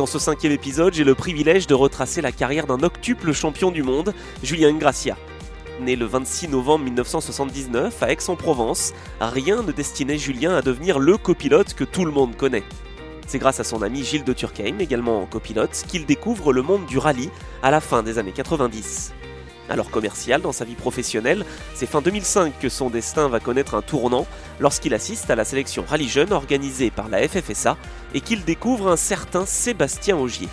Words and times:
Dans 0.00 0.06
ce 0.06 0.18
cinquième 0.18 0.52
épisode, 0.52 0.94
j'ai 0.94 1.04
le 1.04 1.14
privilège 1.14 1.66
de 1.66 1.74
retracer 1.74 2.22
la 2.22 2.32
carrière 2.32 2.66
d'un 2.66 2.82
octuple 2.82 3.34
champion 3.34 3.70
du 3.70 3.82
monde, 3.82 4.14
Julien 4.42 4.72
Gracia. 4.72 5.14
Né 5.78 5.94
le 5.94 6.06
26 6.06 6.48
novembre 6.48 6.86
1979 6.86 8.02
à 8.02 8.10
Aix-en-Provence, 8.10 8.94
rien 9.20 9.62
ne 9.62 9.72
destinait 9.72 10.16
Julien 10.16 10.56
à 10.56 10.62
devenir 10.62 10.98
le 10.98 11.18
copilote 11.18 11.74
que 11.74 11.84
tout 11.84 12.06
le 12.06 12.12
monde 12.12 12.34
connaît. 12.34 12.64
C'est 13.26 13.38
grâce 13.38 13.60
à 13.60 13.64
son 13.64 13.82
ami 13.82 14.02
Gilles 14.02 14.24
de 14.24 14.32
Turckheim, 14.32 14.78
également 14.78 15.26
copilote, 15.26 15.84
qu'il 15.86 16.06
découvre 16.06 16.54
le 16.54 16.62
monde 16.62 16.86
du 16.86 16.96
rallye 16.96 17.28
à 17.62 17.70
la 17.70 17.82
fin 17.82 18.02
des 18.02 18.16
années 18.16 18.32
90. 18.32 19.12
Alors 19.70 19.88
commercial 19.90 20.42
dans 20.42 20.50
sa 20.50 20.64
vie 20.64 20.74
professionnelle, 20.74 21.46
c'est 21.74 21.86
fin 21.86 22.02
2005 22.02 22.58
que 22.58 22.68
son 22.68 22.90
destin 22.90 23.28
va 23.28 23.38
connaître 23.38 23.76
un 23.76 23.82
tournant 23.82 24.26
lorsqu'il 24.58 24.94
assiste 24.94 25.30
à 25.30 25.36
la 25.36 25.44
sélection 25.44 25.84
rallye 25.88 26.08
jeune 26.08 26.32
organisée 26.32 26.90
par 26.90 27.08
la 27.08 27.26
FFSA 27.26 27.76
et 28.12 28.20
qu'il 28.20 28.44
découvre 28.44 28.88
un 28.88 28.96
certain 28.96 29.46
Sébastien 29.46 30.16
Augier. 30.16 30.48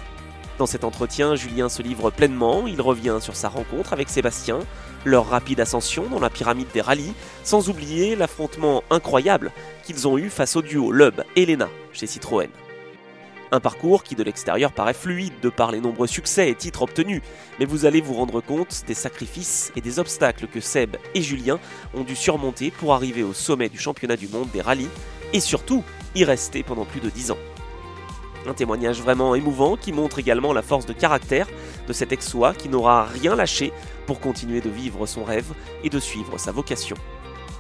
Dans 0.60 0.68
cet 0.68 0.84
entretien, 0.84 1.36
Julien 1.36 1.68
se 1.68 1.82
livre 1.82 2.12
pleinement, 2.12 2.68
il 2.68 2.80
revient 2.80 3.18
sur 3.20 3.36
sa 3.36 3.50
rencontre 3.50 3.92
avec 3.92 4.08
Sébastien, 4.08 4.59
leur 5.04 5.28
rapide 5.28 5.59
ascension 5.59 6.04
dans 6.09 6.20
la 6.20 6.30
pyramide 6.30 6.72
des 6.72 6.81
rallyes, 6.81 7.14
sans 7.44 7.70
oublier 7.70 8.16
l'affrontement 8.16 8.84
incroyable 8.92 9.52
qu'ils 9.84 10.08
ont 10.08 10.18
eu 10.18 10.30
face 10.30 10.56
au 10.56 10.62
duo 10.62 10.92
Lub 10.92 11.24
et 11.36 11.58
chez 11.92 12.06
Citroën. 12.06 12.50
Un 13.52 13.62
parcours 13.62 14.03
qui 14.03 14.16
de 14.16 14.23
l'extérieur 14.23 14.73
paraît 14.73 14.94
fluide 14.94 15.40
de 15.42 15.50
par 15.50 15.72
les 15.72 15.80
nombreux 15.80 16.08
succès 16.08 16.50
et 16.50 16.56
titres 16.56 16.81
obtenus, 16.81 17.22
mais 17.59 17.66
vous 17.66 17.86
allez 17.86 18.02
vous 18.02 18.14
rendre 18.14 18.42
compte 18.42 18.84
des 18.88 18.94
sacrifices 18.94 19.72
et 19.78 19.81
des 19.81 20.00
obstacles 20.00 20.48
que 20.48 20.59
Seb 20.59 20.98
et 21.16 21.22
Julien 21.22 21.59
ont 21.94 22.03
dû 22.03 22.16
surmonter 22.16 22.72
pour 22.72 22.94
arriver 22.94 23.23
au 23.23 23.34
sommet 23.34 23.70
du 23.70 23.80
championnat 23.80 24.18
du 24.18 24.28
monde 24.28 24.50
des 24.52 24.62
rallyes 24.62 24.90
et 25.31 25.40
surtout 25.40 25.84
y 26.14 26.25
rester 26.25 26.62
pendant 26.64 26.86
plus 26.86 27.00
de 27.00 27.09
10 27.09 27.31
ans. 27.31 27.38
Un 28.45 28.53
témoignage 28.53 29.02
vraiment 29.02 29.34
émouvant 29.34 29.78
qui 29.78 29.94
montre 29.94 30.20
également 30.20 30.53
la 30.53 30.62
force 30.62 30.86
de 30.86 30.94
caractère 30.94 31.48
de 31.88 31.94
cet 31.94 32.12
ex-soi 32.12 32.53
qui 32.53 32.70
n'aura 32.70 33.06
rien 33.06 33.36
lâché 33.36 33.72
pour 34.06 34.20
continuer 34.20 34.62
de 34.62 34.70
vivre 34.70 35.06
son 35.06 35.23
rêve 35.23 35.53
et 35.84 35.90
de 35.90 36.00
suivre 36.00 36.38
sa 36.38 36.52
vocation. 36.52 36.95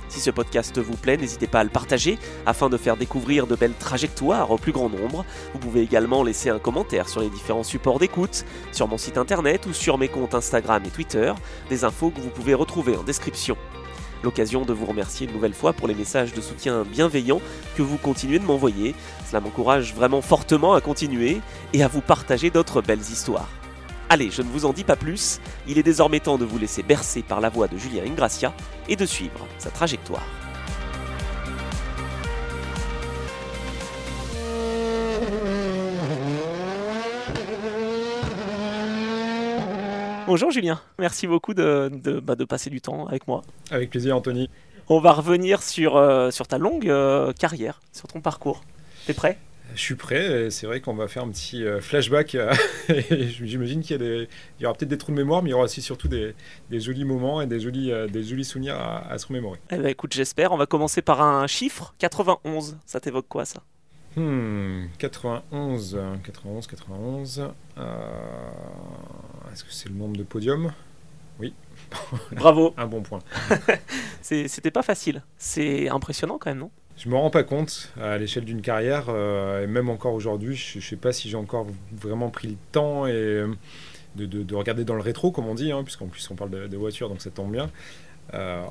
Si 0.09 0.19
ce 0.19 0.31
podcast 0.31 0.77
vous 0.79 0.95
plaît, 0.95 1.17
n'hésitez 1.17 1.47
pas 1.47 1.59
à 1.59 1.63
le 1.63 1.69
partager 1.69 2.17
afin 2.45 2.69
de 2.69 2.77
faire 2.77 2.97
découvrir 2.97 3.47
de 3.47 3.55
belles 3.55 3.73
trajectoires 3.77 4.51
au 4.51 4.57
plus 4.57 4.71
grand 4.71 4.89
nombre. 4.89 5.25
Vous 5.53 5.59
pouvez 5.59 5.81
également 5.81 6.23
laisser 6.23 6.49
un 6.49 6.59
commentaire 6.59 7.09
sur 7.09 7.21
les 7.21 7.29
différents 7.29 7.63
supports 7.63 7.99
d'écoute, 7.99 8.45
sur 8.71 8.87
mon 8.87 8.97
site 8.97 9.17
internet 9.17 9.65
ou 9.65 9.73
sur 9.73 9.97
mes 9.97 10.07
comptes 10.07 10.33
Instagram 10.33 10.83
et 10.85 10.89
Twitter, 10.89 11.33
des 11.69 11.83
infos 11.83 12.09
que 12.09 12.21
vous 12.21 12.29
pouvez 12.29 12.53
retrouver 12.53 12.95
en 12.95 13.03
description. 13.03 13.57
L'occasion 14.23 14.65
de 14.65 14.73
vous 14.73 14.85
remercier 14.85 15.27
une 15.27 15.33
nouvelle 15.33 15.53
fois 15.53 15.73
pour 15.73 15.87
les 15.87 15.93
messages 15.93 16.33
de 16.33 16.41
soutien 16.41 16.83
bienveillants 16.83 17.41
que 17.75 17.83
vous 17.83 17.97
continuez 17.97 18.39
de 18.39 18.45
m'envoyer. 18.45 18.95
Cela 19.27 19.41
m'encourage 19.41 19.93
vraiment 19.93 20.21
fortement 20.21 20.73
à 20.73 20.81
continuer 20.81 21.39
et 21.73 21.83
à 21.83 21.87
vous 21.87 22.01
partager 22.01 22.49
d'autres 22.49 22.81
belles 22.81 22.99
histoires. 22.99 23.49
Allez, 24.09 24.31
je 24.31 24.41
ne 24.41 24.47
vous 24.47 24.65
en 24.65 24.71
dis 24.71 24.85
pas 24.85 24.95
plus, 24.95 25.41
il 25.67 25.77
est 25.77 25.83
désormais 25.83 26.21
temps 26.21 26.37
de 26.37 26.45
vous 26.45 26.57
laisser 26.57 26.81
bercer 26.81 27.23
par 27.23 27.41
la 27.41 27.49
voix 27.49 27.67
de 27.67 27.77
Julien 27.77 28.03
Ingracia 28.05 28.53
et 28.87 28.95
de 28.95 29.05
suivre 29.05 29.45
sa 29.57 29.69
trajectoire. 29.69 30.23
Bonjour 40.25 40.51
Julien, 40.51 40.79
merci 40.99 41.27
beaucoup 41.27 41.53
de, 41.53 41.89
de, 41.93 42.19
bah, 42.21 42.35
de, 42.35 42.45
passer 42.45 42.69
du 42.69 42.79
temps 42.79 43.07
avec 43.07 43.27
moi. 43.27 43.41
Avec 43.71 43.89
plaisir 43.89 44.15
Anthony. 44.15 44.49
On 44.87 44.99
va 44.99 45.11
revenir 45.11 45.61
sur, 45.61 45.97
euh, 45.97 46.31
sur 46.31 46.47
ta 46.47 46.57
longue 46.57 46.89
euh, 46.89 47.33
carrière, 47.33 47.81
sur 47.91 48.07
ton 48.07 48.21
parcours. 48.21 48.61
T'es 49.05 49.13
prêt? 49.13 49.37
Je 49.77 49.81
suis 49.83 49.95
prêt. 49.95 50.49
C'est 50.49 50.65
vrai 50.65 50.81
qu'on 50.81 50.95
va 50.95 51.07
faire 51.07 51.23
un 51.23 51.29
petit 51.29 51.63
euh, 51.63 51.79
flashback. 51.79 52.35
J'imagine 53.41 53.81
qu'il 53.81 54.01
y, 54.01 54.63
y, 54.63 54.65
aura 54.65 54.75
peut-être 54.75 54.89
des 54.89 54.97
trous 54.97 55.11
de 55.11 55.17
mémoire, 55.17 55.43
mais 55.43 55.49
il 55.49 55.51
y 55.51 55.53
aura 55.53 55.65
aussi 55.65 55.81
surtout 55.81 56.07
des, 56.07 56.35
des 56.69 56.79
jolis 56.79 57.05
moments 57.05 57.41
et 57.41 57.47
des 57.47 57.59
jolis, 57.59 57.91
euh, 57.91 58.07
des 58.07 58.23
jolis 58.23 58.43
souvenirs 58.43 58.75
à, 58.75 59.07
à 59.07 59.17
se 59.17 59.27
remémorer. 59.27 59.59
Eh 59.71 59.77
ben, 59.77 59.87
écoute, 59.87 60.13
j'espère. 60.13 60.51
On 60.51 60.57
va 60.57 60.65
commencer 60.65 61.01
par 61.01 61.21
un 61.21 61.45
chiffre 61.47 61.93
91. 61.99 62.77
Ça 62.85 62.99
t'évoque 62.99 63.27
quoi, 63.29 63.45
ça? 63.45 63.61
Hmm, 64.15 64.87
91, 64.97 65.99
91, 66.23 66.67
91. 66.67 67.51
Est-ce 69.53 69.63
que 69.63 69.71
c'est 69.71 69.89
le 69.89 69.95
nombre 69.95 70.17
de 70.17 70.23
podiums? 70.23 70.73
Oui. 71.39 71.53
Bravo. 72.31 72.73
un 72.77 72.87
bon 72.87 73.01
point. 73.03 73.19
C'était 74.21 74.71
pas 74.71 74.81
facile. 74.81 75.21
C'est 75.37 75.87
impressionnant 75.89 76.39
quand 76.39 76.49
même, 76.49 76.59
non? 76.59 76.71
Je 76.97 77.09
me 77.09 77.15
rends 77.15 77.29
pas 77.29 77.43
compte 77.43 77.91
à 78.01 78.17
l'échelle 78.17 78.43
d'une 78.43 78.61
carrière, 78.61 79.05
euh, 79.09 79.63
et 79.63 79.67
même 79.67 79.89
encore 79.89 80.13
aujourd'hui, 80.13 80.55
je 80.55 80.79
ne 80.79 80.83
sais 80.83 80.95
pas 80.95 81.13
si 81.13 81.29
j'ai 81.29 81.37
encore 81.37 81.67
vraiment 81.91 82.29
pris 82.29 82.47
le 82.47 82.55
temps 82.71 83.05
et, 83.05 83.11
euh, 83.11 83.47
de, 84.15 84.25
de, 84.25 84.55
regarder 84.55 84.83
dans 84.83 84.95
le 84.95 85.01
rétro, 85.01 85.31
comme 85.31 85.45
on 85.45 85.53
dit, 85.53 85.71
hein, 85.71 85.83
puisqu'en 85.83 86.07
plus 86.07 86.27
on 86.31 86.35
parle 86.35 86.49
de, 86.49 86.67
de, 86.67 86.77
voiture, 86.77 87.07
donc 87.07 87.21
ça 87.21 87.29
tombe 87.29 87.51
bien. 87.51 87.69
Euh, 88.33 88.65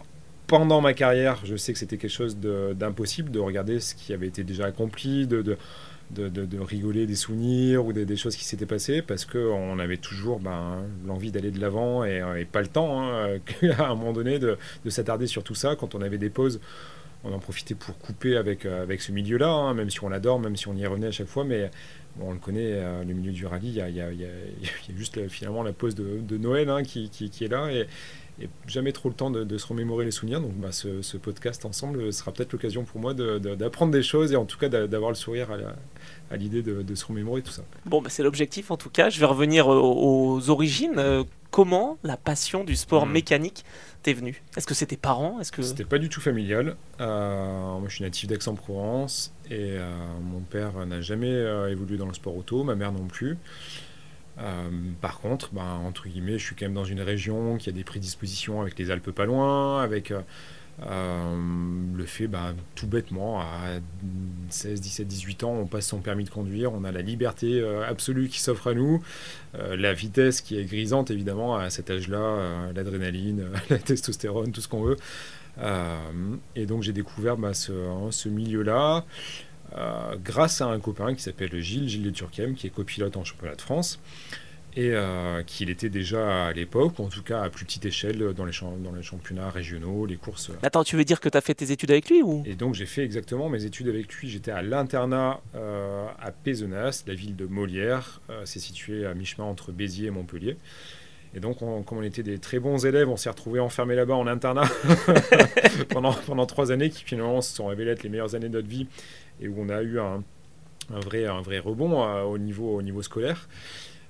pendant 0.49 0.81
ma 0.81 0.93
carrière, 0.93 1.41
je 1.45 1.55
sais 1.57 1.73
que 1.73 1.79
c'était 1.79 1.99
quelque 1.99 2.11
chose 2.11 2.37
d'impossible 2.37 3.31
de, 3.31 3.39
regarder 3.39 3.79
ce 3.79 3.95
qui 3.95 4.13
avait 4.13 4.27
été 4.27 4.43
déjà 4.43 4.67
accompli, 4.67 5.29
de, 5.29 5.57
rigoler 6.61 7.07
des 7.07 7.15
souvenirs 7.15 7.87
ou 7.87 7.93
des, 7.93 8.17
choses 8.17 8.35
qui 8.35 8.45
s'étaient 8.45 8.67
passées, 8.67 9.03
parce 9.03 9.25
qu'on 9.25 9.79
avait 9.79 9.99
toujours 9.99 10.41
ben, 10.41 10.83
l'envie 11.07 11.31
d'aller 11.31 11.53
de 11.53 11.61
l'avant 11.61 12.05
et, 12.05 12.23
et, 12.39 12.45
pas 12.45 12.61
le 12.61 12.69
temps, 12.69 13.03
hein, 13.03 13.39
à 13.79 13.85
un 13.85 13.95
moment 13.95 14.13
donné, 14.13 14.41
de, 14.41 14.59
s'attarder 14.89 15.29
sur 15.29 15.45
tout 15.45 15.55
ça 15.55 15.77
quand 15.77 15.95
on 15.95 16.03
avait 16.03 16.19
des 16.19 16.31
pauses 16.31 16.61
on 17.27 17.35
en 17.35 17.39
profitait 17.39 17.75
pour 17.75 17.99
couper 17.99 18.37
avec, 18.37 18.65
euh, 18.65 18.83
avec 18.83 19.01
ce 19.03 19.13
milieu-là, 19.13 19.49
hein, 19.49 19.75
même 19.75 19.91
si 19.91 20.03
on 20.03 20.09
l'adore, 20.09 20.39
même 20.39 20.57
si 20.57 20.69
on 20.69 20.75
y 20.75 20.87
revenait 20.87 21.09
à 21.09 21.13
chaque 21.13 21.29
fois, 21.29 21.45
mais 21.45 21.71
on 22.21 22.33
le 22.33 22.39
connaît, 22.39 22.73
euh, 22.73 23.05
le 23.05 23.13
milieu 23.13 23.33
du 23.33 23.47
rallye, 23.47 23.69
il 23.69 23.75
y 23.75 23.81
a, 23.81 23.89
y, 23.91 24.01
a, 24.01 24.13
y 24.13 24.25
a, 24.25 24.97
juste 24.97 25.29
finalement 25.29 25.63
la 25.63 25.73
pause 25.73 25.95
de, 25.95 26.21
de 26.21 26.39
Noël 26.39 26.71
hein, 26.71 26.83
qui, 26.83 27.11
qui, 27.11 27.31
qui, 27.31 27.45
est 27.45 27.49
là, 27.49 27.71
et, 27.71 27.87
et, 28.41 28.49
jamais 28.67 28.93
trop 28.93 29.09
le 29.09 29.15
temps 29.15 29.31
de, 29.31 29.45
de, 29.45 29.59
se 29.59 29.67
remémorer 29.67 30.05
les 30.05 30.11
souvenirs, 30.11 30.41
donc 30.41 30.55
bah, 30.55 30.73
ce, 30.73 31.03
ce, 31.03 31.17
podcast 31.17 31.65
ensemble 31.65 32.13
sera 32.13 32.33
peut-être 32.33 32.53
l'occasion 32.53 32.85
pour 32.85 33.01
moi 33.01 33.15
d'apprendre 33.15 33.93
des 33.93 34.03
choses, 34.03 34.33
et 34.33 34.37
en 34.37 34.45
tout 34.45 34.59
cas 34.59 34.69
d'avoir 34.69 35.11
le 35.11 35.17
sourire 35.17 35.51
à, 35.51 36.35
à 36.35 36.37
l'idée 36.37 36.63
de, 36.63 36.95
se 36.95 37.05
remémorer 37.05 37.43
tout 37.43 37.53
ça. 37.53 37.63
Bon, 37.85 38.01
bah, 38.01 38.11
c'est 38.11 38.23
l'objectif 38.23 38.71
en 38.71 38.77
tout 38.77 38.91
cas, 38.91 39.11
je 39.11 39.21
vais 39.21 39.27
revenir 39.27 39.69
aux, 39.69 40.37
aux 40.37 40.51
origines. 40.51 40.95
Euh, 40.99 41.25
comment 41.51 41.99
la 42.03 42.17
passion 42.17 42.65
du 42.65 42.77
sport 42.77 43.07
mmh. 43.07 43.13
mécanique 43.13 43.65
t'es 44.07 44.13
venu 44.13 44.41
Est-ce 44.57 44.69
que 44.69 44.75
c'était 44.75 44.97
parents 44.97 45.41
Est-ce 45.41 45.51
que 45.51 45.63
c'était 45.63 45.85
pas 45.85 45.99
du 45.99 46.09
tout 46.09 46.21
familial 46.21 46.77
euh, 47.01 47.79
Moi, 47.79 47.89
je 47.89 47.95
suis 47.97 48.05
natif 48.05 48.29
d'Aix-en-Provence 48.29 49.33
et 49.51 49.73
euh, 49.73 49.91
mon 50.23 50.39
père 50.43 50.87
n'a 50.87 51.01
jamais 51.01 51.33
euh, 51.33 51.73
évolué 51.73 51.97
dans 51.97 52.07
le 52.07 52.15
sport 52.15 52.37
auto, 52.37 52.63
ma 52.63 52.77
mère 52.77 52.93
non 52.93 53.07
plus. 53.07 53.37
Par 55.01 55.19
contre, 55.19 55.53
ben, 55.53 55.81
entre 55.85 56.09
guillemets, 56.09 56.39
je 56.39 56.45
suis 56.45 56.55
quand 56.55 56.67
même 56.67 56.75
dans 56.75 56.85
une 56.85 57.01
région 57.01 57.57
qui 57.57 57.69
a 57.69 57.73
des 57.73 57.83
prédispositions 57.83 58.61
avec 58.61 58.79
les 58.79 58.93
Alpes 58.93 59.11
pas 59.11 59.25
loin, 59.25 59.83
avec 59.83 60.13
le 60.79 62.05
fait, 62.05 62.27
bah, 62.27 62.55
tout 62.75 62.87
bêtement, 62.87 63.41
à 63.41 63.81
16, 64.51 64.81
17, 64.81 65.07
18 65.07 65.45
ans, 65.45 65.55
on 65.55 65.67
passe 65.67 65.87
son 65.87 66.01
permis 66.01 66.25
de 66.25 66.31
conduire, 66.31 66.73
on 66.73 66.85
a 66.85 66.93
la 66.93 67.03
liberté 67.03 67.61
euh, 67.61 67.89
absolue 67.89 68.29
qui 68.29 68.41
s'offre 68.41 68.69
à 68.69 68.75
nous, 68.75 69.03
euh, 69.55 69.77
la 69.77 69.93
vitesse 69.93 70.41
qui 70.41 70.59
est 70.59 70.65
grisante 70.65 71.11
évidemment 71.11 71.57
à 71.57 71.71
cet 71.71 71.91
âge-là, 71.91 72.73
l'adrénaline, 72.75 73.47
la 73.71 73.79
testostérone, 73.79 74.53
tout 74.53 74.61
ce 74.61 74.69
qu'on 74.69 74.83
veut. 74.83 74.97
et 76.55 76.67
donc 76.67 76.83
j'ai 76.83 76.93
découvert 76.93 77.37
bah, 77.37 77.55
ce, 77.55 77.73
hein, 77.73 78.11
ce 78.11 78.29
milieu-là. 78.29 79.05
grâce 80.23 80.61
à 80.61 80.67
un 80.67 80.79
copain 80.79 81.15
qui 81.15 81.23
s'appelle 81.23 81.59
Gilles, 81.61 81.89
Gilles 81.89 82.05
de 82.05 82.11
Turquem, 82.11 82.55
qui 82.55 82.67
est 82.67 82.71
copilote 82.71 83.17
en 83.17 83.25
championnat 83.25 83.57
de 83.57 83.63
France 83.63 83.99
et 84.77 84.91
euh, 84.93 85.43
qu'il 85.43 85.71
était 85.71 85.89
déjà 85.89 86.49
à 86.49 86.53
l'époque, 86.53 87.01
en 87.01 87.09
tout 87.09 87.23
cas 87.23 87.43
à 87.43 87.49
plus 87.49 87.65
petite 87.65 87.87
échelle 87.87 88.35
dans 88.35 88.45
les, 88.45 88.53
dans 88.85 88.93
les 88.95 89.03
championnats 89.03 89.49
régionaux, 89.49 90.05
les 90.05 90.17
courses. 90.17 90.51
Attends, 90.63 90.85
tu 90.85 90.97
veux 90.97 91.05
dire 91.05 91.19
que 91.19 91.31
tu 91.31 91.39
as 91.39 91.41
fait 91.41 91.55
tes 91.55 91.73
études 91.73 91.91
avec 91.91 92.11
lui 92.11 92.23
ou? 92.23 92.43
Et 92.45 92.55
donc 92.55 92.75
j'ai 92.75 92.85
fait 92.85 93.03
exactement 93.03 93.49
mes 93.49 93.65
études 93.65 93.89
avec 93.89 94.13
lui. 94.13 94.29
J'étais 94.29 94.51
à 94.51 94.61
l'internat 94.61 95.41
euh, 95.55 96.07
à 96.21 96.31
Pézenas, 96.31 97.05
la 97.07 97.15
ville 97.15 97.35
de 97.37 97.47
Molière. 97.47 98.21
Euh, 98.29 98.43
c'est 98.45 98.59
situé 98.59 99.07
à 99.07 99.15
mi-chemin 99.15 99.49
entre 99.49 99.73
Béziers 99.73 100.09
et 100.09 100.11
Montpellier. 100.11 100.59
Et 101.35 101.41
donc, 101.41 101.61
on, 101.61 101.83
comme 101.83 101.99
on 101.99 102.03
était 102.03 102.23
des 102.23 102.39
très 102.39 102.59
bons 102.59 102.87
élèves, 102.87 103.09
on 103.09 103.17
s'est 103.17 103.29
retrouvés 103.29 103.61
enfermés 103.61 103.95
là-bas 103.95 104.15
en 104.15 104.27
internat 104.27 104.69
pendant, 105.91 106.13
pendant 106.13 106.47
trois 106.47 106.71
années 106.71 106.89
qui 106.89 107.05
finalement 107.05 107.43
se 107.43 107.55
sont 107.55 107.67
révélées 107.67 107.91
être 107.91 108.03
les 108.03 108.09
meilleures 108.09 108.35
années 108.35 108.49
de 108.49 108.55
notre 108.55 108.69
vie 108.69 108.87
et 109.41 109.49
où 109.49 109.55
on 109.59 109.69
a 109.69 109.83
eu 109.83 109.99
un, 109.99 110.23
un, 110.95 111.01
vrai, 111.01 111.27
un 111.27 111.43
vrai 111.43 111.59
rebond 111.59 112.03
au, 112.25 112.39
niveau, 112.39 112.77
au 112.77 112.81
niveau 112.81 113.03
scolaire. 113.03 113.49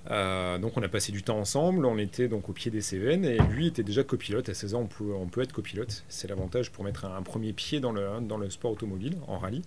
Donc 0.09 0.77
on 0.77 0.83
a 0.83 0.89
passé 0.89 1.13
du 1.13 1.23
temps 1.23 1.39
ensemble, 1.39 1.85
on 1.85 1.99
était 1.99 2.29
donc 2.29 2.49
au 2.49 2.53
pied 2.53 2.71
des 2.71 2.81
Cévennes 2.81 3.25
et 3.25 3.39
lui 3.39 3.67
était 3.67 3.83
déjà 3.83 4.05
copilote. 4.05 4.49
À 4.49 4.55
16 4.55 4.75
ans, 4.75 4.83
on 4.83 4.87
peut, 4.87 5.13
on 5.15 5.27
peut 5.27 5.43
être 5.43 5.53
copilote. 5.53 6.05
C'est 6.09 6.29
l'avantage 6.29 6.71
pour 6.71 6.85
mettre 6.85 7.05
un, 7.05 7.23
premier 7.23 7.53
pied 7.53 7.81
dans 7.81 7.93
le, 7.93 8.21
dans 8.21 8.39
le 8.39 8.51
sport 8.51 8.73
automobile, 8.73 9.17
en 9.27 9.39
rallye. 9.39 9.63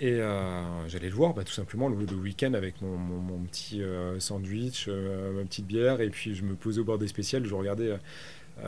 Et 0.00 0.20
euh, 0.20 0.88
j'allais 0.88 1.08
le 1.08 1.14
voir 1.14 1.34
bah, 1.34 1.44
tout 1.44 1.52
simplement 1.52 1.88
le, 1.88 1.96
week-end 1.96 2.54
avec 2.54 2.82
mon, 2.82 3.38
petit 3.50 3.82
euh, 3.82 4.18
sandwich, 4.18 4.86
euh, 4.88 5.32
ma 5.32 5.42
petite 5.44 5.66
bière, 5.66 6.00
et 6.00 6.10
puis 6.10 6.34
je 6.34 6.42
me 6.42 6.54
posais 6.54 6.80
au 6.80 6.84
bord 6.84 6.98
des 6.98 7.06
spéciales, 7.06 7.44
je 7.44 7.54
regardais 7.54 7.96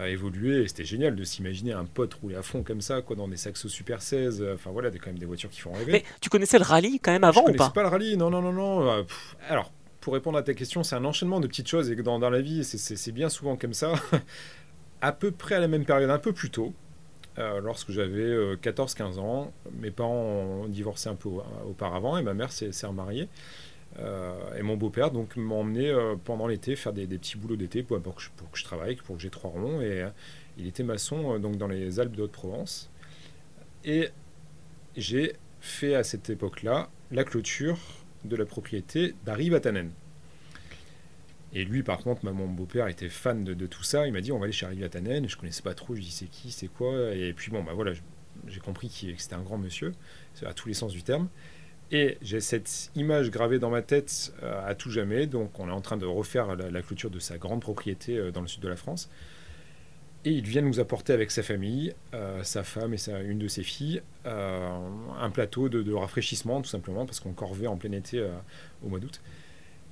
évoluer, 0.06 0.62
et 0.62 0.68
c'était 0.68 0.84
génial 0.84 1.14
de 1.14 1.22
s'imaginer 1.22 1.72
un 1.72 1.84
pote 1.84 2.14
rouler 2.14 2.34
à 2.34 2.42
fond 2.42 2.64
comme 2.64 2.80
ça, 2.80 3.02
quoi, 3.02 3.14
dans 3.14 3.28
des 3.28 3.36
Saxo 3.36 3.68
Super 3.68 4.02
16, 4.02 4.44
enfin 4.54 4.70
voilà, 4.70 4.90
des, 4.90 4.98
quand 4.98 5.08
même 5.08 5.18
des 5.18 5.26
voitures 5.26 5.50
qui 5.50 5.60
font 5.60 5.72
rêver. 5.72 5.92
Mais 5.92 6.04
tu 6.20 6.28
connaissais 6.28 6.58
le 6.58 6.64
rallye 6.64 6.98
quand 6.98 7.12
même 7.12 7.24
avant 7.24 7.48
ou 7.48 7.52
pas? 7.52 7.70
pas 7.70 7.82
le 7.82 7.88
rallye, 7.88 8.16
non, 8.16 8.30
non, 8.30 8.42
non, 8.42 8.52
non. 8.52 9.04
alors, 9.48 9.72
pour 10.06 10.14
répondre 10.14 10.38
à 10.38 10.44
ta 10.44 10.54
question, 10.54 10.84
c'est 10.84 10.94
un 10.94 11.04
enchaînement 11.04 11.40
de 11.40 11.48
petites 11.48 11.66
choses, 11.66 11.90
et 11.90 11.96
dans, 11.96 12.20
dans 12.20 12.30
la 12.30 12.40
vie, 12.40 12.62
c'est 12.62 13.10
bien 13.10 13.28
souvent 13.28 13.56
comme 13.56 13.74
ça. 13.74 13.92
à 15.00 15.10
peu 15.10 15.32
près 15.32 15.56
à 15.56 15.58
la 15.58 15.66
même 15.66 15.84
période, 15.84 16.08
un 16.10 16.20
peu 16.20 16.32
plus 16.32 16.48
tôt, 16.48 16.72
euh, 17.40 17.60
lorsque 17.60 17.90
j'avais 17.90 18.54
14-15 18.54 19.16
euh, 19.16 19.20
ans. 19.20 19.52
Mes 19.72 19.90
parents 19.90 20.14
ont 20.14 20.68
divorcé 20.68 21.08
un 21.08 21.16
peu 21.16 21.28
auparavant 21.68 22.16
et 22.18 22.22
ma 22.22 22.34
mère 22.34 22.52
s'est 22.52 22.70
remariée. 22.86 23.28
Euh, 23.98 24.56
et 24.56 24.62
mon 24.62 24.76
beau-père 24.76 25.10
donc 25.10 25.34
m'a 25.34 25.56
emmené 25.56 25.92
pendant 26.24 26.46
l'été 26.46 26.76
faire 26.76 26.92
des, 26.92 27.08
petits 27.08 27.36
boulots 27.36 27.56
d'été 27.56 27.82
pour, 27.82 28.00
que 28.00 28.22
je, 28.22 28.28
pour, 28.36 28.48
que 28.48 28.58
je, 28.58 28.62
travaille, 28.62 28.94
pour 28.94 29.16
que 29.16 29.22
j'ai 29.22 29.30
trois 29.30 29.50
ronds. 29.50 29.80
Et 29.80 30.06
il 30.56 30.68
était 30.68 30.84
maçon 30.84 31.40
donc 31.40 31.56
dans 31.56 31.66
les 31.66 31.98
Alpes 31.98 32.14
de 32.14 32.22
Haute-Provence. 32.22 32.92
Et 33.84 34.10
j'ai 34.96 35.32
fait 35.60 35.96
à 35.96 36.04
cette 36.04 36.30
époque-là 36.30 36.90
la 37.10 37.24
clôture 37.24 37.80
de 38.28 38.36
la 38.36 38.44
propriété 38.44 39.14
d'Harry 39.24 39.50
Vatanen. 39.50 39.90
Et 41.52 41.64
lui, 41.64 41.82
par 41.82 41.98
contre, 41.98 42.24
mon 42.24 42.48
beau-père 42.48 42.88
était 42.88 43.08
fan 43.08 43.44
de, 43.44 43.66
tout 43.66 43.82
ça. 43.82 44.06
Il 44.06 44.12
m'a 44.12 44.20
dit 44.20 44.32
on 44.32 44.38
va 44.38 44.44
aller 44.44 44.52
chez 44.52 44.66
Harry 44.66 44.80
Vatanen. 44.80 45.28
Je 45.28 45.36
connaissais 45.36 45.62
pas 45.62 45.74
trop. 45.74 45.94
Je 45.94 46.00
dis 46.00 46.10
c'est 46.10 46.26
qui, 46.26 46.50
c'est 46.50 46.68
quoi? 46.68 47.14
Et 47.14 47.32
puis 47.32 47.50
bon, 47.50 47.62
bah 47.62 47.72
voilà, 47.74 47.92
j'ai 48.46 48.60
compris 48.60 48.88
que 48.88 49.20
c'était 49.20 49.34
un 49.34 49.42
grand 49.42 49.58
monsieur, 49.58 49.92
à 50.44 50.52
tous 50.52 50.68
les 50.68 50.74
sens 50.74 50.92
du 50.92 51.02
terme. 51.02 51.28
Et 51.92 52.18
j'ai 52.20 52.40
cette 52.40 52.90
image 52.96 53.30
gravée 53.30 53.58
dans 53.58 53.70
ma 53.70 53.80
tête 53.80 54.34
euh, 54.42 54.68
à 54.68 54.74
tout 54.74 54.90
jamais. 54.90 55.26
Donc 55.26 55.58
on 55.60 55.68
est 55.68 55.72
en 55.72 55.80
train 55.80 55.96
de 55.96 56.06
refaire 56.06 56.56
la, 56.56 56.82
clôture 56.82 57.10
de 57.10 57.20
sa 57.20 57.38
grande 57.38 57.60
propriété 57.60 58.18
euh, 58.18 58.32
dans 58.32 58.40
le 58.40 58.48
sud 58.48 58.60
de 58.62 58.68
la 58.68 58.76
France. 58.76 59.08
Et 60.26 60.30
il 60.30 60.46
vient 60.46 60.60
nous 60.60 60.80
apporter 60.80 61.14
avec 61.14 61.30
sa 61.30 61.42
famille, 61.42 61.94
euh, 62.12 62.42
sa 62.42 62.62
femme 62.62 62.92
et 62.92 62.98
une 63.24 63.38
de 63.38 63.48
ses 63.48 63.62
filles, 63.62 64.02
un 64.26 65.30
plateau 65.32 65.70
de, 65.70 65.92
rafraîchissement 65.94 66.60
tout 66.60 66.68
simplement 66.68 67.06
parce 67.06 67.20
qu'on 67.20 67.32
corvait 67.32 67.68
en 67.68 67.76
plein 67.76 67.92
été 67.92 68.22
au 68.84 68.88
mois 68.88 68.98
d'août. 68.98 69.22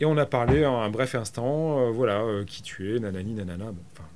Et 0.01 0.05
on 0.05 0.17
a 0.17 0.27
parlé 0.27 0.65
un 0.65 0.91
bref 0.91 1.15
instant, 1.15 1.79
euh, 1.79 1.91
voilà, 1.91 2.23
euh, 2.23 2.45
qui 2.45 2.63
tu 2.63 2.95
es, 2.95 2.99
nanani, 2.99 3.35
nanana. 3.35 3.73
enfin, 3.93 4.09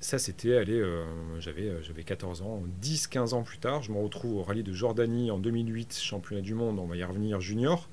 ça, 0.00 0.18
c'était, 0.18 0.56
allez, 0.56 0.78
euh, 0.78 1.04
j'avais, 1.40 1.82
j'avais 1.82 2.04
14 2.04 2.42
ans. 2.42 2.62
10-15 2.82 3.34
ans 3.34 3.42
plus 3.42 3.58
tard, 3.58 3.82
je 3.82 3.92
me 3.92 3.98
retrouve 3.98 4.36
au 4.36 4.42
rallye 4.42 4.62
de 4.62 4.72
Jordanie 4.72 5.30
en 5.30 5.38
2008, 5.38 5.98
championnat 5.98 6.42
du 6.42 6.54
monde, 6.54 6.78
on 6.78 6.86
va 6.86 6.96
y 6.96 7.04
revenir 7.04 7.40
junior. 7.40 7.88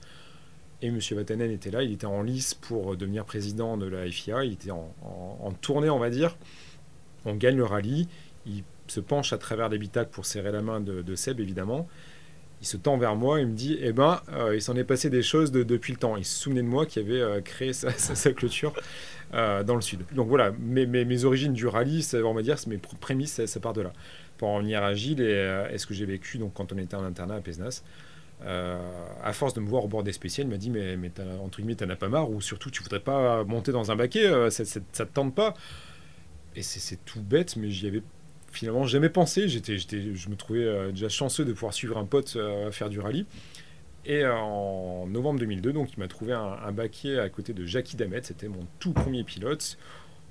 Et 0.81 0.88
M. 0.88 1.00
Vatanen 1.00 1.51
était 1.51 1.71
là, 1.71 1.83
il 1.83 1.92
était 1.92 2.06
en 2.06 2.21
lice 2.21 2.54
pour 2.54 2.95
devenir 2.98 3.25
président 3.25 3.77
de 3.77 3.88
la 3.88 4.09
FIA, 4.09 4.44
il 4.44 4.54
était 4.54 4.71
en, 4.71 5.51
tournée, 5.62 5.89
on 5.89 6.00
va 6.00 6.09
dire. 6.09 6.38
On 7.25 7.35
gagne 7.35 7.57
le 7.57 7.65
rallye, 7.65 8.07
il 8.45 8.63
se 8.87 8.99
penche 8.99 9.33
à 9.33 9.37
travers 9.37 9.69
l'habitacle 9.69 10.11
pour 10.11 10.25
serrer 10.25 10.51
la 10.51 10.61
main 10.61 10.79
de, 10.79 11.15
Seb, 11.15 11.39
évidemment 11.39 11.87
il 12.61 12.67
se 12.67 12.77
tend 12.77 12.97
vers 12.97 13.15
moi 13.15 13.39
et 13.39 13.45
me 13.45 13.53
dit 13.53 13.77
Eh 13.81 13.91
ben, 13.91 14.21
euh, 14.33 14.55
il 14.55 14.61
s'en 14.61 14.75
est 14.75 14.83
passé 14.83 15.09
des 15.09 15.21
choses 15.21 15.51
depuis 15.51 15.93
le 15.93 15.99
temps. 15.99 16.17
Il 16.17 16.25
se 16.25 16.39
souvenait 16.39 16.61
de 16.61 16.67
moi 16.67 16.85
qui 16.85 16.99
avait 16.99 17.21
euh, 17.21 17.41
créé 17.41 17.73
sa, 17.73 17.91
clôture 18.33 18.73
euh, 19.33 19.63
dans 19.63 19.75
le 19.75 19.81
sud. 19.81 20.01
Donc 20.13 20.27
voilà, 20.27 20.51
mes, 20.59 21.25
origines 21.25 21.53
du 21.53 21.67
rallye, 21.67 22.07
on 22.23 22.33
va 22.33 22.41
dire, 22.41 22.57
mes 22.67 22.79
prémices, 22.99 23.45
ça, 23.45 23.59
part 23.59 23.73
de 23.73 23.81
là. 23.81 23.93
Pour 24.37 24.49
en 24.49 24.59
venir 24.59 24.83
à 24.83 24.93
Gilles 24.93 25.21
et, 25.21 25.77
ce 25.77 25.85
que 25.85 25.93
j'ai 25.93 26.05
vécu 26.05 26.37
donc, 26.37 26.53
quand 26.53 26.71
on 26.71 26.77
était 26.77 26.95
en 26.95 27.03
internat 27.03 27.35
à 27.35 27.41
Pesnas. 27.41 27.83
à 28.43 29.33
force 29.33 29.53
de 29.53 29.59
me 29.59 29.67
voir 29.67 29.83
au 29.83 29.87
bord 29.87 30.03
des 30.03 30.13
spéciales, 30.13 30.47
il 30.47 30.51
m'a 30.51 30.57
dit 30.57 30.69
Mais, 30.69 30.97
entre 31.43 31.57
guillemets, 31.57 31.75
t'en 31.75 31.89
as 31.89 31.95
pas 31.95 32.09
marre 32.09 32.29
ou 32.29 32.41
surtout, 32.41 32.71
tu 32.71 32.81
voudrais 32.83 32.99
pas 32.99 33.43
monter 33.43 33.71
dans 33.71 33.91
un 33.91 33.95
baquet, 33.95 34.29
ça, 34.49 34.65
ça, 34.65 34.79
ça 34.91 35.05
te 35.05 35.13
tente 35.13 35.35
pas? 35.35 35.53
Et 36.57 36.63
c'est 36.63 37.06
tout 37.06 37.21
bête, 37.21 37.56
mais 37.56 37.69
j'y 37.69 37.88
avais 37.88 38.01
finalement 38.51 38.86
jamais 38.88 39.09
pensé. 39.09 39.48
J'étais, 39.48 39.77
je 39.77 40.30
me 40.30 40.36
trouvais 40.36 40.63
euh, 40.63 40.92
déjà 40.92 41.07
chanceux 41.07 41.45
de 41.45 41.54
pouvoir 41.54 41.74
suivre 41.74 41.98
un 41.98 42.06
pote 42.06 42.36
euh, 42.36 42.71
faire 42.71 42.89
du 42.89 43.00
rallye. 43.00 43.27
Et 44.06 44.24
euh, 44.24 44.36
en 44.36 45.06
novembre 45.06 45.39
2002, 45.39 45.71
donc, 45.71 45.94
il 45.95 46.00
m'a 46.00 46.07
trouvé 46.07 46.33
un, 46.33 46.71
baquet 46.71 47.19
à 47.19 47.30
côté 47.30 47.54
de 47.54 47.65
Jackie 47.65 47.95
Damet. 47.95 48.24
C'était 48.24 48.48
mon 48.48 48.65
tout 48.80 48.92
premier 48.92 49.24
pilote. 49.24 49.77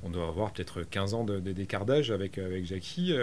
On 0.02 0.10
doit 0.10 0.26
avoir 0.26 0.52
peut-être 0.52 0.82
15 0.82 1.14
ans 1.14 1.24
de, 1.24 1.38
d'écartage 1.38 2.10
avec, 2.10 2.38
avec 2.38 2.66
Jackie 2.66 3.14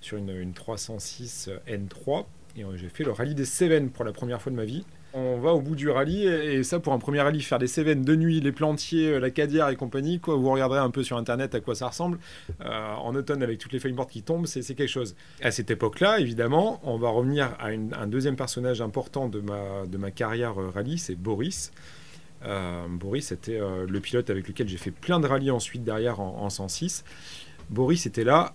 sur 0.00 0.16
une, 0.16 0.30
une 0.30 0.52
306 0.52 1.50
N3. 1.66 2.26
Et 2.56 2.64
j'ai 2.76 2.88
fait 2.88 3.04
le 3.04 3.10
rallye 3.10 3.34
des 3.34 3.44
Cévennes 3.44 3.90
pour 3.90 4.04
la 4.04 4.12
première 4.12 4.40
fois 4.40 4.52
de 4.52 4.56
ma 4.56 4.64
vie 4.64 4.84
on 5.14 5.38
va 5.38 5.52
au 5.52 5.60
bout 5.60 5.76
du 5.76 5.88
rallye 5.88 6.26
et, 6.26 6.62
ça 6.64 6.80
pour 6.80 6.92
un 6.92 6.98
premier 6.98 7.20
rallye 7.20 7.40
faire 7.40 7.60
des 7.60 7.68
Cévennes 7.68 8.02
de 8.02 8.16
nuit, 8.16 8.40
les 8.40 8.52
plantiers, 8.52 9.12
euh, 9.12 9.18
la 9.20 9.30
Cadière 9.30 9.68
et 9.68 9.76
compagnie, 9.76 10.18
quoi, 10.18 10.34
vous 10.34 10.50
regarderez 10.50 10.80
un 10.80 10.90
peu 10.90 11.04
sur 11.04 11.16
internet 11.16 11.54
à 11.54 11.60
quoi 11.60 11.76
ça 11.76 11.88
ressemble. 11.88 12.18
Euh, 12.64 12.94
en 12.94 13.14
automne 13.14 13.42
avec 13.42 13.58
toutes 13.58 13.72
les 13.72 13.78
feuilles 13.78 13.92
mortes 13.92 14.10
qui 14.10 14.22
tombent, 14.22 14.46
c'est 14.46 14.62
quelque 14.74 14.88
chose. 14.88 15.14
À 15.40 15.52
cette 15.52 15.70
époque-là, 15.70 16.18
évidemment, 16.18 16.80
on 16.82 16.98
va 16.98 17.10
revenir 17.10 17.56
à 17.60 17.68
un 17.68 18.06
deuxième 18.08 18.34
personnage 18.34 18.80
important 18.80 19.28
de 19.28 19.40
ma, 19.40 19.86
de 19.86 19.96
ma 19.96 20.10
carrière 20.10 20.60
euh, 20.60 20.70
rallye, 20.70 20.98
c'est 20.98 21.14
Boris. 21.14 21.72
Boris 22.90 23.32
était 23.32 23.58
le 23.58 24.00
pilote 24.00 24.28
avec 24.28 24.46
lequel 24.46 24.68
j'ai 24.68 24.76
fait 24.76 24.90
plein 24.90 25.18
de 25.18 25.26
rallyes 25.26 25.50
ensuite 25.50 25.82
derrière 25.82 26.20
en, 26.20 26.50
106. 26.50 27.02
Boris 27.70 28.04
était 28.04 28.22
là. 28.22 28.54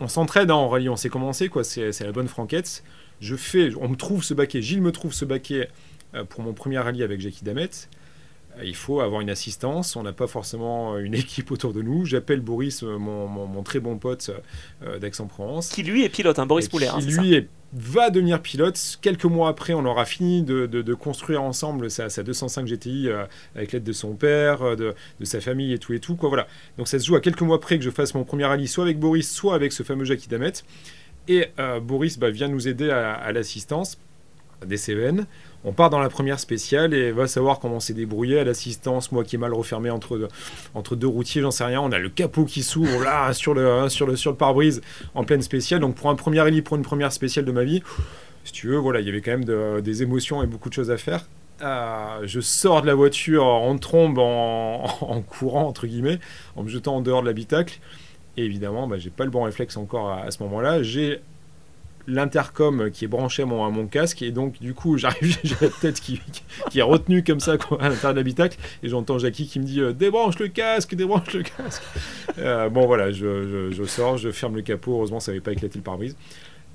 On 0.00 0.08
s'entraide 0.08 0.50
hein, 0.50 0.54
en 0.54 0.68
rallye, 0.68 0.88
on 0.88 0.96
s'est 0.96 1.10
commencé, 1.10 1.48
quoi. 1.48 1.62
C'est 1.62 2.00
la 2.00 2.10
bonne 2.10 2.26
franquette. 2.26 2.82
Je 3.20 3.36
fais, 3.36 3.70
on 3.80 3.88
me 3.88 3.94
trouve 3.94 4.24
ce 4.24 4.34
baquet, 4.34 4.62
Gilles 4.62 4.82
me 4.82 4.90
trouve 4.90 5.12
ce 5.12 5.24
baquet 5.24 5.68
pour 6.28 6.42
mon 6.42 6.52
premier 6.52 6.78
rallye 6.78 7.02
avec 7.02 7.20
Jackie 7.20 7.44
Damet, 7.44 7.70
euh, 8.58 8.64
il 8.64 8.74
faut 8.74 9.00
avoir 9.00 9.20
une 9.20 9.30
assistance. 9.30 9.96
On 9.96 10.02
n'a 10.02 10.12
pas 10.12 10.26
forcément 10.26 10.98
une 10.98 11.14
équipe 11.14 11.50
autour 11.50 11.72
de 11.72 11.82
nous. 11.82 12.04
J'appelle 12.04 12.40
Boris, 12.40 12.82
euh, 12.82 12.98
mon, 12.98 13.62
très 13.62 13.80
bon 13.80 13.98
pote 13.98 14.30
d'Aix-en-Provence. 15.00 15.68
Qui 15.68 15.82
lui 15.82 16.04
est 16.04 16.08
pilote, 16.08 16.38
hein, 16.38 16.46
Boris 16.46 16.68
Poulet. 16.68 16.86
Qui 16.86 17.18
hein, 17.18 17.22
lui 17.22 17.48
va 17.72 18.10
devenir 18.10 18.42
pilote. 18.42 18.98
Quelques 19.00 19.26
mois 19.26 19.48
après, 19.48 19.74
on 19.74 19.84
aura 19.84 20.04
fini 20.04 20.42
de, 20.42 20.94
construire 20.94 21.42
ensemble 21.42 21.90
sa, 21.90 22.08
205 22.08 22.66
GTI 22.66 23.10
avec 23.54 23.72
l'aide 23.72 23.84
de 23.84 23.92
son 23.92 24.14
père, 24.14 24.76
de, 24.76 24.94
sa 25.22 25.40
famille 25.40 25.72
et 25.72 25.78
tout 25.78 25.92
et 25.92 26.00
tout. 26.00 26.16
Quoi, 26.16 26.30
voilà. 26.30 26.48
Donc 26.78 26.88
ça 26.88 26.98
se 26.98 27.06
joue 27.06 27.14
à 27.14 27.20
quelques 27.20 27.42
mois 27.42 27.56
après 27.56 27.78
que 27.78 27.84
je 27.84 27.90
fasse 27.90 28.14
mon 28.14 28.24
premier 28.24 28.46
rallye, 28.46 28.66
soit 28.66 28.84
avec 28.84 28.98
Boris, 28.98 29.30
soit 29.30 29.54
avec 29.54 29.72
ce 29.72 29.84
fameux 29.84 30.04
Jackie 30.04 30.28
Damet. 30.28 30.52
Et 31.28 31.46
Boris 31.82 32.18
bah, 32.18 32.30
vient 32.30 32.48
nous 32.48 32.66
aider 32.66 32.90
à, 32.90 33.12
à 33.12 33.30
l'assistance 33.30 33.98
des 34.66 34.76
Cévennes. 34.76 35.26
On 35.64 35.72
part 35.72 35.90
dans 35.90 35.98
la 35.98 36.08
première 36.08 36.40
spéciale 36.40 36.94
et 36.94 37.12
va 37.12 37.26
savoir 37.26 37.60
comment 37.60 37.80
s'est 37.80 37.92
débrouillé 37.92 38.38
à 38.38 38.44
l'assistance, 38.44 39.12
moi 39.12 39.24
qui 39.24 39.36
est 39.36 39.38
mal 39.38 39.52
refermé 39.52 39.90
entre, 39.90 40.16
deux 40.96 41.06
routiers, 41.06 41.42
j'en 41.42 41.50
sais 41.50 41.64
rien. 41.64 41.80
On 41.82 41.92
a 41.92 41.98
le 41.98 42.08
capot 42.08 42.46
qui 42.46 42.62
s'ouvre 42.62 43.02
là 43.04 43.32
sur 43.34 43.52
le, 43.52 43.82
le, 43.82 44.16
sur 44.16 44.30
le 44.30 44.36
pare-brise 44.36 44.80
en 45.14 45.24
pleine 45.24 45.42
spéciale. 45.42 45.80
Donc 45.80 45.96
pour 45.96 46.08
un 46.08 46.14
premier 46.14 46.40
rallye, 46.40 46.62
pour 46.62 46.76
une 46.76 46.82
première 46.82 47.12
spéciale 47.12 47.44
de 47.44 47.52
ma 47.52 47.64
vie, 47.64 47.82
si 48.44 48.52
tu 48.52 48.68
veux, 48.68 48.78
voilà, 48.78 49.00
il 49.00 49.06
y 49.06 49.10
avait 49.10 49.20
quand 49.20 49.36
même 49.36 49.82
des 49.82 50.02
émotions 50.02 50.42
et 50.42 50.46
beaucoup 50.46 50.70
de 50.70 50.74
choses 50.74 50.90
à 50.90 50.96
faire. 50.96 51.26
Euh, 51.62 52.20
je 52.24 52.40
sors 52.40 52.80
de 52.82 52.86
la 52.86 52.94
voiture 52.94 53.44
en 53.44 53.76
trombe, 53.76 54.18
en, 54.18 55.22
courant, 55.28 55.66
entre 55.66 55.86
guillemets, 55.86 56.18
en 56.56 56.62
me 56.62 56.68
jetant 56.68 56.96
en 56.96 57.00
dehors 57.00 57.20
de 57.20 57.26
l'habitacle. 57.26 57.80
Et 58.36 58.44
évidemment, 58.44 58.86
bah, 58.86 58.98
j'ai 58.98 59.10
pas 59.10 59.24
le 59.24 59.30
bon 59.30 59.42
réflexe 59.42 59.76
encore 59.76 60.10
à 60.10 60.30
ce 60.30 60.42
moment-là. 60.44 60.82
J'ai 60.82 61.20
l'intercom 62.10 62.90
qui 62.90 63.04
est 63.04 63.08
branché 63.08 63.42
à 63.42 63.46
mon, 63.46 63.86
casque. 63.86 64.22
Et 64.22 64.30
donc 64.30 64.60
du 64.60 64.74
coup 64.74 64.98
j'arrive 64.98 65.38
j'ai 65.42 65.56
la 65.60 65.68
tête 65.68 66.00
qui, 66.00 66.20
est 66.74 66.82
retenue 66.82 67.24
comme 67.24 67.40
ça 67.40 67.52
à 67.52 67.88
l'intérieur 67.88 68.12
de 68.12 68.18
l'habitacle. 68.18 68.58
Et 68.82 68.88
j'entends 68.88 69.18
Jackie 69.18 69.46
qui 69.46 69.60
me 69.60 69.64
dit 69.64 69.80
euh, 69.80 69.92
débranche 69.92 70.38
le 70.38 70.48
casque 70.48 70.94
débranche 70.94 71.32
le 71.32 71.42
casque. 71.42 71.82
Euh, 72.38 72.68
bon 72.68 72.86
voilà 72.86 73.10
je, 73.10 73.70
je, 73.70 73.84
sors 73.84 74.18
je 74.18 74.30
ferme 74.30 74.56
le 74.56 74.62
capot. 74.62 74.92
Heureusement 74.92 75.20
ça 75.20 75.32
n'avait 75.32 75.40
pas 75.40 75.52
éclaté 75.52 75.78
le 75.78 75.84
pare-brise. 75.84 76.16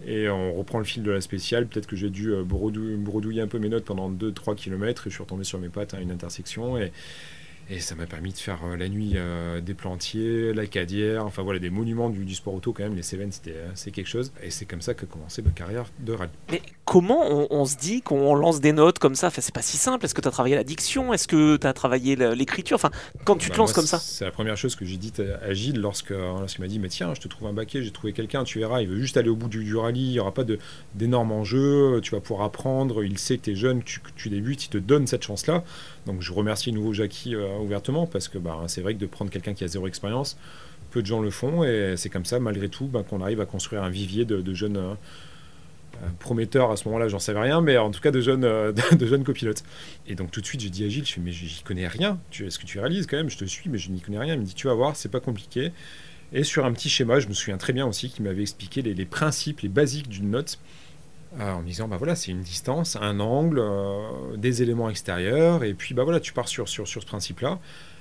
Et 0.06 0.30
on 0.30 0.54
reprend 0.54 0.78
le 0.78 0.84
fil 0.84 1.04
de 1.04 1.12
la 1.12 1.22
spéciale. 1.22 1.68
Peut-être 1.68 1.88
que 1.88 1.96
j'ai 1.96 2.10
dû 2.10 2.32
euh, 2.32 2.44
bredouiller, 2.44 3.42
un 3.42 3.48
peu 3.48 3.60
mes 3.60 3.70
notes 3.70 3.86
pendant 3.86 4.12
2-3 4.12 4.56
km 4.56 5.08
et 5.08 5.10
je 5.10 5.16
suis 5.16 5.24
retombé 5.24 5.44
sur 5.44 5.58
mes 5.60 5.70
pattes 5.70 5.94
à 5.94 6.02
une 6.02 6.12
intersection. 6.12 6.78
Et 6.78 6.92
Et 7.70 7.80
ça 7.80 7.96
m'a 7.96 8.06
permis 8.06 8.32
de 8.32 8.38
faire 8.38 8.60
euh, 8.66 8.78
la 8.78 8.88
nuit 8.88 9.14
euh, 9.16 9.60
des 9.60 9.74
Plantiers, 9.74 10.54
la 10.54 10.68
Cadière, 10.68 11.26
enfin 11.26 11.42
voilà, 11.42 11.60
des 11.60 11.72
monuments 11.72 12.12
du, 12.12 12.24
du 12.24 12.36
sport 12.36 12.54
auto 12.54 12.74
quand 12.74 12.84
même. 12.84 12.96
Les 12.96 13.02
Cévennes, 13.02 13.32
c'était 13.32 13.56
euh, 13.56 13.70
c'est 13.74 13.90
quelque 13.90 14.08
chose. 14.08 14.32
Et 14.44 14.52
c'est 14.52 14.66
comme 14.66 14.82
ça 14.82 14.94
qu'a 14.94 15.08
commencé 15.08 15.42
ma 15.42 15.50
carrière 15.50 15.86
de 16.00 16.14
rallye. 16.14 16.30
Mais 16.52 16.62
comment 16.86 17.24
on, 17.28 17.48
on 17.50 17.66
se 17.66 17.76
dit 17.76 18.04
qu'on 18.04 18.36
lance 18.36 18.62
des 18.62 18.72
notes 18.72 19.00
comme 19.00 19.16
ça? 19.16 19.28
Enfin, 19.28 19.42
c'est 19.42 19.54
pas 19.54 19.64
si 19.64 19.78
simple. 19.78 20.06
Est-ce 20.06 20.14
que 20.14 20.22
tu 20.22 20.28
as 20.28 20.32
travaillé 20.32 20.56
la 20.56 20.64
diction 20.64 21.12
Est-ce 21.12 21.28
que 21.28 21.58
tu 21.58 21.66
as 21.66 21.74
travaillé 21.74 22.16
l'écriture? 22.36 22.76
Enfin, 22.76 22.92
quand 23.24 23.36
tu 23.36 23.50
te 23.50 23.54
Bah, 23.54 23.60
lances 23.60 23.70
moi, 23.70 23.76
comme 23.76 23.88
ça? 23.88 23.98
C'est 23.98 24.26
la 24.26 24.32
première 24.32 24.58
chose 24.58 24.76
que 24.76 24.86
j'ai 24.86 24.98
dit 24.98 25.12
à 25.42 25.54
Gilles 25.54 25.80
lorsque, 25.82 26.12
lorsqu'il 26.12 26.62
m'a 26.62 26.68
dit 26.68 26.78
mais 26.78 26.90
tiens, 26.90 27.16
je 27.16 27.22
te 27.22 27.28
trouve 27.28 27.48
un 27.48 27.54
baquet, 27.54 27.82
j'ai 27.82 27.92
trouvé 27.92 28.14
quelqu'un, 28.14 28.44
tu 28.44 28.60
verras, 28.60 28.82
il 28.82 28.88
veut 28.88 29.00
juste 29.00 29.18
aller 29.18 29.30
au 29.30 29.36
bout 29.36 29.48
du, 29.48 29.64
du 29.64 29.76
rallye, 29.76 30.06
il 30.10 30.12
n'y 30.12 30.20
aura 30.20 30.34
pas 30.34 30.44
de, 30.44 30.60
d'énormes 30.94 31.32
enjeux, 31.32 32.00
tu 32.04 32.12
vas 32.12 32.22
pouvoir 32.22 32.46
apprendre, 32.46 33.04
il 33.04 33.18
sait 33.18 33.38
que 33.38 33.46
tu 33.46 33.52
es 33.52 33.56
jeune, 33.56 33.80
que 33.80 33.86
tu, 33.86 34.00
que 34.02 34.10
tu 34.16 34.30
débutes, 34.30 34.66
il 34.66 34.70
te 34.70 34.78
donne 34.78 35.08
cette 35.08 35.24
chance-là. 35.24 35.64
Donc 36.06 36.22
je 36.22 36.32
remercie 36.32 36.72
nouveau 36.72 36.94
Jackie 36.94 37.34
euh, 37.34 37.55
ouvertement 37.60 38.06
parce 38.08 38.28
que 38.28 38.38
bah, 38.38 38.64
c'est 38.68 38.82
vrai 38.82 38.94
que 38.94 39.00
de 39.00 39.06
prendre 39.06 39.32
quelqu'un 39.32 39.54
qui 39.54 39.64
a 39.64 39.68
zéro 39.68 39.88
expérience, 39.88 40.38
peu 40.92 41.02
de 41.02 41.08
gens 41.08 41.22
le 41.22 41.30
font 41.30 41.64
et 41.64 41.96
c'est 41.98 42.10
comme 42.10 42.26
ça 42.26 42.40
malgré 42.40 42.70
tout 42.70 42.86
bah, 42.86 43.04
qu'on 43.08 43.22
arrive 43.22 43.42
à 43.42 43.46
construire 43.46 43.84
un 43.84 43.90
vivier 43.90 44.26
de, 44.26 44.54
jeunes 44.54 44.78
euh, 44.78 44.94
euh, 46.04 46.08
prometteurs 46.20 46.72
à 46.72 46.78
ce 46.78 46.88
moment-là, 46.88 47.08
j'en 47.08 47.20
savais 47.20 47.42
rien, 47.42 47.62
mais 47.62 47.78
en 47.78 47.92
tout 47.92 48.02
cas 48.02 48.12
de 48.12 48.22
jeunes, 48.22 48.46
euh, 48.46 48.72
de 48.92 49.06
jeunes 49.06 49.24
copilotes. 49.24 49.64
Et 50.08 50.16
donc 50.16 50.32
tout 50.32 50.42
de 50.42 50.46
suite 50.46 50.62
j'ai 50.62 50.70
dit 50.70 50.86
à 50.86 50.90
Gilles, 50.90 51.06
je 51.06 51.14
fais 51.14 51.22
mais 51.22 51.32
j'y 51.32 51.62
connais 51.64 51.88
rien, 51.88 52.20
est-ce 52.40 52.60
que 52.60 52.66
tu 52.66 52.80
réalises 52.80 53.08
quand 53.08 53.18
même, 53.18 53.30
je 53.30 53.38
te 53.38 53.46
suis 53.46 53.70
mais 53.70 53.78
je 53.78 53.92
n'y 53.92 54.02
connais 54.02 54.20
rien. 54.20 54.36
Il 54.36 54.42
me 54.42 54.46
dit 54.46 54.54
tu 54.54 54.68
vas 54.68 54.74
voir, 54.74 54.96
c'est 54.96 55.10
pas 55.10 55.20
compliqué. 55.20 55.72
Et 56.34 56.44
sur 56.44 56.66
un 56.66 56.74
petit 56.74 56.90
schéma, 56.90 57.20
je 57.20 57.28
me 57.28 57.34
souviens 57.34 57.58
très 57.58 57.72
bien 57.72 57.86
aussi 57.86 58.10
qu'il 58.10 58.24
m'avait 58.26 58.42
expliqué 58.42 58.82
les, 58.82 58.94
les 58.94 59.06
principes, 59.06 59.62
les 59.62 59.70
basiques 59.70 60.10
d'une 60.10 60.32
note 60.32 60.60
euh, 61.40 61.52
en 61.52 61.64
disant 61.64 61.88
bah 61.88 61.98
voilà 61.98 62.16
c'est 62.16 62.32
une 62.32 62.42
distance, 62.42 62.96
un 62.96 63.20
angle, 63.20 63.60
euh, 63.60 64.38
des 64.38 64.62
éléments 64.62 64.90
extérieurs 64.90 65.64
et 65.64 65.74
puis 65.74 65.94
bah 65.94 66.04
voilà 66.04 66.20
tu 66.20 66.32
pars 66.34 66.48
sur, 66.48 66.68
sur, 66.70 66.88
sur 66.88 67.02
ce 67.02 67.08
principe-là. 67.08 67.60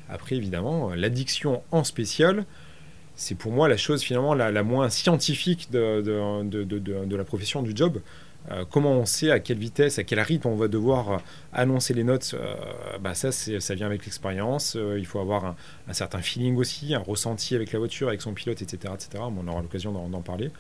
Après 0.09 0.37
évidemment 0.37 0.91
l'addiction 0.95 1.63
en 1.73 1.83
spécial, 1.85 2.45
c'est 3.17 3.35
pour 3.35 3.53
moi 3.53 3.69
la 3.69 3.77
chose 3.77 4.03
finalement 4.03 4.35
la, 4.35 4.51
la 4.53 4.63
moins 4.63 4.89
scientifique 4.89 5.69
de, 5.73 6.01
de, 6.03 6.65
de, 6.65 6.79
de- 6.79 7.17
la 7.17 7.25
profession 7.25 7.63
du 7.63 7.73
job. 7.75 8.01
Euh, 8.51 8.65
comment 8.71 8.93
on 8.93 9.07
sait 9.07 9.31
à 9.31 9.41
quelle 9.41 9.59
vitesse, 9.59 9.99
à 9.99 10.05
quel 10.05 10.21
rythme 10.21 10.49
on 10.49 10.57
va 10.57 10.69
devoir 10.69 11.23
annoncer 11.53 11.95
les 11.95 12.05
notes, 12.05 12.35
bah 13.01 13.15
ça, 13.15 13.33
ça 13.33 13.75
vient 13.75 13.87
avec 13.87 14.05
l'expérience. 14.05 14.77
Il 14.99 15.07
faut 15.07 15.19
avoir 15.19 15.57
un, 15.89 15.93
certain 15.95 16.21
feeling 16.21 16.57
aussi, 16.57 16.95
un 16.95 16.99
ressenti 16.99 17.55
avec 17.55 17.73
la 17.73 17.79
voiture, 17.79 18.09
avec 18.09 18.21
son 18.21 18.35
pilote, 18.35 18.61
etc. 18.61 18.93
etc. 18.95 19.25
On 19.35 19.49
aura 19.49 19.63
l'occasion 19.63 19.93
d'en 19.93 20.21
parler. 20.21 20.51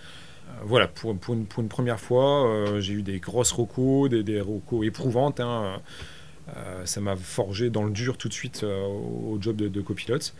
Euh, 0.48 0.52
voilà, 0.64 0.88
pour, 0.88 1.16
pour, 1.16 1.34
une, 1.34 1.46
pour 1.46 1.62
une 1.62 1.68
première 1.68 2.00
fois, 2.00 2.48
euh, 2.48 2.80
j'ai 2.80 2.94
eu 2.94 3.02
des 3.02 3.18
grosses 3.20 3.52
recos, 3.52 4.08
des, 4.10 4.22
des 4.22 4.40
recos 4.40 4.86
éprouvantes. 4.86 5.40
hein. 5.40 5.80
Euh, 6.56 6.84
ça 6.84 7.00
m'a 7.00 7.16
forgé 7.16 7.70
dans 7.70 7.84
le 7.84 7.90
dur 7.90 8.18
tout 8.18 8.28
de 8.28 8.34
suite 8.34 8.64
au 8.64 9.38
job 9.40 9.56
de, 9.56 9.80
copilote. 9.80 10.34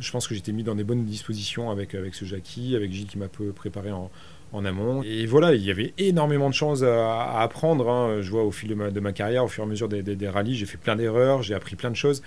Je 0.00 0.10
pense 0.10 0.26
que 0.26 0.34
j'étais 0.34 0.52
mis 0.52 0.64
dans 0.64 0.74
des 0.74 0.84
bonnes 0.84 1.04
dispositions 1.04 1.70
avec, 1.70 1.94
avec 1.94 2.14
ce 2.14 2.24
Jackie, 2.24 2.74
avec 2.74 2.92
Gilles 2.92 3.06
qui 3.06 3.18
m'a 3.18 3.28
peu 3.28 3.52
préparé 3.52 3.92
en, 3.92 4.10
en 4.52 4.64
amont. 4.64 5.02
Et 5.04 5.26
voilà, 5.26 5.54
il 5.54 5.62
y 5.62 5.70
avait 5.70 5.94
énormément 5.98 6.48
de 6.48 6.54
choses 6.54 6.82
à, 6.82 7.22
à 7.22 7.42
apprendre. 7.42 7.88
hein. 7.88 8.20
Je 8.20 8.30
vois 8.30 8.42
au 8.42 8.50
fil 8.50 8.68
de 8.70 8.74
ma, 8.74 8.90
de 8.90 9.00
ma 9.00 9.12
carrière, 9.12 9.44
au 9.44 9.48
fur 9.48 9.62
et 9.62 9.66
à 9.66 9.70
mesure 9.70 9.88
des, 9.88 10.02
des, 10.02 10.16
des 10.16 10.28
rallyes, 10.28 10.56
j'ai 10.56 10.66
fait 10.66 10.78
plein 10.78 10.96
d'erreurs, 10.96 11.42
j'ai 11.42 11.54
appris 11.54 11.76
plein 11.76 11.90
de 11.90 11.96
choses. 11.96 12.22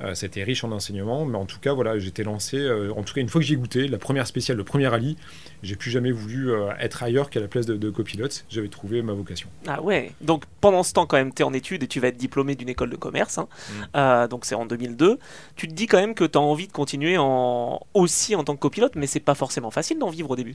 Euh, 0.00 0.14
C'était 0.14 0.44
riche 0.44 0.62
en 0.62 0.70
enseignements, 0.70 1.24
mais 1.24 1.36
en 1.36 1.44
tout 1.44 1.58
cas, 1.58 1.72
voilà, 1.72 1.98
j'étais 1.98 2.22
lancé. 2.22 2.56
euh, 2.56 2.92
en 2.96 3.02
tout 3.02 3.14
cas, 3.14 3.20
une 3.20 3.28
fois 3.28 3.40
que 3.40 3.46
j'ai 3.46 3.56
goûté, 3.56 3.88
la 3.88 3.98
première 3.98 4.26
spéciale, 4.28 4.56
le 4.56 4.62
premier 4.62 4.86
rallye, 4.86 5.16
j'ai 5.64 5.74
plus 5.74 5.90
jamais 5.90 6.12
voulu 6.12 6.52
euh, 6.52 6.70
être 6.78 7.02
ailleurs 7.02 7.30
qu'à 7.30 7.40
la 7.40 7.48
place 7.48 7.66
de, 7.66 7.76
de 7.76 7.90
copilote. 7.90 8.44
J'avais 8.48 8.68
trouvé 8.68 9.02
ma 9.02 9.12
vocation. 9.12 9.48
Ah 9.66 9.82
ouais. 9.82 10.12
Donc 10.20 10.44
pendant 10.60 10.84
ce 10.84 10.92
temps, 10.92 11.06
quand 11.06 11.16
même, 11.16 11.34
tu 11.34 11.42
es 11.42 11.44
en 11.44 11.52
études 11.52 11.82
et 11.82 11.88
tu 11.88 11.98
vas 11.98 12.08
être 12.08 12.16
diplômé 12.16 12.54
d'une 12.54 12.68
école 12.68 12.90
de 12.90 12.96
commerce. 12.96 13.38
hein. 13.38 13.48
Mm. 13.70 13.82
Euh, 13.96 14.28
donc 14.28 14.44
c'est 14.44 14.54
en 14.54 14.66
2002. 14.66 15.18
Tu 15.56 15.66
te 15.66 15.72
dis 15.74 15.86
quand 15.86 15.98
même 15.98 16.14
que 16.14 16.24
tu 16.24 16.38
as 16.38 16.40
envie 16.40 16.68
de 16.68 16.72
continuer 16.72 17.16
en... 17.18 17.80
aussi 17.94 18.36
en 18.36 18.44
tant 18.44 18.54
que 18.54 18.60
copilote, 18.60 18.94
mais 18.94 19.08
c'est 19.08 19.18
pas 19.18 19.34
forcément 19.34 19.72
facile 19.72 19.98
d'en 19.98 20.10
vivre 20.10 20.30
au 20.30 20.36
début. 20.36 20.54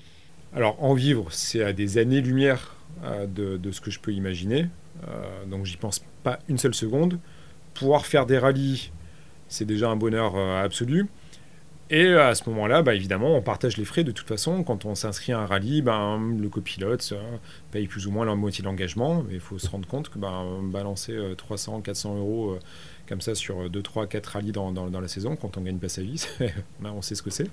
Alors, 0.56 0.82
en 0.82 0.94
vivre, 0.94 1.28
c'est 1.32 1.64
à 1.64 1.74
des 1.74 1.98
années-lumière 1.98 2.76
euh, 3.04 3.26
de, 3.26 3.58
de 3.58 3.72
ce 3.72 3.82
que 3.82 3.92
je 3.92 4.00
peux 4.00 4.14
imaginer. 4.14 4.68
Euh, 5.10 5.46
donc, 5.48 5.66
j'y 5.66 5.76
pense 5.78 6.00
pas 6.24 6.40
une 6.48 6.58
seule 6.60 6.76
seconde. 6.76 7.20
Pouvoir 7.74 8.06
faire 8.06 8.26
des 8.28 8.38
rallyes, 8.38 8.92
c'est 9.54 9.66
déjà 9.66 9.90
un 9.90 9.96
bonheur 9.96 10.36
euh, 10.36 10.64
absolu. 10.64 11.08
Et 11.90 12.08
à 12.14 12.34
ce 12.34 12.50
moment-là, 12.50 12.82
bah, 12.82 12.96
évidemment, 12.96 13.36
on 13.36 13.42
partage 13.42 13.78
les 13.78 13.86
frais 13.86 14.04
de 14.04 14.12
toute 14.12 14.28
façon. 14.28 14.64
Quand 14.64 14.86
on 14.86 14.96
s'inscrit 14.96 15.32
à 15.32 15.40
un 15.40 15.46
rallye, 15.46 15.84
ben, 15.84 16.20
le 16.40 16.50
copilote 16.50 17.08
euh, 17.12 17.38
paye 17.72 17.88
plus 17.88 18.08
ou 18.08 18.12
moins 18.12 18.26
la 18.26 18.34
moitié 18.34 18.64
de 18.64 18.68
l'engagement. 18.68 19.24
Mais 19.28 19.36
il 19.36 19.40
faut 19.40 19.60
se 19.60 19.70
rendre 19.70 19.88
compte 19.88 20.10
que 20.10 20.18
ben, 20.18 20.62
balancer 20.64 21.12
euh, 21.12 21.36
300, 21.36 21.82
400 21.82 22.18
euros 22.18 22.52
euh, 22.52 22.60
comme 23.08 23.22
ça 23.22 23.36
sur 23.36 23.70
2, 23.70 23.82
3, 23.82 24.08
4 24.08 24.26
rallyes 24.26 24.52
dans, 24.52 24.72
la 24.72 25.08
saison, 25.08 25.36
quand 25.36 25.58
on 25.58 25.62
gagne 25.62 25.78
pas 25.78 25.90
sa 25.90 26.02
vie, 26.02 26.26
ben, 26.80 26.92
on 26.96 27.04
sait 27.04 27.16
ce 27.16 27.22
que 27.22 27.30
c'est. 27.30 27.50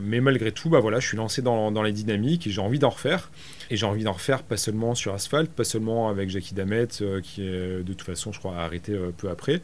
Mais 0.00 0.20
malgré 0.20 0.50
tout, 0.50 0.68
bah 0.70 0.80
voilà, 0.80 0.98
je 0.98 1.06
suis 1.06 1.16
lancé 1.16 1.40
dans, 1.40 1.70
dans 1.70 1.82
les 1.82 1.92
dynamiques 1.92 2.46
et 2.46 2.50
j'ai 2.50 2.60
envie 2.60 2.78
d'en 2.78 2.90
refaire. 2.90 3.30
Et 3.70 3.76
j'ai 3.76 3.86
envie 3.86 4.04
d'en 4.04 4.12
refaire 4.12 4.42
pas 4.42 4.56
seulement 4.56 4.94
sur 4.94 5.14
asphalte, 5.14 5.50
pas 5.50 5.64
seulement 5.64 6.08
avec 6.08 6.30
Jackie 6.30 6.54
Damet, 6.54 6.88
euh, 7.00 7.20
qui 7.20 7.42
est 7.42 7.78
de 7.78 7.92
toute 7.92 8.02
façon, 8.02 8.32
je 8.32 8.38
crois, 8.38 8.56
arrêté 8.56 8.92
euh, 8.92 9.12
peu 9.16 9.30
après. 9.30 9.62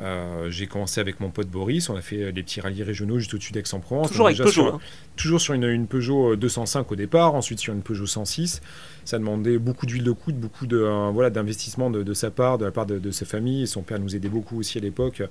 Euh, 0.00 0.48
j'ai 0.50 0.66
commencé 0.68 1.00
avec 1.00 1.18
mon 1.18 1.30
pote 1.30 1.48
Boris, 1.48 1.88
on 1.88 1.96
a 1.96 2.00
fait 2.00 2.32
des 2.32 2.42
petits 2.44 2.60
rallyes 2.60 2.84
régionaux 2.84 3.18
juste 3.18 3.34
au-dessus 3.34 3.52
d'Aix-en-Provence. 3.52 4.10
Toujours 4.10 4.26
avec 4.26 4.38
Peugeot. 4.38 4.50
sur- 4.52 4.74
hein. 4.74 4.80
toujours 5.16 5.40
sur 5.40 5.54
une, 5.54 5.64
une 5.64 5.86
Peugeot 5.88 6.34
euh, 6.34 6.36
205 6.36 6.92
au 6.92 6.96
départ, 6.96 7.34
ensuite 7.34 7.58
sur 7.58 7.72
une 7.74 7.82
Peugeot 7.82 8.06
106. 8.06 8.60
Ça 9.04 9.18
demandait 9.18 9.58
beaucoup 9.58 9.86
d'huile 9.86 10.04
de 10.04 10.12
coude, 10.12 10.36
beaucoup 10.36 10.66
de, 10.66 10.78
euh, 10.78 11.10
voilà, 11.12 11.30
d'investissement 11.30 11.90
de, 11.90 12.02
de 12.04 12.14
sa 12.14 12.30
part, 12.30 12.58
de 12.58 12.64
la 12.64 12.70
part 12.70 12.86
de, 12.86 12.98
de 12.98 13.10
sa 13.10 13.24
famille. 13.26 13.66
Son 13.66 13.82
père 13.82 13.98
nous 13.98 14.14
aidait 14.14 14.28
beaucoup 14.28 14.58
aussi 14.58 14.78
à 14.78 14.80
l'époque. 14.80 15.22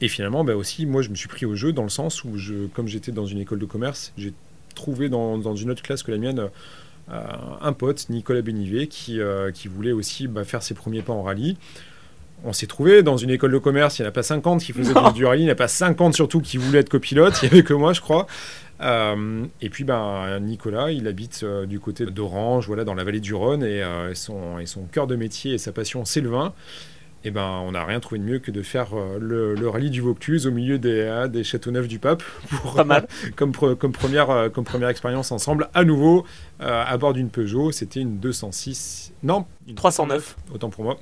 Et 0.00 0.06
finalement, 0.06 0.44
bah 0.44 0.54
aussi, 0.54 0.86
moi, 0.86 1.02
je 1.02 1.08
me 1.08 1.16
suis 1.16 1.26
pris 1.28 1.44
au 1.44 1.56
jeu 1.56 1.72
dans 1.72 1.82
le 1.82 1.88
sens 1.88 2.22
où, 2.22 2.38
je, 2.38 2.66
comme 2.68 2.86
j'étais 2.86 3.10
dans 3.10 3.26
une 3.26 3.40
école 3.40 3.58
de 3.58 3.66
commerce, 3.66 4.12
j'ai 4.16 4.32
trouvé 4.76 5.08
dans, 5.08 5.38
dans 5.38 5.56
une 5.56 5.72
autre 5.72 5.82
classe 5.82 6.04
que 6.04 6.12
la 6.12 6.18
mienne 6.18 6.38
euh, 7.10 7.20
un 7.62 7.72
pote, 7.72 8.08
Nicolas 8.10 8.42
Bénivet, 8.42 8.86
qui, 8.86 9.18
euh, 9.20 9.50
qui 9.50 9.66
voulait 9.66 9.90
aussi 9.90 10.28
bah, 10.28 10.44
faire 10.44 10.62
ses 10.62 10.74
premiers 10.74 11.02
pas 11.02 11.12
en 11.14 11.22
rallye. 11.24 11.56
On 12.44 12.52
s'est 12.52 12.66
trouvé 12.68 13.02
dans 13.02 13.16
une 13.16 13.30
école 13.30 13.52
de 13.52 13.58
commerce, 13.58 13.98
il 13.98 14.02
n'y 14.02 14.06
en 14.06 14.10
a 14.10 14.12
pas 14.12 14.22
50 14.22 14.60
qui 14.62 14.72
faisaient 14.72 14.94
du 15.14 15.24
rallye, 15.24 15.42
il 15.42 15.44
n'y 15.46 15.50
en 15.50 15.54
a 15.54 15.56
pas 15.56 15.68
50 15.68 16.14
surtout 16.14 16.40
qui 16.40 16.56
voulaient 16.56 16.78
être 16.78 16.88
copilote, 16.88 17.34
il 17.42 17.46
n'y 17.46 17.52
avait 17.52 17.62
que 17.64 17.74
moi, 17.74 17.92
je 17.92 18.00
crois. 18.00 18.26
Euh, 18.80 19.44
et 19.60 19.70
puis 19.70 19.82
ben, 19.82 20.38
Nicolas, 20.40 20.92
il 20.92 21.08
habite 21.08 21.40
euh, 21.42 21.66
du 21.66 21.80
côté 21.80 22.06
d'Orange, 22.06 22.66
voilà, 22.68 22.84
dans 22.84 22.94
la 22.94 23.02
vallée 23.02 23.18
du 23.20 23.34
Rhône, 23.34 23.64
et, 23.64 23.82
euh, 23.82 24.14
son, 24.14 24.58
et 24.60 24.66
son 24.66 24.82
cœur 24.84 25.08
de 25.08 25.16
métier 25.16 25.54
et 25.54 25.58
sa 25.58 25.72
passion, 25.72 26.04
c'est 26.04 26.20
le 26.20 26.28
vin. 26.30 26.52
Et 27.24 27.32
ben, 27.32 27.60
on 27.64 27.72
n'a 27.72 27.84
rien 27.84 27.98
trouvé 27.98 28.20
de 28.20 28.24
mieux 28.24 28.38
que 28.38 28.52
de 28.52 28.62
faire 28.62 28.90
le, 29.18 29.56
le 29.56 29.68
rallye 29.68 29.90
du 29.90 30.00
Vaucluse 30.00 30.46
au 30.46 30.52
milieu 30.52 30.78
des, 30.78 31.26
des 31.28 31.42
Châteauneuf 31.42 31.88
du 31.88 31.98
Pape, 31.98 32.22
pour, 32.50 32.74
Pas 32.74 32.84
mal. 32.84 33.08
comme, 33.34 33.50
pre- 33.50 33.74
comme, 33.74 33.90
première, 33.90 34.48
comme 34.54 34.62
première 34.62 34.88
expérience 34.88 35.32
ensemble, 35.32 35.68
à 35.74 35.82
nouveau, 35.82 36.24
à 36.60 36.96
bord 36.96 37.14
d'une 37.14 37.30
Peugeot. 37.30 37.72
C'était 37.72 37.98
une 38.00 38.18
206, 38.20 39.12
non, 39.24 39.44
une 39.66 39.74
309. 39.74 40.36
autant 40.54 40.70
pour 40.70 40.84
moi. 40.84 40.98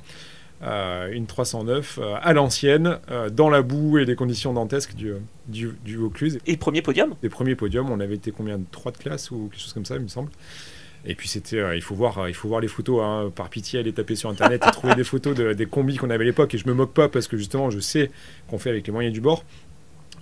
Euh, 0.62 1.10
une 1.12 1.26
309 1.26 1.98
euh, 2.00 2.14
à 2.22 2.32
l'ancienne, 2.32 2.98
euh, 3.10 3.28
dans 3.28 3.50
la 3.50 3.60
boue 3.60 3.98
et 3.98 4.06
les 4.06 4.14
conditions 4.14 4.54
dantesques 4.54 4.94
du, 4.94 5.12
du, 5.48 5.76
du 5.84 5.96
Vaucluse. 5.98 6.38
Et 6.46 6.56
premier 6.56 6.80
podium? 6.80 7.14
Les 7.22 7.28
premiers 7.28 7.54
podiums, 7.54 7.90
on 7.90 8.00
avait 8.00 8.14
été 8.14 8.30
combien? 8.32 8.58
3 8.72 8.92
de 8.92 8.96
classe 8.96 9.30
ou 9.30 9.48
quelque 9.52 9.60
chose 9.60 9.74
comme 9.74 9.84
ça, 9.84 9.96
il 9.96 10.00
me 10.02 10.08
semble. 10.08 10.30
Et 11.04 11.14
puis 11.14 11.28
c'était, 11.28 11.58
euh, 11.58 11.76
il 11.76 11.82
faut 11.82 11.94
voir, 11.94 12.18
euh, 12.20 12.30
il 12.30 12.34
faut 12.34 12.48
voir 12.48 12.62
les 12.62 12.68
photos. 12.68 13.02
hein. 13.04 13.30
Par 13.34 13.50
pitié, 13.50 13.80
aller 13.80 13.92
taper 13.92 14.16
sur 14.16 14.30
internet 14.30 14.64
et 14.66 14.70
trouver 14.70 14.94
des 14.94 15.04
photos 15.04 15.36
de- 15.36 15.52
des 15.52 15.66
combis 15.66 15.96
qu'on 15.98 16.08
avait 16.08 16.24
à 16.24 16.26
l'époque. 16.26 16.54
Et 16.54 16.58
je 16.58 16.66
me 16.66 16.72
moque 16.72 16.94
pas 16.94 17.08
parce 17.10 17.28
que 17.28 17.36
justement, 17.36 17.68
je 17.70 17.78
sais 17.78 18.10
qu'on 18.48 18.58
fait 18.58 18.70
avec 18.70 18.86
les 18.86 18.92
moyens 18.94 19.12
du 19.12 19.20
bord. 19.20 19.44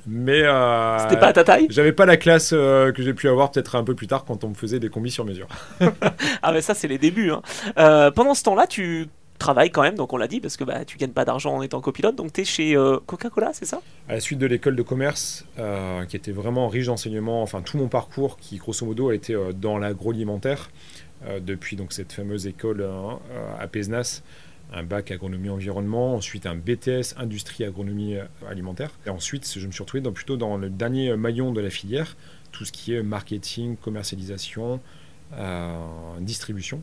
Mais 0.06 0.42
euh, 0.42 0.98
C'était 0.98 1.20
pas 1.20 1.28
à 1.28 1.32
ta 1.32 1.44
taille? 1.44 1.68
j'avais 1.70 1.92
pas 1.92 2.04
la 2.06 2.16
classe 2.18 2.50
que 2.50 2.92
j'ai 2.98 3.14
pu 3.14 3.28
avoir 3.28 3.52
peut-être 3.52 3.76
un 3.76 3.84
peu 3.84 3.94
plus 3.94 4.06
tard 4.08 4.24
quand 4.26 4.42
on 4.44 4.48
me 4.50 4.54
faisait 4.54 4.80
des 4.80 4.88
combis 4.90 5.12
sur 5.12 5.24
mesure. 5.24 5.46
Ah 6.42 6.52
mais 6.52 6.60
ça 6.60 6.74
c'est 6.74 6.88
les 6.88 6.98
débuts. 6.98 7.30
hein. 7.30 8.10
Pendant 8.14 8.34
ce 8.34 8.42
temps-là, 8.42 8.66
tu 8.66 9.06
travailles 9.38 9.70
quand 9.70 9.82
même, 9.82 9.96
donc 9.96 10.12
on 10.12 10.16
l'a 10.16 10.28
dit, 10.28 10.40
parce 10.40 10.56
que 10.56 10.64
bah, 10.64 10.84
tu 10.84 10.96
gagnes 10.96 11.12
pas 11.12 11.24
d'argent 11.24 11.54
en 11.54 11.62
étant 11.62 11.80
copilote, 11.80 12.16
donc 12.16 12.32
tu 12.32 12.42
es 12.42 12.44
chez 12.44 12.76
euh, 12.76 12.98
Coca-Cola, 13.06 13.50
c'est 13.52 13.64
ça? 13.64 13.80
À 14.08 14.14
la 14.14 14.20
suite 14.20 14.38
de 14.38 14.46
l'école 14.46 14.76
de 14.76 14.82
commerce, 14.82 15.44
euh, 15.58 16.04
qui 16.06 16.16
était 16.16 16.32
vraiment 16.32 16.68
riche 16.68 16.86
d'enseignements, 16.86 17.42
enfin 17.42 17.62
tout 17.62 17.76
mon 17.76 17.88
parcours, 17.88 18.36
qui 18.36 18.56
grosso 18.56 18.86
modo 18.86 19.10
a 19.10 19.14
été 19.14 19.34
euh, 19.34 19.52
dans 19.52 19.78
l'agroalimentaire, 19.78 20.70
depuis 21.40 21.74
donc 21.74 21.94
cette 21.94 22.12
fameuse 22.12 22.46
école 22.46 22.82
euh, 22.82 23.14
à 23.58 23.66
Pézenas, 23.66 24.22
un 24.74 24.82
bac 24.82 25.10
agronomie 25.10 25.48
environnement, 25.48 26.14
ensuite 26.14 26.44
un 26.44 26.54
BTS 26.54 27.14
industrie 27.16 27.64
agronomie 27.64 28.16
alimentaire, 28.46 28.90
et 29.06 29.10
ensuite 29.10 29.50
je 29.56 29.66
me 29.66 29.72
suis 29.72 29.82
retrouvé 29.82 30.02
dans, 30.02 30.12
plutôt 30.12 30.36
dans 30.36 30.58
le 30.58 30.68
dernier 30.68 31.16
maillon 31.16 31.52
de 31.52 31.62
la 31.62 31.70
filière, 31.70 32.18
tout 32.52 32.66
ce 32.66 32.72
qui 32.72 32.92
est 32.92 33.02
marketing, 33.02 33.76
commercialisation, 33.76 34.80
distribution. 36.20 36.82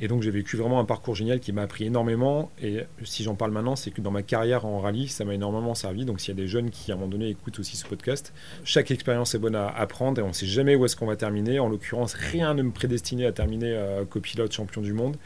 Et 0.00 0.08
donc 0.08 0.22
j'ai 0.22 0.30
vécu 0.30 0.56
vraiment 0.56 0.80
un 0.80 0.84
parcours 0.84 1.14
génial 1.14 1.40
qui 1.40 1.52
m'a 1.52 1.62
appris 1.62 1.84
énormément. 1.84 2.50
Et 2.62 2.80
si 3.04 3.22
j'en 3.22 3.34
parle 3.34 3.50
maintenant, 3.50 3.76
c'est 3.76 3.90
que 3.90 4.00
dans 4.00 4.10
ma 4.10 4.22
carrière 4.22 4.64
en 4.64 4.80
rallye, 4.80 5.08
ça 5.08 5.24
m'a 5.24 5.34
énormément 5.34 5.74
servi. 5.74 6.06
Donc 6.06 6.20
s'il 6.20 6.34
y 6.34 6.38
a 6.38 6.42
des 6.42 6.48
jeunes 6.48 6.70
qui 6.70 6.90
à 6.90 6.94
un 6.94 6.98
moment 6.98 7.10
donné 7.10 7.28
écoutent 7.28 7.58
aussi 7.58 7.76
ce 7.76 7.86
podcast, 7.86 8.32
chaque 8.64 8.90
expérience 8.90 9.34
est 9.34 9.38
bonne 9.38 9.54
à 9.54 9.68
apprendre 9.68 10.20
et 10.20 10.24
on 10.24 10.28
ne 10.28 10.32
sait 10.32 10.46
jamais 10.46 10.74
où 10.74 10.86
est-ce 10.86 10.96
qu'on 10.96 11.06
va 11.06 11.16
terminer. 11.16 11.58
En 11.60 11.68
l'occurrence, 11.68 12.14
rien 12.14 12.54
ne 12.54 12.62
me 12.62 12.70
prédestinait 12.70 13.26
à 13.26 13.32
terminer 13.32 13.74
euh, 13.74 14.06
copilote 14.06 14.52
champion 14.52 14.80
du 14.80 14.94
monde. 14.94 15.16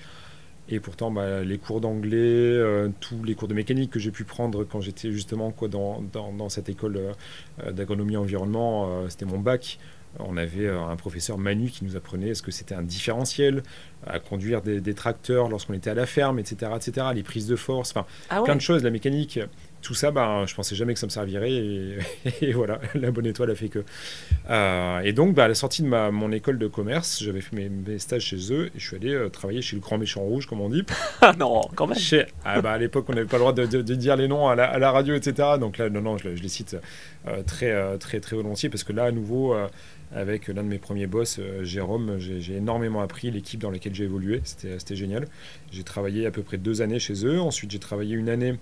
Et 0.69 0.81
pourtant, 0.81 1.11
bah, 1.11 1.45
les 1.45 1.59
cours 1.59 1.81
d'anglais, 1.81 2.17
euh, 2.17 2.89
tous 2.99 3.23
les 3.23 3.35
cours 3.35 3.49
de 3.49 3.55
mécanique 3.55 3.91
que 3.91 4.01
j'ai 4.01 4.11
pu 4.11 4.25
prendre 4.25 4.65
quand 4.65 4.81
j'étais 4.81 5.13
justement 5.13 5.55
dans, 5.71 6.49
cette 6.49 6.69
école 6.69 6.97
euh, 6.97 7.71
d'agronomie 7.71 8.17
environnement, 8.17 9.09
c'était 9.09 9.27
mon 9.27 9.39
bac. 9.39 9.79
On 10.21 10.37
avait 10.37 10.69
un 10.69 10.95
professeur 10.97 11.39
Manu 11.39 11.71
qui 11.71 11.85
nous 11.85 11.97
apprenait 11.97 12.35
ce 12.35 12.43
que 12.43 12.51
c'était 12.51 12.75
un 12.75 12.83
différentiel, 12.83 13.63
à 14.07 14.19
conduire 14.21 14.61
des, 14.63 14.81
des 14.81 14.95
tracteurs 14.95 15.49
lorsqu'on 15.49 15.73
était 15.75 15.91
à 15.91 15.95
la 15.95 16.07
ferme, 16.07 16.39
etc., 16.39 16.71
etc., 16.77 17.07
les 17.15 17.23
prises 17.23 17.47
de 17.47 17.57
force, 17.57 17.91
enfin 17.91 18.07
Ah 18.31 18.39
ouais 18.41 18.45
plein 18.45 18.57
de 18.57 18.61
choses, 18.61 18.83
la 18.85 18.91
mécanique. 18.91 19.41
Tout 19.83 19.93
ça, 19.95 20.11
bah, 20.11 20.45
je 20.47 20.55
pensais 20.55 20.75
jamais 20.75 20.95
que 20.95 21.01
ça 21.01 21.07
me 21.07 21.11
servirait 21.11 21.53
et, 21.53 21.99
et 22.41 22.53
voilà, 22.53 22.81
la 22.95 23.11
bonne 23.11 23.27
étoile 23.27 23.51
a 23.51 23.55
fait 23.55 23.69
que. 23.69 23.85
Euh, 24.51 25.01
et 25.01 25.13
donc, 25.13 25.35
bah, 25.35 25.45
à 25.45 25.49
la 25.49 25.55
sortie 25.55 25.83
de 25.83 25.89
ma, 25.89 26.11
mon 26.11 26.33
école 26.33 26.59
de 26.59 26.67
commerce, 26.67 27.23
j'avais 27.23 27.41
fait 27.41 27.55
mes, 27.57 27.69
mes 27.69 27.99
stages 27.99 28.23
chez 28.23 28.53
eux 28.53 28.67
et 28.69 28.79
je 28.79 28.87
suis 28.87 28.97
allé 28.97 29.13
euh, 29.13 29.29
travailler 29.29 29.63
chez 29.63 29.77
le 29.77 29.83
grand 29.83 29.99
méchant 29.99 30.23
rouge, 30.23 30.47
comme 30.47 30.61
on 30.61 30.69
dit. 30.71 30.85
Ah 31.21 31.35
non, 31.39 31.63
quand 31.75 31.87
même. 31.87 31.99
Chez, 31.99 32.27
ah, 32.45 32.61
bah, 32.63 32.73
à 32.73 32.79
l'époque, 32.79 33.07
on 33.09 33.13
n'avait 33.15 33.27
pas 33.27 33.37
le 33.37 33.41
droit 33.41 33.53
de, 33.53 33.67
de- 33.67 33.83
de 33.83 33.95
dire 33.95 34.17
les 34.17 34.29
noms 34.29 34.49
à 34.49 34.55
la, 34.55 34.65
à 34.65 34.79
la 34.79 34.91
radio, 34.91 35.15
etc. 35.15 35.49
Donc 35.61 35.79
là, 35.79 35.89
non, 35.91 36.01
non, 36.01 36.19
je, 36.19 36.29
le- 36.29 36.37
je 36.37 36.43
les 36.43 36.49
cite 36.49 36.77
euh, 37.29 37.43
très, 37.43 37.71
euh, 37.71 37.97
très, 37.99 38.21
très 38.21 38.37
volontiers 38.37 38.69
parce 38.71 38.85
que 38.85 38.93
là, 38.93 39.05
à 39.05 39.11
nouveau, 39.13 39.55
euh, 39.55 39.67
avec 40.13 40.49
l'un 40.49 40.63
de 40.63 40.69
mes 40.69 40.79
premiers 40.79 41.07
boss, 41.07 41.39
euh, 41.39 41.65
Jérôme, 41.65 42.19
j'ai 42.19 42.57
énormément 42.57 43.01
appris 43.03 43.31
l'équipe 43.31 43.61
dans 43.61 43.71
laquelle 43.71 43.95
j'ai 43.95 44.05
évolué. 44.05 44.41
C'était 44.45 44.79
c'était 44.79 44.97
génial. 44.97 45.27
J'ai 45.73 45.83
travaillé 45.85 46.27
à 46.27 46.31
peu 46.31 46.43
près 46.43 46.59
deux 46.59 46.83
années 46.83 46.99
chez 47.01 47.25
eux. 47.27 47.41
Ensuite, 47.41 47.71
j'ai 47.71 47.79
travaillé 47.81 48.15
une 48.15 48.29
année. 48.29 48.55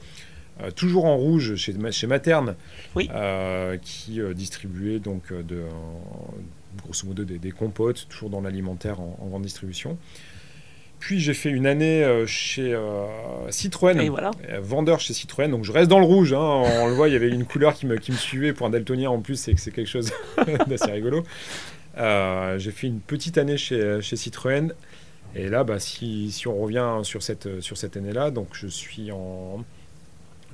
euh, 0.62 0.70
toujours 0.70 1.06
en 1.06 1.16
rouge 1.16 1.56
chez, 1.56 1.74
chez 1.92 2.06
Materne, 2.06 2.56
Oui. 2.94 3.08
euh, 3.14 3.78
qui 3.78 4.20
euh, 4.20 4.34
distribuait 4.34 4.98
donc 4.98 5.32
euh, 5.32 5.42
de, 5.42 5.56
euh, 5.56 5.68
grosso 6.84 7.06
modo 7.06 7.24
des, 7.24 7.38
des 7.38 7.50
compotes, 7.52 8.06
toujours 8.08 8.30
dans 8.30 8.40
l'alimentaire 8.40 9.00
en, 9.00 9.18
en 9.20 9.26
grande 9.28 9.42
distribution. 9.42 9.96
Puis 11.02 11.18
j'ai 11.18 11.34
fait 11.34 11.50
une 11.50 11.66
année 11.66 12.04
euh, 12.04 12.28
chez 12.28 12.72
euh, 12.72 13.06
Citroën, 13.50 13.98
Et 14.00 14.08
voilà. 14.08 14.30
euh, 14.50 14.60
vendeur 14.62 15.00
chez 15.00 15.12
Citroën, 15.12 15.50
donc 15.50 15.64
je 15.64 15.72
reste 15.72 15.90
dans 15.90 15.98
le 15.98 16.04
rouge. 16.04 16.32
hein. 16.32 16.38
on 16.38 16.86
le 16.86 16.94
voit, 16.94 17.08
il 17.08 17.12
y 17.12 17.16
avait 17.16 17.28
une 17.28 17.44
couleur 17.44 17.74
qui 17.74 17.86
me, 17.86 17.96
qui 17.96 18.12
me 18.12 18.16
suivait 18.16 18.52
pour 18.52 18.68
un 18.68 18.70
daltonien 18.70 19.10
en 19.10 19.18
plus, 19.18 19.34
c'est 19.34 19.52
que 19.52 19.60
c'est 19.60 19.72
quelque 19.72 19.88
chose 19.90 20.12
d'assez 20.68 20.92
rigolo. 20.92 21.24
J'ai 21.96 22.70
fait 22.70 22.86
une 22.86 23.00
petite 23.00 23.36
année 23.36 23.56
chez, 23.56 24.00
chez 24.00 24.14
Citroën. 24.14 24.72
Et 25.34 25.48
là, 25.48 25.64
bah, 25.64 25.80
si, 25.80 26.30
si 26.30 26.46
on 26.46 26.56
revient 26.56 27.00
sur 27.02 27.20
cette, 27.20 27.60
sur 27.60 27.76
cette 27.76 27.96
année-là, 27.96 28.30
donc 28.30 28.50
je 28.52 28.68
suis 28.68 29.10
en 29.10 29.64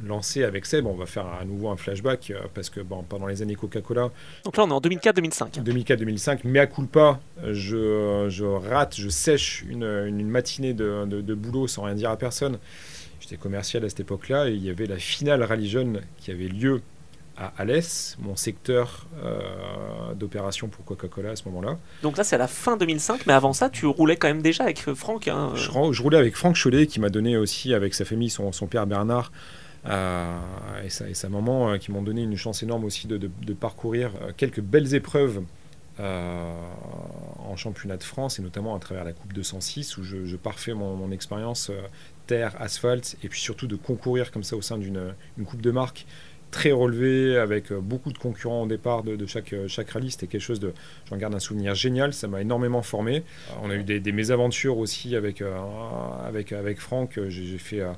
lancé 0.06 0.44
avec 0.44 0.66
Seb, 0.66 0.86
on 0.86 0.94
va 0.94 1.06
faire 1.06 1.26
à 1.26 1.44
nouveau 1.44 1.68
un 1.70 1.76
flashback 1.76 2.30
euh, 2.30 2.40
parce 2.54 2.70
que 2.70 2.80
bon, 2.80 3.02
pendant 3.08 3.26
les 3.26 3.42
années 3.42 3.54
Coca-Cola, 3.54 4.10
Donc 4.44 4.56
là, 4.56 4.64
on 4.64 4.68
est 4.68 4.72
en 4.72 4.80
2004-2005. 4.80 5.62
2004-2005, 5.62 6.40
mais 6.44 6.58
à 6.60 6.66
culpa, 6.66 7.20
je, 7.44 8.26
je 8.28 8.44
rate, 8.44 8.96
je 8.96 9.08
sèche 9.08 9.64
une, 9.68 9.84
une 9.84 10.28
matinée 10.28 10.72
de, 10.74 11.04
de- 11.06 11.20
de 11.20 11.34
boulot 11.34 11.66
sans 11.66 11.82
rien 11.84 11.94
dire 11.94 12.10
à 12.10 12.16
personne. 12.16 12.58
J'étais 13.20 13.36
commercial 13.36 13.84
à 13.84 13.88
cette 13.88 14.00
époque-là 14.00 14.48
et 14.48 14.52
il 14.54 14.64
y 14.64 14.70
avait 14.70 14.86
la 14.86 14.96
finale 14.98 15.42
Rallye 15.42 15.68
Jeune 15.68 16.00
qui 16.18 16.30
avait 16.30 16.48
lieu 16.48 16.80
à 17.40 17.52
Alès, 17.58 18.16
mon 18.20 18.34
secteur 18.34 19.06
euh, 19.24 20.12
d'opération 20.14 20.66
pour 20.66 20.84
Coca-Cola 20.84 21.30
à 21.30 21.36
ce 21.36 21.44
moment-là. 21.48 21.78
Donc 22.02 22.16
là, 22.16 22.24
c'est 22.24 22.34
à 22.34 22.38
la 22.38 22.48
fin 22.48 22.76
2005, 22.76 23.26
mais 23.26 23.32
avant 23.32 23.52
ça, 23.52 23.70
tu 23.70 23.86
roulais 23.86 24.16
quand 24.16 24.26
même 24.26 24.42
déjà 24.42 24.64
avec 24.64 24.82
euh, 24.88 24.94
Franck. 24.96 25.28
hein. 25.28 25.52
Je, 25.54 25.70
roulais 26.02 26.18
avec 26.18 26.34
Franck 26.36 26.58
Cholet 26.60 26.88
qui 26.88 26.98
m'a 26.98 27.10
donné 27.10 27.36
aussi 27.36 27.74
avec 27.74 27.94
sa 27.94 28.04
famille, 28.04 28.28
son, 28.30 28.50
son 28.50 28.66
père 28.66 28.88
Bernard 28.88 29.30
et, 29.86 30.90
sa, 30.90 31.08
et 31.08 31.14
sa 31.14 31.28
maman, 31.28 31.70
euh, 31.70 31.78
qui 31.78 31.92
m'ont 31.92 32.02
donné 32.02 32.22
une 32.22 32.36
chance 32.36 32.62
énorme 32.62 32.84
aussi 32.84 33.06
de, 33.06 33.18
parcourir 33.54 34.12
euh, 34.22 34.32
quelques 34.36 34.60
belles 34.60 34.94
épreuves 34.94 35.42
euh, 36.00 36.52
en 37.38 37.56
championnat 37.56 37.96
de 37.96 38.04
France 38.04 38.38
et 38.38 38.42
notamment 38.42 38.76
à 38.76 38.78
travers 38.78 39.04
la 39.04 39.12
Coupe 39.12 39.32
206 39.32 39.96
où 39.96 40.04
je, 40.04 40.36
parfais 40.36 40.74
mon, 40.74 41.10
expérience 41.10 41.70
euh, 41.70 41.80
terre, 42.26 42.54
asphalte 42.60 43.16
et 43.24 43.28
puis 43.28 43.40
surtout 43.40 43.66
de 43.66 43.76
concourir 43.76 44.30
comme 44.30 44.44
ça 44.44 44.56
au 44.56 44.62
sein 44.62 44.78
d'une 44.78 45.14
une 45.38 45.44
Coupe 45.44 45.62
de 45.62 45.70
marque 45.70 46.06
très 46.50 46.72
relevée 46.72 47.36
avec 47.36 47.70
euh, 47.72 47.80
beaucoup 47.80 48.12
de 48.12 48.18
concurrents 48.18 48.62
au 48.62 48.66
départ 48.66 49.02
de, 49.02 49.26
chaque, 49.26 49.52
euh, 49.52 49.68
chaque 49.68 49.90
rallye. 49.90 50.10
C'était 50.10 50.26
quelque 50.26 50.40
chose 50.40 50.60
de, 50.60 50.72
j'en 51.08 51.16
garde 51.16 51.34
un 51.34 51.40
souvenir 51.40 51.74
génial, 51.74 52.12
ça 52.12 52.28
m'a 52.28 52.40
énormément 52.40 52.82
formé. 52.82 53.18
Euh, 53.50 53.54
On 53.62 53.70
a 53.70 53.74
eu 53.74 53.84
des, 53.84 54.00
des 54.00 54.12
mésaventures 54.12 54.78
aussi 54.78 55.16
avec, 55.16 55.42
euh, 55.42 55.56
avec, 56.24 56.52
avec 56.52 56.80
Franck. 56.80 57.20
J'ai 57.28 57.58
fait 57.58 57.80
euh, 57.80 57.92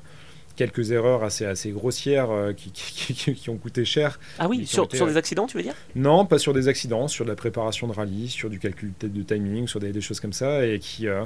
quelques 0.55 0.91
erreurs 0.91 1.23
assez, 1.23 1.45
assez 1.45 1.71
grossières 1.71 2.31
euh, 2.31 2.53
qui, 2.53 2.71
qui, 2.71 3.13
qui- 3.13 3.33
qui 3.33 3.49
ont 3.49 3.57
coûté 3.57 3.85
cher. 3.85 4.19
Ah 4.39 4.47
oui, 4.47 4.65
sur, 4.65 4.83
été, 4.85 4.97
sur 4.97 5.05
euh, 5.05 5.09
des 5.09 5.17
accidents, 5.17 5.47
tu 5.47 5.57
veux 5.57 5.63
dire? 5.63 5.75
Non, 5.95 6.25
pas 6.25 6.39
sur 6.39 6.53
des 6.53 6.67
accidents, 6.67 7.07
sur 7.07 7.25
de 7.25 7.29
la 7.29 7.35
préparation 7.35 7.87
de 7.87 7.93
rallye, 7.93 8.29
sur 8.29 8.49
du 8.49 8.59
calcul 8.59 8.91
de 8.99 9.07
de 9.07 9.21
timing, 9.23 9.67
sur 9.67 9.79
des, 9.79 9.91
des 9.91 10.01
choses 10.01 10.19
comme 10.19 10.33
ça, 10.33 10.65
et 10.65 10.79
qui, 10.79 11.07
euh, 11.07 11.23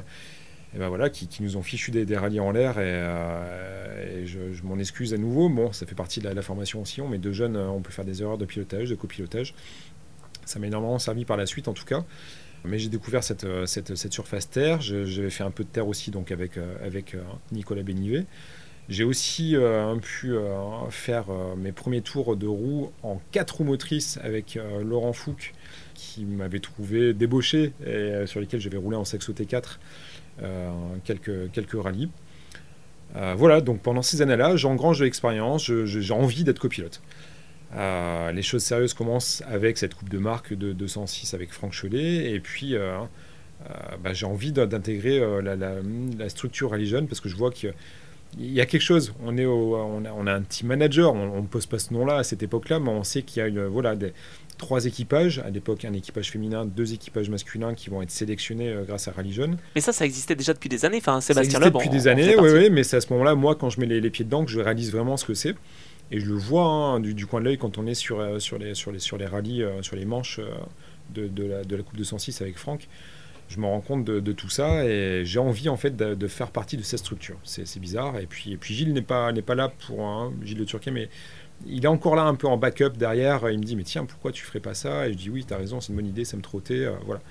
et 0.76 0.80
ben 0.80 0.90
voilà, 0.90 1.10
qui, 1.10 1.28
qui 1.28 1.42
nous 1.44 1.56
ont 1.58 1.62
fichu 1.64 1.92
des, 1.92 2.06
des 2.06 2.18
rallyes 2.18 2.40
en 2.40 2.52
l'air. 2.52 2.80
Et, 2.80 2.84
euh, 2.86 4.22
et 4.24 4.28
je, 4.28 4.52
je 4.54 4.64
m'en 4.64 4.78
excuse 4.78 5.14
à 5.14 5.18
nouveau. 5.18 5.50
Bon, 5.50 5.72
ça 5.72 5.86
fait 5.86 5.96
partie 5.96 6.20
de 6.20 6.26
la, 6.26 6.34
la 6.34 6.42
formation 6.42 6.82
aussi. 6.82 7.02
On 7.02 7.08
met 7.08 7.18
deux 7.18 7.34
jeunes, 7.34 7.56
on 7.58 7.82
peut 7.82 7.92
faire 7.92 8.06
des 8.06 8.22
erreurs 8.22 8.38
de 8.38 8.46
pilotage, 8.46 8.90
de 8.90 8.96
copilotage. 8.96 9.54
Ça 10.46 10.60
m'a 10.60 10.68
énormément 10.68 11.00
servi 11.00 11.26
par 11.26 11.38
la 11.38 11.46
suite, 11.46 11.68
en 11.68 11.74
tout 11.74 11.86
cas. 11.86 12.04
Mais 12.66 12.80
j'ai 12.80 12.90
découvert 12.90 13.24
cette, 13.24 13.46
cette, 13.68 13.96
cette 13.96 14.12
surface 14.14 14.50
terre. 14.50 14.82
J'avais 14.82 15.30
fait 15.30 15.44
un 15.44 15.52
peu 15.52 15.64
de 15.64 15.70
terre 15.70 15.88
aussi, 15.88 16.10
donc 16.12 16.32
avec, 16.32 16.54
avec 16.84 17.16
Nicolas 17.52 17.84
Bénivet. 17.84 18.26
J'ai 18.88 19.04
aussi 19.04 19.56
euh, 19.56 19.96
pu 19.96 20.34
euh, 20.36 20.90
faire 20.92 21.26
euh, 21.30 21.56
mes 21.56 21.72
premiers 21.72 22.02
tours 22.02 22.36
de 22.36 22.46
roue 22.46 22.92
en 23.02 23.20
quatre 23.32 23.58
roues 23.58 23.64
motrices 23.64 24.20
avec 24.24 24.60
Laurent 24.84 25.14
Fouque, 25.14 25.54
qui 25.96 26.24
m'avait 26.26 26.60
trouvé 26.60 27.14
débauché 27.14 27.74
et 27.86 28.26
sur 28.28 28.40
lesquels 28.40 28.60
j'avais 28.62 28.78
roulé 28.78 28.96
en 28.98 29.06
Saxo 29.06 29.34
T4 29.34 29.78
euh, 30.44 30.70
quelques, 31.04 31.52
quelques 31.52 31.82
rallyes. 31.82 32.10
Voilà, 33.38 33.62
donc 33.62 33.82
pendant 33.82 34.02
ces 34.02 34.22
années-là, 34.22 34.58
j'engrange 34.58 35.02
l'expérience, 35.02 35.72
j'ai 35.86 36.14
envie 36.14 36.44
d'être 36.44 36.60
copilote. 36.60 37.02
Les 37.74 38.42
choses 38.42 38.62
sérieuses 38.62 38.94
commencent 38.94 39.42
avec 39.48 39.78
cette 39.78 39.96
coupe 39.96 40.10
de 40.10 40.18
marque 40.18 40.54
de 40.54 40.74
206 40.74 41.34
avec 41.34 41.54
Franck 41.54 41.74
Cholet, 41.80 42.32
et 42.34 42.42
puis 42.42 42.76
bah, 44.04 44.12
j'ai 44.12 44.26
envie 44.26 44.52
d'in- 44.52 44.66
d'intégrer 44.68 45.22
la, 45.42 45.56
la- 45.56 46.28
structure 46.30 46.72
Rallye 46.72 46.88
Jeune 46.88 47.08
parce 47.08 47.22
que 47.22 47.30
je 47.30 47.38
vois 47.38 47.52
qu'il 48.38 48.52
y 48.52 48.62
a 48.62 48.66
quelque 48.66 48.82
chose. 48.82 49.14
On, 49.24 49.38
est 49.38 49.46
au- 49.46 49.76
on, 49.76 50.06
a, 50.06 50.12
on 50.12 50.28
a 50.28 50.34
un 50.34 50.42
team 50.42 50.68
manager, 50.68 51.14
on 51.14 51.42
ne 51.42 51.48
pose 51.48 51.66
pas 51.66 51.80
ce 51.80 51.94
nom-là 51.94 52.18
à 52.18 52.24
cette 52.24 52.44
époque-là, 52.44 52.80
mais 52.80 52.90
on 52.90 53.04
sait 53.04 53.22
qu'il 53.24 53.40
y 53.40 53.44
a 53.44 53.48
une, 53.48 53.66
voilà, 53.66 53.96
des, 53.96 54.14
trois 54.58 54.86
équipages. 54.86 55.40
À 55.40 55.50
l'époque, 55.50 55.84
un 55.86 55.94
équipage 55.94 56.32
féminin, 56.32 56.66
deux 56.66 56.94
équipages 56.94 57.30
masculins 57.30 57.74
qui 57.74 57.90
vont 57.90 58.02
être 58.02 58.12
sélectionnés 58.12 58.70
euh, 58.70 58.84
grâce 58.84 59.08
à 59.08 59.12
Rallye 59.12 59.34
Jeune. 59.34 59.58
Mais 59.76 59.82
ça, 59.82 59.92
ça 59.92 60.06
existait 60.06 60.36
déjà 60.36 60.54
depuis 60.54 60.70
des 60.70 60.86
années. 60.86 60.98
Enfin, 60.98 61.20
Ça 61.22 61.34
Sébastien 61.34 61.60
existait 61.60 61.66
Loeb. 61.66 61.74
depuis 61.74 61.90
des 61.90 62.08
années, 62.08 62.30
oui, 62.30 62.36
partie. 62.36 62.54
oui, 62.54 62.70
mais 62.70 62.84
c'est 62.84 62.98
à 62.98 63.02
ce 63.02 63.12
moment-là, 63.14 63.36
moi, 63.36 63.56
quand 63.56 63.70
je 63.70 63.80
mets 63.80 63.86
les, 63.86 64.00
les 64.02 64.10
pieds 64.10 64.26
dedans, 64.26 64.46
que 64.46 64.52
je 64.52 64.60
réalise 64.60 64.92
vraiment 64.92 65.18
ce 65.18 65.26
que 65.26 65.34
c'est. 65.34 65.56
Et 66.12 66.20
je 66.20 66.26
le 66.28 66.36
vois 66.36 66.66
hein, 66.66 67.00
du, 67.00 67.14
du 67.16 67.26
coin 67.26 67.40
de 67.40 67.46
l'œil 67.46 67.58
quand 67.58 67.78
on 67.80 67.88
est 67.88 67.96
sur, 67.96 68.20
euh, 68.20 68.38
sur, 68.40 68.60
les, 68.60 68.76
sur, 68.76 68.92
les, 68.92 69.00
sur 69.00 69.18
les 69.18 69.26
rallyes, 69.26 69.64
euh, 69.64 69.82
sur 69.82 69.96
les 69.96 70.06
manches 70.06 70.40
euh, 70.40 70.50
de, 71.14 71.28
de, 71.28 71.44
la, 71.46 71.64
de 71.64 71.76
la 71.76 71.82
Coupe 71.84 71.98
206 71.98 72.42
avec 72.42 72.58
Franck. 72.58 72.88
Je 73.48 73.60
me 73.60 73.66
rends 73.66 73.82
compte 73.82 74.06
de, 74.06 74.32
tout 74.32 74.50
ça 74.50 74.86
et 74.86 75.24
j'ai 75.24 75.40
envie 75.40 75.70
en 75.70 75.78
fait 75.78 75.96
de, 75.96 76.28
faire 76.28 76.52
partie 76.52 76.78
de 76.78 76.84
cette 76.84 77.00
structure. 77.00 77.38
C'est 77.44 77.80
bizarre. 77.80 78.18
Et 78.20 78.26
puis, 78.26 78.58
Gilles 78.62 78.94
n'est 78.94 79.02
pas, 79.02 79.32
là 79.32 79.72
pour 79.88 80.06
hein, 80.06 80.34
Gilles 80.42 80.58
de 80.58 80.64
Turquet, 80.64 80.92
mais 80.92 81.10
il 81.66 81.86
est 81.86 81.88
encore 81.88 82.16
là 82.16 82.24
un 82.24 82.36
peu 82.36 82.48
en 82.48 82.58
backup 82.58 82.98
derrière. 82.98 83.50
Il 83.50 83.60
me 83.60 83.64
dit 83.64 83.76
mais 83.76 83.84
tiens 83.84 84.06
pourquoi 84.06 84.32
tu 84.32 84.44
ferais 84.44 84.60
pas 84.60 84.74
ça? 84.74 85.08
Et 85.08 85.14
je 85.14 85.18
dis 85.18 85.30
oui 85.30 85.46
t'as 85.46 85.58
raison 85.58 85.80
c'est 85.80 85.90
une 85.90 85.96
bonne 85.96 86.08
idée 86.08 86.26
ça 86.26 86.36
me 86.38 86.42
trottait 86.42 86.86
euh, 86.86 86.96
voilà. 87.06 87.22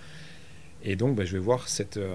Et 0.86 0.96
donc 0.96 1.16
bah, 1.16 1.24
je 1.24 1.32
vais 1.32 1.38
voir 1.42 1.66
cette, 1.68 1.96
euh, 1.96 2.14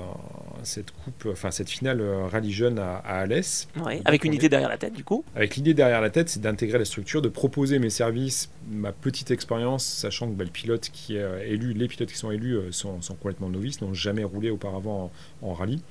cette 0.62 0.92
coupe, 0.92 1.28
enfin 1.32 1.50
cette 1.50 1.70
finale 1.72 2.02
euh, 2.02 2.28
rallye 2.28 2.52
jeune 2.52 2.78
à, 2.78 2.98
à 2.98 3.22
Alès. 3.22 3.68
Ouais, 3.84 3.98
Donc, 3.98 4.08
avec 4.08 4.24
une 4.26 4.34
idée 4.36 4.48
derrière 4.48 4.70
la 4.70 4.78
tête, 4.78 4.94
du 4.94 5.04
coup. 5.04 5.26
Avec 5.36 5.56
l'idée 5.56 5.74
derrière 5.74 6.02
la 6.02 6.12
tête, 6.12 6.30
c'est 6.30 6.40
d'intégrer 6.40 6.78
la 6.78 6.86
structure, 6.86 7.22
de 7.24 7.30
proposer 7.30 7.80
mes 7.80 7.90
services, 7.90 8.52
ma 8.70 8.92
petite 8.92 9.32
expérience, 9.32 9.84
sachant 9.84 10.28
que 10.30 10.36
bah, 10.36 10.44
le 10.44 10.52
pilote 10.52 10.90
qui 10.94 11.16
est 11.16 11.22
euh, 11.24 11.44
élu, 11.48 11.74
les 11.74 11.88
pilotes 11.88 12.12
qui 12.12 12.18
sont 12.18 12.30
élus 12.30 12.58
sont, 12.72 13.02
sont 13.02 13.16
complètement 13.16 13.50
novices, 13.50 13.82
n'ont 13.82 13.96
jamais 13.96 14.24
roulé 14.24 14.52
auparavant 14.52 15.12
en, 15.42 15.48
en 15.50 15.54
rallye. 15.54 15.82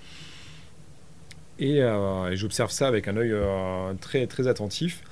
Et, 1.59 1.79
et 1.79 2.37
j'observe 2.37 2.71
ça 2.71 2.87
avec 2.87 3.09
un 3.09 3.17
œil 3.17 3.35
très, 4.01 4.29
très 4.29 4.47
attentif. 4.47 5.03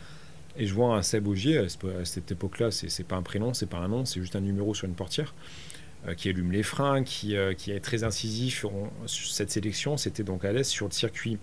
Et 0.57 0.67
je 0.67 0.73
vois 0.73 0.97
un 0.97 1.03
Seb 1.03 1.27
Augier, 1.27 1.59
à 1.59 1.69
ce- 1.69 1.77
à 2.01 2.05
cette 2.05 2.31
époque-là, 2.31 2.71
c'est 2.71 3.05
pas 3.05 3.17
un 3.17 3.23
prénom, 3.23 3.53
c'est 3.53 3.67
pas 3.69 3.79
un 3.79 3.89
nom, 3.89 4.05
c'est 4.05 4.21
juste 4.21 4.37
un 4.37 4.41
numéro 4.41 4.73
sur 4.75 4.87
une 4.87 4.95
portière, 4.95 5.35
qui 6.15 6.29
allume 6.29 6.53
les 6.53 6.63
freins, 6.63 7.03
qui, 7.03 7.37
euh, 7.37 7.55
qui 7.55 7.73
est 7.73 7.81
très 7.81 8.05
incisif. 8.05 8.65
Sur 9.07 9.31
cette 9.31 9.51
sélection, 9.51 9.97
c'était 9.97 10.23
donc 10.23 10.45
à 10.45 10.53
l'aise 10.53 10.69
sur 10.69 10.87
le 10.87 10.93
circuit 10.93 11.39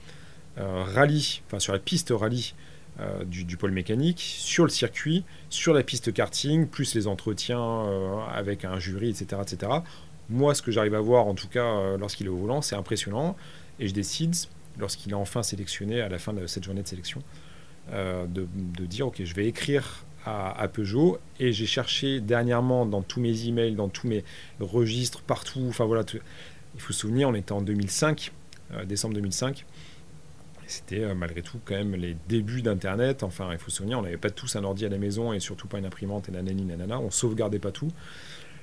euh, 0.57 0.83
rallye, 0.83 1.41
enfin 1.47 1.59
sur 1.59 1.73
la 1.73 1.79
piste 1.79 2.13
rallye 2.15 2.53
euh, 2.99 3.23
du, 3.23 3.43
du 3.43 3.57
pôle 3.57 3.71
mécanique, 3.71 4.19
sur 4.19 4.63
le 4.63 4.69
circuit, 4.69 5.23
sur 5.49 5.73
la 5.73 5.81
piste 5.81 6.13
karting, 6.13 6.67
plus 6.67 6.93
les 6.93 7.07
entretiens 7.07 7.59
euh, 7.59 8.17
avec 8.31 8.65
un 8.65 8.77
jury, 8.79 9.09
etc., 9.09 9.41
etc. 9.41 9.71
Moi, 10.29 10.53
ce 10.55 10.61
que 10.61 10.71
j'arrive 10.71 10.95
à 10.95 10.99
voir, 10.99 11.27
en 11.27 11.33
tout 11.33 11.47
cas, 11.47 11.65
euh, 11.65 11.97
lorsqu'il 11.97 12.27
est 12.27 12.29
au 12.29 12.37
volant, 12.37 12.61
c'est 12.61 12.75
impressionnant. 12.75 13.35
Et 13.79 13.87
je 13.87 13.93
décide, 13.93 14.35
lorsqu'il 14.77 15.11
est 15.11 15.15
enfin 15.15 15.43
sélectionné 15.43 16.01
à 16.01 16.09
la 16.09 16.19
fin 16.19 16.33
de 16.33 16.45
cette 16.47 16.63
journée 16.63 16.83
de 16.83 16.87
sélection, 16.87 17.21
euh, 17.91 18.25
de, 18.27 18.47
de 18.55 18.85
dire, 18.85 19.07
OK, 19.07 19.23
je 19.23 19.33
vais 19.33 19.47
écrire 19.47 20.05
à, 20.25 20.67
Peugeot. 20.67 21.17
Et 21.39 21.51
j'ai 21.53 21.65
cherché 21.65 22.19
dernièrement 22.19 22.85
dans 22.85 23.01
tous 23.01 23.19
mes 23.19 23.47
emails, 23.47 23.75
dans 23.75 23.89
tous 23.89 24.07
mes 24.07 24.23
registres, 24.59 25.21
partout. 25.21 25.65
Enfin 25.69 25.85
voilà, 25.85 26.03
il 26.75 26.81
faut 26.81 26.93
se 26.93 26.99
souvenir, 26.99 27.29
on 27.29 27.35
était 27.35 27.51
en 27.51 27.61
2005, 27.61 28.31
euh, 28.73 28.85
décembre 28.85 29.15
2005. 29.15 29.65
C'était 30.65 31.13
malgré 31.13 31.41
tout 31.41 31.59
quand 31.65 31.75
même 31.75 31.95
les 31.95 32.15
débuts 32.29 32.61
d'Internet. 32.61 33.23
Enfin, 33.23 33.49
il 33.51 33.57
faut 33.57 33.69
se 33.69 33.77
souvenir, 33.77 33.99
on 33.99 34.01
n'avait 34.01 34.17
pas 34.17 34.29
tous 34.29 34.55
un 34.55 34.63
ordi 34.63 34.85
à 34.85 34.89
la 34.89 34.97
maison 34.97 35.33
et 35.33 35.39
surtout 35.39 35.67
pas 35.67 35.77
une 35.77 35.85
imprimante 35.85 36.29
et 36.29 36.31
nanani 36.31 36.63
nanana. 36.63 36.99
On 36.99 37.11
sauvegardait 37.11 37.59
pas 37.59 37.71
tout. 37.71 37.91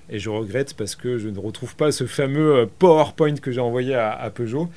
Et 0.09 0.18
je 0.18 0.29
regrette 0.29 0.75
parce 0.75 0.96
que 0.96 1.18
je 1.18 1.29
ne 1.29 1.38
retrouve 1.38 1.77
pas 1.77 1.92
ce 1.92 2.07
fameux 2.07 2.68
PowerPoint 2.79 3.37
que 3.37 3.53
j'ai 3.53 3.61
envoyé 3.61 3.94
à 3.94 4.29
Peugeot. 4.31 4.68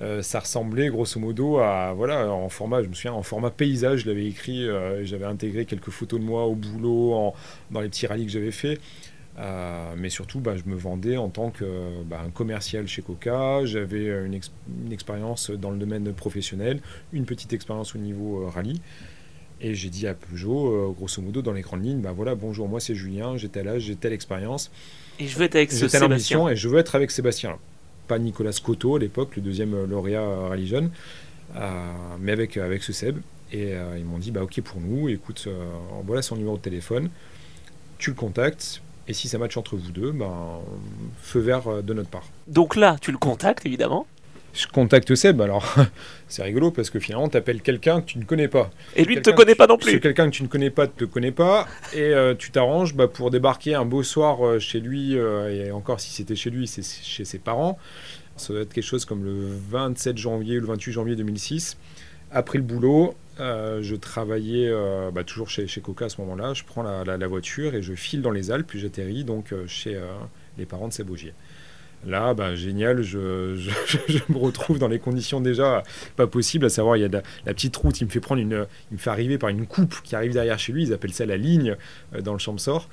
Euh, 0.00 0.22
ça 0.22 0.40
ressemblait 0.40 0.88
grosso 0.88 1.20
modo 1.20 1.58
à 1.58 1.92
voilà 1.92 2.28
en 2.28 2.48
format 2.48 2.82
je 2.82 2.88
me 2.88 2.94
souviens 2.94 3.12
en 3.12 3.22
format 3.22 3.50
paysage 3.50 4.00
je 4.00 4.08
l'avais 4.08 4.26
écrit 4.26 4.68
euh, 4.68 5.04
j'avais 5.04 5.24
intégré 5.24 5.66
quelques 5.66 5.90
photos 5.90 6.18
de 6.18 6.24
moi 6.24 6.46
au 6.46 6.56
boulot 6.56 7.32
dans 7.70 7.80
les 7.80 7.88
petits 7.88 8.08
rallyes 8.08 8.26
que 8.26 8.32
j'avais 8.32 8.50
fait. 8.50 8.80
Euh, 9.38 9.94
mais 9.96 10.10
surtout 10.10 10.40
bah, 10.40 10.54
je 10.56 10.68
me 10.68 10.76
vendais 10.76 11.16
en 11.16 11.28
tant 11.28 11.50
que 11.50 11.64
bah, 12.04 12.20
un 12.24 12.30
commercial 12.30 12.88
chez 12.88 13.02
Coca. 13.02 13.64
J'avais 13.64 14.06
une, 14.06 14.40
expérience 14.92 15.50
dans 15.50 15.70
le 15.70 15.78
domaine 15.78 16.12
professionnel 16.12 16.80
une 17.12 17.24
petite 17.24 17.52
expérience 17.52 17.94
au 17.94 17.98
niveau 17.98 18.48
rallye. 18.48 18.80
Et 19.60 19.74
j'ai 19.76 19.90
dit 19.90 20.08
à 20.08 20.14
Peugeot 20.14 20.92
grosso 20.92 21.22
modo 21.22 21.40
dans 21.40 21.52
les 21.52 21.62
grandes 21.62 21.84
lignes 21.84 22.00
bah 22.00 22.12
voilà 22.12 22.34
bonjour 22.34 22.68
moi 22.68 22.80
c'est 22.80 22.96
Julien 22.96 23.36
j'ai 23.36 23.48
tel 23.48 23.68
âge 23.68 23.82
j'ai 23.82 23.94
telle 23.94 24.12
expérience. 24.12 24.72
Et 25.20 25.28
je 25.28 25.38
veux 25.38 25.44
être 25.44 25.54
avec 25.54 25.70
ce 25.70 25.86
Sébastien. 25.86 26.48
et 26.48 26.56
je 26.56 26.68
veux 26.68 26.78
être 26.78 26.96
avec 26.96 27.12
Sébastien 27.12 27.58
pas 28.06 28.18
Nicolas 28.18 28.52
Scotto 28.52 28.96
à 28.96 28.98
l'époque, 28.98 29.36
le 29.36 29.42
deuxième 29.42 29.84
lauréat 29.84 30.24
Rallye 30.48 30.66
Jeune, 30.66 30.90
euh, 31.56 31.70
mais 32.20 32.32
avec, 32.32 32.56
avec 32.56 32.82
ce 32.82 32.92
Seb. 32.92 33.18
Et 33.52 33.74
euh, 33.74 33.96
ils 33.98 34.04
m'ont 34.04 34.18
dit, 34.18 34.30
bah 34.30 34.42
ok 34.42 34.60
pour 34.62 34.80
nous, 34.80 35.08
écoute, 35.08 35.44
euh, 35.46 35.64
voilà 36.04 36.22
son 36.22 36.36
numéro 36.36 36.56
de 36.56 36.62
téléphone, 36.62 37.10
tu 37.98 38.10
le 38.10 38.16
contactes, 38.16 38.82
et 39.06 39.12
si 39.12 39.28
ça 39.28 39.38
match 39.38 39.56
entre 39.56 39.76
vous 39.76 39.92
deux, 39.92 40.12
ben, 40.12 40.60
feu 41.20 41.40
vert 41.40 41.82
de 41.82 41.94
notre 41.94 42.08
part. 42.08 42.28
Donc 42.48 42.74
là, 42.74 42.96
tu 43.00 43.12
le 43.12 43.18
contactes 43.18 43.66
évidemment 43.66 44.06
je 44.54 44.66
contacte 44.68 45.14
Seb. 45.14 45.40
Alors, 45.40 45.74
c'est 46.28 46.42
rigolo 46.42 46.70
parce 46.70 46.90
que 46.90 46.98
finalement, 46.98 47.28
tu 47.28 47.36
appelles 47.36 47.60
quelqu'un 47.60 48.00
que 48.00 48.06
tu 48.06 48.18
ne 48.18 48.24
connais 48.24 48.48
pas. 48.48 48.70
Et 48.96 49.04
lui 49.04 49.16
ne 49.16 49.20
te 49.20 49.30
connaît 49.30 49.54
pas 49.54 49.66
non 49.66 49.76
plus. 49.76 50.00
Quelqu'un 50.00 50.30
que 50.30 50.34
tu 50.36 50.42
ne 50.42 50.48
connais 50.48 50.70
pas 50.70 50.86
ne 50.86 50.92
te 50.92 51.04
connaît 51.04 51.32
pas. 51.32 51.66
Et 51.92 52.00
euh, 52.00 52.34
tu 52.34 52.50
t'arranges 52.50 52.94
bah, 52.94 53.08
pour 53.08 53.30
débarquer 53.30 53.74
un 53.74 53.84
beau 53.84 54.02
soir 54.02 54.46
euh, 54.46 54.58
chez 54.58 54.80
lui. 54.80 55.18
Euh, 55.18 55.66
et 55.66 55.72
encore, 55.72 56.00
si 56.00 56.12
c'était 56.12 56.36
chez 56.36 56.50
lui, 56.50 56.66
c'est 56.66 56.84
chez 56.84 57.24
ses 57.24 57.38
parents. 57.38 57.78
Ça 58.36 58.52
doit 58.52 58.62
être 58.62 58.72
quelque 58.72 58.84
chose 58.84 59.04
comme 59.04 59.24
le 59.24 59.48
27 59.70 60.16
janvier 60.18 60.58
ou 60.58 60.60
le 60.60 60.66
28 60.68 60.92
janvier 60.92 61.16
2006. 61.16 61.76
Après 62.30 62.58
le 62.58 62.64
boulot, 62.64 63.14
je 63.38 63.94
travaillais 63.94 64.72
bah, 65.12 65.22
toujours 65.22 65.48
chez, 65.48 65.68
chez, 65.68 65.80
Coca 65.80 66.06
à 66.06 66.08
ce 66.08 66.20
moment-là. 66.22 66.52
Je 66.52 66.64
prends 66.64 66.82
la, 66.82 67.04
la, 67.04 67.26
voiture 67.28 67.76
et 67.76 67.82
je 67.82 67.94
file 67.94 68.22
dans 68.22 68.32
les 68.32 68.50
Alpes. 68.50 68.66
Puis 68.66 68.80
j'atterris 68.80 69.22
donc 69.22 69.54
chez 69.68 69.96
les 70.58 70.66
parents 70.66 70.88
de 70.88 70.92
Seb 70.92 71.10
Augier. 71.10 71.32
Là, 72.06 72.34
bah, 72.34 72.54
génial, 72.54 73.02
je, 73.02 73.18
me 73.18 74.36
retrouve 74.36 74.78
dans 74.78 74.88
les 74.88 74.98
conditions 74.98 75.40
déjà 75.40 75.82
pas 76.16 76.26
possibles, 76.26 76.66
à 76.66 76.70
savoir, 76.70 76.96
il 76.96 77.00
y 77.00 77.04
a 77.04 77.08
la, 77.08 77.54
petite 77.54 77.76
route, 77.76 78.00
il 78.00 78.06
me 78.06 78.10
fait 78.10 78.20
prendre 78.20 78.40
une, 78.40 78.66
il 78.92 78.98
fait 78.98 79.10
arriver 79.10 79.38
par 79.38 79.50
une 79.50 79.66
coupe 79.66 80.00
qui 80.02 80.14
arrive 80.16 80.32
derrière 80.32 80.58
chez 80.58 80.72
lui, 80.72 80.84
ils 80.84 80.92
appellent 80.92 81.12
ça 81.12 81.26
la 81.26 81.36
ligne 81.36 81.76
euh, 82.14 82.20
dans 82.20 82.32
le 82.32 82.38
Champsort. 82.38 82.88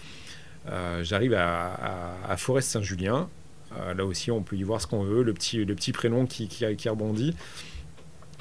Euh, 0.70 1.04
J'arrive 1.04 1.34
à, 1.34 2.36
Forest-Saint-Julien. 2.38 3.30
Euh, 3.78 3.94
là 3.94 4.06
aussi, 4.06 4.32
on 4.32 4.42
peut 4.42 4.56
y 4.56 4.64
voir 4.64 4.82
ce 4.82 4.88
qu'on 4.88 5.04
veut, 5.04 5.24
le 5.24 5.34
petit, 5.34 5.92
prénom 5.92 6.26
qui, 6.26 6.48
qui, 6.48 6.90
rebondit. 6.90 7.36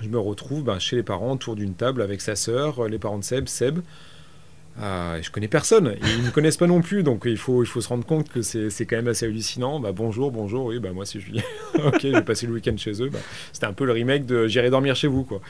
Je 0.02 0.08
me 0.08 0.18
retrouve 0.18 0.64
bah, 0.64 0.78
chez 0.78 0.96
les 0.96 1.02
parents, 1.02 1.32
autour 1.32 1.56
d'une 1.56 1.74
table 1.74 2.02
avec 2.02 2.20
sa 2.20 2.36
sœur, 2.36 2.88
les 2.88 2.98
parents 2.98 3.18
de 3.18 3.24
Seb, 3.24 3.48
Seb. 3.48 3.80
Ah, 4.82 5.16
je 5.20 5.30
connais 5.30 5.48
personne, 5.48 5.94
ils 6.02 6.22
ne 6.22 6.26
me 6.26 6.30
connaissent 6.30 6.56
pas 6.56 6.66
non 6.66 6.80
plus, 6.80 7.02
donc 7.02 7.24
il 7.26 7.36
faut, 7.36 7.62
il 7.62 7.66
faut 7.66 7.82
se 7.82 7.88
rendre 7.88 8.06
compte 8.06 8.30
que 8.30 8.40
c'est 8.40 8.86
quand 8.86 8.96
même 8.96 9.08
assez 9.08 9.26
hallucinant. 9.26 9.78
Bah, 9.78 9.92
bonjour, 9.92 10.30
bonjour, 10.30 10.66
oui, 10.66 10.78
bah, 10.78 10.92
moi 10.92 11.04
c'est 11.04 11.20
Julien. 11.20 11.42
ok, 11.84 12.00
j'ai 12.00 12.22
passé 12.22 12.46
le 12.46 12.54
week-end 12.54 12.76
chez 12.78 13.02
eux. 13.02 13.10
Bah, 13.10 13.18
C'était 13.52 13.66
un 13.66 13.74
peu 13.74 13.84
le 13.84 13.92
remake 13.92 14.24
de 14.24 14.46
J'irai 14.46 14.70
dormir 14.70 14.96
chez 14.96 15.08
vous. 15.08 15.24
quoi. 15.24 15.40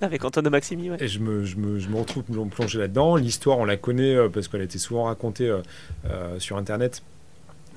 Avec 0.00 0.24
Antoine 0.24 0.44
de 0.44 0.50
Maximi, 0.50 0.90
Et 0.98 1.08
je 1.08 1.18
me, 1.20 1.44
je 1.44 1.56
me, 1.56 1.78
je 1.78 1.88
me 1.88 1.96
retrouve 1.96 2.24
plongé 2.24 2.78
là-dedans. 2.78 3.16
L'histoire, 3.16 3.58
on 3.58 3.64
la 3.64 3.76
connaît 3.76 4.14
euh, 4.14 4.28
parce 4.28 4.48
qu'elle 4.48 4.60
a 4.60 4.64
été 4.64 4.78
souvent 4.78 5.04
racontée 5.04 5.48
euh, 5.48 5.62
euh, 6.06 6.38
sur 6.38 6.56
Internet. 6.56 7.02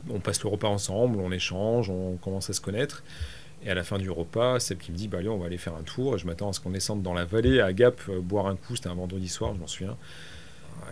On 0.10 0.20
passe 0.20 0.42
le 0.44 0.50
repas 0.50 0.68
ensemble, 0.68 1.20
on 1.20 1.32
échange, 1.32 1.90
on 1.90 2.16
commence 2.16 2.50
à 2.50 2.54
se 2.54 2.62
connaître. 2.62 3.04
Et 3.66 3.70
à 3.70 3.76
la 3.76 3.84
fin 3.84 3.98
du 3.98 4.10
repas, 4.10 4.60
Seb 4.60 4.80
qui 4.80 4.92
me 4.92 4.98
dit 4.98 5.08
bah, 5.08 5.20
allez, 5.20 5.30
on 5.30 5.38
va 5.38 5.46
aller 5.46 5.58
faire 5.58 5.76
un 5.76 5.84
tour. 5.84 6.16
Et 6.16 6.18
je 6.18 6.26
m'attends 6.26 6.50
à 6.50 6.54
ce 6.54 6.60
qu'on 6.60 6.72
descende 6.72 7.02
dans 7.04 7.14
la 7.14 7.26
vallée 7.26 7.60
à 7.60 7.72
Gap, 7.74 8.02
boire 8.10 8.48
un 8.48 8.56
coup. 8.56 8.76
C'était 8.76 8.90
un 8.90 8.96
vendredi 8.96 9.28
soir, 9.28 9.54
je 9.54 9.60
m'en 9.60 9.68
souviens 9.68 9.98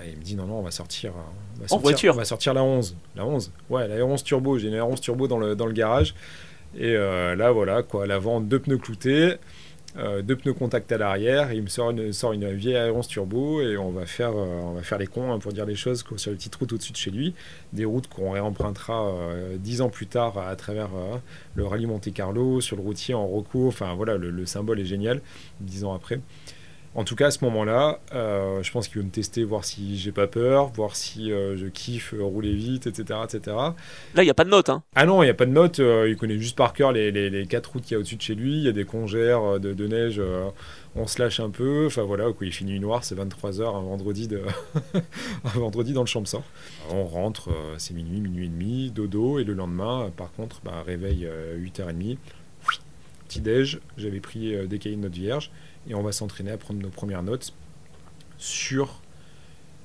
il 0.06 0.18
me 0.18 0.24
dit 0.24 0.36
non, 0.36 0.46
non, 0.46 0.60
on 0.60 0.62
va 0.62 0.72
sortir. 0.72 1.14
On 1.16 1.62
va 1.62 1.68
sortir 1.68 1.78
en 1.78 1.82
voiture 1.82 2.14
On 2.14 2.18
va 2.18 2.26
sortir 2.26 2.54
la 2.54 2.64
11. 2.64 2.96
La 3.16 3.26
11 3.26 3.52
Ouais, 3.70 3.88
la 3.88 4.06
11 4.06 4.24
turbo. 4.24 4.58
J'ai 4.58 4.68
une 4.68 4.80
11 4.80 5.00
turbo 5.02 5.28
dans 5.28 5.38
le, 5.38 5.56
dans 5.56 5.66
le 5.66 5.74
garage. 5.74 6.14
Et 6.78 6.96
euh, 6.96 7.36
là, 7.36 7.52
voilà, 7.52 7.84
quoi. 7.84 8.06
L'avant, 8.06 8.42
deux 8.42 8.60
pneus 8.60 8.78
cloutés, 8.78 9.36
euh, 9.98 10.22
deux 10.22 10.36
pneus 10.36 10.54
contact 10.54 10.92
à 10.92 10.98
l'arrière. 10.98 11.54
Il 11.54 11.64
me 11.64 11.68
sort 11.68 11.92
une, 11.92 12.12
sort 12.12 12.34
une 12.34 12.52
vieille 12.52 12.90
11 12.90 13.08
turbo 13.08 13.62
et 13.62 13.78
on 13.78 13.92
va 13.92 14.06
faire, 14.06 14.32
euh, 14.32 14.62
on 14.64 14.74
va 14.74 14.84
faire 14.84 14.98
les 14.98 15.08
cons 15.08 15.32
hein, 15.32 15.40
pour 15.40 15.54
dire 15.54 15.66
les 15.66 15.76
choses 15.76 16.04
sur 16.18 16.32
les 16.32 16.38
petites 16.38 16.56
routes 16.56 16.74
au-dessus 16.74 16.92
de 16.92 16.98
chez 16.98 17.12
lui. 17.12 17.34
Des 17.72 17.86
routes 17.86 18.08
qu'on 18.08 18.32
réempruntera 18.32 19.14
dix 19.58 19.82
ans 19.82 19.90
plus 19.90 20.08
tard 20.08 20.38
à 20.38 20.56
travers 20.56 20.90
le 21.56 21.66
rallye 21.66 21.86
Monte 21.86 22.14
Carlo, 22.14 22.60
sur 22.60 22.76
le 22.76 22.82
routier 22.82 23.14
en 23.14 23.28
recours. 23.28 23.68
Enfin, 23.68 23.94
voilà, 23.96 24.18
le, 24.18 24.30
le 24.30 24.46
symbole 24.46 24.82
est 24.82 24.86
génial, 24.86 25.22
dix 25.62 25.86
ans 25.86 25.94
après. 25.94 26.20
En 26.96 27.04
tout 27.04 27.16
cas, 27.16 27.28
à 27.28 27.32
ce 27.32 27.44
moment-là, 27.44 28.00
euh, 28.14 28.64
je 28.64 28.72
pense 28.72 28.88
qu'il 28.88 29.00
veut 29.00 29.04
me 29.04 29.12
tester, 29.12 29.44
voir 29.44 29.66
si 29.66 29.98
j'ai 29.98 30.14
pas 30.14 30.28
peur, 30.28 30.68
voir 30.68 30.96
si 30.96 31.30
euh, 31.30 31.58
je 31.58 31.66
kiffe 31.66 32.14
euh, 32.14 32.24
rouler 32.24 32.54
vite, 32.54 32.88
etc. 32.88 33.20
etc. 33.26 33.58
Là, 33.58 33.76
il 34.20 34.24
n'y 34.24 34.30
a 34.30 34.34
pas 34.34 34.46
de 34.46 34.50
note. 34.50 34.70
Hein. 34.70 34.82
Ah 34.96 35.06
non, 35.06 35.22
il 35.22 35.26
n'y 35.26 35.30
a 35.30 35.34
pas 35.34 35.46
de 35.46 35.52
note. 35.52 35.80
il 35.80 36.16
connaît 36.16 36.40
juste 36.40 36.56
par 36.56 36.72
cœur 36.72 36.94
les, 36.94 37.12
les, 37.12 37.46
quatre 37.48 37.74
routes 37.74 37.84
qu'il 37.84 37.92
y 37.92 37.96
a 37.96 38.00
au-dessus 38.00 38.16
de 38.16 38.22
chez 38.22 38.34
lui. 38.34 38.54
Il 38.54 38.64
y 38.64 38.70
a 38.70 38.72
des 38.72 38.86
congères 38.86 39.60
de, 39.60 39.74
de 39.74 39.88
neige. 39.88 40.22
on 40.96 41.06
se 41.06 41.22
lâche 41.22 41.42
un 41.42 41.50
peu. 41.50 41.88
Enfin 41.88 42.04
voilà, 42.04 42.32
quoi, 42.32 42.48
il 42.48 42.54
finit 42.54 42.80
noir, 42.80 43.04
c'est 43.04 43.16
23h 43.16 43.76
un 43.76 43.82
vendredi, 43.82 44.30
de 44.30 44.42
un 45.44 45.60
vendredi 45.60 45.92
dans 45.92 46.02
le 46.02 46.08
champ 46.08 46.24
sort. 46.24 46.44
On 46.92 47.04
rentre, 47.04 47.50
c'est 47.78 47.94
minuit, 47.94 48.22
minuit 48.22 48.46
et 48.46 48.50
demi, 48.50 48.92
dodo. 48.92 49.38
Et 49.40 49.44
le 49.44 49.54
lendemain, 49.54 50.12
par 50.16 50.32
contre, 50.32 50.62
bah, 50.64 50.82
réveil 50.86 51.28
8h30. 51.60 52.16
Petit 53.28 53.42
déj, 53.42 53.80
j'avais 53.98 54.20
pris 54.20 54.56
des 54.68 54.80
cahiers 54.80 54.96
de 54.96 55.02
notes 55.02 55.16
vierges 55.16 55.52
et 55.88 55.96
on 55.96 56.02
va 56.02 56.12
s'entraîner 56.12 56.52
à 56.52 56.58
prendre 56.58 56.82
nos 56.82 56.90
premières 56.90 57.24
notes 57.24 57.54
sur 58.38 59.02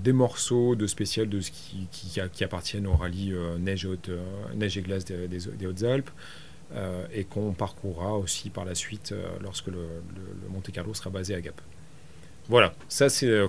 des 0.01 0.13
morceaux 0.13 0.75
de 0.75 0.87
spécial 0.87 1.29
de 1.29 1.41
ce 1.41 1.51
qui, 1.51 1.87
qui, 1.91 2.45
appartiennent 2.45 2.87
au 2.87 2.95
rallye 2.95 3.33
euh, 3.33 3.57
euh, 3.57 4.55
neige 4.55 4.79
et 4.79 4.83
glace 4.83 5.05
des, 5.05 5.67
Hautes-Alpes 5.67 6.11
euh, 6.75 7.05
et 7.13 7.25
qu'on 7.25 7.53
parcourra 7.53 8.15
aussi 8.15 8.51
par 8.51 8.65
la 8.65 8.75
suite 8.75 9.15
lorsque 9.43 9.67
le, 9.67 9.75
le, 9.75 10.49
Monte 10.49 10.71
Carlo 10.73 10.95
sera 10.95 11.11
basé 11.11 11.35
à 11.35 11.41
Gap. 11.41 11.61
Voilà, 12.49 12.75
ça 12.89 13.09
c'est. 13.09 13.43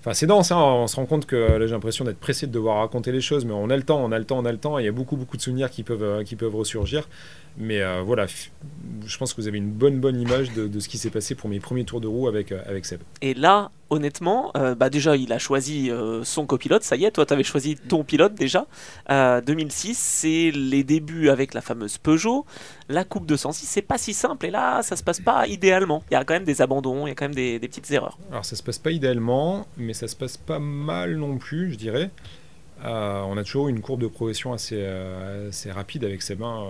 Enfin, 0.00 0.14
c'est 0.14 0.26
dense, 0.26 0.50
hein. 0.50 0.58
on 0.58 0.88
se 0.88 0.96
rend 0.96 1.06
compte 1.06 1.26
que 1.26 1.36
là 1.36 1.64
j'ai 1.66 1.72
l'impression 1.72 2.04
d'être 2.04 2.18
pressé 2.18 2.48
de 2.48 2.52
devoir 2.52 2.78
raconter 2.78 3.12
les 3.12 3.20
choses, 3.20 3.44
mais 3.44 3.52
on 3.52 3.70
a 3.70 3.76
le 3.76 3.84
temps, 3.84 4.04
on 4.04 4.10
a 4.10 4.18
le 4.18 4.24
temps, 4.24 4.38
on 4.38 4.44
a 4.44 4.50
le 4.50 4.58
temps, 4.58 4.78
et 4.78 4.82
il 4.82 4.84
y 4.84 4.88
a 4.88 4.92
beaucoup, 4.92 5.16
beaucoup 5.16 5.36
de 5.36 5.42
souvenirs 5.42 5.70
qui 5.70 5.84
peuvent, 5.84 6.24
qui 6.24 6.34
peuvent 6.34 6.54
ressurgir. 6.54 7.08
Mais 7.58 7.82
euh, 7.82 8.02
voilà, 8.02 8.26
je 9.06 9.18
pense 9.18 9.34
que 9.34 9.40
vous 9.40 9.48
avez 9.48 9.58
une 9.58 9.70
bonne 9.70 10.00
bonne 10.00 10.20
image 10.20 10.52
de, 10.52 10.80
ce 10.80 10.88
qui 10.88 10.98
s'est 10.98 11.10
passé 11.10 11.34
pour 11.34 11.50
mes 11.50 11.60
premiers 11.60 11.84
tours 11.84 12.00
de 12.00 12.06
roue 12.06 12.28
avec, 12.28 12.50
euh, 12.50 12.62
avec 12.66 12.86
Seb. 12.86 13.00
Et 13.20 13.34
là, 13.34 13.70
honnêtement, 13.90 14.52
euh, 14.56 14.74
bah 14.74 14.88
déjà 14.88 15.16
il 15.16 15.32
a 15.32 15.38
choisi 15.38 15.90
son 16.24 16.46
copilote, 16.46 16.82
ça 16.82 16.96
y 16.96 17.04
est, 17.04 17.10
toi 17.10 17.26
tu 17.26 17.34
avais 17.34 17.42
choisi 17.42 17.76
ton 17.76 18.04
pilote 18.04 18.34
déjà. 18.34 18.66
2006, 19.08 19.98
c'est 19.98 20.50
les 20.50 20.82
débuts 20.82 21.28
avec 21.28 21.52
la 21.52 21.60
fameuse 21.60 21.98
Peugeot. 21.98 22.46
La 22.88 23.04
Coupe 23.04 23.26
206, 23.26 23.66
c'est 23.66 23.82
pas 23.82 23.98
si 23.98 24.14
simple 24.14 24.46
et 24.46 24.50
là 24.50 24.82
ça 24.82 24.96
se 24.96 25.02
passe 25.02 25.20
pas 25.20 25.46
idéalement. 25.46 26.02
Il 26.10 26.14
y 26.14 26.16
a 26.16 26.24
quand 26.24 26.34
même 26.34 26.44
des 26.44 26.62
abandons, 26.62 27.06
il 27.06 27.10
y 27.10 27.12
a 27.12 27.14
quand 27.14 27.26
même 27.26 27.34
des, 27.34 27.58
des 27.58 27.68
petites 27.68 27.90
erreurs. 27.90 28.18
Alors 28.30 28.44
ça 28.44 28.56
se 28.56 28.62
passe 28.62 28.78
pas 28.78 28.92
idéalement, 28.92 29.66
mais 29.76 29.92
ça 29.92 30.08
se 30.08 30.16
passe 30.16 30.36
pas 30.38 30.58
mal 30.58 31.16
non 31.16 31.36
plus, 31.36 31.72
je 31.72 31.76
dirais. 31.76 32.10
Euh, 32.84 33.22
on 33.22 33.36
a 33.36 33.44
toujours 33.44 33.68
eu 33.68 33.70
une 33.70 33.80
courbe 33.80 34.00
de 34.02 34.08
progression 34.08 34.52
assez, 34.52 34.78
euh, 34.78 35.50
rapide 35.70 36.04
avec 36.04 36.22
ses 36.22 36.34
mains. 36.34 36.66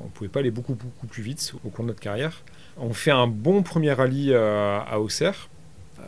on 0.00 0.04
ne 0.04 0.10
pouvait 0.10 0.28
pas 0.28 0.40
aller 0.40 0.50
beaucoup, 0.50 0.74
beaucoup 0.74 1.06
plus 1.06 1.22
vite 1.22 1.54
au 1.64 1.70
cours 1.70 1.84
de 1.84 1.88
notre 1.88 2.00
carrière. 2.00 2.42
On 2.76 2.92
fait 2.92 3.10
un 3.10 3.26
bon 3.26 3.62
premier 3.62 3.92
rallye 3.92 4.32
euh, 4.32 4.78
à 4.80 5.00
Auxerre. 5.00 5.48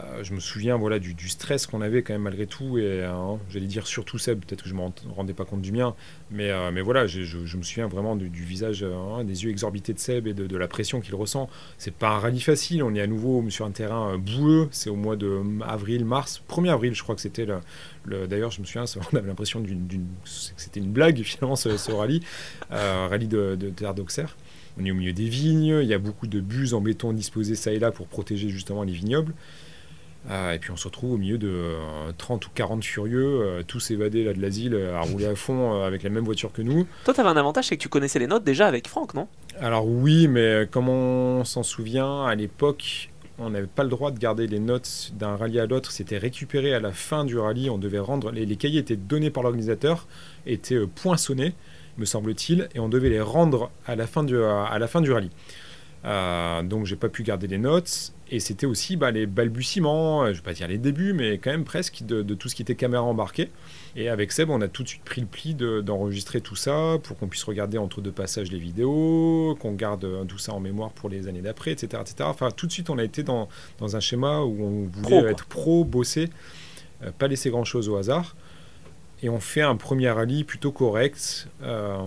Euh, 0.05 0.25
je 0.25 0.35
me 0.35 0.41
souviens 0.41 0.77
voilà, 0.77 0.99
du, 0.99 1.29
stress 1.29 1.67
qu'on 1.67 1.81
avait 1.81 2.03
quand 2.03 2.13
même 2.13 2.23
malgré 2.23 2.47
tout, 2.47 2.79
et 2.79 3.05
hein, 3.05 3.39
j'allais 3.51 3.67
dire 3.67 3.87
surtout 3.87 4.19
Seb, 4.19 4.45
peut-être 4.45 4.63
que 4.63 4.69
je 4.69 4.75
ne 4.75 4.81
me 4.81 5.13
rendais 5.15 5.35
pas 5.35 5.45
compte 5.45 5.63
du 5.63 5.73
mien, 5.73 5.95
mais, 6.31 6.51
euh, 6.51 6.71
mais 6.73 6.81
voilà, 6.81 7.07
je, 7.07 7.37
me 7.57 7.63
souviens 7.63 7.89
vraiment 7.89 8.17
du, 8.17 8.29
visage, 8.29 8.85
hein, 8.85 9.25
des 9.25 9.45
yeux 9.45 9.51
exorbités 9.51 9.93
de 9.93 9.99
Seb 9.99 10.27
et 10.27 10.35
de, 10.35 10.57
la 10.57 10.69
pression 10.69 11.01
qu'il 11.01 11.15
ressent. 11.15 11.49
C'est 11.79 11.95
pas 11.95 12.11
un 12.11 12.19
rallye 12.19 12.41
facile, 12.41 12.83
on 12.83 12.95
est 12.95 13.01
à 13.01 13.07
nouveau 13.07 13.49
sur 13.51 13.65
un 13.65 13.71
terrain 13.71 14.15
euh, 14.15 14.19
boueux, 14.19 14.69
c'est 14.71 14.91
au 14.91 14.97
mois 14.97 15.17
de 15.17 15.43
avril, 15.67 16.05
mars, 16.05 16.43
1er 16.49 16.71
avril, 16.71 16.95
je 16.95 17.03
crois 17.03 17.15
que 17.15 17.21
c'était 17.21 17.47
le, 17.47 17.61
D'ailleurs, 18.27 18.51
je 18.51 18.61
me 18.61 18.67
souviens, 18.67 18.85
on 19.13 19.17
avait 19.17 19.29
l'impression 19.29 19.63
que 19.63 19.69
c'était 20.57 20.81
une 20.81 20.91
blague 20.91 21.23
finalement 21.23 21.57
ce, 21.57 21.93
rallye, 21.93 22.23
rallye 22.71 23.29
de, 23.29 23.57
de 23.57 23.71
Terre 23.71 23.95
d'Auxerre. 23.95 24.37
On 24.81 24.85
est 24.85 24.91
au 24.91 24.95
milieu 24.95 25.13
des 25.13 25.29
vignes, 25.29 25.81
il 25.83 25.89
y 25.89 25.95
a 25.95 25.99
beaucoup 25.99 26.27
de 26.27 26.41
buses 26.41 26.75
en 26.75 26.81
béton 26.81 27.13
disposées 27.13 27.55
ça 27.55 27.73
et 27.73 27.79
là 27.79 27.91
pour 27.91 28.07
protéger 28.07 28.49
justement 28.49 28.83
les 28.83 28.93
vignobles. 28.93 29.35
Et 30.29 30.59
puis 30.59 30.71
on 30.71 30.77
se 30.77 30.85
retrouve 30.85 31.13
au 31.13 31.17
milieu 31.17 31.39
de 31.39 31.75
30 32.19 32.47
ou 32.47 32.51
40 32.55 32.85
furieux, 32.85 33.65
tous 33.67 33.91
évadés 33.91 34.25
là, 34.25 34.33
de 34.33 34.41
l'asile, 34.41 34.77
à 34.95 35.01
rouler 35.01 35.27
à 35.27 35.35
fond 35.35 35.83
avec 35.83 36.03
la 36.03 36.11
même 36.11 36.25
voiture 36.25 36.53
que 36.53 36.63
nous. 36.63 36.87
Toi, 37.05 37.15
tu 37.15 37.21
avais 37.21 37.31
un 37.31 37.37
avantage, 37.37 37.67
c'est 37.67 37.77
que 37.77 37.83
tu 37.83 37.89
connaissais 37.89 38.19
les 38.19 38.27
notes 38.27 38.45
déjà 38.45 38.67
avec 38.67 38.87
Franck, 38.87 39.15
non? 39.15 39.29
Alors 39.61 39.87
oui, 39.87 40.29
mais 40.29 40.69
comme 40.71 40.89
on 40.89 41.45
s'en 41.45 41.63
souvient, 41.63 42.25
à 42.25 42.35
l'époque, 42.35 43.11
on 43.41 43.51
n'avait 43.51 43.67
pas 43.67 43.83
le 43.83 43.89
droit 43.89 44.11
de 44.11 44.19
garder 44.19 44.47
les 44.47 44.59
notes 44.59 45.13
d'un 45.15 45.37
rallye 45.37 45.61
à 45.61 45.67
l'autre. 45.67 45.93
C'était 45.93 46.19
récupéré 46.19 46.75
à 46.75 46.81
la 46.81 46.93
fin 46.93 47.25
du 47.25 47.39
rallye. 47.39 47.71
On 47.71 47.79
devait 47.79 47.99
rendre 47.99 48.31
les, 48.31 48.57
cahiers 48.57 48.81
étaient 48.81 48.97
donnés 48.97 49.31
par 49.31 49.43
l'organisateur, 49.43 50.07
étaient 50.47 50.75
euh, 50.75 50.87
poinçonnés, 50.87 51.55
me 51.97 52.05
semble-t-il, 52.05 52.69
et 52.75 52.81
on 52.81 52.89
devait 52.89 53.09
les 53.09 53.21
rendre 53.21 53.71
à 53.87 53.97
la 53.97 54.07
fin 54.07 54.23
du, 54.23 54.41
à 54.43 54.79
la 54.79 54.87
fin 54.87 55.01
du 55.01 55.11
rallye. 55.11 55.31
Euh, 56.05 56.63
donc 56.63 56.87
j'ai 56.87 56.97
pas 56.97 57.09
pu 57.09 57.23
garder 57.23 57.47
les 57.47 57.59
notes 57.59 58.13
et 58.33 58.39
c'était 58.39 58.67
aussi 58.67 58.97
bah, 58.97 59.11
les 59.11 59.27
balbutiements, 59.27 60.27
je 60.29 60.35
vais 60.35 60.43
pas 60.43 60.53
dire 60.53 60.69
les 60.69 60.79
débuts, 60.79 61.13
mais 61.13 61.39
quand 61.39 61.51
même 61.51 61.65
presque 61.65 62.05
de, 62.05 62.23
tout 62.35 62.49
ce 62.49 62.55
qui 62.55 62.63
était 62.63 62.77
caméra 62.77 63.03
embarquée. 63.03 63.51
Et 63.97 64.09
avec 64.09 64.31
Seb, 64.31 64.51
on 64.51 64.61
a 64.61 64.69
tout 64.69 64.85
de 64.85 64.89
suite 64.89 65.03
pris 65.03 65.21
le 65.21 65.27
pli 65.27 65.55
d'enregistrer 65.55 66.41
tout 66.41 66.55
ça 66.55 66.99
pour 67.03 67.19
qu'on 67.19 67.27
puisse 67.27 67.43
regarder 67.43 67.77
entre 67.77 68.01
deux 68.01 68.13
passages 68.13 68.53
les 68.53 68.61
vidéos, 68.61 69.57
qu'on 69.59 69.73
garde 69.73 70.05
euh, 70.05 70.25
tout 70.25 70.39
ça 70.39 70.53
en 70.53 70.61
mémoire 70.61 70.91
pour 70.93 71.09
les 71.09 71.27
années 71.27 71.43
d'après, 71.43 71.73
etc., 71.73 72.01
etc. 72.01 72.29
Enfin, 72.31 72.51
tout 72.53 72.69
de 72.69 72.73
suite, 72.73 72.89
on 72.89 72.99
a 72.99 73.05
été 73.05 73.25
dans, 73.25 73.49
dans 73.79 73.97
un 73.97 74.01
schéma 74.01 74.41
où 74.43 74.63
on 74.63 74.87
voulait 74.87 75.29
être 75.29 75.47
pro, 75.47 75.85
bosser, 75.85 76.31
euh, 77.03 77.11
pas 77.11 77.27
laisser 77.27 77.51
grand-chose 77.51 77.89
au 77.89 77.97
hasard. 77.97 78.37
Et 79.23 79.29
on 79.29 79.41
fait 79.41 79.63
un 79.63 79.75
premier 79.75 80.09
rallye 80.09 80.45
plutôt 80.45 80.71
correct. 80.71 81.49
Euh, 81.63 81.99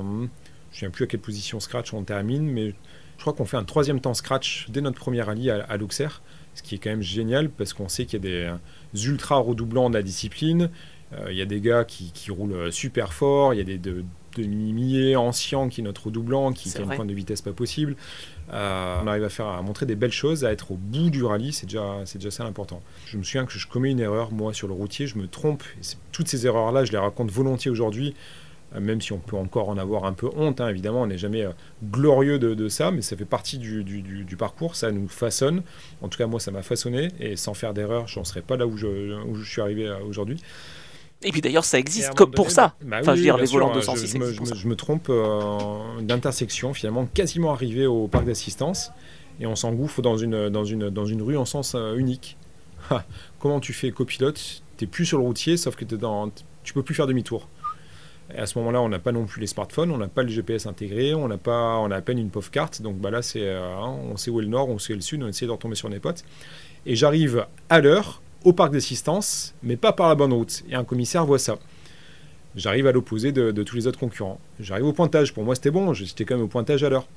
je 0.71 0.85
ne 0.85 0.89
sais 0.89 0.89
plus 0.89 1.03
à 1.03 1.07
quelle 1.07 1.19
position 1.19 1.59
Scratch 1.59 1.93
on 1.93 2.03
termine, 2.03 2.49
mais 2.49 2.73
crois 3.23 3.33
qu'on 3.33 3.45
fait 3.45 3.57
un 3.57 3.63
troisième 3.63 3.99
temps 4.01 4.13
Scratch 4.13 4.67
dès 4.69 4.81
notre 4.81 4.99
premier 4.99 5.21
rallye 5.21 5.49
à, 5.49 5.65
à 5.69 5.77
ce 5.77 6.61
qui 6.61 6.75
est 6.75 6.77
quand 6.77 6.91
même 6.91 7.01
génial 7.01 7.49
parce 7.49 7.73
qu'on 7.73 7.89
sait 7.89 8.05
qu'il 8.05 8.23
y 8.23 8.27
a 8.27 8.59
des 8.93 9.05
ultra 9.07 9.37
redoublants 9.37 9.89
de 9.89 9.95
la 9.95 10.03
discipline. 10.03 10.69
Euh, 11.13 11.31
il 11.31 11.37
y 11.37 11.41
a 11.41 11.45
des 11.45 11.61
gars 11.61 11.83
qui, 11.85 12.11
roulent 12.29 12.71
super 12.71 13.13
fort, 13.13 13.53
il 13.53 13.57
y 13.57 13.61
a 13.61 13.63
des 13.63 13.77
de, 13.77 14.03
demi 14.35 15.15
anciens 15.15 15.69
qui 15.69 15.81
notre 15.83 16.07
redoublant, 16.07 16.51
qui, 16.53 16.71
qui 16.71 16.77
a 16.77 16.81
une 16.81 16.89
pointe 16.89 17.07
de 17.07 17.13
vitesse 17.13 17.41
pas 17.41 17.53
possible. 17.53 17.95
Euh, 18.51 18.99
on 19.03 19.07
arrive 19.07 19.23
à 19.23 19.29
faire 19.29 19.47
à 19.47 19.61
montrer 19.61 19.85
des 19.85 19.95
belles 19.95 20.11
choses, 20.11 20.43
à 20.43 20.51
être 20.51 20.71
au 20.71 20.75
bout 20.75 21.09
du 21.09 21.23
rallye, 21.23 21.53
c'est 21.53 21.65
déjà, 21.65 22.01
c'est 22.05 22.17
déjà 22.17 22.31
ça 22.31 22.43
l'important. 22.43 22.81
Je 23.05 23.17
me 23.17 23.23
souviens 23.23 23.45
que 23.45 23.57
je 23.57 23.67
commets 23.67 23.91
une 23.91 23.99
erreur, 23.99 24.31
moi, 24.31 24.53
sur 24.53 24.67
le 24.67 24.73
routier, 24.73 25.07
je 25.07 25.17
me 25.17 25.27
trompe. 25.27 25.63
toutes 26.11 26.27
ces 26.27 26.45
erreurs-là, 26.45 26.83
je 26.85 26.91
les 26.91 26.97
raconte 26.97 27.31
volontiers 27.31 27.71
aujourd'hui, 27.71 28.15
même 28.79 29.01
si 29.01 29.13
on 29.13 29.19
peut 29.19 29.35
encore 29.35 29.69
en 29.69 29.77
avoir 29.77 30.05
un 30.05 30.13
peu 30.13 30.29
honte, 30.35 30.61
hein, 30.61 30.69
évidemment, 30.69 31.03
on 31.03 31.07
n'est 31.07 31.17
jamais 31.17 31.45
glorieux 31.83 32.39
de, 32.39 32.69
ça, 32.69 32.91
mais 32.91 33.01
ça 33.01 33.15
fait 33.15 33.25
partie 33.25 33.57
du, 33.57 33.83
du, 33.83 34.37
parcours, 34.37 34.75
ça 34.75 34.91
nous 34.91 35.07
façonne. 35.07 35.63
En 36.01 36.07
tout 36.07 36.17
cas, 36.17 36.27
moi, 36.27 36.39
ça 36.39 36.51
m'a 36.51 36.63
façonné, 36.63 37.09
et 37.19 37.35
sans 37.35 37.53
faire 37.53 37.73
d'erreur, 37.73 38.07
je 38.07 38.19
n'en 38.19 38.25
serais 38.25 38.41
pas 38.41 38.57
là 38.57 38.65
où 38.65 38.77
je, 38.77 38.87
où 39.25 39.35
je 39.35 39.49
suis 39.49 39.61
arrivé 39.61 39.93
aujourd'hui. 40.07 40.41
Et 41.23 41.31
puis 41.31 41.41
d'ailleurs, 41.41 41.65
ça 41.65 41.79
existe 41.79 42.13
comme 42.15 42.31
pour 42.31 42.51
ça. 42.51 42.75
Bah 42.81 42.97
enfin, 43.01 43.13
je 43.13 43.19
veux 43.19 43.23
dire, 43.23 43.37
les 43.37 43.45
volants 43.45 43.73
de 43.73 43.81
sens, 43.81 43.99
je, 43.99 44.07
je, 44.07 44.67
me, 44.67 44.75
trompe 44.75 45.07
euh, 45.09 46.01
d'intersection, 46.01 46.73
finalement, 46.73 47.05
quasiment 47.05 47.51
arrivé 47.51 47.87
au 47.87 48.07
parc 48.07 48.25
d'assistance, 48.25 48.91
et 49.39 49.45
on 49.45 49.55
s'engouffre 49.55 50.01
dans 50.01 50.17
une, 50.17 50.49
dans, 50.49 50.65
une, 50.65 50.89
dans 50.89 51.05
une 51.05 51.21
rue 51.21 51.37
en 51.37 51.45
sens 51.45 51.75
euh, 51.75 51.95
unique. 51.95 52.37
Comment 53.39 53.59
tu 53.59 53.73
fais 53.73 53.91
copilote? 53.91 54.63
T'es 54.77 54.85
plus 54.85 55.05
sur 55.05 55.17
le 55.17 55.23
routier, 55.23 55.57
sauf 55.57 55.75
que 55.75 55.85
es 55.85 55.97
dans, 55.97 56.29
tu 56.63 56.73
peux 56.73 56.83
plus 56.83 56.95
faire 56.95 57.07
demi-tour. 57.07 57.47
Et 58.35 58.39
à 58.39 58.45
ce 58.45 58.57
moment-là, 58.59 58.81
on 58.81 58.89
n'a 58.89 58.99
pas 58.99 59.11
non 59.11 59.25
plus 59.25 59.41
les 59.41 59.47
smartphones, 59.47 59.91
on 59.91 59.97
n'a 59.97 60.07
pas 60.07 60.23
le 60.23 60.29
GPS 60.29 60.65
intégré, 60.65 61.13
on 61.13 61.27
n'a 61.27 61.37
pas, 61.37 61.77
on 61.77 61.91
a 61.91 61.97
à 61.97 62.01
peine 62.01 62.17
une 62.17 62.29
pauvre 62.29 62.49
carte. 62.49 62.81
Donc 62.81 62.97
bah 62.97 63.11
là, 63.11 63.21
c'est, 63.21 63.43
euh, 63.43 63.61
hein, 63.63 63.95
on 64.11 64.17
sait 64.17 64.31
où 64.31 64.39
est 64.39 64.43
le 64.43 64.49
nord, 64.49 64.69
on 64.69 64.79
sait 64.79 64.93
où 64.93 64.95
est 64.95 64.97
le 64.97 65.01
sud, 65.01 65.21
on 65.21 65.27
essaie 65.27 65.45
de 65.45 65.51
retomber 65.51 65.75
sur 65.75 65.89
les 65.89 65.99
potes. 65.99 66.23
Et 66.85 66.95
j'arrive 66.95 67.45
à 67.69 67.79
l'heure, 67.79 68.21
au 68.43 68.53
parc 68.53 68.73
d'assistance, 68.73 69.53
mais 69.61 69.77
pas 69.77 69.93
par 69.93 70.09
la 70.09 70.15
bonne 70.15 70.33
route. 70.33 70.63
Et 70.69 70.75
un 70.75 70.83
commissaire 70.83 71.25
voit 71.25 71.39
ça. 71.39 71.57
J'arrive 72.55 72.85
à 72.87 72.91
l'opposé 72.91 73.31
de, 73.31 73.63
tous 73.63 73.75
les 73.75 73.87
autres 73.87 73.99
concurrents. 73.99 74.39
J'arrive 74.59 74.85
au 74.85 74.93
pointage. 74.93 75.33
Pour 75.33 75.43
moi, 75.43 75.55
c'était 75.55 75.71
bon. 75.71 75.93
J'étais 75.93 76.23
quand 76.23 76.35
même 76.35 76.43
au 76.43 76.47
pointage 76.47 76.83
à 76.83 76.89
l'heure. 76.89 77.07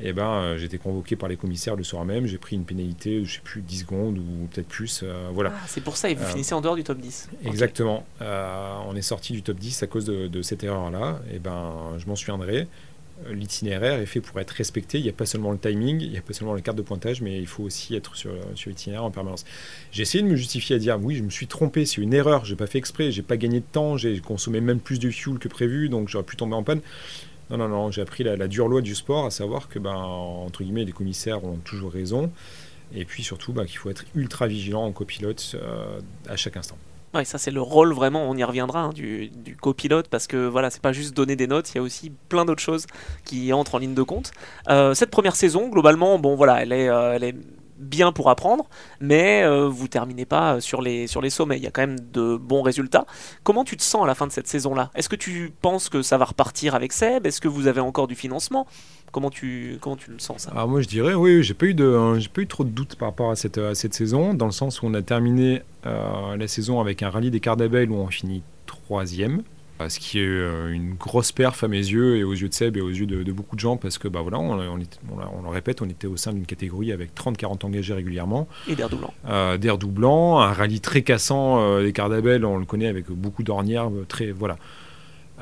Et 0.00 0.10
eh 0.10 0.12
ben, 0.12 0.28
euh, 0.28 0.58
j'étais 0.58 0.78
convoqué 0.78 1.16
par 1.16 1.28
les 1.28 1.36
commissaires 1.36 1.74
le 1.74 1.82
soir 1.82 2.04
même. 2.04 2.26
J'ai 2.26 2.38
pris 2.38 2.54
une 2.54 2.64
pénalité, 2.64 3.24
je 3.24 3.34
sais 3.34 3.40
plus, 3.42 3.62
10 3.62 3.80
secondes 3.80 4.18
ou 4.18 4.46
peut-être 4.46 4.68
plus. 4.68 5.00
Euh, 5.02 5.28
voilà. 5.32 5.52
Ah, 5.52 5.66
c'est 5.66 5.80
pour 5.80 5.96
ça, 5.96 6.08
et 6.08 6.14
vous 6.14 6.22
euh, 6.22 6.28
finissez 6.28 6.54
en 6.54 6.60
dehors 6.60 6.76
du 6.76 6.84
top 6.84 6.98
10. 6.98 7.28
Exactement. 7.44 8.06
on 8.20 8.94
est 8.94 9.02
sorti 9.02 9.32
du 9.32 9.42
top 9.42 9.58
10 9.58 9.82
à 9.82 9.86
cause 9.88 10.04
de, 10.04 10.28
de 10.28 10.42
cette 10.42 10.62
erreur-là. 10.62 11.20
Et 11.30 11.36
eh 11.36 11.38
ben, 11.40 11.96
je 11.98 12.06
m'en 12.06 12.14
souviendrai. 12.14 12.68
L'itinéraire 13.28 13.98
est 13.98 14.06
fait 14.06 14.20
pour 14.20 14.38
être 14.38 14.52
respecté. 14.52 14.98
Il 14.98 15.02
n'y 15.02 15.08
a 15.08 15.12
pas 15.12 15.26
seulement 15.26 15.50
le 15.50 15.58
timing, 15.58 16.00
il 16.00 16.10
n'y 16.10 16.18
a 16.18 16.22
pas 16.22 16.32
seulement 16.32 16.54
la 16.54 16.60
carte 16.60 16.78
de 16.78 16.82
pointage, 16.82 17.20
mais 17.20 17.40
il 17.40 17.48
faut 17.48 17.64
aussi 17.64 17.96
être 17.96 18.14
sur, 18.14 18.30
sur 18.54 18.70
l'itinéraire 18.70 19.02
en 19.02 19.10
permanence. 19.10 19.44
J'ai 19.90 20.02
essayé 20.02 20.22
de 20.22 20.28
me 20.28 20.36
justifier 20.36 20.76
à 20.76 20.78
dire 20.78 20.96
oui, 21.02 21.16
je 21.16 21.24
me 21.24 21.30
suis 21.30 21.48
trompé, 21.48 21.84
c'est 21.84 22.00
une 22.00 22.14
erreur, 22.14 22.44
j'ai 22.44 22.54
pas 22.54 22.68
fait 22.68 22.78
exprès, 22.78 23.10
j'ai 23.10 23.22
pas 23.22 23.36
gagné 23.36 23.58
de 23.58 23.64
temps, 23.64 23.96
j'ai 23.96 24.20
consommé 24.20 24.60
même 24.60 24.78
plus 24.78 25.00
de 25.00 25.10
fuel 25.10 25.40
que 25.40 25.48
prévu, 25.48 25.88
donc 25.88 26.08
j'aurais 26.08 26.22
pu 26.22 26.36
tomber 26.36 26.54
en 26.54 26.62
panne. 26.62 26.80
Non, 27.50 27.56
non, 27.56 27.68
non, 27.68 27.90
j'ai 27.90 28.02
appris 28.02 28.24
la, 28.24 28.48
dure 28.48 28.68
loi 28.68 28.82
du 28.82 28.94
sport, 28.94 29.26
à 29.26 29.30
savoir 29.30 29.68
que, 29.68 29.78
ben, 29.78 29.94
entre 29.94 30.62
guillemets, 30.62 30.84
les 30.84 30.92
commissaires 30.92 31.44
ont 31.44 31.56
toujours 31.56 31.92
raison, 31.92 32.30
et 32.94 33.04
puis 33.04 33.22
surtout 33.22 33.52
ben, 33.52 33.64
qu'il 33.64 33.78
faut 33.78 33.90
être 33.90 34.04
ultra 34.14 34.46
vigilant 34.46 34.84
en 34.84 34.92
copilote 34.92 35.54
euh, 35.54 36.00
à 36.28 36.36
chaque 36.36 36.56
instant. 36.56 36.76
Ouais, 37.14 37.24
ça 37.24 37.38
c'est 37.38 37.50
le 37.50 37.62
rôle 37.62 37.94
vraiment, 37.94 38.28
on 38.28 38.36
y 38.36 38.44
reviendra, 38.44 38.80
hein, 38.80 38.92
du, 38.92 39.30
copilote, 39.60 40.08
parce 40.08 40.26
que 40.26 40.46
voilà, 40.46 40.68
c'est 40.68 40.82
pas 40.82 40.92
juste 40.92 41.16
donner 41.16 41.36
des 41.36 41.46
notes, 41.46 41.70
il 41.72 41.76
y 41.76 41.78
a 41.78 41.82
aussi 41.82 42.12
plein 42.28 42.44
d'autres 42.44 42.62
choses 42.62 42.86
qui 43.24 43.50
entrent 43.54 43.76
en 43.76 43.78
ligne 43.78 43.94
de 43.94 44.02
compte. 44.02 44.30
Euh, 44.68 44.92
cette 44.92 45.10
première 45.10 45.34
saison, 45.34 45.68
globalement, 45.68 46.18
bon 46.18 46.34
voilà, 46.34 46.62
elle 46.62 46.72
est, 46.72 46.90
euh, 46.90 47.14
elle 47.14 47.24
est 47.24 47.34
bien 47.78 48.12
pour 48.12 48.28
apprendre, 48.30 48.66
mais 49.00 49.42
euh, 49.44 49.68
vous 49.68 49.88
terminez 49.88 50.24
pas 50.24 50.60
sur 50.60 50.82
les, 50.82 51.06
sur 51.06 51.20
les 51.20 51.30
sommets. 51.30 51.56
Il 51.56 51.62
y 51.62 51.66
a 51.66 51.70
quand 51.70 51.82
même 51.82 52.00
de 52.12 52.36
bons 52.36 52.62
résultats. 52.62 53.06
Comment 53.44 53.64
tu 53.64 53.76
te 53.76 53.82
sens 53.82 54.04
à 54.04 54.06
la 54.06 54.14
fin 54.14 54.26
de 54.26 54.32
cette 54.32 54.48
saison-là? 54.48 54.90
Est-ce 54.94 55.08
que 55.08 55.16
tu 55.16 55.52
penses 55.62 55.88
que 55.88 56.02
ça 56.02 56.18
va 56.18 56.26
repartir 56.26 56.74
avec 56.74 56.92
Seb? 56.92 57.26
Est-ce 57.26 57.40
que 57.40 57.48
vous 57.48 57.66
avez 57.66 57.80
encore 57.80 58.08
du 58.08 58.14
financement? 58.14 58.66
Comment 59.10 59.30
tu, 59.30 59.78
comment 59.80 59.96
tu 59.96 60.10
le 60.10 60.18
sens 60.18 60.42
ça? 60.42 60.52
Ah, 60.54 60.66
Moi 60.66 60.82
je 60.82 60.88
dirais, 60.88 61.14
oui, 61.14 61.42
j'ai 61.42 61.54
pas, 61.54 61.66
eu 61.66 61.74
de, 61.74 62.18
j'ai 62.18 62.28
pas 62.28 62.42
eu 62.42 62.46
trop 62.46 62.64
de 62.64 62.68
doutes 62.70 62.96
par 62.96 63.08
rapport 63.08 63.30
à 63.30 63.36
cette, 63.36 63.74
cette 63.74 63.94
saison, 63.94 64.34
dans 64.34 64.46
le 64.46 64.52
sens 64.52 64.82
où 64.82 64.86
on 64.86 64.94
a 64.94 65.02
terminé 65.02 65.62
euh, 65.86 66.36
la 66.36 66.48
saison 66.48 66.80
avec 66.80 67.02
un 67.02 67.08
rallye 67.08 67.30
des 67.30 67.40
quarts 67.40 67.56
où 67.58 67.94
on 67.94 68.08
finit 68.08 68.42
troisième. 68.66 69.42
Euh, 69.80 69.88
ce 69.88 70.00
qui 70.00 70.18
est 70.18 70.26
euh, 70.26 70.72
une 70.72 70.94
grosse 70.94 71.30
perf 71.30 71.62
à 71.62 71.68
mes 71.68 71.78
yeux 71.78 72.16
et 72.16 72.24
aux 72.24 72.32
yeux 72.32 72.48
de 72.48 72.54
Seb 72.54 72.76
et 72.76 72.80
aux 72.80 72.88
yeux 72.88 73.06
de, 73.06 73.32
beaucoup 73.32 73.54
de 73.54 73.60
gens 73.60 73.76
parce 73.76 73.98
que 73.98 74.08
bah 74.08 74.20
voilà, 74.22 74.38
on, 74.38 74.58
on, 74.58 74.78
on, 75.10 75.42
le 75.42 75.48
répète, 75.48 75.82
on 75.82 75.88
était 75.88 76.06
au 76.06 76.16
sein 76.16 76.32
d'une 76.32 76.46
catégorie 76.46 76.92
avec 76.92 77.14
30-40 77.14 77.64
engagés 77.64 77.94
régulièrement. 77.94 78.48
Et 78.66 78.74
d'air 78.74 78.88
doublant. 78.88 79.14
Euh, 79.28 79.56
d'air 79.56 79.78
doublant, 79.78 80.40
un 80.40 80.52
rallye 80.52 80.80
très 80.80 81.02
cassant 81.02 81.80
des 81.80 81.92
quarts 81.92 82.10
on 82.10 82.58
le 82.58 82.64
connaît 82.64 82.88
avec 82.88 83.10
beaucoup 83.10 83.42
d'ornières, 83.42 83.90
très 84.08 84.32
voilà. 84.32 84.56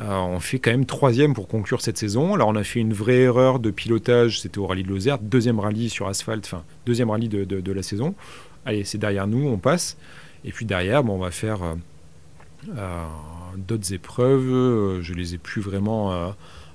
on 0.01 0.40
fait 0.40 0.59
quand 0.59 0.70
même 0.70 0.85
troisième 0.85 1.33
pour 1.33 1.49
conclure 1.49 1.81
cette 1.81 1.96
saison. 1.96 2.35
Alors 2.35 2.49
on 2.49 2.57
a 2.57 2.64
fait 2.64 2.81
une 2.81 2.92
vraie 2.92 3.20
erreur 3.20 3.59
de 3.59 3.70
pilotage, 3.70 4.40
c'était 4.40 4.59
au 4.59 4.66
rallye 4.66 4.83
de 4.83 4.88
Lozère, 4.88 5.18
deuxième 5.18 5.61
rallye 5.61 5.88
sur 5.88 6.09
asphalte, 6.09 6.44
enfin 6.44 6.64
deuxième 6.85 7.11
rallye 7.11 7.29
de, 7.29 7.44
de, 7.44 7.72
la 7.72 7.83
saison. 7.83 8.14
Allez, 8.66 8.85
c'est 8.85 8.99
derrière 8.99 9.27
nous, 9.27 9.46
on 9.46 9.59
passe. 9.59 9.96
Et 10.44 10.53
puis 10.53 10.66
derrière, 10.66 11.03
bon, 11.03 11.14
on 11.14 11.18
va 11.18 11.31
faire 11.31 11.61
d'autres 13.57 13.92
épreuves, 13.92 14.53
euh, 14.53 15.03
je 15.03 15.14
les 15.14 15.35
ai 15.35 15.38
plus 15.38 15.61
vraiment 15.61 16.12
euh, 16.12 16.29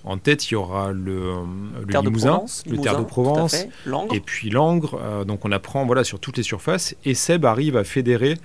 en 0.04 0.17
tête. 0.17 0.50
Il 0.50 0.54
y 0.54 0.58
aura 0.58 0.91
le, 0.91 1.12
euh, 1.12 1.44
le 1.88 2.02
Limousin, 2.02 2.44
le 2.70 2.78
Terre 2.78 3.00
de 3.00 3.04
Provence, 3.04 3.65
et 4.12 4.20
puis 4.20 4.50
Langres. 4.50 5.00
donc 5.26 5.46
on 5.46 5.52
apprend 5.52 5.86
voilà, 5.86 6.04
sur 6.04 6.20
toutes 6.20 6.38
les 6.38 6.44
surfaces. 6.44 6.96
Et 7.06 7.13
Seb 7.13 7.46
arrive 7.46 7.78
à 7.78 7.84
fédérer 7.84 8.38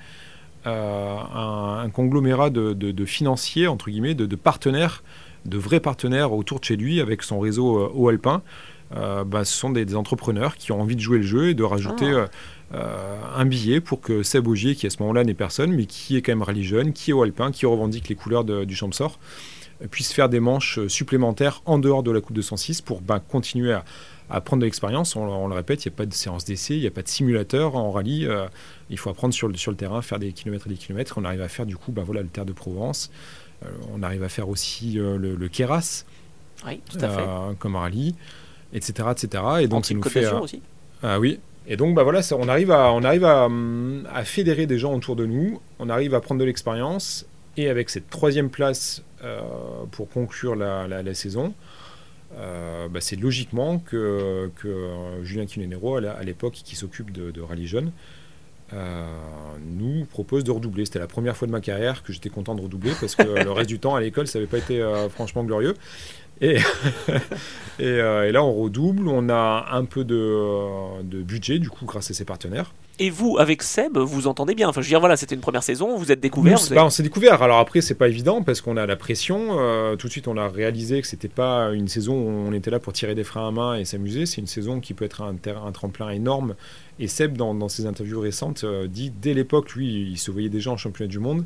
un, 0.65 1.89
conglomérat 1.93 2.51
de, 2.51 3.05
financiers, 3.05 3.69
entre 3.69 3.91
guillemets, 3.91 4.15
de, 4.15 4.37
partenaires, 4.37 5.05
de 5.45 5.59
vrais 5.59 5.81
partenaires 5.81 6.33
autour 6.33 6.59
de 6.59 6.65
chez 6.65 6.77
lui 6.77 7.01
avec 7.01 7.23
son 7.23 7.39
réseau 7.39 7.91
haut 7.95 8.09
alpin. 8.09 8.43
Bah, 8.91 9.45
ce 9.45 9.57
sont 9.57 9.71
des, 9.71 9.95
entrepreneurs 9.95 10.57
qui 10.57 10.73
ont 10.73 10.81
envie 10.81 10.97
de 10.97 11.01
jouer 11.01 11.19
le 11.19 11.27
jeu 11.27 11.49
et 11.51 11.55
de 11.55 11.63
rajouter 11.63 12.11
ah. 12.11 12.29
Euh, 12.75 13.17
un 13.35 13.45
billet 13.45 13.81
pour 13.81 14.01
que 14.01 14.23
Seb 14.23 14.49
Augier, 14.49 14.75
qui 14.75 14.87
à 14.87 14.91
ce 14.91 14.99
moment-là 15.01 15.25
n'est 15.25 15.35
personne, 15.35 15.73
mais 15.73 15.87
qui 15.87 16.17
est 16.17 16.23
quand 16.23 16.33
même 16.33 16.43
rallye 16.43 16.65
jeune, 16.65 16.93
qui 16.93 17.11
est 17.11 17.15
au 17.15 17.23
alpin, 17.23 17.53
qui 17.53 17.67
revendique 17.67 18.09
les 18.09 18.15
couleurs 18.15 18.45
du 18.45 18.75
Champsor, 18.75 19.19
puisse 19.91 20.13
faire 20.13 20.29
des 20.29 20.41
manches 20.41 20.85
supplémentaires 20.89 21.63
en 21.67 21.79
dehors 21.79 22.03
de 22.03 22.11
la 22.11 22.21
Coupe 22.21 22.35
de 22.35 22.43
106 22.43 22.81
pour 22.81 23.03
ben, 23.03 23.21
continuer 23.21 23.77
à, 24.29 24.41
prendre 24.41 24.63
de 24.63 24.65
l'expérience. 24.65 25.15
On, 25.15 25.47
le 25.47 25.55
répète, 25.55 25.85
il 25.85 25.89
n'y 25.89 25.95
a 25.95 25.97
pas 25.97 26.07
de 26.07 26.15
séance 26.15 26.45
d'essai, 26.45 26.75
il 26.75 26.81
n'y 26.81 26.87
a 26.87 26.91
pas 26.91 27.03
de 27.03 27.09
simulateur 27.09 27.77
en 27.77 27.93
rallye. 27.93 28.27
Euh, 28.27 28.47
il 28.91 28.99
faut 28.99 29.11
apprendre 29.11 29.35
sur 29.35 29.49
le, 29.49 29.57
sur 29.57 29.71
le 29.71 29.77
terrain, 29.77 30.03
faire 30.03 30.19
des 30.19 30.33
kilomètres 30.33 30.67
et 30.67 30.71
des 30.71 30.77
kilomètres. 30.77 31.15
On 31.19 31.25
arrive 31.25 31.43
à 31.43 31.49
faire 31.49 31.67
du 31.67 31.77
coup 31.77 31.93
ben, 31.93 32.03
voilà, 32.03 32.23
le 32.23 32.29
Terre 32.29 32.47
de 32.47 32.53
Provence. 32.53 33.11
Euh, 33.65 33.69
on 33.95 34.03
arrive 34.03 34.23
à 34.23 34.29
faire 34.29 34.49
aussi 34.49 34.93
le, 34.93 35.17
le 35.17 35.49
Keras 35.49 36.05
comme 37.59 37.77
rallye, 37.77 38.15
etc. 38.73 39.09
etc. 39.13 39.45
Et 39.61 39.69
donc, 39.69 39.87
ça 39.87 39.95
nous 39.95 40.03
fait. 40.03 40.27
Aussi. 40.33 40.63
Ah 41.03 41.21
oui, 41.21 41.39
et 41.69 41.77
donc, 41.77 41.95
bah 41.95 42.05
voilà, 42.05 42.21
on 42.33 42.49
arrive, 42.49 42.71
à, 42.71 42.93
on 42.93 43.03
arrive 43.03 43.25
à, 43.25 43.49
à, 44.13 44.25
fédérer 44.25 44.67
des 44.67 44.79
gens 44.79 44.95
autour 44.95 45.17
de 45.17 45.27
nous, 45.27 45.61
on 45.79 45.89
arrive 45.89 46.15
à 46.15 46.21
prendre 46.21 46.41
de 46.41 46.45
l'expérience, 46.45 47.27
et 47.57 47.69
avec 47.69 47.91
cette 47.91 48.09
troisième 48.09 48.51
place 48.51 49.03
euh, 49.25 49.41
pour 49.91 50.09
conclure 50.09 50.55
la, 50.55 50.87
la, 50.87 51.15
saison, 51.15 51.55
euh, 52.39 52.87
bah 52.89 53.01
c'est 53.01 53.17
logiquement 53.17 53.79
que, 53.79 54.51
que 54.57 54.91
Julien 55.23 55.47
Quinonero, 55.47 55.97
à 55.97 56.23
l'époque, 56.23 56.55
qui 56.55 56.77
s'occupe 56.77 57.11
de, 57.11 57.31
de, 57.31 57.41
Rallye 57.41 57.67
Jeune, 57.67 57.91
nous 58.73 60.05
propose 60.07 60.45
de 60.45 60.51
redoubler. 60.51 60.85
C'était 60.85 60.99
la 60.99 61.07
première 61.07 61.37
fois 61.37 61.47
de 61.47 61.53
ma 61.53 61.61
carrière 61.61 62.03
que 62.03 62.13
j'étais 62.13 62.31
content 62.31 62.55
de 62.55 62.61
redoubler 62.61 62.93
parce 63.01 63.15
que 63.15 63.23
le 63.23 63.51
reste 63.53 63.69
du 63.69 63.79
temps 63.79 63.95
à 63.95 64.01
l'école, 64.01 64.27
ça 64.27 64.39
n'avait 64.39 64.51
pas 64.51 64.59
été 64.59 64.85
franchement 65.11 65.45
glorieux. 65.45 65.75
Et, 66.41 66.59
et, 67.79 67.97
là, 68.33 68.43
on 68.43 68.53
redouble, 68.55 69.09
on 69.09 69.29
a 69.29 69.67
un 69.73 69.85
peu 69.85 70.05
de, 70.05 71.03
de 71.03 71.23
budget, 71.23 71.59
du 71.59 71.71
coup, 71.71 71.85
grâce 71.85 72.11
à 72.11 72.15
ses 72.15 72.25
partenaires. 72.25 72.73
Et 72.99 73.11
vous, 73.11 73.37
avec 73.39 73.63
Seb, 73.63 73.99
vous 73.99 74.27
entendez 74.27 74.55
bien. 74.55 74.69
Enfin, 74.69 74.81
je 74.81 74.87
veux 74.87 74.91
dire, 74.91 75.01
voilà, 75.01 75.19
c'était 75.19 75.35
une 75.35 75.43
première 75.43 75.63
saison, 75.63 75.99
vous 75.99 76.13
êtes 76.13 76.21
découvert. 76.21 76.59
Bah, 76.71 76.85
on 76.85 76.91
s'est 76.91 77.03
découvert. 77.03 77.43
Alors 77.43 77.59
après, 77.59 77.83
c'est 77.83 77.95
pas 77.95 78.09
évident 78.09 78.43
parce 78.43 78.63
qu'on 78.63 78.79
a 78.79 78.87
la 78.87 78.97
pression. 78.97 79.59
Euh, 79.59 79.97
tout 79.97 80.07
de 80.07 80.13
suite, 80.13 80.29
on 80.29 80.39
a 80.39 80.49
réalisé 80.49 81.03
que 81.03 81.07
c'était 81.07 81.29
pas 81.29 81.73
une 81.75 81.89
saison 81.89 82.15
où 82.15 82.29
on 82.49 82.53
était 82.53 82.71
là 82.71 82.79
pour 82.79 82.95
tirer 82.95 83.15
des 83.15 83.25
freins 83.25 83.49
à 83.49 83.51
main 83.51 83.75
et 83.75 83.85
s'amuser. 83.85 84.25
C'est 84.25 84.41
une 84.41 84.47
saison 84.47 84.81
qui 84.81 84.95
peut 84.95 85.05
être 85.05 85.23
un, 85.23 85.37
un 85.47 85.73
tremplin 85.73 86.09
énorme. 86.09 86.55
Et 86.99 87.09
Seb, 87.09 87.37
dans, 87.37 87.69
ses 87.69 87.85
interviews 87.85 88.21
récentes, 88.21 88.65
euh, 88.65 88.87
dit 88.87 89.11
dès 89.11 89.35
l'époque, 89.35 89.75
lui, 89.75 90.09
il 90.13 90.17
se 90.17 90.31
voyait 90.31 90.49
déjà 90.49 90.71
en 90.71 90.79
championnat 90.79 91.11
du 91.11 91.19
monde. 91.19 91.45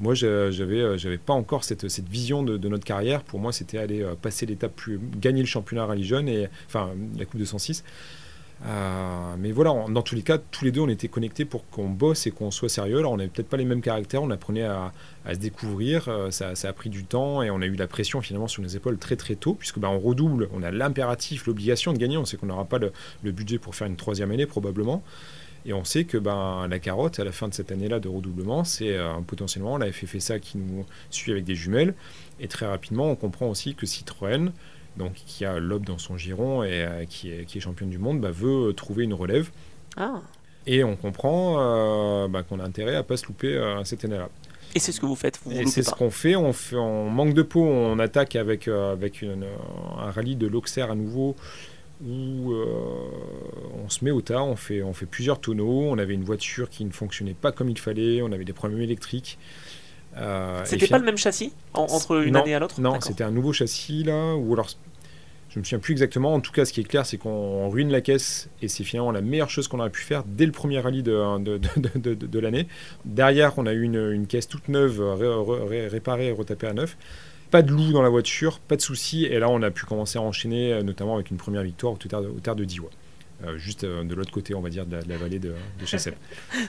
Moi, 0.00 0.14
j'avais, 0.14 0.80
euh, 0.80 0.98
j'avais 0.98 1.18
pas 1.18 1.32
encore 1.32 1.64
cette, 1.64 1.84
vision 2.08 2.42
de, 2.42 2.68
notre 2.68 2.84
carrière. 2.84 3.22
Pour 3.22 3.40
moi, 3.40 3.52
c'était 3.52 3.78
aller 3.78 4.04
passer 4.20 4.46
l'étape 4.46 4.74
plus, 4.74 5.00
gagner 5.16 5.40
le 5.40 5.46
championnat 5.46 5.86
rallye 5.86 6.04
jeune 6.04 6.28
et 6.28 6.48
enfin 6.66 6.90
la 7.18 7.24
Coupe 7.24 7.40
de 7.40 7.44
106 7.44 7.82
euh, 8.64 9.34
mais 9.38 9.52
voilà, 9.52 9.74
dans 9.88 10.02
tous 10.02 10.14
les 10.14 10.22
cas, 10.22 10.38
tous 10.38 10.64
les 10.64 10.72
deux, 10.72 10.80
on 10.80 10.88
était 10.88 11.08
connectés 11.08 11.44
pour 11.44 11.68
qu'on 11.68 11.88
bosse 11.88 12.26
et 12.26 12.30
qu'on 12.30 12.50
soit 12.50 12.68
sérieux. 12.68 12.98
Alors, 12.98 13.12
on 13.12 13.16
n'avait 13.18 13.28
peut-être 13.28 13.48
pas 13.48 13.56
les 13.56 13.64
mêmes 13.64 13.82
caractères, 13.82 14.22
on 14.22 14.30
apprenait 14.30 14.64
à, 14.64 14.92
se 15.28 15.38
découvrir, 15.38 16.08
euh, 16.08 16.30
ça, 16.30 16.52
a 16.62 16.72
pris 16.72 16.88
du 16.88 17.04
temps 17.04 17.42
et 17.42 17.50
on 17.50 17.60
a 17.60 17.66
eu 17.66 17.74
la 17.74 17.86
pression 17.86 18.20
finalement 18.22 18.48
sur 18.48 18.62
nos 18.62 18.68
épaules 18.68 18.98
très 18.98 19.16
très 19.16 19.34
tôt, 19.34 19.54
puisque 19.54 19.78
bah, 19.78 19.88
on 19.90 19.98
redouble, 19.98 20.48
on 20.54 20.62
a 20.62 20.70
l'impératif, 20.70 21.46
l'obligation 21.46 21.92
de 21.92 21.98
gagner. 21.98 22.16
On 22.16 22.24
sait 22.24 22.36
qu'on 22.36 22.46
n'aura 22.46 22.64
pas 22.64 22.78
le, 22.78 22.92
budget 23.32 23.58
pour 23.58 23.74
faire 23.74 23.86
une 23.86 23.96
troisième 23.96 24.30
année 24.30 24.46
probablement. 24.46 25.02
Et 25.66 25.72
on 25.72 25.84
sait 25.84 26.04
que 26.04 26.16
ben, 26.16 26.68
la 26.68 26.78
carotte, 26.78 27.18
à 27.18 27.24
la 27.24 27.32
fin 27.32 27.48
de 27.48 27.54
cette 27.54 27.72
année-là 27.72 27.98
de 27.98 28.08
redoublement, 28.08 28.62
c'est 28.62 28.96
euh, 28.96 29.12
potentiellement 29.26 29.76
la 29.78 29.90
FFSA 29.90 30.38
qui 30.38 30.58
nous 30.58 30.86
suit 31.10 31.32
avec 31.32 31.44
des 31.44 31.56
jumelles. 31.56 31.94
Et 32.38 32.46
très 32.46 32.66
rapidement, 32.66 33.10
on 33.10 33.16
comprend 33.16 33.48
aussi 33.48 33.74
que 33.74 33.84
Citroën, 33.84 34.52
donc 34.96 35.14
qui 35.14 35.44
a 35.44 35.58
l'Aube 35.58 35.84
dans 35.84 35.98
son 35.98 36.16
giron 36.16 36.62
et 36.62 36.84
euh, 36.84 37.04
qui, 37.04 37.30
est, 37.30 37.44
qui 37.44 37.58
est 37.58 37.60
championne 37.60 37.90
du 37.90 37.98
monde, 37.98 38.20
bah, 38.20 38.30
veut 38.30 38.72
trouver 38.74 39.04
une 39.04 39.14
relève. 39.14 39.50
Ah. 39.96 40.20
Et 40.66 40.84
on 40.84 40.96
comprend 40.96 41.56
euh, 41.58 42.28
bah, 42.28 42.42
qu'on 42.42 42.60
a 42.60 42.64
intérêt 42.64 42.96
à 42.96 43.02
pas 43.02 43.16
se 43.16 43.26
louper 43.26 43.54
euh, 43.54 43.82
cette 43.84 44.04
année-là. 44.04 44.28
Et 44.74 44.78
c'est 44.78 44.92
ce 44.92 45.00
que 45.00 45.06
vous 45.06 45.16
faites, 45.16 45.40
vous 45.44 45.52
Et 45.52 45.66
c'est 45.66 45.82
ce 45.82 45.90
qu'on 45.90 46.10
fait. 46.10 46.36
On, 46.36 46.52
fait, 46.52 46.76
on 46.76 47.08
manque 47.08 47.34
de 47.34 47.42
peau, 47.42 47.62
on 47.62 47.98
attaque 47.98 48.36
avec, 48.36 48.68
avec 48.68 49.22
un 49.22 50.10
rallye 50.10 50.36
de 50.36 50.46
l'Auxerre 50.46 50.90
à 50.90 50.94
nouveau 50.94 51.34
où 52.04 52.52
on 53.84 53.88
se 53.88 54.04
met 54.04 54.10
au 54.10 54.20
tas, 54.20 54.42
on 54.42 54.56
fait, 54.56 54.82
on 54.82 54.92
fait 54.92 55.06
plusieurs 55.06 55.40
tonneaux. 55.40 55.88
On 55.88 55.98
avait 55.98 56.14
une 56.14 56.24
voiture 56.24 56.68
qui 56.68 56.84
ne 56.84 56.92
fonctionnait 56.92 57.34
pas 57.34 57.52
comme 57.52 57.68
il 57.68 57.78
fallait, 57.78 58.22
on 58.22 58.32
avait 58.32 58.44
des 58.44 58.52
problèmes 58.52 58.82
électriques. 58.82 59.38
c'était 60.64 60.88
pas 60.88 60.98
le 60.98 61.04
même 61.04 61.18
châssis 61.18 61.52
entre 61.72 62.22
une 62.22 62.36
année 62.36 62.54
à 62.54 62.58
l'autre? 62.58 62.80
Non, 62.80 63.00
c'était 63.00 63.24
un 63.24 63.30
nouveau 63.30 63.52
châssis 63.52 64.04
là, 64.04 64.34
ou 64.34 64.52
alors 64.52 64.68
je 65.56 65.60
me 65.60 65.64
souviens 65.64 65.78
plus 65.78 65.92
exactement. 65.92 66.34
En 66.34 66.40
tout 66.40 66.52
cas, 66.52 66.66
ce 66.66 66.72
qui 66.74 66.80
est 66.80 66.84
clair, 66.84 67.06
c'est 67.06 67.16
qu'on 67.16 67.70
ruine 67.70 67.90
la 67.90 68.02
caisse 68.02 68.50
et 68.60 68.68
c'est 68.68 68.84
finalement 68.84 69.10
la 69.10 69.22
meilleure 69.22 69.48
chose 69.48 69.68
qu'on 69.68 69.80
aurait 69.80 69.88
pu 69.88 70.02
faire 70.02 70.22
dès 70.26 70.44
le 70.44 70.52
premier 70.52 70.80
rallye 70.80 71.02
de, 71.02 71.38
de, 71.38 72.14
de, 72.14 72.38
l'année. 72.38 72.68
Derrière, 73.06 73.54
on 73.56 73.64
a 73.64 73.72
eu 73.72 73.80
une, 73.80 74.26
caisse 74.26 74.48
toute 74.48 74.68
neuve, 74.68 75.00
réparée 75.90 76.26
et 76.26 76.32
retapée 76.32 76.66
à 76.66 76.74
neuf. 76.74 76.98
Pas 77.50 77.62
de 77.62 77.70
loup 77.70 77.92
dans 77.92 78.02
la 78.02 78.08
voiture, 78.08 78.58
pas 78.60 78.76
de 78.76 78.80
soucis. 78.80 79.24
Et 79.24 79.38
là, 79.38 79.48
on 79.48 79.62
a 79.62 79.70
pu 79.70 79.84
commencer 79.84 80.18
à 80.18 80.22
enchaîner, 80.22 80.82
notamment 80.82 81.14
avec 81.14 81.30
une 81.30 81.36
première 81.36 81.62
victoire 81.62 81.92
au 81.92 81.96
terre 81.96 82.22
de, 82.22 82.28
au 82.28 82.40
terre 82.40 82.56
de 82.56 82.64
Diwa. 82.64 82.88
Euh, 83.44 83.58
juste 83.58 83.84
euh, 83.84 84.02
de 84.02 84.14
l'autre 84.14 84.30
côté, 84.30 84.54
on 84.54 84.62
va 84.62 84.70
dire, 84.70 84.86
de 84.86 84.96
la, 85.06 85.16
vallée 85.18 85.38
de, 85.38 85.50
de 85.50 85.86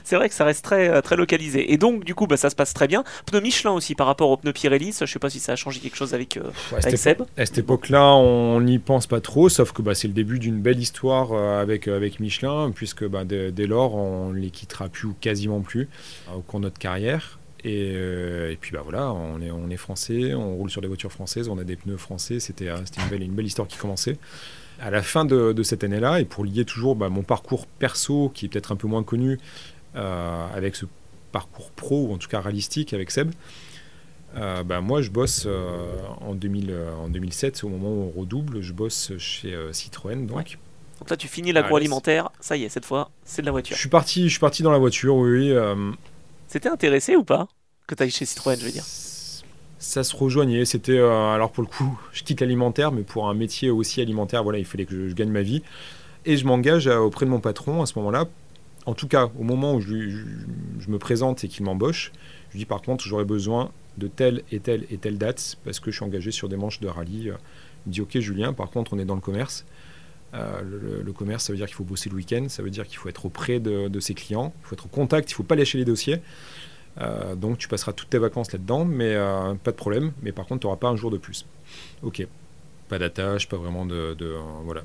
C'est 0.04 0.16
vrai 0.16 0.28
que 0.28 0.34
ça 0.34 0.44
reste 0.44 0.62
très, 0.62 0.90
euh, 0.90 1.00
très 1.00 1.16
localisé. 1.16 1.72
Et 1.72 1.78
donc, 1.78 2.04
du 2.04 2.14
coup, 2.14 2.26
bah, 2.26 2.36
ça 2.36 2.50
se 2.50 2.56
passe 2.56 2.74
très 2.74 2.86
bien. 2.86 3.04
Pneus 3.24 3.40
Michelin 3.40 3.70
aussi 3.70 3.94
par 3.94 4.06
rapport 4.06 4.28
aux 4.28 4.36
pneus 4.36 4.52
Pirelli, 4.52 4.94
je 4.98 5.06
sais 5.06 5.18
pas 5.18 5.30
si 5.30 5.40
ça 5.40 5.52
a 5.52 5.56
changé 5.56 5.80
quelque 5.80 5.96
chose 5.96 6.12
avec, 6.12 6.38
Seb. 6.94 7.22
À 7.38 7.46
cette 7.46 7.58
époque-là, 7.58 8.14
on 8.14 8.60
n'y 8.60 8.78
pense 8.78 9.06
pas 9.06 9.20
trop, 9.22 9.48
sauf 9.48 9.72
que 9.72 9.80
bah, 9.80 9.94
c'est 9.94 10.08
le 10.08 10.14
début 10.14 10.38
d'une 10.38 10.60
belle 10.60 10.78
histoire 10.78 11.32
avec, 11.32 11.88
avec 11.88 12.20
Michelin, 12.20 12.70
puisque 12.74 13.06
bah, 13.06 13.24
dès, 13.24 13.66
lors, 13.66 13.94
on 13.94 14.30
ne 14.30 14.38
les 14.38 14.50
quittera 14.50 14.88
plus 14.88 15.08
ou 15.08 15.14
quasiment 15.18 15.60
plus 15.60 15.88
au 16.36 16.40
cours 16.40 16.60
de 16.60 16.64
notre 16.64 16.78
carrière. 16.78 17.38
Et, 17.64 18.56
puis 18.60 18.72
bah 18.72 18.80
voilà, 18.82 19.12
on 19.12 19.40
est, 19.40 19.50
on 19.50 19.68
est 19.68 19.76
français, 19.76 20.34
on 20.34 20.54
roule 20.54 20.70
sur 20.70 20.80
des 20.80 20.88
voitures 20.88 21.12
françaises, 21.12 21.48
on 21.48 21.58
a 21.58 21.64
des 21.64 21.76
pneus 21.76 21.96
français, 21.96 22.40
c'était 22.40 22.68
une 22.68 23.08
belle, 23.10 23.22
une 23.22 23.34
belle 23.34 23.46
histoire 23.46 23.66
qui 23.66 23.76
commençait 23.76 24.16
à 24.80 24.90
la 24.90 25.02
fin 25.02 25.24
de, 25.24 25.62
cette 25.62 25.84
année-là, 25.84 26.20
et 26.20 26.24
pour 26.24 26.44
lier 26.44 26.64
toujours 26.64 26.96
bah, 26.96 27.08
mon 27.08 27.22
parcours 27.22 27.66
perso, 27.66 28.30
qui 28.34 28.46
est 28.46 28.48
peut-être 28.48 28.72
un 28.72 28.76
peu 28.76 28.86
moins 28.86 29.02
connu, 29.02 29.38
euh, 29.96 30.46
avec 30.54 30.76
ce 30.76 30.86
parcours 31.32 31.70
pro, 31.70 32.06
ou 32.06 32.14
en 32.14 32.18
tout 32.18 32.28
cas 32.28 32.40
réalistique 32.40 32.92
avec 32.92 33.10
Seb, 33.10 33.32
euh, 34.36 34.62
bah, 34.62 34.80
moi 34.80 35.02
je 35.02 35.10
bosse 35.10 35.44
euh, 35.46 35.86
en, 36.20 36.34
2000, 36.34 36.74
en 37.04 37.08
2007, 37.08 37.64
au 37.64 37.68
moment 37.68 37.88
où 37.88 38.12
on 38.14 38.20
redouble, 38.20 38.60
je 38.60 38.72
bosse 38.72 39.12
chez 39.18 39.56
Citroën. 39.72 40.26
Donc. 40.26 40.58
donc 41.00 41.10
là 41.10 41.16
tu 41.16 41.28
finis 41.28 41.52
l'agroalimentaire, 41.52 42.30
ça 42.40 42.56
y 42.56 42.64
est, 42.64 42.68
cette 42.68 42.84
fois 42.84 43.10
c'est 43.24 43.42
de 43.42 43.46
la 43.46 43.52
voiture. 43.52 43.74
Je 43.74 43.80
suis 43.80 43.88
parti, 43.88 44.24
je 44.24 44.30
suis 44.30 44.40
parti 44.40 44.62
dans 44.62 44.72
la 44.72 44.78
voiture, 44.78 45.16
oui. 45.16 45.52
C'était 46.48 46.70
intéressé 46.70 47.14
ou 47.14 47.24
pas 47.24 47.46
que 47.86 47.94
tu 47.94 48.02
ailles 48.02 48.10
chez 48.10 48.24
Citroën, 48.24 48.58
je 48.58 48.64
veux 48.64 48.72
dire? 48.72 48.84
Ça 49.78 50.02
se 50.02 50.16
rejoignait. 50.16 50.64
C'était 50.64 50.98
euh, 50.98 51.34
alors 51.34 51.52
pour 51.52 51.62
le 51.62 51.68
coup, 51.68 51.98
je 52.12 52.22
quitte 52.22 52.40
l'alimentaire, 52.40 52.90
mais 52.90 53.02
pour 53.02 53.28
un 53.28 53.34
métier 53.34 53.70
aussi 53.70 54.00
alimentaire, 54.00 54.42
voilà, 54.42 54.58
il 54.58 54.64
fallait 54.64 54.86
que 54.86 55.08
je, 55.08 55.14
gagne 55.14 55.30
ma 55.30 55.42
vie. 55.42 55.62
Et 56.24 56.36
je 56.36 56.46
m'engage 56.46 56.86
auprès 56.86 57.26
de 57.26 57.30
mon 57.30 57.40
patron 57.40 57.82
à 57.82 57.86
ce 57.86 57.98
moment-là. 57.98 58.24
En 58.86 58.94
tout 58.94 59.08
cas, 59.08 59.30
au 59.38 59.42
moment 59.42 59.74
où 59.74 59.80
je, 59.80 59.94
me 60.88 60.98
présente 60.98 61.44
et 61.44 61.48
qu'il 61.48 61.64
m'embauche, 61.66 62.12
je 62.48 62.52
lui 62.52 62.58
dis 62.60 62.66
par 62.66 62.80
contre, 62.80 63.04
j'aurais 63.04 63.24
besoin 63.26 63.70
de 63.98 64.08
telle 64.08 64.42
et 64.50 64.60
telle 64.60 64.86
et 64.90 64.96
telle 64.96 65.18
date 65.18 65.58
parce 65.64 65.80
que 65.80 65.90
je 65.90 65.96
suis 65.96 66.04
engagé 66.04 66.30
sur 66.30 66.48
des 66.48 66.56
manches 66.56 66.80
de 66.80 66.88
rallye. 66.88 67.24
Il 67.24 67.32
me 67.86 67.92
dit 67.92 68.00
ok 68.00 68.18
Julien, 68.20 68.54
par 68.54 68.70
contre 68.70 68.94
on 68.94 68.98
est 68.98 69.04
dans 69.04 69.14
le 69.14 69.20
commerce. 69.20 69.66
Euh, 70.34 70.60
le, 71.04 71.12
commerce, 71.12 71.44
ça 71.44 71.52
veut 71.52 71.56
dire 71.56 71.66
qu'il 71.66 71.74
faut 71.74 71.84
bosser 71.84 72.10
le 72.10 72.16
week-end, 72.16 72.46
ça 72.48 72.62
veut 72.62 72.70
dire 72.70 72.86
qu'il 72.86 72.98
faut 72.98 73.08
être 73.08 73.24
auprès 73.24 73.60
de, 73.60 74.00
ses 74.00 74.14
clients, 74.14 74.52
il 74.62 74.66
faut 74.66 74.74
être 74.74 74.86
au 74.86 74.88
contact, 74.88 75.30
il 75.30 75.32
ne 75.32 75.36
faut 75.36 75.42
pas 75.42 75.56
lâcher 75.56 75.78
les 75.78 75.84
dossiers. 75.84 76.20
Euh, 77.00 77.34
donc 77.34 77.58
tu 77.58 77.68
passeras 77.68 77.92
toutes 77.92 78.10
tes 78.10 78.18
vacances 78.18 78.52
là-dedans, 78.52 78.84
mais 78.84 79.14
euh, 79.14 79.54
pas 79.54 79.70
de 79.70 79.76
problème. 79.76 80.12
Mais 80.22 80.32
par 80.32 80.46
contre, 80.46 80.60
tu 80.60 80.66
n'auras 80.66 80.78
pas 80.78 80.88
un 80.88 80.96
jour 80.96 81.10
de 81.10 81.16
plus. 81.16 81.46
Ok. 82.02 82.26
Pas 82.88 82.98
d'attache, 82.98 83.48
pas 83.48 83.56
vraiment 83.56 83.86
de. 83.86 84.16
Voilà. 84.64 84.82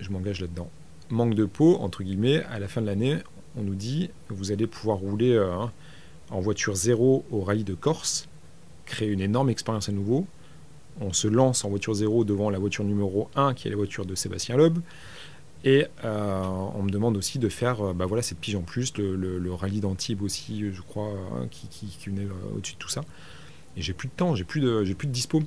Je 0.00 0.10
m'engage 0.10 0.40
là-dedans. 0.40 0.70
Manque 1.10 1.34
de 1.34 1.44
peau, 1.44 1.76
entre 1.80 2.02
guillemets, 2.02 2.42
à 2.44 2.58
la 2.58 2.68
fin 2.68 2.80
de 2.80 2.86
l'année, 2.86 3.18
on 3.56 3.62
nous 3.62 3.74
dit 3.74 4.10
vous 4.28 4.50
allez 4.50 4.66
pouvoir 4.66 4.98
rouler 4.98 5.38
en 6.30 6.40
voiture 6.40 6.74
zéro 6.74 7.24
au 7.30 7.42
rallye 7.42 7.64
de 7.64 7.74
Corse, 7.74 8.28
créer 8.84 9.08
une 9.08 9.20
énorme 9.20 9.50
expérience 9.50 9.88
à 9.88 9.92
nouveau. 9.92 10.26
On 11.00 11.12
se 11.12 11.28
lance 11.28 11.64
en 11.64 11.68
voiture 11.68 11.94
zéro 11.94 12.24
devant 12.24 12.50
la 12.50 12.58
voiture 12.58 12.84
numéro 12.84 13.28
1, 13.36 13.54
qui 13.54 13.68
est 13.68 13.70
la 13.70 13.76
voiture 13.76 14.06
de 14.06 14.14
Sébastien 14.14 14.56
Loeb. 14.56 14.78
Et 15.64 15.86
euh, 16.04 16.42
on 16.74 16.82
me 16.82 16.90
demande 16.90 17.16
aussi 17.16 17.38
de 17.38 17.48
faire 17.48 17.80
euh, 17.80 17.92
bah 17.92 18.06
voilà, 18.06 18.22
cette 18.22 18.38
pige 18.38 18.54
en 18.54 18.62
plus, 18.62 18.96
le, 18.98 19.52
rallye 19.52 19.80
d'Antibes 19.80 20.22
aussi, 20.22 20.72
je 20.72 20.80
crois, 20.80 21.08
hein, 21.34 21.48
qui, 21.50 21.66
qui, 21.68 22.08
venait 22.08 22.24
euh, 22.24 22.56
au-dessus 22.56 22.74
de 22.74 22.78
tout 22.78 22.88
ça. 22.88 23.02
Et 23.76 23.82
j'ai 23.82 23.92
plus 23.92 24.08
de 24.08 24.12
temps, 24.12 24.34
j'ai 24.34 24.44
plus 24.44 24.60
de, 24.60 24.84
j'ai 24.84 24.94
plus 24.94 25.08
de 25.08 25.12
dispo. 25.12 25.42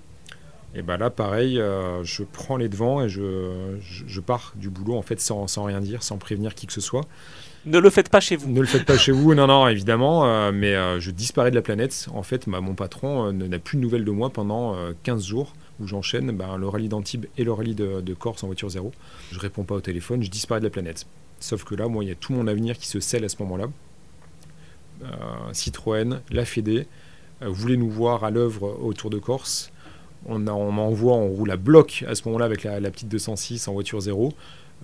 Et 0.75 0.81
bah 0.83 0.97
là, 0.97 1.09
pareil, 1.09 1.55
je 2.03 2.21
prends 2.21 2.55
les 2.55 2.69
devants 2.69 3.01
et 3.01 3.09
je, 3.09 3.77
je, 3.79 4.19
pars 4.19 4.53
du 4.55 4.69
boulot 4.69 4.97
en 4.97 5.01
fait 5.01 5.19
sans, 5.19 5.47
sans, 5.47 5.63
rien 5.63 5.81
dire, 5.81 6.03
sans 6.03 6.17
prévenir 6.19 6.53
qui 6.53 6.67
que 6.67 6.73
ce 6.73 6.81
soit. 6.81 7.07
Ne 7.69 7.77
le 7.77 7.89
faites 7.89 8.09
pas 8.09 8.19
chez 8.19 8.35
vous. 8.35 8.49
Ne 8.49 8.61
le 8.61 8.65
faites 8.65 8.85
pas 8.85 8.97
chez 8.97 9.11
vous, 9.11 9.35
non, 9.35 9.47
non, 9.47 9.67
évidemment, 9.67 10.51
mais 10.51 10.73
je 10.99 11.11
disparais 11.11 11.51
de 11.51 11.55
la 11.55 11.61
planète. 11.61 12.07
En 12.13 12.23
fait, 12.23 12.49
bah, 12.49 12.61
mon 12.61 12.73
patron 12.73 13.31
n'a 13.31 13.59
plus 13.59 13.77
de 13.77 13.81
nouvelles 13.81 14.05
de 14.05 14.11
moi 14.11 14.31
pendant 14.31 14.75
15 15.03 15.25
jours 15.25 15.53
où 15.79 15.87
j'enchaîne 15.87 16.31
ben, 16.31 16.57
le 16.57 16.67
rallye 16.67 16.89
d'Antibes 16.89 17.25
et 17.37 17.43
le 17.43 17.53
rallye 17.53 17.75
de, 17.75 18.13
Corse 18.13 18.43
en 18.43 18.47
voiture 18.47 18.69
zéro. 18.69 18.91
Je 19.31 19.39
réponds 19.39 19.63
pas 19.63 19.75
au 19.75 19.81
téléphone, 19.81 20.23
je 20.23 20.29
disparais 20.29 20.59
de 20.59 20.65
la 20.65 20.69
planète. 20.69 21.05
Sauf 21.39 21.63
que 21.63 21.75
là, 21.75 21.87
moi, 21.87 22.03
il 22.03 22.07
y 22.07 22.11
a 22.11 22.15
tout 22.15 22.33
mon 22.33 22.47
avenir 22.47 22.77
qui 22.77 22.87
se 22.87 22.99
scelle 22.99 23.23
à 23.23 23.29
ce 23.29 23.37
moment-là. 23.39 23.67
Euh, 25.03 25.07
Citroën, 25.53 26.19
la 26.31 26.45
Fédé, 26.45 26.87
euh, 27.41 27.47
voulait 27.47 27.77
nous 27.77 27.89
voir 27.89 28.23
à 28.25 28.31
l'œuvre 28.31 28.77
autour 28.81 29.09
de 29.09 29.17
Corse. 29.17 29.71
On, 30.25 30.45
on 30.47 30.71
m'envoie, 30.71 31.13
on 31.13 31.29
roule 31.29 31.51
à 31.51 31.55
bloc 31.55 32.03
à 32.07 32.15
ce 32.15 32.23
moment-là 32.25 32.45
avec 32.45 32.63
la 32.63 32.91
petite 32.91 33.07
206 33.07 33.69
en 33.69 33.73
voiture 33.73 34.01
zéro. 34.01 34.33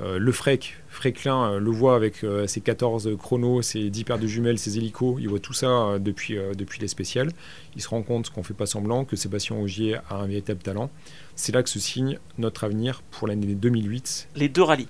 Euh, 0.02 0.20
le 0.20 0.32
Frec, 0.32 0.76
Fréclin 0.90 1.52
euh, 1.52 1.60
le 1.60 1.72
voit 1.72 1.96
avec 1.96 2.24
euh, 2.24 2.48
ses 2.48 2.60
14 2.60 3.16
chronos, 3.18 3.62
ses 3.62 3.90
10 3.90 4.04
paires 4.04 4.20
de 4.20 4.28
jumelles, 4.28 4.60
ses 4.60 4.78
hélicos, 4.78 5.18
il 5.20 5.30
voit 5.30 5.40
tout 5.40 5.54
ça 5.54 5.98
depuis, 6.00 6.38
depuis 6.58 6.82
les 6.82 6.88
spéciales. 6.88 7.32
Il 7.76 7.82
se 7.82 7.88
rend 7.88 8.02
compte 8.02 8.30
qu'on 8.30 8.42
ne 8.42 8.46
fait 8.46 8.54
pas 8.54 8.66
semblant, 8.66 9.06
que 9.06 9.16
Sébastien 9.16 9.56
Augier 9.56 9.96
a 10.10 10.16
un 10.16 10.28
véritable 10.28 10.62
talent. 10.62 10.90
C'est 11.36 11.54
là 11.54 11.64
que 11.64 11.70
se 11.70 11.80
signe 11.80 12.20
notre 12.38 12.64
avenir 12.64 13.02
pour 13.12 13.28
l'année 13.28 13.56
2008. 13.56 14.30
Les 14.36 14.50
deux 14.50 14.64
rallyes 14.64 14.88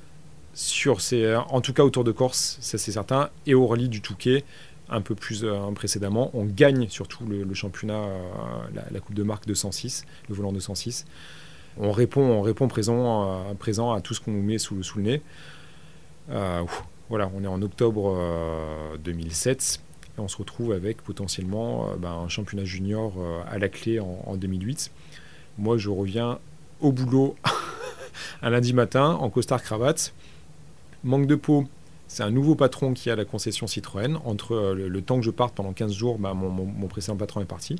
sur 0.54 1.02
ces, 1.02 1.36
En 1.50 1.60
tout 1.60 1.74
cas 1.74 1.84
autour 1.84 2.06
de 2.06 2.14
Corse, 2.14 2.58
ça 2.62 2.78
c'est 2.78 2.94
certain, 2.94 3.30
et 3.46 3.54
au 3.54 3.68
rallye 3.68 3.90
du 3.90 4.00
Touquet, 4.00 4.46
un 4.88 5.02
peu 5.02 5.14
plus 5.14 5.46
précédemment. 5.76 6.32
On 6.34 6.46
gagne 6.46 6.88
surtout 6.88 7.26
le, 7.26 7.54
championnat, 7.54 8.06
la, 8.74 8.86
la, 8.90 9.00
Coupe 9.02 9.16
de 9.16 9.24
marque 9.24 9.46
de 9.48 9.54
106, 9.54 10.06
le 10.30 10.36
volant 10.36 10.54
de 10.54 10.60
106 10.60 11.06
on 11.78 11.92
répond, 11.92 12.22
on 12.22 12.42
répond 12.42 12.68
présent, 12.68 13.24
à, 13.24 13.56
présent 13.56 13.92
à 13.94 14.02
tout 14.02 14.14
ce 14.14 14.22
qu'on 14.22 14.32
nous 14.32 14.44
met 14.44 14.58
sous, 14.58 14.76
le 14.96 15.02
nez. 15.02 15.22
Euh, 16.30 16.64
Voilà, 17.10 17.30
on 17.36 17.44
est 17.44 17.48
en 17.48 17.62
octobre 17.62 18.18
2007 19.04 19.80
et 20.18 20.20
on 20.20 20.28
se 20.28 20.38
retrouve 20.38 20.72
avec 20.72 21.02
potentiellement 21.04 21.90
ben, 22.00 22.12
un 22.12 22.30
championnat 22.30 22.66
junior 22.66 23.14
à 23.48 23.60
la 23.60 23.70
clé 23.70 24.00
en, 24.00 24.24
en 24.26 24.36
2008. 24.36 24.92
Moi, 25.58 25.78
je 25.78 25.90
reviens 25.90 26.40
au 26.82 26.92
boulot 26.92 27.36
un 28.42 28.50
lundi 28.50 28.74
matin 28.74 29.12
en 29.20 29.30
costard 29.30 29.62
cravate. 29.62 30.14
Manque 31.04 31.28
de 31.28 31.36
peau, 31.36 31.68
c'est 32.08 32.24
un 32.24 32.32
nouveau 32.32 32.56
patron 32.56 32.94
qui 32.94 33.10
a 33.10 33.16
la 33.16 33.26
concession 33.26 33.68
Citroën. 33.68 34.18
Entre 34.26 34.54
euh, 34.54 34.88
le, 34.88 35.02
temps 35.02 35.18
que 35.18 35.26
je 35.26 35.32
parte 35.32 35.56
pendant 35.56 35.74
15 35.74 35.94
jours, 35.94 36.18
bah, 36.18 36.34
mon, 36.34 36.88
précédent 36.88 37.18
patron 37.18 37.42
est 37.42 37.46
parti. 37.46 37.78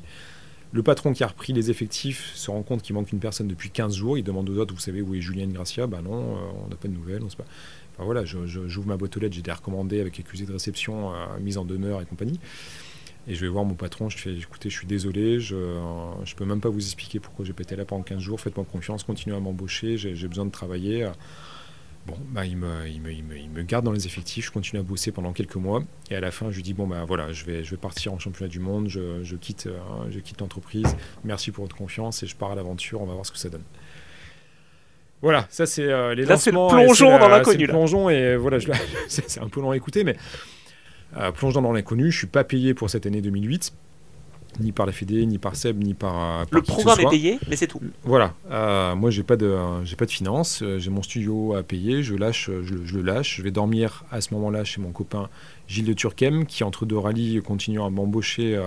Le 0.72 0.82
patron 0.82 1.12
qui 1.12 1.22
a 1.24 1.28
repris 1.28 1.52
les 1.52 1.70
effectifs 1.70 2.32
se 2.34 2.50
rend 2.50 2.62
compte 2.62 2.82
qu'il 2.82 2.94
manque 2.94 3.12
une 3.12 3.20
personne 3.20 3.48
depuis 3.48 3.70
15 3.70 3.94
jours. 3.94 4.18
Il 4.18 4.24
demande 4.24 4.50
aux 4.50 4.58
autres, 4.58 4.74
vous 4.74 4.80
savez 4.80 5.00
où 5.00 5.14
est 5.14 5.20
Julien 5.20 5.46
Gracia? 5.46 5.86
Bah 5.86 6.00
non, 6.02 6.36
euh, 6.36 6.38
on 6.64 6.68
n'a 6.68 6.76
pas 6.76 6.88
de 6.88 6.92
nouvelles. 6.92 7.22
On 7.22 7.30
sait 7.30 7.36
pas. 7.36 7.46
Enfin, 7.94 8.04
voilà, 8.04 8.24
j'ouvre 8.24 8.86
ma 8.86 8.96
boîte 8.96 9.16
aux 9.16 9.20
lettres, 9.20 9.34
j'ai 9.34 9.40
été 9.40 9.52
recommandé 9.52 10.00
avec 10.00 10.20
accusé 10.20 10.44
de 10.44 10.52
réception, 10.52 11.14
euh, 11.14 11.38
mise 11.40 11.56
en 11.56 11.64
demeure 11.64 12.02
et 12.02 12.04
compagnie. 12.04 12.38
Et 13.28 13.34
je 13.34 13.40
vais 13.40 13.48
voir 13.48 13.64
mon 13.64 13.74
patron, 13.74 14.08
je 14.10 14.18
fais 14.18 14.34
écoutez, 14.36 14.70
je 14.70 14.76
suis 14.76 14.86
désolé, 14.86 15.40
je 15.40 15.56
ne 15.56 16.34
peux 16.36 16.44
même 16.44 16.60
pas 16.60 16.68
vous 16.68 16.78
expliquer 16.78 17.18
pourquoi 17.18 17.44
j'ai 17.44 17.54
pété 17.54 17.74
là 17.74 17.84
pendant 17.84 18.02
15 18.02 18.20
jours, 18.20 18.38
faites-moi 18.38 18.64
confiance, 18.70 19.02
continuez 19.02 19.34
à 19.34 19.40
m'embaucher, 19.40 19.96
j'ai 19.96 20.28
besoin 20.28 20.44
de 20.44 20.52
travailler. 20.52 21.08
Bon, 22.06 22.16
bah, 22.30 22.46
il, 22.46 22.56
me, 22.56 22.86
il, 22.88 23.00
me, 23.00 23.10
il, 23.10 23.24
me, 23.24 23.36
il, 23.36 23.50
me, 23.50 23.62
garde 23.62 23.84
dans 23.84 23.92
les 23.92 24.06
effectifs, 24.06 24.46
je 24.46 24.52
continue 24.52 24.78
à 24.80 24.82
bosser 24.84 25.10
pendant 25.10 25.32
quelques 25.32 25.56
mois. 25.56 25.82
Et 26.10 26.14
à 26.14 26.20
la 26.20 26.30
fin, 26.30 26.50
je 26.50 26.56
lui 26.56 26.62
dis 26.62 26.72
bon, 26.72 26.86
bah 26.86 27.04
voilà, 27.04 27.32
je 27.32 27.44
vais, 27.44 27.64
je 27.64 27.70
vais 27.72 27.76
partir 27.76 28.12
en 28.12 28.18
championnat 28.18 28.48
du 28.48 28.60
monde, 28.60 28.88
je, 28.88 29.24
je 29.24 29.36
quitte, 29.36 29.68
je 30.10 30.18
quitte 30.20 30.40
l'entreprise, 30.40 30.96
merci 31.24 31.50
pour 31.50 31.64
votre 31.64 31.76
confiance 31.76 32.22
et 32.22 32.26
je 32.26 32.36
pars 32.36 32.52
à 32.52 32.54
l'aventure, 32.54 33.02
on 33.02 33.06
va 33.06 33.14
voir 33.14 33.26
ce 33.26 33.32
que 33.32 33.38
ça 33.38 33.48
donne. 33.48 33.64
Voilà, 35.22 35.46
ça 35.48 35.66
c'est 35.66 35.84
euh, 35.84 36.14
les 36.14 36.24
Là, 36.24 36.36
c'est 36.36 36.50
le 36.50 36.68
plongeon 36.68 37.18
dans 37.18 37.28
l'inconnu. 37.28 37.66
plongeon 37.66 38.10
et 38.10 38.36
voilà, 38.36 38.58
c'est 39.08 39.40
un 39.40 39.48
peu 39.48 39.60
long 39.60 39.70
à 39.70 39.76
écouter, 39.76 40.04
mais 40.04 40.16
euh, 41.16 41.32
plongeant 41.32 41.62
dans 41.62 41.72
l'inconnu, 41.72 42.10
je 42.10 42.18
suis 42.18 42.26
pas 42.26 42.44
payé 42.44 42.74
pour 42.74 42.90
cette 42.90 43.06
année 43.06 43.22
2008 43.22 43.72
ni 44.60 44.72
par 44.72 44.86
la 44.86 44.92
Fédé, 44.92 45.24
ni 45.26 45.38
par 45.38 45.56
Seb, 45.56 45.82
ni 45.82 45.94
par. 45.94 46.40
Euh, 46.40 46.44
le 46.50 46.62
programme 46.62 47.00
est 47.00 47.08
payé, 47.10 47.38
mais 47.48 47.56
c'est 47.56 47.66
tout. 47.66 47.80
Voilà. 48.04 48.34
Euh, 48.50 48.94
moi, 48.94 49.10
j'ai 49.10 49.22
pas 49.22 49.36
de, 49.36 49.56
j'ai 49.84 49.96
pas 49.96 50.06
de 50.06 50.10
finances. 50.10 50.60
Euh, 50.62 50.78
j'ai 50.78 50.90
mon 50.90 51.02
studio 51.02 51.54
à 51.54 51.62
payer. 51.62 52.02
Je 52.02 52.14
lâche, 52.14 52.50
je, 52.62 52.96
le 52.96 53.02
lâche. 53.02 53.36
Je 53.36 53.42
vais 53.42 53.50
dormir 53.50 54.04
à 54.10 54.20
ce 54.20 54.34
moment-là 54.34 54.64
chez 54.64 54.80
mon 54.80 54.90
copain 54.90 55.28
Gilles 55.68 55.86
de 55.86 55.92
Turquem, 55.92 56.46
qui 56.46 56.64
entre 56.64 56.86
deux 56.86 56.98
rallyes 56.98 57.40
continue 57.42 57.80
à 57.82 57.90
m'embaucher 57.90 58.60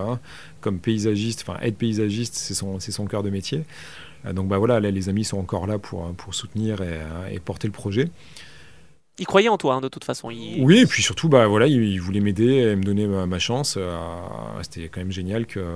comme 0.59 0.79
paysagiste, 0.79 1.45
enfin 1.47 1.57
aide 1.61 1.75
paysagiste, 1.75 2.35
c'est 2.35 2.53
son, 2.53 2.79
c'est 2.79 2.91
son 2.91 3.05
cœur 3.05 3.23
de 3.23 3.29
métier. 3.29 3.63
donc 4.33 4.49
bah 4.49 4.57
voilà, 4.57 4.81
les 4.81 5.07
amis 5.07 5.23
sont 5.23 5.37
encore 5.37 5.65
là 5.65 5.79
pour, 5.79 6.11
pour 6.15 6.35
soutenir 6.35 6.79
et 7.31 7.39
porter 7.39 7.67
le 7.67 7.71
projet 7.71 8.09
il 9.19 9.25
croyait 9.25 9.49
en 9.49 9.57
toi, 9.57 9.75
hein, 9.75 9.81
de 9.81 9.89
toute 9.89 10.05
façon. 10.05 10.29
Oui, 10.29 10.79
et 10.79 10.85
puis 10.85 11.03
surtout, 11.03 11.29
bah, 11.29 11.47
voilà, 11.47 11.67
il, 11.67 11.99
voulait 11.99 12.21
m'aider 12.21 12.45
et 12.45 12.75
me 12.75 12.83
donner 12.83 13.05
ma, 13.05 13.39
chance. 13.39 13.75
Euh, 13.77 13.97
c'était 14.61 14.87
quand 14.87 15.01
même 15.01 15.11
génial 15.11 15.45
que, 15.45 15.59
euh, 15.59 15.75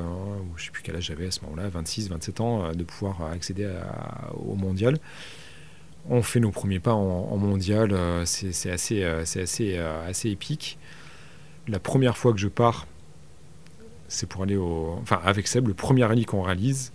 je 0.55 0.61
ne 0.61 0.65
sais 0.65 0.71
plus 0.71 0.81
quel 0.81 0.95
âge 0.95 1.05
j'avais 1.05 1.27
à 1.27 1.31
ce 1.31 1.41
moment-là, 1.41 1.69
26, 1.69 2.09
27 2.09 2.41
ans, 2.41 2.63
euh, 2.63 2.71
de 2.73 2.83
pouvoir 2.83 3.21
accéder 3.31 3.69
au 4.33 4.55
mondial. 4.55 4.97
On 6.09 6.21
fait 6.21 6.39
nos 6.39 6.51
premiers 6.51 6.79
pas 6.79 6.93
en, 6.93 7.37
mondial, 7.37 7.95
c'est 8.25 8.69
assez, 8.69 9.03
assez, 9.03 9.77
assez 9.77 10.29
épique. 10.29 10.77
La 11.67 11.79
première 11.79 12.17
fois 12.17 12.33
que 12.33 12.39
je 12.39 12.49
pars, 12.49 12.87
c'est 14.09 14.27
pour 14.27 14.43
aller 14.43 14.57
au. 14.57 14.97
Enfin, 15.01 15.21
avec 15.23 15.47
Seb, 15.47 15.67
le 15.67 15.73
premier 15.73 16.03
rallye 16.03 16.25
qu'on 16.25 16.41
réalise, 16.41 16.91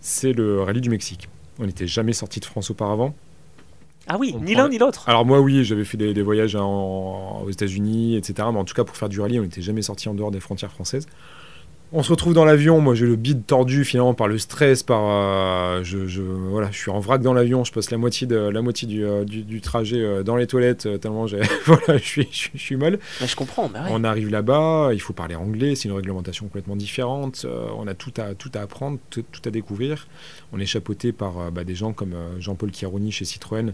c'est 0.00 0.34
le 0.34 0.62
rallye 0.62 0.82
du 0.82 0.90
Mexique. 0.90 1.28
On 1.58 1.64
n'était 1.64 1.86
jamais 1.86 2.12
sorti 2.12 2.40
de 2.40 2.44
France 2.44 2.70
auparavant. 2.70 3.14
Ah 4.08 4.16
oui, 4.18 4.34
ni 4.40 4.54
l'un 4.54 4.68
ni 4.68 4.78
l'autre. 4.78 5.08
Alors 5.08 5.26
moi 5.26 5.40
oui, 5.40 5.64
j'avais 5.64 5.84
fait 5.84 5.98
des, 5.98 6.22
voyages 6.22 6.56
aux 6.56 7.48
États-Unis, 7.50 8.16
etc. 8.16 8.48
Mais 8.52 8.58
en 8.58 8.64
tout 8.64 8.74
cas 8.74 8.84
pour 8.84 8.96
faire 8.96 9.08
du 9.08 9.20
rallye, 9.20 9.38
on 9.38 9.42
n'était 9.42 9.62
jamais 9.62 9.82
sorti 9.82 10.08
en 10.08 10.14
dehors 10.14 10.30
des 10.30 10.40
frontières 10.40 10.72
françaises. 10.72 11.06
On 11.90 12.02
se 12.02 12.10
retrouve 12.10 12.34
dans 12.34 12.44
l'avion, 12.44 12.82
moi 12.82 12.94
j'ai 12.94 13.06
le 13.06 13.16
bide 13.16 13.46
tordu 13.46 13.82
finalement 13.82 14.12
par 14.12 14.28
le 14.28 14.36
stress, 14.36 14.82
par 14.82 15.04
euh, 15.08 15.82
je, 15.82 16.20
voilà, 16.20 16.70
je 16.70 16.76
suis 16.76 16.90
en 16.90 17.00
vrac 17.00 17.22
dans 17.22 17.32
l'avion, 17.32 17.64
je 17.64 17.72
passe 17.72 17.90
la 17.90 17.96
moitié 17.96 18.26
de 18.26 18.36
la 18.36 18.60
moitié 18.60 18.86
du, 18.86 19.06
euh, 19.06 19.24
du, 19.24 19.60
trajet 19.62 20.02
euh, 20.02 20.22
dans 20.22 20.36
les 20.36 20.46
toilettes 20.46 20.86
tellement 21.00 21.26
j'ai 21.26 21.40
voilà, 21.64 21.96
je 21.96 22.04
suis 22.04 22.28
je, 22.30 22.58
suis 22.58 22.76
mal. 22.76 22.98
je 23.24 23.34
comprends. 23.34 23.70
Bah 23.70 23.86
on 23.88 24.04
arrive 24.04 24.28
là-bas, 24.28 24.90
il 24.92 25.00
faut 25.00 25.14
parler 25.14 25.34
anglais, 25.34 25.76
c'est 25.76 25.88
une 25.88 25.94
réglementation 25.94 26.44
complètement 26.44 26.76
différente. 26.76 27.46
on 27.78 27.86
a 27.86 27.94
tout 27.94 28.12
à 28.18 28.34
tout 28.34 28.50
à 28.52 28.60
apprendre, 28.60 28.98
tout, 29.08 29.24
à 29.46 29.50
découvrir. 29.50 30.08
On 30.52 30.60
est 30.60 30.66
chapeauté 30.66 31.12
par 31.12 31.50
bah, 31.50 31.64
des 31.64 31.74
gens 31.74 31.94
comme 31.94 32.14
Jean-Paul 32.38 32.70
Chiaroni 32.70 33.12
chez 33.12 33.24
Citroën. 33.24 33.72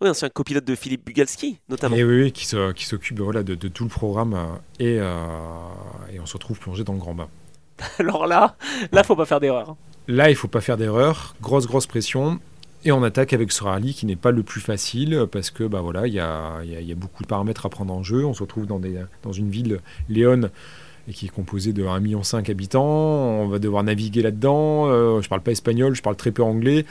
Oui, 0.00 0.08
c'est 0.14 0.26
un 0.26 0.30
copilote 0.30 0.64
de 0.64 0.74
Philippe 0.74 1.04
Bugalski, 1.04 1.58
notamment. 1.68 1.96
Et 1.96 2.04
oui, 2.04 2.32
qui, 2.32 2.46
s'occupe 2.46 3.20
voilà, 3.20 3.42
de, 3.42 3.54
tout 3.68 3.84
le 3.84 3.90
programme 3.90 4.36
et, 4.78 4.94
et 4.94 6.20
on 6.20 6.26
se 6.26 6.34
retrouve 6.34 6.58
plongé 6.58 6.84
dans 6.84 6.94
le 6.94 6.98
grand 6.98 7.14
bain. 7.14 7.28
Alors 7.98 8.26
là, 8.26 8.56
là, 8.92 9.02
faut 9.02 9.16
pas 9.16 9.26
faire 9.26 9.40
d'erreur. 9.40 9.76
Là, 10.08 10.30
il 10.30 10.36
faut 10.36 10.48
pas 10.48 10.60
faire 10.60 10.76
d'erreur. 10.76 11.34
Grosse, 11.40 11.66
grosse 11.66 11.86
pression. 11.86 12.40
Et 12.84 12.92
on 12.92 13.02
attaque 13.02 13.32
avec 13.34 13.52
ce 13.52 13.62
rallye 13.62 13.92
qui 13.92 14.06
n'est 14.06 14.16
pas 14.16 14.30
le 14.30 14.42
plus 14.42 14.60
facile 14.60 15.26
parce 15.30 15.50
que 15.50 15.64
bah 15.64 15.82
voilà, 15.82 16.06
il 16.06 16.14
y 16.14 16.20
a, 16.20 16.62
y 16.64 16.92
a, 16.92 16.94
beaucoup 16.94 17.22
de 17.22 17.28
paramètres 17.28 17.66
à 17.66 17.68
prendre 17.68 17.92
en 17.92 18.02
jeu. 18.02 18.24
On 18.24 18.32
se 18.32 18.42
retrouve 18.42 18.66
dans, 18.66 18.78
des, 18.78 18.98
dans 19.22 19.32
une 19.32 19.50
ville, 19.50 19.80
Léon, 20.08 20.50
qui 21.12 21.26
est 21.26 21.28
composée 21.28 21.74
de 21.74 21.84
1,5 21.84 22.00
million 22.00 22.22
habitants. 22.48 22.84
On 22.86 23.48
va 23.48 23.58
devoir 23.58 23.82
naviguer 23.82 24.22
là-dedans. 24.22 24.88
Euh, 24.88 25.20
je 25.20 25.28
parle 25.28 25.42
pas 25.42 25.52
espagnol, 25.52 25.94
je 25.94 26.00
parle 26.00 26.16
très 26.16 26.30
peu 26.30 26.42
anglais. 26.42 26.86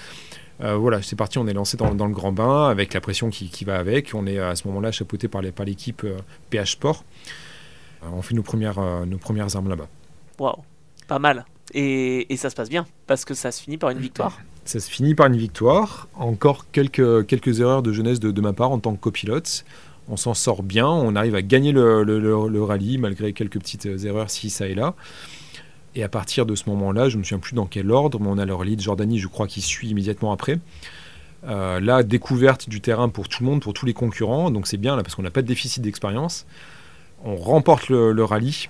Euh, 0.62 0.76
voilà, 0.76 1.02
c'est 1.02 1.16
parti, 1.16 1.38
on 1.38 1.48
est 1.48 1.54
lancé 1.54 1.78
dans, 1.78 1.90
le 1.92 2.14
grand 2.14 2.32
bain 2.32 2.68
avec 2.68 2.94
la 2.94 3.02
pression 3.02 3.30
qui, 3.30 3.50
qui, 3.50 3.66
va 3.66 3.78
avec. 3.78 4.14
On 4.14 4.28
est 4.28 4.40
à 4.40 4.56
ce 4.56 4.68
moment-là 4.68 4.92
chapeauté 4.92 5.28
par 5.28 5.42
l'équipe 5.42 6.02
par 6.02 6.12
euh, 6.12 6.18
PH 6.50 6.74
Sport. 6.74 7.04
on 8.04 8.22
fait 8.22 8.36
nos 8.36 8.44
premières, 8.44 8.80
nos 9.06 9.18
premières 9.18 9.56
armes 9.56 9.70
là-bas. 9.70 9.88
Waouh 10.38 10.64
pas 11.10 11.20
mal. 11.20 11.46
Et, 11.74 12.26
ça 12.38 12.50
se 12.50 12.56
passe 12.56 12.70
bien, 12.70 12.86
parce 13.06 13.26
que 13.26 13.34
ça 13.34 13.52
se 13.52 13.62
finit 13.62 13.78
par 13.78 13.90
une 13.90 14.00
victoire. 14.00 14.40
Ça 14.64 14.80
se 14.80 14.90
finit 14.90 15.16
par 15.16 15.28
une 15.28 15.36
victoire. 15.36 16.08
Encore 16.16 16.68
quelques, 16.72 17.26
quelques 17.26 17.60
erreurs 17.60 17.84
de 17.84 17.92
jeunesse 17.92 18.20
de, 18.22 18.42
ma 18.42 18.54
part 18.54 18.72
en 18.72 18.80
tant 18.80 18.96
que 18.96 19.02
copilote. 19.02 19.66
On 20.08 20.18
s'en 20.18 20.34
sort 20.34 20.64
bien, 20.64 20.88
on 20.88 21.16
arrive 21.16 21.36
à 21.36 21.42
gagner 21.42 21.72
le, 21.72 22.04
le, 22.04 22.64
rallye, 22.64 22.98
malgré 22.98 23.34
quelques 23.34 23.60
petites 23.60 23.86
erreurs 23.86 24.30
ci, 24.30 24.50
ça 24.50 24.68
et 24.68 24.74
là. 24.74 24.96
Et 25.96 26.04
à 26.04 26.10
partir 26.10 26.46
de 26.46 26.56
ce 26.56 26.70
moment-là, 26.70 27.10
je 27.10 27.16
ne 27.16 27.20
me 27.20 27.24
souviens 27.24 27.40
plus 27.40 27.56
dans 27.56 27.66
quel 27.66 27.92
ordre, 27.92 28.20
mais 28.20 28.28
on 28.30 28.38
a 28.38 28.46
le 28.46 28.54
rallye 28.54 28.76
de 28.76 28.82
Jordanie, 28.82 29.20
je 29.20 29.28
crois, 29.28 29.48
qui 29.48 29.62
suit 29.62 29.90
immédiatement 29.90 30.32
après. 30.32 30.60
Euh, 31.48 31.80
là, 31.80 32.04
découverte 32.04 32.70
du 32.70 32.82
terrain 32.82 33.10
pour 33.10 33.28
tout 33.30 33.44
le 33.44 33.50
monde, 33.50 33.62
pour 33.62 33.74
tous 33.74 33.86
les 33.86 33.94
concurrents, 33.94 34.52
donc 34.52 34.68
c'est 34.68 34.78
bien 34.78 34.96
là 34.96 35.04
parce 35.04 35.16
qu'on 35.16 35.24
n'a 35.24 35.32
pas 35.32 35.42
de 35.42 35.48
déficit 35.48 35.82
d'expérience. 35.82 36.46
On 37.24 37.36
remporte 37.36 37.90
le, 37.90 38.24
rallye 38.24 38.70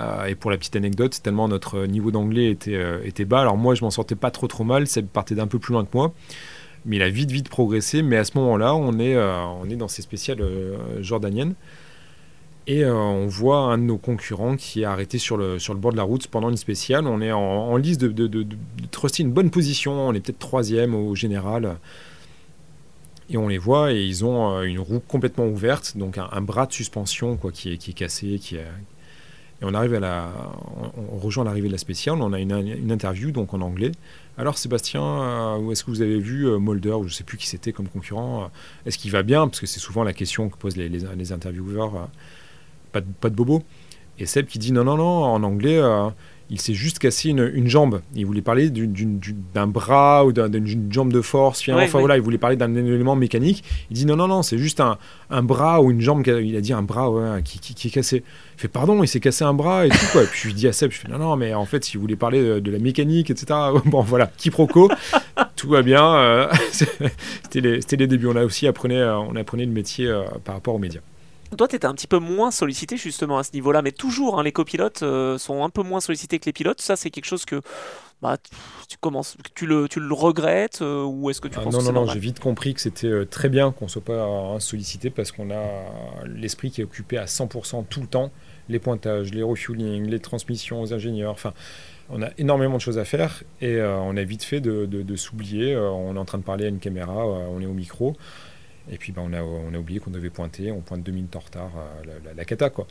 euh, 0.00 0.24
et 0.26 0.34
pour 0.34 0.50
la 0.50 0.56
petite 0.56 0.76
anecdote, 0.76 1.20
tellement 1.22 1.48
notre 1.48 1.86
niveau 1.86 2.10
d'anglais 2.10 2.50
était, 2.50 2.74
euh, 2.74 2.98
était 3.04 3.24
bas. 3.24 3.40
Alors 3.40 3.56
moi, 3.56 3.74
je 3.74 3.82
m'en 3.82 3.90
sortais 3.90 4.14
pas 4.14 4.30
trop 4.30 4.46
trop 4.46 4.64
mal. 4.64 4.86
Ça 4.86 5.02
partait 5.02 5.34
d'un 5.34 5.46
peu 5.46 5.58
plus 5.58 5.72
loin 5.72 5.84
que 5.84 5.90
moi. 5.94 6.12
Mais 6.86 6.96
il 6.96 7.02
a 7.02 7.10
vite 7.10 7.30
vite 7.30 7.50
progressé. 7.50 8.02
Mais 8.02 8.16
à 8.16 8.24
ce 8.24 8.38
moment-là, 8.38 8.74
on, 8.74 8.98
est 8.98 9.14
euh, 9.14 9.44
on 9.44 9.68
est 9.68 9.76
dans 9.76 9.88
ces 9.88 10.02
spéciales 10.02 10.42
jordaniennes. 11.00 11.54
Et 12.66 12.84
on 12.84 13.26
voit 13.26 13.58
un 13.58 13.78
de 13.78 13.82
nos 13.82 13.98
concurrents 13.98 14.56
qui 14.56 14.82
est 14.82 14.84
arrêté 14.84 15.18
sur 15.18 15.36
le, 15.36 15.58
sur 15.58 15.74
le 15.74 15.80
bord 15.80 15.92
de 15.92 15.96
la 15.96 16.02
route 16.02 16.26
pendant 16.28 16.50
une 16.50 16.56
spéciale. 16.56 17.06
On 17.06 17.20
est 17.20 17.32
en, 17.32 17.76
liste 17.76 18.00
de, 18.00 18.08
de, 18.08 18.26
de, 18.26 18.42
de, 18.42 18.56
truster 18.90 19.22
une 19.22 19.32
bonne 19.32 19.50
position. 19.50 19.92
On 20.08 20.12
est 20.12 20.20
peut-être 20.20 20.38
troisième 20.38 20.94
au 20.94 21.14
général. 21.14 21.78
Et 23.28 23.36
on 23.36 23.48
les 23.48 23.58
voit 23.58 23.92
et 23.92 24.04
ils 24.04 24.24
ont 24.24 24.62
une 24.62 24.78
roue 24.78 25.00
complètement 25.00 25.46
ouverte, 25.46 25.96
donc 25.96 26.18
un, 26.18 26.40
bras 26.40 26.66
de 26.66 26.72
suspension 26.72 27.36
quoi, 27.36 27.52
qui, 27.52 27.72
est, 27.72 27.76
qui 27.76 27.92
est 27.92 27.94
cassé, 27.94 28.40
qui, 28.40 28.56
est, 28.56 28.66
et 29.60 29.64
on 29.64 29.74
arrive 29.74 29.94
à 29.94 30.00
la, 30.00 30.30
on, 31.12 31.18
rejoint 31.18 31.44
l'arrivée 31.44 31.68
de 31.68 31.72
la 31.72 31.78
spéciale. 31.78 32.16
On 32.20 32.32
a 32.32 32.38
une, 32.38 32.52
une, 32.52 32.90
interview 32.90 33.30
donc 33.30 33.52
en 33.52 33.60
anglais. 33.60 33.92
Alors 34.38 34.56
Sébastien, 34.56 35.02
euh, 35.02 35.70
est-ce 35.70 35.84
que 35.84 35.90
vous 35.90 36.00
avez 36.00 36.18
vu 36.18 36.48
euh, 36.48 36.58
Mulder 36.58 36.92
ou 36.92 37.02
je 37.02 37.08
ne 37.08 37.12
sais 37.12 37.24
plus 37.24 37.36
qui 37.36 37.46
c'était 37.46 37.72
comme 37.72 37.88
concurrent 37.88 38.44
euh, 38.44 38.46
Est-ce 38.86 38.96
qu'il 38.96 39.10
va 39.10 39.22
bien? 39.22 39.48
Parce 39.48 39.60
que 39.60 39.66
c'est 39.66 39.80
souvent 39.80 40.02
la 40.02 40.14
question 40.14 40.48
que 40.48 40.56
posent 40.56 40.78
les, 40.78 40.88
les, 40.88 41.32
intervieweurs. 41.32 42.08
Pas, 42.92 43.00
de, 43.00 43.06
pas 43.20 43.30
de 43.30 43.34
bobo. 43.34 43.62
Et 44.18 44.26
Seb 44.26 44.46
qui 44.46 44.58
dit 44.58 44.72
non 44.72 44.84
non 44.84 44.96
non 44.96 45.24
en 45.24 45.42
anglais 45.42 45.80
il 46.50 46.60
s'est 46.60 46.74
juste 46.74 46.98
cassé 46.98 47.30
une, 47.30 47.68
jambe. 47.68 48.00
Il 48.14 48.26
voulait 48.26 48.42
parler 48.42 48.70
d'un 48.70 49.66
bras 49.68 50.26
ou 50.26 50.32
d'une 50.32 50.92
jambe 50.92 51.12
de 51.12 51.20
force. 51.20 51.66
enfin 51.68 52.00
voilà, 52.00 52.16
il 52.16 52.22
voulait 52.22 52.38
parler 52.38 52.56
d'un 52.56 52.74
élément 52.74 53.14
mécanique. 53.14 53.62
Il 53.90 53.94
dit 53.94 54.04
non, 54.04 54.16
non, 54.16 54.26
non, 54.26 54.42
c'est 54.42 54.58
juste 54.58 54.80
un, 54.80 55.42
bras 55.42 55.80
ou 55.80 55.92
une 55.92 56.00
jambe. 56.00 56.26
Il 56.26 56.56
a 56.56 56.60
dit 56.60 56.72
un 56.72 56.82
bras 56.82 57.40
qui, 57.44 57.86
est 57.86 57.90
cassé. 57.90 58.24
Il 58.56 58.60
fait 58.60 58.68
pardon, 58.68 59.00
il 59.02 59.08
s'est 59.08 59.20
cassé 59.20 59.44
un 59.44 59.54
bras 59.54 59.86
et 59.86 59.90
tout 59.90 60.06
quoi. 60.10 60.24
Et 60.24 60.26
puis 60.26 60.40
je 60.42 60.46
lui 60.48 60.54
dis 60.54 60.66
à 60.66 60.72
Seb, 60.72 60.90
je 60.90 60.98
fais 60.98 61.08
non, 61.08 61.18
non, 61.18 61.36
mais 61.36 61.54
en 61.54 61.66
fait, 61.66 61.84
s'il 61.84 62.00
voulait 62.00 62.16
parler 62.16 62.60
de, 62.60 62.70
la 62.70 62.78
mécanique, 62.78 63.30
etc. 63.30 63.58
Bon 63.86 64.02
voilà, 64.02 64.30
quiproquo, 64.36 64.90
tout 65.56 65.68
va 65.68 65.82
bien. 65.82 66.04
Euh, 66.16 66.48
c'était 66.72 67.60
les, 67.60 67.80
les, 67.80 68.06
débuts. 68.08 68.26
On 68.26 68.36
a 68.36 68.44
aussi 68.44 68.66
apprenait, 68.66 69.04
on 69.04 69.36
apprenait 69.36 69.66
le 69.66 69.72
métier 69.72 70.08
euh, 70.08 70.24
par 70.44 70.56
rapport 70.56 70.74
aux 70.74 70.78
médias. 70.78 71.00
Toi, 71.56 71.66
tu 71.66 71.76
étais 71.76 71.86
un 71.86 71.94
petit 71.94 72.06
peu 72.06 72.18
moins 72.18 72.50
sollicité 72.50 72.96
justement 72.96 73.38
à 73.38 73.42
ce 73.42 73.52
niveau-là, 73.52 73.82
mais 73.82 73.90
toujours, 73.90 74.38
hein, 74.38 74.42
les 74.44 74.52
copilotes 74.52 75.02
euh, 75.02 75.36
sont 75.36 75.64
un 75.64 75.70
peu 75.70 75.82
moins 75.82 76.00
sollicités 76.00 76.38
que 76.38 76.46
les 76.46 76.52
pilotes. 76.52 76.80
Ça, 76.80 76.94
c'est 76.94 77.10
quelque 77.10 77.24
chose 77.24 77.44
que 77.44 77.60
bah, 78.22 78.36
tu, 78.88 78.96
commences, 78.98 79.36
tu, 79.54 79.66
le, 79.66 79.88
tu 79.88 79.98
le 79.98 80.14
regrettes 80.14 80.80
euh, 80.82 81.02
ou 81.04 81.28
est-ce 81.28 81.40
que 81.40 81.48
tu 81.48 81.58
ah, 81.58 81.62
penses 81.62 81.74
non, 81.74 81.80
que 81.80 81.84
Non, 81.86 82.04
non, 82.04 82.06
j'ai 82.06 82.20
vite 82.20 82.38
compris 82.38 82.74
que 82.74 82.80
c'était 82.80 83.08
euh, 83.08 83.24
très 83.24 83.48
bien 83.48 83.72
qu'on 83.72 83.86
ne 83.86 83.90
soit 83.90 84.04
pas 84.04 84.60
sollicité 84.60 85.10
parce 85.10 85.32
qu'on 85.32 85.50
a 85.50 85.64
l'esprit 86.24 86.70
qui 86.70 86.82
est 86.82 86.84
occupé 86.84 87.18
à 87.18 87.24
100% 87.24 87.84
tout 87.88 88.00
le 88.00 88.06
temps. 88.06 88.30
Les 88.68 88.78
pointages, 88.78 89.32
les 89.32 89.42
refueling, 89.42 90.06
les 90.06 90.20
transmissions 90.20 90.80
aux 90.80 90.94
ingénieurs, 90.94 91.32
enfin 91.32 91.52
on 92.08 92.22
a 92.22 92.28
énormément 92.38 92.76
de 92.76 92.80
choses 92.80 92.98
à 92.98 93.04
faire 93.04 93.42
et 93.60 93.80
on 93.82 94.16
a 94.16 94.22
vite 94.22 94.44
fait 94.44 94.60
de, 94.60 94.86
de, 94.86 95.02
de 95.02 95.16
s'oublier. 95.16 95.76
on 95.76 96.14
est 96.14 96.18
en 96.18 96.24
train 96.24 96.38
de 96.38 96.44
parler 96.44 96.66
à 96.66 96.68
une 96.68 96.78
caméra, 96.78 97.24
on 97.24 97.60
est 97.60 97.66
au 97.66 97.72
micro. 97.72 98.16
Et 98.90 98.98
puis 98.98 99.12
ben, 99.12 99.22
on, 99.24 99.32
a, 99.32 99.42
on 99.42 99.72
a 99.72 99.78
oublié 99.78 100.00
qu'on 100.00 100.10
devait 100.10 100.30
pointer, 100.30 100.72
on 100.72 100.80
pointe 100.80 101.02
deux 101.02 101.12
minutes 101.12 101.36
en 101.36 101.40
retard, 101.40 101.70
euh, 101.76 102.18
la, 102.24 102.34
la, 102.34 102.44
cata 102.44 102.70
quoi, 102.70 102.86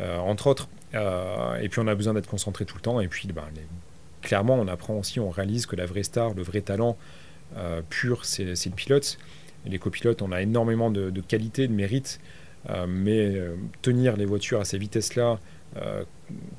euh, 0.00 0.18
entre 0.18 0.48
autres. 0.48 0.68
Euh, 0.94 1.56
et 1.56 1.68
puis 1.68 1.80
on 1.80 1.86
a 1.86 1.94
besoin 1.94 2.14
d'être 2.14 2.28
concentré 2.28 2.64
tout 2.64 2.76
le 2.76 2.82
temps. 2.82 3.00
Et 3.00 3.08
puis 3.08 3.28
ben, 3.28 3.44
clairement, 4.20 4.54
on 4.54 4.68
apprend 4.68 4.94
aussi, 4.94 5.20
on 5.20 5.30
réalise 5.30 5.66
que 5.66 5.76
la 5.76 5.86
vraie 5.86 6.02
star, 6.02 6.34
le 6.34 6.42
vrai 6.42 6.60
talent 6.60 6.96
pur, 7.88 8.24
c'est 8.24 8.44
le 8.44 8.74
pilote. 8.74 9.18
Les 9.64 9.78
copilotes, 9.78 10.22
on 10.22 10.32
a 10.32 10.42
énormément 10.42 10.90
de, 10.90 11.10
de 11.10 11.20
qualité, 11.20 11.68
de 11.68 11.72
mérite, 11.72 12.18
mais 12.88 13.40
tenir 13.80 14.16
les 14.16 14.24
voitures 14.24 14.60
à 14.60 14.64
ces 14.64 14.76
vitesses-là, 14.76 15.38
euh, 15.76 16.04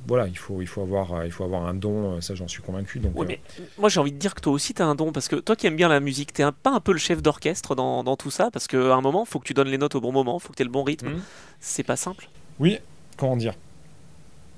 voilà, 0.07 0.28
il 0.28 0.38
faut, 0.38 0.61
il, 0.61 0.68
faut 0.68 0.82
avoir, 0.82 1.13
euh, 1.13 1.26
il 1.26 1.32
faut 1.32 1.43
avoir 1.43 1.66
un 1.66 1.74
don, 1.74 2.16
euh, 2.16 2.22
ça 2.22 2.36
j'en 2.36 2.47
suis 2.47 2.61
convaincu. 2.61 2.99
Donc, 2.99 3.13
mais 3.28 3.39
moi 3.78 3.89
j'ai 3.89 3.99
envie 3.99 4.11
de 4.11 4.18
dire 4.18 4.36
que 4.36 4.41
toi 4.41 4.53
aussi 4.53 4.74
tu 4.74 4.82
as 4.82 4.86
un 4.86 4.95
don, 4.95 5.11
parce 5.11 5.28
que 5.28 5.38
toi 5.38 5.55
qui 5.55 5.68
aimes 5.68 5.76
bien 5.76 5.88
la 5.88 5.99
musique, 5.99 6.34
tu 6.34 6.43
pas 6.63 6.72
un 6.72 6.80
peu 6.80 6.91
le 6.91 6.97
chef 6.97 7.22
d'orchestre 7.22 7.76
dans, 7.76 8.03
dans, 8.03 8.18
tout 8.18 8.32
ça, 8.32 8.51
parce 8.51 8.68
qu'à 8.68 8.93
un 8.93 9.01
moment, 9.01 9.24
il 9.26 9.30
faut 9.30 9.39
que 9.39 9.45
tu 9.45 9.53
donnes 9.53 9.70
les 9.70 9.78
notes 9.78 9.95
au 9.95 10.01
bon 10.01 10.11
moment, 10.11 10.38
il 10.38 10.41
faut 10.41 10.49
que 10.49 10.57
tu 10.57 10.63
aies 10.63 10.66
le 10.66 10.72
bon 10.72 10.84
rythme. 10.84 11.09
Mmh. 11.09 11.22
C'est 11.59 11.84
pas 11.84 11.95
simple. 11.95 12.30
Oui, 12.59 12.80
comment 13.18 13.38
dire? 13.38 13.53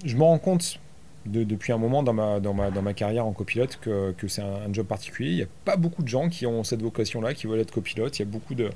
Je 0.03 0.15
me 0.15 0.23
rends 0.23 0.39
compte 0.39 0.79
de, 1.25 1.43
depuis 1.43 1.71
un 1.71 1.77
moment 1.77 2.03
dans 2.03 2.13
ma, 2.13 2.39
dans 2.39 2.53
ma, 2.53 2.71
dans 2.71 2.81
ma 2.81 2.93
carrière 2.93 3.25
en 3.25 3.33
copilote 3.33 3.77
que, 3.79 4.11
que 4.17 4.27
c'est 4.27 4.41
un, 4.41 4.67
un, 4.67 4.73
job 4.73 4.87
particulier. 4.87 5.29
Il 5.31 5.35
n'y 5.37 5.43
a 5.43 5.47
pas 5.65 5.75
beaucoup 5.75 6.03
de 6.03 6.07
gens 6.07 6.29
qui 6.29 6.45
ont 6.45 6.63
cette 6.63 6.81
vocation-là, 6.81 7.33
qui 7.33 7.47
veulent 7.47 7.59
être 7.59 7.73
copilote. 7.73 8.17
Il 8.17 8.23
y 8.23 8.27
a 8.27 8.29
beaucoup 8.29 8.55
de 8.55 8.69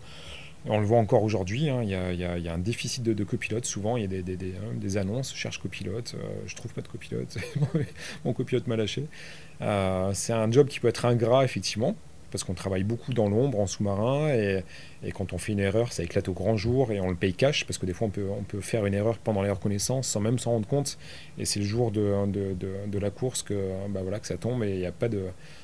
on 0.67 0.79
le 0.79 0.85
voit 0.85 0.99
encore 0.99 1.23
aujourd'hui, 1.23 1.69
hein, 1.69 1.81
il 1.81 1.89
y, 1.89 1.95
a 1.95 2.53
un 2.53 2.57
déficit 2.59 3.03
de, 3.03 3.23
copilotes. 3.23 3.65
Souvent, 3.65 3.97
il 3.97 4.01
y 4.01 4.05
a 4.05 4.21
des, 4.21 4.37
des, 4.37 4.97
annonces, 4.97 5.33
cherche 5.33 5.59
copilote, 5.59 6.15
euh, 6.15 6.27
je 6.45 6.55
trouve 6.55 6.73
pas 6.73 6.81
de 6.81 6.87
copilote, 6.87 7.37
mon 8.25 8.33
copilote 8.33 8.67
m'a 8.67 8.75
lâché. 8.75 9.07
Euh, 9.61 10.11
c'est 10.13 10.33
un 10.33 10.51
job 10.51 10.67
qui 10.67 10.79
peut 10.79 10.87
être 10.87 11.05
ingrat, 11.05 11.43
effectivement, 11.45 11.95
parce 12.29 12.43
qu'on 12.43 12.53
travaille 12.53 12.83
beaucoup 12.83 13.13
dans 13.13 13.27
l'ombre, 13.27 13.59
en 13.59 13.65
sous-marin, 13.65 14.29
et, 14.29 14.63
quand 15.13 15.33
on 15.33 15.39
fait 15.39 15.53
une 15.53 15.59
erreur, 15.59 15.91
ça 15.91 16.03
éclate 16.03 16.29
au 16.29 16.33
grand 16.33 16.57
jour, 16.57 16.91
et 16.91 16.99
on 16.99 17.09
le 17.09 17.15
paye 17.15 17.33
cash, 17.33 17.65
parce 17.65 17.79
que 17.79 17.87
des 17.87 17.93
fois, 17.93 18.07
on 18.07 18.11
peut, 18.11 18.27
on 18.29 18.43
peut 18.43 18.61
faire 18.61 18.85
une 18.85 18.93
erreur 18.93 19.17
pendant 19.17 19.41
les 19.41 19.49
reconnaissances 19.49 20.07
sans 20.07 20.19
même 20.19 20.37
s'en 20.37 20.51
rendre 20.51 20.67
compte, 20.67 20.99
et 21.39 21.45
c'est 21.45 21.59
le 21.59 21.65
jour 21.65 21.91
de, 21.91 22.27
de, 22.27 22.55
de, 22.87 22.99
la 22.99 23.09
course 23.09 23.41
que, 23.41 23.71
bah 23.89 24.01
que 24.19 24.27
ça 24.27 24.37
tombe, 24.37 24.63
et 24.63 24.77
il 24.77 24.85
a 24.85 24.91
pas 24.91 25.09
de... 25.09 25.19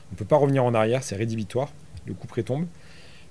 On 0.10 0.14
ne 0.14 0.18
peut 0.18 0.26
pas 0.26 0.38
revenir 0.38 0.64
en 0.64 0.74
arrière, 0.74 1.04
c'est 1.04 1.16
rédhibitoire, 1.16 1.72
le 2.08 2.14
coup 2.16 2.26
près 2.26 2.42
tombe. 2.42 2.66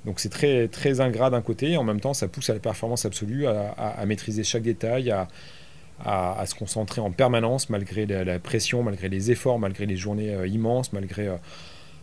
Donc 0.06 0.20
c'est 0.20 0.28
très, 0.28 0.68
très 0.68 1.00
ingrat 1.00 1.30
d'un 1.30 1.42
côté, 1.42 1.72
et 1.72 1.76
en 1.76 1.84
même 1.84 2.00
temps 2.00 2.14
ça 2.14 2.28
pousse 2.28 2.48
à 2.48 2.54
la 2.54 2.60
performance 2.60 3.04
absolue, 3.04 3.46
à, 3.46 4.06
maîtriser 4.06 4.44
chaque 4.44 4.62
détail, 4.62 5.10
à, 5.10 6.46
se 6.46 6.54
concentrer 6.54 7.00
en 7.00 7.10
permanence 7.10 7.68
malgré 7.68 8.06
la, 8.06 8.38
pression, 8.38 8.84
malgré 8.84 9.08
les 9.08 9.32
efforts, 9.32 9.58
malgré 9.58 9.84
les 9.84 9.96
journées 9.96 10.32
euh, 10.32 10.46
immenses, 10.46 10.92
malgré 10.92 11.26
euh, 11.26 11.36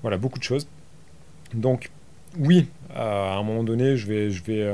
voilà, 0.02 0.18
beaucoup 0.18 0.38
de 0.38 0.44
choses. 0.44 0.68
Donc 1.54 1.92
oui, 2.38 2.68
à 2.94 3.38
un 3.38 3.44
moment 3.44 3.64
donné, 3.64 3.96
je 3.96 4.08
vais, 4.08 4.32
je, 4.32 4.44
vais, 4.44 4.74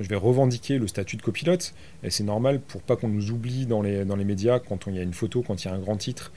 je 0.00 0.08
vais 0.08 0.16
revendiquer 0.16 0.78
le 0.78 0.88
statut 0.88 1.16
de 1.16 1.22
copilote, 1.22 1.72
et 2.02 2.10
c'est 2.10 2.24
normal 2.24 2.60
pour 2.60 2.82
pas 2.82 2.96
qu'on 2.96 3.08
nous 3.08 3.30
oublie 3.30 3.66
dans 3.66 3.82
les, 3.82 4.04
dans 4.04 4.16
les 4.16 4.24
médias 4.24 4.58
quand 4.58 4.88
il 4.88 4.96
y 4.96 4.98
a 4.98 5.02
une 5.02 5.12
photo, 5.12 5.44
quand 5.46 5.62
il 5.64 5.68
y 5.68 5.70
a 5.70 5.74
un 5.74 5.78
grand 5.78 5.96
titre. 5.96 6.32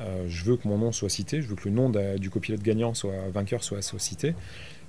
Euh, 0.00 0.24
je 0.28 0.44
veux 0.44 0.56
que 0.56 0.68
mon 0.68 0.78
nom 0.78 0.92
soit 0.92 1.08
cité, 1.08 1.40
je 1.42 1.48
veux 1.48 1.56
que 1.56 1.68
le 1.68 1.74
nom 1.74 1.90
du 2.18 2.30
copilote 2.30 2.62
gagnant, 2.62 2.94
soit 2.94 3.14
vainqueur, 3.32 3.62
soit, 3.64 3.82
soit 3.82 3.98
cité. 3.98 4.34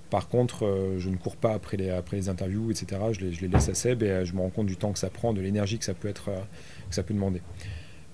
Par 0.10 0.30
contre, 0.30 0.66
euh, 0.66 1.00
je 1.00 1.10
ne 1.10 1.18
cours 1.18 1.36
pas 1.36 1.54
après 1.54 1.76
les, 1.76 1.90
après 1.90 2.16
les 2.16 2.30
interviews, 2.30 2.72
etc. 2.72 3.02
Je 3.12 3.20
les, 3.22 3.34
je 3.34 3.42
les, 3.42 3.48
laisse 3.48 3.68
à 3.68 3.74
Seb 3.74 4.04
et 4.04 4.10
euh, 4.10 4.26
je 4.26 4.34
me 4.34 4.40
rends 4.40 4.50
compte 4.50 4.68
du 4.68 4.78
temps 4.78 4.94
que 4.94 5.00
ça 5.00 5.10
prend, 5.10 5.34
de 5.34 5.42
l'énergie 5.42 5.78
que 5.78 5.86
ça 5.86 5.94
peut 5.94 6.08
être, 6.08 6.30
euh, 6.30 6.40
que 6.90 6.96
ça 6.96 7.04
peut 7.04 7.14
demander. 7.14 7.42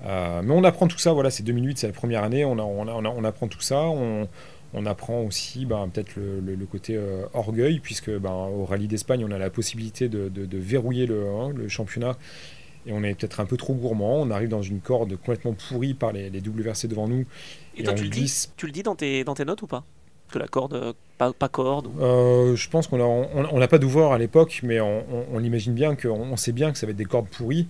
mais 0.03 0.51
on 0.51 0.63
apprend 0.63 0.87
tout 0.87 0.97
ça. 0.97 1.13
Voilà, 1.13 1.29
c'est 1.29 1.43
2008, 1.43 1.77
c'est 1.77 1.87
la 1.87 1.93
première 1.93 2.23
année. 2.23 2.45
On, 2.45 2.57
on, 2.57 2.87
on, 2.87 3.23
apprend 3.23 3.47
tout 3.47 3.61
ça. 3.61 3.83
On, 3.83 4.27
apprend 4.87 5.21
aussi 5.21 5.65
ben, 5.65 5.87
peut-être 5.87 6.15
le, 6.15 6.65
côté 6.65 6.99
orgueil, 7.33 7.79
puisque 7.79 8.09
ben, 8.09 8.31
au 8.31 8.65
Rallye 8.65 8.87
d'Espagne, 8.87 9.23
on 9.23 9.31
a 9.31 9.37
la 9.37 9.51
possibilité 9.51 10.09
de, 10.09 10.29
de, 10.29 10.57
verrouiller 10.57 11.05
le, 11.05 11.29
hein, 11.29 11.51
le, 11.55 11.67
championnat. 11.67 12.17
Et 12.85 12.91
on 12.91 13.03
est 13.03 13.13
peut-être 13.13 13.39
un 13.39 13.45
peu 13.45 13.55
trop 13.55 13.75
gourmand. 13.75 14.19
On 14.21 14.31
arrive 14.31 14.49
dans 14.49 14.63
une 14.63 14.81
corde 14.81 15.15
complètement 15.15 15.53
pourrie 15.53 15.93
par 15.93 16.11
les, 16.11 16.31
les 16.31 16.41
devant 16.41 17.07
nous. 17.07 17.25
Et, 17.77 17.83
toi, 17.83 17.93
tu, 17.93 18.03
le 18.03 18.09
dis, 18.09 18.47
tu 18.57 18.65
le 18.65 18.71
dis 18.71 18.81
dans 18.81 18.95
tes, 18.95 19.23
dans 19.23 19.35
tes 19.35 19.45
notes 19.45 19.61
ou 19.61 19.67
pas? 19.67 19.85
Que 20.33 20.39
la 20.39 20.47
corde, 20.47 20.95
pas, 21.17 21.31
pas 21.31 21.47
corde 21.47 21.89
euh, 22.01 22.55
Je 22.55 22.69
pense 22.69 22.87
qu'on 22.87 22.97
n'a 22.97 23.05
on, 23.05 23.67
pas 23.67 23.77
d'ouvert 23.77 24.11
à 24.11 24.17
l'époque, 24.17 24.61
mais 24.63 24.81
on, 24.81 25.05
on, 25.31 25.43
imagine 25.43 25.73
bien 25.73 25.95
qu'on 25.95 26.35
sait 26.35 26.51
bien 26.51 26.71
que 26.71 26.77
ça 26.77 26.85
va 26.85 26.91
être 26.91 26.97
des 26.97 27.05
cordes 27.05 27.27
pourries. 27.29 27.67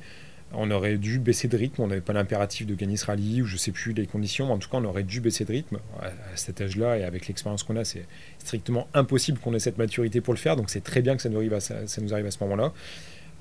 On 0.56 0.70
aurait 0.70 0.98
dû 0.98 1.20
baisser 1.20 1.48
de 1.48 1.58
rythme, 1.58 1.82
on 1.82 1.88
n'avait 1.88 2.02
pas 2.02 2.14
l'impératif 2.14 2.68
de 2.68 2.76
gagner 2.76 2.96
ce 2.96 3.08
rallye, 3.08 3.42
ou 3.42 3.46
je 3.46 3.58
sais 3.58 3.72
plus 3.72 3.94
les 3.94 4.06
conditions, 4.06 4.46
mais 4.48 4.54
en 4.54 4.60
tout 4.60 4.70
cas 4.70 4.78
on 4.78 4.86
aurait 4.86 5.04
dû 5.04 5.20
baisser 5.20 5.46
de 5.46 5.52
rythme. 5.52 5.80
À 6.00 6.12
cet 6.36 6.62
âge-là 6.62 6.98
et 7.00 7.04
avec 7.04 7.28
l'expérience 7.28 7.64
qu'on 7.64 7.76
a, 7.76 7.84
c'est 7.84 8.06
strictement 8.38 8.88
impossible 8.94 9.40
qu'on 9.40 9.54
ait 9.56 9.60
cette 9.60 9.78
maturité 9.78 10.22
pour 10.22 10.34
le 10.34 10.40
faire, 10.40 10.56
donc 10.56 10.70
c'est 10.70 10.84
très 10.84 11.02
bien 11.02 11.16
que 11.16 11.22
ça 11.22 11.30
nous 11.30 11.38
arrive 11.38 11.54
à, 11.54 11.60
ce 11.60 12.44
moment-là. 12.44 12.72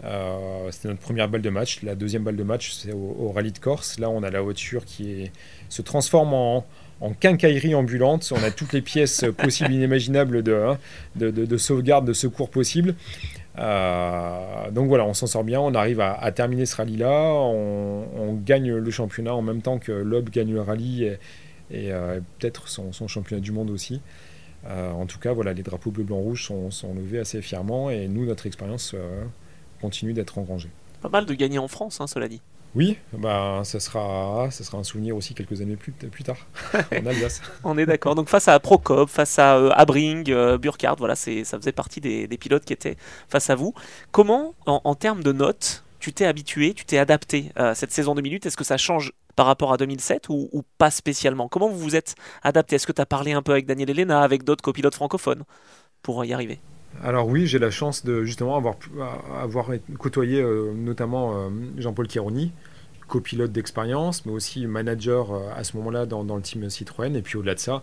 Euh, 0.05 0.71
c'était 0.71 0.89
notre 0.89 1.01
première 1.01 1.29
balle 1.29 1.43
de 1.43 1.51
match. 1.51 1.83
La 1.83 1.95
deuxième 1.95 2.25
balle 2.25 2.37
de 2.37 2.43
match, 2.43 2.73
c'est 2.73 2.93
au, 2.93 3.31
rallye 3.31 3.53
de 3.53 3.59
Corse. 3.59 3.99
Là, 3.99 4.09
on 4.11 4.23
a 4.23 4.31
la 4.31 4.41
voiture 4.41 4.85
qui 4.85 5.31
se 5.69 5.83
transforme 5.83 6.33
en, 6.33 6.65
en 7.03 7.13
quincaillerie 7.13 7.75
ambulante. 7.75 8.33
On 8.35 8.43
a 8.43 8.51
toutes 8.51 8.73
les 8.73 8.81
pièces 8.81 9.25
possibles, 9.37 9.73
inimaginables 9.73 10.43
hein, 10.49 10.79
de, 11.17 11.31
de, 11.31 11.57
sauvegarde, 11.57 12.07
de 12.07 12.13
secours 12.13 12.49
possibles. 12.49 12.95
Euh, 13.59 14.71
donc 14.71 14.89
voilà, 14.89 15.05
on 15.05 15.13
s'en 15.13 15.27
sort 15.27 15.45
bien, 15.45 15.61
on 15.61 15.75
arrive 15.75 16.01
à, 16.01 16.33
terminer 16.33 16.65
ce 16.65 16.77
rallye-là, 16.77 17.35
on, 17.35 18.35
gagne 18.45 18.73
le 18.73 18.91
championnat 18.91 19.35
en 19.35 19.43
même 19.43 19.61
temps 19.61 19.79
que 19.79 19.93
Loeb 19.93 20.31
gagne 20.31 20.53
le 20.53 20.63
rallye 20.63 21.05
et, 21.71 21.93
euh, 21.93 22.21
peut-être 22.39 22.69
son, 22.69 22.93
championnat 23.09 23.43
du 23.43 23.53
monde 23.53 23.71
aussi. 23.71 24.01
Euh, 24.67 24.91
en 24.93 25.07
tout 25.07 25.19
cas, 25.19 25.33
voilà, 25.33 25.53
les 25.53 25.63
drapeaux 25.63 25.91
bleu, 25.91 26.05
blanc, 26.05 26.19
rouge 26.19 26.45
sont, 26.47 26.71
sont 26.71 26.95
levés 26.95 27.19
assez 27.19 27.43
fièrement 27.43 27.91
et 27.91 28.09
nous, 28.09 28.25
notre 28.25 28.47
expérience 28.47 28.95
continue 29.81 30.15
d'être 30.15 30.39
engrangée. 30.39 30.71
Pas 31.03 31.09
mal 31.09 31.27
de 31.27 31.35
gagner 31.35 31.59
en 31.59 31.69
France, 31.69 32.01
hein, 32.01 32.07
cela 32.07 32.29
dit. 32.29 32.41
Oui, 32.75 32.97
bah, 33.13 33.61
ça, 33.65 33.81
sera, 33.81 34.49
ça 34.51 34.65
sera 34.65 34.79
un 34.79 34.85
souvenir 34.85 35.15
aussi 35.15 35.35
quelques 35.35 35.61
années 35.61 35.77
plus, 35.77 35.93
plus 35.93 36.25
tard, 36.25 36.39
en 36.75 37.07
Alsace. 37.07 37.43
On 37.65 37.77
est 37.77 37.85
d'accord. 37.85 38.15
Donc 38.15 38.29
face 38.29 38.49
à 38.49 38.59
Procop, 38.61 39.09
face 39.11 39.39
à 39.39 39.57
euh, 39.57 39.71
Abring, 39.75 40.31
euh, 40.31 40.57
Burkhardt, 40.57 40.97
voilà, 40.99 41.15
ça 41.15 41.31
faisait 41.59 41.73
partie 41.73 42.01
des, 42.01 42.27
pilotes 42.39 42.65
qui 42.65 42.73
étaient 42.73 42.97
face 43.29 43.51
à 43.51 43.55
vous. 43.55 43.75
Comment, 44.11 44.55
en, 44.67 44.95
termes 44.95 45.23
de 45.23 45.33
notes, 45.33 45.85
tu 46.01 46.15
t'es 46.15 46.25
habitué, 46.25 46.73
tu 46.73 46.87
t'es 46.87 46.99
adapté 46.99 47.53
à 47.57 47.75
cette 47.75 47.93
saison 47.93 48.15
de 48.15 48.23
minutes? 48.23 48.47
Est-ce 48.47 48.57
que 48.57 48.65
ça 48.65 48.79
change 48.79 49.13
par 49.37 49.47
rapport 49.47 49.73
à 49.73 49.77
2007 49.77 50.31
ou, 50.31 50.49
ou 50.53 50.63
pas 50.79 50.91
spécialement? 50.91 51.49
Comment 51.49 51.69
vous 51.69 51.79
vous 51.79 51.97
êtes 51.97 52.15
adapté? 52.43 52.77
Est-ce 52.77 52.87
que 52.87 52.93
tu 52.93 53.03
as 53.03 53.07
parlé 53.07 53.33
un 53.33 53.43
peu 53.43 53.53
avec 53.53 53.67
Daniel 53.67 53.91
Elena, 53.91 54.23
avec 54.23 54.45
d'autres 54.45 54.63
copilotes 54.63 54.95
francophones 54.95 55.45
pour 56.03 56.25
y 56.25 56.33
arriver? 56.33 56.59
Alors 57.03 57.27
oui, 57.27 57.47
j'ai 57.47 57.59
la 57.59 57.71
chance 57.71 58.05
de 58.05 58.25
justement 58.25 58.57
avoir, 58.57 58.77
avoir 59.41 59.71
côtoyé 59.99 60.41
euh, 60.41 60.73
notamment 60.75 61.37
euh, 61.37 61.49
Jean-Paul 61.79 62.09
Chironi, 62.09 62.53
copilote 63.09 63.53
d'expérience, 63.53 64.25
mais 64.27 64.33
aussi 64.33 64.67
manager 64.67 65.33
euh, 65.33 65.49
à 65.57 65.65
ce 65.65 65.77
moment-là 65.79 66.07
dans, 66.07 66.23
le 66.23 66.43
team 66.43 66.69
Citroën. 66.69 67.17
Et 67.17 67.23
puis 67.23 67.39
au-delà 67.39 67.55
de 67.55 67.61
ça, 67.61 67.83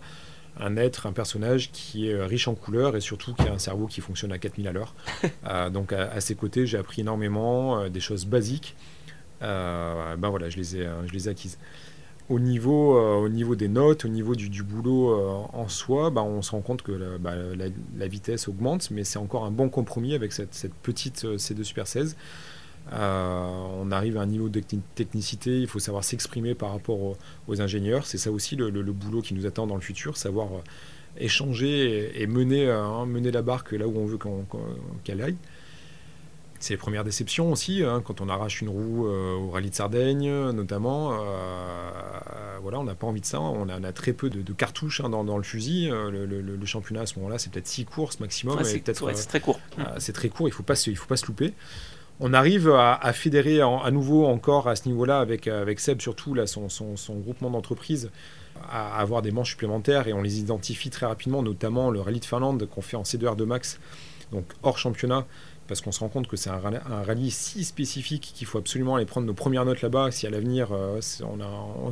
un 0.58 0.76
être, 0.76 1.06
un 1.06 1.12
personnage 1.12 1.70
qui 1.72 2.08
est 2.08 2.22
riche 2.22 2.48
en 2.48 2.54
couleurs 2.54 2.96
et 2.96 3.00
surtout 3.00 3.34
qui 3.34 3.42
a 3.42 3.52
un 3.52 3.58
cerveau 3.58 3.86
qui 3.86 4.00
fonctionne 4.00 4.32
à 4.32 4.38
4000 4.38 4.68
à 4.68 4.72
l'heure. 4.72 4.94
donc 5.72 5.92
à, 5.92 6.20
ses 6.20 6.34
côtés, 6.34 6.66
j'ai 6.66 6.78
appris 6.78 7.02
énormément, 7.02 7.88
des 7.88 8.00
choses 8.00 8.26
basiques. 8.26 8.74
ben 9.40 10.16
voilà, 10.18 10.50
je 10.50 10.56
les 10.56 10.76
ai, 10.76 10.88
je 11.06 11.12
les 11.12 11.28
ai 11.28 11.30
acquises 11.30 11.56
au 12.30 12.38
niveau, 12.38 12.96
euh, 12.96 13.16
au 13.16 13.28
niveau 13.28 13.56
des 13.56 13.68
notes, 13.68 14.04
au 14.04 14.08
niveau 14.08 14.36
du, 14.36 14.62
boulot 14.62 15.10
euh, 15.10 15.42
en 15.52 15.68
soi, 15.68 16.10
bah, 16.10 16.22
on 16.22 16.42
se 16.42 16.52
rend 16.52 16.60
compte 16.60 16.82
que 16.82 16.92
la, 16.92 17.18
bah, 17.18 17.34
vitesse 18.06 18.46
augmente, 18.48 18.90
mais 18.92 19.02
c'est 19.02 19.18
encore 19.18 19.44
un 19.44 19.50
bon 19.50 19.68
compromis 19.68 20.14
avec 20.14 20.32
cette, 20.32 20.72
petite 20.82 21.24
euh, 21.24 21.36
C2 21.36 21.64
Super 21.64 21.88
16. 21.88 22.16
on 22.92 23.90
arrive 23.90 24.16
à 24.16 24.20
un 24.20 24.26
niveau 24.26 24.48
de 24.48 24.60
technicité, 24.94 25.60
il 25.60 25.66
faut 25.66 25.80
savoir 25.80 26.04
s'exprimer 26.04 26.54
par 26.54 26.70
rapport 26.70 27.16
aux, 27.48 27.60
ingénieurs. 27.60 28.06
C'est 28.06 28.18
ça 28.18 28.30
aussi 28.30 28.54
le, 28.54 28.70
boulot 28.70 29.22
qui 29.22 29.34
nous 29.34 29.44
attend 29.44 29.66
dans 29.66 29.74
le 29.74 29.80
futur, 29.80 30.16
savoir 30.16 30.48
échanger 31.18 32.22
et, 32.22 32.26
mener, 32.28 32.66
mener 33.06 33.32
la 33.32 33.42
barque 33.42 33.72
là 33.72 33.88
où 33.88 33.98
on 33.98 34.06
veut 34.06 34.18
qu'elle 35.02 35.20
aille. 35.20 35.36
C'est 36.60 36.74
les 36.74 36.78
premières 36.78 37.04
déceptions 37.04 37.50
aussi, 37.50 37.82
hein, 37.82 38.02
quand 38.04 38.20
on 38.20 38.28
arrache 38.28 38.60
une 38.60 38.68
roue 38.68 39.06
euh, 39.06 39.34
au 39.34 39.48
rallye 39.50 39.70
de 39.70 39.74
Sardaigne, 39.74 40.30
notamment. 40.50 41.14
Euh, 41.14 42.58
voilà, 42.60 42.78
on 42.78 42.84
n'a 42.84 42.94
pas 42.94 43.06
envie 43.06 43.22
de 43.22 43.26
ça. 43.26 43.40
On 43.40 43.66
a, 43.70 43.92
très 43.92 44.12
peu 44.12 44.28
de, 44.28 44.52
cartouches 44.52 45.00
hein, 45.00 45.08
dans, 45.08 45.36
le 45.38 45.42
fusil. 45.42 45.88
Euh, 45.90 46.26
le, 46.26 46.66
championnat 46.66 47.00
à 47.00 47.06
ce 47.06 47.18
moment-là, 47.18 47.38
c'est 47.38 47.50
peut-être 47.50 47.66
6 47.66 47.86
courses 47.86 48.20
maximum. 48.20 48.62
c'est 48.62 48.80
très 48.82 49.40
court. 49.40 49.58
c'est 49.98 50.12
très 50.12 50.28
court. 50.28 50.48
Il 50.48 50.50
ne 50.50 50.54
faut, 50.54 50.62
pas 50.62 50.74
se, 50.74 50.90
il 50.90 50.96
faut 50.96 51.06
pas 51.06 51.16
se 51.16 51.26
louper. 51.26 51.54
on 52.20 52.34
arrive 52.34 52.70
à, 52.70 53.10
fédérer 53.14 53.62
à 53.62 53.90
nouveau 53.90 54.26
encore 54.26 54.68
à 54.68 54.76
ce 54.76 54.86
niveau-là 54.86 55.18
avec, 55.18 55.48
avec 55.48 55.80
Seb 55.80 56.02
surtout 56.02 56.34
là, 56.34 56.46
son, 56.46 56.68
son, 56.68 57.14
groupement 57.14 57.48
d'entreprises 57.48 58.10
à 58.70 58.98
avoir 58.98 59.22
des 59.22 59.30
manches 59.30 59.50
supplémentaires 59.50 60.08
et 60.08 60.12
on 60.12 60.20
les 60.20 60.40
identifie 60.40 60.90
très 60.90 61.06
rapidement, 61.06 61.42
notamment 61.42 61.90
le 61.90 62.02
rallye 62.02 62.20
de 62.20 62.24
Finlande 62.26 62.68
qu'on 62.68 62.82
fait 62.82 62.98
en 62.98 63.02
C2R2 63.02 63.44
Max, 63.44 63.80
donc 64.32 64.44
hors 64.62 64.76
championnat, 64.76 65.26
parce 65.70 65.82
qu'on 65.82 65.92
se 65.92 66.00
rend 66.00 66.08
compte 66.08 66.26
que 66.26 66.36
c'est 66.36 66.50
un, 66.50 66.58
rallye 66.58 67.30
si 67.30 67.62
spécifique 67.64 68.32
qu'il 68.34 68.44
faut 68.44 68.58
absolument 68.58 68.96
aller 68.96 69.06
prendre 69.06 69.24
nos 69.24 69.34
premières 69.34 69.64
notes 69.64 69.82
là-bas. 69.82 70.10
Si 70.10 70.26
à 70.26 70.30
l'avenir 70.30 70.72
euh, 70.72 71.00
on, 71.22 71.40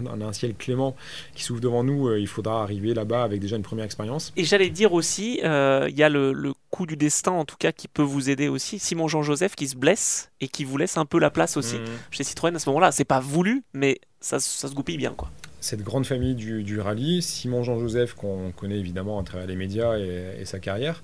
a, 0.05 0.27
un 0.27 0.33
ciel 0.33 0.57
clément 0.57 0.97
qui 1.37 1.45
s'ouvre 1.45 1.61
devant 1.61 1.85
nous, 1.85 2.09
euh, 2.09 2.19
il 2.19 2.27
faudra 2.27 2.65
arriver 2.65 2.93
là-bas 2.93 3.23
avec 3.23 3.41
déjà 3.41 3.55
une 3.55 3.63
première 3.63 3.85
expérience. 3.85 4.33
Et 4.37 4.43
j'allais 4.43 4.69
dire 4.69 4.95
aussi, 4.95 5.39
euh, 5.45 5.87
il 5.89 5.97
y 5.97 6.03
a 6.03 6.09
le, 6.09 6.53
coup 6.71 6.87
du 6.87 6.97
destin 6.97 7.31
en 7.31 7.45
tout 7.45 7.57
cas 7.57 7.71
qui 7.71 7.87
peut 7.87 8.03
vous 8.03 8.31
aider 8.31 8.49
aussi. 8.49 8.81
Simon 8.81 9.07
Jean-Joseph 9.07 9.55
qui 9.55 9.69
se 9.69 9.77
blesse 9.77 10.33
et 10.41 10.49
qui 10.49 10.65
vous 10.65 10.77
laisse 10.77 10.97
un 10.97 11.07
peu 11.07 11.21
la 11.21 11.31
place 11.31 11.57
aussi 11.57 11.77
mmh. 11.77 11.85
chez 12.11 12.25
Citroën 12.25 12.55
à 12.55 12.59
ce 12.59 12.69
moment-là. 12.69 12.91
C'est 12.91 13.05
pas 13.05 13.21
voulu, 13.21 13.63
mais 13.75 14.01
ça, 14.21 14.41
se 14.41 14.67
goupille 14.75 14.99
bien 14.99 15.15
quoi 15.17 15.31
cette 15.61 15.83
grande 15.83 16.07
famille 16.07 16.37
du, 16.37 16.81
rallye, 16.81 17.21
Simon 17.21 17.65
Jean-Joseph, 17.65 18.15
qu'on 18.15 18.53
connaît 18.53 18.79
évidemment 18.79 19.19
à 19.19 19.25
travers 19.25 19.49
les 19.49 19.57
médias 19.57 19.99
et 19.99 20.45
sa 20.45 20.61
carrière, 20.61 21.03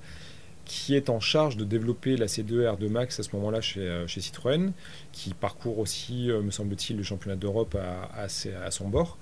qui 0.65 0.95
est 0.95 1.11
en 1.11 1.21
charge 1.21 1.57
de 1.57 1.65
développer 1.65 2.17
la 2.17 2.27
C2R2 2.27 2.89
Max 2.89 3.21
à 3.21 3.23
ce 3.23 3.31
moment-là 3.35 3.61
chez, 3.61 3.81
euh, 3.81 4.07
chez, 4.07 4.21
Citroën, 4.21 4.73
qui 5.13 5.35
parcourt 5.35 5.79
aussi, 5.79 6.31
euh, 6.31 6.43
me 6.43 6.51
semble-t-il, 6.51 6.97
le 6.97 7.03
championnat 7.03 7.37
d'Europe 7.37 7.77
à, 7.77 8.23
à, 8.23 8.71
son 8.71 8.89
bord. 8.89 9.19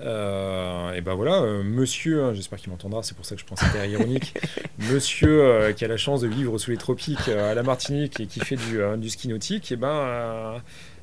Euh, 0.00 0.92
et 0.92 1.00
ben 1.00 1.14
voilà, 1.14 1.40
monsieur, 1.64 2.22
hein, 2.22 2.32
j'espère 2.32 2.60
qu'il 2.60 2.70
m'entendra, 2.70 3.02
c'est 3.02 3.16
pour 3.16 3.24
ça 3.24 3.34
que 3.34 3.40
je 3.40 3.46
pense 3.46 3.58
que 3.58 3.66
c'était 3.66 3.90
ironique, 3.90 4.32
monsieur 4.92 5.72
qui 5.76 5.84
a 5.84 5.88
la 5.88 5.96
chance 5.96 6.20
de 6.20 6.28
vivre 6.28 6.56
sous 6.58 6.70
les 6.70 6.76
tropiques 6.76 7.26
à 7.28 7.52
la 7.52 7.62
Martinique 7.64 8.20
et 8.20 8.26
qui 8.26 8.38
fait 8.38 8.54
du, 8.54 8.78
du 8.98 9.10
ski 9.10 9.26
nautique, 9.26 9.72
et 9.72 9.76
ben 9.76 9.88
euh, 9.88 10.58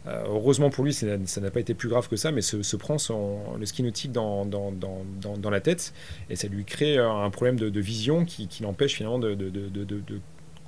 heureusement 0.08 0.70
pour 0.70 0.84
lui, 0.84 0.94
ça 0.94 1.18
n'a 1.42 1.52
pas 1.52 1.60
été 1.60 1.74
plus 1.74 1.90
grave 1.90 2.08
que 2.08 2.16
ça, 2.16 2.32
mais 2.32 2.42
se, 2.42 2.76
prend 2.76 2.98
le 3.58 3.66
ski 3.66 3.84
nautique 3.84 4.12
dans, 4.12 4.48
la 5.50 5.62
tête 5.62 5.94
et 6.30 6.36
ça 6.36 6.48
lui 6.48 6.66
crée 6.66 6.98
un 6.98 7.30
problème 7.30 7.60
de, 7.60 7.80
vision 7.80 8.26
qui, 8.26 8.48
l'empêche 8.62 8.96
finalement 8.96 9.20
de, 9.20 9.36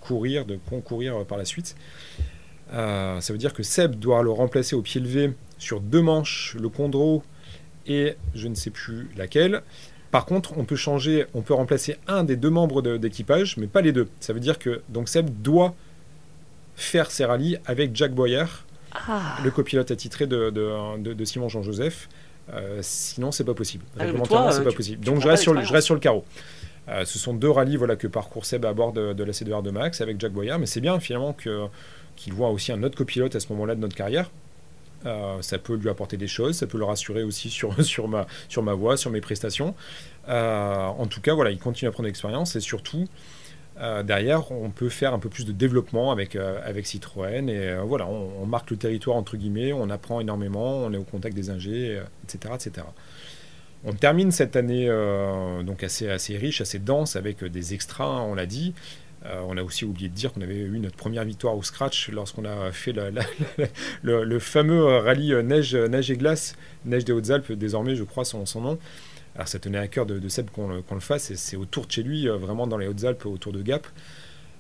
courir, 0.02 0.46
de 0.46 0.58
concourir 0.70 1.26
par 1.26 1.38
la 1.38 1.46
suite. 1.46 1.76
Euh, 2.74 3.22
ça 3.22 3.34
veut 3.34 3.40
dire 3.40 3.54
que 3.54 3.64
Seb 3.64 3.96
doit 3.96 4.24
le 4.24 4.32
remplacer 4.32 4.76
au 4.76 4.82
pied 4.82 5.00
levé 5.00 5.34
sur 5.58 5.80
deux 5.80 6.02
manches, 6.02 6.56
le 6.60 6.70
Condro 6.70 7.24
et 7.86 8.16
je 8.36 8.48
ne 8.48 8.56
sais 8.56 8.70
plus 8.70 9.10
laquelle. 9.16 9.62
Par 10.12 10.26
contre, 10.26 10.58
on 10.58 10.66
peut 10.66 10.76
changer, 10.76 11.26
on 11.34 11.42
peut 11.42 11.54
remplacer 11.54 11.98
un 12.08 12.24
des 12.24 12.36
deux 12.36 12.50
membres 12.50 12.82
d'équipage, 12.98 13.58
mais 13.58 13.68
pas 13.68 13.82
les 13.82 13.92
deux. 13.92 14.08
Ça 14.20 14.34
veut 14.34 14.40
dire 14.40 14.60
que 14.60 14.82
donc 14.90 15.10
Seb 15.10 15.30
doit 15.42 15.76
faire 16.76 17.12
ses 17.12 17.26
rallyes 17.26 17.58
avec 17.66 17.96
Jack 17.96 18.14
Boyer, 18.14 18.46
ah. 19.08 19.38
le 19.44 19.52
copilote 19.52 19.92
attitré 19.92 20.28
de, 20.28 20.50
de, 20.50 21.26
Simon 21.26 21.50
Jean-Joseph. 21.50 22.10
Euh, 22.54 22.80
sinon, 22.82 23.32
c'est 23.32 23.44
pas 23.44 23.54
possible. 23.54 23.84
Ah, 24.00 24.04
Réglementairement, 24.04 24.52
c'est 24.52 24.64
pas 24.64 24.72
possible. 24.72 25.04
Donc, 25.04 25.22
je 25.22 25.28
reste, 25.28 25.44
sur, 25.44 25.62
je 25.62 25.74
reste 25.74 25.86
sur 25.86 25.96
le 25.96 26.00
carreau. 26.00 26.24
Euh, 26.90 27.04
ce 27.04 27.20
sont 27.20 27.34
deux 27.34 27.50
rallyes 27.50 27.76
voilà, 27.76 27.98
que 27.98 28.08
parcourt 28.08 28.46
Seb 28.46 28.66
à 28.66 28.74
bord 28.74 28.94
de, 28.94 29.24
la 29.24 29.32
C2R 29.32 29.62
de 29.62 29.72
Max 29.72 30.00
avec 30.00 30.20
Jack 30.20 30.32
Boyer, 30.32 30.56
mais 30.58 30.66
c'est 30.66 30.80
bien 30.80 30.98
finalement 31.00 31.34
qu'il 31.34 32.34
voit 32.34 32.50
aussi 32.50 32.72
un 32.72 32.82
autre 32.84 32.98
copilote 32.98 33.36
à 33.36 33.42
ce 33.42 33.50
moment-là 33.50 33.76
de 33.76 33.82
notre 33.82 33.96
carrière. 33.96 34.32
Euh, 35.06 35.42
ça 35.42 35.58
peut 35.58 35.76
lui 35.76 35.90
apporter 35.90 36.18
des 36.18 36.28
choses, 36.28 36.56
ça 36.56 36.66
peut 36.66 36.78
le 36.78 36.86
rassurer 36.86 37.24
aussi 37.24 37.50
sur, 37.50 37.84
sur, 37.86 38.08
ma, 38.08 38.26
sur 38.48 38.64
ma 38.64 38.74
voix, 38.74 38.96
sur 38.96 39.12
mes 39.12 39.22
prestations. 39.22 39.76
en 40.28 41.08
tout 41.08 41.20
cas, 41.20 41.34
voilà, 41.34 41.52
il 41.52 41.60
continue 41.60 41.90
à 41.90 41.92
prendre 41.92 42.08
l'expérience 42.08 42.56
et 42.56 42.62
surtout, 42.62 43.06
euh, 43.80 44.02
derrière, 44.02 44.52
on 44.52 44.72
peut 44.72 44.90
faire 44.90 45.14
un 45.14 45.20
peu 45.20 45.30
plus 45.30 45.46
de 45.46 45.52
développement 45.52 46.12
avec, 46.12 46.36
euh, 46.36 46.60
Citroën. 46.84 47.50
Et 47.50 47.70
euh, 47.70 47.82
voilà, 47.82 48.08
on, 48.08 48.46
marque 48.46 48.72
le 48.72 48.78
territoire, 48.78 49.18
entre 49.18 49.38
guillemets, 49.38 49.74
on 49.74 49.90
apprend 49.90 50.20
énormément, 50.20 50.86
on 50.86 50.94
est 50.94 50.98
au 50.98 51.04
contact 51.04 51.36
des 51.36 51.50
ingés, 51.50 52.02
etc., 52.24 52.54
etc. 52.56 52.88
On 53.84 53.94
termine 53.94 54.32
cette 54.32 54.56
année 54.56 54.88
donc 55.64 55.84
assez, 55.84 56.10
assez 56.10 56.36
riche, 56.36 56.62
assez 56.62 56.80
dense, 56.80 57.16
avec 57.16 57.44
des 57.44 57.74
extras, 57.74 58.22
on 58.22 58.34
l'a 58.34 58.48
dit. 58.48 58.74
on 59.24 59.56
a 59.56 59.62
aussi 59.62 59.86
oublié 59.86 60.10
de 60.10 60.16
dire 60.16 60.34
qu'on 60.34 60.42
avait 60.42 60.58
eu 60.58 60.80
notre 60.80 60.96
première 60.96 61.24
victoire 61.24 61.56
au 61.56 61.62
scratch 61.62 62.10
lorsqu'on 62.10 62.46
a 62.46 62.72
fait 62.72 62.94
le, 64.02 64.40
fameux 64.40 64.84
rallye 64.84 65.36
neige, 65.44 65.76
neige 65.76 66.10
et 66.10 66.18
glace, 66.18 66.56
neige 66.86 67.06
des 67.06 67.14
Hautes-Alpes, 67.14 67.52
désormais 67.52 67.96
je 67.96 68.04
crois 68.04 68.26
son 68.26 68.46
nom. 68.62 68.80
Alors 69.38 69.48
ça 69.48 69.60
tenait 69.60 69.78
à 69.78 69.88
cœur 69.88 70.08
de, 70.08 70.28
Seb 70.30 70.50
qu'on 70.50 70.68
le, 70.68 71.00
fasse, 71.00 71.30
et 71.30 71.36
c'est 71.36 71.58
autour 71.58 71.86
de 71.86 71.92
chez 71.92 72.02
lui, 72.02 72.28
euh, 72.28 72.38
vraiment 72.38 72.66
dans 72.66 72.80
les 72.80 72.88
Hautes-Alpes, 72.88 73.28
autour 73.28 73.54
de 73.54 73.62
Gap. 73.62 73.86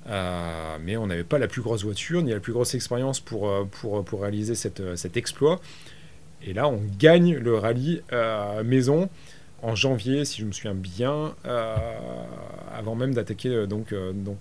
Euh, 0.07 0.77
mais 0.79 0.97
on 0.97 1.07
n'avait 1.07 1.23
pas 1.23 1.39
la 1.39 1.47
plus 1.47 1.63
grosse 1.63 1.83
voiture, 1.83 2.21
ni 2.21 2.31
la 2.31 2.39
plus 2.39 2.53
grosse 2.53 2.75
expérience 2.75 3.19
pour, 3.19 3.49
euh, 3.49 3.65
réaliser 4.13 4.53
cet 4.53 5.17
exploit. 5.17 5.59
Et 6.43 6.53
là, 6.53 6.67
on 6.67 6.79
gagne 6.99 7.35
le 7.35 7.57
rallye 7.57 8.03
maison 8.63 9.09
en 9.63 9.73
janvier, 9.73 10.23
si 10.23 10.41
je 10.41 10.45
me 10.45 10.51
souviens 10.51 10.75
bien, 10.75 11.33
avant 12.71 12.93
même 12.93 13.15
d'attaquer 13.15 13.65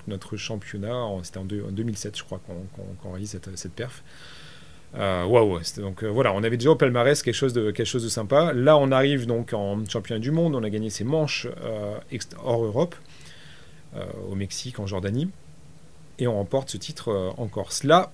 notre 0.07 0.37
championnat. 0.37 1.03
C'était 1.22 1.39
en, 1.39 1.45
2007, 1.45 2.18
je 2.18 2.24
crois, 2.24 2.43
qu'on 3.03 3.11
réalise 3.11 3.41
cette 3.55 3.72
perf. 3.72 4.03
Euh, 4.95 5.24
waouh, 5.24 5.61
donc 5.78 6.03
euh, 6.03 6.09
voilà, 6.09 6.32
on 6.32 6.43
avait 6.43 6.57
déjà 6.57 6.70
au 6.70 6.76
palmarès 6.76 7.22
quelque 7.22 7.34
chose 7.34 7.53
de 7.53 7.70
quelque 7.70 7.87
chose 7.87 8.05
de 8.05 8.09
sympa. 8.09 8.53
Là, 8.55 8.78
on 8.78 8.91
arrive 8.91 9.26
donc 9.26 9.53
en 9.53 9.84
championnat 9.87 10.20
du 10.20 10.30
monde. 10.30 10.55
On 10.55 10.62
a 10.62 10.70
gagné 10.70 10.91
ses 10.91 11.05
manches 11.05 11.47
euh, 11.62 11.99
hors 12.43 12.64
Europe, 12.64 12.95
au 14.30 14.34
Mexique, 14.34 14.78
en 14.78 14.87
Jordanie, 14.87 15.30
et 16.18 16.26
on 16.26 16.37
remporte 16.37 16.68
ce 16.68 16.76
titre 16.76 17.32
en 17.39 17.47
Corse. 17.47 17.82
Là, 17.82 18.12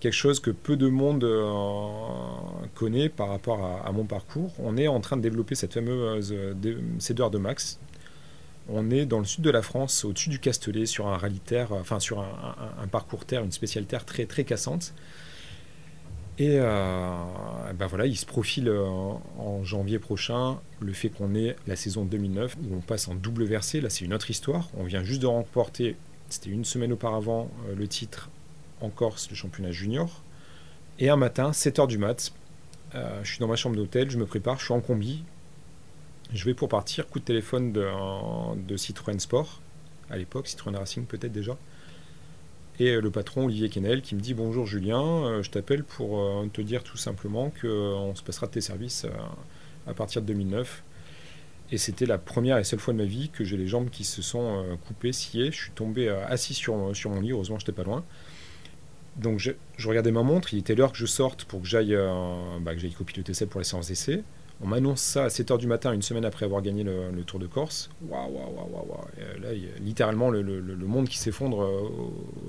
quelque 0.00 0.12
chose 0.12 0.38
que 0.38 0.50
peu 0.50 0.76
de 0.76 0.86
monde 0.86 1.26
connaît 2.74 3.08
par 3.08 3.28
rapport 3.28 3.82
à, 3.86 3.90
mon 3.92 4.04
parcours. 4.04 4.52
On 4.58 4.76
est 4.76 4.86
en 4.86 5.00
train 5.00 5.16
de 5.16 5.22
développer 5.22 5.54
cette 5.54 5.72
fameuse 5.72 6.34
C2R 7.00 7.30
de 7.30 7.38
Max. 7.38 7.78
On 8.68 8.90
est 8.90 9.06
dans 9.06 9.18
le 9.18 9.24
sud 9.24 9.42
de 9.42 9.50
la 9.50 9.62
France, 9.62 10.04
au-dessus 10.04 10.28
du 10.28 10.38
Castellet, 10.38 10.84
sur 10.84 11.06
un 11.06 11.16
rallye 11.16 11.40
terre, 11.40 11.72
enfin 11.72 12.00
sur 12.00 12.20
un, 12.20 12.86
parcours 12.88 13.24
terre, 13.24 13.44
une 13.44 13.52
spéciale 13.52 13.84
terre 13.84 14.04
très 14.04 14.26
très 14.26 14.44
cassante. 14.44 14.92
Et 16.38 16.58
euh, 16.58 17.14
ben 17.74 17.86
voilà, 17.86 18.06
il 18.06 18.16
se 18.16 18.26
profile 18.26 18.68
euh, 18.68 18.84
en 18.84 19.62
janvier 19.62 20.00
prochain 20.00 20.58
le 20.80 20.92
fait 20.92 21.08
qu'on 21.08 21.34
ait 21.36 21.54
la 21.68 21.76
saison 21.76 22.04
2009 22.04 22.56
où 22.56 22.74
on 22.74 22.80
passe 22.80 23.06
en 23.06 23.14
double 23.14 23.44
versé. 23.44 23.80
Là, 23.80 23.88
c'est 23.88 24.04
une 24.04 24.12
autre 24.12 24.30
histoire. 24.30 24.68
On 24.76 24.82
vient 24.82 25.04
juste 25.04 25.22
de 25.22 25.28
remporter, 25.28 25.96
c'était 26.28 26.50
une 26.50 26.64
semaine 26.64 26.92
auparavant, 26.92 27.50
euh, 27.68 27.76
le 27.76 27.86
titre 27.86 28.30
en 28.80 28.90
Corse, 28.90 29.30
le 29.30 29.36
championnat 29.36 29.70
junior. 29.70 30.22
Et 30.98 31.08
un 31.08 31.16
matin, 31.16 31.52
7h 31.52 31.86
du 31.86 31.98
mat, 31.98 32.32
je 32.94 33.28
suis 33.28 33.40
dans 33.40 33.48
ma 33.48 33.56
chambre 33.56 33.74
d'hôtel, 33.74 34.08
je 34.08 34.18
me 34.18 34.26
prépare, 34.26 34.60
je 34.60 34.66
suis 34.66 34.74
en 34.74 34.80
combi. 34.80 35.24
Je 36.32 36.44
vais 36.44 36.54
pour 36.54 36.68
partir, 36.68 37.08
coup 37.08 37.18
de 37.18 37.24
téléphone 37.24 37.72
de, 37.72 37.88
de 38.54 38.76
Citroën 38.76 39.18
Sport, 39.18 39.60
à 40.10 40.16
l'époque, 40.16 40.46
Citroën 40.46 40.76
Racing 40.76 41.04
peut-être 41.04 41.32
déjà. 41.32 41.56
Et 42.80 42.90
euh, 42.90 43.00
le 43.00 43.10
patron 43.10 43.44
Olivier 43.44 43.68
Kennel 43.68 44.02
qui 44.02 44.14
me 44.14 44.20
dit 44.20 44.34
bonjour 44.34 44.66
Julien, 44.66 45.02
euh, 45.02 45.42
je 45.42 45.50
t'appelle 45.50 45.84
pour 45.84 46.20
euh, 46.20 46.46
te 46.52 46.60
dire 46.60 46.82
tout 46.82 46.96
simplement 46.96 47.50
qu'on 47.50 48.14
se 48.14 48.22
passera 48.22 48.46
de 48.46 48.52
tes 48.52 48.60
services 48.60 49.06
à 49.86 49.94
partir 49.94 50.22
de 50.22 50.26
2009. 50.26 50.82
Et 51.70 51.78
c'était 51.78 52.06
la 52.06 52.18
première 52.18 52.58
et 52.58 52.64
seule 52.64 52.78
fois 52.78 52.92
de 52.92 52.98
ma 52.98 53.04
vie 53.04 53.30
que 53.30 53.44
j'ai 53.44 53.56
les 53.56 53.68
jambes 53.68 53.90
qui 53.90 54.04
se 54.04 54.22
sont 54.22 54.64
coupées, 54.86 55.12
sciées. 55.12 55.50
Je 55.50 55.62
suis 55.62 55.70
tombé 55.70 56.08
assis 56.08 56.52
sur, 56.52 56.94
sur 56.94 57.10
mon 57.10 57.20
lit, 57.20 57.32
heureusement 57.32 57.58
j'étais 57.58 57.72
pas 57.72 57.84
loin. 57.84 58.04
Donc 59.16 59.38
je, 59.38 59.52
regardais 59.88 60.12
ma 60.12 60.22
montre, 60.22 60.52
il 60.52 60.58
était 60.58 60.74
l'heure 60.74 60.92
que 60.92 60.98
je 60.98 61.06
sorte 61.06 61.44
pour 61.44 61.62
que 61.62 61.66
j'aille 61.66 61.96
bah, 62.60 62.74
que 62.74 62.80
j'aille 62.80 62.92
copiloter 62.92 63.32
ça 63.32 63.46
pour 63.46 63.60
les 63.60 63.64
séances 63.64 63.88
d'essai. 63.88 64.22
On 64.62 64.68
m'annonce 64.68 65.00
ça 65.00 65.24
à 65.24 65.28
7h 65.28 65.58
du 65.58 65.66
matin, 65.66 65.92
une 65.92 66.02
semaine 66.02 66.24
après 66.24 66.44
avoir 66.44 66.62
gagné 66.62 66.84
le, 66.84 67.22
Tour 67.26 67.38
de 67.38 67.46
Corse. 67.46 67.90
Waouh, 68.08 68.30
waouh, 68.30 68.54
waouh, 68.54 68.86
waouh. 68.88 69.42
Là, 69.42 69.52
il 69.52 69.64
y 69.64 69.66
a 69.66 69.78
littéralement 69.80 70.30
le, 70.30 70.76
monde 70.86 71.08
qui 71.08 71.18
s'effondre 71.18 71.62
euh, 71.62 71.90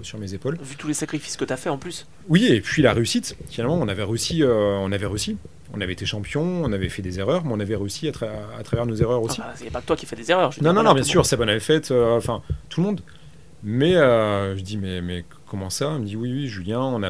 sur 0.02 0.20
mes 0.20 0.34
épaules. 0.34 0.58
Vu 0.62 0.76
tous 0.76 0.88
les 0.88 0.94
sacrifices 0.94 1.36
que 1.36 1.46
tu 1.46 1.54
as 1.54 1.58
fait 1.58 1.70
en 1.70 1.78
plus. 1.78 2.06
Oui, 2.30 2.46
et 2.46 2.62
puis 2.62 2.82
la 2.82 2.94
réussite. 2.94 3.36
Finalement, 3.50 3.76
on 3.76 3.88
avait 3.88 4.04
réussi. 4.04 4.44
Euh, 4.44 4.78
on 4.82 4.92
avait 4.92 5.08
réussi. 5.08 5.38
On 5.74 5.82
avait 5.82 5.94
été 5.94 6.06
champion, 6.06 6.44
on 6.44 6.72
avait 6.72 6.90
fait 6.90 7.02
des 7.02 7.20
erreurs, 7.20 7.44
mais 7.44 7.52
on 7.52 7.60
avait 7.60 7.76
réussi 7.76 8.08
à, 8.08 8.12
travers 8.64 8.86
nos 8.86 8.96
erreurs 8.96 9.22
aussi. 9.22 9.42
Ah 9.44 9.54
bah, 9.60 9.70
pas 9.74 9.82
que 9.82 9.88
toi 9.88 9.96
qui 9.96 10.06
fais 10.06 10.16
des 10.16 10.32
erreurs. 10.32 10.52
non, 10.62 10.72
non, 10.74 10.84
non, 10.84 10.94
bien 10.94 11.04
sûr, 11.04 11.26
ça 11.26 11.36
on 11.38 11.42
avait 11.42 11.60
fait, 11.60 11.92
enfin, 11.92 12.42
tout 12.70 12.82
le 12.82 12.88
monde. 12.88 13.02
Mais 13.68 13.94
je 13.94 14.62
dis, 14.62 14.78
mais, 14.78 15.02
mais 15.02 15.26
comment 15.48 15.72
ça? 15.72 15.94
Il 15.96 16.02
me 16.02 16.06
dit, 16.06 16.16
oui, 16.16 16.32
oui, 16.32 16.48
Julien, 16.48 16.82
on 16.82 17.02
a, 17.02 17.10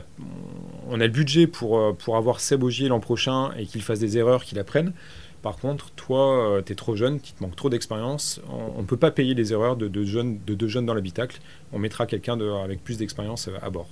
on 0.87 1.01
a 1.01 1.05
le 1.05 1.11
budget 1.11 1.47
pour, 1.47 1.77
euh, 1.77 1.91
pour 1.91 2.15
avoir 2.15 2.39
Seb 2.39 2.63
Ogier 2.63 2.87
l'an 2.87 3.01
prochain 3.01 3.51
et 3.57 3.65
qu'il 3.65 3.81
fasse 3.81 3.99
des 3.99 4.17
erreurs, 4.17 4.45
qu'il 4.45 4.57
apprenne. 4.57 4.93
Par 5.41 5.57
contre, 5.57 5.91
toi, 5.91 6.57
euh, 6.57 6.61
tu 6.65 6.71
es 6.71 6.75
trop 6.75 6.95
jeune, 6.95 7.19
tu 7.19 7.33
te 7.33 7.43
manques 7.43 7.57
trop 7.57 7.69
d'expérience. 7.69 8.39
On 8.49 8.81
ne 8.81 8.87
peut 8.87 8.95
pas 8.95 9.11
payer 9.11 9.33
les 9.33 9.51
erreurs 9.51 9.75
de 9.75 9.89
deux 9.89 10.05
jeunes, 10.05 10.39
de 10.47 10.55
deux 10.55 10.69
jeunes 10.69 10.85
dans 10.85 10.93
l'habitacle. 10.93 11.41
On 11.73 11.77
mettra 11.77 12.05
quelqu'un 12.05 12.39
avec 12.63 12.81
plus 12.81 12.97
d'expérience 12.99 13.49
euh, 13.49 13.57
à 13.61 13.69
bord. 13.69 13.89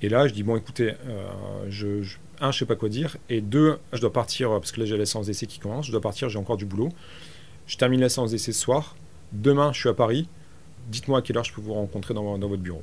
Et 0.00 0.08
là, 0.08 0.28
je 0.28 0.34
dis 0.34 0.44
bon, 0.44 0.56
écoutez, 0.56 0.92
je, 1.68 2.02
je, 2.02 2.18
un, 2.40 2.52
je 2.52 2.58
sais 2.60 2.66
pas 2.66 2.76
quoi 2.76 2.88
dire, 2.88 3.16
et 3.28 3.40
deux, 3.40 3.78
je 3.92 4.00
dois 4.00 4.12
partir 4.12 4.50
parce 4.50 4.72
que 4.72 4.80
là 4.80 4.86
j'ai 4.86 4.96
la 4.96 5.06
séance 5.06 5.26
d'essai 5.26 5.46
qui 5.46 5.60
commence. 5.60 5.86
Je 5.86 5.92
dois 5.92 6.00
partir, 6.00 6.28
j'ai 6.28 6.38
encore 6.38 6.56
du 6.56 6.66
boulot. 6.66 6.88
Je 7.66 7.76
termine 7.76 8.00
la 8.00 8.08
séance 8.08 8.32
d'essai 8.32 8.52
ce 8.52 8.60
soir. 8.60 8.96
Demain, 9.32 9.72
je 9.72 9.78
suis 9.78 9.88
à 9.88 9.94
Paris. 9.94 10.28
Dites-moi 10.88 11.18
à 11.18 11.22
quelle 11.22 11.38
heure 11.38 11.44
je 11.44 11.52
peux 11.52 11.60
vous 11.60 11.74
rencontrer 11.74 12.14
dans, 12.14 12.38
dans 12.38 12.48
votre 12.48 12.62
bureau. 12.62 12.82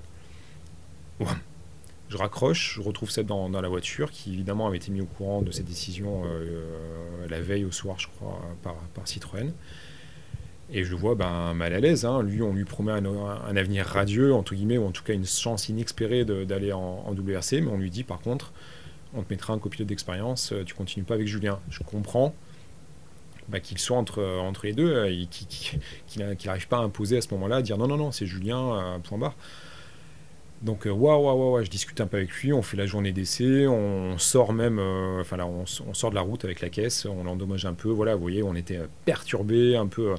Je 2.10 2.18
raccroche, 2.18 2.76
je 2.76 2.82
retrouve 2.82 3.12
Seb 3.12 3.28
dans, 3.28 3.50
la 3.50 3.70
voiture, 3.70 4.10
qui 4.10 4.34
évidemment 4.34 4.68
avait 4.68 4.78
été 4.78 4.92
mis 4.92 5.02
au 5.02 5.06
courant 5.06 5.42
de 5.44 5.52
cette 5.52 5.68
décision 5.68 6.24
la 7.30 7.40
veille 7.40 7.66
au 7.66 7.72
soir, 7.72 8.00
je 8.00 8.08
crois, 8.08 8.42
par, 8.64 9.08
Citroën. 9.08 9.52
Et 10.72 10.84
je 10.84 10.92
le 10.92 10.98
vois 10.98 11.16
ben, 11.16 11.54
mal 11.54 11.74
à 11.74 11.80
l'aise. 11.80 12.06
Hein. 12.06 12.24
Lui, 12.24 12.42
on 12.42 12.54
lui 12.54 12.66
promet 12.66 12.94
un, 12.94 13.56
avenir 13.56 13.86
radieux, 13.86 14.32
ou 14.32 14.36
en 14.38 14.92
tout 14.92 15.04
cas 15.04 15.14
une 15.14 15.26
chance 15.26 15.70
inespérée 15.70 16.26
d'aller 16.26 16.72
en, 16.72 17.04
en, 17.06 17.14
WRC. 17.14 17.62
Mais 17.62 17.68
on 17.68 17.78
lui 17.78 17.92
dit, 17.92 18.04
par 18.04 18.20
contre, 18.22 18.54
on 19.14 19.24
te 19.24 19.32
mettra 19.32 19.54
un 19.54 19.60
copilote 19.60 19.88
d'expérience, 19.88 20.52
euh, 20.52 20.64
tu 20.64 20.74
continues 20.76 21.06
pas 21.06 21.16
avec 21.16 21.28
Julien. 21.28 21.60
Je 21.70 21.84
comprends 21.84 22.36
bah, 23.50 23.60
qu'il 23.60 23.78
soit 23.78 23.98
entre, 23.98 24.24
entre 24.24 24.66
les 24.66 24.74
deux 24.74 25.06
et 25.06 25.28
qu'il 25.28 26.26
n'arrive 26.46 26.68
pas 26.68 26.78
à 26.78 26.82
imposer 26.82 27.18
à 27.18 27.22
ce 27.22 27.34
moment-là, 27.34 27.62
dire 27.62 27.78
non, 27.78 27.88
non, 27.88 27.98
non, 27.98 28.12
c'est 28.12 28.26
Julien, 28.26 28.78
euh, 28.78 29.00
point 29.00 29.18
barre. 29.18 29.36
Donc, 30.62 30.86
waouh, 30.86 31.24
waouh, 31.24 31.54
waouh, 31.54 31.64
je 31.64 31.70
discute 31.70 32.02
un 32.02 32.08
peu 32.08 32.18
avec 32.18 32.32
lui, 32.32 32.52
on 32.52 32.62
fait 32.62 32.76
la 32.76 32.86
journée 32.86 33.14
d'essai, 33.14 33.66
on 33.66 34.18
sort 34.18 34.52
même, 34.52 34.78
euh, 34.78 35.22
enfin 35.22 35.38
là, 35.38 35.48
on, 35.48 35.66
sort 35.66 36.10
de 36.10 36.16
la 36.16 36.22
route 36.22 36.44
avec 36.44 36.60
la 36.60 36.70
caisse, 36.70 37.06
on 37.06 37.24
l'endommage 37.24 37.66
un 37.66 37.74
peu, 37.74 37.90
voilà, 37.90 38.16
vous 38.16 38.22
voyez, 38.22 38.44
on 38.44 38.56
était 38.56 38.80
perturbé, 39.06 39.78
un 39.78 39.88
peu 39.88 40.16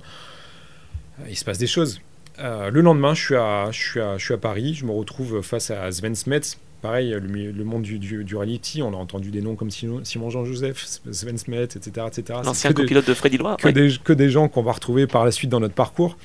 il 1.29 1.37
se 1.37 1.45
passe 1.45 1.59
des 1.59 1.67
choses. 1.67 2.01
Euh, 2.39 2.71
le 2.71 2.81
lendemain, 2.81 3.13
je 3.15 3.23
suis, 3.23 3.37
à, 3.37 3.71
je, 3.71 3.79
suis 3.79 4.01
à, 4.01 4.17
je 4.17 4.25
suis 4.25 4.35
à 4.35 4.39
Paris, 4.39 4.75
je 4.75 4.87
me 4.87 4.93
retrouve 4.93 5.43
face 5.43 5.71
à 5.71 5.91
Sven 5.93 6.15
Smets. 6.15 6.57
Pareil, 6.83 7.11
le, 7.11 7.65
monde 7.65 7.83
du, 7.83 7.99
du, 7.99 8.25
du, 8.25 8.37
reality, 8.37 8.83
on 8.83 8.95
a 8.95 8.97
entendu 8.97 9.31
des 9.31 9.43
noms 9.43 9.55
comme 9.55 9.71
Simon, 9.71 10.03
Jean-Joseph, 10.31 11.01
Sven 11.11 11.37
Smets, 11.37 11.65
etc. 11.65 12.07
etc. 12.07 12.41
L'ancien 12.43 12.73
copilote 12.73 13.07
de 13.07 13.13
Freddy 13.13 13.37
Loire. 13.37 13.59
Que, 13.59 13.69
des, 13.69 13.91
que 14.03 14.15
des 14.15 14.31
gens 14.31 14.49
qu'on 14.49 14.63
va 14.63 14.73
retrouver 14.73 15.07
par 15.07 15.25
la 15.25 15.31
suite 15.31 15.51
dans 15.51 15.61
notre 15.61 15.75
parcours. 15.75 16.17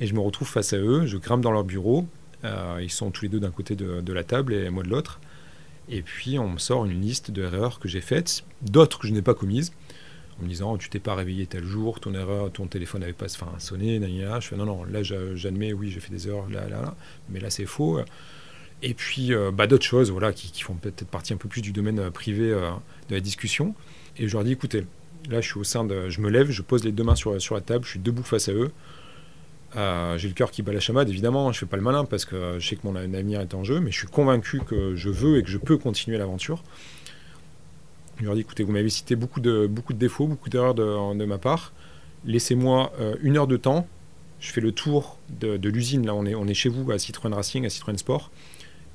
Et 0.00 0.06
je 0.06 0.14
me 0.14 0.20
retrouve 0.20 0.48
face 0.48 0.72
à 0.72 0.78
eux, 0.78 1.06
je 1.06 1.16
grimpe 1.16 1.40
dans 1.40 1.50
leur 1.50 1.64
bureau. 1.64 2.06
Euh, 2.44 2.78
ils 2.80 2.90
sont 2.90 3.10
tous 3.10 3.22
les 3.22 3.28
deux 3.28 3.40
d'un 3.40 3.50
côté 3.50 3.74
de, 3.74 4.00
de, 4.00 4.12
la 4.12 4.22
table 4.22 4.54
et 4.54 4.70
moi 4.70 4.84
de 4.84 4.88
l'autre. 4.88 5.20
Et 5.88 6.02
puis 6.02 6.38
on 6.38 6.48
me 6.48 6.58
sort 6.58 6.84
une 6.84 7.00
liste 7.00 7.32
d'erreurs 7.32 7.80
que 7.80 7.88
j'ai 7.88 8.00
faites, 8.00 8.44
d'autres 8.62 8.98
que 8.98 9.08
je 9.08 9.12
n'ai 9.12 9.22
pas 9.22 9.34
commises 9.34 9.72
en 10.40 10.44
me 10.44 10.48
disant 10.48 10.76
tu 10.78 10.88
t'es 10.88 11.00
pas 11.00 11.14
réveillé 11.14 11.46
tel 11.46 11.64
jour, 11.64 12.00
ton 12.00 12.14
erreur, 12.14 12.50
ton 12.50 12.66
téléphone 12.66 13.00
n'avait 13.00 13.12
pas 13.12 13.26
sonné, 13.58 14.00
je 14.00 14.46
fais 14.46 14.56
non 14.56 14.64
non, 14.64 14.84
là 14.84 15.02
j'admets 15.02 15.72
oui 15.72 15.90
j'ai 15.90 16.00
fait 16.00 16.12
des 16.12 16.28
erreurs 16.28 16.48
là 16.48 16.68
là, 16.68 16.80
là 16.80 16.96
mais 17.28 17.40
là 17.40 17.50
c'est 17.50 17.66
faux. 17.66 18.00
Et 18.82 18.94
puis 18.94 19.34
euh, 19.34 19.50
bah, 19.50 19.66
d'autres 19.66 19.84
choses 19.84 20.10
voilà 20.10 20.32
qui, 20.32 20.62
font 20.62 20.74
peut-être 20.74 21.06
partie 21.06 21.32
un 21.32 21.36
peu 21.36 21.48
plus 21.48 21.62
du 21.62 21.72
domaine 21.72 21.98
euh, 21.98 22.10
privé 22.10 22.50
euh, 22.50 22.70
de 23.08 23.14
la 23.14 23.20
discussion. 23.20 23.74
Et 24.16 24.26
je 24.26 24.32
leur 24.32 24.44
dis 24.44 24.52
écoutez, 24.52 24.86
là 25.28 25.40
je 25.40 25.48
suis 25.48 25.58
au 25.58 25.64
sein 25.64 25.84
de, 25.84 26.08
je 26.08 26.20
me 26.20 26.30
lève, 26.30 26.50
je 26.50 26.62
pose 26.62 26.84
les 26.84 26.92
deux 26.92 27.04
mains 27.04 27.14
sur, 27.14 27.32
la 27.32 27.60
table, 27.60 27.84
je 27.84 27.90
suis 27.90 28.00
debout 28.00 28.22
face 28.22 28.48
à 28.48 28.52
eux. 28.52 28.70
j'ai 30.16 30.28
le 30.28 30.34
cœur 30.34 30.50
qui 30.50 30.62
bat 30.62 30.72
la 30.72 30.80
chamade, 30.80 31.08
évidemment, 31.08 31.52
je 31.52 31.58
fais 31.58 31.66
pas 31.66 31.76
le 31.76 31.82
malin 31.82 32.04
parce 32.04 32.24
que 32.24 32.58
je 32.58 32.66
sais 32.66 32.76
que 32.76 32.86
mon 32.86 32.96
avenir 32.96 33.40
est 33.40 33.54
en 33.54 33.64
jeu, 33.64 33.80
mais 33.80 33.90
je 33.90 33.98
suis 33.98 34.08
convaincu 34.08 34.60
que 34.66 34.96
je 34.96 35.10
veux 35.10 35.38
et 35.38 35.42
que 35.42 35.50
je 35.50 35.58
peux 35.58 35.76
continuer 35.76 36.18
l'aventure. 36.18 36.62
Je 38.18 38.24
leur 38.26 38.34
dis 38.34 38.40
écoutez, 38.40 38.64
vous 38.64 38.72
m'avez 38.72 38.90
cité 38.90 39.16
beaucoup 39.16 39.40
de, 39.40 39.70
défauts, 39.90 40.26
beaucoup 40.26 40.50
d'erreurs 40.50 40.74
de, 40.74 41.24
ma 41.24 41.38
part. 41.38 41.72
Laissez-moi 42.24 42.92
une 43.22 43.38
heure 43.38 43.46
de 43.46 43.56
temps. 43.56 43.86
Je 44.40 44.52
fais 44.52 44.60
le 44.60 44.72
tour 44.72 45.18
de, 45.30 45.68
l'usine. 45.68 46.04
Là, 46.04 46.14
on 46.14 46.46
est 46.46 46.54
chez 46.54 46.68
vous 46.68 46.90
à 46.90 46.98
Citroën 46.98 47.32
Racing, 47.32 47.64
à 47.64 47.70
Citroën 47.70 47.96
Sport. 47.96 48.30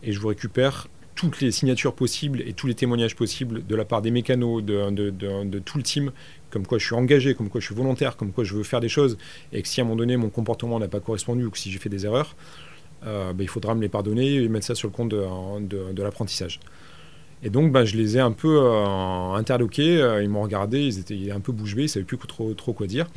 Et 0.03 0.11
je 0.11 0.19
vous 0.19 0.27
récupère 0.27 0.87
toutes 1.15 1.39
les 1.39 1.51
signatures 1.51 1.93
possibles 1.93 2.41
et 2.41 2.53
tous 2.53 2.67
les 2.67 2.75
témoignages 2.75 3.15
possibles 3.15 3.65
de 3.65 3.75
la 3.75 3.85
part 3.85 4.01
des 4.01 4.11
mécanos, 4.11 4.63
de, 4.63 5.59
tout 5.59 5.77
le 5.77 5.83
team, 5.83 6.11
comme 6.49 6.67
quoi 6.67 6.77
je 6.77 6.85
suis 6.85 6.95
engagé, 6.95 7.35
comme 7.35 7.49
quoi 7.49 7.61
je 7.61 7.65
suis 7.65 7.75
volontaire, 7.75 8.17
comme 8.17 8.31
quoi 8.31 8.43
je 8.43 8.53
veux 8.53 8.63
faire 8.63 8.81
des 8.81 8.89
choses, 8.89 9.17
et 9.53 9.61
que 9.61 9.67
si 9.67 9.79
à 9.79 9.83
un 9.83 9.87
moment 9.87 9.97
donné 9.97 10.17
mon 10.17 10.29
comportement 10.29 10.77
n'a 10.77 10.89
pas 10.89 10.99
correspondu 10.99 11.45
ou 11.45 11.51
que 11.51 11.57
si 11.57 11.71
j'ai 11.71 11.79
fait 11.79 11.89
des 11.89 12.05
erreurs, 12.05 12.35
euh, 13.05 13.33
ben, 13.33 13.43
il 13.43 13.49
faudra 13.49 13.75
me 13.75 13.81
les 13.81 13.89
pardonner 13.89 14.35
et 14.35 14.49
mettre 14.49 14.65
ça 14.65 14.75
sur 14.75 14.89
le 14.89 14.93
compte 14.93 15.09
de 15.09 16.03
l'apprentissage. 16.03 16.59
Et 17.43 17.49
donc, 17.49 17.71
bah, 17.71 17.85
je 17.85 17.95
les 17.95 18.17
ai 18.17 18.19
un 18.19 18.31
peu 18.31 18.59
euh, 18.63 19.33
interloqués. 19.33 20.01
Euh, 20.01 20.23
ils 20.23 20.29
m'ont 20.29 20.41
regardé, 20.41 20.81
ils 20.81 20.99
étaient 20.99 21.31
un 21.31 21.39
peu 21.39 21.51
bouche 21.51 21.75
bée, 21.75 21.83
ils 21.83 21.85
ne 21.85 21.89
savaient 21.89 22.05
plus 22.05 22.17
trop, 22.17 22.53
trop 22.53 22.73
quoi 22.73 22.87
dire. 22.87 23.07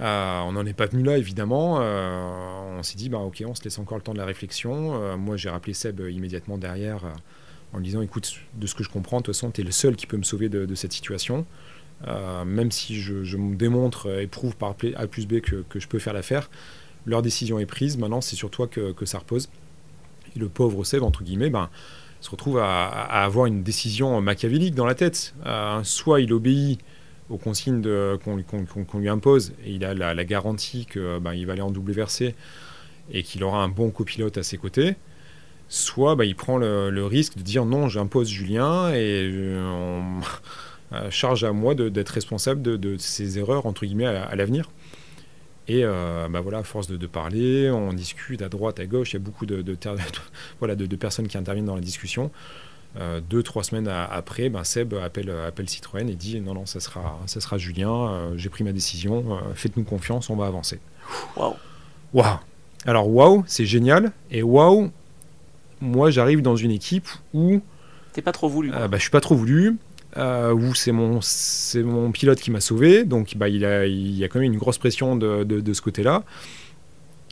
Euh, 0.00 0.40
on 0.40 0.52
n'en 0.52 0.66
est 0.66 0.74
pas 0.74 0.86
venu 0.86 1.02
là, 1.02 1.18
évidemment. 1.18 1.76
on 1.76 2.82
s'est 2.82 2.96
dit, 2.96 3.08
bah, 3.08 3.18
ok, 3.18 3.42
on 3.46 3.54
se 3.54 3.64
laisse 3.64 3.78
encore 3.78 3.96
le 3.96 4.02
temps 4.02 4.12
de 4.12 4.18
la 4.18 4.26
réflexion. 4.26 5.16
moi, 5.16 5.36
j'ai 5.36 5.48
rappelé 5.48 5.74
Seb 5.74 6.00
immédiatement 6.00 6.58
derrière 6.58 7.04
en 7.72 7.78
lui 7.78 7.86
disant, 7.86 8.02
écoute, 8.02 8.34
de 8.54 8.66
ce 8.66 8.74
que 8.74 8.84
je 8.84 8.88
comprends, 8.88 9.18
de 9.18 9.24
toute 9.24 9.34
façon, 9.34 9.50
tu 9.50 9.60
es 9.60 9.64
le 9.64 9.70
seul 9.70 9.96
qui 9.96 10.06
peut 10.06 10.16
me 10.16 10.22
sauver 10.22 10.48
de, 10.48 10.74
cette 10.74 10.92
situation. 10.92 11.46
même 12.44 12.70
si 12.70 13.00
je, 13.00 13.36
me 13.36 13.56
démontre 13.56 14.20
et 14.20 14.26
prouve 14.26 14.56
par 14.56 14.74
A 14.96 15.06
plus 15.06 15.26
B 15.26 15.40
que, 15.40 15.64
je 15.74 15.86
peux 15.86 15.98
faire 15.98 16.12
l'affaire, 16.12 16.50
leur 17.06 17.22
décision 17.22 17.58
est 17.58 17.66
prise. 17.66 17.96
Maintenant, 17.96 18.20
c'est 18.20 18.36
sur 18.36 18.50
toi 18.50 18.66
que, 18.66 19.06
ça 19.06 19.18
repose. 19.18 19.48
Et 20.34 20.38
le 20.38 20.48
pauvre 20.48 20.84
Seb, 20.84 21.02
entre 21.02 21.24
guillemets, 21.24 21.50
ben 21.50 21.70
se 22.26 22.30
retrouve 22.30 22.58
à, 22.58 22.86
avoir 23.24 23.46
une 23.46 23.62
décision 23.62 24.20
machiavélique 24.20 24.74
dans 24.74 24.86
la 24.86 24.94
tête. 24.94 25.34
Euh, 25.46 25.80
soit 25.82 26.20
il 26.20 26.32
obéit 26.32 26.80
aux 27.30 27.38
consignes 27.38 27.82
qu'on 28.24 28.98
lui 28.98 29.08
impose 29.08 29.52
et 29.64 29.72
il 29.72 29.84
a 29.84 29.94
la, 29.94 30.24
garantie 30.24 30.86
qu'il 30.86 31.18
ben, 31.20 31.44
va 31.44 31.52
aller 31.52 31.62
en 31.62 31.70
double 31.70 31.92
versé 31.92 32.34
et 33.10 33.22
qu'il 33.22 33.44
aura 33.44 33.62
un 33.62 33.68
bon 33.68 33.90
copilote 33.90 34.38
à 34.38 34.42
ses 34.42 34.58
côtés, 34.58 34.96
soit 35.68 36.16
ben, 36.16 36.24
il 36.24 36.36
prend 36.36 36.58
le, 36.58 37.04
risque 37.06 37.36
de 37.36 37.42
dire 37.42 37.64
non, 37.64 37.88
j'impose 37.88 38.28
Julien 38.28 38.92
et 38.92 39.30
euh, 39.32 39.62
on 39.62 40.20
euh, 40.94 41.10
charge 41.10 41.44
à 41.44 41.52
moi 41.52 41.74
d'être 41.74 42.10
responsable 42.10 42.62
de, 42.62 42.96
ses 42.98 43.38
erreurs 43.38 43.66
entre 43.66 43.84
guillemets 43.86 44.06
à 44.06 44.34
l'avenir. 44.36 44.70
Et 45.68 45.84
euh, 45.84 46.28
bah 46.30 46.40
voilà, 46.40 46.58
à 46.58 46.62
force 46.62 46.86
de, 46.86 47.06
parler, 47.06 47.70
on 47.70 47.92
discute 47.92 48.40
à 48.42 48.48
droite, 48.48 48.78
à 48.78 48.86
gauche, 48.86 49.12
il 49.12 49.14
y 49.14 49.16
a 49.16 49.20
beaucoup 49.20 49.46
de, 49.46 49.62
de, 49.62 49.76
voilà, 50.60 50.76
de, 50.76 50.96
personnes 50.96 51.26
qui 51.26 51.36
interviennent 51.36 51.66
dans 51.66 51.74
la 51.74 51.80
discussion. 51.80 52.30
Euh, 52.98 53.20
deux, 53.20 53.42
trois 53.42 53.62
semaines 53.62 53.88
après, 53.88 54.48
ben 54.48 54.64
Seb 54.64 54.94
appelle, 54.94 55.30
appelle 55.46 55.68
Citroën 55.68 56.08
et 56.08 56.14
dit 56.14 56.40
non, 56.40 56.54
non, 56.54 56.66
ça 56.66 56.80
sera, 56.80 57.20
ça 57.26 57.40
sera 57.40 57.58
Julien, 57.58 57.90
euh, 57.90 58.32
j'ai 58.36 58.48
pris 58.48 58.64
ma 58.64 58.72
décision, 58.72 59.38
faites-nous 59.54 59.84
confiance, 59.84 60.30
on 60.30 60.36
va 60.36 60.46
avancer. 60.46 60.80
Waouh! 61.36 61.54
Waouh! 62.14 62.38
Alors, 62.86 63.08
waouh, 63.08 63.44
c'est 63.46 63.66
génial. 63.66 64.12
Et 64.30 64.42
waouh, 64.42 64.90
moi 65.80 66.10
j'arrive 66.10 66.40
dans 66.40 66.56
une 66.56 66.70
équipe 66.70 67.08
où. 67.34 67.60
T'es 68.12 68.22
pas 68.22 68.32
trop 68.32 68.48
voulu. 68.48 68.70
bah, 68.70 68.88
je 68.92 68.98
suis 68.98 69.10
pas 69.10 69.20
trop 69.20 69.34
voulu 69.34 69.76
euh, 70.16 70.52
où 70.52 70.74
c'est 70.74 70.92
mon, 70.92 71.20
c'est 71.20 71.82
mon 71.82 72.10
pilote 72.10 72.40
qui 72.40 72.50
m'a 72.50 72.60
sauvé, 72.60 73.04
donc 73.04 73.36
bah, 73.36 73.48
il, 73.48 73.64
a, 73.64 73.86
il 73.86 74.16
y 74.16 74.24
a 74.24 74.28
quand 74.28 74.38
même 74.38 74.52
une 74.52 74.58
grosse 74.58 74.78
pression 74.78 75.16
de, 75.16 75.44
de, 75.44 75.72
ce 75.74 75.82
côté-là. 75.82 76.24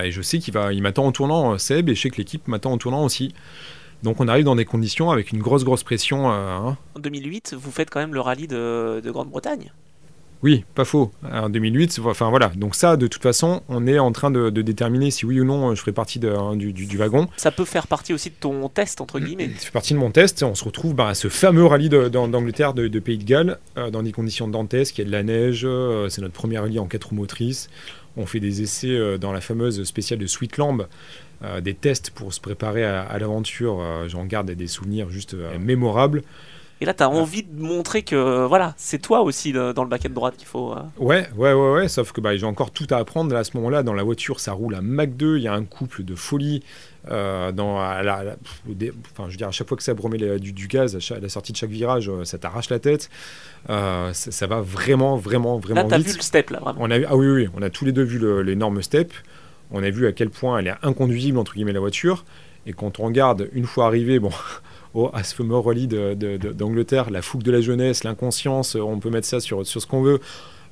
Et 0.03 0.11
je 0.11 0.21
sais 0.21 0.39
qu'il 0.39 0.53
va, 0.53 0.73
il 0.73 0.83
m'attend 0.83 1.07
en 1.07 1.13
tournant, 1.13 1.55
euh, 1.55 1.59
Seb, 1.59 1.89
et 1.89 1.95
je 1.95 2.01
sais 2.03 2.11
que 2.11 2.17
l'équipe 2.17 2.47
m'attend 2.47 2.73
en 2.73 2.79
tournant 2.79 3.05
aussi. 3.05 3.33
Donc 4.05 4.21
on 4.21 4.29
arrive 4.29 4.45
dans 4.45 4.55
des 4.55 4.67
conditions 4.67 5.11
avec 5.11 5.33
une 5.33 5.41
grosse, 5.41 5.65
grosse 5.65 5.83
pression. 5.83 6.31
Euh, 6.31 6.35
hein. 6.35 6.77
En 6.95 7.01
2008, 7.01 7.55
vous 7.59 7.73
faites 7.73 7.91
quand 7.91 8.01
même 8.01 8.15
le 8.15 8.21
rallye 8.21 8.47
de, 8.47 9.01
de 9.03 9.11
Grande-Bretagne 9.11 9.73
oui, 10.45 10.63
pas 10.75 10.85
faux. 10.85 11.11
En 11.33 11.49
2008, 11.49 12.01
enfin 12.05 12.29
voilà. 12.29 12.53
Donc 12.55 12.75
ça, 12.75 12.99
de 12.99 13.07
toute 13.07 13.23
façon, 13.23 13.63
on 13.71 13.87
est 13.87 13.99
en 13.99 14.13
train 14.13 14.31
de, 14.31 14.51
déterminer 14.51 15.11
si 15.11 15.25
oui 15.25 15.41
ou 15.41 15.45
non 15.45 15.75
je 15.75 15.81
ferai 15.81 15.93
partie 15.93 16.19
de, 16.19 16.29
hein, 16.29 16.55
du, 16.55 16.75
du, 16.75 16.99
wagon. 16.99 17.29
Ça 17.39 17.51
peut 17.51 17.65
faire 17.65 17.87
partie 17.87 18.13
aussi 18.13 18.29
de 18.29 18.35
ton 18.39 18.69
test, 18.69 19.01
entre 19.01 19.21
guillemets. 19.21 19.49
Ça 19.57 19.65
fait 19.65 19.71
partie 19.71 19.95
de 19.95 19.99
mon 19.99 20.11
test. 20.11 20.43
On 20.43 20.55
se 20.55 20.63
retrouve 20.63 20.95
bah, 20.95 21.09
à 21.09 21.15
ce 21.15 21.29
fameux 21.29 21.65
rallye 21.65 21.89
d'Angleterre, 21.89 22.75
de, 22.75 22.99
Pays 22.99 23.17
de 23.17 23.25
Galles, 23.25 23.59
euh, 23.79 23.89
dans 23.89 24.03
des 24.03 24.13
conditions 24.13 24.47
dantesques. 24.47 24.99
Il 24.99 25.01
y 25.01 25.05
a 25.05 25.07
de 25.07 25.13
la 25.13 25.23
neige. 25.23 25.63
Euh, 25.65 26.11
c'est 26.11 26.21
notre 26.21 26.35
premier 26.35 26.59
rallye 26.59 26.79
en 26.79 26.85
quatre 26.85 27.09
roues 27.09 27.15
motrices. 27.15 27.71
On 28.19 28.27
fait 28.27 28.41
des 28.41 28.61
essais 28.61 28.91
euh, 28.91 29.17
dans 29.17 29.33
la 29.33 29.41
fameuse 29.41 29.83
spéciale 29.85 30.19
de 30.19 30.27
Sweetlamb. 31.45 31.61
des 31.61 31.75
tests 31.75 32.11
pour 32.11 32.33
se 32.33 32.41
préparer 32.41 32.85
à, 32.85 33.03
à 33.03 33.19
l'aventure. 33.19 33.83
J'en 34.09 34.25
garde 34.25 34.51
des 34.51 34.67
souvenirs 34.67 35.11
juste 35.11 35.37
mémorables. 35.59 36.23
Et 36.81 36.87
là, 36.87 36.93
tu 36.93 37.03
as 37.05 37.09
envie 37.09 37.45
de 37.45 37.63
montrer 37.63 38.03
que 38.03 38.47
voilà, 38.47 38.75
c'est 38.77 38.99
toi 38.99 39.23
aussi 39.23 39.53
dans 39.53 39.83
le 39.83 39.89
baquet 39.89 40.09
de 40.09 40.15
droite 40.15 40.35
qu'il 40.37 40.47
faut. 40.47 40.73
Euh. 40.73 40.83
Ouais, 40.99 41.29
ouais, 41.37 41.53
ouais, 41.53 41.73
ouais. 41.73 41.89
Sauf 41.89 42.13
que 42.13 42.21
bah, 42.21 42.37
j'ai 42.37 42.47
encore 42.47 42.73
tout 42.73 42.87
à 42.91 42.97
apprendre. 42.97 43.35
à 43.37 43.45
ce 43.45 43.57
moment-là, 43.57 43.83
dans 43.83 43.95
la 43.95 44.03
voiture, 44.03 44.41
ça 44.41 44.53
roule 44.53 44.75
à 44.75 44.81
Mac 44.81 45.17
2. 45.17 45.39
Il 45.39 45.45
y 45.45 45.49
a 45.49 45.55
un 45.55 45.65
couple 45.65 46.03
de 46.03 46.15
folie. 46.15 46.63
Euh, 47.11 47.53
dans 47.53 47.79
la, 47.79 48.37
enfin, 49.13 49.25
je 49.27 49.33
veux 49.33 49.37
dire, 49.37 49.49
à 49.49 49.51
chaque 49.51 49.69
fois 49.69 49.77
que 49.77 49.83
ça 49.83 49.93
remet 49.97 50.39
du, 50.39 50.53
du, 50.53 50.69
gaz, 50.69 50.97
à, 50.97 51.21
la 51.21 51.29
sortie 51.29 51.53
de 51.53 51.57
chaque 51.59 51.71
virage, 51.71 52.09
euh, 52.09 52.25
ça 52.25 52.39
t'arrache 52.39 52.71
la 52.71 52.79
tête. 52.79 53.11
ça, 53.69 54.47
va 54.47 54.61
vraiment, 54.61 55.17
vraiment, 55.17 55.59
vraiment 55.59 55.83
là, 55.83 55.89
t'as 55.89 55.99
vu 55.99 56.15
le 56.17 56.23
step, 56.23 56.51
là, 56.51 56.61
vraiment. 56.61 56.81
On 56.81 56.91
a, 56.91 56.97
ah 57.07 57.15
oui, 57.15 57.29
oui, 57.29 57.49
on 57.55 57.63
a 57.63 57.71
tous 57.71 57.85
les 57.85 57.93
deux 57.93 58.03
vu 58.03 58.43
l'énorme 58.43 58.83
step. 58.83 59.13
On 59.75 59.83
a 59.83 59.91
vu 59.91 60.07
à 60.07 60.13
quel 60.13 60.31
point 60.31 60.59
elle 60.59 60.69
est 60.69 60.75
inconduisible, 60.83 61.37
entre 61.37 61.55
guillemets, 61.55 61.73
la 61.73 61.81
voiture. 61.81 62.25
Et 62.65 62.73
quand 62.73 63.01
on 63.01 63.07
regarde, 63.07 63.51
une 63.53 63.67
fois 63.67 63.87
arrivé, 63.87 64.21
bon, 64.21 64.31
à 65.13 65.25
ce 65.25 65.43
rallye 65.43 65.89
d'Angleterre, 65.89 67.11
la 67.11 67.23
fougue 67.23 67.43
de 67.43 67.51
la 67.51 67.61
jeunesse, 67.61 68.05
l'inconscience, 68.05 68.77
on 68.77 69.01
peut 69.01 69.11
mettre 69.11 69.27
ça 69.27 69.41
sur, 69.41 69.67
sur 69.67 69.83
ce 69.83 69.87
qu'on 69.87 70.03
veut. 70.03 70.21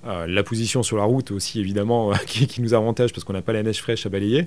Euh, 0.06 0.26
la 0.28 0.42
position 0.44 0.82
sur 0.84 0.96
la 0.96 1.04
route 1.04 1.32
aussi, 1.32 1.60
évidemment, 1.60 2.12
qui, 2.26 2.60
nous 2.60 2.74
avantage 2.74 3.12
parce 3.12 3.24
qu'on 3.24 3.32
n'a 3.32 3.42
pas 3.42 3.52
la 3.52 3.64
neige 3.64 3.82
fraîche 3.82 4.06
à 4.06 4.08
balayer. 4.08 4.46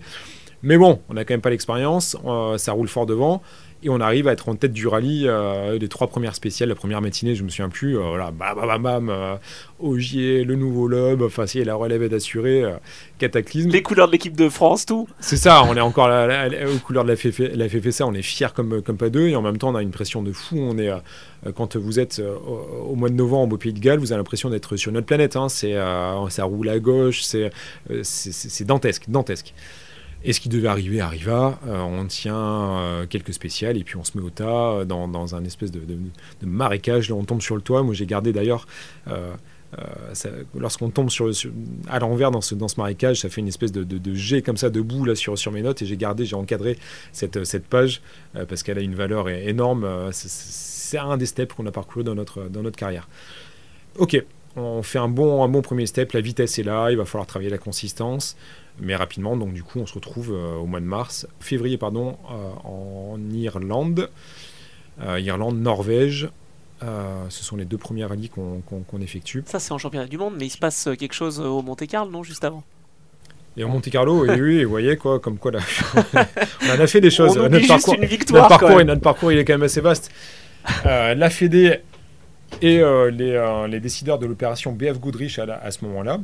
Mais 0.63 0.77
bon, 0.77 1.01
on 1.09 1.13
n'a 1.13 1.25
quand 1.25 1.33
même 1.33 1.41
pas 1.41 1.49
l'expérience, 1.49 2.17
euh, 2.25 2.57
ça 2.57 2.71
roule 2.71 2.87
fort 2.87 3.05
devant. 3.05 3.41
Et 3.85 3.89
on 3.89 3.99
arrive 3.99 4.27
à 4.27 4.31
être 4.31 4.49
en 4.49 4.55
tête 4.55 4.73
du 4.73 4.87
rallye 4.87 5.27
euh, 5.27 5.77
les 5.77 5.87
trois 5.89 6.07
premières 6.07 6.33
spéciales, 6.33 6.69
la 6.69 6.75
première 6.75 7.01
matinée, 7.01 7.35
je 7.35 7.43
me 7.43 7.49
souviens 7.49 7.69
plus. 7.69 7.99
Euh, 7.99 8.01
voilà, 8.01 8.31
bam, 8.31 8.55
bam, 8.55 8.67
bam, 8.67 8.81
bam 8.81 9.09
euh, 9.11 9.35
Ogier, 9.79 10.43
le 10.43 10.55
nouveau 10.55 10.87
lobe, 10.87 11.21
enfin, 11.21 11.45
si 11.45 11.63
la 11.63 11.75
relève 11.75 12.01
est 12.01 12.11
assurée, 12.11 12.63
euh, 12.63 12.71
cataclysme. 13.19 13.69
Les 13.69 13.83
couleurs 13.83 14.07
de 14.07 14.13
l'équipe 14.13 14.35
de 14.35 14.49
France, 14.49 14.87
tout. 14.87 15.07
C'est 15.19 15.37
ça, 15.37 15.63
on 15.69 15.75
est 15.77 15.81
encore 15.81 16.07
aux 16.07 16.79
couleurs 16.79 17.03
de 17.03 17.09
la, 17.09 17.15
FF, 17.15 17.39
la 17.53 17.69
FFSA, 17.69 18.07
on 18.07 18.13
est 18.15 18.23
fiers 18.23 18.47
comme, 18.55 18.81
comme 18.81 18.97
pas 18.97 19.09
deux, 19.11 19.27
et 19.27 19.35
en 19.35 19.43
même 19.43 19.59
temps, 19.59 19.69
on 19.69 19.75
a 19.75 19.83
une 19.83 19.91
pression 19.91 20.23
de 20.23 20.31
fou. 20.31 20.57
On 20.57 20.79
est, 20.79 20.89
quand 21.55 21.75
vous 21.75 21.99
êtes 21.99 22.19
au, 22.19 22.89
au 22.91 22.95
mois 22.95 23.09
de 23.09 23.15
novembre 23.15 23.53
au 23.53 23.57
Pays 23.59 23.71
de 23.73 23.79
Galles, 23.79 23.99
vous 23.99 24.11
avez 24.13 24.17
l'impression 24.19 24.49
d'être 24.49 24.77
sur 24.77 24.91
notre 24.91 25.05
planète. 25.05 25.35
Hein. 25.35 25.47
C'est, 25.47 25.75
euh, 25.75 26.27
ça 26.29 26.45
roule 26.45 26.69
à 26.69 26.79
gauche, 26.79 27.21
euh, 27.35 27.49
c'est- 28.01 28.31
c'est 28.33 28.65
dantesque, 28.65 29.03
dantesque. 29.09 29.53
Et 30.27 30.33
ce 30.33 30.39
qui 30.39 30.49
devait 30.49 30.67
arriver 30.67 31.01
arriva. 31.01 31.59
Euh, 31.67 31.79
on 31.81 32.03
tient 32.07 32.35
euh, 32.35 33.05
quelques 33.05 33.33
spéciales 33.33 33.77
et 33.77 33.83
puis 33.83 33.95
on 33.95 34.03
se 34.03 34.17
met 34.17 34.23
au 34.23 34.31
tas 34.31 34.71
euh, 34.71 34.85
dans, 34.85 35.07
dans 35.07 35.35
un 35.35 35.45
espèce 35.45 35.71
de, 35.71 35.79
marécage. 36.43 37.09
Là, 37.09 37.15
on 37.15 37.23
tombe 37.23 37.43
sur 37.43 37.55
le 37.55 37.61
toit. 37.61 37.83
Moi, 37.83 37.93
j'ai 37.93 38.07
gardé 38.07 38.33
d'ailleurs. 38.33 38.65
euh, 39.07 39.33
lorsqu'on 40.57 40.89
tombe 40.89 41.09
sur, 41.09 41.29
à 41.89 41.99
l'envers 41.99 42.31
dans 42.31 42.41
ce, 42.41 42.55
dans 42.55 42.67
ce 42.67 42.79
marécage, 42.79 43.19
ça 43.19 43.29
fait 43.29 43.41
une 43.41 43.49
espèce 43.49 43.71
de, 43.71 43.83
de, 43.83 44.13
jet 44.15 44.41
comme 44.41 44.55
ça 44.57 44.69
de 44.69 44.79
boue 44.79 45.03
là 45.03 45.15
sur, 45.15 45.37
sur 45.37 45.51
mes 45.51 45.61
notes 45.61 45.81
et 45.81 45.85
j'ai 45.85 45.97
gardé, 45.97 46.25
j'ai 46.25 46.37
encadré 46.37 46.77
cette, 47.11 47.43
cette 47.43 47.67
page 47.67 48.01
parce 48.47 48.63
qu'elle 48.63 48.77
a 48.77 48.81
une 48.81 48.95
valeur 48.95 49.27
énorme. 49.27 49.85
C'est 50.11 50.97
un 50.97 51.17
des 51.17 51.25
steps 51.25 51.53
qu'on 51.53 51.65
a 51.65 51.71
parcouru 51.71 52.05
dans 52.05 52.15
notre, 52.15 52.47
dans 52.47 52.61
notre 52.61 52.77
carrière. 52.77 53.09
Ok, 53.97 54.23
on 54.55 54.81
fait 54.81 54.99
un 54.99 55.09
bon, 55.09 55.43
un 55.43 55.49
bon 55.49 55.61
premier 55.61 55.85
step, 55.85 56.13
la 56.13 56.21
vitesse 56.21 56.57
est 56.57 56.63
là, 56.63 56.89
il 56.89 56.97
va 56.97 57.05
falloir 57.05 57.27
travailler 57.27 57.49
la 57.49 57.57
consistance, 57.57 58.37
mais 58.79 58.95
rapidement, 58.95 59.35
donc 59.37 59.53
du 59.53 59.63
coup 59.63 59.79
on 59.79 59.85
se 59.85 59.93
retrouve 59.93 60.31
euh, 60.33 60.55
au 60.55 60.65
mois 60.65 60.79
de 60.79 60.85
mars, 60.85 61.27
février 61.39 61.77
pardon, 61.77 62.17
euh, 62.31 62.67
en 62.67 63.17
Irlande, 63.31 64.09
Euh, 65.01 65.19
Irlande, 65.19 65.59
Norvège, 65.59 66.29
ce 66.81 67.43
sont 67.43 67.55
les 67.57 67.65
deux 67.65 67.77
premiers 67.77 68.05
rallyes 68.05 68.29
qu'on 68.29 68.99
effectue. 69.01 69.43
Ça, 69.47 69.59
c'est 69.59 69.71
en 69.73 69.77
championnat 69.77 70.05
du 70.07 70.17
monde, 70.17 70.35
mais 70.37 70.45
il 70.45 70.49
se 70.49 70.57
passe 70.57 70.87
quelque 70.99 71.13
chose 71.13 71.39
au 71.39 71.61
Monte 71.63 71.85
Carlo, 71.87 72.09
non, 72.11 72.21
juste 72.23 72.43
avant? 72.45 72.63
Et 73.57 73.63
au 73.63 73.67
Monte 73.67 73.89
Carlo, 73.89 74.25
et 74.25 74.39
oui, 74.39 74.63
vous 74.63 74.69
voyez 74.69 74.95
quoi, 74.95 75.19
comme 75.19 75.37
quoi 75.37 75.51
là, 75.51 75.59
on 76.63 76.69
en 76.69 76.79
a 76.79 76.87
fait 76.87 77.01
des 77.01 77.09
choses. 77.09 77.37
On 77.37 77.49
Notre 77.49 77.67
parcours- 77.67 77.95
une 77.95 78.05
victoire, 78.05 78.43
notre 78.49 78.59
parcours, 78.59 78.85
notre 78.85 79.01
parcours, 79.01 79.31
il 79.31 79.37
est 79.39 79.43
quand 79.45 79.53
même 79.53 79.63
assez 79.63 79.81
vaste. 79.81 80.11
Euh, 80.85 81.13
la 81.15 81.29
Fédé 81.29 81.79
et 82.61 82.79
euh, 82.79 83.09
les, 83.11 83.31
euh, 83.31 83.67
les 83.67 83.79
décideurs 83.79 84.19
de 84.19 84.25
l'opération 84.27 84.71
BF 84.71 84.99
Goodrich 84.99 85.39
à, 85.39 85.45
la- 85.45 85.57
à 85.63 85.71
ce 85.71 85.83
moment-là 85.85 86.19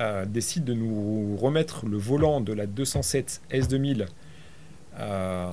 euh, 0.00 0.26
décident 0.26 0.66
de 0.66 0.74
nous 0.74 1.36
remettre 1.36 1.86
le 1.86 1.96
volant 1.96 2.40
de 2.40 2.52
la 2.52 2.66
207 2.66 3.42
S2000 3.50 4.06
euh, 4.98 5.46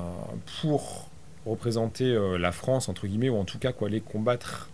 pour 0.62 1.10
représenter 1.46 2.06
euh, 2.06 2.38
la 2.38 2.52
France, 2.52 2.90
entre 2.90 3.08
guillemets, 3.08 3.30
ou 3.30 3.38
en 3.38 3.46
tout 3.46 3.60
cas 3.60 3.72
quoi, 3.72 3.88
aller 3.88 4.02
combattre 4.02 4.70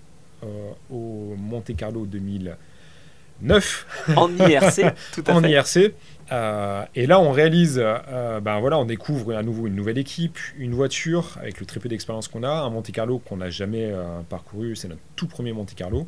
au 0.91 1.33
Monte 1.35 1.75
Carlo 1.75 2.05
2009 2.05 4.13
En 4.15 4.29
IRC, 4.37 4.93
tout 5.13 5.23
à 5.25 5.31
en 5.33 5.41
fait. 5.41 5.49
IRC. 5.49 5.93
Euh, 6.31 6.83
et 6.95 7.07
là, 7.07 7.19
on 7.19 7.31
réalise, 7.31 7.81
euh, 7.81 8.39
ben 8.39 8.59
voilà, 8.59 8.77
on 8.77 8.85
découvre 8.85 9.35
à 9.35 9.43
nouveau 9.43 9.67
une 9.67 9.75
nouvelle 9.75 9.97
équipe, 9.97 10.37
une 10.57 10.73
voiture 10.73 11.37
avec 11.39 11.59
le 11.59 11.65
très 11.65 11.79
peu 11.79 11.87
d'expérience 11.87 12.27
qu'on 12.27 12.43
a, 12.43 12.49
un 12.49 12.69
Monte 12.69 12.91
Carlo 12.91 13.19
qu'on 13.19 13.37
n'a 13.37 13.49
jamais 13.49 13.85
euh, 13.85 14.03
parcouru, 14.29 14.75
c'est 14.75 14.87
notre 14.87 15.01
tout 15.15 15.27
premier 15.27 15.53
Monte 15.53 15.73
Carlo. 15.73 16.07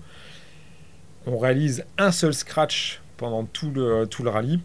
On 1.26 1.38
réalise 1.38 1.86
un 1.98 2.12
seul 2.12 2.34
scratch 2.34 3.02
pendant 3.20 3.44
tout 3.44 3.70
le, 3.70 4.08
tout 4.08 4.24
le 4.24 4.30
rallye, 4.30 4.60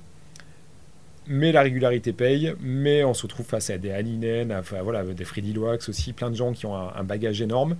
mais 1.27 1.53
la 1.53 1.63
régularité 1.63 2.13
paye, 2.13 2.55
mais 2.61 3.03
on 3.05 3.13
se 3.13 3.23
retrouve 3.23 3.45
face 3.45 3.69
à 3.69 3.79
des 3.79 3.91
Alinen, 3.91 4.63
voilà, 4.83 5.05
des 5.05 5.25
Freddy 5.25 5.53
Loax 5.53 5.89
aussi, 5.89 6.13
plein 6.13 6.31
de 6.31 6.37
gens 6.37 6.53
qui 6.53 6.65
ont 6.67 6.77
un, 6.77 7.03
bagage 7.03 7.43
énorme. 7.43 7.77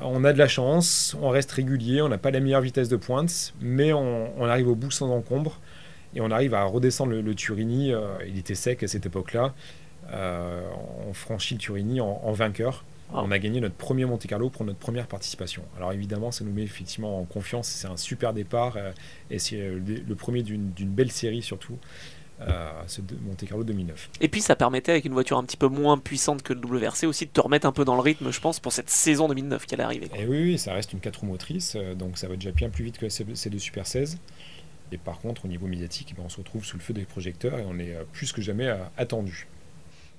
On 0.00 0.24
a 0.24 0.32
de 0.32 0.38
la 0.38 0.48
chance, 0.48 1.16
on 1.20 1.28
reste 1.28 1.52
régulier, 1.52 2.00
on 2.02 2.08
n'a 2.08 2.18
pas 2.18 2.30
la 2.30 2.40
meilleure 2.40 2.62
vitesse 2.62 2.88
de 2.88 2.96
pointe, 2.96 3.54
mais 3.60 3.92
on, 3.92 4.44
arrive 4.44 4.68
au 4.68 4.74
bout 4.74 4.90
sans 4.90 5.10
encombre 5.10 5.60
et 6.14 6.20
on 6.20 6.30
arrive 6.30 6.54
à 6.54 6.64
redescendre 6.64 7.12
le, 7.12 7.34
Turini. 7.34 7.92
euh, 7.92 8.06
il 8.26 8.38
était 8.38 8.54
sec 8.54 8.82
à 8.82 8.88
cette 8.88 9.06
époque-là. 9.06 9.54
Euh, 10.12 10.62
on 11.08 11.12
franchit 11.12 11.54
le 11.54 11.60
Turini 11.60 12.00
en 12.00 12.32
vainqueur. 12.32 12.84
Wow. 13.14 13.22
On 13.26 13.30
a 13.30 13.38
gagné 13.38 13.60
notre 13.60 13.76
premier 13.76 14.04
Monte 14.04 14.26
Carlo 14.26 14.50
pour 14.50 14.64
notre 14.64 14.78
première 14.78 15.06
participation. 15.06 15.62
Alors 15.76 15.92
évidemment, 15.92 16.32
ça 16.32 16.44
nous 16.44 16.52
met 16.52 16.62
effectivement 16.62 17.20
en 17.20 17.24
confiance. 17.24 17.68
C'est 17.68 17.86
un 17.86 17.96
super 17.96 18.32
départ 18.34 18.76
euh, 18.76 18.90
et 19.30 19.38
c'est 19.38 19.60
euh, 19.60 19.80
le, 20.06 20.14
premier 20.16 20.42
d'une 20.42 20.90
belle 20.90 21.12
série 21.12 21.40
surtout. 21.40 21.78
euh, 22.40 22.72
ce 22.88 23.00
Monte 23.00 23.44
Carlo 23.46 23.62
2009. 23.62 24.10
Et 24.20 24.28
puis 24.28 24.40
ça 24.40 24.56
permettait, 24.56 24.90
avec 24.90 25.04
une 25.04 25.12
voiture 25.12 25.38
un 25.38 25.44
petit 25.44 25.56
peu 25.56 25.68
moins 25.68 25.96
puissante 25.96 26.42
que 26.42 26.52
le 26.52 26.60
WRC, 26.60 27.04
aussi 27.06 27.26
de 27.26 27.30
te 27.30 27.40
remettre 27.40 27.68
un 27.68 27.72
peu 27.72 27.84
dans 27.84 27.94
le 27.94 28.00
rythme, 28.00 28.32
je 28.32 28.40
pense, 28.40 28.58
pour 28.58 28.72
cette 28.72 28.90
saison 28.90 29.28
2009 29.28 29.64
qui 29.64 29.74
allait 29.74 29.84
arriver. 29.84 30.08
quoi. 30.08 30.18
Et 30.18 30.26
oui, 30.26 30.42
oui, 30.42 30.58
ça 30.58 30.74
reste 30.74 30.92
une 30.92 30.98
4 30.98 31.20
roues 31.20 31.26
motrices, 31.26 31.76
donc 31.96 32.18
ça 32.18 32.26
va 32.26 32.34
déjà 32.34 32.50
bien 32.50 32.70
plus 32.70 32.82
vite 32.82 32.98
que 32.98 33.08
ces 33.08 33.50
deux 33.50 33.58
Super 33.60 33.86
16. 33.86 34.18
Et 34.90 34.98
par 34.98 35.20
contre, 35.20 35.44
au 35.44 35.48
niveau 35.48 35.68
médiatique, 35.68 36.08
eh 36.10 36.14
ben, 36.16 36.24
on 36.26 36.28
se 36.28 36.38
retrouve 36.38 36.64
sous 36.64 36.76
le 36.76 36.82
feu 36.82 36.92
des 36.92 37.04
projecteurs 37.04 37.56
et 37.60 37.64
on 37.68 37.78
est 37.78 37.96
plus 38.12 38.32
que 38.32 38.42
jamais 38.42 38.68
attendu. 38.96 39.46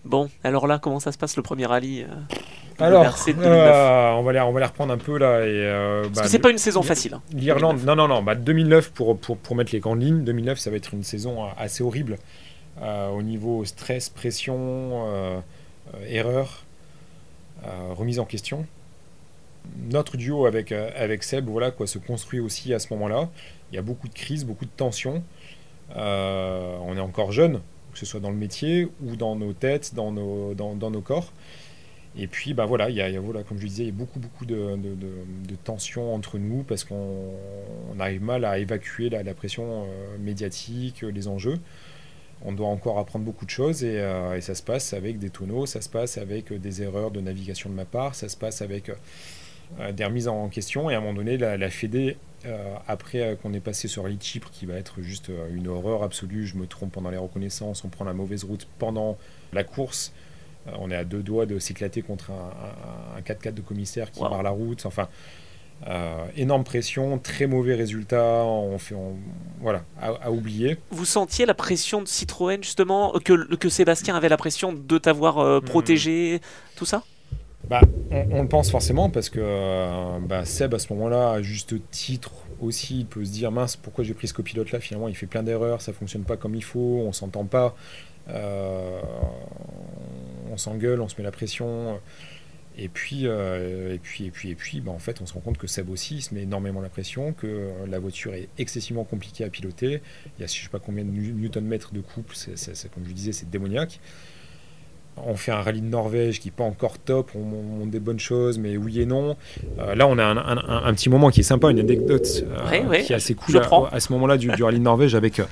Bon, 0.06 0.30
alors 0.44 0.68
là, 0.68 0.78
comment 0.80 1.00
ça 1.00 1.12
se 1.12 1.18
passe 1.18 1.36
le 1.36 1.42
premier 1.42 1.66
rallye 1.66 2.04
euh, 2.04 2.84
Alors, 2.84 3.04
WRC 3.04 3.34
de 3.34 3.40
2009 3.42 3.52
euh, 3.74 4.12
on, 4.12 4.24
va 4.24 4.34
les, 4.34 4.40
on 4.40 4.52
va 4.52 4.60
les 4.60 4.66
reprendre 4.68 4.94
un 4.94 4.98
peu 4.98 5.18
là. 5.18 5.40
Et, 5.40 5.50
euh, 5.50 6.04
Parce 6.04 6.14
bah, 6.14 6.22
que 6.24 6.28
c'est 6.30 6.40
pas 6.40 6.52
une 6.52 6.60
saison 6.60 6.82
le- 6.82 6.88
facile. 6.88 7.16
hein. 7.16 7.22
L'Irlande, 7.34 7.78
2009. 7.78 7.86
non, 7.98 8.08
non, 8.08 8.16
non, 8.16 8.24
bah 8.24 8.36
2009 8.36 8.92
pour, 8.92 9.18
pour, 9.18 9.38
pour 9.38 9.56
mettre 9.56 9.72
les 9.74 9.80
grandes 9.80 10.02
lignes, 10.04 10.24
2009 10.24 10.60
ça 10.60 10.70
va 10.70 10.76
être 10.78 10.94
une 10.94 11.04
saison 11.04 11.46
assez 11.58 11.84
horrible 11.84 12.18
au 12.82 13.22
niveau 13.22 13.64
stress, 13.66 14.10
pression, 14.10 15.42
erreur, 16.10 16.66
remise 17.96 18.20
en 18.20 18.26
question. 18.26 18.66
Notre 19.90 20.18
duo 20.18 20.46
avec, 20.46 20.72
avec 20.74 21.24
Seb 21.24 21.48
voilà, 21.48 21.72
quoi, 21.72 21.88
se 21.88 21.98
construit 21.98 22.42
aussi 22.42 22.74
à 22.74 22.80
ce 22.80 22.94
moment-là. 22.94 23.30
Il 23.72 23.76
y 23.76 23.80
a 23.80 23.82
beaucoup 23.82 24.08
de 24.10 24.14
crises, 24.14 24.46
beaucoup 24.46 24.66
de 24.66 24.72
tensions. 24.76 25.24
On 25.96 26.94
est 26.98 27.00
encore 27.00 27.32
jeune, 27.32 27.62
que 27.96 28.00
ce 28.02 28.06
soit 28.06 28.20
dans 28.20 28.32
le 28.32 28.38
métier 28.38 28.88
ou 29.04 29.16
dans 29.16 29.36
nos 29.38 29.54
têtes, 29.54 29.96
dans 29.96 30.12
nos, 30.12 30.54
dans, 30.54 30.76
dans 30.76 30.92
nos 30.92 31.02
corps. 31.02 31.34
Et 32.18 32.28
puis, 32.28 32.54
bah 32.54 32.66
voilà, 32.66 32.90
il 32.90 32.96
y 32.96 33.02
a, 33.02 33.20
voilà, 33.20 33.44
comme 33.44 33.60
je 33.60 33.68
disais, 33.68 33.84
il 33.84 33.88
y 33.88 33.90
a 33.90 33.94
beaucoup, 33.94 34.20
beaucoup 34.20 34.46
de, 34.46 34.78
de, 34.78 34.96
de- 34.96 35.56
tensions 35.66 36.14
entre 36.14 36.38
nous 36.38 36.64
parce 36.64 36.84
qu'on 36.86 37.34
on 37.94 38.00
arrive 38.00 38.24
mal 38.24 38.46
à 38.46 38.58
évacuer 38.60 39.10
la, 39.10 39.34
pression 39.34 39.84
euh, 39.86 40.18
médiatique, 40.20 41.04
euh, 41.04 41.10
les 41.12 41.28
enjeux. 41.28 41.60
On 42.44 42.54
doit 42.54 42.68
encore 42.68 43.00
apprendre 43.00 43.26
beaucoup 43.26 43.46
de 43.46 43.50
choses 43.50 43.84
et, 43.84 44.00
euh, 44.00 44.38
et 44.38 44.42
ça 44.42 44.56
se 44.56 44.64
passe 44.64 44.94
avec 44.94 45.20
des 45.20 45.30
tonneaux, 45.30 45.66
ça 45.66 45.82
se 45.82 45.90
passe 45.90 46.18
avec 46.18 46.54
des 46.54 46.82
erreurs 46.84 47.12
de 47.12 47.22
navigation 47.22 47.70
de 47.70 47.76
ma 47.76 47.86
part, 47.86 48.16
ça 48.16 48.30
se 48.30 48.38
passe 48.38 48.62
avec 48.62 48.92
des 49.94 50.06
remises 50.06 50.28
en 50.28 50.48
question. 50.50 50.90
Et 50.90 50.94
à 50.96 50.98
un 50.98 51.02
moment 51.02 51.14
donné, 51.14 51.38
la, 51.38 51.58
la 51.58 51.70
Fédé, 51.70 52.18
euh, 52.46 52.76
après 52.88 53.22
euh, 53.22 53.36
qu'on 53.36 53.54
ait 53.54 53.60
passé 53.60 53.88
sur 53.88 54.04
Rallye 54.04 54.18
de 54.18 54.24
Chypre, 54.24 54.50
qui 54.52 54.66
va 54.66 54.76
être 54.76 55.02
juste 55.02 55.30
euh, 55.30 55.48
une 55.54 55.68
horreur 55.68 56.04
absolue, 56.04 56.46
je 56.46 56.56
me 56.58 56.68
trompe 56.68 56.92
pendant 56.92 57.10
les 57.10 57.18
reconnaissances, 57.18 57.84
on 57.84 57.90
prend 57.90 58.06
la 58.06 58.14
mauvaise 58.14 58.44
route 58.44 58.68
pendant 58.80 59.18
la 59.54 59.64
course. 59.64 60.14
Euh, 60.68 60.72
on 60.80 60.92
est 60.92 60.96
à 60.96 61.04
deux 61.04 61.24
doigts 61.24 61.46
de 61.46 61.58
s'éclater 61.60 62.02
contre 62.02 62.32
un, 62.32 63.16
un- 63.16 63.18
un 63.18 63.22
4x4 63.22 63.54
de 63.54 63.62
commissaire 63.62 64.12
qui 64.12 64.20
Wow. 64.22 64.30
barre 64.30 64.44
la 64.44 64.50
route. 64.52 64.86
Enfin, 64.86 65.08
euh, 65.88 66.24
énorme 66.38 66.64
pression, 66.64 67.18
très 67.20 67.48
mauvais 67.48 67.76
résultat. 67.76 68.24
On 68.46 68.78
fait, 68.78 68.96
on- 68.96 69.16
voilà, 69.60 69.84
à, 70.02 70.08
à 70.26 70.32
oublier. 70.32 70.78
Vous 70.92 71.06
sentiez 71.06 71.46
la 71.46 71.54
pression 71.54 72.02
de 72.02 72.08
Citroën, 72.08 72.64
justement, 72.64 73.14
euh, 73.16 73.20
que, 73.20 73.56
que 73.56 73.70
Sébastien 73.70 74.16
avait 74.16 74.30
la 74.30 74.38
pression 74.38 74.72
de 74.74 74.98
t'avoir 74.98 75.40
euh, 75.40 75.60
Hmm. 75.60 75.66
protégé, 75.66 76.42
tout 76.76 76.86
ça? 76.86 77.04
Bah, 77.70 77.82
on, 78.12 78.44
le 78.44 78.48
pense 78.48 78.70
forcément 78.70 79.10
parce 79.10 79.30
que 79.30 79.40
euh, 79.42 80.20
bah, 80.22 80.46
Seb, 80.46 80.74
à 80.74 80.80
ce 80.80 80.94
moment-là, 80.94 81.32
à 81.32 81.42
juste 81.42 81.76
titre 81.90 82.32
aussi, 82.62 83.00
il 83.00 83.06
peut 83.06 83.26
se 83.26 83.32
dire 83.32 83.52
mince, 83.52 83.76
pourquoi 83.76 84.04
j'ai 84.04 84.14
pris 84.14 84.28
ce 84.28 84.34
copilote-là? 84.34 84.80
Finalement, 84.80 85.08
il 85.08 85.16
fait 85.16 85.26
plein 85.26 85.44
d'erreurs, 85.44 85.82
ça 85.82 85.92
fonctionne 85.92 86.24
pas 86.24 86.38
comme 86.38 86.56
il 86.56 86.64
faut, 86.64 87.04
on 87.06 87.12
s'entend 87.12 87.46
pas, 87.46 87.76
euh, 88.30 89.02
on 90.52 90.58
s'engueule, 90.58 91.02
on 91.02 91.08
se 91.08 91.16
met 91.18 91.24
la 91.24 91.32
pression. 91.32 92.00
Et 92.78 92.90
puis, 92.90 93.22
euh, 93.24 93.96
et 93.96 94.00
puis, 94.00 94.26
et 94.26 94.32
puis, 94.32 94.50
et 94.50 94.56
puis, 94.56 94.82
bah, 94.82 94.92
en 94.92 95.00
fait, 95.00 95.22
on 95.22 95.26
se 95.26 95.34
rend 95.34 95.40
compte 95.40 95.58
que 95.58 95.66
Seb 95.68 95.90
aussi 95.90 96.22
se 96.22 96.36
met 96.36 96.44
énormément 96.44 96.82
la 96.82 96.90
pression, 96.90 97.34
que 97.34 97.72
la 97.88 98.00
voiture 98.00 98.34
est 98.34 98.50
excessivement 98.58 99.06
compliquée 99.06 99.44
à 99.44 99.50
piloter. 99.50 100.02
Il 100.38 100.42
y 100.42 100.44
a 100.44 100.48
je 100.48 100.54
sais 100.62 100.70
pas 100.70 100.80
combien 100.80 101.06
de 101.06 101.10
newton-mètres 101.10 101.94
de 101.94 102.02
couple, 102.02 102.36
c'est- 102.36 102.90
comme 102.94 103.06
je 103.08 103.14
disais, 103.14 103.32
c'est 103.32 103.50
démoniaque. 103.50 104.00
On 105.18 105.36
fait 105.36 105.52
un 105.52 105.62
rallye 105.62 105.82
de 105.82 105.88
Norvège 105.88 106.40
qui 106.42 106.50
n'est 106.50 106.54
pas 106.54 106.66
encore 106.66 106.98
top, 107.00 107.32
on 107.36 107.40
monte 107.40 107.90
des 107.90 108.02
bonnes 108.02 108.20
choses, 108.20 108.60
mais 108.60 108.76
oui 108.76 109.00
et 109.00 109.06
non. 109.06 109.38
Euh, 109.80 109.96
là, 109.96 110.08
on 110.08 110.18
a 110.18 110.24
un, 110.26 110.36
un- 110.38 110.58
un- 110.58 110.84
un 110.86 110.94
petit 110.94 111.10
moment 111.10 111.30
qui 111.30 111.40
est 111.40 111.44
sympa, 111.44 111.72
une 111.72 111.80
anecdote 111.80 112.28
euh, 112.46 112.70
Ouais, 112.70 112.86
ouais, 112.86 113.04
qui 113.04 113.14
est 113.14 113.16
assez 113.16 113.34
cool 113.34 113.54
je 113.56 113.60
à, 113.60 113.90
à 113.94 114.00
ce 114.02 114.12
moment-là 114.12 114.38
du, 114.38 114.50
du 114.50 114.62
rallye 114.64 114.78
de 114.80 114.84
Norvège 114.84 115.16
avec, 115.16 115.40
euh, 115.40 115.46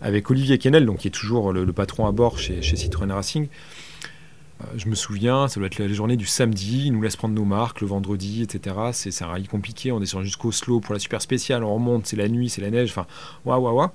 avec 0.00 0.30
Olivier 0.30 0.58
Kennel, 0.58 0.86
donc, 0.86 0.98
qui 0.98 1.08
est 1.08 1.10
toujours 1.10 1.52
le, 1.52 1.64
le 1.64 1.72
patron 1.72 2.06
à 2.06 2.12
bord 2.12 2.38
chez, 2.38 2.62
chez 2.62 2.76
Citroën 2.76 3.10
Racing. 3.12 3.48
Je 4.76 4.88
me 4.88 4.94
souviens, 4.94 5.48
ça 5.48 5.58
doit 5.58 5.66
être 5.68 5.78
la 5.78 5.88
journée 5.88 6.16
du 6.18 6.26
samedi, 6.26 6.84
il 6.86 6.92
nous 6.92 7.00
laisse 7.02 7.16
prendre 7.16 7.34
nos 7.34 7.46
marques 7.46 7.80
le 7.80 7.86
vendredi, 7.86 8.42
etc. 8.42 8.76
C'est 8.92 9.10
c'est 9.10 9.24
un 9.24 9.28
rallye 9.28 9.46
compliqué, 9.48 9.90
on 9.90 9.98
descend 10.00 10.22
jusqu'au 10.22 10.52
slow 10.52 10.80
pour 10.80 10.92
la 10.92 11.00
super 11.00 11.20
spéciale, 11.22 11.64
on 11.64 11.74
remonte, 11.74 12.06
c'est 12.06 12.16
la 12.16 12.28
nuit, 12.28 12.48
c'est 12.50 12.60
la 12.60 12.70
neige, 12.70 12.90
enfin, 12.90 13.06
waouh, 13.46 13.60
waouh, 13.64 13.74
waouh. 13.76 13.88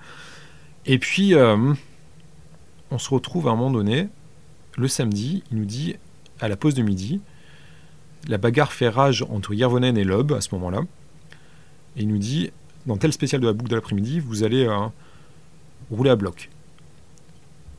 Et 0.88 0.98
puis, 0.98 1.34
on 1.36 2.98
se 2.98 3.10
retrouve 3.10 3.48
à 3.48 3.52
un 3.52 3.56
moment 3.56 3.72
donné, 3.72 4.08
le 4.78 4.88
samedi, 4.88 5.44
il 5.52 5.58
nous 5.58 5.66
dit 5.66 5.96
à 6.40 6.48
la 6.48 6.58
pause 6.58 6.74
de 6.74 6.82
midi, 6.82 7.22
la 8.28 8.38
bagarre 8.38 8.74
fait 8.74 8.90
rage 8.90 9.24
entre 9.30 9.54
Yervonen 9.54 9.98
et 9.98 10.04
Loeb 10.04 10.34
à 10.34 10.42
ce 10.42 10.54
moment-là. 10.56 10.82
Et 11.96 12.02
il 12.02 12.08
nous 12.08 12.18
dit, 12.18 12.52
dans 12.86 12.98
tel 12.98 13.14
spécial 13.14 13.42
de 13.42 13.48
la 13.48 13.54
boucle 13.54 13.70
de 13.70 13.76
l'après-midi, 13.76 14.20
vous 14.20 14.44
allez 14.44 14.66
euh, 14.66 14.88
rouler 15.92 16.10
à 16.10 16.16
bloc. 16.16 16.50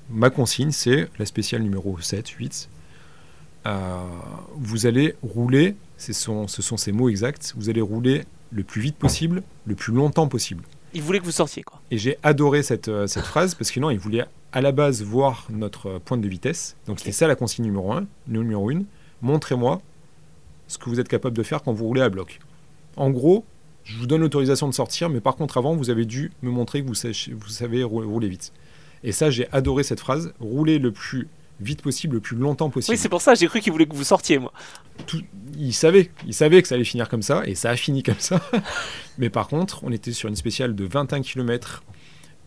Ma 0.09 0.31
consigne, 0.31 0.71
c'est 0.71 1.09
la 1.19 1.27
spéciale 1.27 1.63
numéro 1.63 1.99
7, 1.99 2.29
8. 2.29 2.69
Euh, 3.67 3.97
vous 4.55 4.87
allez 4.87 5.17
rouler, 5.23 5.75
ce 5.99 6.13
sont, 6.13 6.47
ce 6.47 6.63
sont 6.63 6.77
ces 6.77 6.93
mots 6.93 7.09
exacts, 7.09 7.55
vous 7.57 7.69
allez 7.69 7.81
rouler 7.81 8.25
le 8.53 8.63
plus 8.63 8.81
vite 8.81 8.97
possible, 8.97 9.43
le 9.67 9.75
plus 9.75 9.93
longtemps 9.93 10.29
possible. 10.29 10.63
Il 10.97 11.03
voulait 11.03 11.21
que 11.21 11.27
vous 11.27 11.31
sortiez, 11.31 11.63
quoi. 11.63 11.79
Et 11.91 11.99
j'ai 11.99 12.17
adoré 12.23 12.63
cette, 12.63 12.89
euh, 12.89 13.07
cette 13.07 13.27
phrase 13.27 13.55
parce 13.55 13.71
que 13.71 13.79
non, 13.81 13.91
il 13.91 13.99
voulait 13.99 14.25
à 14.53 14.63
la 14.63 14.73
base 14.73 15.03
voir 15.03 15.47
notre 15.51 15.99
pointe 15.99 16.23
de 16.23 16.29
vitesse. 16.29 16.75
Donc 16.87 17.01
c'était 17.01 17.13
ça 17.13 17.27
la 17.27 17.37
consigne 17.37 17.67
numéro 17.67 17.93
1, 17.93 18.07
numéro 18.29 18.71
1. 18.71 18.81
Montrez-moi 19.21 19.83
ce 20.69 20.79
que 20.79 20.89
vous 20.89 20.99
êtes 20.99 21.09
capable 21.09 21.37
de 21.37 21.43
faire 21.43 21.63
quand 21.63 21.75
vous 21.75 21.85
roulez 21.85 22.01
à 22.01 22.09
bloc. 22.09 22.41
En 22.97 23.11
gros, 23.11 23.45
je 23.85 23.99
vous 23.99 24.07
donne 24.07 24.23
l'autorisation 24.23 24.69
de 24.69 24.73
sortir, 24.73 25.11
mais 25.11 25.21
par 25.21 25.37
contre, 25.37 25.59
avant, 25.59 25.77
vous 25.77 25.91
avez 25.91 26.07
dû 26.07 26.33
me 26.41 26.51
montrer 26.51 26.83
que 26.83 26.87
vous, 26.87 26.95
vous 27.39 27.49
savez 27.51 27.85
rouler 27.85 28.29
vite. 28.29 28.55
Et 29.05 29.13
ça, 29.13 29.29
j'ai 29.29 29.49
adoré 29.53 29.83
cette 29.83 30.01
phrase. 30.01 30.33
Rouler 30.41 30.79
le 30.79 30.93
plus 30.93 31.29
vite 31.61 31.83
possible, 31.83 32.17
le 32.17 32.21
plus 32.21 32.37
longtemps 32.37 32.71
possible. 32.71 32.95
Oui, 32.95 32.99
c'est 32.99 33.09
pour 33.09 33.23
ça, 33.23 33.35
j'ai 33.35 33.47
cru 33.47 33.61
qu'il 33.61 33.73
voulait 33.73 33.87
que 33.87 33.95
vous 33.95 34.05
sortiez, 34.05 34.39
moi. 34.39 34.53
Tout, 35.07 35.23
il 35.59 35.73
savait, 35.73 36.11
il 36.27 36.35
savait 36.35 36.61
que 36.63 36.69
ça 36.69 36.75
allait 36.75 36.85
finir 36.85 37.09
comme 37.09 37.23
ça, 37.23 37.43
et 37.47 37.55
ça 37.55 37.71
a 37.71 37.77
fini 37.77 38.03
comme 38.03 38.19
ça. 38.19 38.41
mais 39.19 39.31
par 39.31 39.49
contre, 39.49 39.83
on 39.85 39.93
était 39.93 40.13
sur 40.13 40.29
une 40.29 40.37
spéciale 40.37 40.75
de 40.75 40.85
21 40.85 41.23
km 41.23 41.83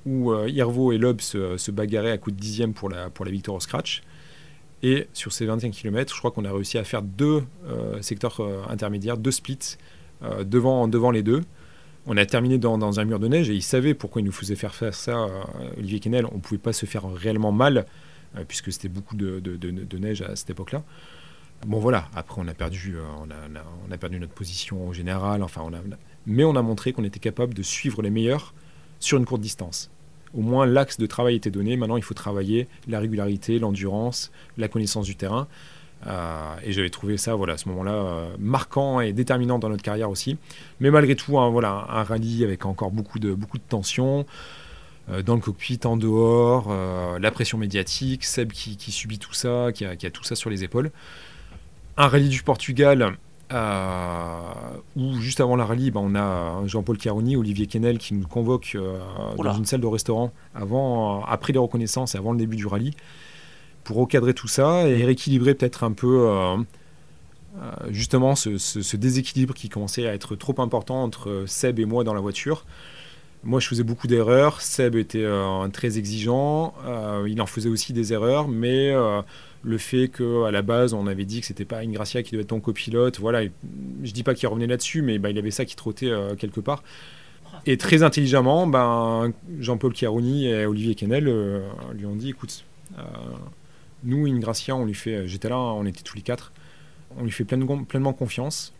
où 0.06 0.32
euh, 0.32 0.50
Irvo 0.50 0.92
et 0.92 0.98
Loeb 0.98 1.22
se, 1.22 1.58
se, 1.58 1.72
bagarraient 1.72 2.12
à 2.12 2.18
coup 2.18 2.32
de 2.32 2.40
dixième 2.40 2.74
pour 2.74 2.90
la, 2.90 3.10
pour 3.10 3.26
la 3.26 3.32
victoire 3.32 3.58
au 3.58 3.60
scratch. 3.60 4.02
Et 4.82 5.08
sur 5.14 5.34
ces 5.34 5.46
21 5.46 5.72
km, 5.72 6.14
je 6.14 6.20
crois 6.20 6.32
qu'on 6.32 6.46
a 6.46 6.52
réussi 6.52 6.78
à 6.78 6.84
faire 6.86 7.02
deux 7.02 7.44
euh, 7.68 8.02
secteurs 8.02 8.40
euh, 8.40 8.62
intermédiaires, 8.70 9.18
deux 9.18 9.32
splits 9.32 9.78
devant, 10.44 10.90
devant 10.90 11.12
les 11.12 11.24
deux. 11.24 11.42
On 12.06 12.18
a 12.18 12.26
terminé 12.26 12.58
dans, 12.58 12.78
dans, 12.78 13.00
un 13.00 13.06
mur 13.06 13.20
de 13.20 13.30
neige 13.30 13.50
et 13.50 13.54
il 13.54 13.62
savait 13.62 13.94
pourquoi 13.94 14.22
il 14.22 14.26
nous 14.26 14.34
faisait 14.34 14.56
faire 14.56 14.76
faire 14.76 14.94
ça, 14.94 15.28
Olivier 15.78 16.02
Kennel. 16.02 16.26
On 16.26 16.36
ne 16.36 16.42
pouvait 16.42 16.58
pas 16.58 16.74
se 16.74 16.86
faire 16.86 17.10
réellement 17.10 17.54
mal 17.54 17.86
puisque 18.48 18.72
c'était 18.72 18.90
beaucoup 18.90 19.16
de, 19.16 19.98
neige 19.98 20.22
à 20.22 20.36
cette 20.36 20.50
époque-là. 20.50 20.84
Bon 21.66 21.80
voilà, 21.80 22.08
après 22.16 22.42
on 22.42 22.48
a 22.48 22.54
perdu, 22.54 22.98
a, 22.98 23.26
on 23.88 23.92
a, 23.92 23.98
perdu 23.98 24.20
notre 24.20 24.34
position 24.34 24.88
au 24.88 24.94
général, 24.94 25.44
enfin 25.44 25.70
mais 26.26 26.46
on 26.46 26.56
a 26.56 26.62
montré 26.62 26.94
qu'on 26.94 27.04
était 27.04 27.20
capable 27.20 27.54
de 27.54 27.64
suivre 27.64 28.02
les 28.02 28.10
meilleurs 28.10 28.54
sur 29.00 29.18
une 29.18 29.26
courte 29.26 29.42
distance 29.42 29.90
au 30.34 30.42
moins 30.42 30.66
l'axe 30.66 30.98
de 30.98 31.06
travail 31.06 31.36
était 31.36 31.52
donné. 31.52 31.78
Maintenant, 31.78 31.98
il 31.98 32.04
faut 32.04 32.14
travailler 32.14 32.68
la 32.88 33.00
régularité, 33.00 33.60
l'endurance, 33.60 34.32
la 34.58 34.68
connaissance 34.68 35.06
du 35.06 35.16
terrain. 35.16 35.48
Euh, 36.08 36.56
et 36.64 36.72
j'avais 36.72 36.90
trouvé 36.90 37.18
ça, 37.18 37.36
voilà, 37.36 37.54
à 37.54 37.58
ce 37.58 37.68
moment-là, 37.70 37.92
euh, 37.92 38.30
marquant 38.40 39.02
et 39.02 39.12
déterminant 39.12 39.60
dans 39.60 39.70
notre 39.70 39.84
carrière 39.84 40.10
aussi. 40.10 40.38
Mais 40.80 40.92
malgré 40.92 41.16
tout, 41.16 41.32
voilà, 41.32 41.86
un 41.90 42.04
rallye 42.04 42.44
avec 42.44 42.66
encore 42.66 42.92
beaucoup 42.92 43.20
de, 43.20 43.34
beaucoup 43.34 43.58
de 43.58 43.64
tension. 43.68 44.26
Euh, 45.12 45.22
dans 45.22 45.36
le 45.36 45.42
cockpit, 45.42 45.80
en 45.86 45.98
dehors, 45.98 46.74
la 47.20 47.32
pression 47.32 47.58
médiatique, 47.58 48.26
Seb 48.26 48.52
qui, 48.52 48.92
subit 48.92 49.20
tout 49.20 49.34
ça, 49.34 49.72
qui 49.74 49.86
a, 49.86 49.96
qui 49.96 50.06
a, 50.06 50.12
tout 50.12 50.24
ça 50.24 50.36
sur 50.36 50.50
les 50.50 50.64
épaules. 50.64 50.92
Un 51.98 52.08
rallye 52.08 52.30
du 52.30 52.44
Portugal 52.44 53.18
euh, 53.52 54.42
où 54.96 55.20
juste 55.20 55.42
avant 55.42 55.56
la 55.56 55.66
rallye, 55.66 55.90
bah, 55.90 56.00
on 56.04 56.14
a 56.14 56.62
Jean-Paul 56.68 56.98
Caroni, 56.98 57.36
Olivier 57.36 57.66
Kennel 57.66 57.98
qui 57.98 58.14
nous 58.14 58.28
convoque 58.28 58.74
euh, 58.76 59.00
dans 59.38 59.54
une 59.54 59.66
salle 59.66 59.82
de 59.82 59.88
restaurant 59.88 60.32
avant, 60.54 61.24
après 61.26 61.54
les 61.54 61.60
reconnaissances 61.60 62.14
et 62.14 62.20
avant 62.20 62.32
le 62.32 62.38
début 62.38 62.58
du 62.58 62.68
rallye 62.68 62.94
pour 63.84 63.98
recadrer 63.98 64.36
tout 64.36 64.48
ça 64.48 64.88
et 64.88 65.04
rééquilibrer 65.04 65.56
peut-être 65.56 65.84
un 65.84 65.94
peu 65.94 66.28
euh, 66.30 66.58
justement 67.90 68.36
ce, 68.36 68.96
déséquilibre 68.96 69.56
qui 69.56 69.68
commençait 69.68 70.08
à 70.08 70.14
être 70.14 70.36
trop 70.36 70.62
important 70.62 71.02
entre 71.02 71.46
Seb 71.48 71.80
et 71.80 71.86
moi 71.86 72.04
dans 72.04 72.14
la 72.14 72.22
voiture. 72.22 72.66
Moi, 73.44 73.60
je 73.60 73.68
faisais 73.68 73.84
beaucoup 73.84 74.08
d'erreurs. 74.08 74.62
Seb 74.62 74.96
était 74.96 75.26
très 75.72 75.98
exigeant. 75.98 76.74
il 77.28 77.42
en 77.42 77.46
faisait 77.46 77.70
aussi 77.70 77.94
des 77.94 78.14
erreurs, 78.14 78.48
mais 78.48 78.94
le 79.64 79.78
fait 79.78 80.08
qu'à 80.08 80.52
la 80.52 80.62
base 80.62 80.94
on 80.94 81.08
avait 81.08 81.26
dit 81.26 81.42
que 81.42 81.48
c'était 81.48 81.66
pas 81.66 81.80
Ingracia 81.80 82.24
qui 82.24 82.32
devait 82.32 82.44
être 82.44 82.50
ton 82.50 82.60
copilote, 82.60 83.20
voilà, 83.20 83.44
je 83.44 84.12
dis 84.12 84.24
pas 84.24 84.34
qu'il 84.34 84.48
revenait 84.48 84.68
là-dessus, 84.68 85.02
mais 85.02 85.20
bah, 85.20 85.30
il 85.30 85.38
avait 85.38 85.52
ça 85.52 85.66
qui 85.66 85.76
trottait 85.76 86.10
euh, 86.10 86.36
quelque 86.36 86.60
part. 86.60 86.84
Et 87.66 87.78
très 87.78 88.04
intelligemment, 88.04 88.68
ben, 88.68 89.34
Jean-Paul 89.60 89.94
Chiaroni 89.94 90.48
et 90.48 90.66
Olivier 90.66 90.96
Kennel 90.96 91.28
euh, 91.28 91.68
lui 91.94 92.06
ont 92.06 92.16
dit 92.16 92.30
écoute, 92.30 92.64
euh, 92.98 93.02
nous, 94.04 94.28
Ingracia, 94.28 94.76
on 94.76 94.86
lui 94.86 94.94
fait, 94.94 95.28
j'étais 95.28 95.50
là, 95.50 95.58
on 95.58 95.86
était 95.86 96.04
tous 96.04 96.16
les 96.16 96.22
quatre, 96.22 96.54
on 97.18 97.24
lui 97.24 97.32
fait 97.32 97.44
pleinement 97.44 98.14
confiance. 98.14 98.74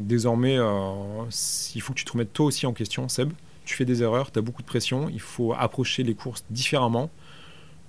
désormais, 0.00 0.56
il 0.56 1.80
faut 1.80 1.94
que 1.94 1.98
tu 1.98 2.04
te 2.04 2.12
remettes 2.12 2.34
toi 2.34 2.46
aussi 2.46 2.66
en 2.66 2.74
question, 2.74 3.08
Seb. 3.08 3.32
Tu 3.66 3.74
fais 3.74 3.84
des 3.84 4.02
erreurs, 4.02 4.32
tu 4.32 4.38
as 4.38 4.42
beaucoup 4.42 4.62
de 4.62 4.66
pression, 4.66 5.10
il 5.10 5.20
faut 5.20 5.52
approcher 5.52 6.02
les 6.02 6.14
courses 6.14 6.44
différemment. 6.50 7.10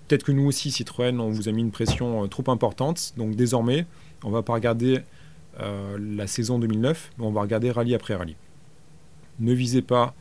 Peut-être 0.08 0.24
que 0.24 0.32
nous 0.32 0.46
aussi, 0.46 0.72
Citroën, 0.72 1.20
on 1.20 1.30
vous 1.30 1.48
a 1.48 1.52
mis 1.52 1.62
une 1.62 1.72
pression 1.72 2.24
euh, 2.24 2.28
trop 2.28 2.50
importante. 2.50 3.14
Donc 3.16 3.36
désormais, 3.36 3.86
on 4.24 4.30
ne 4.30 4.34
va 4.34 4.42
pas 4.42 4.54
regarder 4.54 5.02
euh, 5.60 5.98
la 6.00 6.28
saison 6.28 6.60
2009, 6.60 7.12
mais 7.18 7.26
on 7.26 7.32
va 7.32 7.42
regarder 7.42 7.72
rallye 7.72 7.94
après 7.94 8.16
rallye. 8.16 8.36
Ne 9.40 9.54
visez 9.54 9.82
pas 9.82 10.14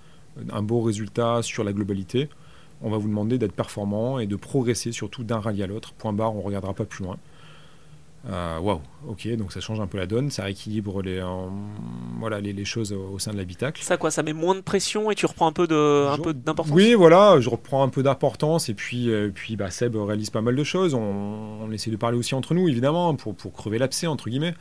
un 0.50 0.62
beau 0.62 0.82
résultat 0.82 1.40
sur 1.42 1.64
la 1.64 1.72
globalité. 1.72 2.28
On 2.82 2.90
va 2.90 2.98
vous 2.98 3.09
demander 3.09 3.38
d'être 3.38 3.54
performant 3.54 4.18
et 4.18 4.26
de 4.26 4.36
progresser 4.36 4.92
surtout 4.92 5.24
d'un 5.24 5.40
rallye 5.40 5.62
à 5.62 5.66
l'autre. 5.66 5.92
Point 5.94 6.12
barre, 6.12 6.34
on 6.34 6.40
ne 6.40 6.44
regardera 6.44 6.74
pas 6.74 6.84
plus 6.84 7.04
loin. 7.04 7.16
Euh, 8.28 8.58
waouh, 8.58 8.80
ok, 9.06 9.28
donc 9.36 9.52
ça 9.52 9.60
change 9.60 9.78
un 9.78 9.86
peu 9.86 9.98
la 9.98 10.06
donne, 10.06 10.30
ça 10.30 10.42
rééquilibre 10.42 11.00
les, 11.00 11.22
voilà, 12.18 12.40
les, 12.40 12.64
choses 12.64 12.92
au, 12.92 13.20
sein 13.20 13.32
de 13.32 13.36
l'habitacle. 13.36 13.82
Ça 13.84 13.96
quoi, 13.96 14.10
ça 14.10 14.24
met 14.24 14.32
moins 14.32 14.56
de 14.56 14.60
pression 14.62 15.12
et 15.12 15.14
tu 15.14 15.26
reprends 15.26 15.46
un 15.46 15.52
peu 15.52 15.66
d'importance? 15.68 16.74
Oui, 16.74 16.94
voilà, 16.94 17.38
je 17.40 17.48
reprends 17.48 17.84
un 17.84 17.88
peu 17.88 18.02
d'importance 18.02 18.68
et 18.68 18.74
puis, 18.74 19.10
euh, 19.10 19.30
puis 19.32 19.54
bah, 19.54 19.70
Seb 19.70 19.94
réalise 19.94 20.30
pas 20.30 20.40
mal 20.40 20.56
de 20.56 20.64
choses. 20.64 20.94
On, 20.94 21.70
essaie 21.70 21.90
de 21.90 21.96
parler 21.96 22.16
aussi 22.16 22.34
entre 22.34 22.54
nous, 22.54 22.68
évidemment, 22.68 23.14
pour, 23.14 23.34
pour 23.34 23.52
crever 23.52 23.78
l'abcès, 23.78 24.06
entre 24.06 24.28
guillemets. 24.28 24.54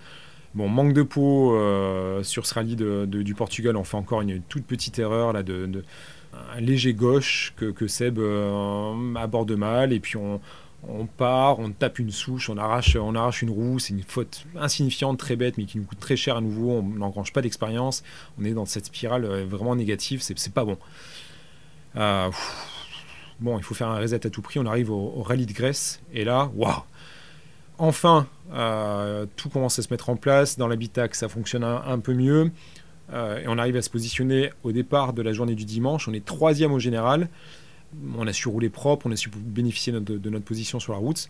Bon, 0.53 0.69
manque 0.69 0.93
de 0.93 1.03
peau 1.03 1.55
euh, 1.55 2.21
sur 2.23 2.45
ce 2.45 2.53
rallye 2.53 2.75
de, 2.75 3.05
du 3.05 3.33
Portugal, 3.33 3.75
on 3.77 3.83
fait 3.83 3.97
encore 3.97 4.21
une, 4.21 4.41
toute 4.41 4.65
petite 4.65 4.99
erreur 4.99 5.33
là, 5.33 5.43
de, 5.43 5.83
un 6.55 6.61
léger 6.61 6.93
gauche 6.93 7.53
que, 7.57 7.71
que 7.71 7.87
Seb 7.87 8.19
aborde 9.15 9.51
mal 9.51 9.91
et 9.91 9.99
puis 9.99 10.17
on 10.17 10.39
on 10.89 11.05
part, 11.05 11.59
on 11.59 11.71
tape 11.71 11.99
une 11.99 12.11
souche, 12.11 12.49
on 12.49 12.57
arrache, 12.57 12.95
on 12.95 13.15
arrache 13.15 13.41
une 13.41 13.49
roue, 13.49 13.79
c'est 13.79 13.93
une 13.93 14.03
faute 14.03 14.45
insignifiante, 14.55 15.17
très 15.17 15.35
bête, 15.35 15.57
mais 15.57 15.65
qui 15.65 15.77
nous 15.77 15.85
coûte 15.85 15.99
très 15.99 16.15
cher 16.15 16.37
à 16.37 16.41
nouveau, 16.41 16.71
on 16.71 16.83
n'engrange 16.83 17.33
pas 17.33 17.41
d'expérience, 17.41 18.03
on 18.39 18.45
est 18.45 18.51
dans 18.51 18.65
cette 18.65 18.85
spirale 18.85 19.25
euh, 19.25 19.45
vraiment 19.45 19.75
négative, 19.75 20.21
c'est 20.21 20.53
pas 20.53 20.65
bon. 20.65 20.77
Euh, 21.95 22.29
bon, 23.39 23.57
il 23.57 23.63
faut 23.63 23.73
faire 23.73 23.87
un 23.87 23.99
reset 23.99 24.25
à 24.25 24.29
tout 24.29 24.41
prix, 24.41 24.59
on 24.59 24.65
arrive 24.65 24.91
au, 24.91 25.21
rallye 25.21 25.45
de 25.45 25.53
Grèce, 25.53 26.01
et 26.13 26.23
là, 26.23 26.51
waouh 26.55 26.83
Enfin, 27.77 28.25
euh, 28.53 29.25
tout 29.35 29.49
commence 29.49 29.79
à 29.79 29.81
se 29.81 29.89
mettre 29.91 30.09
en 30.09 30.15
place, 30.15 30.57
dans 30.57 30.67
l'habitacle 30.67 31.15
ça 31.15 31.27
fonctionne 31.27 31.63
un, 31.63 31.99
peu 31.99 32.13
mieux, 32.13 32.51
et 33.11 33.47
on 33.47 33.57
arrive 33.57 33.75
à 33.75 33.81
se 33.81 33.89
positionner 33.89 34.51
au 34.63 34.71
départ 34.71 35.13
de 35.13 35.21
la 35.21 35.33
journée 35.33 35.55
du 35.55 35.65
dimanche, 35.65 36.07
on 36.07 36.13
est 36.13 36.23
troisième 36.23 36.71
au 36.71 36.79
général, 36.79 37.27
on 38.17 38.27
a 38.27 38.33
su 38.33 38.47
rouler 38.47 38.69
propre, 38.69 39.07
on 39.07 39.11
a 39.11 39.15
su 39.15 39.29
bénéficier 39.29 39.93
de, 39.93 40.29
notre 40.29 40.45
position 40.45 40.79
sur 40.79 40.93
la 40.93 40.99
route. 40.99 41.29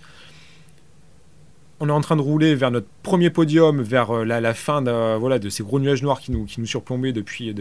On 1.80 1.90
est 1.90 1.92
en 1.92 2.02
train 2.02 2.16
de 2.16 2.22
rouler 2.22 2.56
vers 2.56 2.72
notre 2.72 2.88
premier 3.04 3.30
podium, 3.30 3.82
vers 3.82 4.12
euh, 4.12 4.24
la, 4.24 4.54
fin 4.54 4.82
de, 4.82 5.18
voilà, 5.18 5.40
de 5.40 5.50
ces 5.50 5.62
gros 5.62 5.80
nuages 5.80 6.02
noirs 6.04 6.22
qui 6.22 6.32
nous, 6.32 6.48
surplombaient 6.66 7.12
depuis, 7.12 7.54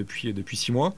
six 0.52 0.72
mois. 0.72 0.94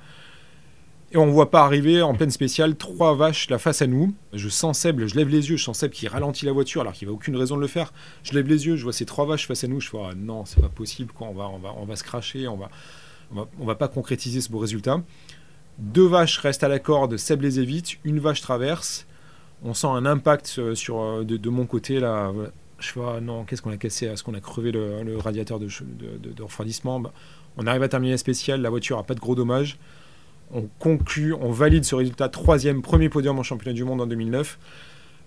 Et 1.12 1.16
on 1.16 1.26
ne 1.26 1.30
voit 1.30 1.50
pas 1.50 1.62
arriver 1.62 2.02
en 2.02 2.14
pleine 2.14 2.32
spéciale 2.32 2.76
trois 2.76 3.14
vaches 3.14 3.48
là 3.48 3.58
face 3.58 3.80
à 3.80 3.86
nous. 3.86 4.12
Je 4.32 4.48
sens 4.48 4.80
Seb, 4.80 5.06
je 5.06 5.14
lève 5.14 5.28
les 5.28 5.48
yeux, 5.50 5.56
je 5.56 5.62
sens 5.62 5.78
Seb 5.78 5.92
qui 5.92 6.08
ralentit 6.08 6.44
la 6.44 6.52
voiture 6.52 6.80
alors 6.80 6.92
qu'il 6.94 7.06
n'a 7.06 7.14
aucune 7.14 7.36
raison 7.36 7.56
de 7.56 7.60
le 7.60 7.68
faire. 7.68 7.92
Je 8.24 8.32
lève 8.34 8.48
les 8.48 8.66
yeux, 8.66 8.76
je 8.76 8.82
vois 8.82 8.92
ces 8.92 9.06
trois 9.06 9.24
vaches 9.24 9.46
face 9.46 9.62
à 9.62 9.68
nous. 9.68 9.80
Je 9.80 9.88
fais 9.88 9.98
ah, 9.98 10.14
non, 10.16 10.44
c'est 10.44 10.60
pas 10.60 10.68
possible. 10.68 11.12
On, 11.20 11.32
va, 11.32 11.48
on, 11.48 11.96
se 11.96 12.02
cracher, 12.02 12.48
on 12.48 12.56
va, 12.56 12.70
on 13.58 13.64
va 13.64 13.76
pas 13.76 13.88
concrétiser 13.88 14.40
ce 14.40 14.50
beau 14.50 14.58
résultat. 14.58 15.00
Deux 15.78 16.06
vaches 16.06 16.38
restent 16.38 16.64
à 16.64 16.68
la 16.68 16.78
corde, 16.78 17.16
Seb 17.16 17.42
les 17.42 17.60
évite, 17.60 17.98
une 18.04 18.18
vache 18.18 18.40
traverse. 18.40 19.06
On 19.62 19.74
sent 19.74 19.88
un 19.88 20.06
impact 20.06 20.56
euh, 20.58 20.74
sur, 20.74 21.00
euh, 21.00 21.24
de, 21.24 21.50
mon 21.50 21.66
côté 21.66 22.00
là. 22.00 22.32
Je 22.78 22.92
vois, 22.92 23.20
non, 23.20 23.44
qu'est-ce 23.44 23.62
qu'on 23.62 23.70
a 23.70 23.76
cassé 23.76 24.06
Est-ce 24.06 24.22
qu'on 24.22 24.34
a 24.34 24.40
crevé 24.40 24.70
le, 24.70 25.16
radiateur 25.18 25.58
de, 25.58 25.68
refroidissement 26.42 27.00
bah, 27.00 27.12
On 27.56 27.66
arrive 27.66 27.82
à 27.82 27.88
terminer 27.88 28.12
la 28.12 28.18
spéciale, 28.18 28.60
la 28.60 28.70
voiture 28.70 28.98
n'a 28.98 29.02
pas 29.02 29.14
de 29.14 29.20
gros 29.20 29.34
dommages. 29.34 29.78
On 30.52 30.68
conclut, 30.78 31.32
on 31.34 31.50
valide 31.50 31.84
ce 31.84 31.94
résultat, 31.94 32.28
troisième, 32.28 32.82
premier 32.82 33.08
podium 33.08 33.38
en 33.38 33.42
championnat 33.42 33.74
du 33.74 33.84
monde 33.84 34.00
en 34.00 34.06
2009. 34.06 34.58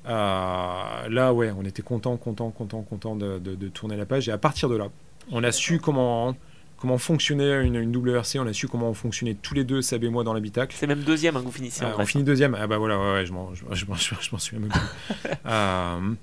Euh, 0.05 1.09
là, 1.09 1.33
ouais, 1.33 1.51
on 1.57 1.63
était 1.65 1.81
content, 1.81 2.15
content, 2.17 2.51
content, 2.51 2.81
content 2.81 3.15
de, 3.15 3.67
tourner 3.69 3.97
la 3.97 4.05
page. 4.05 4.29
Et 4.29 4.31
à 4.31 4.37
partir 4.37 4.69
de 4.69 4.77
là, 4.77 4.89
on 5.31 5.43
a 5.43 5.51
su 5.51 5.79
comment 5.79 6.35
comment 6.80 6.97
fonctionnait 6.97 7.63
une, 7.63 7.75
une, 7.75 7.91
double 7.91 8.11
RC, 8.11 8.39
on 8.39 8.47
a 8.47 8.53
su 8.53 8.67
comment 8.67 8.89
on 8.89 8.93
fonctionnait 8.93 9.36
tous 9.36 9.53
les 9.53 9.63
deux, 9.63 9.82
Seb 9.82 10.03
et 10.03 10.09
moi, 10.09 10.23
dans 10.23 10.34
l'habitacle. 10.34 10.75
C'est 10.80 10.88
même 10.88 11.03
deuxième 11.03 11.36
hein, 11.36 11.41
que 11.41 11.45
vous 11.45 11.51
finissez. 11.51 11.84
Euh, 11.84 11.91
on 11.97 12.05
finit 12.05 12.23
deuxième. 12.23 12.55
Ah 12.59 12.67
bah 12.67 12.77
voilà, 12.77 12.97
ouais, 12.97 13.13
ouais 13.13 13.25
je 13.25 13.34
m'en 13.34 14.38
souviens 14.38 14.59
même 14.59 14.69
plus. 14.69 15.30
Euh, 15.45 16.13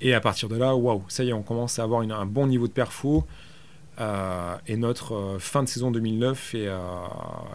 Et 0.00 0.14
à 0.14 0.20
partir 0.20 0.48
de 0.48 0.56
là, 0.56 0.74
waouh, 0.74 1.04
ça 1.08 1.24
y 1.24 1.28
est, 1.28 1.32
on 1.32 1.42
commence 1.42 1.78
à 1.78 1.82
avoir 1.82 2.00
un 2.02 2.26
bon 2.26 2.46
niveau 2.46 2.66
de 2.66 2.72
perfo. 2.72 3.24
Euh, 4.00 4.56
et 4.66 4.76
notre 4.76 5.36
fin 5.38 5.62
de 5.62 5.68
saison 5.68 5.90
2009 5.90 6.54
est, 6.54 6.68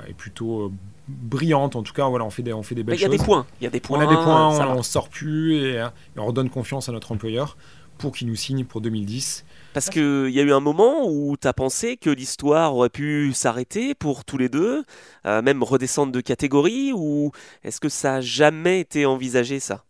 est 0.08 0.14
plutôt 0.14 0.72
brillante. 1.08 1.76
En 1.76 1.84
tout 1.84 1.94
cas, 1.94 2.08
voilà, 2.08 2.26
on 2.26 2.30
fait 2.30 2.44
des, 2.44 2.54
on 2.54 2.64
fait 2.64 2.76
des 2.76 2.84
belles 2.84 2.96
choses. 2.96 3.08
Il 3.08 3.12
y 3.12 3.16
a 3.16 3.18
des 3.18 3.24
points. 3.24 3.46
Il 3.62 3.64
y 3.64 3.68
a 3.68 3.70
des 3.70 3.80
points. 3.80 4.00
On 4.00 4.02
a 4.02 4.08
des 4.08 4.16
points, 4.16 4.68
on, 4.68 4.78
ne 4.78 4.82
sort 4.84 5.10
plus 5.10 5.56
et, 5.56 5.76
et, 5.76 5.88
on 6.18 6.26
redonne 6.26 6.50
confiance 6.50 6.90
à 6.90 6.92
notre 6.92 7.12
employeur 7.12 7.58
pour 7.98 8.14
qu'il 8.14 8.28
nous 8.28 8.36
signe 8.36 8.64
pour 8.64 8.82
2010. 8.82 9.46
Parce 9.76 9.90
qu'il 9.90 10.30
y 10.30 10.40
a 10.40 10.44
eu 10.44 10.54
un 10.54 10.62
moment 10.62 11.06
où 11.06 11.36
tu 11.36 11.50
as 11.50 11.54
pensé 11.54 11.98
que 11.98 12.10
l'histoire 12.10 12.74
aurait 12.74 12.90
pu 12.90 13.34
s'arrêter 13.34 13.94
pour 13.94 14.24
tous 14.24 14.38
les 14.38 14.48
deux, 14.48 14.86
euh, 15.26 15.42
même 15.42 15.64
redescendre 15.64 16.14
de 16.14 16.22
catégorie, 16.22 16.94
ou 16.94 17.34
est-ce 17.62 17.82
que 17.82 17.90
ça 17.90 18.14
n'a 18.14 18.22
jamais 18.22 18.80
été 18.80 19.06
envisagé 19.06 19.60
ça? 19.60 19.84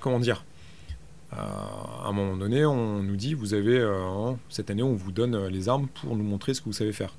Comment 0.00 0.20
dire? 0.20 0.42
Euh, 1.34 1.36
à 1.36 2.08
un 2.08 2.12
moment 2.12 2.38
donné, 2.38 2.64
on 2.64 3.02
nous 3.02 3.16
dit, 3.16 3.34
vous 3.34 3.52
avez, 3.52 3.78
euh, 3.78 4.32
cette 4.48 4.70
année, 4.70 4.82
on 4.82 4.94
vous 4.94 5.12
donne 5.12 5.48
les 5.48 5.68
armes 5.68 5.88
pour 5.88 6.16
nous 6.16 6.24
montrer 6.24 6.54
ce 6.54 6.62
que 6.62 6.70
vous 6.70 6.72
savez 6.72 6.94
faire 6.94 7.12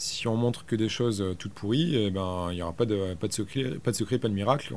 si 0.00 0.26
on 0.26 0.34
montre 0.34 0.64
que 0.64 0.76
des 0.76 0.88
choses 0.88 1.20
euh, 1.20 1.34
toutes 1.34 1.52
pourries, 1.52 1.94
eh 1.94 2.10
ben, 2.10 2.48
il 2.50 2.54
n'y 2.54 2.62
aura 2.62 2.72
pas 2.72 2.86
de, 2.86 3.12
pas, 3.14 3.28
de 3.28 3.32
secret, 3.34 3.64
pas 3.82 3.90
de 3.90 3.96
secret, 3.96 4.18
pas 4.18 4.28
de 4.28 4.32
miracle. 4.32 4.74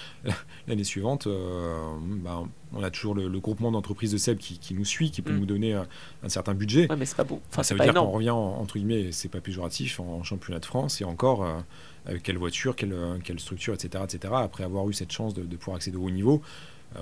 L'année 0.68 0.84
suivante, 0.84 1.26
euh, 1.26 1.94
ben, 2.00 2.48
on 2.72 2.82
a 2.82 2.90
toujours 2.90 3.14
le, 3.14 3.28
groupement 3.40 3.70
d'entreprises 3.70 4.12
de 4.12 4.16
SEB 4.16 4.38
qui, 4.38 4.74
nous 4.74 4.86
suit, 4.86 5.10
qui 5.10 5.20
peut 5.20 5.34
mm. 5.34 5.38
nous 5.38 5.46
donner 5.46 5.74
un, 5.74 6.28
certain 6.28 6.54
budget. 6.54 6.88
Ouais, 6.88 6.96
mais 6.96 7.04
c'est 7.04 7.16
pas 7.16 7.24
beau. 7.24 7.42
Enfin, 7.50 7.62
ça 7.62 7.74
veut 7.74 7.80
dire 7.80 7.92
qu'on 7.92 8.10
revient, 8.10 8.30
entre 8.30 8.78
guillemets, 8.78 9.12
c'est 9.12 9.28
pas 9.28 9.42
péjoratif, 9.42 10.00
en, 10.00 10.22
championnat 10.22 10.60
de 10.60 10.66
France, 10.66 11.02
et 11.02 11.04
encore, 11.04 11.44
euh, 11.44 11.60
avec 12.06 12.22
quelle 12.22 12.38
voiture, 12.38 12.74
quelle, 12.74 12.96
quelle, 13.22 13.40
structure, 13.40 13.74
etc., 13.74 14.02
etc., 14.02 14.32
après 14.34 14.64
avoir 14.64 14.88
eu 14.88 14.94
cette 14.94 15.12
chance 15.12 15.34
de, 15.34 15.42
pouvoir 15.56 15.76
accéder 15.76 15.98
au 15.98 16.04
haut 16.04 16.10
niveau. 16.10 16.40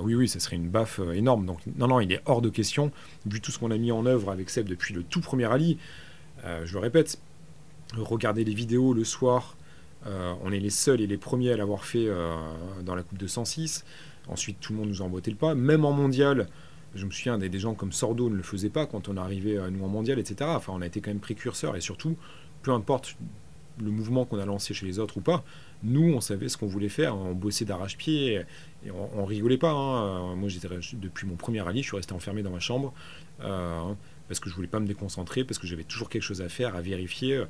oui, 0.01 0.17
oui, 0.17 0.29
ça 0.29 0.41
serait 0.41 0.57
une 0.57 0.69
baffe 0.69 0.99
énorme. 1.15 1.47
Donc, 1.47 1.61
non, 1.77 1.87
non, 1.87 2.01
il 2.01 2.11
est 2.11 2.23
hors 2.25 2.43
de 2.43 2.49
question, 2.49 2.91
vu 3.25 3.41
tout 3.41 3.53
ce 3.53 3.61
qu'on 3.61 3.71
a 3.71 3.77
mis 3.77 3.93
en 3.93 4.05
œuvre 4.05 4.33
avec 4.33 4.51
Seb 4.51 4.69
depuis 4.69 4.95
le 4.95 5.05
tout 5.05 5.21
premier 5.21 5.47
rallye. 5.47 5.79
je 6.45 6.73
le 6.73 6.81
répète, 6.81 7.21
regarder 8.01 8.45
les 8.45 8.55
vidéos 8.55 8.95
le 8.95 9.05
soir. 9.05 9.57
Euh, 10.07 10.35
on 10.43 10.53
est 10.53 10.59
les 10.59 10.71
seuls 10.71 11.01
et 11.01 11.07
les 11.07 11.17
premiers 11.17 11.53
à 11.53 11.57
l'avoir 11.57 11.85
fait 11.85 12.07
euh, 12.09 12.35
dans 12.83 12.95
la 12.95 13.03
Coupe 13.03 13.19
de 13.19 13.27
106. 13.27 13.85
Ensuite, 14.29 14.59
tout 14.61 14.73
le 14.73 14.79
monde 14.79 14.89
nous 14.89 15.03
a 15.03 15.05
emboîté 15.05 15.31
le 15.31 15.37
pas. 15.37 15.55
Même 15.55 15.85
en 15.85 15.93
mondial, 15.93 16.49
je 16.95 17.05
me 17.07 17.11
souviens 17.11 17.39
des, 17.39 17.59
gens 17.59 17.75
comme 17.75 17.93
Sordo 17.93 18.29
ne 18.29 18.37
le 18.37 18.43
faisaient 18.43 18.71
pas 18.71 18.87
quand 18.87 19.09
on 19.09 19.17
arrivait 19.17 19.59
à 19.59 19.71
nous 19.71 19.85
en 19.85 19.89
mondial, 19.89 20.19
etc. 20.19 20.51
Enfin, 20.55 20.73
on 20.75 20.83
a 20.83 20.87
été 20.87 21.01
quand 21.01 21.11
même 21.11 21.21
précurseurs 21.21 21.77
et 21.77 21.81
surtout, 21.81 22.17
peu 22.63 22.73
importe 22.73 23.17
le 23.81 23.91
mouvement 23.91 24.27
qu'on 24.27 24.39
a 24.39 24.45
lancé 24.45 24.75
chez 24.75 24.85
les 24.85 24.99
autres 24.99 25.17
ou 25.17 25.21
pas, 25.23 25.45
nous, 25.83 26.13
on 26.13 26.21
savait 26.21 26.49
ce 26.49 26.57
qu'on 26.57 26.67
voulait 26.67 26.91
faire. 26.91 27.17
On 27.17 27.33
bossait 27.35 27.65
d'arrache-pied 27.65 28.45
et, 28.85 28.91
on, 28.91 29.25
rigolait 29.25 29.57
pas. 29.57 29.73
Hein. 29.73 30.37
Moi, 30.37 30.49
j'étais 30.49 30.69
depuis 30.95 31.27
mon 31.27 31.37
premier 31.37 31.61
rallye, 31.61 31.83
je 31.83 31.89
suis 31.89 31.97
resté 31.97 32.13
enfermé 32.13 32.43
dans 32.43 32.51
ma 32.51 32.61
chambre 32.61 32.93
euh, 33.41 33.93
parce 34.29 34.41
que 34.41 34.51
je 34.51 34.55
voulais 34.55 34.69
pas 34.69 34.81
me 34.81 34.87
déconcentrer, 34.87 35.45
parce 35.45 35.59
que 35.59 35.67
j'avais 35.67 35.85
toujours 35.85 36.09
quelque 36.09 36.23
chose 36.23 36.43
à 36.43 36.49
faire, 36.49 36.77
à 36.77 36.83
vérifier. 36.83 37.43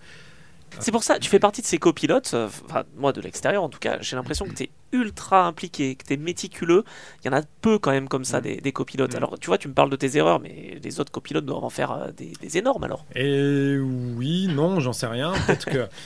C'est 0.80 0.92
pour 0.92 1.02
ça, 1.02 1.18
tu 1.18 1.28
fais 1.28 1.38
partie 1.38 1.62
de 1.62 1.66
ces 1.66 1.78
copilotes, 1.78 2.32
euh, 2.34 2.48
enfin, 2.64 2.84
moi 2.96 3.12
de 3.12 3.20
l'extérieur 3.20 3.62
en 3.62 3.68
tout 3.68 3.78
cas, 3.78 3.98
j'ai 4.00 4.16
l'impression 4.16 4.46
que 4.46 4.54
tu 4.54 4.64
es 4.64 4.70
ultra 4.92 5.46
impliqué, 5.46 5.96
que 5.96 6.04
tu 6.04 6.14
es 6.14 6.16
méticuleux. 6.16 6.84
Il 7.22 7.28
y 7.28 7.30
en 7.30 7.36
a 7.36 7.42
peu 7.60 7.78
quand 7.78 7.90
même 7.90 8.08
comme 8.08 8.24
ça 8.24 8.40
mm. 8.40 8.60
des, 8.60 8.72
copilotes. 8.72 9.14
Mm. 9.14 9.16
Alors 9.16 9.38
tu 9.38 9.46
vois, 9.46 9.58
tu 9.58 9.68
me 9.68 9.74
parles 9.74 9.90
de 9.90 9.96
tes 9.96 10.16
erreurs, 10.16 10.40
mais 10.40 10.78
les 10.82 11.00
autres 11.00 11.12
copilotes 11.12 11.44
doivent 11.44 11.64
en 11.64 11.70
faire 11.70 11.92
euh, 11.92 12.10
des, 12.12 12.58
énormes 12.58 12.84
alors. 12.84 13.04
Et 13.14 13.76
oui, 13.78 14.48
non, 14.48 14.80
j'en 14.80 14.92
sais 14.92 15.06
rien. 15.06 15.32
Peut-être 15.46 15.66
que. 15.66 15.86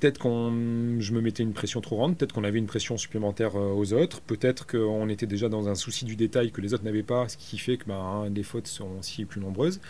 Peut-être 0.00 0.18
qu'on, 0.18 1.00
je 1.00 1.12
me 1.12 1.20
mettais 1.20 1.42
une 1.42 1.54
pression 1.54 1.80
trop 1.80 1.96
grande, 1.96 2.16
peut-être 2.16 2.32
qu'on 2.32 2.44
avait 2.44 2.60
une 2.60 2.68
pression 2.68 2.96
supplémentaire 2.96 3.56
euh, 3.56 3.72
aux 3.72 3.92
autres, 3.94 4.20
peut-être 4.20 4.64
qu'on 4.64 5.08
était 5.08 5.26
déjà 5.26 5.48
dans 5.48 5.68
un 5.68 5.74
souci 5.74 6.04
du 6.04 6.14
détail 6.14 6.52
que 6.52 6.60
les 6.60 6.72
autres 6.72 6.84
n'avaient 6.84 7.02
pas, 7.02 7.28
ce 7.28 7.36
qui 7.36 7.58
fait 7.58 7.78
que 7.78 7.86
ben, 7.86 8.30
les 8.32 8.44
fautes 8.44 8.68
sont 8.68 8.90
aussi 9.00 9.24
plus 9.24 9.40
nombreuses. 9.40 9.80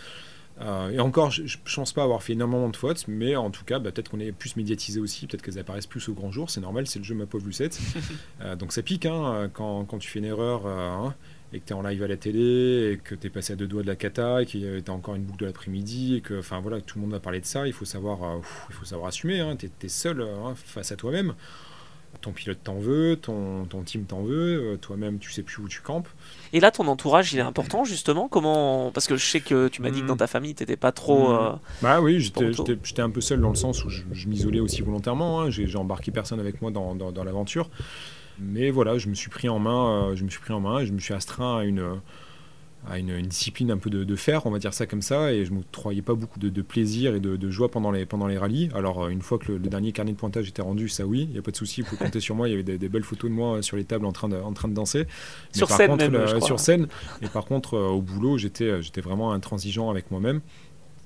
Euh, 0.60 0.90
et 0.90 1.00
encore, 1.00 1.30
je 1.30 1.42
ne 1.42 1.74
pense 1.74 1.92
pas 1.92 2.02
avoir 2.02 2.22
fait 2.22 2.32
énormément 2.32 2.68
de 2.68 2.76
fautes, 2.76 3.06
mais 3.06 3.36
en 3.36 3.50
tout 3.50 3.64
cas, 3.64 3.78
bah, 3.78 3.92
peut-être 3.92 4.10
qu'on 4.10 4.20
est 4.20 4.32
plus 4.32 4.56
médiatisé 4.56 5.00
aussi, 5.00 5.26
peut-être 5.26 5.42
qu'elles 5.42 5.58
apparaissent 5.58 5.86
plus 5.86 6.08
au 6.08 6.14
grand 6.14 6.32
jour. 6.32 6.50
C'est 6.50 6.60
normal, 6.60 6.86
c'est 6.86 6.98
le 6.98 7.04
jeu 7.04 7.14
ma 7.14 7.26
pauvre 7.26 7.46
Lucette. 7.46 7.78
Euh, 8.40 8.54
donc 8.56 8.72
ça 8.72 8.82
pique 8.82 9.04
hein, 9.06 9.50
quand, 9.52 9.84
quand, 9.84 9.98
tu 9.98 10.08
fais 10.08 10.20
une 10.20 10.24
erreur 10.24 10.64
euh, 10.64 10.90
hein, 10.90 11.14
et 11.52 11.58
que 11.58 11.66
tu 11.66 11.72
es 11.72 11.76
en 11.76 11.82
live 11.82 12.02
à 12.02 12.06
la 12.06 12.16
télé 12.16 12.92
et 12.92 12.98
que 12.98 13.14
tu 13.14 13.26
es 13.26 13.30
passé 13.30 13.52
à 13.52 13.56
deux 13.56 13.66
doigts 13.66 13.82
de 13.82 13.88
la 13.88 13.96
cata 13.96 14.42
et 14.42 14.46
qu'il 14.46 14.60
y 14.60 14.66
a 14.66 14.92
encore 14.92 15.16
une 15.16 15.24
boucle 15.24 15.40
de 15.40 15.46
l'après-midi 15.46 16.16
et 16.16 16.20
que 16.20 16.38
enfin, 16.38 16.60
voilà, 16.60 16.80
tout 16.80 16.98
le 16.98 17.02
monde 17.02 17.12
va 17.12 17.20
parler 17.20 17.40
de 17.40 17.46
ça. 17.46 17.66
Il 17.66 17.72
faut 17.72 17.84
savoir, 17.84 18.38
il 18.68 18.74
faut 18.74 18.84
savoir 18.84 19.08
assumer. 19.08 19.40
Hein, 19.40 19.56
tu 19.56 19.66
es, 19.66 19.88
seul 19.88 20.24
face 20.54 20.92
à 20.92 20.96
toi-même 20.96 21.34
ton 22.20 22.32
pilote 22.32 22.58
t'en 22.62 22.78
veut, 22.78 23.16
ton, 23.16 23.64
ton 23.64 23.82
team 23.82 24.04
t'en 24.04 24.22
veut, 24.22 24.72
euh, 24.72 24.76
toi-même 24.76 25.18
tu 25.18 25.30
sais 25.30 25.42
plus 25.42 25.62
où 25.62 25.68
tu 25.68 25.80
campes. 25.80 26.08
Et 26.52 26.60
là, 26.60 26.70
ton 26.70 26.86
entourage, 26.88 27.32
il 27.32 27.38
est 27.38 27.42
important 27.42 27.84
justement 27.84 28.28
Comment 28.28 28.90
Parce 28.92 29.06
que 29.06 29.16
je 29.16 29.24
sais 29.24 29.40
que 29.40 29.68
tu 29.68 29.82
m'as 29.82 29.90
dit 29.90 30.02
que 30.02 30.06
dans 30.06 30.14
hmm. 30.14 30.18
ta 30.18 30.26
famille, 30.26 30.54
t'étais 30.54 30.76
pas 30.76 30.92
trop. 30.92 31.28
Hmm. 31.28 31.36
Euh, 31.36 31.52
bah 31.82 32.00
oui, 32.00 32.20
j'étais 32.20 33.02
un 33.02 33.10
peu 33.10 33.20
seul 33.20 33.40
dans 33.40 33.50
le 33.50 33.56
sens 33.56 33.84
où 33.84 33.90
je, 33.90 34.02
m'isolais 34.26 34.60
aussi 34.60 34.82
volontairement. 34.82 35.42
Hein. 35.42 35.50
J'ai 35.50 35.76
embarqué 35.76 36.10
personne 36.10 36.40
avec 36.40 36.60
moi 36.60 36.70
dans, 36.70 36.94
dans, 36.94 37.24
l'aventure. 37.24 37.70
Mais 38.40 38.70
voilà, 38.70 38.98
je 38.98 39.08
me 39.08 39.14
suis 39.14 39.30
pris 39.30 39.48
en 39.48 39.58
main, 39.58 40.10
euh, 40.10 40.16
je 40.16 40.24
me 40.24 40.30
suis 40.30 40.40
pris 40.40 40.52
en 40.52 40.60
main 40.60 40.80
et 40.80 40.86
je 40.86 40.92
me 40.92 41.00
suis 41.00 41.14
astreint 41.14 41.58
à 41.58 41.64
une 41.64 42.00
à 42.88 42.98
une, 42.98 43.20
discipline 43.22 43.70
un 43.70 43.78
peu 43.78 43.90
de, 43.90 44.16
fer, 44.16 44.46
on 44.46 44.50
va 44.50 44.58
dire 44.58 44.72
ça 44.72 44.86
comme 44.86 45.02
ça, 45.02 45.32
et 45.32 45.44
je 45.44 45.52
ne 45.52 45.58
me 45.58 45.62
croyais 45.72 46.02
pas 46.02 46.14
beaucoup 46.14 46.38
de, 46.38 46.62
plaisir 46.62 47.14
et 47.14 47.20
de, 47.20 47.50
joie 47.50 47.70
pendant 47.70 47.90
les, 47.90 48.06
pendant 48.06 48.26
les 48.26 48.38
rallyes. 48.38 48.70
Alors, 48.74 49.04
euh, 49.04 49.08
une 49.08 49.22
fois 49.22 49.38
que 49.38 49.52
le, 49.52 49.58
dernier 49.58 49.92
carnet 49.92 50.12
de 50.12 50.16
pointage 50.16 50.48
était 50.48 50.62
rendu, 50.62 50.88
ça 50.88 51.06
oui, 51.06 51.22
il 51.28 51.32
n'y 51.32 51.38
a 51.38 51.42
pas 51.42 51.50
de 51.50 51.56
souci, 51.56 51.82
vous 51.82 51.88
pouvez 51.88 52.04
compter 52.04 52.20
sur 52.20 52.34
moi, 52.34 52.48
il 52.48 52.52
y 52.52 52.54
avait 52.54 52.78
des, 52.78 52.88
belles 52.88 53.04
photos 53.04 53.30
de 53.30 53.34
moi 53.34 53.56
euh, 53.56 53.62
sur 53.62 53.76
les 53.76 53.84
tables 53.84 54.06
en 54.06 54.12
train 54.12 54.28
de, 54.28 54.36
en 54.36 54.52
train 54.52 54.68
de 54.68 54.74
danser. 54.74 55.06
sur 55.52 55.70
scène 55.70 55.96
même, 55.96 56.40
Sur 56.40 56.60
scène, 56.60 56.88
et 57.22 57.28
par 57.28 57.44
contre, 57.44 57.74
euh, 57.74 57.88
au 57.88 58.00
boulot, 58.00 58.38
j'étais 58.38 59.00
vraiment 59.00 59.32
intransigeant 59.32 59.90
avec 59.90 60.10
moi-même. 60.10 60.40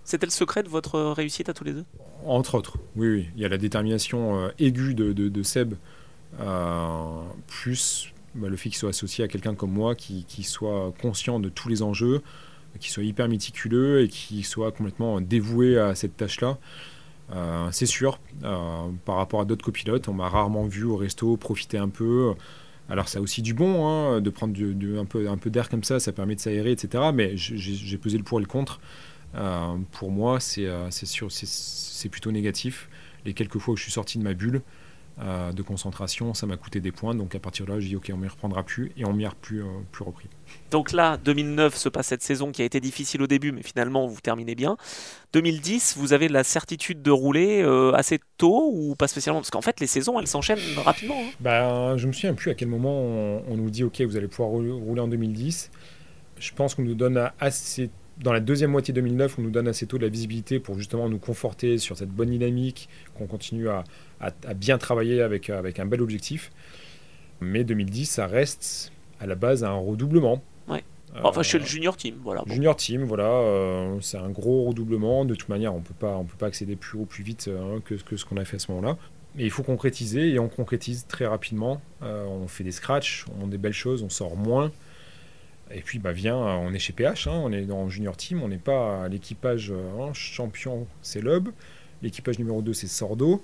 C'était 0.05 0.27
le 0.27 0.33
secret 0.33 0.63
de 0.63 0.69
votre 0.69 1.01
réussite 1.13 1.49
à 1.49 1.55
tous 1.55 1.65
les 1.65 1.73
deux? 1.73 1.85
Entre 2.27 2.57
autres, 2.57 2.79
oui, 2.97 3.09
oui. 3.09 3.29
Il 3.37 3.43
y 3.43 3.45
a 3.45 3.49
la 3.49 3.59
détermination 3.59 4.51
aiguë 4.59 4.95
de, 4.95 5.13
de 5.13 5.43
Seb, 5.43 5.75
plus 7.47 8.12
bah, 8.35 8.49
le 8.49 8.57
fait 8.57 8.71
qu'il 8.71 8.79
soit 8.79 8.91
associé 8.91 9.25
à 9.25 9.29
quelqu'un 9.29 9.55
comme 9.55 9.73
moi 9.73 9.95
qui, 9.95 10.25
soit 10.43 10.93
conscient 11.01 11.41
de 11.41 11.49
tous 11.49 11.69
les 11.69 11.83
enjeux, 11.83 12.23
qui 12.81 12.91
soit 12.91 13.05
hyper 13.05 13.29
méticuleux 13.29 14.03
et 14.03 14.09
qui 14.09 14.43
soit 14.43 14.73
complètement 14.73 15.21
dévoué 15.21 15.79
à 15.79 15.95
cette 15.95 16.17
tâche-là. 16.17 16.59
Euh, 17.35 17.69
c'est 17.71 17.87
sûr, 17.87 18.19
euh, 18.45 18.89
par 19.05 19.17
rapport 19.17 19.41
à 19.41 19.45
d'autres 19.45 19.65
copilotes, 19.65 20.09
on 20.09 20.15
m'a 20.15 20.29
rarement 20.29 20.67
vu 20.67 20.85
au 20.85 20.97
resto 20.97 21.37
profiter 21.37 21.79
un 21.79 21.89
peu. 21.89 22.35
Alors 22.89 23.09
ça 23.09 23.19
a 23.19 23.23
aussi 23.23 23.43
du 23.43 23.55
bon, 23.55 23.87
hein, 23.87 24.21
de 24.21 24.31
prendre 24.31 24.55
un 24.99 25.05
peu, 25.05 25.51
d'air 25.51 25.69
comme 25.69 25.85
ça, 25.85 26.01
ça 26.01 26.13
permet 26.13 26.35
de 26.35 26.41
s'aérer, 26.41 26.73
etc. 26.73 27.05
Mais 27.15 27.37
j'ai 27.37 27.97
pesé 27.99 28.19
le 28.19 28.25
pour 28.25 28.39
et 28.39 28.43
le 28.43 28.49
contre. 28.49 28.81
Euh, 29.35 29.77
pour 29.93 30.11
moi, 30.11 30.41
c'est 30.41 30.69
plutôt 32.11 32.33
négatif. 32.33 32.89
Les 33.25 33.35
quelques 33.35 33.59
fois 33.59 33.75
où 33.75 33.77
je 33.77 33.83
suis 33.83 33.93
sorti 33.93 34.19
de 34.19 34.25
ma 34.25 34.35
bulle, 34.35 34.63
euh, 35.21 35.53
de 35.53 35.61
concentration, 35.61 36.33
ça 36.33 36.47
m'a 36.47 36.57
coûté 36.57 36.81
des 36.81 36.91
points. 36.91 37.15
Donc 37.15 37.35
à 37.35 37.39
partir 37.39 37.67
de 37.67 37.73
là, 37.73 37.81
j'ai 37.81 37.89
dit 37.89 37.97
ok, 37.97 38.11
on 38.15 38.17
m'y 38.17 38.29
reprendra 38.29 38.63
plus 38.63 38.93
et 38.97 39.05
on 39.05 39.13
m'y 39.13 39.27
a 39.27 39.33
plus, 39.43 39.63
euh, 39.63 39.67
plus 39.91 40.05
repris. 40.05 40.27
Donc 40.71 40.93
là, 40.93 41.19
2009 41.19 41.77
se 41.77 41.91
passe 41.91 42.07
cette 42.07 42.23
saison 42.23 42.51
qui 42.51 42.63
a 42.63 42.65
été 42.65 42.81
difficile 42.81 43.21
au 43.23 43.27
début, 43.27 43.53
mais 43.53 43.63
finalement 43.63 44.07
vous 44.07 44.21
terminez 44.23 44.55
bien. 44.55 44.77
2010, 45.35 45.97
vous 45.99 46.15
avez 46.15 46.29
la 46.29 46.45
certitude 46.45 47.03
de 47.03 47.11
rouler 47.11 47.63
euh, 47.63 47.93
assez 47.93 48.21
tôt 48.39 48.71
ou 48.73 48.95
pas 48.95 49.07
spécialement? 49.07 49.41
Parce 49.41 49.51
qu'en 49.51 49.61
fait, 49.61 49.81
les 49.81 49.87
saisons, 49.87 50.19
elles 50.19 50.27
s'enchaînent 50.27 50.59
rapidement. 50.83 51.19
Hein. 51.19 51.31
Ben, 51.41 51.97
je 51.99 52.07
me 52.07 52.13
souviens 52.13 52.35
plus 52.35 52.51
à 52.51 52.55
quel 52.55 52.69
moment 52.69 53.03
on, 53.49 53.57
nous 53.57 53.71
dit 53.71 53.85
ok, 53.85 54.01
vous 54.03 54.17
allez 54.17 54.29
pouvoir 54.29 54.49
rouler 54.49 55.01
en 55.01 55.09
2010. 55.09 55.71
Je 56.39 56.53
pense 56.55 56.75
qu'on 56.75 56.83
nous 56.83 56.95
donne 56.95 57.31
assez 57.39 57.91
dans 58.23 58.33
la 58.33 58.41
deuxième 58.41 58.71
moitié 58.71 58.93
2009, 58.95 59.39
on 59.39 59.43
nous 59.43 59.51
donne 59.51 59.69
assez 59.69 59.87
tôt 59.87 59.99
de 59.99 60.03
la 60.03 60.09
visibilité 60.09 60.61
pour 60.61 60.79
justement 60.79 61.09
nous 61.09 61.19
conforter 61.19 61.79
sur 61.79 61.97
cette 61.97 62.11
bonne 62.11 62.31
dynamique, 62.31 62.89
qu'on 63.15 63.27
continue 63.27 63.69
à, 63.69 63.85
à, 64.23 64.55
bien 64.55 64.79
travailler 64.79 65.21
avec, 65.21 65.51
avec 65.51 65.79
un 65.79 65.87
bel 65.87 66.01
objectif. 66.01 66.51
Mais 67.41 67.65
2010, 67.65 68.07
ça 68.07 68.27
reste 68.27 68.93
à 69.21 69.27
la 69.27 69.35
base 69.35 69.65
un 69.65 69.73
redoublement. 69.73 70.43
Ouais. 70.69 70.85
Enfin, 71.23 71.43
chez 71.43 71.59
le 71.59 71.65
junior 71.65 71.97
team, 71.97 72.17
voilà. 72.23 72.43
Junior 72.47 72.77
team, 72.77 73.03
voilà, 73.03 73.25
euh, 73.25 73.99
c'est 74.01 74.17
un 74.17 74.31
gros 74.31 74.65
redoublement. 74.65 75.25
De 75.25 75.35
toute 75.35 75.49
manière, 75.49 75.75
on 75.75 75.81
peut 75.81 75.95
pas, 75.99 76.17
on 76.17 76.25
peut 76.25 76.37
pas 76.39 76.47
accéder 76.47 76.77
plus 76.77 76.99
haut, 76.99 77.05
plus 77.05 77.25
vite 77.25 77.51
hein, 77.53 77.81
que, 77.85 77.95
que, 77.95 78.17
ce 78.17 78.25
qu'on 78.25 78.37
a 78.37 78.45
fait 78.45 78.57
à 78.57 78.61
ce 78.61 78.71
moment-là. 78.73 78.97
Mais 79.35 79.45
il 79.45 79.51
faut 79.51 79.63
concrétiser 79.63 80.31
et 80.31 80.39
on 80.39 80.49
concrétise 80.49 81.07
très 81.07 81.27
rapidement. 81.27 81.81
Euh, 82.03 82.25
on 82.27 82.49
fait 82.49 82.65
des 82.65 82.73
scratchs, 82.73 83.27
on 83.41 83.47
a 83.47 83.51
des 83.51 83.59
belles 83.59 83.73
choses, 83.73 84.03
on 84.03 84.09
sort 84.09 84.37
moins. 84.37 84.71
Et 85.71 85.81
puis, 85.81 85.99
bah, 85.99 86.13
viens, 86.13 86.37
on 86.37 86.73
est 86.75 86.79
chez 86.79 86.93
PH, 86.93 87.27
hein, 87.27 87.41
on 87.43 87.51
est 87.51 87.63
dans 87.63 87.89
junior 87.89 88.17
team, 88.17 88.43
on 88.43 88.49
n'est 88.49 88.59
pas 88.59 89.09
l'équipage 89.09 89.73
hein, 89.73 90.13
champion, 90.13 90.87
c'est 91.01 91.21
Loeb. 91.21 91.49
L'équipage 92.03 92.39
numéro 92.39 92.63
2, 92.63 92.73
c'est 92.73 92.89
Sordo. 92.89 93.43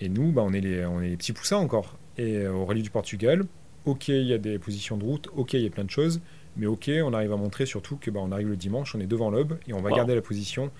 Et 0.00 0.08
nous, 0.08 0.32
bah, 0.32 0.42
on, 0.44 0.52
est 0.52 0.60
les, 0.60 0.84
on 0.84 1.00
est 1.00 1.10
les 1.10 1.16
petits 1.16 1.32
poussins 1.32 1.56
encore. 1.56 1.96
Et 2.18 2.36
euh, 2.36 2.52
au 2.52 2.64
rallye 2.64 2.82
du 2.82 2.90
Portugal, 2.90 3.44
ok, 3.84 4.08
il 4.08 4.26
y 4.26 4.32
a 4.32 4.38
des 4.38 4.58
positions 4.58 4.96
de 4.96 5.04
route, 5.04 5.28
ok, 5.36 5.54
il 5.54 5.62
y 5.62 5.66
a 5.66 5.70
plein 5.70 5.84
de 5.84 5.90
choses, 5.90 6.20
mais 6.56 6.66
ok, 6.66 6.90
on 7.04 7.12
arrive 7.12 7.32
à 7.32 7.36
montrer 7.36 7.66
surtout 7.66 7.96
que 7.96 8.10
bah, 8.10 8.20
on 8.22 8.32
arrive 8.32 8.48
le 8.48 8.56
dimanche, 8.56 8.94
on 8.94 9.00
est 9.00 9.06
devant 9.06 9.30
l'aube 9.30 9.58
et 9.68 9.72
on 9.72 9.80
va 9.80 9.90
garder 9.90 10.14
la 10.14 10.22
position 10.22 10.70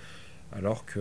alors 0.52 0.84
que 0.84 1.00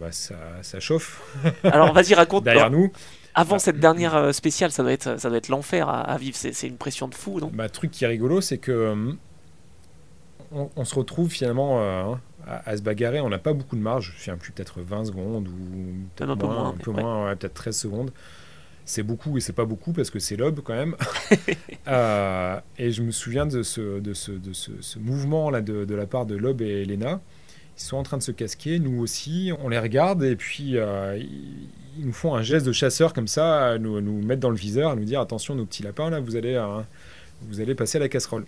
bah, 0.00 0.10
ça, 0.10 0.36
ça, 0.62 0.80
chauffe. 0.80 1.22
Alors 1.64 1.92
vas-y, 1.92 2.14
raconte. 2.14 2.44
Derrière 2.44 2.70
nous. 2.70 2.90
Avant 3.34 3.58
cette 3.58 3.78
dernière 3.78 4.34
spéciale, 4.34 4.72
ça 4.72 4.82
doit 4.82 4.92
être, 4.92 5.18
ça 5.18 5.28
doit 5.28 5.38
être 5.38 5.48
l'enfer 5.48 5.88
à, 5.88 6.16
vivre. 6.18 6.36
C'est 6.36 6.66
une 6.66 6.76
pression 6.76 7.06
de 7.06 7.14
fou, 7.14 7.38
non? 7.40 7.50
Bah, 7.54 7.68
truc 7.68 7.92
qui 7.92 8.04
est 8.04 8.08
rigolo, 8.08 8.40
c'est 8.40 8.58
que 8.58 9.14
on, 10.52 10.84
se 10.84 10.94
retrouve 10.94 11.30
finalement 11.30 11.82
hein, 11.82 12.20
à, 12.46 12.76
se 12.76 12.82
bagarrer. 12.82 13.20
On 13.20 13.28
n'a 13.28 13.38
pas 13.38 13.52
beaucoup 13.52 13.76
de 13.76 13.80
marge. 13.82 14.14
Je 14.16 14.22
suis 14.22 14.32
plus 14.32 14.52
peut-être 14.52 14.80
20 14.80 15.06
secondes 15.06 15.48
ou 15.48 15.52
peut-être 16.16 16.30
un 16.30 16.36
peu 16.36 16.46
moins, 16.46 16.68
un 16.68 16.72
peu 16.72 16.90
moins 16.90 17.36
peut-être 17.36 17.54
13 17.54 17.76
secondes 17.76 18.12
c'est 18.84 19.02
beaucoup 19.02 19.36
et 19.38 19.40
c'est 19.40 19.52
pas 19.52 19.64
beaucoup 19.64 19.92
parce 19.92 20.10
que 20.10 20.18
c'est 20.18 20.36
l'aube 20.36 20.60
quand 20.62 20.74
même. 20.74 20.96
Euh, 21.86 22.58
et 22.78 22.92
je 22.92 23.02
me 23.02 23.10
souviens 23.10 23.44
de 23.44 23.62
ce, 23.62 24.00
de 24.00 24.14
ce, 24.14 24.32
de 24.32 24.54
ce, 24.54 24.98
mouvement 24.98 25.50
là 25.50 25.60
de, 25.60 25.84
de, 25.84 25.94
la 25.94 26.06
part 26.06 26.24
de 26.24 26.34
Lob 26.34 26.62
et 26.62 26.80
Elena. 26.80 27.20
Ils 27.76 27.82
sont 27.82 27.98
en 27.98 28.02
train 28.02 28.16
de 28.16 28.22
se 28.22 28.32
casquer, 28.32 28.78
nous 28.78 29.02
aussi. 29.02 29.52
On 29.62 29.68
les 29.68 29.78
regarde 29.78 30.24
et 30.24 30.34
puis 30.34 30.78
euh, 30.78 31.18
ils, 31.18 32.06
nous 32.06 32.12
font 32.14 32.34
un 32.34 32.42
geste 32.42 32.64
de 32.64 32.72
chasseur 32.72 33.12
comme 33.12 33.28
ça, 33.28 33.76
nous, 33.78 34.00
nous 34.00 34.22
mettre 34.22 34.40
dans 34.40 34.48
le 34.48 34.56
viseur, 34.56 34.92
à 34.92 34.96
nous 34.96 35.04
dire 35.04 35.20
attention, 35.20 35.54
nos 35.54 35.66
petits 35.66 35.82
lapins 35.82 36.08
là, 36.08 36.20
vous 36.20 36.36
allez, 36.36 36.54
euh, 36.54 36.80
vous 37.42 37.60
allez 37.60 37.74
passer 37.74 37.98
à 37.98 38.00
la 38.00 38.08
casserole. 38.08 38.46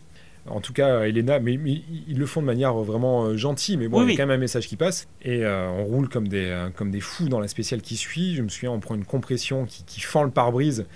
En 0.48 0.60
tout 0.60 0.72
cas, 0.72 1.02
Elena, 1.02 1.40
mais, 1.40 1.54
ils 1.54 2.18
le 2.18 2.26
font 2.26 2.40
de 2.40 2.46
manière 2.46 2.74
vraiment 2.74 3.24
euh, 3.24 3.36
gentille, 3.36 3.76
mais 3.76 3.88
bon, 3.88 4.02
il 4.02 4.10
y 4.10 4.14
a 4.14 4.16
quand 4.16 4.26
même 4.26 4.36
un 4.36 4.40
message 4.40 4.68
qui 4.68 4.76
passe. 4.76 5.08
Et 5.22 5.44
euh, 5.44 5.68
on 5.68 5.84
roule 5.84 6.08
comme 6.08 6.28
des, 6.28 6.46
euh, 6.46 6.70
comme 6.70 6.90
des 6.90 7.00
fous 7.00 7.28
dans 7.28 7.40
la 7.40 7.48
spéciale 7.48 7.82
qui 7.82 7.96
suit. 7.96 8.34
Je 8.34 8.42
me 8.42 8.48
souviens, 8.48 8.70
on 8.70 8.80
prend 8.80 8.94
une 8.94 9.04
compression 9.04 9.66
qui, 9.66 9.84
qui 9.84 10.00
fend 10.00 10.22
le 10.22 10.30
pare-brise, 10.30 10.86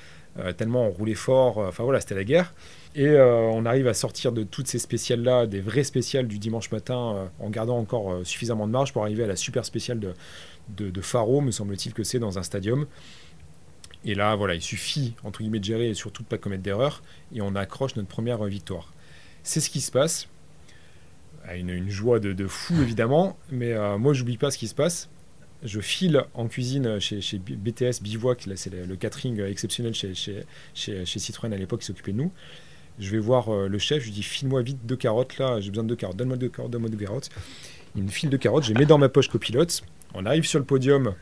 tellement 0.56 0.86
on 0.86 0.90
roulait 0.90 1.14
fort. 1.14 1.58
Enfin 1.58 1.84
voilà, 1.84 2.00
c'était 2.00 2.14
la 2.14 2.24
guerre. 2.24 2.54
Et 2.94 3.08
on 3.18 3.66
arrive 3.66 3.86
à 3.86 3.94
sortir 3.94 4.32
de 4.32 4.42
toutes 4.42 4.66
ces 4.66 4.78
spéciales-là, 4.78 5.46
des 5.46 5.60
vraies 5.60 5.84
spéciales 5.84 6.26
du 6.26 6.38
dimanche 6.38 6.70
matin, 6.70 7.30
en 7.38 7.50
gardant 7.50 7.78
encore 7.78 8.20
suffisamment 8.24 8.66
de 8.66 8.72
marge 8.72 8.92
pour 8.92 9.02
arriver 9.02 9.24
à 9.24 9.26
la 9.26 9.36
super 9.36 9.64
spéciale 9.64 10.00
de, 10.00 10.14
de, 10.76 10.90
de 10.90 11.00
Faro, 11.00 11.40
me 11.40 11.50
semble-t-il 11.50 11.92
que 11.92 12.04
c'est 12.04 12.18
dans 12.18 12.38
un 12.38 12.42
stadium. 12.42 12.86
Et 14.04 14.14
là, 14.14 14.34
voilà, 14.34 14.54
il 14.54 14.62
suffit, 14.62 15.14
entre 15.24 15.40
guillemets, 15.40 15.58
de 15.58 15.64
gérer 15.64 15.90
et 15.90 15.94
surtout 15.94 16.22
de 16.22 16.28
pas 16.28 16.38
commettre 16.38 16.62
d'erreur, 16.62 17.02
et 17.34 17.42
on 17.42 17.54
accroche 17.54 17.96
notre 17.96 18.08
première 18.08 18.42
victoire. 18.44 18.92
C'est 19.42 19.60
ce 19.60 19.70
qui 19.70 19.80
se 19.80 19.90
passe. 19.90 20.28
Une, 21.54 21.70
une 21.70 21.90
joie 21.90 22.20
de, 22.20 22.46
fou, 22.46 22.74
évidemment, 22.80 23.36
mais 23.50 23.72
euh, 23.72 23.98
moi, 23.98 24.12
j'oublie 24.12 24.36
pas 24.36 24.50
ce 24.50 24.58
qui 24.58 24.68
se 24.68 24.74
passe. 24.74 25.08
Je 25.62 25.80
file 25.80 26.24
en 26.34 26.46
cuisine 26.46 27.00
chez, 27.00 27.38
BTS 27.38 28.02
Bivouac, 28.02 28.46
là, 28.46 28.54
c'est 28.56 28.70
le, 28.72 28.96
catering 28.96 29.40
exceptionnel 29.40 29.94
chez, 29.94 30.14
chez, 30.74 31.04
Citroën 31.04 31.52
à 31.52 31.56
l'époque 31.56 31.80
qui 31.80 31.86
s'occupait 31.86 32.12
de 32.12 32.18
nous. 32.18 32.32
Je 32.98 33.10
vais 33.10 33.18
voir 33.18 33.48
euh, 33.48 33.68
le 33.68 33.78
chef, 33.78 34.00
je 34.00 34.06
lui 34.06 34.12
dis 34.12 34.22
file-moi 34.22 34.62
vite 34.62 34.84
deux 34.84 34.96
carottes 34.96 35.38
là, 35.38 35.60
j'ai 35.60 35.70
besoin 35.70 35.84
de 35.84 35.88
deux 35.88 35.96
carottes, 35.96 36.16
donne-moi 36.16 36.36
deux 36.36 36.48
carottes, 36.48 36.70
donne-moi 36.70 36.90
deux 36.90 36.98
carottes. 36.98 37.30
Il 37.96 38.04
me 38.04 38.08
file 38.08 38.30
deux 38.30 38.38
carottes, 38.38 38.64
je 38.64 38.72
les 38.72 38.78
mets 38.78 38.86
dans 38.86 38.98
ma 38.98 39.08
poche 39.08 39.28
copilote. 39.28 39.82
On 40.14 40.26
arrive 40.26 40.44
sur 40.44 40.58
le 40.58 40.64
podium, 40.64 41.14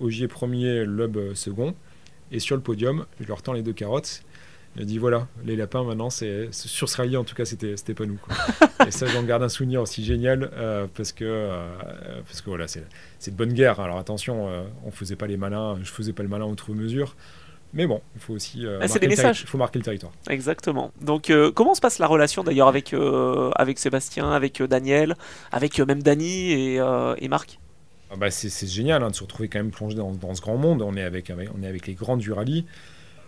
Ogier 0.00 0.28
premier, 0.28 0.84
Loeb 0.84 1.34
second. 1.34 1.74
Et 2.32 2.38
sur 2.40 2.56
le 2.56 2.62
podium, 2.62 3.06
je 3.20 3.26
leur 3.26 3.42
tends 3.42 3.52
les 3.52 3.62
deux 3.62 3.72
carottes 3.72 4.22
il 4.76 4.82
a 4.82 4.84
dit 4.84 4.98
voilà, 4.98 5.26
les 5.44 5.56
lapins 5.56 5.82
maintenant, 5.82 6.10
c'est 6.10 6.48
sur 6.52 6.88
ce 6.88 6.98
rallye 6.98 7.16
en 7.16 7.24
tout 7.24 7.34
cas, 7.34 7.46
c'était 7.46 7.94
pas 7.94 8.04
nous. 8.04 8.20
et 8.86 8.90
ça, 8.90 9.06
j'en 9.06 9.22
garde 9.22 9.42
un 9.42 9.48
souvenir 9.48 9.80
aussi 9.80 10.04
génial 10.04 10.50
euh, 10.54 10.86
parce 10.94 11.12
que 11.12 11.24
euh, 11.24 11.66
parce 12.26 12.42
que 12.42 12.50
voilà, 12.50 12.66
c'est 12.68 12.84
de 13.30 13.36
bonne 13.36 13.54
guerre. 13.54 13.80
Alors 13.80 13.96
attention, 13.96 14.48
euh, 14.48 14.64
on 14.84 14.90
faisait 14.90 15.16
pas 15.16 15.26
les 15.26 15.38
malins, 15.38 15.78
je 15.82 15.90
faisais 15.90 16.12
pas 16.12 16.22
le 16.22 16.28
malin 16.28 16.44
outre 16.44 16.72
mesure. 16.72 17.16
Mais 17.72 17.86
bon, 17.86 18.00
il 18.14 18.20
faut 18.20 18.34
aussi 18.34 18.64
ah, 18.66 18.86
marquer, 18.86 19.06
le 19.06 19.34
faut 19.34 19.58
marquer 19.58 19.78
le 19.78 19.84
territoire. 19.84 20.12
Exactement. 20.28 20.92
Donc, 21.00 21.32
comment 21.54 21.74
se 21.74 21.80
passe 21.80 21.98
la 21.98 22.06
relation 22.06 22.44
d'ailleurs 22.44 22.68
avec, 22.68 22.94
avec 23.54 23.78
Sébastien, 23.78 24.30
avec 24.30 24.62
Daniel, 24.62 25.16
avec 25.52 25.78
même 25.80 26.02
Dany 26.02 26.52
et, 26.52 26.74
et 27.18 27.28
Marc? 27.28 27.58
Ah 28.10 28.14
bah 28.16 28.30
c'est 28.30 28.68
génial 28.68 29.02
hein, 29.02 29.10
de 29.10 29.16
se 29.16 29.22
retrouver 29.22 29.48
quand 29.48 29.58
même 29.58 29.72
plongé 29.72 29.96
dans, 29.96 30.12
dans, 30.12 30.34
ce 30.34 30.40
grand 30.40 30.56
monde. 30.56 30.80
On 30.80 30.96
est 30.96 31.02
avec, 31.02 31.32
on 31.58 31.62
est 31.62 31.66
avec 31.66 31.86
les 31.86 31.94
grands 31.94 32.16
du 32.16 32.32
rallye. 32.32 32.64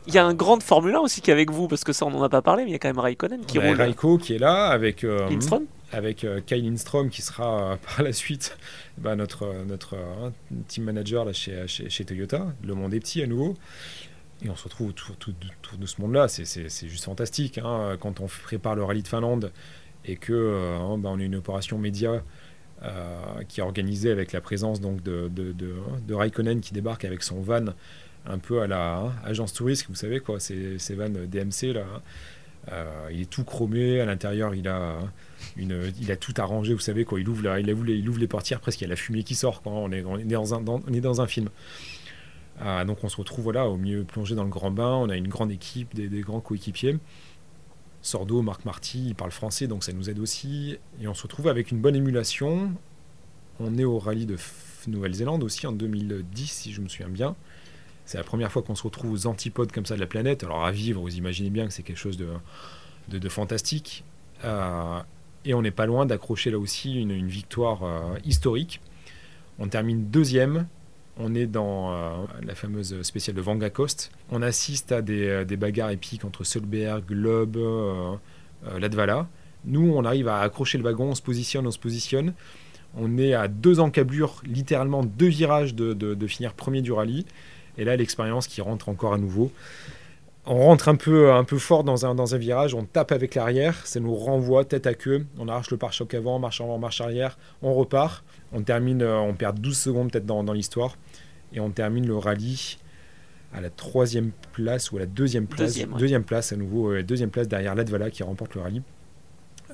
Il 0.08 0.14
y 0.14 0.18
a 0.18 0.24
un 0.24 0.32
grand 0.32 0.62
Formule 0.62 0.94
1 0.94 1.00
aussi 1.00 1.20
qui 1.20 1.28
est 1.28 1.34
avec 1.34 1.50
vous, 1.50 1.68
parce 1.68 1.84
que 1.84 1.92
ça, 1.92 2.06
on 2.06 2.10
n'en 2.10 2.22
a 2.22 2.30
pas 2.30 2.40
parlé, 2.40 2.64
mais 2.64 2.70
il 2.70 2.72
y 2.72 2.76
a 2.76 2.78
quand 2.78 2.88
même 2.88 2.98
Raikkonen 2.98 3.44
qui 3.44 3.58
roule. 3.58 3.76
Raikko 3.76 4.16
qui 4.16 4.34
est 4.34 4.38
là, 4.38 4.68
avec, 4.68 5.04
euh, 5.04 5.28
Lindstrom 5.28 5.66
avec 5.92 6.24
euh, 6.24 6.40
Kyle 6.40 6.64
Lindstrom 6.64 7.10
qui 7.10 7.20
sera 7.20 7.72
euh, 7.72 7.76
par 7.96 8.02
la 8.02 8.14
suite 8.14 8.56
bah, 8.96 9.16
notre, 9.16 9.64
notre 9.66 9.96
team 10.66 10.84
manager 10.84 11.26
là, 11.26 11.34
chez, 11.34 11.66
chez, 11.66 12.04
Toyota. 12.06 12.46
Le 12.64 12.74
monde 12.74 12.94
est 12.94 13.00
petit 13.00 13.22
à 13.22 13.26
nouveau. 13.26 13.54
Et 14.42 14.48
on 14.48 14.56
se 14.56 14.64
retrouve 14.64 14.88
autour, 14.88 15.14
de 15.78 15.86
ce 15.86 16.00
monde-là. 16.00 16.28
C'est 16.28 16.88
juste 16.88 17.04
fantastique. 17.04 17.58
Hein, 17.58 17.98
quand 18.00 18.20
on 18.20 18.28
prépare 18.44 18.76
le 18.76 18.84
rallye 18.84 19.02
de 19.02 19.08
Finlande 19.08 19.52
et 20.06 20.16
que 20.16 20.78
hein, 20.80 20.96
bah, 20.96 21.10
on 21.12 21.20
a 21.20 21.22
une 21.22 21.36
opération 21.36 21.76
média 21.76 22.22
qui 23.48 23.60
est 23.60 23.64
organisée 23.64 24.10
avec 24.10 24.32
la 24.32 24.40
présence 24.40 24.80
donc, 24.80 25.02
de, 25.02 25.28
de, 25.28 25.52
de, 25.52 25.74
de 26.06 26.14
Raikkonen 26.14 26.60
qui 26.60 26.72
débarque 26.72 27.04
avec 27.04 27.22
son 27.24 27.40
van 27.40 27.74
un 28.28 28.38
peu 28.38 28.60
à 28.60 28.66
la 28.66 28.98
hein, 28.98 29.12
agence 29.24 29.52
touriste, 29.52 29.86
vous 29.88 29.94
savez 29.94 30.20
quoi, 30.20 30.38
ces, 30.38 30.78
ces 30.78 30.94
vannes 30.94 31.26
DMC 31.26 31.74
là. 31.74 31.80
Hein. 31.82 32.02
Euh, 32.72 33.08
il 33.10 33.22
est 33.22 33.30
tout 33.30 33.44
chromé 33.44 34.00
à 34.00 34.04
l'intérieur, 34.04 34.54
il 34.54 34.68
a 34.68 34.76
hein, 34.76 35.12
une, 35.56 35.90
il 36.00 36.12
a 36.12 36.16
tout 36.16 36.34
arrangé, 36.36 36.74
vous 36.74 36.80
savez 36.80 37.04
quoi. 37.04 37.18
Il 37.18 37.28
ouvre, 37.28 37.58
il, 37.58 37.72
ouvre 37.72 37.84
les, 37.84 37.94
il 37.94 38.08
ouvre 38.08 38.18
les 38.18 38.26
portières, 38.26 38.60
presque 38.60 38.80
il 38.80 38.84
y 38.84 38.86
a 38.86 38.90
la 38.90 38.96
fumée 38.96 39.22
qui 39.22 39.34
sort. 39.34 39.62
Quoi. 39.62 39.72
On 39.72 39.90
est, 39.90 40.04
on 40.04 40.18
est 40.18 40.24
dans 40.24 40.54
un, 40.54 40.64
on 40.66 40.92
est 40.92 41.00
dans 41.00 41.20
un 41.20 41.26
film. 41.26 41.48
Ah, 42.60 42.84
donc 42.84 43.04
on 43.04 43.08
se 43.08 43.16
retrouve 43.16 43.44
voilà 43.44 43.68
au 43.68 43.76
milieu 43.76 44.04
plongé 44.04 44.34
dans 44.34 44.44
le 44.44 44.50
grand 44.50 44.70
bain. 44.70 44.94
On 44.94 45.08
a 45.08 45.16
une 45.16 45.28
grande 45.28 45.50
équipe, 45.52 45.94
des, 45.94 46.20
grands 46.20 46.40
coéquipiers. 46.40 46.98
Sordo, 48.02 48.42
Marc 48.42 48.64
Marty, 48.64 49.08
il 49.08 49.14
parle 49.14 49.30
français, 49.30 49.66
donc 49.66 49.84
ça 49.84 49.92
nous 49.92 50.10
aide 50.10 50.18
aussi. 50.18 50.78
Et 51.00 51.08
on 51.08 51.14
se 51.14 51.22
retrouve 51.22 51.48
avec 51.48 51.70
une 51.70 51.80
bonne 51.80 51.96
émulation. 51.96 52.72
On 53.60 53.76
est 53.78 53.84
au 53.84 53.98
rallye 53.98 54.26
de 54.26 54.36
Nouvelle-Zélande 54.86 55.42
aussi 55.42 55.66
en 55.66 55.72
2010, 55.72 56.46
si 56.46 56.72
je 56.72 56.80
me 56.80 56.88
souviens 56.88 57.08
bien. 57.08 57.34
C'est 58.08 58.16
la 58.16 58.24
première 58.24 58.50
fois 58.50 58.62
qu'on 58.62 58.74
se 58.74 58.84
retrouve 58.84 59.12
aux 59.12 59.26
antipodes 59.26 59.70
comme 59.70 59.84
ça 59.84 59.94
de 59.94 60.00
la 60.00 60.06
planète. 60.06 60.42
Alors 60.42 60.64
à 60.64 60.70
vivre, 60.70 61.02
vous 61.02 61.14
imaginez 61.16 61.50
bien 61.50 61.66
que 61.66 61.74
c'est 61.74 61.82
quelque 61.82 61.98
chose 61.98 62.16
de, 62.16 63.28
fantastique. 63.28 64.02
Euh, 64.46 64.98
et 65.44 65.52
on 65.52 65.60
n'est 65.60 65.70
pas 65.70 65.84
loin 65.84 66.06
d'accrocher 66.06 66.50
là 66.50 66.58
aussi 66.58 66.98
une, 66.98 67.28
victoire 67.28 67.82
euh, 67.82 68.18
historique. 68.24 68.80
On 69.58 69.68
termine 69.68 70.06
deuxième. 70.06 70.66
On 71.18 71.34
est 71.34 71.44
dans 71.44 71.92
euh, 71.92 72.24
la 72.46 72.54
fameuse 72.54 73.02
spéciale 73.02 73.36
de 73.36 73.42
Vanga 73.42 73.68
Coast. 73.68 74.10
On 74.30 74.40
assiste 74.40 74.90
à 74.90 75.02
des, 75.02 75.44
bagarres 75.58 75.90
épiques 75.90 76.24
entre 76.24 76.44
Solberg, 76.44 77.04
Globe, 77.04 77.58
Latvala. 78.78 79.28
Nous, 79.66 79.92
on 79.94 80.06
arrive 80.06 80.28
à 80.28 80.40
accrocher 80.40 80.78
le 80.78 80.84
wagon, 80.84 81.10
on 81.10 81.14
se 81.14 81.20
positionne, 81.20 81.66
on 81.66 81.70
se 81.70 81.78
positionne. 81.78 82.32
On 82.96 83.18
est 83.18 83.34
à 83.34 83.48
deux 83.48 83.80
encablures, 83.80 84.40
littéralement 84.46 85.04
deux 85.04 85.28
virages 85.28 85.74
de 85.74 86.26
finir 86.26 86.54
premier 86.54 86.80
du 86.80 86.90
rallye. 86.90 87.26
Et 87.78 87.84
là, 87.84 87.96
l'expérience 87.96 88.46
qui 88.46 88.60
rentre 88.60 88.88
encore 88.88 89.14
à 89.14 89.18
nouveau. 89.18 89.50
On 90.46 90.56
rentre 90.56 90.88
un 90.88 90.96
peu, 90.96 91.32
un 91.32 91.44
peu 91.44 91.58
fort 91.58 91.84
dans 91.84 92.06
un, 92.06 92.14
dans 92.14 92.34
un 92.34 92.38
virage, 92.38 92.74
on 92.74 92.84
tape 92.84 93.12
avec 93.12 93.34
l'arrière, 93.34 93.86
ça 93.86 94.00
nous 94.00 94.14
renvoie 94.14 94.64
tête 94.64 94.86
à 94.86 94.94
queue, 94.94 95.26
on 95.38 95.46
arrache 95.46 95.70
le 95.70 95.76
pare-choc 95.76 96.14
avant, 96.14 96.38
marche 96.38 96.62
avant, 96.62 96.78
marche 96.78 97.02
arrière, 97.02 97.38
on 97.60 97.74
repart, 97.74 98.24
on 98.52 98.62
termine, 98.62 99.02
on 99.02 99.34
perd 99.34 99.60
12 99.60 99.76
secondes 99.76 100.10
peut-être 100.10 100.24
dans, 100.24 100.42
dans 100.42 100.54
l'histoire, 100.54 100.96
et 101.52 101.60
on 101.60 101.70
termine 101.70 102.06
le 102.06 102.16
rallye 102.16 102.78
à 103.52 103.60
la 103.60 103.68
troisième 103.68 104.30
place 104.52 104.90
ou 104.90 104.96
à 104.96 105.00
la 105.00 105.06
deuxième 105.06 105.46
place, 105.46 105.78
deuxième, 105.98 106.24
place 106.24 106.52
à 106.52 106.56
nouveau, 106.56 107.02
deuxième 107.02 107.30
place 107.30 107.46
derrière 107.46 107.74
Latvala 107.74 108.10
qui 108.10 108.22
remporte 108.22 108.54
le 108.54 108.62
rallye. 108.62 108.82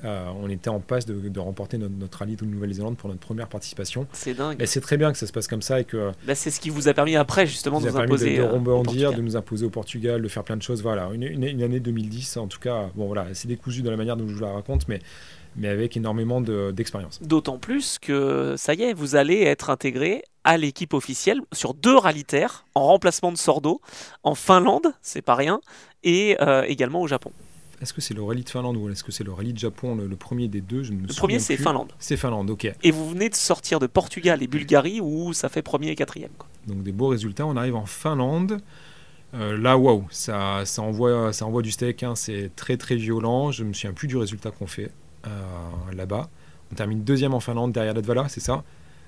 Euh, 0.05 0.27
on 0.41 0.49
était 0.49 0.69
en 0.69 0.79
passe 0.79 1.05
de, 1.05 1.39
remporter 1.39 1.77
notre, 1.77 2.19
rallye 2.19 2.35
de 2.35 2.45
Nouvelle-Zélande 2.45 2.97
pour 2.97 3.09
notre 3.09 3.21
première 3.21 3.47
participation. 3.47 4.07
C'est 4.13 4.33
dingue. 4.33 4.57
Mais 4.59 4.65
c'est 4.65 4.81
très 4.81 4.97
bien 4.97 5.11
que 5.11 5.17
ça 5.17 5.27
se 5.27 5.31
passe 5.31 5.47
comme 5.47 5.61
ça 5.61 5.79
et 5.79 5.83
que. 5.83 6.11
Bah, 6.25 6.35
c'est 6.35 6.51
ce 6.51 6.59
qui 6.59 6.69
vous 6.69 6.87
a 6.87 6.93
permis 6.93 7.15
après 7.15 7.47
justement 7.47 7.81
de 7.81 7.89
nous 7.89 7.97
imposer. 7.97 8.37
De, 8.37 8.43
de 8.43 8.47
rebondir, 8.47 9.13
de 9.13 9.21
nous 9.21 9.35
imposer 9.35 9.65
au 9.65 9.69
Portugal, 9.69 10.21
de 10.21 10.27
faire 10.27 10.43
plein 10.43 10.57
de 10.57 10.61
choses. 10.61 10.81
Voilà, 10.81 11.09
une, 11.13 11.61
année 11.61 11.79
2010 11.79 12.37
en 12.37 12.47
tout 12.47 12.59
cas. 12.59 12.89
Bon 12.95 13.07
voilà, 13.07 13.27
c'est 13.33 13.47
décousu 13.47 13.81
de 13.81 13.89
la 13.89 13.97
manière 13.97 14.15
dont 14.15 14.27
je 14.27 14.33
vous 14.33 14.41
la 14.41 14.51
raconte, 14.53 14.87
mais 14.87 14.99
mais 15.57 15.69
avec 15.69 15.95
énormément 15.95 16.41
d'expérience. 16.41 17.21
D'autant 17.21 17.57
plus 17.57 17.97
que 17.99 18.55
ça 18.57 18.73
y 18.73 18.83
est, 18.83 18.93
vous 18.93 19.15
allez 19.15 19.41
être 19.43 19.69
intégré 19.69 20.23
à 20.43 20.57
l'équipe 20.57 20.93
officielle 20.93 21.41
sur 21.53 21.73
deux 21.73 21.97
rallyes 21.97 22.25
terre 22.25 22.65
en 22.75 22.85
remplacement 22.85 23.31
de 23.31 23.37
Sordo 23.37 23.81
en 24.23 24.35
Finlande, 24.35 24.93
c'est 25.01 25.21
pas 25.21 25.35
rien, 25.35 25.59
et 26.03 26.37
euh, 26.41 26.63
également 26.63 27.01
au 27.01 27.07
Japon. 27.07 27.31
Est-ce 27.81 27.93
que 27.93 28.01
c'est 28.01 28.13
le 28.13 28.23
rallye 28.23 28.43
de 28.43 28.49
Finlande 28.49 28.77
ou 28.77 28.89
est-ce 28.89 29.03
que 29.03 29.11
c'est 29.11 29.23
le 29.23 29.33
rallye 29.33 29.53
de 29.53 29.59
Japon, 29.59 29.95
le, 29.95 30.15
premier 30.15 30.47
des 30.47 30.61
deux 30.61 30.83
je 30.83 30.93
Le 30.93 31.13
premier, 31.13 31.39
c'est 31.39 31.57
Finlande. 31.57 31.91
C'est 31.99 32.17
Finlande, 32.17 32.49
ok. 32.49 32.71
Et 32.83 32.91
vous 32.91 33.09
venez 33.09 33.29
de 33.29 33.35
sortir 33.35 33.79
de 33.79 33.87
Portugal 33.87 34.41
et 34.41 34.47
Bulgarie 34.47 35.01
où 35.01 35.33
ça 35.33 35.49
fait 35.49 35.61
premier 35.61 35.89
et 35.89 35.95
quatrième. 35.95 36.31
Donc 36.67 36.83
des 36.83 36.91
beaux 36.91 37.07
résultats. 37.07 37.45
On 37.45 37.57
arrive 37.57 37.75
en 37.75 37.85
Finlande. 37.85 38.59
Euh, 39.33 39.57
là, 39.57 39.77
waouh, 39.77 40.05
ça, 40.11 40.63
ça, 40.65 40.81
envoie, 40.81 41.33
ça 41.33 41.45
envoie 41.45 41.61
du 41.61 41.71
steak. 41.71 42.03
Hein. 42.03 42.15
C'est 42.15 42.51
très 42.55 42.77
très 42.77 42.95
violent. 42.95 43.51
Je 43.51 43.63
me 43.63 43.73
souviens 43.73 43.93
plus 43.93 44.07
du 44.07 44.17
résultat 44.17 44.51
qu'on 44.51 44.67
fait 44.67 44.91
euh, 45.27 45.29
là-bas. 45.93 46.29
On 46.71 46.75
termine 46.75 47.03
deuxième 47.03 47.33
en 47.33 47.39
Finlande 47.39 47.71
derrière 47.71 47.93
Latvala, 47.93 48.27
c'est 48.29 48.39
ça? 48.39 48.63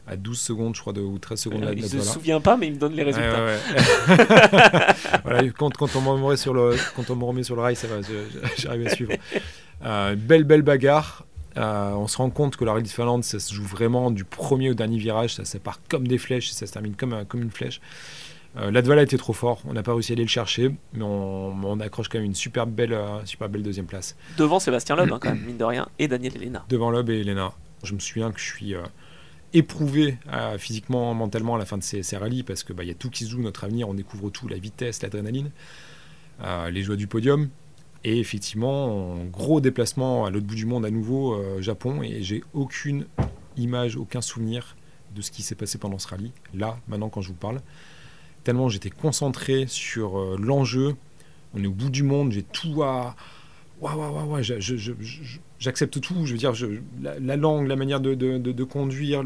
À 0.07 0.15
12 0.15 0.39
secondes, 0.39 0.75
je 0.75 0.81
crois, 0.81 0.93
de, 0.93 1.01
ou 1.01 1.17
13 1.19 1.39
secondes. 1.39 1.63
Euh, 1.63 1.73
il 1.75 1.83
ne 1.83 1.87
se 1.87 2.01
souvient 2.01 2.39
pas, 2.39 2.57
mais 2.57 2.67
il 2.67 2.73
me 2.73 2.79
donne 2.79 2.93
les 2.93 3.03
résultats. 3.03 3.57
voilà, 5.23 5.43
quand, 5.49 5.75
quand, 5.75 5.95
on 5.95 6.01
me 6.01 6.09
remet 6.09 6.37
sur 6.37 6.53
le, 6.53 6.75
quand 6.95 7.09
on 7.09 7.15
me 7.15 7.23
remet 7.23 7.43
sur 7.43 7.55
le 7.55 7.61
rail, 7.61 7.75
ça 7.75 7.87
va, 7.87 7.97
j'arrive 8.57 8.87
à 8.87 8.89
suivre. 8.89 9.13
Euh, 9.83 10.15
belle, 10.15 10.43
belle 10.43 10.61
bagarre. 10.61 11.25
Euh, 11.57 11.91
on 11.93 12.07
se 12.07 12.17
rend 12.17 12.29
compte 12.29 12.55
que 12.55 12.65
la 12.65 12.73
Rallye 12.73 12.83
de 12.83 12.89
Finlande, 12.89 13.23
ça 13.23 13.39
se 13.39 13.53
joue 13.53 13.63
vraiment 13.63 14.11
du 14.11 14.23
premier 14.23 14.69
au 14.69 14.73
dernier 14.73 14.97
virage. 14.97 15.35
Ça, 15.35 15.45
ça 15.45 15.59
part 15.59 15.79
comme 15.89 16.07
des 16.07 16.17
flèches, 16.17 16.51
ça 16.51 16.67
se 16.67 16.71
termine 16.71 16.95
comme, 16.95 17.25
comme 17.27 17.41
une 17.41 17.51
flèche. 17.51 17.81
Euh, 18.57 18.71
Latvala 18.71 19.03
était 19.03 19.17
trop 19.17 19.33
fort, 19.33 19.61
on 19.67 19.73
n'a 19.73 19.83
pas 19.83 19.93
réussi 19.93 20.13
à 20.13 20.15
aller 20.15 20.23
le 20.23 20.29
chercher, 20.29 20.73
mais 20.93 21.03
on, 21.03 21.79
accroche 21.79 22.09
quand 22.09 22.17
même 22.17 22.25
une 22.25 22.35
super 22.35 22.65
belle, 22.65 22.93
euh, 22.93 23.23
super 23.25 23.49
belle 23.49 23.61
deuxième 23.61 23.85
place. 23.85 24.15
Devant 24.37 24.59
Sébastien 24.59 24.95
Loeb, 24.95 25.11
hein, 25.11 25.19
quand 25.21 25.29
même, 25.29 25.41
mine 25.45 25.57
de 25.57 25.63
rien, 25.63 25.87
et 25.99 26.07
Daniel 26.07 26.35
Elena. 26.37 26.65
Devant 26.69 26.89
Loeb 26.89 27.09
et 27.09 27.19
Elena. 27.21 27.53
Je 27.83 27.93
me 27.93 27.99
souviens 27.99 28.31
que 28.31 28.39
je 28.39 28.45
suis 28.45 28.73
euh, 29.53 29.57
éprouvé 29.57 30.17
physiquement, 30.57 31.13
mentalement 31.13 31.55
à 31.55 31.57
la 31.57 31.65
fin 31.65 31.77
de 31.77 31.83
ces, 31.83 32.17
rallyes, 32.17 32.43
parce 32.43 32.63
qu'il 32.63 32.75
bah, 32.75 32.83
y 32.83 32.91
a 32.91 32.95
tout 32.95 33.09
qui 33.09 33.25
se 33.25 33.29
joue, 33.29 33.41
notre 33.41 33.63
avenir, 33.63 33.89
on 33.89 33.93
découvre 33.93 34.29
tout, 34.29 34.47
la 34.47 34.57
vitesse, 34.57 35.01
l'adrénaline, 35.01 35.51
les 36.69 36.83
joies 36.83 36.95
du 36.95 37.07
podium. 37.07 37.49
Et 38.03 38.19
effectivement, 38.19 39.17
gros 39.25 39.59
déplacement 39.59 40.25
à 40.25 40.29
l'autre 40.29 40.45
bout 40.45 40.55
du 40.55 40.65
monde 40.65 40.85
à 40.85 40.91
nouveau, 40.91 41.61
Japon, 41.61 42.03
et 42.03 42.21
j'ai 42.21 42.43
aucune 42.53 43.05
image, 43.57 43.97
aucun 43.97 44.21
souvenir 44.21 44.75
de 45.15 45.21
ce 45.21 45.31
qui 45.31 45.41
s'est 45.41 45.55
passé 45.55 45.77
pendant 45.77 45.97
ce 45.97 46.07
rallye, 46.07 46.31
là, 46.53 46.77
maintenant 46.87 47.09
quand 47.09 47.21
je 47.21 47.29
vous 47.29 47.33
parle 47.33 47.59
tellement 48.47 48.69
j'étais 48.69 48.89
concentré 48.89 49.65
sur 49.67 50.17
euh, 50.17 50.37
l'enjeu. 50.39 50.95
On 51.53 51.61
est 51.61 51.67
au 51.67 51.73
bout 51.73 51.89
du 51.89 52.03
monde, 52.03 52.31
j'ai 52.31 52.43
tout 52.43 52.81
à. 52.81 53.13
Waouh, 53.81 53.99
waouh, 53.99 54.25
waouh, 54.25 54.41
j'accepte 55.59 55.99
tout. 56.01 56.25
Je 56.25 56.33
veux 56.33 56.37
dire, 56.37 56.53
la, 57.01 57.35
langue, 57.35 57.67
la 57.67 57.75
manière 57.75 57.99
de, 57.99 58.63
conduire, 58.63 59.23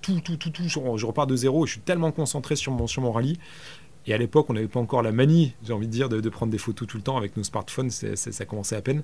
tout, 0.00 0.20
tout, 0.20 0.36
tout, 0.36 0.50
tout. 0.50 0.68
Je, 0.68 1.06
repars 1.06 1.26
de 1.26 1.36
zéro 1.36 1.64
et 1.64 1.66
je 1.66 1.72
suis 1.72 1.80
tellement 1.80 2.12
concentré 2.12 2.56
sur 2.56 2.72
mon, 2.72 2.86
sur 2.86 3.02
mon 3.02 3.12
rallye. 3.12 3.38
Et 4.06 4.14
à 4.14 4.18
l'époque, 4.18 4.48
on 4.48 4.54
n'avait 4.54 4.68
pas 4.68 4.80
encore 4.80 5.02
la 5.02 5.12
manie, 5.12 5.54
j'ai 5.62 5.72
envie 5.72 5.86
de 5.86 5.92
dire, 5.92 6.08
de, 6.08 6.28
prendre 6.28 6.50
des 6.50 6.58
photos 6.58 6.88
tout 6.88 6.96
le 6.96 7.02
temps 7.02 7.16
avec 7.16 7.36
nos 7.36 7.44
smartphones. 7.44 7.90
ça 7.90 8.44
commençait 8.46 8.76
à 8.76 8.82
peine. 8.82 9.02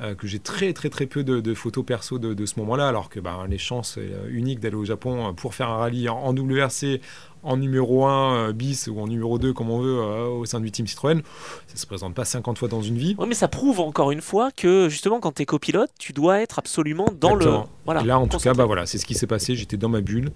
Euh, 0.00 0.16
que 0.16 0.26
j'ai 0.26 0.40
très 0.40 0.72
très 0.72 0.90
très 0.90 1.06
peu 1.06 1.22
de, 1.22 1.54
photos 1.54 1.84
perso 1.84 2.18
de, 2.18 2.46
ce 2.46 2.58
moment-là, 2.58 2.88
alors 2.88 3.08
que 3.08 3.20
ben, 3.20 3.46
les 3.48 3.58
chances 3.58 3.96
euh, 3.96 4.26
uniques 4.28 4.58
d'aller 4.58 4.74
au 4.74 4.84
Japon 4.84 5.32
pour 5.34 5.54
faire 5.54 5.68
un 5.68 5.76
rallye 5.76 6.08
en, 6.08 6.16
en 6.16 6.34
WRC, 6.34 7.00
en 7.44 7.56
numéro 7.56 8.06
1 8.06 8.34
euh, 8.34 8.52
bis 8.52 8.88
ou 8.88 8.98
en 9.00 9.06
numéro 9.06 9.38
2 9.38 9.52
comme 9.52 9.70
on 9.70 9.80
veut 9.80 9.98
euh, 9.98 10.26
au 10.28 10.44
sein 10.46 10.60
du 10.60 10.70
team 10.70 10.86
Citroën, 10.86 11.22
ça 11.66 11.76
se 11.76 11.86
présente 11.86 12.14
pas 12.14 12.24
50 12.24 12.58
fois 12.58 12.68
dans 12.68 12.82
une 12.82 12.96
vie. 12.96 13.14
Oui, 13.18 13.26
mais 13.28 13.34
ça 13.34 13.48
prouve 13.48 13.80
encore 13.80 14.10
une 14.10 14.22
fois 14.22 14.50
que 14.50 14.88
justement 14.88 15.20
quand 15.20 15.32
tu 15.32 15.42
es 15.42 15.46
copilote, 15.46 15.90
tu 15.98 16.12
dois 16.12 16.40
être 16.40 16.58
absolument 16.58 17.06
dans 17.20 17.34
le 17.34 17.46
voilà. 17.84 18.00
Et 18.02 18.04
là 18.04 18.18
en 18.18 18.26
tout 18.26 18.38
cas 18.38 18.54
bah 18.54 18.64
voilà, 18.64 18.86
c'est 18.86 18.98
ce 18.98 19.06
qui 19.06 19.14
s'est 19.14 19.26
passé, 19.26 19.54
j'étais 19.54 19.76
dans 19.76 19.88
ma 19.88 20.00
bulle. 20.00 20.30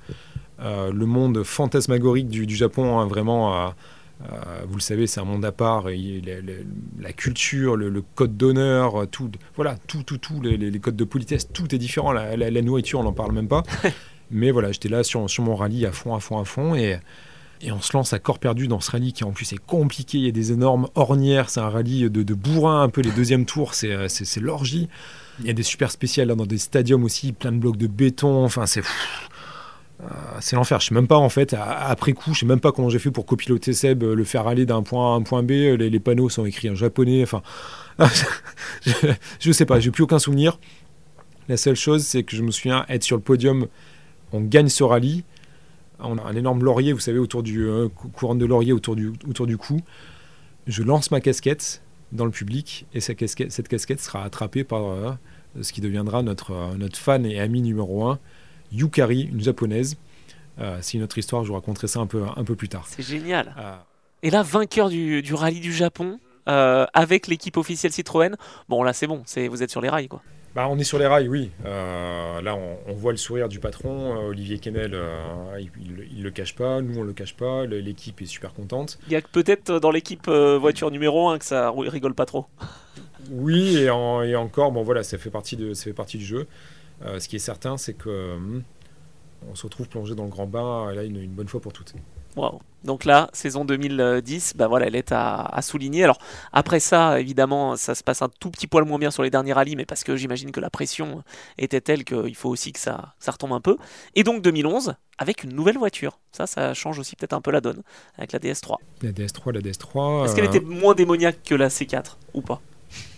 Euh, 0.61 0.93
le 0.93 1.07
monde 1.07 1.45
fantasmagorique 1.45 2.29
du, 2.29 2.55
Japon, 2.55 2.99
hein, 2.99 3.07
vraiment 3.07 3.73
vous 4.69 4.75
le 4.75 4.81
savez, 4.81 5.07
c'est 5.07 5.21
un 5.21 5.25
monde 5.25 5.45
à 5.45 5.53
part. 5.53 5.87
la 5.87 7.13
culture, 7.13 7.77
le, 7.77 8.03
code 8.15 8.37
d'honneur, 8.37 9.07
tout, 9.09 9.31
voilà, 9.55 9.77
tout, 9.87 10.03
tout, 10.03 10.19
tout, 10.19 10.41
les, 10.43 10.79
codes 10.81 10.97
de 10.97 11.05
politesse, 11.05 11.53
tout 11.53 11.73
est 11.75 11.79
différent. 11.79 12.13
La, 12.13 12.37
la 12.37 12.63
nourriture, 12.63 12.99
on 13.01 13.05
n'en 13.05 13.13
parle 13.13 13.33
même 13.33 13.49
pas. 13.49 13.63
Mais 14.31 14.51
voilà, 14.51 14.73
j'étais 14.73 14.89
là 14.89 15.03
sur, 15.03 15.29
sur 15.29 15.43
mon 15.43 15.57
rallye 15.57 15.87
à 15.87 15.93
fond, 15.93 16.15
à 16.15 16.21
fond, 16.21 16.39
à 16.39 16.45
fond. 16.45 16.75
Et, 16.75 16.99
et 17.61 17.73
on 17.73 17.81
se 17.81 17.93
lance 17.93 18.13
à 18.13 18.19
corps 18.19 18.39
perdu 18.39 18.69
dans 18.69 18.81
ce 18.81 18.91
rallye 18.91 19.13
qui 19.13 19.25
en 19.25 19.33
plus 19.33 19.53
est 19.53 19.65
compliqué. 19.65 20.19
Il 20.19 20.25
y 20.25 20.29
a 20.29 20.33
des 20.33 20.53
énormes 20.53 20.89
ornières. 20.95 21.51
C'est 21.51 21.61
un 21.61 21.69
rallye 21.69 22.09
de, 22.11 22.23
de 22.23 22.35
bourrin, 22.35 22.83
un 22.83 22.89
peu 22.89 23.01
les 23.01 23.11
deuxièmes 23.11 23.47
tours. 23.47 23.75
C'est, 23.75 23.93
euh, 23.93 24.09
c'est, 24.09 24.41
l'orgie. 24.41 24.89
Il 25.41 25.47
y 25.47 25.51
a 25.51 25.55
des 25.55 25.63
super 25.63 25.91
spéciales 25.91 26.29
dans 26.29 26.47
des 26.47 26.59
stadiums 26.59 27.05
aussi, 27.05 27.33
plein 27.33 27.53
de 27.53 27.59
blocs 27.59 27.77
de 27.77 27.87
béton. 27.87 28.45
Enfin, 28.45 28.67
c'est. 28.67 28.83
Euh, 30.01 30.05
c'est 30.41 30.55
l'enfer. 30.55 30.79
Je 30.81 30.89
sais 30.89 30.95
même 30.95 31.09
pas 31.09 31.17
en 31.17 31.29
fait, 31.29 31.57
après 31.59 32.13
coup, 32.13 32.33
je 32.33 32.41
sais 32.41 32.47
même 32.47 32.61
pas 32.61 32.71
comment 32.71 32.89
j'ai 32.89 33.01
fait 33.01 33.11
pour 33.11 33.27
copiloter 33.27 33.73
Seb, 33.73 34.05
euh, 34.05 34.15
le 34.15 34.23
faire 34.23 34.47
aller 34.47 34.65
d'un 34.65 34.85
point 34.85 35.11
A 35.11 35.15
à 35.15 35.17
un 35.17 35.23
point 35.23 35.43
B. 35.43 35.51
Les, 35.51 35.91
les 35.91 36.01
panneaux 36.01 36.29
sont 36.29 36.45
écrits 36.45 36.71
en 36.71 36.77
japonais. 36.77 37.25
Enfin, 37.25 37.43
je, 38.87 38.93
je 39.41 39.53
sais 39.53 39.67
pas, 39.67 39.81
j'ai 39.81 39.91
plus 39.91 40.05
aucun 40.05 40.21
souvenir. 40.21 40.61
La 41.49 41.57
seule 41.57 41.75
chose, 41.75 42.05
c'est 42.05 42.23
que 42.23 42.37
je 42.37 42.43
me 42.43 42.53
souviens 42.53 42.85
être 42.89 43.03
sur 43.03 43.17
le 43.17 43.23
podium 43.23 43.67
on 44.33 44.41
gagne 44.41 44.69
ce 44.69 44.85
rallye. 44.85 45.25
On 46.01 46.19
a 46.19 46.23
un 46.23 46.37
énorme 46.37 46.63
laurier, 46.63 46.93
vous 46.93 47.01
savez, 47.01 47.19
autour 47.19 47.43
du 47.43 47.67
euh, 47.67 47.89
couronne 47.89 48.39
de 48.39 48.47
laurier 48.47 48.73
autour 48.73 48.95
du, 48.95 49.13
autour 49.29 49.47
du 49.47 49.57
cou. 49.57 49.81
Je 50.67 50.83
lance 50.83 51.11
ma 51.11 51.21
casquette 51.21 51.83
dans 52.13 52.25
le 52.25 52.31
public 52.31 52.87
et 52.95 53.01
cette 53.01 53.19
casquette, 53.19 53.53
cette 53.53 53.69
casquette 53.69 54.01
sera 54.01 54.23
attrapée 54.23 54.65
par 54.65 54.87
euh, 54.87 55.13
ce 55.61 55.73
qui 55.73 55.81
deviendra 55.81 56.23
notre, 56.23 56.53
euh, 56.53 56.75
notre 56.77 56.99
fan 56.99 57.27
et 57.27 57.41
ami 57.41 57.63
numéro 57.63 58.05
un, 58.05 58.19
Yukari, 58.71 59.23
une 59.23 59.41
japonaise. 59.41 59.97
c'est 60.81 60.99
une 60.99 61.03
autre 61.03 61.19
histoire, 61.19 61.43
je 61.43 61.49
vous 61.49 61.55
raconterai 61.55 61.89
ça 61.89 62.01
un 62.01 62.07
peu, 62.07 62.25
un 62.37 62.45
peu 62.45 62.55
plus 62.55 62.69
tard. 62.69 62.85
C'est 62.87 63.03
génial. 63.03 63.55
Et 64.23 64.31
là, 64.31 64.43
vainqueur 64.43 64.91
du, 64.91 65.23
du 65.23 65.35
rallye 65.35 65.61
du 65.61 65.73
Japon, 65.73 66.21
avec 66.47 67.29
l'équipe 67.29 67.57
officielle 67.57 67.93
Citroën, 67.93 68.37
bon 68.69 68.83
là 68.83 68.93
c'est 68.93 69.07
bon, 69.07 69.23
c'est 69.25 69.49
vous 69.49 69.63
êtes 69.63 69.71
sur 69.71 69.81
les 69.81 69.89
rails 69.89 70.09
quoi. 70.09 70.23
Bah, 70.55 70.67
on 70.69 70.79
est 70.79 70.85
sur 70.85 70.99
les 70.99 71.07
rails, 71.07 71.29
oui. 71.29 71.51
Euh, 71.65 72.41
là, 72.41 72.57
on, 72.57 72.95
voit 72.95 73.13
le 73.13 73.19
sourire 73.19 73.49
du 73.49 73.61
patron, 73.61 74.17
euh, 74.17 74.29
Olivier 74.31 74.59
Kennel, 74.59 74.93
euh, 74.95 75.61
il 75.81 76.19
ne 76.19 76.23
le 76.23 76.31
cache 76.31 76.55
pas, 76.55 76.81
nous 76.81 76.99
on 76.99 77.03
le 77.03 77.13
cache 77.13 77.37
pas, 77.37 77.67
l'équipe 77.67 78.21
est 78.23 78.27
super 78.27 78.55
contente. 78.55 78.99
Il 79.07 79.13
y 79.13 79.17
a 79.17 79.21
peut-être 79.21 79.79
dans 79.79 79.91
l'équipe 79.91 80.29
voiture 80.29 80.91
numéro 80.91 81.29
1 81.29 81.39
que 81.39 81.45
ça 81.45 81.71
rigole 81.71 82.15
pas 82.15 82.27
trop. 82.27 82.47
Oui, 83.31 83.77
et, 83.77 83.91
encore, 83.91 84.73
bon 84.73 84.83
voilà, 84.85 85.03
ça 85.03 85.19
fait 85.19 85.29
partie, 85.29 85.57
de, 85.57 85.75
ça 85.75 85.85
fait 85.85 85.93
partie 85.93 86.17
du 86.17 86.25
jeu. 86.25 86.47
ce 87.03 87.29
qui 87.29 87.37
est 87.37 87.41
certain, 87.41 87.77
c'est 87.77 87.93
que 87.93 88.39
on 89.51 89.55
se 89.55 89.65
retrouve 89.65 89.89
plongé 89.89 90.15
dans 90.15 90.23
le 90.23 90.31
grand 90.31 90.47
bain, 90.47 90.95
là, 90.95 91.03
une 91.03 91.27
bonne 91.27 91.49
fois 91.49 91.61
pour 91.61 91.75
toutes. 91.75 91.95
Donc 92.85 93.05
là, 93.05 93.29
saison 93.33 93.65
2010, 93.65 94.55
bah 94.57 94.69
voilà, 94.69 94.87
elle 94.87 94.95
est 94.95 95.13
à, 95.13 95.59
souligner. 95.63 96.05
Alors 96.05 96.19
après 96.53 96.81
ça, 96.81 97.21
évidemment, 97.21 97.77
ça 97.77 97.95
se 97.95 98.05
passe 98.05 98.23
un 98.23 98.29
tout 98.41 98.51
petit 98.51 98.67
poil 98.67 98.85
moins 98.85 98.99
bien 98.99 99.11
sur 99.11 99.23
les 99.23 99.31
derniers 99.31 99.53
rallyes, 99.53 99.77
mais 99.77 99.85
parce 99.85 100.05
que 100.05 100.17
j'imagine 100.17 100.53
que 100.53 100.61
la 100.61 100.71
pression 100.71 101.23
était 101.59 101.81
telle 101.81 102.05
qu'il 102.05 102.35
faut 102.37 102.49
aussi 102.49 102.73
que 102.73 102.79
ça, 102.79 103.15
ça 103.19 103.33
retombe 103.33 103.53
un 103.53 103.61
peu. 103.61 103.77
Et 104.15 104.23
donc 104.23 104.43
2011, 104.43 104.95
avec 105.19 105.43
une 105.43 105.53
nouvelle 105.53 105.77
voiture. 105.77 106.19
Ça, 106.33 106.47
ça 106.47 106.73
change 106.75 106.99
aussi 106.99 107.17
peut-être 107.17 107.33
un 107.33 107.41
peu 107.41 107.51
la 107.51 107.61
donne, 107.61 107.83
avec 108.17 108.33
la 108.33 108.39
DS3. 108.39 108.77
La 109.03 109.11
DS3, 109.11 109.53
la 109.53 109.61
DS3. 109.61 110.25
Est-ce 110.25 110.37
qu'elle 110.37 110.45
était 110.45 110.61
moins 110.61 110.95
démoniaque 110.95 111.43
que 111.45 111.55
la 111.57 111.69
C4 111.69 112.17
ou 112.35 112.43
pas? 112.43 112.61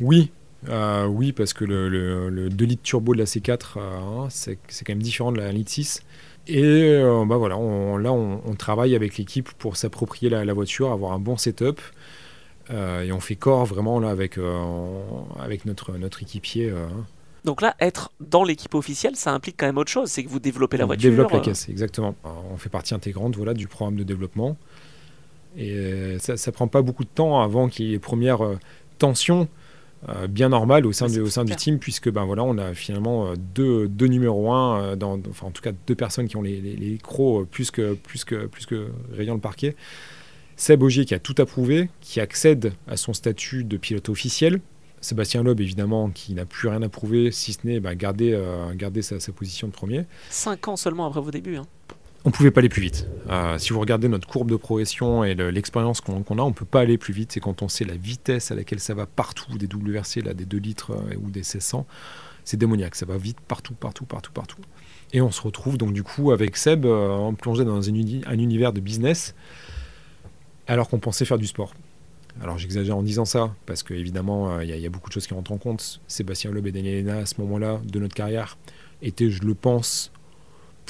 Oui, 0.01 0.32
euh, 0.68 1.06
oui, 1.06 1.32
parce 1.32 1.52
que 1.52 1.64
le, 1.64 2.48
2 2.51 2.64
litres 2.64 2.82
turbo 2.82 3.14
de 3.14 3.18
la 3.18 3.24
C4, 3.24 3.60
euh, 3.76 4.26
c'est 4.30 4.56
quand 4.56 4.88
même 4.90 5.02
différent 5.02 5.32
de 5.32 5.38
la 5.38 5.52
litre 5.52 5.70
6. 5.70 6.02
Et 6.51 6.64
euh, 6.64 7.24
bah 7.24 7.36
voilà, 7.36 7.55
là, 7.55 8.12
on, 8.12 8.55
travaille 8.56 8.97
avec 8.97 9.16
l'équipe 9.16 9.48
pour 9.52 9.77
s'approprier 9.77 10.28
la, 10.28 10.52
voiture, 10.52 10.90
avoir 10.90 11.12
un 11.12 11.20
bon 11.20 11.36
setup. 11.36 11.81
Euh, 12.70 13.02
et 13.02 13.12
on 13.12 13.20
fait 13.20 13.36
corps 13.36 13.64
vraiment 13.64 14.01
là 14.01 14.10
avec, 14.10 14.36
euh, 14.36 14.60
avec 15.39 15.64
notre, 15.64 15.93
notre 15.93 16.22
équipier. 16.22 16.72
Donc 17.44 17.62
là, 17.62 17.77
être 17.78 18.10
dans 18.18 18.43
l'équipe 18.43 18.74
officielle, 18.74 19.14
ça 19.14 19.32
implique 19.32 19.56
quand 19.59 19.66
même 19.66 19.78
autre 19.78 19.93
chose, 19.93 20.10
c'est 20.10 20.24
que 20.24 20.28
vous 20.28 20.40
développez 20.40 20.77
la 20.77 20.85
on 20.85 20.86
voiture. 20.89 21.10
développe 21.10 21.31
la 21.31 21.40
caisse, 21.40 21.68
exactement. 21.68 22.16
on 22.52 22.56
fait 22.56 22.68
partie 22.68 22.94
intégrante 22.94 23.36
voilà, 23.36 23.55
du 23.55 23.68
programme 23.68 23.97
de 23.97 24.02
développement. 24.02 24.56
Et 25.56 26.16
ça 26.18 26.35
ne 26.35 26.51
prend 26.51 26.66
pas 26.66 26.82
beaucoup 26.82 27.05
de 27.05 27.09
temps 27.09 27.40
avant 27.40 27.68
qu'il 27.68 27.86
y 27.86 27.89
ait 27.90 27.93
les 27.93 27.98
premières 28.01 28.40
tensions 28.98 29.48
bien 30.28 30.48
normal 30.48 30.86
au 30.86 30.93
sein, 30.93 31.09
du, 31.09 31.20
au 31.20 31.28
sein 31.28 31.44
du 31.44 31.55
team, 31.55 31.78
puisque 31.78 32.10
ben, 32.10 32.24
voilà, 32.24 32.43
on 32.43 32.56
a 32.59 32.74
finalement 32.74 33.28
euh, 33.28 33.35
deux, 33.36 33.86
deux 33.86 34.06
numéros 34.06 34.51
1, 34.52 34.81
euh, 34.81 34.97
dans, 34.97 35.20
enfin, 35.28 35.48
en 35.48 35.51
tout 35.51 35.62
cas 35.62 35.72
deux 35.86 35.94
personnes 35.94 36.27
qui 36.27 36.36
ont 36.36 36.43
les, 36.43 36.60
les, 36.60 36.98
plus 37.51 37.70
que, 37.70 37.94
plus, 37.94 38.24
que, 38.24 38.47
plus 38.47 38.66
que 38.66 38.89
rayant 39.12 39.35
le 39.35 39.40
parquet. 39.40 39.77
Seb 40.56 40.82
Augier 40.82 41.05
qui 41.05 41.14
a 41.14 41.18
tout 41.18 41.35
approuvé, 41.39 41.90
qui 42.01 42.20
accède 42.20 42.72
à 42.86 42.97
son 42.97 43.12
statut 43.12 43.64
de 43.64 43.77
pilote 43.77 44.09
officiel. 44.09 44.60
Sébastien 45.02 45.43
Loeb, 45.43 45.60
évidemment, 45.60 46.10
qui 46.10 46.35
n'a 46.35 46.44
plus 46.44 46.68
rien 46.68 46.82
à 46.82 46.90
prouver, 46.90 47.31
si 47.31 47.55
ce 47.55 47.60
n'est 47.64 47.81
ben, 47.81 47.94
garder, 47.94 48.39
garder 48.74 49.01
sa, 49.01 49.18
sa, 49.18 49.32
position 49.32 49.66
de 49.66 49.72
premier. 49.72 50.05
Cinq 50.28 50.68
ans 50.68 50.77
seulement 50.77 51.06
après 51.06 51.22
vos 51.22 51.31
débuts. 51.31 51.56
Hein 51.56 51.66
on 52.24 52.30
pouvait 52.30 52.51
pas 52.51 52.60
aller 52.60 52.68
plus 52.68 52.82
vite. 52.82 53.06
Euh, 53.30 53.56
si 53.59 53.72
vous 53.72 53.80
regardez 53.80 54.09
notre 54.09 54.28
courbe 54.28 54.51
de 54.51 54.56
progression 54.56 55.24
et 55.24 55.34
l'expérience 55.34 56.01
qu'on 56.01 56.20
a, 56.20 56.42
on 56.42 56.52
peut 56.52 56.66
pas 56.66 56.80
aller 56.80 56.98
plus 56.98 57.14
vite. 57.14 57.32
C'est 57.32 57.40
quand 57.40 57.62
on 57.62 57.68
sait 57.68 57.84
la 57.84 57.97
vitesse 57.97 58.51
à 58.51 58.55
laquelle 58.55 58.80
ça 58.80 58.94
va 58.94 59.06
partout, 59.06 59.56
des 59.56 59.66
WRC, 59.66 60.22
là, 60.22 60.34
des 60.34 60.44
2 60.44 60.59
litres 60.59 60.92
euh, 60.92 61.16
ou 61.16 61.30
des 61.30 61.40
1600, 61.40 61.86
c'est 62.44 62.59
démoniaque. 62.59 62.94
Ça 62.94 63.06
va 63.06 63.16
vite 63.16 63.38
partout, 63.40 63.74
partout, 63.74 64.05
partout, 64.05 64.32
partout. 64.32 64.60
Et 65.12 65.20
on 65.22 65.30
se 65.30 65.40
retrouve 65.40 65.78
donc 65.78 65.92
du 65.92 66.02
coup 66.02 66.30
avec 66.30 66.56
Seb 66.56 66.84
euh, 66.84 67.32
plongé 67.32 67.64
dans 67.64 67.88
un, 67.88 67.92
univers 67.92 68.72
de 68.72 68.80
business 68.80 69.34
alors 70.68 70.88
qu'on 70.88 70.98
pensait 71.01 71.24
faire 71.24 71.38
du 71.38 71.47
sport. 71.47 71.74
Alors 72.40 72.59
j'exagère 72.59 72.97
en 72.97 73.02
disant 73.02 73.24
ça, 73.24 73.52
parce 73.66 73.82
qu'évidemment, 73.82 74.60
il 74.60 74.68
y, 74.68 74.86
a 74.86 74.88
beaucoup 74.88 75.09
de 75.09 75.12
choses 75.12 75.26
qui 75.26 75.34
rentrent 75.34 75.51
en 75.51 75.59
compte. 75.59 76.01
Sébastien 76.06 76.52
Loeb 76.52 76.68
et 76.68 76.72
Daniel 76.72 77.10
à 77.10 77.26
ce 77.26 77.40
moment-là 77.40 77.80
de 77.84 77.98
notre 77.98 78.14
carrière, 78.14 78.56
étaient, 79.02 79.30
je 79.30 79.42
le 79.42 79.55
pense, 79.55 80.12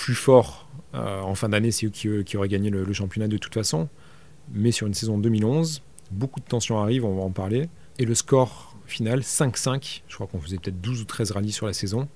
plus 0.00 0.14
forts 0.14 0.66
euh, 0.94 1.20
en 1.20 1.34
fin 1.34 1.50
d'année, 1.50 1.70
c'est 1.70 1.86
eux 1.86 2.22
qui, 2.22 2.36
auraient 2.38 2.48
gagné 2.48 2.70
le, 2.70 2.90
championnat 2.92 3.28
de 3.28 3.36
toute 3.36 3.52
façon. 3.52 3.88
Mais 4.50 4.72
sur 4.72 4.86
une 4.86 4.94
saison 4.94 5.18
2011, 5.18 5.82
beaucoup 6.10 6.40
de 6.40 6.46
tensions 6.46 6.80
arrivent, 6.80 7.04
on 7.04 7.14
va 7.16 7.22
en 7.22 7.30
parler. 7.30 7.68
Et 7.98 8.06
le 8.06 8.14
score 8.14 8.74
final, 8.86 9.20
5-5, 9.20 10.02
je 10.08 10.14
crois 10.14 10.26
qu'on 10.26 10.40
faisait 10.40 10.56
peut-être 10.56 10.80
12 10.80 11.02
ou 11.02 11.04
13 11.04 11.32
rallyes 11.32 11.52
sur 11.52 11.66
la 11.66 11.74
saison. 11.74 12.08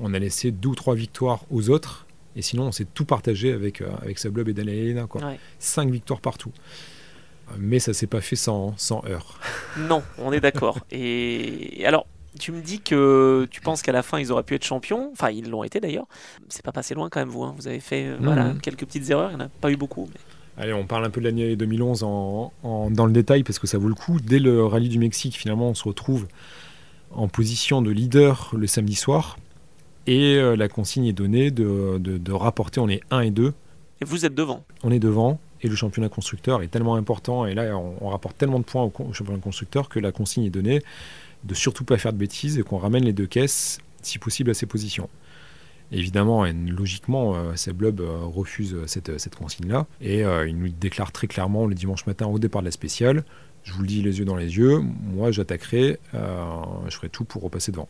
On 0.00 0.14
a 0.14 0.18
laissé 0.18 0.50
2 0.50 0.68
ou 0.70 0.74
3 0.74 0.94
victoires 0.94 1.44
aux 1.50 1.68
autres. 1.68 2.06
Et 2.34 2.40
sinon, 2.40 2.64
on 2.64 2.72
s'est 2.72 2.86
tout 2.86 3.04
partagé 3.04 3.52
avec, 3.52 3.82
euh, 3.82 3.90
avec 4.00 4.18
Sablob 4.18 4.48
et 4.48 4.54
Daniel 4.54 4.78
Elena. 4.78 5.06
Quoi. 5.06 5.34
5 5.58 5.90
victoires 5.90 6.22
partout. 6.22 6.52
Mais 7.58 7.78
ça 7.78 7.92
s'est 7.92 8.06
pas 8.06 8.22
fait 8.22 8.36
sans, 8.36 8.74
sans 8.78 9.04
heurts. 9.06 9.38
Non, 9.76 10.02
on 10.16 10.32
est 10.32 10.40
d'accord. 10.40 10.78
et 10.90 11.84
alors, 11.86 12.06
tu 12.38 12.52
me 12.52 12.60
dis 12.60 12.80
que 12.80 13.46
tu 13.50 13.60
penses 13.60 13.82
qu'à 13.82 13.92
la 13.92 14.02
fin 14.02 14.18
ils 14.18 14.32
auraient 14.32 14.42
pu 14.42 14.54
être 14.54 14.64
champions, 14.64 15.10
enfin 15.12 15.30
ils 15.30 15.48
l'ont 15.48 15.64
été 15.64 15.80
d'ailleurs. 15.80 16.06
C'est 16.48 16.64
pas 16.64 16.72
passé 16.72 16.94
loin 16.94 17.08
quand 17.08 17.20
même 17.20 17.28
vous. 17.28 17.42
Hein. 17.42 17.54
Vous 17.56 17.68
avez 17.68 17.80
fait 17.80 18.06
euh, 18.06 18.16
voilà, 18.20 18.54
quelques 18.62 18.84
petites 18.84 19.10
erreurs, 19.10 19.30
il 19.30 19.36
n'y 19.36 19.42
en 19.42 19.46
a 19.46 19.48
pas 19.48 19.70
eu 19.70 19.76
beaucoup. 19.76 20.08
Allez, 20.56 20.72
on 20.72 20.86
parle 20.86 21.04
un 21.04 21.10
peu 21.10 21.20
de 21.20 21.26
l'année 21.26 21.54
2011 21.54 22.02
en, 22.02 22.52
dans 22.90 23.06
le 23.06 23.12
détail 23.12 23.44
parce 23.44 23.58
que 23.58 23.68
ça 23.68 23.78
vaut 23.78 23.88
le 23.88 23.94
coup. 23.94 24.18
Dès 24.20 24.40
le 24.40 24.64
rallye 24.64 24.88
du 24.88 24.98
Mexique, 24.98 25.36
finalement, 25.36 25.68
on 25.68 25.74
se 25.74 25.84
retrouve 25.84 26.26
en 27.12 27.28
position 27.28 27.80
de 27.80 27.90
leader 27.90 28.50
le 28.56 28.66
samedi 28.66 28.96
soir. 28.96 29.38
Et 30.08 30.36
euh, 30.36 30.56
la 30.56 30.68
consigne 30.68 31.04
est 31.04 31.12
donnée 31.12 31.50
de, 31.50 31.98
de, 31.98 32.32
rapporter, 32.32 32.80
on 32.80 32.88
est 32.88 33.02
1 33.10 33.20
et 33.20 33.30
2. 33.30 33.52
Et 34.00 34.04
vous 34.04 34.24
êtes 34.24 34.34
devant 34.34 34.64
On 34.82 34.90
est 34.90 34.98
devant. 34.98 35.38
Et 35.60 35.68
le 35.68 35.76
championnat 35.76 36.08
constructeur 36.08 36.62
est 36.62 36.68
tellement 36.68 36.96
important. 36.96 37.46
Et 37.46 37.54
là, 37.54 37.76
on, 37.76 38.08
rapporte 38.08 38.36
tellement 38.36 38.58
de 38.58 38.64
points 38.64 38.82
au, 38.82 38.92
au, 38.98 39.12
championnat 39.12 39.40
constructeur 39.40 39.88
que 39.88 40.00
la 40.00 40.10
consigne 40.10 40.44
est 40.44 40.50
donnée 40.50 40.82
de 41.44 41.54
surtout 41.54 41.84
pas 41.84 41.98
faire 41.98 42.12
de 42.12 42.18
bêtises 42.18 42.58
et 42.58 42.62
qu'on 42.62 42.78
ramène 42.78 43.04
les 43.04 43.12
deux 43.12 43.26
caisses, 43.26 43.78
si 44.02 44.18
possible, 44.18 44.50
à 44.50 44.54
ces 44.54 44.66
positions. 44.66 45.08
Évidemment, 45.90 46.44
et 46.44 46.52
logiquement, 46.52 47.34
euh, 47.34 47.56
Seblob 47.56 48.00
euh, 48.00 48.18
refuse 48.24 48.74
euh, 48.74 48.86
cette, 48.86 49.18
cette 49.18 49.36
consigne-là 49.36 49.86
et 50.02 50.20
il 50.20 50.58
nous 50.58 50.68
déclare 50.68 51.12
très 51.12 51.26
clairement 51.26 51.66
le 51.66 51.74
dimanche 51.74 52.06
matin 52.06 52.26
au 52.26 52.38
départ 52.38 52.62
de 52.62 52.66
la 52.66 52.72
spéciale 52.72 53.24
je 53.64 53.72
vous 53.72 53.82
le 53.82 53.86
dis 53.86 54.02
les 54.02 54.18
yeux 54.18 54.24
dans 54.24 54.36
les 54.36 54.56
yeux, 54.56 54.78
moi 54.78 55.30
j'attaquerai, 55.30 55.98
je 56.14 56.96
ferai 56.96 57.10
tout 57.10 57.24
pour 57.24 57.42
repasser 57.42 57.70
devant. 57.70 57.88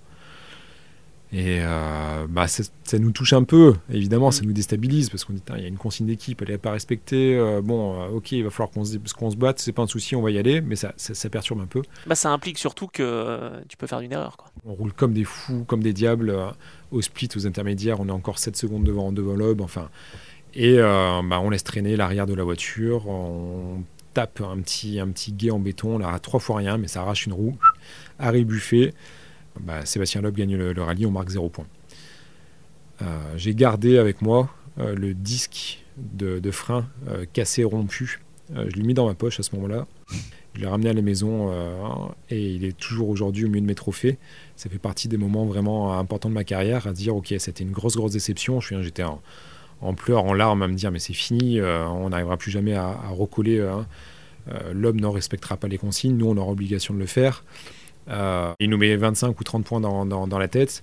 Et 1.30 1.58
euh, 1.60 2.26
bah, 2.26 2.48
ça, 2.48 2.62
nous 2.98 3.10
touche 3.10 3.34
un 3.34 3.44
peu, 3.44 3.74
évidemment, 3.90 4.30
ça 4.30 4.42
mm. 4.42 4.46
nous 4.46 4.52
déstabilise 4.54 5.10
parce 5.10 5.24
qu'on 5.24 5.34
dit 5.34 5.42
il 5.56 5.62
y 5.62 5.64
a 5.64 5.68
une 5.68 5.76
consigne 5.76 6.06
d'équipe, 6.06 6.40
elle 6.40 6.48
n'est 6.48 6.58
pas 6.58 6.70
respectée. 6.70 7.36
Euh, 7.36 7.60
bon, 7.62 8.00
euh, 8.00 8.08
ok, 8.08 8.32
il 8.32 8.44
va 8.44 8.50
falloir 8.50 8.70
qu'on 8.70 8.84
se, 8.84 8.96
qu'on 9.14 9.30
se 9.30 9.36
batte, 9.36 9.58
c'est 9.58 9.72
pas 9.72 9.82
un 9.82 9.86
souci, 9.86 10.16
on 10.16 10.22
va 10.22 10.30
y 10.30 10.38
aller, 10.38 10.62
mais 10.62 10.76
ça, 10.76 10.94
ça, 10.96 11.28
perturbe 11.28 11.60
un 11.60 11.66
peu. 11.66 11.82
Bah, 12.06 12.14
ça 12.14 12.30
implique 12.30 12.56
surtout 12.56 12.86
que 12.86 13.50
tu 13.68 13.76
peux 13.76 13.86
faire 13.86 14.00
une 14.00 14.12
erreur. 14.12 14.38
Quoi. 14.38 14.50
On 14.64 14.72
roule 14.72 14.92
comme 14.92 15.12
des 15.12 15.24
fous, 15.24 15.64
comme 15.66 15.82
des 15.82 15.92
diables, 15.92 16.34
au 16.92 17.02
split, 17.02 17.28
aux 17.36 17.46
intermédiaires, 17.46 18.00
on 18.00 18.08
est 18.08 18.12
encore 18.12 18.38
7 18.38 18.56
secondes 18.56 18.84
devant, 18.84 19.12
devant 19.12 19.34
l'aube, 19.34 19.60
enfin. 19.60 19.90
Et 20.54 20.78
bah, 20.78 21.40
on 21.42 21.50
laisse 21.50 21.64
traîner 21.64 21.96
l'arrière 21.96 22.24
de 22.24 22.34
la 22.34 22.42
voiture, 22.42 23.06
on 23.06 23.82
tape 24.14 24.40
un 24.40 24.58
petit, 24.60 24.98
un 24.98 25.08
petit 25.08 25.32
guet 25.32 25.50
en 25.50 25.58
béton, 25.58 25.98
là, 25.98 26.08
à 26.08 26.18
trois 26.20 26.40
fois 26.40 26.56
rien, 26.56 26.78
mais 26.78 26.88
ça 26.88 27.02
arrache 27.02 27.26
une 27.26 27.34
roue, 27.34 27.56
Harry 28.18 28.46
Buffet. 28.46 28.94
Bah, 29.60 29.84
Sébastien 29.84 30.20
Loeb 30.20 30.36
gagne 30.36 30.56
le, 30.56 30.82
rallye, 30.82 31.06
on 31.06 31.10
marque 31.10 31.30
0 31.30 31.48
points. 31.48 31.66
Euh, 33.02 33.06
j'ai 33.36 33.54
gardé 33.54 33.98
avec 33.98 34.22
moi 34.22 34.50
euh, 34.78 34.94
le 34.94 35.14
disque 35.14 35.84
de, 35.96 36.40
frein 36.50 36.86
euh, 37.08 37.24
cassé, 37.32 37.64
rompu. 37.64 38.20
je 38.54 38.74
l'ai 38.76 38.82
mis 38.82 38.94
dans 38.94 39.06
ma 39.06 39.14
poche 39.14 39.40
à 39.40 39.42
ce 39.42 39.54
moment-là. 39.56 39.86
Je 40.54 40.60
l'ai 40.60 40.66
ramené 40.66 40.90
à 40.90 40.92
la 40.92 41.02
maison 41.02 41.52
et 42.30 42.54
il 42.54 42.64
est 42.64 42.76
toujours 42.76 43.10
aujourd'hui 43.10 43.44
au 43.44 43.48
milieu 43.48 43.60
de 43.60 43.66
mes 43.66 43.76
trophées. 43.76 44.18
Ça 44.56 44.68
fait 44.68 44.78
partie 44.78 45.06
des 45.06 45.18
moments 45.18 45.44
vraiment 45.44 45.96
importants 45.96 46.30
de 46.30 46.34
ma 46.34 46.42
carrière 46.42 46.88
à 46.88 46.92
dire 46.92 47.14
ok, 47.14 47.32
c'était 47.38 47.62
une 47.62 47.70
grosse, 47.70 47.96
grosse 47.96 48.12
déception. 48.12 48.58
J'étais 48.60 49.04
en, 49.04 49.94
pleurs, 49.94 50.24
en 50.24 50.32
larmes 50.32 50.62
à 50.62 50.68
me 50.68 50.74
dire 50.74 50.90
mais 50.90 50.98
c'est 50.98 51.12
fini, 51.12 51.60
on 51.60 52.08
n'arrivera 52.08 52.36
plus 52.38 52.50
jamais 52.50 52.74
à, 52.74 52.96
recoller. 53.10 53.60
Hein. 53.60 53.86
L'homme 54.72 54.98
ne 54.98 55.06
respectera 55.06 55.56
pas 55.56 55.68
les 55.68 55.78
consignes, 55.78 56.16
nous 56.16 56.26
on 56.26 56.36
aura 56.36 56.50
obligation 56.50 56.92
de 56.92 56.98
le 56.98 57.06
faire. 57.06 57.44
Euh, 58.08 58.52
il 58.60 58.70
nous 58.70 58.78
met 58.78 58.94
25 58.96 59.38
ou 59.38 59.44
30 59.44 59.64
points 59.64 59.80
dans, 59.80 60.06
dans, 60.06 60.38
la 60.38 60.48
tête. 60.48 60.82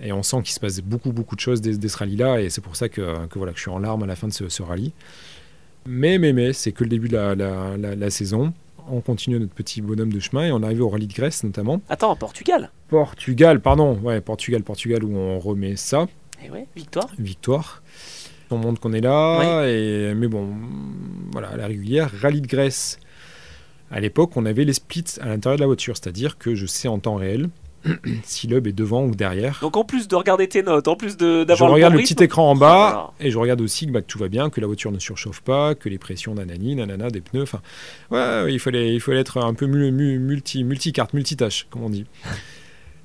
Et 0.00 0.12
on 0.12 0.22
sent 0.22 0.38
qu'il 0.42 0.52
se 0.52 0.60
passe 0.60 0.80
beaucoup, 0.80 1.12
beaucoup 1.12 1.36
de 1.36 1.40
choses 1.40 1.60
dès, 1.60 1.88
ce 1.88 1.96
rallye-là. 1.96 2.40
Et 2.40 2.50
c'est 2.50 2.60
pour 2.60 2.76
ça 2.76 2.88
que, 2.88 3.26
que, 3.26 3.38
voilà, 3.38 3.52
que 3.52 3.58
je 3.58 3.62
suis 3.62 3.70
en 3.70 3.78
larmes 3.78 4.02
à 4.02 4.06
la 4.06 4.16
fin 4.16 4.28
de 4.28 4.32
ce, 4.32 4.62
rallye. 4.62 4.92
Mais, 5.86 6.18
mais, 6.18 6.32
mais, 6.32 6.52
c'est 6.52 6.72
que 6.72 6.84
le 6.84 6.90
début 6.90 7.08
de 7.08 7.16
la, 7.16 7.34
la, 7.34 7.76
la, 7.76 8.10
saison. 8.10 8.52
On 8.90 9.00
continue 9.00 9.38
notre 9.38 9.54
petit 9.54 9.80
bonhomme 9.80 10.12
de 10.12 10.18
chemin 10.18 10.46
et 10.46 10.52
on 10.52 10.62
arrive 10.62 10.82
au 10.82 10.88
rallye 10.88 11.06
de 11.06 11.14
Grèce 11.14 11.44
notamment. 11.44 11.80
Attends, 11.88 12.16
Portugal 12.16 12.70
Portugal, 12.88 13.60
pardon. 13.60 13.96
Ouais, 14.02 14.20
Portugal, 14.20 14.62
Portugal, 14.62 15.04
où 15.04 15.16
on 15.16 15.38
remet 15.38 15.76
ça. 15.76 16.06
Et 16.44 16.50
ouais, 16.50 16.66
victoire. 16.74 17.08
Victoire. 17.18 17.82
On 18.50 18.58
montre 18.58 18.80
qu'on 18.80 18.92
est 18.92 19.00
là. 19.00 19.64
Et, 19.66 20.14
mais 20.14 20.28
bon, 20.28 20.48
voilà, 21.30 21.56
la 21.56 21.66
régulière. 21.66 22.10
Rallye 22.20 22.40
de 22.40 22.46
Grèce 22.46 22.98
à 23.92 24.00
l'époque, 24.00 24.36
on 24.36 24.46
avait 24.46 24.64
les 24.64 24.72
splits 24.72 25.04
à 25.20 25.28
l'intérieur 25.28 25.56
de 25.58 25.60
la 25.60 25.66
voiture, 25.66 25.96
c'est-à-dire 25.96 26.38
que 26.38 26.54
je 26.54 26.64
sais 26.64 26.88
en 26.88 26.98
temps 26.98 27.16
réel 27.16 27.50
si 28.24 28.46
l'hub 28.46 28.66
est 28.66 28.72
devant 28.72 29.04
ou 29.04 29.14
derrière. 29.14 29.58
Donc 29.60 29.76
en 29.76 29.84
plus 29.84 30.08
de 30.08 30.16
regarder 30.16 30.48
tes 30.48 30.62
notes, 30.62 30.88
en 30.88 30.96
plus 30.96 31.18
d'avoir 31.18 31.56
Je 31.56 31.64
regarde 31.64 31.94
le, 31.94 32.00
petit 32.00 32.22
écran 32.22 32.50
en 32.50 32.56
bas 32.56 33.12
et 33.20 33.30
je 33.30 33.36
regarde 33.38 33.60
aussi 33.60 33.86
bah, 33.86 34.00
que, 34.00 34.06
tout 34.06 34.18
va 34.18 34.28
bien, 34.28 34.48
que 34.48 34.60
la 34.60 34.66
voiture 34.66 34.92
ne 34.92 34.98
surchauffe 34.98 35.40
pas, 35.40 35.74
que 35.74 35.90
les 35.90 35.98
pressions 35.98 36.34
nanani, 36.34 36.74
nanana, 36.74 37.10
des 37.10 37.20
pneus. 37.20 37.42
Enfin, 37.42 37.60
ouais, 38.10 38.52
il 38.52 38.58
fallait, 38.60 38.94
il 38.94 39.00
fallait 39.00 39.20
être 39.20 39.38
un 39.38 39.52
peu 39.52 39.66
multi, 39.66 40.64
multicarte, 40.64 41.12
multitâche, 41.12 41.66
comme 41.70 41.82
on 41.82 41.90
dit. 41.90 42.06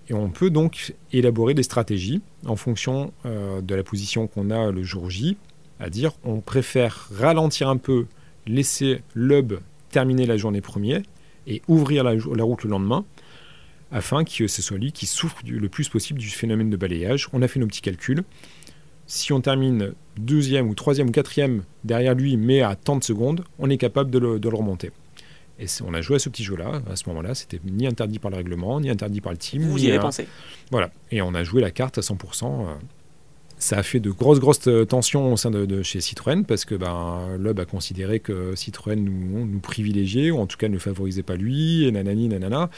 Et 0.10 0.14
on 0.14 0.30
peut 0.30 0.50
donc 0.50 0.94
élaborer 1.12 1.54
des 1.54 1.64
stratégies 1.64 2.22
en 2.46 2.56
fonction 2.56 3.12
euh, 3.26 3.60
de 3.60 3.76
la 3.76 3.84
position 3.84 4.28
qu'on 4.28 4.52
a 4.52 4.72
le 4.72 4.84
jour 4.84 5.10
J, 5.10 5.36
à 5.82 5.90
dire 5.90 6.14
on 6.24 6.40
préfère 6.40 7.10
ralentir 7.12 7.68
un 7.68 7.78
peu, 7.78 8.06
laisser 8.46 9.02
l'hub 9.16 9.56
terminer 9.90 10.26
la 10.26 10.38
journée 10.38 10.62
première 10.62 11.02
et 11.48 11.62
ouvrir 11.68 12.04
la, 12.04 12.14
route 12.44 12.64
le 12.64 12.70
lendemain 12.70 13.06
afin 13.92 14.24
que 14.24 14.48
ce 14.48 14.62
soit 14.62 14.78
lui 14.78 14.92
qui 14.92 15.06
souffre 15.06 15.38
le 15.46 15.70
plus 15.70 15.88
possible 15.88 16.20
du 16.20 16.28
phénomène 16.28 16.70
de 16.70 16.78
balayage. 16.78 17.30
On 17.32 17.42
a 17.42 17.48
fait 17.48 17.60
nos 17.60 17.68
petits 17.68 17.82
calculs. 17.82 18.24
Si 19.06 19.32
on 19.32 19.40
termine 19.40 19.94
deuxième 20.18 20.68
ou 20.68 20.76
troisième 20.76 21.08
ou 21.08 21.12
quatrième 21.12 21.64
derrière 21.86 22.14
lui, 22.14 22.36
mais 22.36 22.62
à 22.62 22.76
tant 22.76 22.98
de 22.98 23.04
secondes, 23.04 23.46
on 23.58 23.70
est 23.70 23.78
capable 23.78 24.12
de 24.12 24.20
le, 24.20 24.50
remonter. 24.50 24.92
Et 25.60 25.66
on 25.86 25.94
a 25.94 26.02
joué 26.02 26.18
à 26.18 26.20
ce 26.20 26.28
petit 26.28 26.44
jeu-là. 26.44 26.82
À 26.92 26.98
ce 26.98 27.08
moment-là, 27.08 27.34
c'était 27.34 27.62
ni 27.64 27.88
interdit 27.88 28.20
par 28.20 28.30
le 28.30 28.38
règlement, 28.38 28.82
ni 28.82 28.90
interdit 28.90 29.22
par 29.22 29.32
le 29.32 29.38
team. 29.38 29.64
Vous 29.64 29.84
y 29.84 29.90
avez 29.90 30.00
pensé. 30.00 30.28
Voilà. 30.70 30.92
Et 31.12 31.22
on 31.22 31.34
a 31.34 31.44
joué 31.46 31.62
la 31.62 31.72
carte 31.72 31.98
à 31.98 32.02
100% 32.02 32.68
ça 33.58 33.78
a 33.78 33.84
fait 33.84 34.00
de 34.00 34.12
grosses, 34.12 34.40
grosses 34.40 34.70
tensions 34.88 35.34
au 35.34 35.38
sein 35.38 35.52
de, 35.52 35.84
chez 35.84 36.00
Citroën 36.00 36.44
parce 36.44 36.66
que 36.66 36.76
ben, 36.76 37.38
a 37.58 37.66
considéré 37.66 38.20
que 38.20 38.56
Citroën 38.56 38.96
nous, 38.96 39.46
nous 39.46 39.60
privilégiait 39.60 40.32
ou 40.32 40.40
en 40.40 40.48
tout 40.48 40.58
cas 40.58 40.70
ne 40.70 40.78
favorisait 40.78 41.24
pas 41.24 41.36
lui 41.36 41.86
et 41.86 41.92
nanani 41.92 42.28
nanana. 42.28 42.70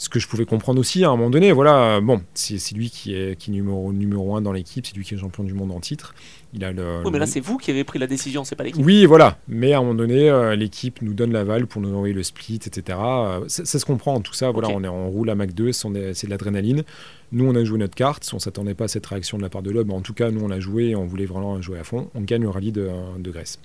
Ce 0.00 0.08
que 0.08 0.18
je 0.18 0.26
pouvais 0.26 0.46
comprendre 0.46 0.80
aussi 0.80 1.04
à 1.04 1.08
un 1.08 1.10
moment 1.10 1.28
donné, 1.28 1.52
voilà, 1.52 2.00
bon, 2.00 2.22
c'est 2.32 2.56
lui 2.72 2.88
qui 2.88 3.14
est, 3.14 3.38
qui 3.38 3.50
numéro, 3.50 3.92
numéro 3.92 4.34
un 4.34 4.40
dans 4.40 4.50
l'équipe, 4.50 4.86
c'est 4.86 4.96
lui 4.96 5.04
qui 5.04 5.12
est 5.12 5.18
champion 5.18 5.44
du 5.44 5.52
monde 5.52 5.72
en 5.72 5.80
titre. 5.80 6.14
Il 6.54 6.64
a 6.64 6.72
le, 6.72 7.02
oui, 7.04 7.10
mais 7.12 7.18
là 7.18 7.26
c'est 7.26 7.40
vous 7.40 7.58
qui 7.58 7.70
avez 7.70 7.84
pris 7.84 7.98
la 7.98 8.06
décision, 8.06 8.42
c'est 8.42 8.56
pas 8.56 8.64
l'équipe. 8.64 8.82
Oui, 8.82 9.04
voilà, 9.04 9.36
mais 9.46 9.74
à 9.74 9.76
un 9.76 9.80
moment 9.82 9.94
donné, 9.94 10.30
euh, 10.30 10.56
l'équipe 10.56 11.02
nous 11.02 11.12
donne 11.12 11.32
l'aval 11.34 11.66
pour 11.66 11.82
nous 11.82 11.94
envoyer 11.94 12.14
le 12.14 12.22
split, 12.22 12.60
etc. 12.64 12.98
Euh, 12.98 13.44
ça, 13.48 13.78
se 13.78 13.84
comprend, 13.84 14.22
tout 14.22 14.32
ça, 14.32 14.50
voilà, 14.50 14.70
on, 14.70 14.82
est, 14.82 14.88
on 14.88 15.10
roule 15.10 15.28
à 15.28 15.34
Mac 15.34 15.52
2, 15.52 15.70
c'est 15.72 15.90
de 15.90 16.30
l'adrénaline. 16.30 16.82
Nous, 17.32 17.44
on 17.44 17.54
a 17.54 17.62
joué 17.62 17.76
notre 17.78 17.94
carte, 17.94 18.26
on 18.32 18.38
s'attendait 18.38 18.72
pas 18.72 18.84
à 18.84 18.88
cette 18.88 19.04
réaction 19.04 19.36
de 19.36 19.42
la 19.42 19.50
part 19.50 19.60
de 19.60 19.70
l'homme, 19.70 19.90
en 19.90 20.00
tout 20.00 20.14
cas, 20.14 20.30
nous, 20.30 20.42
on 20.42 20.50
a 20.50 20.60
joué, 20.60 20.96
on 20.96 21.04
voulait 21.04 21.26
vraiment 21.26 21.60
jouer 21.60 21.78
à 21.78 21.84
fond. 21.84 22.08
On 22.14 22.22
gagne 22.22 22.40
le 22.40 22.48
rallye 22.48 22.72
de, 22.72 22.88
de 23.18 23.30
Grèce. 23.30 23.60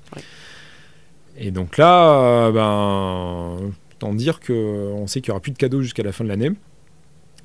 Et 1.37 1.51
donc 1.51 1.77
là, 1.77 2.47
euh, 2.47 2.51
ben, 2.51 3.71
Tant 3.99 4.13
dire 4.13 4.39
qu'on 4.39 5.07
sait 5.07 5.21
qu'il 5.21 5.31
n'y 5.31 5.33
aura 5.33 5.41
plus 5.41 5.51
de 5.51 5.57
cadeaux 5.57 5.81
jusqu'à 5.81 6.03
la 6.03 6.11
fin 6.11 6.23
de 6.23 6.29
l'année. 6.29 6.51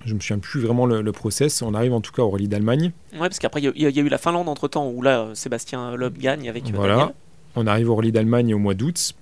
Je 0.05 0.15
me 0.15 0.21
souviens 0.21 0.39
plus 0.39 0.61
vraiment 0.61 0.87
le, 0.87 1.13
process. 1.13 1.63
On 1.63 1.75
arrive 1.75 1.93
en 1.93 2.01
tout 2.01 2.13
cas 2.13 2.23
au 2.23 2.31
rallye 2.31 2.49
d'Allemagne. 2.49 2.93
Ouais, 3.13 3.21
parce 3.21 3.39
qu'après, 3.39 3.61
il 3.61 3.83
y, 3.83 3.87
a 3.87 4.03
eu 4.03 4.09
la 4.09 4.19
Finlande 4.19 4.49
entre 4.49 4.67
temps 4.67 4.89
où 4.89 5.03
là, 5.03 5.29
Sébastien 5.35 5.95
Loeb 5.95 6.17
gagne 6.19 6.49
avec. 6.49 6.69
Euh, 6.69 6.73
voilà. 6.75 7.13
On 7.55 7.67
arrive 7.67 7.91
au 7.91 7.97
rallye 7.97 8.13
d'Allemagne 8.13 8.55
au 8.55 8.59
mois 8.59 8.75
d'août 8.75 9.15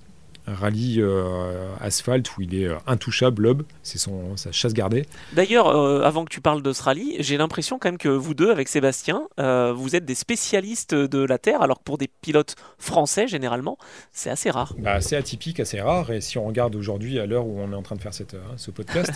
rallye 0.53 1.01
euh, 1.01 1.69
asphalte 1.81 2.35
où 2.37 2.41
il 2.41 2.55
est 2.55 2.67
euh, 2.67 2.75
intouchable, 2.87 3.43
Loeb, 3.43 3.63
c'est 3.83 3.97
son 3.97 4.37
sa 4.37 4.51
chasse 4.51 4.73
gardée. 4.73 5.05
D'ailleurs, 5.33 5.67
euh, 5.67 6.03
avant 6.03 6.25
que 6.25 6.29
tu 6.29 6.41
parles 6.41 6.61
de 6.61 6.73
ce 6.73 6.83
rallye, 6.83 7.17
j'ai 7.19 7.37
l'impression 7.37 7.79
quand 7.79 7.89
même 7.89 7.97
que 7.97 8.09
vous 8.09 8.33
deux, 8.33 8.51
avec 8.51 8.67
Sébastien, 8.67 9.27
vous 9.37 9.95
êtes 9.95 10.05
des 10.05 10.15
spécialistes 10.15 10.93
de 10.93 11.23
la 11.23 11.37
Terre, 11.37 11.61
alors 11.61 11.79
que 11.79 11.83
pour 11.83 11.97
des 11.97 12.07
pilotes 12.07 12.55
français, 12.77 13.27
généralement, 13.27 13.77
c'est 14.11 14.29
assez 14.29 14.49
rare. 14.49 14.73
Bah, 14.77 14.93
assez 14.93 15.15
atypique, 15.15 15.59
assez 15.59 15.79
rare, 15.81 16.11
et 16.11 16.21
si 16.21 16.37
on 16.37 16.45
regarde 16.45 16.75
aujourd'hui, 16.75 17.19
à 17.19 17.25
l'heure 17.25 17.45
où 17.45 17.59
on 17.59 17.71
est 17.71 17.75
en 17.75 17.81
train 17.81 17.95
de 17.95 18.01
faire 18.01 18.13
cette, 18.13 18.35
ce 18.57 18.71
podcast, 18.71 19.11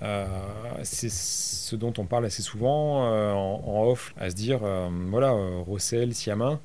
c'est 0.82 1.10
ce 1.10 1.76
dont 1.76 1.92
on 1.98 2.04
parle 2.04 2.26
assez 2.26 2.42
souvent 2.42 3.04
en, 3.04 3.88
off, 3.88 4.14
à 4.18 4.30
se 4.30 4.34
dire, 4.34 4.60
voilà, 5.10 5.30
Rossel, 5.66 6.14
Siamin, 6.14 6.48
euh, 6.52 6.56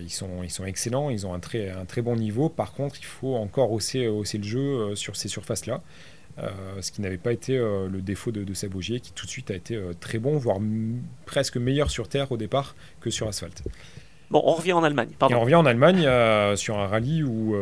ils, 0.00 0.10
sont, 0.10 0.42
ils 0.42 0.50
sont 0.50 0.64
excellents, 0.64 1.10
ils 1.10 1.26
ont 1.26 1.34
un 1.34 1.38
très, 1.38 1.70
un 1.70 1.84
très 1.84 2.02
bon 2.02 2.16
niveau. 2.16 2.48
Par 2.48 2.72
contre, 2.72 2.96
il 2.98 3.04
faut 3.04 3.34
encore 3.36 3.72
hausser, 3.72 4.08
hausser 4.08 4.38
le 4.38 4.44
jeu 4.44 4.60
euh, 4.60 4.94
sur 4.94 5.16
ces 5.16 5.28
surfaces-là. 5.28 5.80
Euh, 6.38 6.48
ce 6.80 6.92
qui 6.92 7.02
n'avait 7.02 7.18
pas 7.18 7.32
été 7.32 7.58
le 7.58 8.00
défaut 8.00 8.30
de, 8.30 8.44
de 8.44 8.54
Sabogier, 8.54 9.00
qui 9.00 9.12
tout 9.12 9.26
de 9.26 9.30
suite 9.30 9.50
a 9.50 9.54
été 9.54 9.78
très 9.98 10.18
bon, 10.18 10.38
voire 10.38 10.58
presque 11.26 11.56
meilleur 11.56 11.90
sur 11.90 12.08
terre 12.08 12.30
au 12.32 12.36
départ 12.36 12.76
que 13.00 13.10
sur 13.10 13.28
asphalte. 13.28 13.62
Bon, 14.30 14.40
on 14.44 14.54
revient 14.54 14.72
en 14.72 14.84
Allemagne. 14.84 15.10
Pardon. 15.18 15.36
on 15.36 15.40
revient 15.40 15.56
en 15.56 15.66
Allemagne 15.66 16.08
sur 16.56 16.78
un 16.78 16.86
rallye 16.86 17.24
où, 17.24 17.54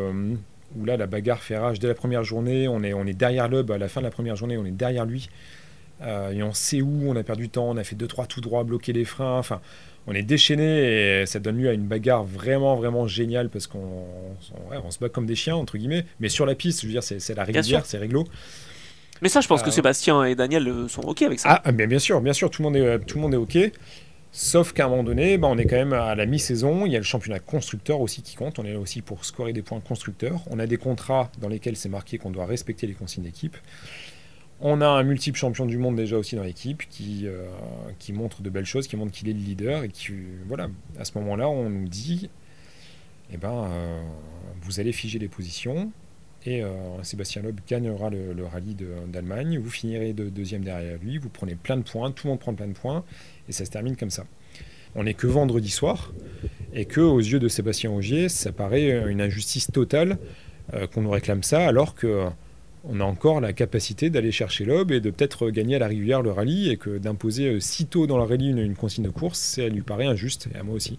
où 0.77 0.85
là 0.85 0.97
la 0.97 1.07
bagarre 1.07 1.43
fait 1.43 1.57
rage 1.57 1.81
dès 1.81 1.89
la 1.89 1.95
première 1.95 2.25
journée. 2.25 2.69
On 2.69 2.83
est, 2.85 2.93
on 2.93 3.07
est 3.07 3.15
derrière 3.15 3.49
l'UB 3.49 3.71
à 3.71 3.79
la 3.79 3.89
fin 3.89 4.01
de 4.01 4.07
la 4.07 4.13
première 4.13 4.37
journée, 4.37 4.57
on 4.59 4.67
est 4.67 4.71
derrière 4.71 5.07
lui. 5.07 5.29
et 6.03 6.43
on 6.43 6.53
sait 6.53 6.83
où, 6.83 7.05
on 7.09 7.17
a 7.17 7.23
perdu 7.25 7.45
du 7.45 7.49
temps, 7.49 7.71
on 7.71 7.79
a 7.79 7.85
fait 7.85 7.97
2-3 7.97 8.29
tout 8.29 8.43
droit, 8.43 8.63
bloqué 8.65 8.93
les 8.93 9.07
freins. 9.07 9.39
Enfin, 9.39 9.61
on 10.09 10.15
est 10.15 10.23
déchaîné 10.23 11.21
et 11.21 11.27
ça 11.27 11.39
donne 11.39 11.59
lieu 11.59 11.69
à 11.69 11.73
une 11.73 11.87
bagarre 11.87 12.25
vraiment 12.25 12.75
vraiment 12.75 13.07
géniale 13.07 13.51
parce 13.51 13.67
qu'on 13.67 14.05
on, 14.71 14.91
se 14.91 14.99
bat 14.99 15.09
comme 15.09 15.27
des 15.27 15.37
chiens 15.37 15.55
entre 15.55 15.77
guillemets 15.77 16.05
mais 16.19 16.29
sur 16.29 16.47
la 16.47 16.55
piste 16.55 16.81
je 16.81 16.87
veux 16.87 16.93
dire 16.93 17.03
c'est 17.03 17.35
la 17.35 17.45
régulière 17.45 17.85
c'est 17.85 17.99
réglo 17.99 18.25
mais 19.21 19.29
ça 19.29 19.41
je 19.41 19.49
pense 19.49 19.63
que 19.63 19.69
euh, 19.69 19.73
Sébastien 19.73 20.25
et 20.25 20.35
Daniel 20.35 20.67
euh, 20.67 20.89
sont 20.89 21.03
ok 21.03 21.23
avec 21.23 21.39
ça 21.39 21.61
ah 21.63 21.73
bien, 21.73 21.87
bien 21.87 21.99
sûr 21.99 22.21
bien 22.21 22.33
sûr 22.33 22.51
tout 22.51 22.63
le 22.63 22.71
monde 22.71 22.77
est 22.77 22.99
tout 23.01 23.19
le 23.19 23.23
monde 23.23 23.35
est 23.35 23.39
ok 23.39 23.71
Sauf 24.31 24.73
qu'à 24.73 24.85
un 24.85 24.89
moment 24.89 25.05
donné, 25.05 25.39
bah, 25.39 25.49
on 25.51 25.57
est 25.57 25.65
quand 25.65 25.77
même 25.77 25.95
à 25.95 26.15
la 26.15 26.27
mi-saison. 26.27 26.85
Il 26.85 26.93
y 26.93 26.97
a 26.97 26.99
le 26.99 27.05
championnat 27.05 27.39
constructeur 27.39 28.01
aussi 28.01 28.23
qui 28.23 28.37
compte. 28.37 28.59
On 28.59 28.65
est 28.65 28.75
là 28.75 28.79
aussi 28.79 29.01
pour 29.01 29.25
scorer 29.25 29.53
des 29.55 29.63
points 29.63 29.81
constructeurs. 29.81 30.43
On 30.51 30.59
a 30.59 30.67
des 30.67 30.77
contrats 30.77 31.31
dans 31.41 31.49
lesquels 31.49 31.77
c'est 31.77 31.89
marqué 31.89 32.19
qu'on 32.19 32.31
doit 32.31 32.45
respecter 32.45 32.87
les 32.87 32.93
consignes 32.93 33.25
d'équipe. 33.25 33.57
On 34.61 34.81
a 34.81 34.89
un 34.89 35.05
multiple 35.05 35.39
champion 35.39 35.67
du 35.67 35.79
monde 35.79 35.95
déjà 35.95 36.17
aussi 36.17 36.35
dans 36.35 36.43
l'équipe 36.43 36.83
qui, 36.91 37.29
euh, 37.29 37.47
qui 38.01 38.13
montre 38.13 38.43
de 38.43 38.51
belles 38.51 38.67
choses, 38.67 38.89
qui 38.89 38.97
montre 38.97 39.13
qu'il 39.13 39.29
est 39.29 39.33
le 39.33 39.39
leader. 39.39 39.85
Et 39.85 39.89
qui, 39.89 40.13
voilà, 40.47 40.69
à 40.99 41.05
ce 41.05 41.17
moment-là, 41.19 41.49
on 41.49 41.71
nous 41.71 41.89
dit 41.89 42.29
eh 43.33 43.37
ben, 43.37 43.69
euh, 43.71 44.03
vous 44.63 44.81
allez 44.81 44.93
figer 44.93 45.21
les 45.21 45.29
positions. 45.29 45.93
Et 46.45 46.65
euh, 46.65 46.71
Sébastien 47.03 47.43
Loeb 47.43 47.61
gagnera 47.69 48.11
le, 48.11 48.45
rallye 48.47 48.77
d'Allemagne. 49.07 49.59
Vous 49.59 49.71
finirez 49.71 50.13
de, 50.13 50.29
deuxième 50.29 50.65
derrière 50.65 50.99
lui. 51.01 51.19
Vous 51.19 51.29
prenez 51.29 51.55
plein 51.55 51.77
de 51.77 51.83
points. 51.83 52.11
Tout 52.11 52.27
le 52.27 52.33
monde 52.33 52.41
prend 52.41 52.55
plein 52.55 52.69
de 52.69 52.73
points. 52.73 53.05
Et 53.49 53.53
ça 53.53 53.65
se 53.65 53.71
termine 53.71 53.97
comme 53.97 54.11
ça. 54.11 54.25
On 54.97 55.05
n'est 55.05 55.15
que 55.15 55.29
vendredi 55.29 55.71
soir. 55.71 56.13
Et 56.73 56.85
que, 56.85 57.01
aux 57.01 57.21
yeux 57.21 57.39
de 57.39 57.47
Sébastien 57.49 57.93
Augier, 57.93 58.29
ça 58.29 58.51
paraît 58.51 59.09
une 59.09 59.21
injustice 59.21 59.69
totale 59.69 60.19
qu'on 60.93 61.03
nous 61.03 61.11
réclame 61.11 61.43
ça, 61.43 61.67
alors 61.67 61.95
que 61.95 62.29
on 62.89 63.01
a 63.01 63.05
encore 63.05 63.41
la 63.41 63.53
capacité 63.53 64.11
d'aller 64.11 64.33
chercher 64.33 64.65
Loeb 64.65 64.91
et 64.91 65.01
de 65.01 65.11
peut-être 65.11 65.51
gagner 65.51 65.77
à 65.77 65.79
la 65.79 65.89
régulière 65.89 66.23
le 66.23 66.33
rallye 66.33 66.71
et 66.71 66.77
que 66.77 66.99
d'imposer 66.99 67.47
euh, 67.47 67.61
si 67.61 67.87
tôt 67.87 68.07
dans 68.07 68.17
le 68.17 68.25
rallye 68.25 68.51
une, 68.51 68.59
une 68.59 68.77
consigne 68.77 69.05
de 69.05 69.11
course, 69.11 69.39
ça 69.39 69.69
lui 69.69 69.83
paraît 69.83 70.07
injuste, 70.07 70.49
et 70.55 70.59
à 70.59 70.63
moi 70.63 70.75
aussi. 70.75 70.99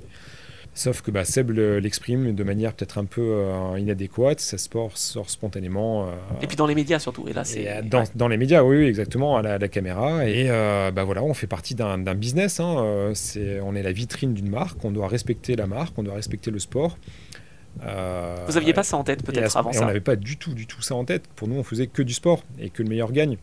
Sauf 0.79 1.01
que 1.01 1.11
bah, 1.11 1.25
Seb 1.25 1.51
l'exprime 1.51 2.33
de 2.33 2.43
manière 2.43 2.73
peut-être 2.73 2.99
un 2.99 3.05
peu 3.05 3.21
euh, 3.21 3.77
inadéquate, 3.77 4.39
ça 4.39 4.57
sort, 4.57 4.97
sort 4.97 5.29
spontanément. 5.29 6.07
Euh, 6.07 6.11
et 6.41 6.47
puis 6.47 6.55
dans 6.55 6.67
les 6.67 6.75
médias 6.75 6.99
surtout. 6.99 7.27
Et 7.27 7.33
là, 7.33 7.43
c'est 7.43 7.69
euh, 7.69 7.81
dans, 7.81 8.03
dans, 8.15 8.27
les 8.27 8.37
médias, 8.37 8.63
oui, 8.63 8.85
exactement, 8.85 9.35
à 9.35 9.41
la, 9.41 9.67
caméra. 9.67 10.25
Et 10.25 10.47
bah 10.47 11.03
voilà, 11.03 11.23
on 11.23 11.33
fait 11.33 11.47
partie 11.47 11.75
d'un 11.75 12.15
business. 12.15 12.59
Hein, 12.59 13.11
c'est, 13.13 13.59
on 13.59 13.75
est 13.75 13.83
la 13.83 13.91
vitrine 13.91 14.33
d'une 14.33 14.49
marque. 14.49 14.83
On 14.85 14.91
doit 14.91 15.07
respecter 15.07 15.55
la 15.55 15.67
marque, 15.67 15.97
on 15.97 16.03
doit 16.03 16.15
respecter 16.15 16.51
le 16.51 16.59
sport. 16.59 16.97
Vous 17.81 18.57
aviez 18.57 18.73
pas 18.73 18.83
ça 18.83 18.97
en 18.97 19.03
tête 19.03 19.23
peut-être 19.23 19.55
avant 19.55 19.71
ça 19.71 19.83
On 19.83 19.85
n'avait 19.85 19.99
pas 19.99 20.15
du 20.15 20.37
tout, 20.37 20.53
du 20.53 20.67
tout 20.67 20.81
ça 20.81 20.95
en 20.95 21.05
tête. 21.05 21.27
Pour 21.35 21.47
nous, 21.47 21.55
on 21.55 21.63
faisait 21.63 21.87
que 21.87 22.01
du 22.01 22.13
sport 22.13 22.43
et 22.59 22.69
que 22.69 22.83
le 22.83 22.89
meilleur 22.89 23.11
gagne 23.11 23.37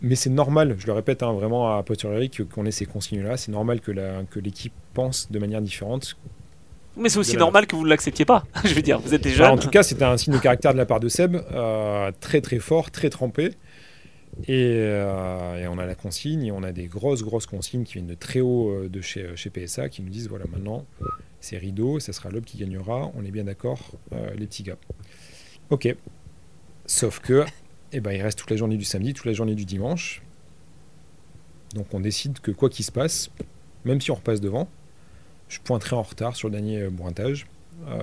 mais 0.00 0.14
c'est 0.14 0.30
normal, 0.30 0.76
je 0.78 0.86
le 0.86 0.92
répète 0.92 1.22
hein, 1.22 1.32
vraiment 1.32 1.76
à 1.76 1.82
posteriori, 1.82 2.30
qu'on 2.30 2.66
ait 2.66 2.70
ces 2.70 2.86
consignes-là. 2.86 3.36
C'est 3.36 3.50
normal 3.50 3.80
que, 3.80 3.92
que 4.30 4.38
l'équipe 4.38 4.72
pense 4.94 5.30
de 5.30 5.38
manière 5.38 5.60
différente. 5.60 6.16
Mais 6.96 7.08
c'est 7.08 7.18
aussi 7.18 7.36
normal 7.36 7.66
que 7.66 7.76
vous 7.76 7.84
ne 7.84 7.88
l'acceptiez 7.88 8.24
pas. 8.24 8.44
je 8.64 8.74
veux 8.74 8.82
dire, 8.82 8.98
vous 9.00 9.14
êtes 9.14 9.22
déjà. 9.22 9.44
Bah, 9.44 9.52
en 9.52 9.58
tout 9.58 9.70
cas, 9.70 9.82
c'était 9.82 10.04
un 10.04 10.16
signe 10.16 10.32
de 10.32 10.38
caractère 10.38 10.72
de 10.72 10.78
la 10.78 10.86
part 10.86 11.00
de 11.00 11.08
Seb, 11.08 11.36
euh, 11.52 12.10
très 12.20 12.40
très 12.40 12.58
fort, 12.58 12.90
très 12.90 13.10
trempé. 13.10 13.52
Euh, 14.48 15.62
et, 15.62 15.66
on 15.66 15.78
a 15.78 15.86
la 15.86 15.94
consigne, 15.94 16.44
et 16.44 16.52
on 16.52 16.62
a 16.62 16.72
des 16.72 16.86
grosses 16.86 17.22
grosses 17.22 17.46
consignes 17.46 17.84
qui 17.84 17.94
viennent 17.94 18.06
de 18.06 18.14
très 18.14 18.40
haut 18.40 18.70
euh, 18.70 18.88
de 18.88 19.00
chez, 19.00 19.36
chez 19.36 19.50
PSA, 19.50 19.88
qui 19.88 20.02
nous 20.02 20.10
disent 20.10 20.28
voilà, 20.28 20.44
maintenant, 20.50 20.86
c'est 21.40 21.58
rideau, 21.58 22.00
ça 22.00 22.12
sera 22.12 22.30
l'homme 22.30 22.44
qui 22.44 22.58
gagnera, 22.58 23.10
on 23.14 23.24
est 23.24 23.30
bien 23.30 23.44
d'accord, 23.44 23.92
les 24.12 24.46
petits 24.46 24.62
gars. 24.62 24.78
Ok. 25.70 25.94
Sauf 26.86 27.20
que 27.20 27.44
eh 27.92 28.00
ben, 28.00 28.12
il 28.12 28.22
reste 28.22 28.38
toute 28.38 28.50
la 28.50 28.56
journée 28.56 28.76
du 28.76 28.84
samedi, 28.84 29.14
toute 29.14 29.26
la 29.26 29.32
journée 29.32 29.54
du 29.54 29.64
dimanche. 29.64 30.22
Donc 31.74 31.92
on 31.92 32.00
décide 32.00 32.40
que 32.40 32.50
quoi 32.50 32.70
qu'il 32.70 32.84
se 32.84 32.92
passe, 32.92 33.30
même 33.84 34.00
si 34.00 34.10
on 34.10 34.14
repasse 34.14 34.40
devant, 34.40 34.68
je 35.48 35.58
pointerai 35.60 35.96
en 35.96 36.02
retard 36.02 36.36
sur 36.36 36.48
le 36.48 36.52
dernier 36.52 36.82
euh, 36.82 36.90
pointage. 36.90 37.46
Euh, 37.86 38.00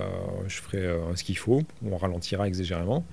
je 0.47 0.61
ferai 0.61 0.77
euh, 0.79 1.15
ce 1.15 1.23
qu'il 1.23 1.37
faut, 1.37 1.61
on 1.85 1.97
ralentira 1.97 2.47
exagérément. 2.47 3.03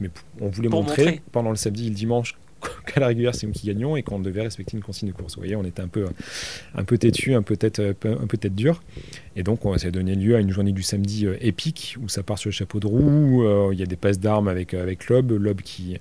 Mais 0.00 0.10
on 0.40 0.48
voulait 0.48 0.68
montrer, 0.68 1.20
pendant 1.32 1.50
le 1.50 1.56
samedi 1.56 1.86
et 1.86 1.90
le 1.90 1.94
dimanche 1.94 2.36
qu'à 2.86 3.00
la 3.00 3.08
régulière, 3.08 3.34
c'est 3.34 3.46
nous 3.46 3.52
qui 3.52 3.66
gagnons 3.66 3.96
et 3.96 4.02
qu'on 4.02 4.18
devait 4.18 4.42
respecter 4.42 4.76
une 4.76 4.82
consigne 4.82 5.08
de 5.08 5.14
course. 5.14 5.34
Vous 5.34 5.40
voyez, 5.40 5.56
on 5.56 5.64
était 5.64 5.82
un 5.82 5.88
peu, 5.88 6.06
un 6.74 6.84
peu 6.84 6.98
têtu, 6.98 7.34
un 7.34 7.42
peu 7.42 7.56
tête, 7.56 7.80
un 7.80 7.94
peu 8.26 8.36
tête 8.36 8.54
dure. 8.54 8.82
Et 9.36 9.42
donc, 9.42 9.60
ça 9.78 9.88
a 9.88 9.90
donné 9.90 10.14
lieu 10.14 10.36
à 10.36 10.40
une 10.40 10.50
journée 10.50 10.72
du 10.72 10.82
samedi 10.82 11.26
euh, 11.26 11.36
épique 11.40 11.96
où 12.02 12.08
ça 12.08 12.22
part 12.22 12.38
sur 12.38 12.48
le 12.48 12.54
chapeau 12.54 12.80
de 12.80 12.86
roue. 12.86 13.44
Euh, 13.44 13.70
il 13.72 13.78
y 13.78 13.82
a 13.82 13.86
des 13.86 13.96
passes 13.96 14.18
d'armes 14.18 14.48
avec, 14.48 14.74
euh, 14.74 14.82
avec 14.82 15.08
Lob. 15.08 15.30
Lob 15.30 15.60
qui 15.62 15.98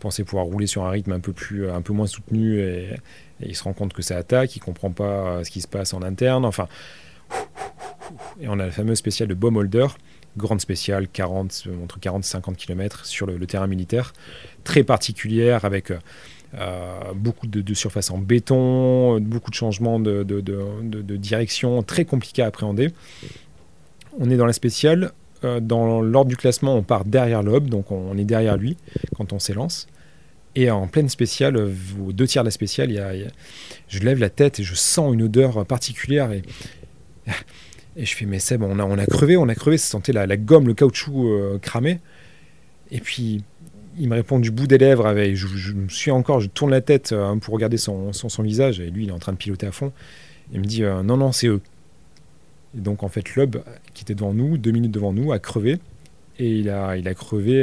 pensait 0.00 0.24
pouvoir 0.24 0.46
rouler 0.46 0.66
sur 0.66 0.84
un 0.84 0.90
rythme 0.90 1.12
un 1.12 1.20
peu, 1.20 1.32
plus, 1.32 1.68
un 1.68 1.82
peu 1.82 1.92
moins 1.92 2.06
soutenu 2.06 2.60
et, 2.60 2.90
il 3.40 3.54
se 3.54 3.62
rend 3.62 3.72
compte 3.72 3.92
que 3.92 4.02
ça 4.02 4.16
attaque. 4.16 4.56
Il 4.56 4.60
comprend 4.60 4.90
pas 4.90 5.44
ce 5.44 5.50
qui 5.50 5.60
se 5.60 5.68
passe 5.68 5.94
en 5.94 6.02
interne. 6.02 6.44
Enfin. 6.44 6.66
Et 8.40 8.48
on 8.48 8.58
a 8.58 8.64
le 8.64 8.72
fameux 8.72 8.94
spécial 8.94 9.28
de 9.28 9.34
Baumholder 9.34 9.86
grande 10.36 10.60
spéciale, 10.60 11.08
40, 11.08 11.68
entre 11.82 11.98
40 11.98 12.24
et 12.24 12.28
50 12.28 12.56
km 12.56 13.04
sur 13.06 13.26
le, 13.26 13.46
terrain 13.46 13.66
militaire, 13.66 14.12
très 14.64 14.84
particulière 14.84 15.64
avec 15.64 15.92
euh, 16.54 17.12
beaucoup 17.14 17.46
de, 17.46 17.74
surface 17.74 18.10
en 18.10 18.18
béton, 18.18 19.20
beaucoup 19.20 19.50
de 19.50 19.56
changements 19.56 20.00
de, 20.00 21.16
direction, 21.16 21.82
très 21.82 22.04
compliqué 22.04 22.42
à 22.42 22.46
appréhender. 22.46 22.90
On 24.18 24.30
est 24.30 24.36
dans 24.36 24.46
la 24.46 24.52
spéciale. 24.52 25.12
Euh, 25.44 25.60
dans 25.60 26.00
l'ordre 26.00 26.28
du 26.28 26.36
classement, 26.36 26.74
on 26.74 26.82
part 26.82 27.04
derrière 27.04 27.44
l'aube, 27.44 27.68
donc 27.68 27.92
on, 27.92 28.16
est 28.18 28.24
derrière 28.24 28.56
lui 28.56 28.76
quand 29.16 29.32
on 29.32 29.38
s'élance. 29.38 29.86
Et 30.56 30.70
en 30.70 30.88
pleine 30.88 31.08
spéciale, 31.08 31.56
aux 31.56 32.12
deux 32.12 32.26
tiers 32.26 32.42
de 32.42 32.48
la 32.48 32.50
spéciale, 32.50 32.90
je 33.86 33.98
lève 34.00 34.18
la 34.18 34.30
tête 34.30 34.58
et 34.58 34.64
je 34.64 34.74
sens 34.74 35.14
une 35.14 35.22
odeur 35.22 35.64
particulière. 35.66 36.30
Et 37.98 38.04
je 38.04 38.14
fais, 38.14 38.26
mais 38.26 38.38
Seb, 38.38 38.62
on 38.62 38.78
a, 38.78 38.84
on 38.84 38.96
a 38.96 39.06
crevé, 39.06 39.36
on 39.36 39.48
a 39.48 39.56
crevé, 39.56 39.76
ça 39.76 39.90
sentait 39.90 40.12
la, 40.12 40.36
gomme, 40.36 40.68
le 40.68 40.74
caoutchouc 40.74 41.26
euh, 41.26 41.58
cramé. 41.58 41.98
Et 42.92 43.00
puis, 43.00 43.42
il 43.98 44.08
me 44.08 44.14
répond 44.14 44.38
du 44.38 44.52
bout 44.52 44.68
des 44.68 44.78
lèvres, 44.78 45.04
avec, 45.04 45.34
je, 45.34 45.72
me 45.72 45.88
suis 45.88 46.12
encore, 46.12 46.38
je 46.38 46.46
tourne 46.46 46.70
la 46.70 46.80
tête 46.80 47.10
euh, 47.10 47.34
pour 47.36 47.54
regarder 47.54 47.76
son, 47.76 48.12
son, 48.12 48.42
visage, 48.44 48.78
et 48.78 48.88
lui, 48.90 49.04
il 49.04 49.08
est 49.08 49.12
en 49.12 49.18
train 49.18 49.32
de 49.32 49.36
piloter 49.36 49.66
à 49.66 49.72
fond. 49.72 49.92
Il 50.52 50.60
me 50.60 50.64
dit, 50.64 50.84
euh, 50.84 51.02
non, 51.02 51.16
non, 51.16 51.32
c'est 51.32 51.48
eux. 51.48 51.60
Et 52.76 52.80
donc, 52.80 53.02
en 53.02 53.08
fait, 53.08 53.34
Loeb, 53.34 53.56
qui 53.94 54.04
était 54.04 54.14
devant 54.14 54.32
nous, 54.32 54.58
deux 54.58 54.70
minutes 54.70 54.92
devant 54.92 55.12
nous, 55.12 55.32
a 55.32 55.40
crevé. 55.40 55.78
Et 56.38 56.52
il 56.52 56.70
a, 56.70 56.96
il 56.96 57.08
a 57.08 57.14
crevé, 57.14 57.62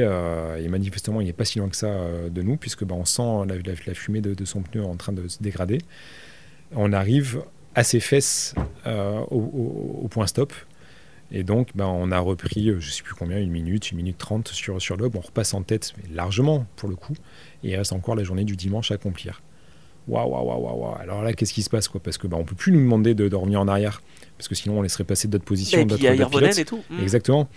et 0.60 0.68
manifestement, 0.68 1.22
il 1.22 1.28
n'est 1.28 1.34
pas 1.34 1.46
si 1.46 1.60
loin 1.60 1.70
que 1.70 1.78
ça 1.78 1.96
de 2.30 2.42
nous, 2.42 2.58
puisque 2.58 2.84
bah, 2.84 2.96
on 2.96 3.06
sent 3.06 3.48
la, 3.48 3.56
la, 3.88 3.94
fumée 3.94 4.20
de, 4.20 4.34
de, 4.34 4.44
son 4.44 4.64
pneu 4.64 4.84
en 4.84 4.98
train 4.98 5.14
de 5.14 5.30
se 5.30 5.42
dégrader. 5.42 5.78
On 6.74 6.92
arrive 6.92 7.42
à 7.76 7.84
ses 7.84 8.00
fesses 8.00 8.56
euh, 8.88 9.20
au, 9.30 10.08
point 10.10 10.28
stop. 10.28 10.54
Et 11.32 11.44
donc, 11.44 11.70
ben, 11.76 11.86
on 11.86 12.12
a 12.12 12.20
repris, 12.20 12.70
euh, 12.70 12.80
je 12.80 12.88
ne 12.88 12.92
sais 12.92 13.04
plus 13.04 13.16
combien, 13.16 13.40
une 13.40 13.52
minute, 13.52 13.92
une 13.92 13.98
minute 13.98 14.18
trente 14.18 14.48
sur, 14.48 14.82
sur 14.82 14.96
l'aube. 14.96 15.16
On 15.16 15.22
repasse 15.22 15.54
en 15.54 15.64
tête, 15.64 15.94
mais 15.98 16.16
largement 16.16 16.66
pour 16.76 16.88
le 16.88 16.96
coup. 16.96 17.16
Et 17.64 17.72
il 17.72 17.76
reste 17.76 17.94
encore 17.94 18.16
la 18.16 18.24
journée 18.24 18.44
du 18.44 18.56
dimanche 18.56 18.92
à 18.92 18.96
accomplir. 18.96 19.42
Waouh, 20.08 20.30
waouh, 20.30 20.46
waouh, 20.46 20.82
waouh. 20.82 20.96
Alors 21.00 21.24
là, 21.24 21.34
qu'est-ce 21.34 21.54
qui 21.54 21.64
se 21.64 21.70
passe 21.70 21.88
quoi? 21.88 22.00
Parce 22.02 22.18
que 22.18 22.28
ben, 22.28 22.38
on 22.38 22.46
peut 22.46 22.56
plus 22.56 22.72
nous 22.72 22.80
demander 22.80 23.16
de, 23.16 23.28
de, 23.28 23.36
revenir 23.36 23.60
en 23.60 23.68
arrière. 23.68 24.02
Parce 24.38 24.48
que 24.48 24.56
sinon, 24.56 24.80
on 24.80 24.82
laisserait 24.82 25.04
passer 25.04 25.28
d'autres 25.28 25.46
positions. 25.46 25.82
Et 25.82 25.86
puis 25.86 25.96
il 25.98 26.04
y 26.04 26.08
a 26.08 26.60
et 26.60 26.66
tout. 26.66 26.84
Hmm. 26.90 27.02
Exactement. 27.02 27.50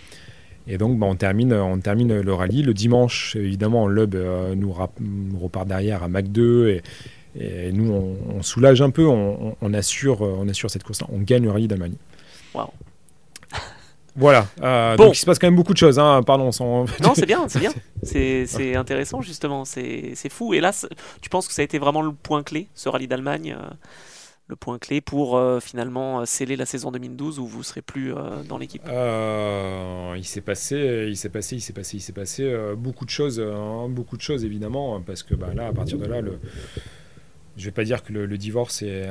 Et 0.67 0.77
donc, 0.77 0.99
ben, 0.99 1.07
on, 1.07 1.15
termine, 1.15 1.53
on 1.53 1.79
termine 1.79 2.19
le 2.19 2.33
rallye. 2.33 2.63
Le 2.63 2.73
dimanche, 2.73 3.35
évidemment, 3.35 3.87
Loeb 3.87 4.15
euh, 4.15 4.55
nous, 4.55 4.75
nous, 4.99 5.39
repart 5.39 5.67
derrière 5.67 6.03
à 6.03 6.07
Mac 6.07 6.27
2. 6.31 6.69
Et, 6.69 6.81
et 7.35 7.71
nous, 7.71 7.91
on, 7.91 8.41
soulage 8.41 8.81
un 8.81 8.89
peu, 8.89 9.05
on, 9.05 9.73
assure, 9.73 10.21
on 10.21 10.47
assure 10.47 10.69
cette 10.69 10.83
course 10.83 11.03
On 11.09 11.19
gagne 11.19 11.43
le 11.43 11.51
rallye 11.51 11.67
d'Allemagne. 11.67 11.95
Waouh. 12.53 12.69
Voilà. 14.19 14.47
Euh, 14.61 14.97
donc 14.97 15.15
il 15.15 15.19
se 15.19 15.25
passe 15.25 15.39
quand 15.39 15.47
même 15.47 15.55
beaucoup 15.55 15.73
de 15.73 15.77
choses. 15.77 15.97
Hein. 15.97 16.21
Pardon. 16.23 16.51
Sans... 16.51 16.85
Non, 17.01 17.13
c'est 17.15 17.25
bien, 17.25 17.47
c'est 17.47 17.59
bien. 17.59 17.71
C'est 18.03 18.75
intéressant 18.75 19.21
justement. 19.21 19.65
C'est 19.65 20.29
fou. 20.29 20.53
Et 20.53 20.59
là, 20.59 20.71
tu 21.21 21.29
penses 21.29 21.47
que 21.47 21.53
ça 21.53 21.61
a 21.61 21.65
été 21.65 21.79
vraiment 21.79 22.01
le 22.01 22.11
point 22.11 22.43
clé, 22.43 22.67
ce 22.75 22.89
rallye 22.89 23.07
d'Allemagne, 23.07 23.55
euh, 23.57 23.69
le 24.47 24.55
point 24.55 24.77
clé 24.77 24.99
pour 24.99 25.37
euh, 25.37 25.59
finalement 25.59 26.25
sceller 26.25 26.55
la 26.55 26.65
saison 26.65 26.91
2012 26.91 27.39
où 27.39 27.45
vous 27.45 27.63
serez 27.63 27.81
plus 27.81 28.13
dans 28.47 28.57
l'équipe? 28.57 28.81
il 28.85 30.25
s'est 30.25 30.41
passé, 30.41 31.05
il 31.07 31.15
s'est 31.15 31.29
passé, 31.29 31.55
il 31.55 31.61
s'est 31.61 31.73
passé, 31.73 31.97
il 31.97 32.01
s'est 32.01 32.13
passé 32.13 32.51
beaucoup 32.77 33.05
de 33.05 33.09
choses, 33.09 33.39
hein. 33.39 33.87
beaucoup 33.89 34.17
de 34.17 34.21
choses 34.21 34.43
évidemment, 34.43 35.01
parce 35.01 35.23
que 35.23 35.35
bah, 35.35 35.53
là, 35.53 35.67
à 35.67 35.73
partir 35.73 35.97
de 35.97 36.05
là, 36.05 36.21
le 36.21 36.39
je 37.59 37.65
vais 37.65 37.71
pas 37.71 37.83
dire 37.83 38.03
que 38.03 38.13
le, 38.13 38.37
divorce 38.37 38.81
est, 38.81 39.07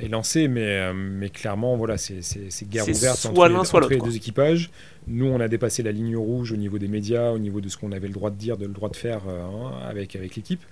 est, 0.00 0.08
lancé, 0.08 0.48
mais, 0.48 0.66
euh, 0.66 0.92
mais 0.92 1.30
clairement, 1.30 1.76
voilà, 1.76 1.96
c'est 1.96 2.20
guerre 2.68 2.86
ouverte 2.88 3.24
entre, 3.24 3.88
les, 3.88 3.98
deux 3.98 4.16
équipages. 4.16 4.70
Nous, 5.06 5.26
on 5.26 5.40
a 5.40 5.48
dépassé 5.48 5.82
la 5.82 5.90
ligne 5.90 6.16
rouge 6.16 6.52
au 6.52 6.56
niveau 6.56 6.78
des 6.78 6.88
médias, 6.88 7.30
au 7.30 7.38
niveau 7.38 7.62
de 7.62 7.68
ce 7.68 7.78
qu'on 7.78 7.92
avait 7.92 8.06
le 8.06 8.12
droit 8.12 8.30
de 8.30 8.36
dire, 8.36 8.58
de, 8.58 8.66
le 8.66 8.72
droit 8.72 8.90
de 8.90 8.96
faire 8.96 9.22
euh, 9.26 9.42
hein, 9.42 9.72
avec, 9.88 10.14
avec 10.14 10.36
l'équipe. 10.36 10.62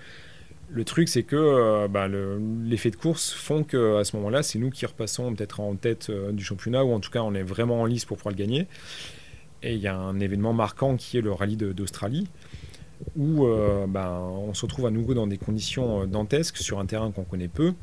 Le 0.68 0.84
truc, 0.84 1.08
c'est 1.08 1.22
que 1.22 1.36
euh, 1.36 1.88
bah, 1.88 2.08
l'effet 2.08 2.90
de 2.90 2.96
course 2.96 3.32
font 3.32 3.64
qu'à 3.64 4.04
ce 4.04 4.14
moment-là, 4.16 4.42
c'est 4.42 4.58
nous 4.58 4.70
qui 4.70 4.84
repassons 4.84 5.34
peut-être 5.34 5.60
en 5.60 5.74
tête 5.76 6.10
du 6.10 6.44
championnat, 6.44 6.84
ou 6.84 6.92
en 6.92 7.00
tout 7.00 7.10
cas, 7.10 7.20
on 7.22 7.34
est 7.34 7.42
vraiment 7.42 7.80
en 7.80 7.86
lice 7.86 8.04
pour 8.04 8.18
pouvoir 8.18 8.34
le 8.34 8.38
gagner. 8.38 8.66
Et 9.62 9.74
il 9.74 9.80
y 9.80 9.88
a 9.88 9.96
un 9.96 10.20
événement 10.20 10.52
marquant 10.52 10.96
qui 10.96 11.16
est 11.16 11.22
le 11.22 11.32
rallye 11.32 11.56
d'Australie 11.56 12.28
où 13.16 13.47
euh, 13.47 13.86
ben, 13.86 14.10
on 14.10 14.55
se 14.55 14.62
retrouve 14.62 14.86
à 14.86 14.90
nouveau 14.90 15.14
dans 15.14 15.27
des 15.27 15.39
conditions 15.39 16.02
euh, 16.02 16.06
dantesques 16.06 16.59
sur 16.59 16.78
un 16.78 16.86
terrain 16.86 17.10
qu'on 17.10 17.24
connaît 17.24 17.48
peu. 17.48 17.74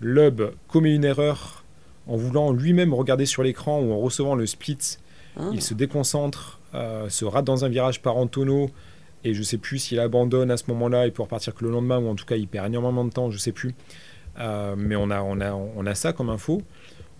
Lub 0.00 0.52
commet 0.68 0.94
une 0.94 1.04
erreur 1.04 1.64
en 2.06 2.16
voulant 2.16 2.52
lui-même 2.52 2.94
regarder 2.94 3.26
sur 3.26 3.42
l'écran 3.42 3.80
ou 3.80 3.92
en 3.92 3.98
recevant 3.98 4.34
le 4.34 4.46
split. 4.46 4.98
Ah. 5.36 5.50
Il 5.52 5.62
se 5.62 5.74
déconcentre, 5.74 6.60
euh, 6.74 7.08
se 7.08 7.24
rate 7.24 7.44
dans 7.44 7.64
un 7.64 7.68
virage 7.68 8.02
par 8.02 8.16
en 8.16 8.26
tonneau 8.26 8.70
et 9.22 9.34
je 9.34 9.42
sais 9.42 9.58
plus 9.58 9.78
s'il 9.78 10.00
abandonne 10.00 10.50
à 10.50 10.56
ce 10.56 10.64
moment-là 10.68 11.06
et 11.06 11.10
peut 11.10 11.22
repartir 11.22 11.54
que 11.54 11.64
le 11.64 11.70
lendemain 11.70 11.98
ou 11.98 12.08
en 12.08 12.14
tout 12.14 12.24
cas 12.24 12.36
il 12.36 12.48
perd 12.48 12.66
énormément 12.66 13.04
de 13.04 13.10
temps, 13.10 13.30
je 13.30 13.38
sais 13.38 13.52
plus. 13.52 13.74
mais 14.38 14.96
on 14.96 15.10
a, 15.10 15.20
on, 15.22 15.40
a, 15.40 15.52
on 15.52 15.86
a 15.86 15.94
ça 15.94 16.12
comme 16.12 16.30
info. 16.30 16.62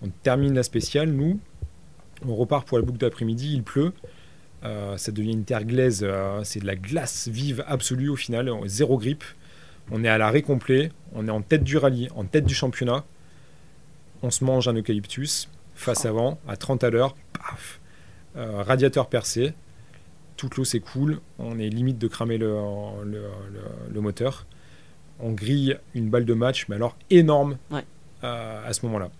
On 0.03 0.09
termine 0.23 0.55
la 0.55 0.63
spéciale, 0.63 1.11
nous. 1.11 1.39
On 2.27 2.35
repart 2.35 2.67
pour 2.67 2.79
la 2.79 2.83
boucle 2.83 2.97
d'après-midi, 2.97 3.53
il 3.53 3.63
pleut. 3.63 3.93
Ça 4.61 5.11
devient 5.11 5.33
une 5.33 5.43
terre 5.43 5.65
glaise, 5.65 6.05
c'est 6.43 6.59
de 6.59 6.67
la 6.67 6.75
glace 6.75 7.27
vive 7.27 7.63
absolue 7.67 8.09
au 8.09 8.15
final, 8.15 8.51
zéro 8.65 8.97
grippe. 8.97 9.23
On 9.91 10.03
est 10.03 10.07
à 10.07 10.17
l'arrêt 10.17 10.41
complet, 10.41 10.91
on 11.13 11.27
est 11.27 11.31
en 11.31 11.41
tête 11.41 11.63
du 11.63 11.77
rallye, 11.77 12.09
en 12.15 12.25
tête 12.25 12.45
du 12.45 12.53
championnat. 12.53 13.03
On 14.21 14.29
se 14.29 14.43
mange 14.43 14.67
un 14.67 14.73
eucalyptus 14.73 15.49
face 15.73 16.05
avant, 16.05 16.39
à 16.47 16.57
30 16.57 16.83
à 16.83 16.89
l'heure, 16.89 17.15
paf, 17.33 17.81
radiateur 18.35 19.09
percé, 19.09 19.53
toute 20.41 20.57
l'eau 20.57 20.65
s'écoule, 20.65 21.19
on 21.37 21.59
est 21.59 21.69
limite 21.69 21.99
de 21.99 22.07
cramer 22.07 22.39
le, 22.39 22.57
le, 23.91 24.01
moteur. 24.01 24.47
On 25.19 25.33
grille 25.33 25.77
une 25.93 26.09
balle 26.09 26.25
de 26.25 26.33
match, 26.33 26.65
mais 26.67 26.77
alors 26.77 26.97
énorme 27.11 27.59
euh, 28.23 28.67
à 28.67 28.73
ce 28.73 28.83
moment-là. 28.87 29.11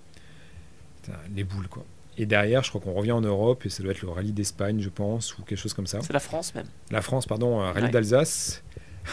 Les 1.36 1.44
boules, 1.44 1.68
quoi. 1.68 1.86
Et 2.22 2.28
derrière, 2.28 2.64
je 2.64 2.70
crois 2.70 2.80
qu'on 2.80 2.94
revient 2.94 3.14
en 3.14 3.22
Europe 3.22 3.66
et 3.66 3.70
ça 3.70 3.82
doit 3.82 3.94
être 3.94 4.04
le 4.04 4.10
rallye 4.10 4.32
d'Espagne, 4.32 4.80
je 4.80 4.90
pense, 4.90 5.36
ou 5.40 5.42
quelque 5.42 5.58
chose 5.58 5.74
comme 5.74 5.88
ça. 5.88 5.98
C'est 6.04 6.14
la 6.14 6.20
France 6.20 6.54
même. 6.54 6.68
La 6.92 7.02
France, 7.02 7.26
pardon, 7.26 7.58
rallye 7.58 7.90
d'Alsace. 7.90 8.64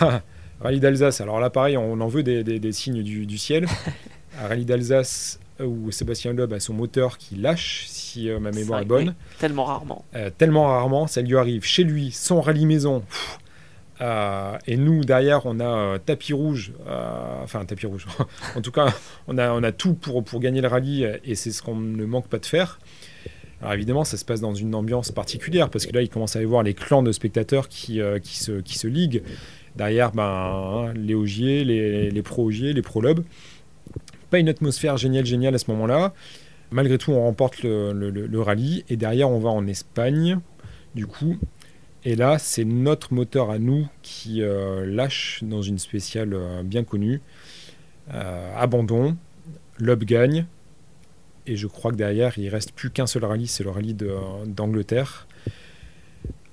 rallye 0.61 0.79
d'Alsace, 0.79 1.23
alors 1.23 1.41
là, 1.41 1.49
pareil, 1.49 1.79
on 1.79 1.99
en 2.03 2.09
veut 2.09 2.23
des, 2.23 2.73
signes 2.73 3.03
du, 3.03 3.25
du 3.25 3.39
ciel. 3.39 3.67
rallye 4.39 4.67
d'Alsace, 4.67 5.41
où 5.59 5.91
Sébastien 5.91 6.35
Loeb 6.35 6.53
a 6.53 6.61
son 6.61 6.75
moteur 6.75 7.17
qui 7.17 7.37
lâche, 7.37 7.87
si 7.89 8.29
euh, 8.29 8.41
ma 8.41 8.51
mémoire 8.51 8.81
est, 8.81 8.85
bonne. 8.85 9.15
tellement 9.39 9.65
rarement. 9.65 10.05
Euh, 10.15 10.29
tellement 10.37 10.67
rarement, 10.67 11.07
ça 11.07 11.23
lui 11.23 11.35
arrive 11.39 11.65
chez 11.65 11.85
lui, 11.85 12.11
son 12.11 12.43
rallye 12.43 12.67
maison. 12.67 13.03
Euh, 14.03 14.59
et 14.67 14.77
nous, 14.77 15.03
derrière, 15.03 15.47
on 15.47 15.61
a 15.61 15.99
tapis 15.99 16.35
rouge, 16.35 16.73
enfin 17.43 17.65
tapis 17.65 17.87
rouge. 17.87 18.07
en 18.55 18.61
tout 18.61 18.71
cas, 18.71 18.93
on 19.29 19.39
a, 19.39 19.51
on 19.51 19.63
a 19.63 19.73
tout 19.73 19.95
pour, 19.95 20.23
pour 20.23 20.41
gagner 20.41 20.61
le 20.61 20.69
rallye 20.69 21.09
et 21.25 21.35
c'est 21.35 21.53
ce 21.53 21.63
qu'on 21.63 21.77
ne 21.77 22.05
manque 22.05 22.29
pas 22.29 22.39
de 22.39 22.47
faire. 22.47 22.79
Alors 23.61 23.75
évidemment, 23.75 24.05
ça 24.05 24.17
se 24.17 24.25
passe 24.25 24.41
dans 24.41 24.55
une 24.55 24.75
ambiance 24.75 25.11
particulière 25.11 25.69
parce 25.71 25.87
que 25.87 25.93
là, 25.93 26.03
il 26.03 26.09
commence 26.09 26.37
à 26.37 26.41
y 26.41 26.45
avoir 26.45 26.63
les 26.63 26.75
clans 26.75 27.03
de 27.03 27.13
spectateurs 27.13 27.69
qui, 27.69 28.01
qui, 28.23 28.37
se, 28.37 28.61
qui 28.61 28.79
se 28.79 28.87
liguent. 28.87 29.23
Derrière, 29.77 30.13
ben, 30.13 30.23
hein, 30.23 30.93
les 30.95 31.15
ogiers, 31.15 31.65
les, 31.65 32.11
les 32.11 32.23
pro-ogiers, 32.23 32.73
les 32.73 32.83
pro-lobes 32.83 33.25
pas 34.31 34.39
une 34.39 34.49
atmosphère 34.49 34.97
géniale, 34.97 35.27
géniale 35.27 35.55
à 35.55 35.59
ce 35.59 35.71
moment-là. 35.71 36.13
Malgré 36.71 36.99
tout, 36.99 37.13
on 37.13 37.23
remporte 37.23 37.63
le, 37.63 38.41
rallye 38.41 38.85
et 38.89 38.97
derrière, 38.97 39.31
on 39.31 39.39
va 39.39 39.51
en 39.51 39.67
Espagne, 39.67 40.39
du 40.95 41.07
coup. 41.07 41.37
Et 42.05 42.15
là, 42.15 42.39
c'est 42.39 42.65
notre 42.65 43.13
moteur 43.13 43.51
à 43.51 43.59
nous 43.59 43.89
qui 44.03 44.43
euh, 44.43 44.87
lâche 44.87 45.41
dans 45.43 45.63
une 45.63 45.79
spéciale 45.79 46.33
euh, 46.35 46.63
bien 46.63 46.85
connue. 46.85 47.21
Euh, 48.13 48.53
abandon, 48.57 49.17
Loeb 49.79 50.05
gagne. 50.05 50.47
Et 51.49 51.57
je 51.57 51.67
crois 51.67 51.91
que 51.91 51.97
derrière, 51.97 52.39
il 52.39 52.49
reste 52.49 52.73
plus 52.73 52.91
qu'un 52.91 53.07
seul 53.07 53.25
rallye, 53.25 53.47
c'est 53.47 53.65
le 53.65 53.71
rallye 53.71 53.97
d'Angleterre 54.47 55.27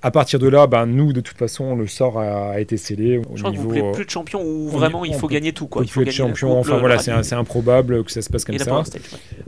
à 0.06 0.10
partir 0.12 0.38
de 0.38 0.46
là, 0.46 0.68
ben, 0.68 0.86
nous, 0.86 1.12
de 1.12 1.20
toute 1.20 1.36
façon, 1.36 1.74
le 1.74 1.88
sort 1.88 2.20
a, 2.20 2.60
été 2.60 2.76
scellé. 2.76 3.18
Au 3.18 3.22
Je 3.34 3.40
crois 3.40 3.50
niveau, 3.50 3.70
que 3.70 3.80
vous 3.80 3.92
plus 3.92 4.04
de 4.04 4.10
champion 4.10 4.40
ou 4.40 4.68
vraiment 4.68 5.04
il 5.04 5.14
faut 5.14 5.26
gagner 5.26 5.52
tout. 5.52 5.66
Quoi. 5.66 5.82
Il 5.82 5.90
faut 5.90 6.04
de 6.04 6.10
champion, 6.10 6.58
enfin 6.58 6.78
voilà, 6.78 6.98
c'est 6.98 7.34
improbable 7.34 8.04
que 8.04 8.12
ça 8.12 8.22
se 8.22 8.30
passe 8.30 8.44
comme 8.44 8.58
ça. 8.58 8.84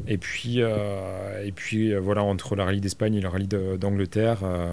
Et 0.08 0.18
puis, 0.18 0.56
euh, 0.58 1.44
et 1.44 1.52
puis 1.52 1.92
euh, 1.92 2.00
voilà, 2.00 2.24
entre 2.24 2.56
la 2.56 2.64
rallye 2.64 2.80
d'Espagne 2.80 3.14
et 3.14 3.20
la 3.20 3.30
rallye 3.30 3.46
d'Angleterre, 3.46 4.40
euh, 4.42 4.72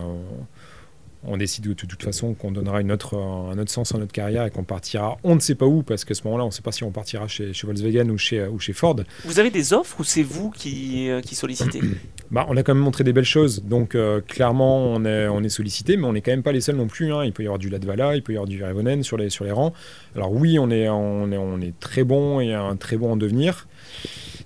on 1.27 1.37
décide 1.37 1.67
de, 1.67 1.73
toute 1.73 2.03
façon 2.03 2.33
qu'on 2.33 2.51
donnera 2.51 2.81
une 2.81 2.91
autre, 2.91 3.17
un 3.17 3.57
autre 3.57 3.71
sens 3.71 3.93
à 3.93 3.97
notre 3.97 4.11
carrière 4.11 4.45
et 4.45 4.51
qu'on 4.51 4.63
partira 4.63 5.17
on 5.23 5.35
ne 5.35 5.39
sait 5.39 5.55
pas 5.55 5.65
où, 5.65 5.83
parce 5.83 6.05
qu'à 6.05 6.13
ce 6.13 6.23
moment-là, 6.25 6.43
on 6.43 6.47
ne 6.47 6.53
sait 6.53 6.61
pas 6.61 6.71
si 6.71 6.83
on 6.83 6.91
partira 6.91 7.27
chez, 7.27 7.53
chez, 7.53 7.67
Volkswagen 7.67 8.09
ou 8.09 8.17
chez, 8.17 8.45
ou 8.47 8.59
chez 8.59 8.73
Ford. 8.73 8.97
Vous 9.23 9.39
avez 9.39 9.49
des 9.49 9.73
offres 9.73 9.99
ou 9.99 10.03
c'est 10.03 10.23
vous 10.23 10.49
qui, 10.51 11.09
euh, 11.09 11.21
qui 11.21 11.35
sollicitez 11.35 11.81
bah, 12.31 12.45
On 12.49 12.57
a 12.57 12.63
quand 12.63 12.73
même 12.73 12.83
montré 12.83 13.03
des 13.03 13.13
belles 13.13 13.23
choses, 13.23 13.63
donc 13.63 13.95
euh, 13.95 14.21
clairement, 14.21 14.85
on 14.85 15.05
est, 15.05 15.27
on 15.27 15.41
est 15.41 15.49
sollicité, 15.49 15.97
mais 15.97 16.05
on 16.05 16.13
n'est 16.13 16.21
quand 16.21 16.31
même 16.31 16.43
pas 16.43 16.51
les 16.51 16.61
seuls 16.61 16.75
non 16.75 16.87
plus. 16.87 17.13
Hein. 17.13 17.25
Il 17.25 17.33
peut 17.33 17.43
y 17.43 17.47
avoir 17.47 17.59
du 17.59 17.69
Latvala, 17.69 18.15
il 18.15 18.23
peut 18.23 18.33
y 18.33 18.35
avoir 18.35 18.47
du 18.47 18.63
Revonen 18.63 19.03
sur 19.03 19.17
les, 19.17 19.29
sur 19.29 19.45
les 19.45 19.51
rangs. 19.51 19.73
Alors 20.15 20.31
oui, 20.31 20.59
on 20.59 20.69
est, 20.69 20.89
on 20.89 21.31
est, 21.31 21.37
on 21.37 21.59
est 21.61 21.77
très 21.79 22.03
bon 22.03 22.39
et 22.39 22.53
un 22.53 22.75
très 22.75 22.97
bon 22.97 23.13
en 23.13 23.17
devenir, 23.17 23.67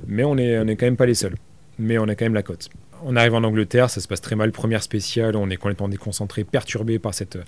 mais 0.08 0.24
on 0.24 0.36
n'est 0.36 0.60
on 0.60 0.68
est 0.68 0.76
quand 0.76 0.86
même 0.86 0.98
pas 0.98 1.06
les 1.06 1.16
seuls. 1.16 1.36
Mais 1.78 1.98
on 1.98 2.08
a 2.08 2.16
quand 2.16 2.26
même 2.26 2.34
la 2.34 2.44
cote 2.44 2.70
on 3.04 3.16
arrive 3.16 3.34
en 3.34 3.44
Angleterre, 3.44 3.90
ça 3.90 4.02
se 4.02 4.08
passe 4.08 4.22
très 4.22 4.36
mal. 4.36 4.52
Première 4.52 4.84
spéciale, 4.84 5.36
on 5.36 5.50
est 5.50 5.58
complètement 5.58 5.90
déconcentré, 5.90 6.44
perturbé 6.44 7.00
par 7.00 7.14
cette 7.14 7.38
euh, 7.38 7.44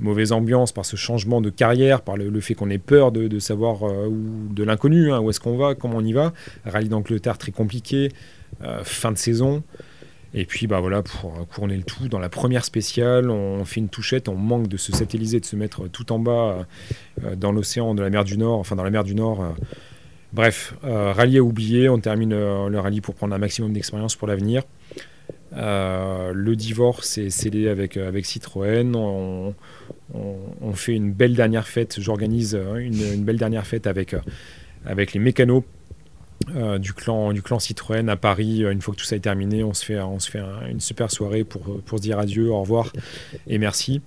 mauvaise 0.00 0.32
ambiance, 0.32 0.72
par 0.72 0.84
ce 0.84 0.96
changement 0.96 1.40
de 1.40 1.50
carrière, 1.50 2.02
par 2.02 2.16
le, 2.16 2.40
fait 2.40 2.54
qu'on 2.54 2.70
ait 2.70 2.78
peur 2.78 3.12
de, 3.12 3.38
savoir 3.38 3.86
euh, 3.86 4.08
de 4.10 4.62
l'inconnu, 4.64 5.12
hein, 5.12 5.20
où 5.20 5.30
est-ce 5.30 5.40
qu'on 5.40 5.56
va, 5.56 5.74
comment 5.74 5.98
on 5.98 6.04
y 6.04 6.12
va. 6.12 6.32
Rallye 6.64 6.88
d'Angleterre 6.88 7.38
très 7.38 7.52
compliqué, 7.52 8.10
euh, 8.62 8.82
fin 8.84 9.12
de 9.12 9.18
saison. 9.18 9.62
Et 10.34 10.46
puis 10.46 10.66
bah 10.66 10.80
voilà, 10.80 11.02
pour 11.02 11.46
couronner 11.48 11.76
le 11.76 11.82
tout, 11.82 12.08
dans 12.08 12.18
la 12.18 12.30
première 12.30 12.64
spéciale, 12.64 13.28
on 13.28 13.66
fait 13.66 13.80
une 13.80 13.90
touchette, 13.90 14.30
on 14.30 14.34
manque 14.34 14.66
de 14.66 14.78
se 14.78 14.90
satelliser, 14.90 15.40
de 15.40 15.44
se 15.44 15.56
mettre 15.56 15.88
tout 15.88 16.10
en 16.10 16.18
bas 16.18 16.66
dans 17.36 17.52
l'océan 17.52 17.94
de 17.94 18.00
la 18.00 18.08
mer 18.08 18.24
du 18.24 18.38
Nord, 18.38 18.58
enfin 18.58 18.74
dans 18.74 18.82
la 18.82 18.88
mer 18.88 19.04
du 19.04 19.14
Nord. 19.14 19.54
Bref, 20.32 20.74
rallye 20.82 21.38
à 21.38 21.42
oublier, 21.42 21.88
on 21.88 21.98
termine 21.98 22.30
le 22.30 22.78
rallye 22.78 23.00
pour 23.00 23.14
prendre 23.14 23.34
un 23.34 23.38
maximum 23.38 23.72
d'expérience 23.72 24.16
pour 24.16 24.28
l'avenir. 24.28 24.62
Euh, 25.54 26.32
le 26.34 26.56
divorce 26.56 27.18
est 27.18 27.30
scellé 27.30 27.68
avec, 27.68 27.96
euh, 27.96 28.22
Citroën. 28.22 28.94
On, 28.94 29.54
fait 30.74 30.94
une 30.94 31.12
belle 31.12 31.34
dernière 31.34 31.68
fête. 31.68 32.00
J'organise 32.00 32.54
euh, 32.54 32.76
une, 32.76 33.22
belle 33.24 33.36
dernière 33.36 33.66
fête 33.66 33.86
avec, 33.86 34.14
les 34.86 35.20
mécanos 35.20 35.62
du, 36.78 36.92
clan, 36.92 37.32
Citroën 37.58 38.08
à 38.08 38.16
Paris. 38.16 38.62
Une 38.62 38.80
fois 38.80 38.94
que 38.94 39.00
tout 39.00 39.04
ça 39.04 39.16
est 39.16 39.20
terminé, 39.20 39.62
on 39.62 39.74
se 39.74 39.84
fait, 39.84 40.00
on 40.00 40.18
se 40.18 40.30
fait 40.30 40.42
une 40.70 40.80
super 40.80 41.10
soirée 41.10 41.44
pour, 41.44 41.80
pour 41.82 41.98
se 41.98 42.02
dire 42.02 42.18
adieu, 42.18 42.50
au 42.50 42.60
revoir 42.60 42.92
et 43.46 43.58
merci. 43.58 44.00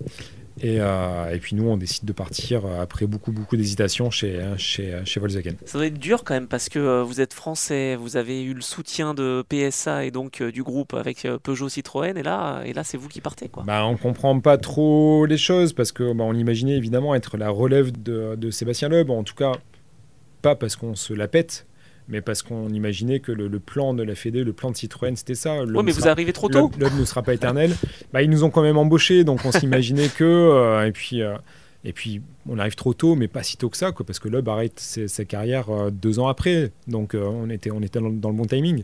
Euh, 0.64 1.32
et, 1.32 1.40
puis 1.40 1.56
nous, 1.56 1.68
on 1.68 1.78
décide 1.78 2.06
de 2.06 2.14
partir 2.14 2.66
euh, 2.66 2.82
après 2.82 3.06
beaucoup, 3.06 3.32
beaucoup 3.32 3.58
d'hésitation 3.58 4.10
chez, 4.10 4.42
hein, 4.42 4.56
chez, 4.58 4.94
euh, 4.94 5.06
chez, 5.06 5.20
Volkswagen. 5.20 5.56
Ça 5.66 5.78
doit 5.78 5.88
être 5.88 6.00
dur 6.00 6.24
quand 6.24 6.34
même 6.34 6.48
parce 6.48 6.70
que 6.70 7.02
vous 7.02 7.20
êtes 7.20 7.34
français, 7.34 7.96
vous 7.96 8.16
avez 8.16 8.42
eu 8.42 8.54
le 8.54 8.62
soutien 8.62 9.14
de 9.14 9.44
PSA 9.50 10.06
et 10.06 10.12
donc 10.12 10.42
du 10.42 10.64
groupe 10.64 10.94
avec 10.94 11.28
Peugeot 11.44 11.70
Citroën, 11.70 12.18
et 12.18 12.24
là, 12.24 12.62
et 12.64 12.74
là 12.74 12.84
c'est 12.84 12.98
vous 12.98 13.10
qui 13.10 13.22
partez. 13.22 13.50
Quoi. 13.50 13.64
Bah, 13.64 13.86
on 13.86 13.98
comprend 13.98 14.40
pas 14.40 14.58
trop 14.58 15.26
les 15.26 15.38
choses 15.38 15.74
parce 15.74 15.92
que 15.92 16.14
bah, 16.14 16.24
on 16.26 16.34
imaginait 16.34 16.78
évidemment 16.78 17.16
être 17.16 17.38
la 17.38 17.50
relève 17.50 17.92
de, 17.92 18.36
de 18.36 18.52
Sébastien 18.52 18.90
Loeb, 18.90 19.10
en 19.10 19.24
tout 19.24 19.36
cas 19.36 19.54
pas 20.42 20.56
parce 20.56 20.76
qu'on 20.76 20.96
se 20.96 21.14
la 21.14 21.28
pète, 21.28 21.66
mais 22.08 22.22
parce 22.22 22.44
qu'on 22.44 22.70
imaginait 22.70 23.20
que 23.20 23.32
le, 23.32 23.60
plan 23.60 23.94
de 23.94 24.04
la 24.04 24.16
Fédé, 24.16 24.44
le 24.44 24.54
plan 24.54 24.70
de 24.70 24.76
Citroën, 24.76 25.16
c'était 25.16 25.36
ça. 25.36 25.64
Oui, 25.64 25.84
mais 25.84 25.92
vous 25.92 26.08
arrivez 26.08 26.34
trop 26.34 26.50
tôt. 26.50 26.72
L'homme 26.80 27.00
ne 27.00 27.06
sera 27.06 27.24
pas 27.24 27.34
éternel. 27.34 27.76
bah, 28.14 28.22
ils 28.22 28.30
nous 28.30 28.44
ont 28.44 28.52
quand 28.52 28.62
même 28.62 28.78
embauchés, 28.78 29.24
donc 29.24 29.44
on 29.46 29.52
s'imaginait 29.52 30.10
que. 30.10 30.24
Euh, 30.24 30.86
et 30.86 30.92
puis. 30.92 31.22
Euh, 31.22 31.36
et 31.88 31.94
puis, 31.94 32.24
on 32.50 32.58
arrive 32.58 32.74
trop 32.74 32.96
tôt, 32.96 33.14
mais 33.14 33.28
pas 33.28 33.44
si 33.44 33.58
tôt 33.58 33.70
que 33.70 33.78
ça, 33.78 33.92
quoi, 33.92 34.04
parce 34.08 34.18
que 34.18 34.28
Loeb 34.28 34.50
arrête 34.50 34.80
sa, 34.80 35.24
carrière 35.24 35.70
euh, 35.70 35.92
deux 35.92 36.18
ans 36.18 36.28
après. 36.28 36.72
Donc, 36.88 37.14
on 37.14 37.48
était, 37.52 37.70
on 37.70 37.84
était 37.84 38.00
dans, 38.00 38.10
le 38.10 38.36
bon 38.36 38.46
timing. 38.46 38.84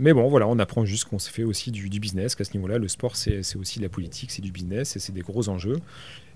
Mais 0.00 0.14
bon, 0.14 0.26
voilà, 0.30 0.48
on 0.48 0.58
apprend 0.58 0.86
juste 0.86 1.04
qu'on 1.04 1.18
se 1.18 1.28
fait 1.30 1.44
aussi 1.44 1.70
du, 1.70 1.90
du 1.90 2.00
business, 2.00 2.34
qu'à 2.34 2.44
ce 2.44 2.54
niveau-là, 2.54 2.78
le 2.78 2.88
sport, 2.88 3.14
c'est 3.16 3.42
aussi 3.56 3.78
de 3.78 3.84
la 3.84 3.90
politique, 3.90 4.30
c'est 4.30 4.40
du 4.40 4.52
business, 4.52 4.96
et 4.96 5.00
c'est 5.00 5.12
des 5.12 5.20
gros 5.20 5.50
enjeux 5.50 5.76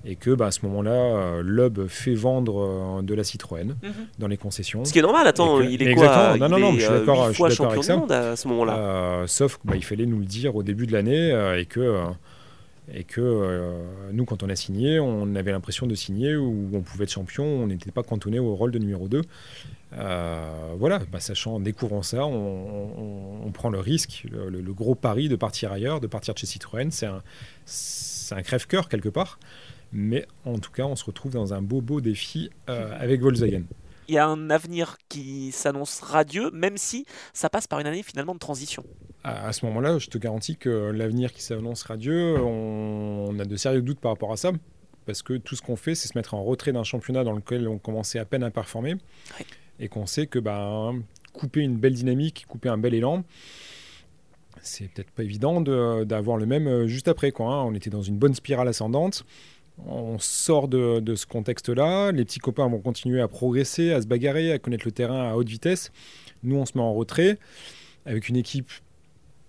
et 0.04 0.16
que 0.16 0.30
bah, 0.30 0.46
à 0.46 0.50
ce 0.50 0.64
moment-là, 0.66 0.92
euh, 0.92 1.42
Loeb 1.42 1.86
fait 1.88 2.14
vendre 2.14 2.98
euh, 2.98 3.02
de 3.02 3.14
la 3.14 3.24
Citroën 3.24 3.66
mhm. 3.66 3.92
dans 4.18 4.28
les 4.28 4.36
concessions. 4.36 4.84
Ce 4.84 4.92
qui 4.92 5.00
est 5.00 5.02
normal, 5.02 5.26
attends, 5.26 5.60
il 5.60 5.82
est 5.82 5.94
quoi 5.94 6.36
Non, 6.38 6.48
non, 6.48 6.58
non, 6.58 6.72
je 6.74 6.80
suis 6.80 6.88
euh, 6.88 7.00
d'accord 7.00 7.24
avec 7.24 7.36
ça. 7.84 8.28
à 8.30 8.36
ce 8.36 8.48
moment-là. 8.48 9.24
sauf 9.26 9.58
qu'il 9.58 9.70
bah, 9.70 9.76
fallait 9.80 10.06
nous 10.06 10.18
le 10.18 10.24
dire 10.24 10.54
au 10.54 10.62
début 10.62 10.86
de 10.86 10.92
l'année 10.92 11.30
et 11.58 11.66
que, 11.66 12.04
et 12.94 13.04
que 13.04 13.72
nous, 14.12 14.24
quand 14.24 14.42
on 14.42 14.48
a 14.48 14.56
signé, 14.56 15.00
on 15.00 15.34
avait 15.34 15.52
l'impression 15.52 15.86
de 15.86 15.94
signer 15.94 16.36
où 16.36 16.70
on 16.72 16.80
pouvait 16.80 17.04
être 17.04 17.12
champion, 17.12 17.44
on 17.44 17.66
n'était 17.66 17.90
pas 17.90 18.02
cantonné 18.04 18.38
au 18.38 18.54
rôle 18.54 18.70
de 18.70 18.78
numéro 18.78 19.08
2. 19.08 19.22
voilà, 20.78 21.00
bah, 21.10 21.18
sachant, 21.18 21.58
découvrant 21.58 22.02
ça, 22.02 22.24
on, 22.24 23.50
prend 23.52 23.70
le 23.70 23.80
risque, 23.80 24.26
le, 24.30 24.48
le, 24.48 24.72
gros 24.72 24.94
pari 24.94 25.28
de 25.28 25.34
partir 25.34 25.72
ailleurs, 25.72 26.00
de 26.00 26.06
partir 26.06 26.34
de 26.34 26.38
chez 26.38 26.46
Citroën. 26.46 26.90
C'est 26.92 27.06
un, 27.06 27.22
un 28.30 28.42
crève-cœur 28.42 28.88
quelque 28.88 29.08
part. 29.08 29.38
Mais 29.92 30.26
en 30.44 30.58
tout 30.58 30.70
cas, 30.70 30.84
on 30.84 30.96
se 30.96 31.04
retrouve 31.04 31.32
dans 31.32 31.54
un 31.54 31.62
beau, 31.62 31.80
beau 31.80 32.00
défi 32.00 32.50
euh, 32.68 32.90
avec 32.98 33.20
Volkswagen. 33.20 33.62
Il 34.08 34.14
y 34.14 34.18
a 34.18 34.26
un 34.26 34.50
avenir 34.50 34.96
qui 35.08 35.52
s'annonce 35.52 36.00
radieux, 36.00 36.50
même 36.50 36.78
si 36.78 37.04
ça 37.34 37.50
passe 37.50 37.66
par 37.66 37.78
une 37.78 37.86
année 37.86 38.02
finalement 38.02 38.34
de 38.34 38.38
transition. 38.38 38.84
À, 39.22 39.52
ce 39.52 39.66
moment-là, 39.66 39.98
je 39.98 40.08
te 40.08 40.16
garantis 40.16 40.56
que 40.56 40.70
l'avenir 40.90 41.32
qui 41.32 41.42
s'annonce 41.42 41.82
radieux, 41.82 42.40
on, 42.40 43.38
a 43.38 43.44
de 43.44 43.56
sérieux 43.56 43.82
doutes 43.82 44.00
par 44.00 44.12
rapport 44.12 44.32
à 44.32 44.38
ça. 44.38 44.52
Parce 45.04 45.22
que 45.22 45.34
tout 45.34 45.56
ce 45.56 45.62
qu'on 45.62 45.76
fait, 45.76 45.94
c'est 45.94 46.08
se 46.08 46.16
mettre 46.16 46.34
en 46.34 46.42
retrait 46.42 46.72
d'un 46.72 46.84
championnat 46.84 47.24
dans 47.24 47.32
lequel 47.32 47.68
on 47.68 47.78
commençait 47.78 48.18
à 48.18 48.24
peine 48.24 48.42
à 48.42 48.50
performer. 48.50 48.96
Et 49.78 49.88
qu'on 49.88 50.06
sait 50.06 50.26
que 50.26 50.38
bah, 50.38 50.92
couper 51.34 51.60
une 51.60 51.76
belle 51.76 51.94
dynamique, 51.94 52.46
couper 52.48 52.68
un 52.70 52.78
bel 52.78 52.94
élan, 52.94 53.24
c'est 54.62 54.88
peut-être 54.88 55.10
pas 55.10 55.22
évident 55.22 55.60
d'avoir 55.60 56.36
le 56.36 56.46
même 56.46 56.66
euh, 56.66 56.86
juste 56.86 57.08
après. 57.08 57.30
Quoi, 57.30 57.46
hein. 57.46 57.64
On 57.64 57.74
était 57.74 57.90
dans 57.90 58.02
une 58.02 58.16
bonne 58.16 58.34
spirale 58.34 58.68
ascendante 58.68 59.24
on 59.86 60.18
sort 60.18 60.68
de, 60.68 61.14
ce 61.14 61.26
contexte-là. 61.26 62.12
Les 62.12 62.24
petits 62.24 62.40
copains 62.40 62.68
vont 62.68 62.80
continuer 62.80 63.20
à 63.20 63.28
progresser, 63.28 63.92
à 63.92 64.02
se 64.02 64.06
bagarrer, 64.06 64.52
à 64.52 64.58
connaître 64.58 64.84
le 64.84 64.92
terrain 64.92 65.30
à 65.30 65.34
haute 65.34 65.48
vitesse. 65.48 65.92
Nous, 66.42 66.56
on 66.56 66.66
se 66.66 66.72
met 66.76 66.82
en 66.82 66.94
retrait 66.94 67.38
avec 68.06 68.28
une 68.28 68.36
équipe 68.36 68.70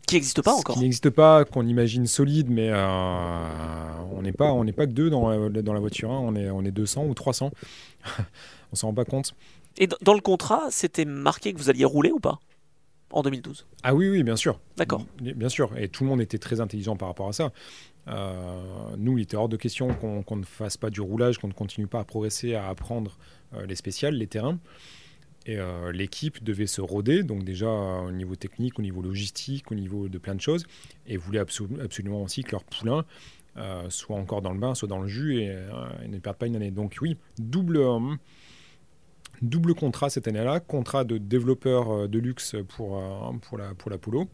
qui 0.08 0.16
n'existe 0.16 0.42
pas 0.42 0.54
encore. 0.54 0.76
Qui 0.76 0.82
n'existe 0.82 1.12
pas, 1.12 1.46
qu'on 1.46 1.68
imagine 1.68 2.08
solide, 2.08 2.50
mais 2.50 2.70
euh, 2.72 2.78
on 4.12 4.24
n'est 4.24 4.32
pas, 4.32 4.52
on 4.54 4.64
n'est 4.64 4.74
pas 4.74 4.88
que 4.88 4.92
deux 4.92 5.12
dans 5.12 5.30
la, 5.30 5.62
dans 5.62 5.74
la 5.74 5.80
voiture. 5.80 6.12
Hein. 6.12 6.20
On 6.24 6.36
est, 6.36 6.50
on 6.50 6.64
est 6.64 6.72
200 6.72 7.06
ou 7.06 7.14
300. 7.14 7.52
on 8.72 8.76
s'en 8.76 8.88
rend 8.88 8.94
pas 8.94 9.06
compte. 9.06 9.36
Et 9.78 9.88
dans 10.02 10.16
le 10.16 10.22
contrat, 10.22 10.64
c'était 10.72 11.06
marqué 11.06 11.54
que 11.54 11.60
vous 11.60 11.70
alliez 11.70 11.86
rouler 11.86 12.12
ou 12.12 12.20
pas 12.20 12.40
en 13.12 13.22
2012 13.22 13.66
Ah 13.84 13.96
oui, 13.96 14.10
oui, 14.10 14.24
bien 14.24 14.36
sûr. 14.36 14.60
D'accord. 14.78 15.06
Bien 15.22 15.50
sûr. 15.50 15.72
Et 15.78 15.90
tout 15.90 16.04
le 16.04 16.10
monde 16.10 16.22
était 16.22 16.38
très 16.38 16.60
intelligent 16.60 16.96
par 16.96 17.08
rapport 17.08 17.28
à 17.28 17.34
ça. 17.34 17.52
Euh, 18.10 18.96
nous, 18.98 19.18
il 19.18 19.24
était 19.24 19.38
hors 19.38 19.50
de 19.50 19.58
question 19.58 19.94
qu'on 19.94 20.36
ne 20.36 20.44
fasse 20.44 20.78
pas 20.78 20.90
du 20.90 21.02
roulage, 21.02 21.38
qu'on 21.38 21.48
ne 21.48 21.54
continue 21.54 21.88
pas 21.88 22.00
à 22.00 22.04
progresser, 22.04 22.56
à 22.56 22.68
apprendre 22.68 23.18
euh, 23.54 23.66
les 23.66 23.76
spéciales, 23.76 24.16
les 24.16 24.28
terrains. 24.28 24.60
Et 25.46 25.58
euh, 25.58 25.92
l'équipe 25.92 26.44
devait 26.44 26.68
se 26.68 26.82
roder, 26.82 27.24
donc 27.24 27.44
déjà 27.44 27.70
au 27.70 28.12
niveau 28.12 28.36
technique, 28.36 28.78
au 28.78 28.82
niveau 28.82 29.02
logistique, 29.02 29.72
au 29.72 29.76
niveau 29.76 30.10
de 30.10 30.18
plein 30.18 30.36
de 30.36 30.42
choses, 30.42 30.66
et 31.08 31.18
voulait 31.18 31.40
absolument 31.40 32.24
aussi 32.24 32.44
que 32.44 32.52
leur 32.52 32.64
poulain 32.64 33.06
soit 33.90 34.16
encore 34.16 34.42
dans 34.42 34.54
le 34.54 34.60
bain, 34.60 34.74
soit 34.74 34.88
dans 34.88 35.02
le 35.02 35.08
jus, 35.10 35.42
et, 35.42 35.54
ne 36.08 36.18
perde 36.20 36.38
pas 36.38 36.48
une 36.48 36.56
année. 36.56 36.72
Donc 36.72 36.98
oui, 37.02 37.18
double, 37.40 37.82
double 39.42 39.74
contrat 39.74 40.10
cette 40.10 40.30
année-là, 40.30 40.62
contrat 40.62 41.04
de 41.04 41.18
développeur 41.18 42.08
de 42.08 42.20
luxe 42.20 42.56
pour, 42.70 43.04
pour, 43.42 43.58
la, 43.58 43.74
pour 43.74 43.92
la 43.92 43.98
Polo, 43.98 44.30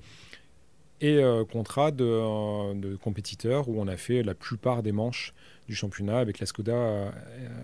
et 1.01 1.17
euh, 1.17 1.43
contrat 1.45 1.91
euh, 1.99 2.73
de, 2.73 2.95
compétiteur 2.95 3.67
où 3.67 3.79
on 3.79 3.87
a 3.87 3.97
fait 3.97 4.23
la 4.23 4.33
plupart 4.33 4.83
des 4.83 4.91
manches 4.91 5.33
du 5.67 5.75
championnat 5.75 6.19
avec 6.19 6.39
la 6.39 6.45
Skoda 6.45 6.73
euh, 6.73 7.09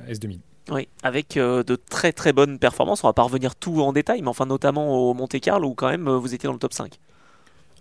S2000. 0.09 0.39
Oui, 0.69 0.87
avec 1.01 1.33
de 1.35 1.75
très 1.75 2.13
très 2.13 2.33
bonnes 2.33 2.59
performances. 2.59 3.03
On 3.03 3.07
va 3.07 3.13
pas 3.13 3.23
revenir 3.23 3.55
tout 3.55 3.81
en 3.81 3.93
détail, 3.93 4.21
mais 4.21 4.27
enfin 4.27 4.45
notamment 4.45 4.95
au 4.95 5.13
Monte 5.13 5.39
Carlo 5.39 5.69
où 5.69 5.73
quand 5.73 5.89
même 5.89 6.07
vous 6.07 6.33
étiez 6.33 6.47
dans 6.47 6.53
le 6.53 6.59
top 6.59 6.73
5. 6.73 6.99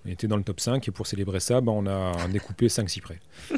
On 0.05 0.09
était 0.09 0.27
dans 0.27 0.39
le 0.39 0.43
top 0.43 0.61
5 0.61 0.89
et 0.89 0.91
pour 0.91 1.07
célébrer 1.07 1.41
ça, 1.41 1.61
bah, 1.61 1.73
on 1.73 1.87
a 1.87 2.13
découpé 2.29 2.71
5 2.71 2.89
cyprès. 2.89 3.21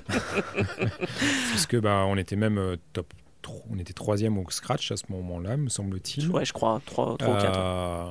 Puisque 1.50 1.80
bah, 1.80 2.04
on 2.08 2.16
était 2.16 2.34
même 2.34 2.76
top 2.92 3.06
on 3.70 3.78
était 3.78 3.92
troisième 3.92 4.38
au 4.38 4.44
scratch 4.50 4.92
à 4.92 4.96
ce 4.96 5.04
moment-là, 5.10 5.56
me 5.56 5.68
semble-t-il. 5.68 6.30
Ouais, 6.30 6.44
je 6.44 6.52
crois, 6.52 6.80
3, 6.86 7.16
3 7.18 7.34
ou 7.34 7.40
4. 7.40 7.58
Euh, 7.58 8.04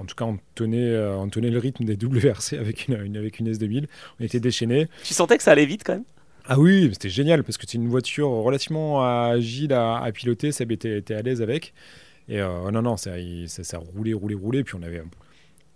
en 0.00 0.04
tout 0.04 0.14
cas, 0.14 0.24
on 0.24 0.38
tenait, 0.54 0.90
euh, 0.90 1.16
on 1.16 1.28
tenait 1.28 1.50
le 1.50 1.58
rythme 1.58 1.84
des 1.84 1.94
WRC 1.94 2.54
avec 2.58 2.88
une, 2.88 3.16
avec 3.16 3.38
une 3.38 3.50
S2000. 3.50 3.86
On 4.20 4.24
était 4.24 4.40
déchaînés. 4.40 4.88
Tu 5.04 5.14
sentais 5.14 5.36
que 5.36 5.42
ça 5.42 5.52
allait 5.52 5.66
vite 5.66 5.82
quand 5.84 5.94
même? 5.94 6.04
Ah 6.46 6.58
oui, 6.58 6.88
c'était 6.92 7.10
génial 7.10 7.44
parce 7.44 7.58
que 7.58 7.64
c'est 7.66 7.76
une 7.76 7.88
voiture 7.88 8.28
relativement 8.28 9.04
agile 9.04 9.72
à, 9.74 10.10
piloter. 10.12 10.50
Seb 10.50 10.72
était, 10.72 10.98
était 10.98 11.14
à 11.14 11.22
l'aise 11.22 11.42
avec. 11.42 11.74
Et 12.28 12.40
euh, 12.40 12.70
non, 12.70 12.82
non, 12.82 12.96
ça, 12.96 13.12
ça, 13.46 13.64
ça 13.64 13.78
roulait, 13.78 14.14
roulait, 14.14 14.34
roulait. 14.34 14.64
Puis 14.64 14.74
on 14.74 14.82
avait 14.82 15.02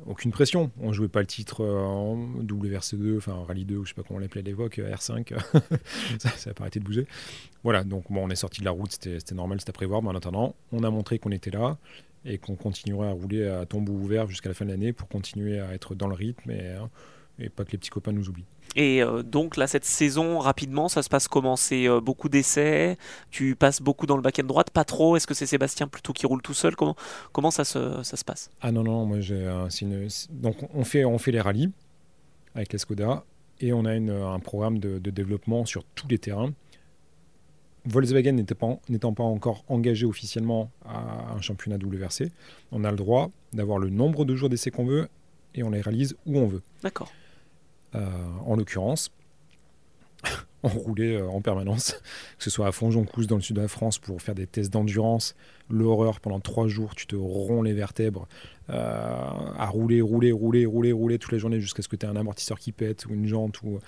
aucune 0.06 0.32
pression. 0.32 0.70
On 0.80 0.92
jouait 0.92 1.08
pas 1.08 1.20
le 1.20 1.26
titre 1.26 1.64
en 1.64 2.16
WRC2, 2.40 3.16
enfin 3.16 3.44
Rallye 3.46 3.64
2, 3.64 3.76
ou 3.76 3.84
je 3.84 3.90
sais 3.90 3.94
pas 3.94 4.02
comment 4.02 4.18
on 4.18 4.20
l'appelait 4.20 4.40
à 4.40 4.44
l'époque, 4.44 4.78
R5. 4.78 5.34
ça, 6.18 6.30
ça 6.30 6.50
a 6.50 6.54
pas 6.54 6.64
arrêté 6.64 6.80
de 6.80 6.84
bouger. 6.84 7.06
Voilà, 7.62 7.84
donc 7.84 8.04
bon, 8.10 8.24
on 8.24 8.30
est 8.30 8.36
sorti 8.36 8.60
de 8.60 8.64
la 8.64 8.70
route, 8.70 8.92
c'était 8.92 9.34
normal, 9.34 9.60
c'était 9.60 9.70
à 9.70 9.74
prévoir, 9.74 10.02
mais 10.02 10.08
en 10.08 10.16
attendant, 10.16 10.54
on 10.72 10.82
a 10.82 10.90
montré 10.90 11.18
qu'on 11.18 11.32
était 11.32 11.50
là 11.50 11.78
et 12.24 12.38
qu'on 12.38 12.54
continuerait 12.56 13.08
à 13.08 13.12
rouler 13.12 13.46
à 13.46 13.66
tombeau 13.66 13.92
ouvert 13.92 14.28
jusqu'à 14.28 14.48
la 14.48 14.54
fin 14.54 14.64
de 14.64 14.70
l'année 14.70 14.92
pour 14.92 15.08
continuer 15.08 15.60
à 15.60 15.72
être 15.74 15.94
dans 15.94 16.08
le 16.08 16.14
rythme 16.14 16.50
et, 16.50 16.70
hein, 16.70 16.90
et 17.38 17.48
pas 17.48 17.64
que 17.64 17.72
les 17.72 17.78
petits 17.78 17.90
copains 17.90 18.12
nous 18.12 18.28
oublient. 18.28 18.46
Et 18.74 19.02
euh, 19.02 19.22
donc 19.22 19.56
là, 19.56 19.66
cette 19.66 19.84
saison, 19.84 20.39
rapidement, 20.39 20.89
ça 20.89 21.02
se 21.02 21.09
passe 21.09 21.28
comment? 21.28 21.56
C'est 21.56 21.89
euh, 21.89 22.01
beaucoup 22.01 22.28
d'essais? 22.28 22.97
Tu 23.30 23.55
passes 23.55 23.82
beaucoup 23.82 24.06
dans 24.06 24.16
le 24.16 24.22
back-end 24.22 24.44
droite? 24.44 24.70
Pas 24.70 24.84
trop? 24.84 25.16
Est-ce 25.16 25.26
que 25.26 25.34
c'est 25.34 25.47
Sébastien 25.47 25.89
plutôt 25.89 26.12
qui 26.12 26.26
roule 26.26 26.43
tout 26.43 26.55
seul? 26.55 26.74
Comment, 26.74 26.97
comment 27.32 27.51
ça, 27.51 27.64
se, 27.64 28.02
ça 28.02 28.16
se 28.16 28.24
passe? 28.24 28.51
Ah 28.60 28.72
non, 28.72 28.82
non, 28.82 29.05
moi 29.05 29.20
j'ai. 29.20 29.47
donc 30.30 30.56
on 30.74 30.84
fait, 30.84 31.05
on 31.05 31.18
fait 31.18 31.32
les 31.32 31.40
rallyes 31.40 31.70
avec 32.55 32.72
l'Escoda 32.72 33.24
et 33.60 33.72
on 33.72 33.84
a 33.84 33.94
une, 33.94 34.10
un 34.10 34.39
programme 34.40 34.78
de, 34.78 34.98
de, 34.98 35.10
développement 35.10 35.64
sur 35.64 35.84
tous 35.84 36.09
les 36.09 36.18
terrains. 36.18 36.52
Volkswagen 37.84 38.32
n'étant 38.32 39.12
pas, 39.12 39.24
encore 39.24 39.64
engagé 39.68 40.06
officiellement 40.06 40.70
à 40.84 41.32
un 41.34 41.40
championnat 41.40 41.78
WRC, 41.84 42.30
on 42.70 42.84
a 42.84 42.90
le 42.90 42.97
droit 42.97 43.30
d'avoir 43.52 43.78
le 43.78 43.90
nombre 43.90 44.24
de 44.24 44.36
jours 44.36 44.48
d'essai 44.48 44.70
qu'on 44.70 44.84
veut 44.84 45.09
et 45.55 45.62
on 45.62 45.70
les 45.70 45.80
réalise 45.80 46.16
où 46.26 46.39
on 46.39 46.47
veut. 46.47 46.62
D'accord. 46.82 47.10
Euh, 47.94 48.01
en 48.47 48.56
l'occurrence, 48.56 49.10
on 50.62 50.69
roulait 50.69 51.16
euh, 51.16 51.28
en 51.28 51.40
permanence, 51.40 51.93
que 52.39 52.44
ce 52.44 52.51
soit 52.51 52.66
à 52.66 52.73
Fonjoncousse 52.73 53.27
dans 53.27 53.36
le 53.36 53.43
sud 53.43 53.56
de 53.56 53.60
la 53.60 53.69
France 53.69 53.98
pour 53.98 54.23
faire 54.23 54.35
des 54.35 54.47
tests 54.47 54.73
d'endurance, 54.73 55.35
l'horreur 55.69 56.20
pendant 56.20 56.40
trois 56.40 56.69
jours, 56.69 56.94
tu 56.94 57.06
te 57.06 57.16
ronds 57.16 57.62
les 57.62 57.74
vertèbres, 57.74 58.28
euh, 58.70 58.74
à 59.59 59.66
rouler, 59.66 60.01
rouler, 60.01 60.32
rouler, 60.32 60.64
rouler, 60.64 60.93
rouler 60.93 61.19
toute 61.19 61.32
la 61.32 61.39
journée 61.39 61.60
jusqu'à 61.60 61.82
ce 61.82 61.89
que 61.89 61.97
tu 61.97 62.06
aies 62.06 62.09
un 62.09 62.16
amortisseur 62.16 62.59
qui 62.59 62.73
pète 62.73 63.05
ou 63.06 63.12
une 63.12 63.27
jante 63.27 63.60
ou, 63.62 63.78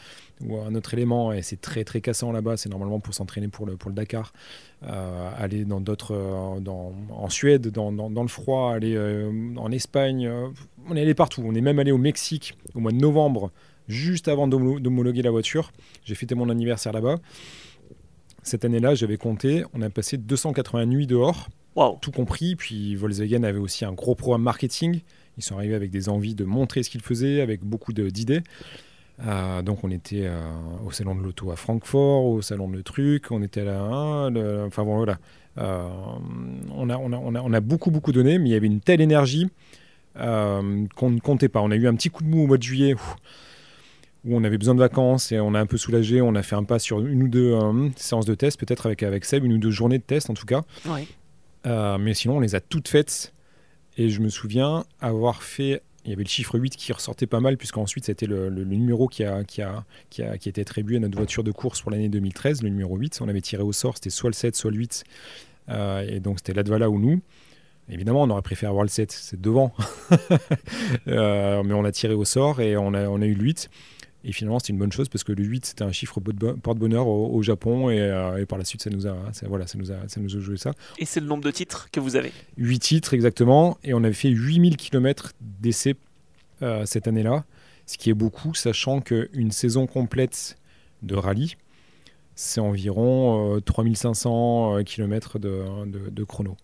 un 0.43 0.75
autre 0.75 0.93
élément. 0.93 1.33
Et 1.33 1.41
c'est 1.41 1.61
très 1.61 1.85
très 1.85 2.03
cassant 2.03 2.33
là-bas. 2.33 2.59
C'est 2.59 2.69
normalement 2.69 3.01
pour 3.01 3.15
s'entraîner 3.15 3.49
pour 3.49 3.65
le, 3.67 3.77
pour 3.77 3.89
le 3.89 3.95
Dakar. 3.95 4.33
Aller 4.83 5.65
dans 5.65 5.81
d'autres, 5.81 6.15
en 6.15 7.31
Suède, 7.31 7.69
dans, 7.69 7.93
dans, 7.93 8.23
le 8.23 8.29
froid, 8.29 8.75
aller 8.75 8.99
en 9.57 9.71
Espagne. 9.71 10.29
on 10.89 10.97
est 10.97 11.01
allé 11.01 11.15
partout. 11.15 11.43
On 11.47 11.55
est 11.55 11.63
même 11.63 11.79
allé 11.79 11.93
au 11.93 11.99
Mexique 11.99 12.59
au 12.75 12.81
mois 12.81 12.93
de 12.93 12.99
novembre 12.99 13.53
juste 13.89 14.29
avant 14.29 14.49
d'homologuer 14.49 15.23
la 15.23 15.31
voiture. 15.31 15.73
J'ai 16.05 16.15
fêté 16.15 16.35
mon 16.35 16.49
anniversaire 16.49 16.93
là-bas. 16.93 17.17
Cette 18.43 18.65
année-là, 18.65 18.95
j'avais 18.95 19.17
compté, 19.17 19.65
on 19.73 19.83
a 19.83 19.91
passé 19.91 20.19
280 20.19 20.87
nuits 20.87 21.07
dehors, 21.07 21.49
tout 22.01 22.11
compris. 22.11 22.57
Puis 22.57 22.95
Volkswagen 22.95 23.43
avait 23.43 23.59
aussi 23.59 23.85
un 23.85 23.93
gros 23.93 24.15
programme 24.15 24.43
marketing. 24.43 25.01
Ils 25.37 25.43
sont 25.43 25.57
arrivés 25.57 25.75
avec 25.75 25.91
des 25.91 26.09
envies 26.09 26.35
de 26.35 26.45
montrer 26.45 26.83
ce 26.83 26.91
qu'ils 26.91 27.03
faisaient, 27.03 27.41
avec 27.41 27.65
beaucoup 27.65 27.93
d'idées. 27.93 28.43
Euh, 29.25 29.63
donc 29.63 29.85
on 29.85 29.91
était 29.91 30.27
euh, 30.27 30.41
au 30.85 30.91
salon 30.91 31.15
de 31.15 31.21
l'auto 31.21 31.51
à 31.51 31.57
Francfort, 31.57 32.25
au 32.25 32.43
salon 32.43 32.69
de 32.69 32.75
le 32.77 32.83
truc, 32.83 33.31
on 33.31 33.43
était 33.43 33.65
là, 33.65 34.29
enfin 34.67 34.85
bon 34.85 34.97
voilà. 34.97 35.19
Euh, 35.57 35.89
on, 36.75 36.91
a, 36.91 36.97
on, 36.97 37.13
a, 37.13 37.17
on, 37.17 37.53
a, 37.53 37.61
beaucoup 37.61 37.93
beaucoup 37.93 38.11
donné, 38.11 38.41
mais 38.41 38.49
il 38.49 38.53
y 38.53 38.57
avait 38.57 38.67
une 38.67 38.81
telle 38.81 39.01
énergie 39.01 39.49
qu'on 40.17 41.11
ne 41.11 41.21
comptait 41.21 41.49
pas. 41.49 41.61
On 41.61 41.71
a 41.71 41.77
eu 41.77 41.87
un 41.87 41.95
petit 41.95 42.11
coup 42.11 42.25
de 42.25 42.29
mou 42.29 42.43
au 42.43 42.47
mois 42.47 42.59
de 42.59 42.63
juillet 42.63 42.97
où 44.25 44.37
on 44.37 44.45
avait 44.45 44.59
besoin 44.59 44.75
de 44.75 44.81
vacances 44.81 45.33
et 45.33 45.41
on 45.41 45.55
a 45.55 45.61
un 45.61 45.67
peu 45.67 45.77
soulagé. 45.77 46.21
On 46.23 46.35
a 46.35 46.43
fait 46.43 46.57
un 46.57 46.65
pas 46.65 46.79
sur 46.79 47.01
une 47.01 47.23
ou 47.23 47.29
deux 47.29 47.53
euh, 47.53 47.89
séances 47.97 48.27
de 48.27 48.35
test, 48.35 48.59
peut-être 48.59 48.87
avec, 48.87 49.03
avec 49.03 49.25
Seb, 49.25 49.45
une 49.45 49.55
ou 49.55 49.59
deux 49.59 49.71
journées 49.71 49.99
de 49.99 50.05
test 50.05 50.31
en 50.31 50.35
tout 50.35 50.47
cas. 50.47 50.63
Euh, 51.67 51.99
mais 51.99 52.15
sinon, 52.15 52.39
on 52.39 52.41
les 52.41 52.55
a 52.55 52.61
toutes 52.61 52.89
faites. 52.89 53.33
Et 53.97 54.09
je 54.09 54.21
me 54.21 54.29
souviens 54.29 54.85
avoir 55.01 55.43
fait. 55.43 55.83
Il 56.05 56.11
y 56.11 56.13
avait 56.13 56.25
le 56.25 56.29
chiffre 56.29 56.59
8 56.59 56.77
qui 56.77 56.93
ressortait 56.93 57.27
pas 57.27 57.41
mal, 57.41 57.57
puisqu'ensuite 57.57 58.05
c'était 58.05 58.27
le, 58.27 58.51
le, 58.51 58.65
numéro 58.65 59.09
qui 59.09 59.25
a, 59.25 59.43
qui, 59.45 59.63
a, 59.63 59.85
qui, 60.11 60.23
a, 60.23 60.37
qui 60.37 60.51
était 60.51 60.61
attribué 60.61 60.97
à 60.97 61.01
notre 61.01 61.17
voiture 61.17 61.43
de 61.43 61.53
course 61.53 61.81
pour 61.81 61.91
l'année 61.91 62.11
2013, 62.11 62.63
le 62.63 62.69
numéro 62.69 62.97
8. 62.97 63.21
On 63.23 63.29
avait 63.29 63.41
tiré 63.41 63.63
au 63.63 63.73
sort, 63.73 63.95
c'était 63.95 64.11
soit 64.11 64.29
le 64.29 64.35
7, 64.35 64.55
soit 64.55 64.71
le 64.71 64.77
8. 64.77 65.05
Euh, 65.71 66.07
et 66.07 66.21
donc 66.21 66.41
c'était 66.41 66.53
l'Advala 66.53 66.91
ou 66.91 66.99
nous. 66.99 67.23
Évidemment, 67.89 68.23
on 68.23 68.31
aurait 68.31 68.43
préféré 68.43 68.69
avoir 68.69 68.85
le 68.85 68.91
7, 68.91 69.13
c'est 69.13 69.41
devant. 69.41 69.73
mais 71.07 71.73
on 71.73 71.85
a 71.85 71.93
tiré 71.93 72.13
au 72.13 72.25
sort 72.27 72.61
et 72.61 72.77
on 72.77 72.93
a, 72.93 73.09
on 73.09 73.23
a 73.23 73.27
eu 73.27 73.35
le 73.35 73.43
8. 73.43 73.71
Et 74.25 74.33
finalement, 74.33 74.59
c'était 74.59 74.73
une 74.73 74.79
bonne 74.79 74.93
chose 74.93 75.11
parce 75.11 75.23
que 75.23 75.33
le 75.33 75.45
8, 75.45 75.67
c'était 75.67 75.85
un 75.85 75.93
chiffre 75.93 76.19
porte-bonheur 76.19 77.07
au, 77.07 77.43
Japon. 77.43 77.91
Euh, 77.91 78.39
et, 78.39 78.47
par 78.47 78.59
la 78.59 78.65
suite, 78.65 78.83
ça 78.83 78.89
nous, 78.89 79.07
a, 79.07 79.15
ça, 79.33 79.47
voilà, 79.49 79.67
ça, 79.67 79.77
nous 79.77 79.93
a, 79.93 79.97
ça 80.09 80.19
nous 80.19 80.35
a 80.35 80.41
joué 80.41 80.57
ça. 80.57 80.73
Et 80.99 81.05
c'est 81.05 81.21
le 81.21 81.27
nombre 81.27 81.45
de 81.45 81.51
titres 81.51 81.91
que 81.93 82.01
vous 82.01 82.17
avez? 82.17 82.33
8 82.57 82.79
titres, 82.79 83.13
exactement. 83.13 83.77
Et 83.85 83.93
on 83.93 84.03
avait 84.03 84.15
fait 84.15 84.31
8000 84.31 84.79
km 84.79 85.33
d'essais 85.41 85.95
euh, 86.63 86.87
cette 86.87 87.07
année-là. 87.07 87.45
Ce 87.85 87.99
qui 87.99 88.09
est 88.09 88.15
beaucoup, 88.15 88.55
sachant 88.55 89.03
qu'une 89.03 89.53
saison 89.53 89.87
complète 89.87 90.57
de 91.03 91.15
rallye, 91.15 91.57
c'est 92.35 92.61
environ 92.61 93.61
3500 93.61 94.79
euh, 94.79 94.83
km 94.83 95.39
de, 95.39 95.85
de, 95.85 96.09
de 96.09 96.25
chrono. 96.25 96.57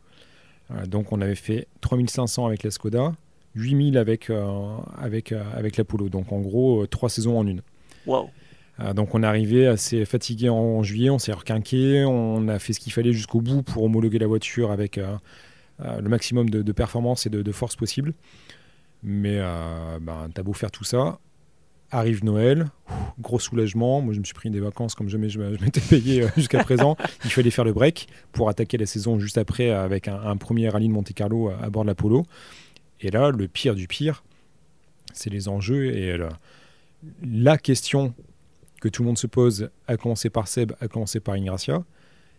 donc 0.86 1.12
on 1.12 1.20
avait 1.20 1.34
fait 1.34 1.68
3500 1.82 2.46
avec 2.46 2.62
la 2.62 2.70
Skoda, 2.70 3.12
8000 3.54 3.98
avec, 3.98 4.30
euh, 4.30 4.76
avec, 4.98 5.32
euh, 5.32 5.42
avec 5.54 5.76
l'Apollo. 5.76 6.08
Donc 6.08 6.32
en 6.32 6.40
gros, 6.40 6.82
euh, 6.82 6.86
trois 6.86 7.08
saisons 7.08 7.38
en 7.38 7.46
une. 7.46 7.62
Wow. 8.06 8.30
donc 8.94 9.14
on 9.14 9.22
est 9.22 9.26
arrivé 9.26 9.66
assez 9.66 10.06
fatigué 10.06 10.48
en 10.48 10.82
juillet, 10.82 11.10
on 11.10 11.18
s'est 11.18 11.34
requinqué, 11.34 12.02
on 12.06 12.48
a 12.48 12.58
fait 12.58 12.72
ce 12.72 12.80
qu'il 12.80 12.94
fallait 12.94 13.12
jusqu'au 13.12 13.42
bout 13.42 13.62
pour 13.62 13.82
homologuer 13.82 14.18
la 14.18 14.26
voiture 14.26 14.70
avec 14.70 14.98
le 15.78 16.08
maximum 16.08 16.48
de, 16.48 16.72
performance 16.72 17.26
et 17.26 17.30
de, 17.30 17.52
force 17.52 17.76
possible. 17.76 18.14
Mais 19.02 19.38
ben, 20.00 20.30
t'as 20.32 20.42
beau 20.42 20.54
faire 20.54 20.70
tout 20.70 20.84
ça, 20.84 21.18
arrive 21.90 22.24
Noël, 22.24 22.68
gros 23.20 23.38
soulagement. 23.38 24.00
Moi, 24.00 24.14
je 24.14 24.20
me 24.20 24.24
suis 24.24 24.34
pris 24.34 24.48
des 24.48 24.60
vacances 24.60 24.94
comme 24.94 25.10
jamais 25.10 25.28
je 25.28 25.38
m'étais 25.60 25.80
payé 25.80 26.24
jusqu'à 26.36 26.64
présent. 26.64 26.96
Il 27.24 27.30
fallait 27.30 27.50
faire 27.50 27.66
le 27.66 27.74
break 27.74 28.08
pour 28.32 28.48
attaquer 28.48 28.78
la 28.78 28.86
saison 28.86 29.18
juste 29.18 29.36
après 29.36 29.68
avec 29.70 30.08
un, 30.08 30.36
premier 30.38 30.70
rallye 30.70 30.88
de 30.88 30.92
Monte 30.94 31.12
Carlo 31.12 31.50
à, 31.50 31.68
bord 31.68 31.82
de 31.82 31.88
l'Apollo. 31.88 32.24
Et 33.00 33.10
là, 33.10 33.30
le 33.30 33.48
pire 33.48 33.74
du 33.74 33.86
pire, 33.88 34.22
c'est 35.12 35.30
les 35.30 35.48
enjeux 35.48 35.94
et 35.94 36.18
la, 37.22 37.58
question 37.58 38.14
que 38.80 38.88
tout 38.88 39.02
le 39.02 39.06
monde 39.08 39.18
se 39.18 39.26
pose, 39.26 39.70
à 39.86 39.96
commencer 39.96 40.30
par 40.30 40.48
Seb, 40.48 40.72
à 40.80 40.88
commencer 40.88 41.20
par 41.20 41.34
Ingracia, 41.34 41.84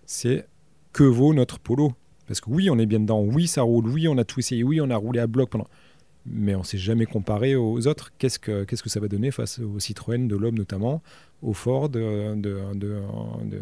c'est 0.06 0.48
que 0.94 1.04
vaut 1.04 1.34
notre 1.34 1.60
polo? 1.60 1.94
Parce 2.28 2.42
que 2.42 2.50
oui, 2.50 2.70
on 2.70 2.80
est 2.80 2.86
bien 2.86 3.00
dedans, 3.00 3.22
oui, 3.22 3.48
ça 3.48 3.64
roule, 3.64 3.88
oui, 3.88 4.08
on 4.08 4.18
a 4.18 4.24
tout 4.24 4.40
essayé, 4.40 4.64
oui, 4.64 4.80
on 4.82 4.90
a 4.90 4.96
roulé 4.96 5.20
à 5.20 5.28
bloc 5.28 5.52
mais 6.26 6.56
on 6.56 6.64
s'est 6.64 6.78
jamais 6.78 7.06
comparé 7.06 7.56
aux 7.56 7.88
autres. 7.88 8.12
Qu'est-ce 8.18 8.40
que, 8.40 8.64
qu'est-ce 8.64 8.84
que 8.84 8.90
ça 8.90 9.00
va 9.00 9.08
donner 9.08 9.32
face 9.32 9.60
aux 9.60 9.80
Citroën 9.80 10.28
de 10.28 10.36
l'homme 10.36 10.56
notamment, 10.56 11.02
aux 11.42 11.54
Ford 11.54 11.90
de, 11.90 12.36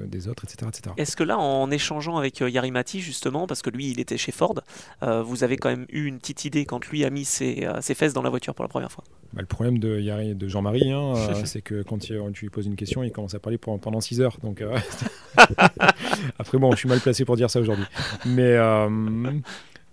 des 0.06 0.28
autres, 0.28 0.44
etc. 0.44 0.68
etc. 0.68 0.94
Est-ce 0.98 1.16
que 1.16 1.24
là, 1.24 1.38
en 1.38 1.72
échangeant 1.72 2.18
avec 2.18 2.42
euh, 2.42 2.50
Yarimati, 2.50 3.00
justement, 3.00 3.48
parce 3.48 3.62
que 3.62 3.70
lui, 3.70 3.90
il 3.90 4.00
était 4.00 4.18
chez 4.18 4.32
Ford, 4.32 4.56
euh, 5.04 5.24
vous 5.24 5.44
avez 5.44 5.58
quand 5.58 5.70
même 5.70 5.86
eu 5.90 6.06
une 6.06 6.20
petite 6.20 6.46
idée 6.46 6.66
quand 6.66 6.86
lui 6.88 7.06
a 7.06 7.10
mis 7.10 7.26
ses, 7.26 7.66
euh, 7.66 7.80
ses 7.82 7.94
fesses 7.94 8.14
dans 8.14 8.22
la 8.22 8.30
voiture 8.30 8.54
pour 8.54 8.64
la 8.64 8.70
première 8.70 8.92
fois? 8.92 9.04
Bah, 9.34 9.42
Le 9.42 9.48
problème 9.48 9.80
de, 9.80 10.34
de 10.34 10.48
Jean-Marie, 10.48 10.92
hein, 10.92 11.14
c'est 11.46 11.62
que 11.62 11.82
quand 11.84 12.00
tu, 12.00 12.14
lui 12.42 12.50
poses 12.50 12.66
une 12.66 12.76
question, 12.76 13.04
il 13.04 13.12
commence 13.12 13.36
à 13.36 13.40
parler 13.40 13.58
pendant 13.58 14.02
6 14.02 14.22
heures. 14.22 14.38
Donc, 14.44 14.62
Après, 16.40 16.58
bon, 16.58 16.72
je 16.72 16.78
suis 16.78 16.90
mal 16.90 17.00
placé 17.00 17.24
pour 17.24 17.38
dire 17.38 17.50
ça 17.50 17.60
aujourd'hui. 17.60 17.86
Mais 18.26 18.58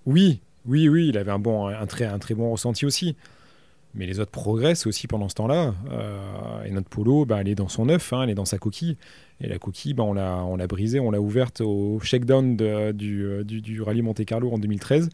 oui, 0.06 0.40
oui, 0.66 0.88
oui, 0.88 1.08
il 1.08 1.18
avait 1.18 1.30
un, 1.30 1.38
bon, 1.38 1.68
un, 1.68 1.86
très, 1.86 2.04
un 2.04 2.18
très 2.18 2.34
bon 2.34 2.50
ressenti 2.50 2.84
aussi. 2.86 3.16
Mais 3.97 4.06
les 4.06 4.20
autres 4.20 4.31
progressent 4.31 4.86
aussi 4.86 5.06
pendant 5.06 5.28
ce 5.28 5.35
temps-là. 5.35 5.74
Euh, 5.90 6.64
et 6.64 6.70
notre 6.70 6.89
polo, 6.89 7.24
bah, 7.24 7.39
elle 7.40 7.48
est 7.48 7.55
dans 7.55 7.68
son 7.68 7.89
œuf, 7.89 8.12
hein, 8.12 8.23
elle 8.23 8.31
est 8.31 8.35
dans 8.35 8.44
sa 8.44 8.59
coquille. 8.59 8.98
Et 9.40 9.48
la 9.48 9.59
coquille, 9.59 9.94
bah, 9.94 10.05
on 10.05 10.12
l'a 10.12 10.66
brisée, 10.66 11.01
on 11.01 11.10
l'a 11.10 11.20
ouverte 11.20 11.62
au 11.62 11.98
shakedown 12.01 12.56
du, 12.56 13.24
euh, 13.24 13.43
du, 13.43 13.62
du, 13.62 13.81
rallye 13.82 14.02
Monte 14.02 14.24
Carlo 14.24 14.52
en 14.52 14.59
2013. 14.59 15.09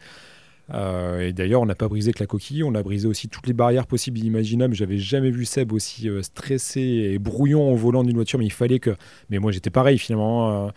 Euh, 0.70 1.28
et 1.28 1.32
d'ailleurs, 1.32 1.60
on 1.60 1.66
n'a 1.66 1.74
pas 1.74 1.88
brisé 1.88 2.12
que 2.12 2.20
la 2.20 2.26
coquille, 2.26 2.62
on 2.62 2.74
a 2.74 2.82
brisé 2.82 3.06
aussi 3.08 3.28
toutes 3.28 3.46
les 3.46 3.52
barrières 3.52 3.86
possibles 3.86 4.18
et 4.18 4.22
imaginables. 4.22 4.74
J'avais 4.74 4.98
jamais 4.98 5.30
vu 5.30 5.44
Seb 5.44 5.72
aussi 5.72 6.08
stressé 6.22 6.80
et 6.80 7.18
brouillon 7.18 7.72
au 7.72 7.76
volant 7.76 8.04
d'une 8.04 8.16
voiture, 8.16 8.38
mais 8.38 8.46
il 8.46 8.52
fallait 8.52 8.78
que. 8.78 8.94
Mais 9.30 9.38
moi, 9.38 9.52
j'étais 9.52 9.70
pareil 9.70 9.98
finalement 9.98 10.70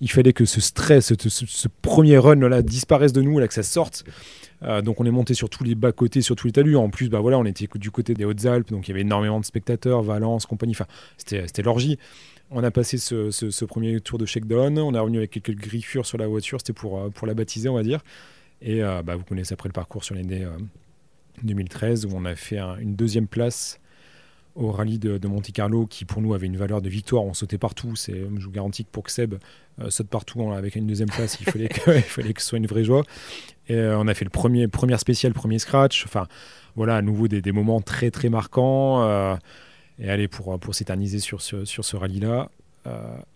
il 0.00 0.10
fallait 0.10 0.32
que 0.32 0.44
ce 0.44 0.60
stress, 0.60 1.12
ce, 1.14 1.68
premier 1.82 2.18
run 2.18 2.36
là 2.48 2.62
disparaisse 2.62 3.12
de 3.12 3.20
nous, 3.20 3.38
là, 3.38 3.46
que 3.46 3.54
ça 3.54 3.62
sorte. 3.62 4.04
Euh, 4.62 4.82
donc 4.82 5.00
on 5.00 5.04
est 5.04 5.10
monté 5.10 5.34
sur 5.34 5.48
tous 5.48 5.64
les 5.64 5.74
bas 5.74 5.92
côtés, 5.92 6.22
sur 6.22 6.36
tous 6.36 6.46
les 6.46 6.52
talus. 6.52 6.76
En 6.76 6.88
plus, 6.88 7.08
bah 7.08 7.20
voilà, 7.20 7.38
on 7.38 7.44
était 7.44 7.68
du 7.74 7.90
côté 7.90 8.14
des 8.14 8.24
Hautes-Alpes, 8.24 8.70
donc 8.70 8.88
il 8.88 8.90
y 8.90 8.94
avait 8.94 9.02
énormément 9.02 9.40
de 9.40 9.44
spectateurs, 9.44 10.02
Valence, 10.02 10.46
compagnie. 10.46 10.72
Enfin, 10.72 10.86
c'était 11.16 11.62
l'orgie. 11.62 11.98
On 12.50 12.64
a 12.64 12.70
passé 12.70 12.98
ce, 12.98 13.64
premier 13.64 14.00
tour 14.00 14.18
de 14.18 14.26
shakedown. 14.26 14.78
On 14.78 14.94
est 14.94 14.98
revenu 14.98 15.18
avec 15.18 15.30
quelques 15.30 15.54
griffures 15.54 16.06
sur 16.06 16.18
la 16.18 16.26
voiture. 16.26 16.58
C'était 16.60 16.72
pour, 16.72 16.98
euh, 16.98 17.08
pour 17.10 17.26
la 17.26 17.34
baptiser, 17.34 17.68
on 17.68 17.74
va 17.74 17.82
dire. 17.82 18.00
Et 18.62 18.82
euh, 18.82 19.02
bah, 19.02 19.16
vous 19.16 19.24
connaissez 19.24 19.54
après 19.54 19.68
le 19.68 19.72
parcours 19.72 20.04
sur 20.04 20.14
l'année 20.14 20.46
2013 21.42 22.06
où 22.06 22.10
on 22.14 22.24
a 22.24 22.34
fait 22.34 22.58
une 22.58 22.94
deuxième 22.94 23.26
place 23.26 23.80
au 24.54 24.70
rallye 24.72 24.98
de, 24.98 25.26
Monte 25.26 25.52
Carlo 25.52 25.86
qui 25.86 26.04
pour 26.04 26.22
nous 26.22 26.34
avait 26.34 26.46
une 26.46 26.56
valeur 26.56 26.82
de 26.82 26.88
victoire. 26.88 27.24
On 27.24 27.34
sautait 27.34 27.58
partout. 27.58 27.94
Je 27.96 28.44
vous 28.44 28.50
garantis 28.50 28.84
que 28.84 28.90
pour 28.90 29.04
que 29.04 29.10
Seb 29.10 29.34
euh, 29.80 29.90
saute 29.90 30.08
partout 30.08 30.50
avec 30.52 30.76
une 30.76 30.86
deuxième 30.86 31.08
place, 31.08 31.38
il 31.40 31.50
fallait 31.50 31.68
que, 31.68 31.90
il 31.96 32.02
fallait 32.02 32.32
que 32.32 32.42
ce 32.42 32.48
soit 32.48 32.58
une 32.58 32.66
vraie 32.66 32.84
joie. 32.84 33.04
Et 33.68 33.74
euh, 33.74 33.98
on 33.98 34.08
a 34.08 34.14
fait 34.14 34.24
le 34.24 34.30
premier, 34.30 34.68
premier 34.68 34.96
spécial, 34.98 35.32
premier 35.32 35.58
scratch. 35.58 36.04
Enfin, 36.04 36.26
voilà, 36.76 36.96
à 36.96 37.02
nouveau 37.02 37.28
des, 37.28 37.52
moments 37.52 37.80
très 37.80 38.10
très 38.10 38.28
marquants. 38.28 39.02
Euh, 39.02 39.36
et 39.98 40.10
allez, 40.10 40.28
pour, 40.28 40.58
pour 40.58 40.74
s'éterniser 40.74 41.18
sur, 41.18 41.40
sur, 41.42 41.66
sur 41.66 41.84
ce 41.84 41.96
rallye-là, 41.96 42.50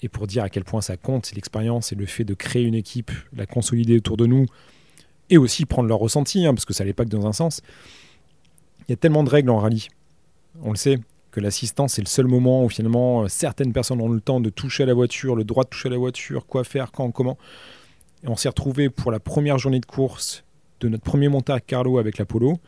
et 0.01 0.09
pour 0.09 0.27
dire 0.27 0.43
à 0.43 0.49
quel 0.49 0.65
point 0.65 0.81
ça 0.81 0.97
compte, 0.97 1.31
l'expérience 1.35 1.93
et 1.93 1.95
le 1.95 2.07
fait 2.07 2.25
de 2.25 2.33
créer 2.33 2.63
une 2.63 2.75
équipe, 2.75 3.13
la 3.37 3.45
consolider 3.45 3.99
autour 3.99 4.17
de 4.17 4.25
nous, 4.25 4.47
et 5.31 5.39
aussi 5.39 5.67
prendre 5.67 5.89
leur 5.89 5.99
ressenti, 5.99 6.47
hein, 6.47 6.55
parce 6.55 6.65
que 6.65 6.73
ça 6.73 6.85
n'allait 6.85 6.93
pas 6.93 7.05
que 7.05 7.11
dans 7.11 7.27
un 7.27 7.33
sens. 7.33 7.63
Il 8.89 8.93
y 8.93 8.95
a 8.95 8.97
tellement 8.97 9.25
de 9.25 9.31
règles 9.31 9.51
en 9.51 9.59
rallye 9.59 9.89
on 10.63 10.71
le 10.71 10.77
sait, 10.77 11.01
que 11.31 11.41
l'assistance 11.41 11.99
est 11.99 12.03
le 12.03 12.07
seul 12.07 12.27
moment 12.27 12.65
où 12.65 12.69
finalement 12.69 13.23
euh, 13.23 13.29
certaines 13.29 13.73
personnes 13.73 14.01
ont 14.01 14.09
le 14.09 14.21
temps 14.21 14.41
de 14.41 14.51
toucher 14.51 14.85
à 14.85 14.87
la 14.87 14.95
voiture, 14.95 15.35
le 15.35 15.45
droit 15.45 15.65
de 15.65 15.69
toucher 15.69 15.89
à 15.89 15.93
la 15.93 15.99
voiture, 15.99 16.47
quoi 16.47 16.65
faire, 16.65 16.93
quand, 16.93 17.11
comment. 17.11 17.39
Et 18.23 18.29
on 18.29 18.37
s'est 18.37 18.49
retrouvé 18.49 18.89
pour 18.89 19.11
la 19.11 19.19
première 19.19 19.59
journée 19.59 19.81
de 19.81 19.87
course 19.87 20.45
de 20.81 20.89
notre 20.89 21.03
premier 21.03 21.29
montage 21.29 21.57
à 21.57 21.61
Carlo 21.61 21.99
avec 21.99 22.19
l'Apollo, 22.19 22.59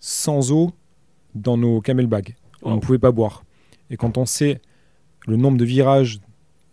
sans 0.00 0.52
eau 0.52 0.72
dans 1.34 1.56
nos 1.56 1.80
camel 1.80 2.06
bags. 2.06 2.36
On 2.62 2.76
ne 2.76 2.80
pouvait 2.80 2.98
pas 2.98 3.10
boire. 3.10 3.44
Et 3.90 3.96
quand 3.96 4.18
on 4.18 4.26
sait 4.26 4.60
le 5.26 5.36
nombre 5.36 5.56
de 5.56 5.64
virages 5.64 6.20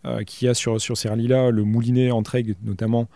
euh, 0.06 0.24
qu'il 0.24 0.48
y 0.48 0.50
a 0.50 0.54
sur, 0.54 0.82
sur 0.82 0.98
ces 0.98 1.08
rallyes-là, 1.10 1.52
le 1.52 1.64
moulinet 1.64 2.12
en 2.12 2.24
treg 2.24 2.56
notamment, 2.64 3.08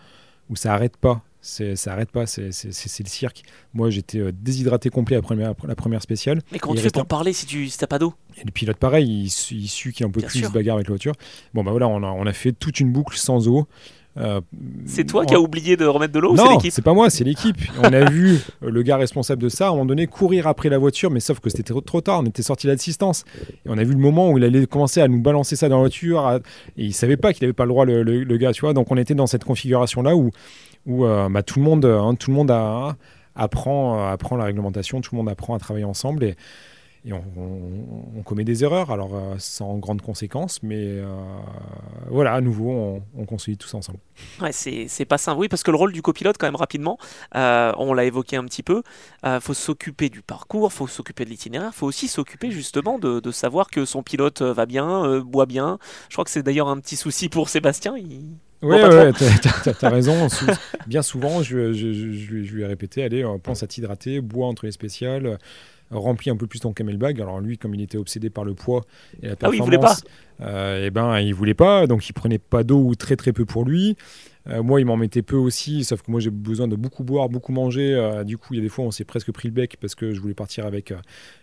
où 0.48 0.56
ça 0.56 0.70
n'arrête 0.70 0.96
pas, 0.96 1.22
ça 1.46 1.92
arrête 1.92 2.10
pas, 2.10 2.26
c'est 2.26 2.48
le 2.48 3.08
cirque. 3.08 3.42
Moi, 3.72 3.90
j'étais 3.90 4.18
euh, 4.18 4.32
déshydraté 4.32 4.90
complet 4.90 5.16
après 5.16 5.36
la 5.36 5.44
première, 5.44 5.68
la 5.68 5.74
première 5.74 6.02
spéciale. 6.02 6.40
Mais 6.52 6.58
comment 6.58 6.74
tu 6.74 6.80
fais 6.80 6.90
pour 6.90 7.06
parler 7.06 7.32
si 7.32 7.46
tu 7.46 7.68
n'as 7.80 7.86
pas 7.86 7.98
d'eau? 7.98 8.14
Et 8.38 8.44
le 8.44 8.50
pilote, 8.50 8.76
pareil, 8.76 9.06
il, 9.06 9.56
il 9.56 9.68
sue 9.68 9.92
qui 9.92 10.04
un 10.04 10.10
peu 10.10 10.20
plus, 10.20 10.44
se 10.44 10.50
bagarre 10.50 10.76
avec 10.76 10.88
la 10.88 10.92
voiture. 10.92 11.14
Bon, 11.54 11.62
bah 11.64 11.70
voilà, 11.70 11.88
on 11.88 12.02
a, 12.02 12.08
on 12.08 12.26
a 12.26 12.32
fait 12.32 12.52
toute 12.52 12.80
une 12.80 12.92
boucle 12.92 13.16
sans 13.16 13.48
eau. 13.48 13.66
Euh, 14.18 14.40
c'est 14.86 15.04
toi 15.04 15.26
qui 15.26 15.34
as 15.34 15.40
oublié 15.40 15.76
de 15.76 15.84
remettre 15.84 16.14
de 16.14 16.18
l'eau 16.18 16.34
Non, 16.34 16.58
c'est 16.58 16.82
pas 16.82 16.94
moi, 16.94 17.10
c'est 17.10 17.24
l'équipe. 17.24 17.58
on 17.82 17.92
a 17.92 18.08
vu 18.10 18.38
euh, 18.62 18.70
le 18.70 18.82
gars 18.82 18.96
responsable 18.96 19.42
de 19.42 19.50
ça 19.50 19.66
à 19.66 19.68
un 19.68 19.72
moment 19.72 19.84
donné 19.84 20.06
courir 20.06 20.46
après 20.46 20.70
la 20.70 20.78
voiture, 20.78 21.10
mais 21.10 21.20
sauf 21.20 21.40
que 21.40 21.50
c'était 21.50 21.62
trop, 21.62 22.00
tard, 22.00 22.20
on 22.20 22.26
était 22.26 22.42
sorti 22.42 22.66
d'assistance. 22.66 23.24
Et 23.66 23.68
on 23.68 23.76
a 23.76 23.84
vu 23.84 23.92
le 23.92 23.98
moment 23.98 24.30
où 24.30 24.38
il 24.38 24.44
allait 24.44 24.66
commencer 24.66 25.00
à 25.02 25.08
nous 25.08 25.20
balancer 25.20 25.54
ça 25.54 25.68
dans 25.68 25.76
la 25.76 25.82
voiture, 25.82 26.40
et 26.78 26.84
il 26.84 26.94
savait 26.94 27.18
pas 27.18 27.32
qu'il 27.32 27.44
avait 27.44 27.52
pas 27.52 27.64
le 27.64 27.70
droit, 27.70 27.84
le, 27.84 28.02
le, 28.02 28.36
gars, 28.38 28.52
tu 28.52 28.62
vois. 28.62 28.72
Donc 28.72 28.90
on 28.90 28.96
était 28.96 29.14
dans 29.14 29.26
cette 29.26 29.44
configuration-là 29.44 30.16
où 30.16 30.30
où 30.86 31.04
euh, 31.04 31.28
bah, 31.28 31.42
tout 31.42 31.58
le 31.58 31.64
monde, 31.64 31.84
hein, 31.84 32.14
tout 32.14 32.30
le 32.30 32.36
monde 32.36 32.50
euh, 32.50 32.92
apprend 33.34 34.16
la 34.36 34.44
réglementation, 34.44 35.00
tout 35.00 35.14
le 35.14 35.18
monde 35.18 35.28
apprend 35.28 35.54
à 35.54 35.58
travailler 35.58 35.84
ensemble 35.84 36.24
et, 36.24 36.36
on, 37.08 38.22
commet 38.24 38.42
des 38.42 38.64
erreurs, 38.64 38.90
alors 38.90 39.14
euh, 39.14 39.36
sans 39.38 39.78
grandes 39.78 40.02
conséquences, 40.02 40.60
mais 40.64 40.98
voilà, 42.08 42.32
à 42.32 42.40
nouveau, 42.40 42.72
on, 42.72 43.02
on 43.16 43.24
consolide 43.26 43.60
tous 43.60 43.72
ensemble. 43.74 44.00
Ouais, 44.42 44.50
c'est 44.50 45.04
pas 45.04 45.16
simple, 45.16 45.38
oui, 45.38 45.48
parce 45.48 45.62
que 45.62 45.70
le 45.70 45.76
rôle 45.76 45.92
du 45.92 46.02
copilote, 46.02 46.36
quand 46.36 46.48
même 46.48 46.56
rapidement, 46.56 46.98
on 47.32 47.94
l'a 47.94 48.04
évoqué 48.06 48.34
un 48.34 48.44
petit 48.44 48.64
peu, 48.64 48.82
il 49.24 49.38
faut 49.40 49.54
s'occuper 49.54 50.08
du 50.08 50.22
parcours, 50.22 50.72
faut 50.72 50.88
s'occuper 50.88 51.24
de 51.24 51.30
l'itinéraire, 51.30 51.72
faut 51.72 51.86
aussi 51.86 52.08
s'occuper 52.08 52.50
justement 52.50 52.98
de, 52.98 53.30
savoir 53.30 53.70
que 53.70 53.84
son 53.84 54.02
pilote 54.02 54.42
va 54.42 54.66
bien, 54.66 55.20
boit 55.20 55.46
bien. 55.46 55.78
Je 56.08 56.16
crois 56.16 56.24
que 56.24 56.30
c'est 56.32 56.42
d'ailleurs 56.42 56.68
un 56.68 56.80
petit 56.80 56.96
souci 56.96 57.28
pour 57.28 57.50
Sébastien. 57.50 57.96
Il 57.96 58.34
oui, 58.62 58.76
ouais, 58.76 59.12
t'as 59.12 59.86
as, 59.86 59.90
raison. 59.90 60.28
bien 60.86 61.02
souvent, 61.02 61.42
je, 61.42 61.72
je, 61.72 61.92
je, 61.92 62.54
lui 62.54 62.62
ai 62.62 62.66
répété 62.66 63.02
allez, 63.02 63.24
pense 63.42 63.62
à 63.62 63.66
t'hydrater, 63.66 64.20
bois 64.20 64.46
entre 64.46 64.66
les 64.66 64.72
spéciales, 64.72 65.38
remplis 65.90 66.30
un 66.30 66.36
peu 66.36 66.46
plus 66.46 66.60
ton 66.60 66.72
camelbag. 66.72 67.20
Alors 67.20 67.40
lui, 67.40 67.58
comme 67.58 67.74
il 67.74 67.82
était 67.82 67.98
obsédé 67.98 68.30
par 68.30 68.44
le 68.44 68.54
poids 68.54 68.84
et 69.22 69.28
la 69.28 69.36
performance, 69.36 69.42
ah 69.42 69.50
oui, 69.50 69.56
il 69.58 69.64
voulait 69.64 69.78
pas. 69.78 69.96
Euh, 70.40 70.82
et 70.82 70.86
eh 70.86 70.90
ben, 70.90 71.18
il 71.20 71.34
voulait 71.34 71.54
pas, 71.54 71.86
donc 71.86 72.08
il 72.08 72.12
prenait 72.12 72.38
pas 72.38 72.62
d'eau 72.62 72.80
ou 72.80 72.94
très 72.94 73.16
très 73.16 73.32
peu 73.32 73.44
pour 73.44 73.64
lui. 73.64 73.96
Euh, 74.48 74.62
moi, 74.62 74.80
il 74.80 74.86
m'en 74.86 74.96
mettait 74.96 75.22
peu 75.22 75.36
aussi, 75.36 75.84
sauf 75.84 76.02
que 76.02 76.10
moi, 76.10 76.20
j'ai 76.20 76.30
besoin 76.30 76.68
de 76.68 76.76
beaucoup 76.76 77.04
boire, 77.04 77.28
beaucoup 77.28 77.52
manger. 77.52 77.94
Euh, 77.94 78.24
du 78.24 78.38
coup, 78.38 78.54
il 78.54 78.58
y 78.58 78.60
a 78.60 78.62
des 78.62 78.68
fois, 78.68 78.84
on 78.84 78.90
s'est 78.90 79.04
presque 79.04 79.32
pris 79.32 79.48
le 79.48 79.54
bec 79.54 79.76
parce 79.80 79.94
que 79.94 80.12
je 80.12 80.20
voulais 80.20 80.34
partir 80.34 80.66
avec 80.66 80.92
euh, 80.92 80.96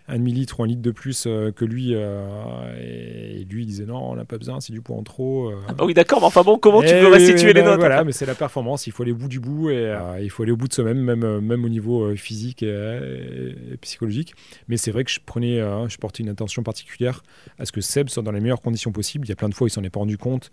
un 0.08 0.16
demi-litre 0.16 0.60
ou 0.60 0.64
un 0.64 0.66
litre 0.66 0.82
de 0.82 0.90
plus 0.90 1.24
que 1.24 1.64
lui. 1.64 1.92
Et, 1.92 3.44
lui, 3.48 3.62
il 3.62 3.66
disait 3.66 3.84
non, 3.84 4.10
on 4.10 4.16
n'a 4.16 4.24
pas 4.24 4.38
besoin, 4.38 4.60
c'est 4.60 4.72
du 4.72 4.80
poids 4.80 4.96
en 4.96 5.02
trop. 5.02 5.52
Ah 5.68 5.72
bah 5.72 5.84
oui, 5.84 5.94
d'accord, 5.94 6.20
mais 6.20 6.26
enfin 6.26 6.42
bon, 6.42 6.58
comment 6.58 6.82
tu 6.82 6.94
veux 6.94 7.08
restituer 7.08 7.52
les 7.52 7.62
notes 7.62 7.78
Voilà, 7.78 8.04
mais 8.04 8.12
c'est 8.12 8.26
la 8.26 8.34
performance, 8.34 8.86
il 8.86 8.92
faut 8.92 9.02
aller 9.02 9.12
au 9.12 9.16
bout 9.16 9.28
du 9.28 9.40
bout 9.40 9.70
et 9.70 9.94
il 10.20 10.30
faut 10.30 10.42
aller 10.42 10.52
au 10.52 10.56
bout 10.56 10.68
de 10.68 10.72
soi-même, 10.72 10.98
même, 10.98 11.40
même 11.40 11.64
au 11.64 11.68
niveau 11.68 12.14
physique 12.16 12.62
et, 12.62 13.54
psychologique. 13.80 14.34
Mais 14.68 14.76
c'est 14.76 14.90
vrai 14.90 15.04
que 15.04 15.10
je 15.10 15.20
prenais, 15.24 15.58
je 15.88 15.96
portais 15.98 16.22
une 16.22 16.28
attention 16.28 16.62
particulière 16.62 17.22
à 17.58 17.64
ce 17.64 17.72
que 17.72 17.80
Seb 17.80 18.08
soit 18.08 18.22
dans 18.22 18.32
les 18.32 18.40
meilleures 18.40 18.62
conditions 18.62 18.92
possibles. 18.92 19.26
Il 19.26 19.30
y 19.30 19.32
a 19.32 19.36
plein 19.36 19.48
de 19.48 19.54
fois, 19.54 19.68
il 19.68 19.70
s'en 19.70 19.82
est 19.84 19.90
pas 19.90 20.00
rendu 20.00 20.18
compte 20.18 20.50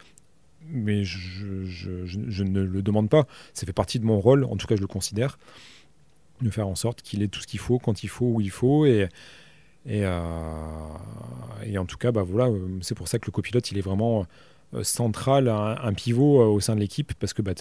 mais 0.68 1.04
je, 1.04 2.44
ne 2.44 2.62
le 2.62 2.82
demande 2.82 3.10
pas. 3.10 3.26
Ça 3.54 3.66
fait 3.66 3.74
partie 3.74 4.00
de 4.00 4.06
mon 4.06 4.20
rôle, 4.20 4.46
en 4.46 4.56
tout 4.58 4.68
cas 4.68 4.76
je 4.76 4.82
le 4.82 4.88
considère, 4.88 5.38
de 6.42 6.50
faire 6.50 6.68
en 6.68 6.76
sorte 6.76 7.02
qu'il 7.02 7.22
ait 7.22 7.28
tout 7.28 7.42
ce 7.42 7.48
qu'il 7.48 7.60
faut, 7.60 7.80
quand 7.80 8.04
il 8.04 8.10
faut, 8.10 8.26
où 8.26 8.42
il 8.42 8.52
faut. 8.52 8.86
Et, 8.86 9.08
et, 9.86 10.06
euh, 10.06 10.18
en 11.78 11.86
tout 11.86 11.98
cas, 11.98 12.12
bah 12.12 12.24
voilà, 12.24 12.52
c'est 12.82 12.96
pour 12.96 13.08
ça 13.08 13.20
que 13.20 13.26
le 13.26 13.32
copilote, 13.32 13.72
il 13.72 13.78
est 13.78 13.82
vraiment 13.82 14.22
euh, 14.22 14.24
central, 14.84 15.48
un, 15.48 15.94
pivot 15.94 16.42
euh, 16.42 16.46
au 16.46 16.60
sein 16.60 16.76
de 16.76 16.80
l'équipe, 16.80 17.14
parce 17.20 17.34
que 17.34 17.42
bah, 17.42 17.54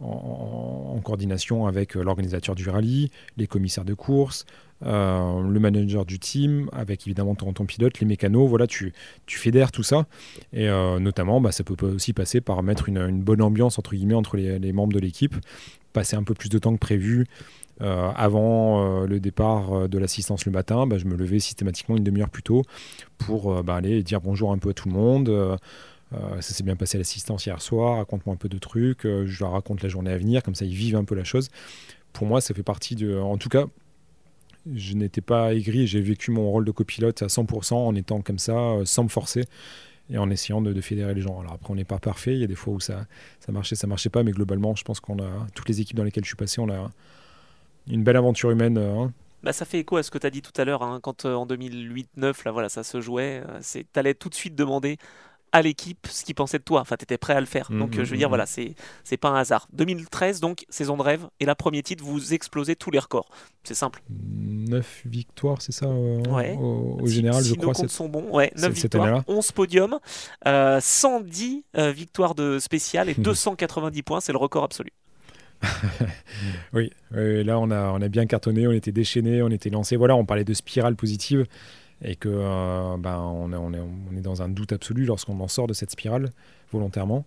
en, 0.00 0.94
en, 0.96 1.00
coordination 1.00 1.66
avec 1.66 1.94
l'organisateur 1.94 2.54
du 2.54 2.68
rallye, 2.68 3.10
les 3.36 3.46
commissaires 3.46 3.84
de 3.84 3.94
course, 3.94 4.44
euh, 4.84 5.42
le 5.48 5.60
manager 5.60 6.04
du 6.04 6.18
team, 6.18 6.68
avec 6.72 7.06
évidemment 7.06 7.34
ton, 7.34 7.52
pilote, 7.64 8.00
les 8.00 8.06
mécanos, 8.06 8.48
voilà, 8.48 8.66
tu, 8.66 8.92
tu 9.26 9.38
fédères 9.38 9.70
tout 9.70 9.82
ça. 9.82 10.06
Et 10.52 10.68
euh, 10.68 10.98
notamment, 10.98 11.40
bah, 11.40 11.52
ça 11.52 11.62
peut 11.62 11.76
aussi 11.86 12.12
passer 12.12 12.40
par 12.40 12.62
mettre 12.62 12.88
une, 12.88 13.22
bonne 13.22 13.42
ambiance 13.42 13.78
entre 13.78 13.94
guillemets 13.94 14.14
entre 14.14 14.36
les, 14.36 14.72
membres 14.72 14.92
de 14.92 14.98
l'équipe, 14.98 15.34
passer 15.92 16.16
un 16.16 16.24
peu 16.24 16.34
plus 16.34 16.48
de 16.48 16.58
temps 16.58 16.72
que 16.74 16.80
prévu. 16.80 17.26
Euh, 17.80 18.10
avant 18.14 19.04
le 19.04 19.18
départ 19.18 19.88
de 19.88 19.98
l'assistance 19.98 20.46
le 20.46 20.52
matin, 20.52 20.86
bah, 20.86 20.98
je 20.98 21.06
me 21.06 21.16
levais 21.16 21.38
systématiquement 21.38 21.96
une 21.96 22.04
demi-heure 22.04 22.30
plus 22.30 22.42
tôt 22.42 22.62
pour 23.18 23.62
aller 23.70 24.02
dire 24.02 24.20
bonjour 24.20 24.52
un 24.52 24.58
peu 24.58 24.70
à 24.70 24.74
tout 24.74 24.88
le 24.88 24.94
monde. 24.94 25.58
Ça 26.40 26.54
s'est 26.54 26.64
bien 26.64 26.76
passé 26.76 26.96
à 26.96 26.98
l'assistance 26.98 27.46
hier 27.46 27.60
soir, 27.60 27.98
raconte-moi 27.98 28.34
un 28.34 28.38
peu 28.38 28.48
de 28.48 28.58
trucs, 28.58 29.02
je 29.02 29.40
leur 29.40 29.52
raconte 29.52 29.82
la 29.82 29.88
journée 29.88 30.12
à 30.12 30.18
venir, 30.18 30.42
comme 30.42 30.54
ça 30.54 30.64
ils 30.64 30.74
vivent 30.74 30.96
un 30.96 31.04
peu 31.04 31.14
la 31.14 31.24
chose. 31.24 31.48
Pour 32.12 32.26
moi, 32.26 32.40
ça 32.40 32.54
fait 32.54 32.62
partie 32.62 32.94
de. 32.94 33.18
En 33.18 33.38
tout 33.38 33.48
cas, 33.48 33.66
je 34.74 34.94
n'étais 34.94 35.20
pas 35.20 35.54
aigri, 35.54 35.86
j'ai 35.86 36.00
vécu 36.00 36.30
mon 36.30 36.50
rôle 36.50 36.64
de 36.64 36.70
copilote 36.70 37.22
à 37.22 37.26
100% 37.26 37.74
en 37.74 37.94
étant 37.94 38.20
comme 38.20 38.38
ça, 38.38 38.74
sans 38.84 39.04
me 39.04 39.08
forcer 39.08 39.44
et 40.10 40.18
en 40.18 40.30
essayant 40.30 40.60
de, 40.60 40.78
fédérer 40.80 41.14
les 41.14 41.20
gens. 41.20 41.40
Alors 41.40 41.54
après, 41.54 41.70
on 41.70 41.74
n'est 41.74 41.84
pas 41.84 41.98
parfait, 41.98 42.34
il 42.34 42.40
y 42.40 42.44
a 42.44 42.46
des 42.46 42.54
fois 42.54 42.74
où 42.74 42.80
ça, 42.80 43.06
ça 43.40 43.52
marchait, 43.52 43.76
ça 43.76 43.86
marchait 43.86 44.10
pas, 44.10 44.22
mais 44.22 44.32
globalement, 44.32 44.74
je 44.74 44.84
pense 44.84 45.00
qu'on 45.00 45.18
a, 45.18 45.46
toutes 45.54 45.68
les 45.68 45.80
équipes 45.80 45.96
dans 45.96 46.04
lesquelles 46.04 46.24
je 46.24 46.28
suis 46.28 46.36
passé, 46.36 46.60
on 46.60 46.70
a 46.70 46.90
une 47.86 48.04
belle 48.04 48.16
aventure 48.16 48.50
humaine. 48.50 48.78
Hein. 48.78 49.12
Bah, 49.42 49.52
ça 49.52 49.64
fait 49.64 49.80
écho 49.80 49.96
à 49.96 50.02
ce 50.02 50.10
que 50.10 50.18
tu 50.18 50.26
as 50.26 50.30
dit 50.30 50.42
tout 50.42 50.52
à 50.60 50.64
l'heure, 50.64 50.82
hein, 50.82 51.00
quand 51.02 51.24
en 51.24 51.46
2008-9, 51.46 52.44
là, 52.44 52.52
voilà, 52.52 52.68
ça 52.68 52.84
se 52.84 53.00
jouait, 53.00 53.42
tu 53.72 53.84
allais 53.94 54.14
tout 54.14 54.28
de 54.28 54.34
suite 54.34 54.54
demander 54.54 54.98
à 55.52 55.62
l'équipe 55.62 56.06
ce 56.10 56.24
qu'ils 56.24 56.34
pensaient 56.34 56.58
de 56.58 56.64
toi. 56.64 56.80
Enfin, 56.80 56.96
tu 56.96 57.04
étais 57.04 57.18
prêt 57.18 57.34
à 57.34 57.40
le 57.40 57.46
faire. 57.46 57.70
Mmh, 57.70 57.78
donc, 57.78 57.94
je 57.94 58.00
veux 58.00 58.14
mmh, 58.14 58.18
dire, 58.18 58.28
voilà, 58.28 58.46
c'est, 58.46 58.74
c'est 59.04 59.16
pas 59.16 59.28
un 59.28 59.36
hasard. 59.36 59.68
2013, 59.74 60.40
donc, 60.40 60.64
saison 60.68 60.96
de 60.96 61.02
rêve. 61.02 61.28
Et 61.40 61.44
là, 61.44 61.54
premier 61.54 61.82
titre, 61.82 62.02
vous 62.02 62.34
explosez 62.34 62.74
tous 62.74 62.90
les 62.90 62.98
records. 62.98 63.30
C'est 63.64 63.74
simple. 63.74 64.02
9 64.08 65.02
victoires, 65.04 65.60
c'est 65.60 65.72
ça 65.72 65.86
au, 65.88 67.06
général, 67.06 67.44
je 67.44 67.54
crois. 67.54 67.66
Nos 67.66 67.72
comptes 67.72 67.90
sont 67.90 68.08
bons. 68.08 68.28
Ouais, 68.30 68.50
9 68.56 68.72
victoires, 68.72 69.22
11 69.28 69.52
podiums, 69.52 69.98
110 70.44 71.64
euh, 71.76 71.80
euh, 71.80 71.92
victoires 71.92 72.34
de 72.34 72.58
spécial 72.58 73.08
et 73.08 73.14
290 73.18 74.02
points. 74.02 74.20
C'est 74.20 74.32
le 74.32 74.38
record 74.38 74.64
absolu. 74.64 74.90
oui, 76.72 76.90
là 77.12 77.56
on 77.60 77.70
a, 77.70 77.92
on 77.92 78.02
a 78.02 78.08
bien 78.08 78.26
cartonné, 78.26 78.66
on 78.66 78.72
était 78.72 78.90
déchaîné, 78.90 79.42
on 79.42 79.48
était 79.48 79.70
lancé. 79.70 79.94
Voilà, 79.94 80.16
on 80.16 80.24
parlait 80.24 80.42
de 80.42 80.54
spirale 80.54 80.96
positive 80.96 81.46
et 82.04 82.16
que 82.16 82.28
euh, 82.28 82.96
ben, 82.98 83.18
on, 83.18 83.52
est, 83.52 83.56
on, 83.56 83.72
est, 83.72 83.80
on, 83.80 84.16
est, 84.16 84.20
dans 84.20 84.42
un 84.42 84.48
doute 84.48 84.72
absolu 84.72 85.04
lorsqu'on 85.04 85.38
en 85.40 85.48
sort 85.48 85.66
de 85.66 85.72
cette 85.72 85.90
spirale 85.90 86.30
volontairement. 86.72 87.24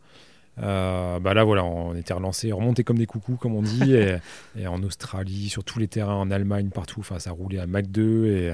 Euh, 0.61 1.19
bah 1.19 1.33
là 1.33 1.43
voilà, 1.43 1.65
on 1.65 1.95
était 1.95 2.13
relancé, 2.13 2.51
remonté 2.51 2.85
comme 2.85 2.97
des 2.97 3.05
coucous 3.05 3.35
comme 3.35 3.55
on 3.55 3.61
dit, 3.61 3.93
et, 4.57 4.67
en 4.67 4.81
Australie, 4.83 5.49
sur 5.49 5.63
tous 5.63 5.79
les 5.79 5.87
terrains, 5.87 6.15
en 6.15 6.31
Allemagne, 6.31 6.69
partout, 6.69 7.01
enfin 7.01 7.19
ça 7.19 7.31
roulait 7.31 7.59
à 7.59 7.67
Mac 7.67 7.89
2 7.91 8.27
et, 8.27 8.53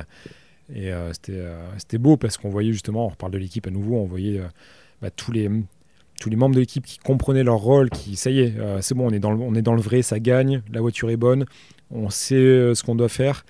et 0.74 0.92
euh, 0.92 1.12
c'était 1.14 1.98
beau 1.98 2.18
parce 2.18 2.38
qu'on 2.38 2.50
voyait 2.50 2.74
justement, 2.74 3.06
on 3.06 3.10
reparle 3.10 3.32
de 3.32 3.38
l'équipe 3.38 3.68
à 3.68 3.72
nouveau, 3.72 3.98
on 3.98 4.06
voyait 4.06 4.42
bah, 5.02 5.12
tous 5.12 5.32
les 5.32 5.50
tous 6.20 6.30
les 6.30 6.36
membres 6.36 6.54
de 6.54 6.60
l'équipe 6.60 6.86
qui 6.86 7.00
comprenaient 7.00 7.44
leur 7.44 7.58
rôle, 7.58 7.90
qui 7.90 8.16
ça 8.16 8.30
y 8.30 8.42
est, 8.42 8.54
c'est 8.82 8.94
bon, 8.94 9.08
on 9.08 9.12
est, 9.12 9.20
dans 9.20 9.32
le, 9.32 9.40
on 9.40 9.56
est 9.56 9.64
dans 9.64 9.74
le 9.74 9.82
vrai, 9.82 10.04
ça 10.04 10.20
gagne, 10.20 10.62
la 10.72 10.80
voiture 10.80 11.10
est 11.10 11.18
bonne, 11.18 11.46
on 11.90 12.12
sait 12.12 12.36
ce 12.76 12.84
qu'on 12.84 12.94
doit 12.94 13.10
faire. 13.10 13.44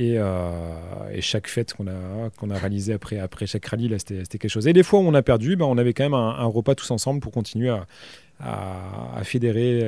Euh, 0.00 1.10
et, 1.12 1.20
chaque 1.20 1.46
fête 1.46 1.72
qu'on 1.74 1.86
a, 1.86 2.30
qu'on 2.38 2.50
a 2.50 2.58
réalisé 2.58 2.92
après, 2.92 3.18
après 3.18 3.46
chaque 3.46 3.64
rallye, 3.66 3.94
c'était, 3.98 4.24
quelque 4.38 4.48
chose. 4.48 4.66
Et 4.66 4.72
des 4.72 4.82
fois 4.82 5.00
où 5.00 5.02
on 5.02 5.14
a 5.14 5.22
perdu, 5.22 5.56
ben, 5.56 5.66
on 5.66 5.78
avait 5.78 5.94
quand 5.94 6.04
même 6.04 6.14
un, 6.14 6.44
repas 6.44 6.74
tous 6.74 6.90
ensemble 6.90 7.20
pour 7.20 7.32
continuer 7.32 7.70
à, 7.70 7.86
à, 8.40 9.22
fédérer 9.22 9.78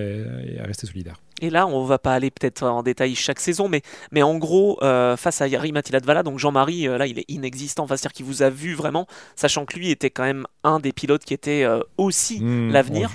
et, 0.47 0.61
à 0.61 0.65
rester 0.65 0.87
solidaire. 0.87 1.17
Et 1.43 1.51
là, 1.51 1.67
on 1.67 1.85
va 1.85 1.99
pas 1.99 2.15
aller 2.15 2.31
peut-être 2.31 2.63
en 2.63 2.83
détail 2.83 3.15
chaque 3.15 3.41
saison, 3.41 3.69
mais, 3.69 3.83
mais 4.13 4.23
en 4.23 4.37
gros, 4.37 4.79
euh, 4.83 5.17
face 5.17 5.43
à 5.43 5.49
Yari 5.49 5.73
Matiladvala, 5.73 6.23
donc 6.23 6.39
Jean-Marie, 6.39 6.89
euh, 6.89 6.97
là, 6.97 7.07
il 7.07 7.19
est 7.19 7.29
inexistant, 7.29 7.87
c'est-à-dire 7.87 8.13
qu'il 8.13 8.25
vous 8.25 8.43
a 8.43 8.49
vu 8.49 8.75
vraiment, 8.75 9.07
sachant 9.35 9.67
que 9.67 9.77
lui 9.77 9.91
était 9.91 10.11
quand 10.11 10.23
même 10.23 10.47
un 10.63 10.79
des 10.79 10.93
pilotes 10.93 11.25
qui 11.25 11.35
était 11.35 11.67
aussi 11.99 12.41
mmh, 12.41 12.71
l'avenir. 12.71 13.11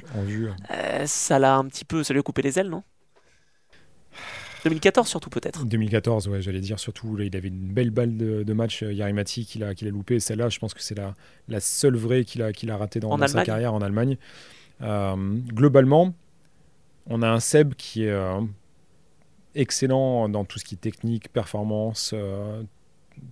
ça 1.05 1.39
l'a 1.39 1.55
un 1.55 1.65
petit 1.65 1.85
peu, 1.85 2.03
ça 2.03 2.13
lui 2.13 2.19
a 2.19 2.23
coupé 2.23 2.41
les 2.41 2.59
ailes, 2.59 2.69
non? 2.69 2.83
2014 4.63 5.07
surtout 5.07 5.29
peut-être 5.29 5.65
2014, 5.65 6.27
ouais, 6.27 6.41
j'allais 6.41 6.59
dire 6.59 6.79
surtout. 6.79 7.17
il 7.19 7.35
avait 7.35 7.47
une 7.47 7.73
belle 7.73 7.89
balle 7.89 8.15
de, 8.17 8.53
match, 8.53 8.83
euh, 8.83 8.93
Yarimati, 8.93 9.45
qu'il 9.45 9.63
a, 9.63 9.73
qu'il 9.73 9.87
a 9.87 9.91
loupé. 9.91 10.19
Celle-là, 10.19 10.49
je 10.49 10.59
pense 10.59 10.73
que 10.73 10.81
c'est 10.81 10.95
la, 10.95 11.13
la 11.47 11.59
seule 11.59 11.95
vraie 11.95 12.23
qu'il 12.23 12.41
a, 12.41 12.53
qu'il 12.53 12.69
a 12.71 12.77
ratée 12.77 12.99
dans, 12.99 13.17
sa 13.27 13.43
carrière 13.43 13.73
en 13.73 13.81
Allemagne. 13.81 14.17
Euh, 14.81 15.15
globalement, 15.47 16.13
on 17.07 17.21
a 17.21 17.29
un 17.29 17.39
Seb 17.39 17.73
qui 17.75 18.03
est 18.03 18.11
euh, 18.11 18.41
excellent 19.55 20.29
dans 20.29 20.45
tout 20.45 20.59
ce 20.59 20.65
qui 20.65 20.75
est 20.75 20.81
technique, 20.81 21.31
performance, 21.31 22.13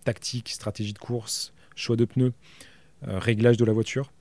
tactique, 0.04 0.50
stratégie 0.50 0.94
de 0.94 1.00
course, 1.00 1.54
choix 1.76 1.96
de 1.96 2.06
pneus, 2.06 2.34
réglage 3.04 3.58
de 3.58 3.66
la 3.66 3.74
voiture. 3.74 4.12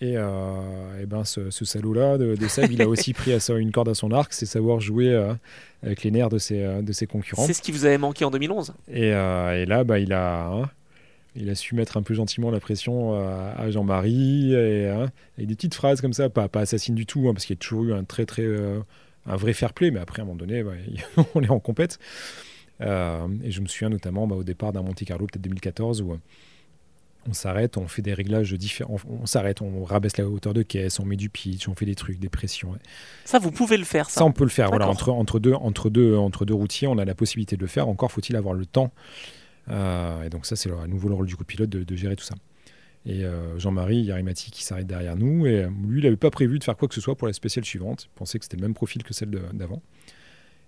Et, 0.00 0.16
euh, 0.16 1.02
et, 1.02 1.06
ben 1.06 1.24
ce, 1.24 1.50
salaud-là 1.50 2.18
de, 2.18 2.36
Seb, 2.46 2.70
il 2.70 2.82
a 2.82 2.88
aussi 2.88 3.12
pris 3.12 3.32
à 3.32 3.38
une 3.56 3.72
corde 3.72 3.88
à 3.88 3.94
son 3.94 4.12
arc, 4.12 4.32
c'est 4.32 4.46
savoir 4.46 4.78
jouer 4.78 5.12
euh, 5.12 5.34
avec 5.82 6.04
les 6.04 6.12
nerfs 6.12 6.28
de 6.28 6.38
ses, 6.38 6.62
euh, 6.62 6.82
de 6.82 6.92
ses 6.92 7.06
concurrents. 7.06 7.44
C'est 7.46 7.52
ce 7.52 7.62
qui 7.62 7.72
vous 7.72 7.84
avait 7.84 7.98
manqué 7.98 8.24
en 8.24 8.30
2011. 8.30 8.74
Et, 8.88 9.08
et 9.08 9.66
là, 9.66 9.82
bah, 9.82 9.98
il, 9.98 10.12
a, 10.12 10.46
hein, 10.46 10.70
il 11.34 11.50
a 11.50 11.56
su 11.56 11.74
mettre 11.74 11.96
un 11.96 12.02
peu 12.02 12.14
gentiment 12.14 12.52
la 12.52 12.60
pression 12.60 13.14
à 13.14 13.70
Jean-Marie, 13.70 14.54
et, 14.54 14.88
hein, 14.88 15.10
avec 15.36 15.48
des 15.48 15.54
petites 15.56 15.74
phrases 15.74 16.00
comme 16.00 16.12
ça, 16.12 16.28
pas, 16.28 16.48
pas 16.48 16.60
assassine 16.60 16.94
du 16.94 17.06
tout, 17.06 17.28
hein, 17.28 17.32
parce 17.32 17.44
qu'il 17.44 17.54
y 17.54 17.58
a 17.58 17.60
toujours 17.60 17.84
eu 17.84 17.92
un 17.92 18.04
très 18.04 18.24
très 18.24 18.46
un 19.26 19.36
vrai 19.36 19.52
fair 19.52 19.74
play, 19.74 19.90
mais 19.90 20.00
après 20.00 20.20
à 20.20 20.22
un 20.22 20.26
moment 20.26 20.38
donné, 20.38 20.62
bah, 20.62 20.72
on 21.34 21.42
est 21.42 21.50
en 21.50 21.58
compète. 21.58 21.98
et 22.80 22.84
je 23.50 23.60
me 23.60 23.66
souviens 23.66 23.88
notamment 23.88 24.28
bah, 24.28 24.36
au 24.36 24.44
départ 24.44 24.72
d'un 24.72 24.82
Monte 24.82 25.04
Carlo, 25.04 25.26
peut-être 25.26 25.42
2014, 25.42 26.02
où 26.02 26.16
on 27.28 27.32
s'arrête, 27.32 27.76
on 27.76 27.86
fait 27.86 28.02
des 28.02 28.14
réglages 28.14 28.52
différents, 28.54 28.96
on, 29.08 29.26
s'arrête, 29.26 29.60
on 29.60 29.84
rabaisse 29.84 30.16
la 30.16 30.26
hauteur 30.26 30.54
de 30.54 30.62
caisse, 30.62 30.98
on 30.98 31.04
met 31.04 31.16
du 31.16 31.28
pitch, 31.28 31.68
on 31.68 31.74
fait 31.74 31.84
des 31.84 31.94
trucs, 31.94 32.18
des 32.18 32.28
pressions. 32.28 32.76
Ça, 33.24 33.38
vous 33.38 33.50
pouvez 33.50 33.76
le 33.76 33.84
faire, 33.84 34.08
ça 34.08 34.20
Ça, 34.20 34.24
on 34.24 34.32
peut 34.32 34.44
le 34.44 34.50
faire. 34.50 34.68
Voilà, 34.68 34.88
entre, 34.88 35.10
entre, 35.10 35.38
deux, 35.38 35.52
entre, 35.52 35.90
deux, 35.90 36.16
entre 36.16 36.44
deux 36.44 36.54
routiers, 36.54 36.88
on 36.88 36.98
a 36.98 37.04
la 37.04 37.14
possibilité 37.14 37.56
de 37.56 37.60
le 37.60 37.66
faire. 37.66 37.88
Encore 37.88 38.10
faut-il 38.10 38.36
avoir 38.36 38.54
le 38.54 38.66
temps. 38.66 38.92
Euh, 39.70 40.22
et 40.22 40.30
donc 40.30 40.46
ça, 40.46 40.56
c'est 40.56 40.70
à 40.70 40.86
nouveau 40.86 41.08
le 41.08 41.14
rôle 41.14 41.26
du 41.26 41.36
copilote 41.36 41.68
de, 41.68 41.84
de 41.84 41.96
gérer 41.96 42.16
tout 42.16 42.24
ça. 42.24 42.34
Et 43.04 43.24
euh, 43.24 43.58
Jean-Marie 43.58 44.02
Yarimati 44.02 44.50
qui 44.50 44.64
s'arrête 44.64 44.86
derrière 44.86 45.16
nous. 45.16 45.46
Et 45.46 45.64
euh, 45.64 45.70
lui, 45.86 46.00
il 46.00 46.04
n'avait 46.04 46.16
pas 46.16 46.30
prévu 46.30 46.58
de 46.58 46.64
faire 46.64 46.76
quoi 46.76 46.88
que 46.88 46.94
ce 46.94 47.00
soit 47.00 47.16
pour 47.16 47.26
la 47.26 47.32
spéciale 47.32 47.64
suivante. 47.64 48.08
Il 48.10 48.18
pensait 48.18 48.38
que 48.38 48.44
c'était 48.44 48.56
le 48.56 48.62
même 48.62 48.74
profil 48.74 49.02
que 49.02 49.12
celle 49.12 49.30
d'avant. 49.52 49.82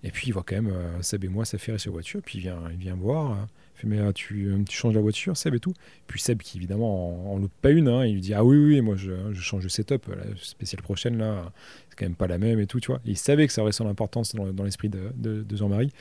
Et 0.03 0.11
puis 0.11 0.29
il 0.29 0.33
voit 0.33 0.45
quand 0.47 0.55
même 0.55 0.73
Seb 1.03 1.25
et 1.25 1.29
moi 1.29 1.45
s'affairer 1.45 1.79
sur 1.79 1.93
voiture. 1.93 2.21
Puis 2.25 2.39
il 2.39 2.41
vient, 2.43 2.63
il 2.71 2.79
vient 2.79 2.95
voir 2.95 3.47
mais 3.87 3.99
euh, 3.99 4.13
tu, 4.13 4.47
euh, 4.47 4.63
tu, 4.69 4.77
changes 4.77 4.95
la 4.95 5.01
voiture, 5.01 5.37
Seb 5.37 5.55
et 5.55 5.61
tout. 5.61 5.75
Puis 6.07 6.21
Seb 6.21 6.43
qui 6.43 6.59
évidemment 6.59 7.33
en, 7.33 7.39
loupe 7.39 7.53
pas 7.63 7.71
une, 7.71 7.89
hein, 7.89 8.05
il 8.05 8.15
lui 8.15 8.21
dit 8.21 8.35
ah 8.35 8.45
oui 8.45 8.57
oui 8.57 8.81
moi 8.81 8.97
je, 8.97 9.13
change 9.35 9.65
de 9.65 9.69
setup, 9.69 10.07
la 10.09 10.25
spéciale 10.37 10.83
prochaine 10.83 11.19
là, 11.19 11.53
c'est 11.89 11.99
quand 11.99 12.05
même 12.05 12.15
pas 12.15 12.27
la 12.27 12.39
même 12.39 12.61
et 12.61 12.67
tout, 12.67 12.81
tu 12.81 12.89
vois. 12.89 13.01
il 13.05 13.17
savait 13.17 13.47
que 13.47 13.53
ça 13.53 13.63
aurait 13.63 13.73
son 13.73 13.89
importance 13.89 14.35
dans, 14.35 14.65
l'esprit 14.65 14.89
de, 14.89 15.57
Jean-Marie. 15.57 15.93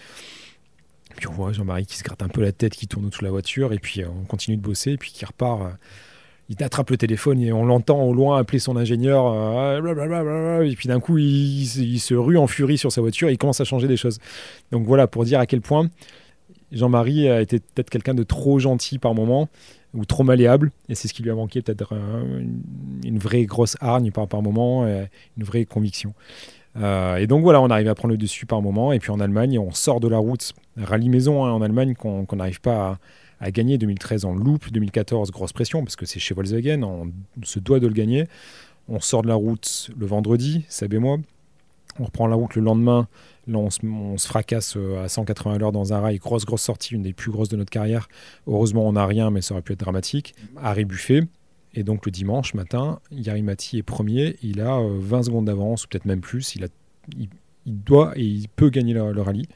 Puis 1.15 1.27
on 1.27 1.31
voit 1.31 1.51
Jean-Marie 1.53 1.85
qui 1.85 1.97
se 1.97 2.03
gratte 2.03 2.22
un 2.22 2.27
peu 2.27 2.41
la 2.41 2.51
tête, 2.51 2.73
qui 2.73 2.88
tourne 2.88 3.06
autour 3.06 3.22
de 3.22 3.26
la 3.26 3.31
voiture, 3.31 3.73
et 3.73 3.80
puis 3.80 4.01
euh, 4.01 4.07
on 4.10 4.26
continue 4.26 4.57
de 4.57 4.61
bosser, 4.61 4.91
et 4.91 4.97
puis 4.97 5.11
qui 5.11 5.26
repart. 5.26 5.73
il 6.49 6.64
attrape 6.64 6.91
le 6.91 6.97
téléphone 6.97 7.41
et 7.41 7.51
on 7.51 7.65
l'entend 7.65 8.01
au 8.03 8.14
loin 8.14 8.38
appeler 8.38 8.60
son 8.60 8.77
ingénieur. 8.77 9.81
et 10.64 10.76
puis 10.76 10.88
d'un 10.88 10.99
coup, 10.99 11.18
il, 11.18 11.64
il, 11.64 11.99
se 11.99 12.14
rue 12.14 12.38
en 12.38 12.47
furie 12.47 12.77
sur 12.77 12.91
sa 12.91 13.01
voiture 13.01 13.30
et 13.30 13.34
il 13.34 13.38
commence 13.38 13.60
à 13.60 13.65
changer 13.65 13.88
des 13.88 13.97
choses. 13.97 14.19
Donc 14.72 14.85
voilà, 14.85 15.07
pour 15.07 15.26
dire 15.26 15.39
à 15.39 15.45
quel 15.45 15.61
point 15.61 15.89
Jean-Marie 16.71 17.29
a 17.29 17.41
été 17.41 17.59
peut-être 17.59 17.89
quelqu'un 17.89 18.13
de 18.13 18.23
trop 18.23 18.59
gentil 18.59 18.99
par 18.99 19.13
moment 19.13 19.49
ou 19.93 20.05
trop 20.05 20.23
malléable 20.23 20.71
et 20.87 20.95
c'est 20.95 21.07
ce 21.07 21.13
qui 21.13 21.23
lui 21.23 21.31
a 21.31 21.35
manqué 21.35 21.61
peut-être 21.61 21.93
une, 23.03 23.17
vraie 23.17 23.45
grosse 23.45 23.75
hargne 23.81 24.11
par, 24.11 24.27
par 24.27 24.41
moment 24.41 24.85
une 24.85 25.43
vraie 25.43 25.65
conviction. 25.65 26.13
Euh, 26.77 27.17
et 27.17 27.27
donc 27.27 27.41
voilà 27.41 27.61
on 27.61 27.69
arrive 27.69 27.87
à 27.87 27.95
prendre 27.95 28.11
le 28.11 28.17
dessus 28.17 28.45
par 28.45 28.61
moment 28.61 28.91
et 28.91 28.99
puis 28.99 29.11
en 29.11 29.19
Allemagne 29.19 29.57
on 29.57 29.71
sort 29.71 29.99
de 29.99 30.07
la 30.07 30.17
route. 30.17 30.53
Rallye 30.77 31.09
maison 31.09 31.43
hein, 31.45 31.51
en 31.51 31.61
Allemagne 31.61 31.95
qu'on 31.95 32.25
n'arrive 32.33 32.61
pas 32.61 32.99
à, 33.39 33.51
gagner. 33.51 33.77
2013 33.77 34.25
en 34.25 34.33
loupe. 34.33 34.71
2014 34.71 35.31
grosse 35.31 35.53
pression 35.53 35.83
parce 35.83 35.95
que 35.95 36.05
c'est 36.05 36.19
chez 36.19 36.33
Volkswagen 36.33 36.83
on 36.83 37.11
se 37.43 37.59
doit 37.59 37.79
de 37.79 37.87
le 37.87 37.93
gagner. 37.93 38.25
On 38.87 38.99
sort 38.99 39.23
de 39.23 39.27
la 39.27 39.35
route 39.35 39.89
le 39.97 40.05
vendredi 40.05 40.65
Seb 40.69 40.93
et 40.93 40.99
moi. 40.99 41.17
On 41.99 42.05
reprend 42.05 42.27
la 42.27 42.35
route 42.35 42.55
le 42.55 42.61
lendemain 42.61 43.07
Là, 43.49 43.57
on 43.57 44.17
se, 44.17 44.27
fracasse 44.27 44.76
euh, 44.77 45.03
à 45.03 45.09
180 45.09 45.57
l'heure 45.57 45.71
dans 45.71 45.91
un 45.91 45.99
rail, 45.99 46.17
grosse, 46.19 46.45
grosse 46.45 46.61
sortie, 46.61 46.93
une 46.93 47.01
des 47.01 47.13
plus 47.13 47.31
grosses 47.31 47.49
de 47.49 47.57
notre 47.57 47.71
carrière. 47.71 48.07
Heureusement, 48.45 48.88
on 48.88 48.93
n'a 48.93 49.07
rien, 49.07 49.31
mais 49.31 49.41
ça 49.41 49.55
aurait 49.55 49.63
pu 49.63 49.73
être 49.73 49.80
dramatique. 49.80 50.35
Arrêt 50.55 50.85
Buffet. 50.85 51.23
Et 51.73 51.84
donc, 51.84 52.05
le 52.05 52.11
dimanche 52.11 52.53
matin, 52.53 52.99
Yarimati 53.11 53.80
est 53.80 53.84
premier. 53.84 54.38
Il 54.43 54.61
a 54.61 54.80
20 54.80 55.19
euh, 55.19 55.23
secondes 55.23 55.45
d'avance, 55.45 55.88
peut-être 55.88 56.05
même 56.05 56.21
plus. 56.21 56.55
Il, 56.55 56.63
a, 56.63 56.67
il, 57.17 57.30
doit 57.65 58.13
et 58.15 58.23
il 58.23 58.49
peut 58.49 58.69
gagner 58.69 58.93
le, 58.93 59.21
rallye. 59.21 59.47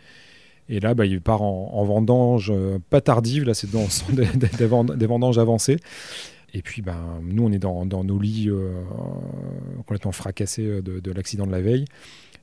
Et 0.70 0.80
là, 0.80 0.96
bah, 0.96 1.06
il 1.06 1.22
part 1.22 1.44
en, 1.44 1.84
vendange, 1.84 2.52
euh, 2.52 2.80
pas 2.90 3.02
tardive, 3.02 3.44
là 3.44 3.54
c'est 3.54 3.70
des, 3.70 5.06
vendanges 5.06 5.38
avancées. 5.38 5.78
Et 6.56 6.64
puis, 6.64 6.82
ben, 6.82 7.20
nous, 7.22 7.44
on 7.46 7.52
est 7.52 7.60
dans, 7.60 7.86
nos 7.86 8.20
lits 8.20 8.50
complètement 9.78 10.12
fracassés 10.12 10.82
de 10.82 11.12
l'accident 11.12 11.46
de 11.46 11.52
la 11.52 11.62
veille. 11.62 11.86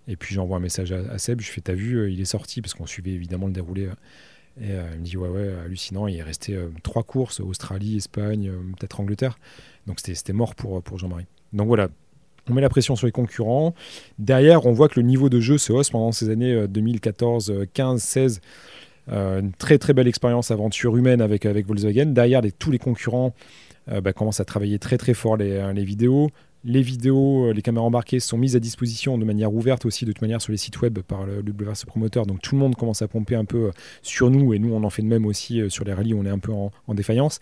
Et 0.08 0.16
puis 0.16 0.34
j'envoie 0.34 0.56
un 0.56 0.60
message 0.60 0.92
à, 0.92 1.18
Seb, 1.18 1.40
je 1.40 1.50
fais 1.50 1.60
T'as 1.60 1.74
vu, 1.74 1.96
euh, 1.96 2.10
il 2.10 2.20
est 2.20 2.26
sorti, 2.26 2.60
parce 2.60 2.74
qu'on 2.74 2.86
suivait 2.86 3.12
évidemment 3.12 3.46
le 3.46 3.52
déroulé. 3.52 3.86
Euh, 3.86 3.94
et 4.60 4.72
euh, 4.72 4.90
il 4.94 5.00
me 5.00 5.04
dit 5.04 5.16
Ouais, 5.16 5.28
ouais, 5.28 5.52
hallucinant. 5.64 6.06
Il 6.06 6.16
est 6.16 6.22
resté 6.22 6.58
trois 6.82 7.02
courses 7.02 7.40
Australie, 7.40 7.96
Espagne, 7.96 8.50
peut-être 8.78 9.00
Angleterre. 9.00 9.38
Donc 9.86 10.00
c'était 10.00 10.32
mort 10.32 10.54
pour, 10.54 10.82
pour 10.82 10.98
Jean-Marie. 10.98 11.26
Donc 11.52 11.68
voilà, 11.68 11.88
on 12.48 12.54
met 12.54 12.60
la 12.60 12.68
pression 12.68 12.96
sur 12.96 13.06
les 13.06 13.12
concurrents. 13.12 13.74
Derrière, 14.18 14.66
on 14.66 14.72
voit 14.72 14.88
que 14.88 14.98
le 14.98 15.06
niveau 15.06 15.28
de 15.28 15.40
jeu 15.40 15.58
se 15.58 15.72
hausse 15.72 15.90
pendant 15.90 16.12
ces 16.12 16.30
années 16.30 16.66
2014, 16.66 17.66
15, 17.72 18.02
16. 18.02 18.40
une 19.08 19.52
très 19.56 19.78
très 19.78 19.92
belle 19.92 20.08
expérience 20.08 20.50
aventure 20.50 20.96
humaine 20.96 21.20
avec, 21.20 21.46
avec 21.46 21.66
Volkswagen. 21.66 22.06
Derrière, 22.06 22.42
tous 22.58 22.70
les 22.70 22.78
concurrents 22.78 23.34
bah, 23.86 24.12
commencent 24.12 24.40
à 24.40 24.44
travailler 24.44 24.78
très 24.78 24.98
très 24.98 25.14
fort 25.14 25.36
les, 25.36 25.72
les 25.72 25.84
vidéos, 25.84 26.30
Les 26.64 26.82
vidéos, 26.82 27.52
les 27.52 27.62
caméras 27.62 27.86
embarquées 27.86 28.20
sont 28.20 28.36
mises 28.36 28.54
à 28.54 28.60
disposition 28.60 29.16
de 29.16 29.24
manière 29.24 29.52
ouverte 29.54 29.86
aussi, 29.86 30.04
de 30.04 30.12
toute 30.12 30.20
manière, 30.20 30.42
sur 30.42 30.52
les 30.52 30.58
sites 30.58 30.80
web 30.82 30.98
par 30.98 31.24
le, 31.24 31.40
WRC 31.40 31.86
promoteur. 31.86 32.26
Donc 32.26 32.42
tout 32.42 32.54
le 32.54 32.60
monde 32.60 32.76
commence 32.76 33.00
à 33.00 33.08
pomper 33.08 33.34
un 33.34 33.46
peu 33.46 33.70
sur 34.02 34.30
nous 34.30 34.52
et 34.52 34.58
nous, 34.58 34.74
on 34.74 34.84
en 34.84 34.90
fait 34.90 35.02
de 35.02 35.06
même 35.06 35.24
aussi 35.24 35.62
sur 35.70 35.84
les 35.84 35.94
rallyes 35.94 36.14
on 36.14 36.24
est 36.26 36.30
un 36.30 36.38
peu 36.38 36.52
en, 36.52 36.70
défaillance. 36.94 37.40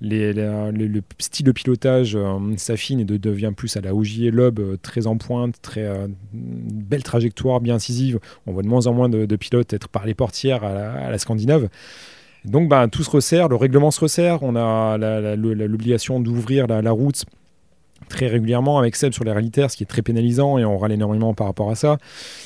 le 0.00 1.00
style 1.18 1.46
de 1.46 1.52
pilotage 1.52 2.18
s'affine 2.56 2.98
et 2.98 3.04
devient 3.04 3.52
plus 3.56 3.76
à 3.76 3.80
la 3.80 3.94
Ogier 3.94 4.32
Lob, 4.32 4.78
très 4.82 5.06
en 5.06 5.16
pointe, 5.16 5.62
très 5.62 5.88
belle 6.32 7.04
trajectoire, 7.04 7.60
bien 7.60 7.76
incisive. 7.76 8.18
On 8.46 8.52
voit 8.52 8.62
de 8.62 8.68
moins 8.68 8.88
en 8.88 8.94
moins 8.94 9.08
de, 9.08 9.36
pilotes 9.36 9.72
être 9.72 9.88
par 9.88 10.06
les 10.06 10.14
portières 10.14 10.64
à 10.64 11.08
la 11.08 11.18
Scandinave. 11.18 11.68
Donc 12.44 12.68
bah, 12.68 12.88
tout 12.88 13.02
se 13.02 13.10
resserre, 13.10 13.48
le 13.48 13.56
règlement 13.56 13.90
se 13.90 14.00
resserre, 14.00 14.42
on 14.42 14.56
a 14.56 14.96
l'obligation 15.36 16.20
d'ouvrir 16.20 16.66
la, 16.66 16.90
route 16.90 17.24
très 18.08 18.26
régulièrement 18.26 18.78
avec 18.78 18.96
Seb 18.96 19.12
sur 19.12 19.24
les 19.24 19.32
réalitaires, 19.32 19.70
ce 19.70 19.76
qui 19.76 19.82
est 19.82 19.86
très 19.86 20.02
pénalisant 20.02 20.58
et 20.58 20.64
on 20.64 20.78
râle 20.78 20.92
énormément 20.92 21.34
par 21.34 21.46
rapport 21.46 21.70
à 21.70 21.74
ça. 21.74 21.98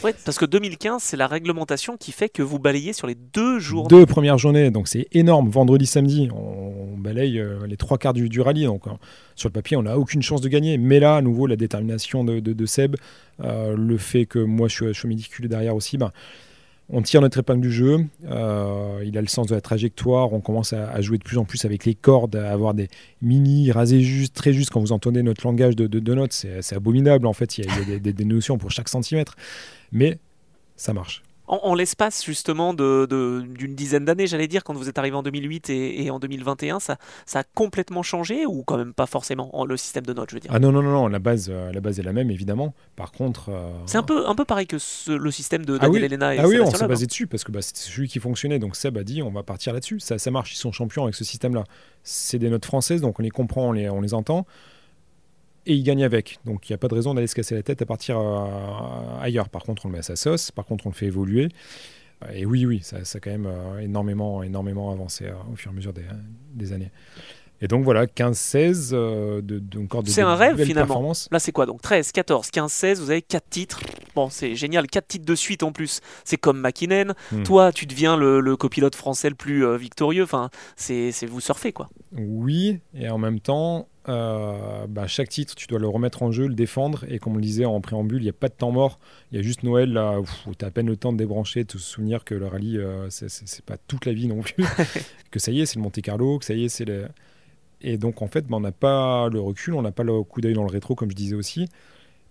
Oui, 0.03 0.11
parce 0.25 0.39
que 0.39 0.45
2015, 0.45 1.03
c'est 1.03 1.17
la 1.17 1.27
réglementation 1.27 1.97
qui 1.97 2.13
fait 2.13 2.29
que 2.29 2.43
vous 2.43 2.59
balayez 2.59 2.93
sur 2.93 3.07
les 3.07 3.15
deux 3.15 3.59
jours. 3.59 3.89
Deux 3.89 4.07
premières 4.07 4.39
journées, 4.39 4.71
donc 4.71 4.89
c'est 4.89 5.07
énorme. 5.13 5.49
Vendredi, 5.49 5.87
samedi, 5.87 6.29
on, 6.35 6.97
balaye 6.99 7.39
euh, 7.39 7.67
les 7.67 7.77
trois 7.77 7.99
quarts 7.99 8.15
du, 8.15 8.41
rallye. 8.41 8.65
Donc 8.65 8.87
hein, 8.87 8.99
sur 9.35 9.49
le 9.49 9.53
papier, 9.53 9.77
on 9.77 9.83
n'a 9.83 9.99
aucune 9.99 10.23
chance 10.23 10.41
de 10.41 10.49
gagner. 10.49 10.79
Mais 10.79 11.01
là, 11.01 11.17
à 11.17 11.23
nouveau, 11.23 11.47
la 11.47 11.57
détermination 11.57 12.25
de, 12.25 12.67
Seb, 12.67 12.97
euh, 13.41 13.77
le 13.77 13.99
fait 13.99 14.27
que 14.27 14.39
moi 14.39 14.69
je 14.69 14.93
suis, 14.93 15.29
je 15.31 15.47
derrière 15.47 15.77
aussi, 15.77 15.99
ben, 15.99 16.13
on 16.91 17.03
tire 17.03 17.21
notre 17.21 17.39
épingle 17.39 17.63
du 17.63 17.73
jeu. 17.73 18.07
Euh, 18.27 19.03
il 19.05 19.17
a 19.17 19.23
le 19.23 19.27
sens 19.27 19.47
de 19.47 19.55
la 19.55 19.61
trajectoire. 19.61 20.33
On 20.33 20.41
commence 20.41 20.73
à, 20.73 21.01
jouer 21.01 21.19
de 21.19 21.25
plus 21.25 21.39
en 21.39 21.45
plus 21.45 21.65
avec 21.65 21.85
les 21.85 21.95
cordes, 21.95 22.37
à 22.37 22.53
avoir 22.53 22.75
des 22.75 22.89
mini 23.23 23.73
rasés 23.73 24.03
justes, 24.03 24.35
très 24.35 24.53
justes. 24.53 24.71
Quand 24.71 24.81
vous 24.81 24.93
entendez 24.93 25.23
notre 25.23 25.47
langage 25.47 25.77
de, 25.77 26.15
notes, 26.15 26.33
c'est 26.33 26.77
abominable. 26.77 27.27
En 27.27 27.33
fait, 27.33 27.59
il 27.59 27.65
y 27.65 27.95
a, 27.95 27.99
des, 27.99 28.25
notions 28.25 28.59
pour 28.59 28.71
chaque 28.71 28.89
centimètre. 28.89 29.35
Mais 29.93 30.19
ça 30.77 30.93
marche. 30.93 31.24
En, 31.47 31.75
l'espace 31.75 32.25
justement 32.25 32.73
d'une 32.73 33.07
de, 33.07 33.67
dizaine 33.69 34.05
d'années, 34.05 34.27
j'allais 34.27 34.49
dire, 34.49 34.65
quand 34.65 34.75
vous 34.75 34.89
êtes 34.89 34.99
arrivé 34.99 35.17
en 35.17 35.23
2008 35.23 35.71
et, 35.71 36.11
en 36.11 36.19
2021, 36.19 36.81
ça, 36.81 36.97
ça, 37.27 37.41
a 37.41 37.45
complètement 37.45 38.03
changé 38.03 38.47
ou 38.47 38.63
quand 38.63 38.79
même 38.79 38.95
pas 38.95 39.07
forcément 39.07 39.65
le 39.67 39.77
système 39.77 40.07
de 40.07 40.13
notes, 40.15 40.31
je 40.31 40.37
veux 40.37 40.41
dire? 40.41 40.51
Ah 40.55 40.59
non, 40.59 40.73
non, 40.73 40.83
non, 40.83 40.93
non 40.93 41.09
la, 41.09 41.19
base, 41.19 41.49
euh, 41.51 41.71
la 41.73 41.81
base 41.81 42.01
est 42.01 42.03
la 42.03 42.13
même, 42.13 42.31
évidemment. 42.31 42.75
Par 42.97 43.13
contre... 43.13 43.51
Euh, 43.51 43.71
c'est 43.87 43.99
un 43.99 44.03
peu, 44.03 44.27
un 44.27 44.35
peu 44.35 44.45
pareil 44.45 44.67
que 44.67 44.77
le 45.11 45.31
système 45.31 45.65
de 45.65 45.77
Daniel 45.77 46.03
ah 46.03 46.07
Elena 46.07 46.35
et 46.35 46.39
Ah 46.39 46.49
oui, 46.49 46.59
on 46.61 46.71
s'est 46.71 46.87
basé 46.87 47.07
dessus 47.07 47.27
parce 47.27 47.45
que 47.45 47.53
bah, 47.53 47.61
c'est 47.61 47.77
celui 47.77 48.09
qui 48.09 48.21
fonctionnait. 48.21 48.59
Donc 48.59 48.77
Seb 48.77 48.97
a 48.97 49.05
dit, 49.05 49.23
on 49.23 49.31
va 49.31 49.43
partir 49.43 49.75
là-dessus. 49.75 50.01
Ça, 50.01 50.19
ça 50.19 50.31
marche, 50.31 50.55
ils 50.55 50.59
sont 50.59 50.73
champions 50.73 51.03
avec 51.05 51.15
ce 51.15 51.25
système-là. 51.25 51.65
C'est 52.03 52.39
des 52.39 52.49
notes 52.49 52.65
françaises, 52.65 53.01
donc 53.01 53.21
on 53.21 53.23
les 53.23 53.31
comprend, 53.31 53.69
on 53.69 53.73
les, 53.73 53.91
on 53.91 54.01
les 54.01 54.15
entend 54.15 54.47
et 55.67 55.75
il 55.75 55.83
gagne 55.83 56.05
avec. 56.05 56.39
Donc 56.45 56.69
il 56.69 56.73
n'y 56.73 56.75
a 56.75 56.79
pas 56.79 56.89
de 56.89 56.95
raison 56.95 57.15
d'aller 57.15 57.27
se 57.27 57.35
casser 57.35 57.55
la 57.55 57.63
tête 57.63 57.83
à 57.83 57.87
partir 57.87 58.19
euh, 58.19 59.21
ailleurs. 59.21 59.49
Par 59.49 59.63
contre, 59.63 59.87
on 59.87 59.89
le 59.89 59.93
met 59.93 59.99
à 59.99 60.03
sa 60.03 60.17
sauce, 60.17 60.51
par 60.51 60.65
contre, 60.65 60.87
on 60.87 60.91
le 60.91 60.95
fait 60.95 61.07
évoluer. 61.07 61.49
Et 62.33 62.47
oui, 62.47 62.65
oui, 62.65 62.81
ça, 62.83 62.99
a 62.99 63.21
quand 63.21 63.31
même 63.31 63.47
euh, 63.47 63.81
énormément, 63.81 64.43
énormément 64.43 64.91
avancé 64.91 65.27
euh, 65.27 65.35
au 65.53 65.57
fur 65.57 65.71
et 65.71 65.75
à 65.75 65.77
mesure 65.77 65.93
des, 65.93 66.73
années. 66.73 66.91
Et 67.61 67.69
donc 67.69 67.85
voilà, 67.85 68.07
15-16, 68.07 68.91
euh, 68.93 69.41
de, 69.43 69.63
encore 69.79 70.03
de 70.03 70.09
C'est 70.09 70.23
un 70.23 70.35
rêve 70.35 70.63
finalement. 70.63 71.13
Là, 71.31 71.39
c'est 71.39 71.53
quoi 71.53 71.67
Donc 71.67 71.81
13, 71.83 72.13
14, 72.13 72.51
15, 72.51 72.73
16, 72.73 73.01
vous 73.01 73.11
avez 73.11 73.23
4 73.23 73.49
titres. 73.49 73.81
Bon, 74.15 74.29
c'est 74.29 74.55
génial, 74.55 74.87
4 74.87 75.07
titres 75.07 75.25
de 75.25 75.35
suite 75.35 75.63
en 75.63 75.73
plus. 75.73 76.01
C'est 76.25 76.37
comme 76.37 76.61
McKinnon. 76.61 77.15
Hmm. 77.33 77.43
Toi, 77.45 77.73
tu 77.73 77.87
deviens 77.87 78.17
le, 78.17 78.57
copilote 78.57 78.95
français 78.95 79.29
le 79.29 79.35
plus 79.35 79.77
victorieux. 79.77 80.25
Enfin, 80.25 80.51
c'est 80.77 81.13
vous 81.27 81.41
surfez 81.41 81.73
quoi. 81.73 81.89
Oui, 82.13 82.81
et 82.95 83.09
en 83.09 83.19
même 83.19 83.41
temps, 83.41 83.89
euh, 84.09 84.87
bah, 84.87 85.07
chaque 85.07 85.31
titre, 85.31 85.55
tu 85.55 85.67
dois 85.67 85.79
le 85.79 85.89
remettre 85.89 86.23
en 86.23 86.31
jeu, 86.31 86.47
le 86.47 86.55
défendre. 86.55 87.05
Et 87.09 87.19
comme 87.19 87.35
on 87.35 87.37
le 87.37 87.43
disait 87.43 87.65
en 87.65 87.81
préambule, 87.81 88.21
il 88.21 88.25
n'y 88.25 88.31
a 88.31 88.35
pas 88.35 88.49
de 88.49 88.55
temps 88.55 88.71
mort. 88.71 88.99
Il 89.33 89.37
y 89.37 89.39
a 89.39 89.43
juste 89.43 89.63
Noël 89.63 89.93
là, 89.93 90.21
où 90.21 90.55
tu 90.55 90.65
as 90.65 90.69
à 90.69 90.71
peine 90.71 90.87
le 90.87 90.97
temps 90.97 91.13
de 91.13 91.19
débrancher, 91.19 91.65
de 91.65 91.69
te 91.69 91.79
souvenir 91.79 92.25
que 92.25 92.35
le 92.35 92.47
rallye, 92.47 92.79
euh, 92.79 93.09
c'est 93.11 93.65
pas 93.65 93.77
toute 93.77 94.07
la 94.07 94.13
vie 94.13 94.27
non 94.27 94.43
plus. 94.43 94.65
que 95.31 95.39
ça 95.39 95.51
y 95.51 95.61
est, 95.61 95.67
c'est 95.67 95.77
le 95.77 95.83
Monte 95.83 96.01
Carlo, 96.03 96.39
que 96.39 96.45
ça 96.45 96.55
y 96.55 96.65
est, 96.65 96.69
c'est 96.69 96.85
le. 96.85 97.09
Et 97.85 97.99
donc 97.99 98.23
en 98.23 98.27
fait, 98.27 98.47
bah, 98.47 98.57
on 98.57 98.61
n'a 98.61 98.73
pas 98.73 99.29
le 99.29 99.39
recul, 99.41 99.75
on 99.75 99.83
n'a 99.83 99.93
pas 99.93 100.03
le 100.03 100.23
coup 100.23 100.41
d'œil 100.41 100.55
dans 100.55 100.65
le 100.65 100.71
rétro, 100.71 100.95
comme 100.95 101.11
je 101.11 101.17
disais 101.17 101.37
aussi. 101.37 101.69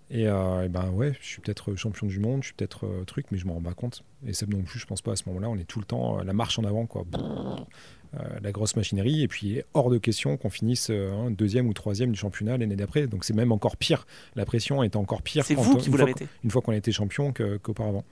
Et, 0.09 0.27
euh, 0.27 0.67
ben 0.67 0.89
ouais, 0.89 1.13
je 1.21 1.27
suis 1.27 1.41
peut-être 1.41 1.75
champion 1.75 2.05
du 2.05 2.19
monde, 2.19 2.41
je 2.41 2.47
suis 2.47 2.53
peut-être 2.53 2.85
truc, 3.07 3.27
mais 3.31 3.37
je 3.37 3.47
m'en 3.47 3.53
rends 3.53 3.61
pas 3.61 3.73
compte. 3.73 4.03
Et 4.27 4.33
Seb 4.33 4.53
non 4.53 4.61
plus, 4.61 4.79
je 4.79 4.85
pense 4.85 5.01
pas 5.01 5.13
à 5.13 5.15
ce 5.15 5.23
moment-là. 5.27 5.49
On 5.49 5.57
est 5.57 5.63
tout 5.63 5.79
le 5.79 5.85
temps 5.85 6.21
la 6.21 6.33
marche 6.33 6.59
en 6.59 6.65
avant, 6.65 6.85
quoi. 6.85 7.05
Euh, 8.19 8.39
la 8.43 8.51
grosse 8.51 8.75
machinerie. 8.75 9.23
Et 9.23 9.27
puis, 9.27 9.61
hors 9.73 9.89
de 9.89 9.97
question 9.97 10.37
qu'on 10.37 10.51
finisse 10.51 10.89
euh, 10.91 11.29
deuxième 11.31 11.67
ou 11.67 11.73
troisième 11.73 12.11
du 12.11 12.19
championnat 12.19 12.57
l'année 12.57 12.75
d'après. 12.75 13.07
Donc, 13.07 13.23
c'est 13.23 13.33
même 13.33 13.51
encore 13.51 13.75
pire. 13.75 14.05
La 14.35 14.45
pression 14.45 14.83
est 14.83 14.95
encore 14.95 15.23
pire. 15.23 15.43
C'est 15.45 15.55
vous 15.55 15.77
qui 15.77 15.89
vous 15.89 15.97
l'avez 15.97 16.13
Une 16.43 16.51
fois 16.51 16.61
qu'on 16.61 16.73
a 16.73 16.75
été 16.75 16.91
champion 16.91 17.33
qu'auparavant. 17.33 18.03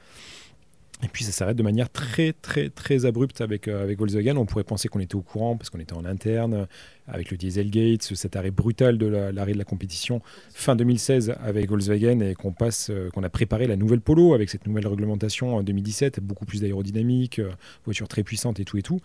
Et 1.04 1.08
puis 1.08 1.24
ça 1.24 1.32
s'arrête 1.32 1.58
de 1.58 1.64
manière 1.64 1.90
très 1.90 2.34
très 2.34 2.70
très 2.70 3.06
abrupte 3.06 3.42
avec, 3.42 3.68
euh, 3.68 3.84
avec 3.84 3.98
Volkswagen. 3.98 4.38
On 4.38 4.46
pourrait 4.46 4.64
penser 4.64 4.88
qu'on 4.88 5.00
était 5.00 5.16
au 5.16 5.22
courant 5.22 5.58
parce 5.58 5.70
qu'on 5.70 5.80
était 5.80 5.94
en 5.94 6.06
interne 6.06 6.68
avec 7.08 7.32
le 7.32 7.38
Dieselgate, 7.38 8.04
cet 8.04 8.36
arrêt 8.36 8.52
brutal 8.52 8.98
de 8.98 9.08
l'arrêt 9.08 9.54
de 9.54 9.58
la 9.58 9.64
compétition 9.64 10.22
fin 10.54 10.76
2016 10.76 11.36
avec 11.44 11.70
Volkswagen 11.70 12.20
et 12.22 12.36
qu'on 12.36 12.52
passe, 12.52 12.90
euh, 12.92 13.10
qu'on 13.10 13.24
a 13.24 13.30
préparé 13.30 13.68
la 13.68 13.76
nouvelle 13.76 14.02
Polo 14.02 14.34
avec 14.34 14.50
cette 14.50 14.68
nouvelle 14.68 14.88
réglementation 14.88 15.56
en 15.56 15.64
2017, 15.64 16.20
beaucoup 16.20 16.46
plus 16.46 16.62
d'aérodynamique, 16.62 17.40
euh, 17.40 17.50
voiture 17.86 18.08
très 18.08 18.24
puissante 18.24 18.60
et 18.60 18.66
tout 18.66 18.78
et 18.78 18.84
tout. 18.84 19.00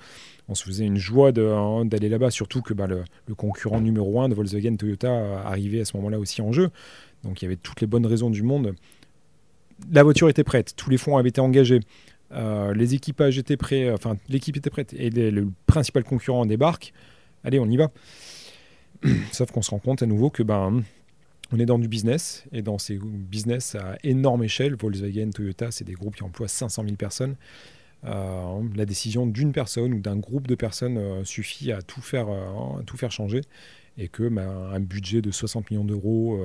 On 0.49 0.55
se 0.55 0.65
faisait 0.65 0.85
une 0.85 0.99
joie 0.99 1.33
hein, 1.37 1.85
d'aller 1.87 2.09
là-bas, 2.09 2.31
surtout 2.31 2.61
que 2.61 2.75
bah, 2.75 2.87
le, 2.87 3.03
le, 3.27 3.35
concurrent 3.35 3.81
numéro 3.81 4.21
un 4.21 4.29
de 4.29 4.35
Volkswagen 4.35 4.77
Toyota 4.77 5.41
arrivait 5.45 5.81
à 5.81 5.85
ce 5.85 5.97
moment-là 5.97 6.19
aussi 6.19 6.43
en 6.43 6.53
jeu. 6.53 6.71
Donc 7.25 7.43
il 7.43 7.47
y 7.47 7.49
avait 7.49 7.57
toutes 7.57 7.81
les 7.81 7.87
bonnes 7.87 8.07
raisons 8.07 8.31
du 8.31 8.43
monde 8.43 8.75
la 9.91 10.03
voiture 10.03 10.29
était 10.29 10.45
prête, 10.45 10.75
tous 10.77 10.91
les 10.91 10.99
fonds 10.99 11.17
avaient 11.17 11.29
été 11.29 11.41
engagés, 11.41 11.81
euh, 12.33 12.75
les 12.75 12.95
équipages 12.95 13.39
étaient 13.39 13.57
prêts, 13.57 13.91
enfin 13.93 14.17
l'équipe 14.29 14.57
était 14.57 14.71
prête 14.71 14.93
et 14.95 15.11
le 15.11 15.49
principal 15.67 16.05
concurrent 16.05 16.45
débarque. 16.47 16.93
Allez, 17.45 17.61
on 17.61 17.67
y 17.67 17.77
va. 17.77 17.91
Sauf 19.33 19.53
qu'on 19.53 19.63
se 19.63 19.71
rend 19.71 19.79
compte 19.79 20.03
à 20.03 20.07
nouveau 20.07 20.31
que 20.31 20.43
ben 20.43 20.83
on 21.53 21.61
est 21.61 21.67
dans 21.67 21.79
du 21.79 21.87
business 21.87 22.45
et 22.51 22.63
dans 22.63 22.79
ces 22.79 22.99
business 22.99 23.77
à 23.77 23.97
énorme 24.03 24.43
échelle, 24.43 24.75
Volkswagen, 24.75 25.31
Toyota, 25.31 25.71
c'est 25.71 25.85
des 25.85 25.93
groupes 25.93 26.17
qui 26.17 26.25
emploient 26.25 26.49
500 26.49 26.83
000 26.83 26.97
personnes. 26.97 27.37
Euh, 28.05 28.63
la 28.75 28.85
décision 28.85 29.27
d'une 29.27 29.53
personne 29.53 29.95
ou 29.95 30.01
d'un 30.01 30.17
groupe 30.17 30.49
de 30.49 30.57
personnes 30.57 30.99
euh, 30.99 31.25
suffit 31.25 31.71
à 31.71 31.83
tout 31.83 32.01
faire, 32.01 32.27
tout 32.85 32.97
faire 32.97 33.13
changer 33.13 33.43
et 33.97 34.09
que 34.09 34.29
ben, 34.29 34.71
un 34.73 34.81
budget 34.81 35.23
de 35.23 35.31
60 35.31 35.71
millions 35.71 35.85
d'euros 35.85 36.41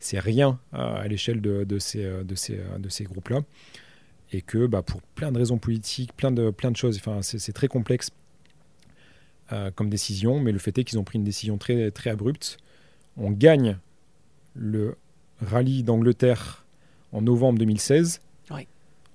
c'est 0.00 0.18
rien 0.18 0.58
à 0.72 1.06
l'échelle 1.06 1.40
de, 1.40 1.78
ces, 1.78 2.04
euh, 2.04 2.24
de 2.24 2.34
ces, 2.34 2.58
euh, 2.58 2.78
de 2.78 2.88
ces 2.88 3.04
groupes-là. 3.04 3.42
Et 4.32 4.42
que 4.42 4.66
bah, 4.66 4.82
pour 4.82 5.02
plein 5.02 5.30
de 5.30 5.38
raisons 5.38 5.58
politiques, 5.58 6.14
plein 6.14 6.32
de, 6.32 6.50
plein 6.50 6.70
de 6.70 6.76
choses, 6.76 6.96
enfin, 6.96 7.20
c'est 7.22 7.52
très 7.52 7.68
complexe 7.68 8.10
euh, 9.52 9.70
comme 9.72 9.90
décision, 9.90 10.40
mais 10.40 10.52
le 10.52 10.58
fait 10.58 10.76
est 10.78 10.84
qu'ils 10.84 10.98
ont 10.98 11.04
pris 11.04 11.18
une 11.18 11.24
décision 11.24 11.58
très, 11.58 11.90
très 11.90 12.10
abrupte. 12.10 12.58
On 13.16 13.30
gagne 13.30 13.78
le 14.54 14.96
rallye 15.40 15.82
d'Angleterre 15.82 16.64
en 17.12 17.22
novembre 17.22 17.58
2016. 17.58 18.20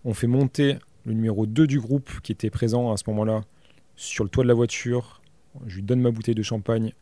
On 0.08 0.14
fait 0.14 0.28
monter 0.28 0.78
le 1.06 1.14
numéro 1.14 1.48
2 1.48 1.66
du 1.66 1.80
groupe 1.80 2.22
qui 2.22 2.32
était 2.32 2.52
présent 2.52 2.92
à 2.92 2.98
ce 2.98 3.06
moment-là 3.08 3.42
sur 3.96 4.24
le 4.24 4.30
toit 4.30 4.44
de 4.44 4.48
la 4.48 4.54
voiture. 4.54 5.20
Je 5.66 5.78
lui 5.78 5.82
donne 5.82 6.00
ma 6.00 6.12
bouteille 6.12 6.36
de 6.36 6.44
champagne 6.44 6.94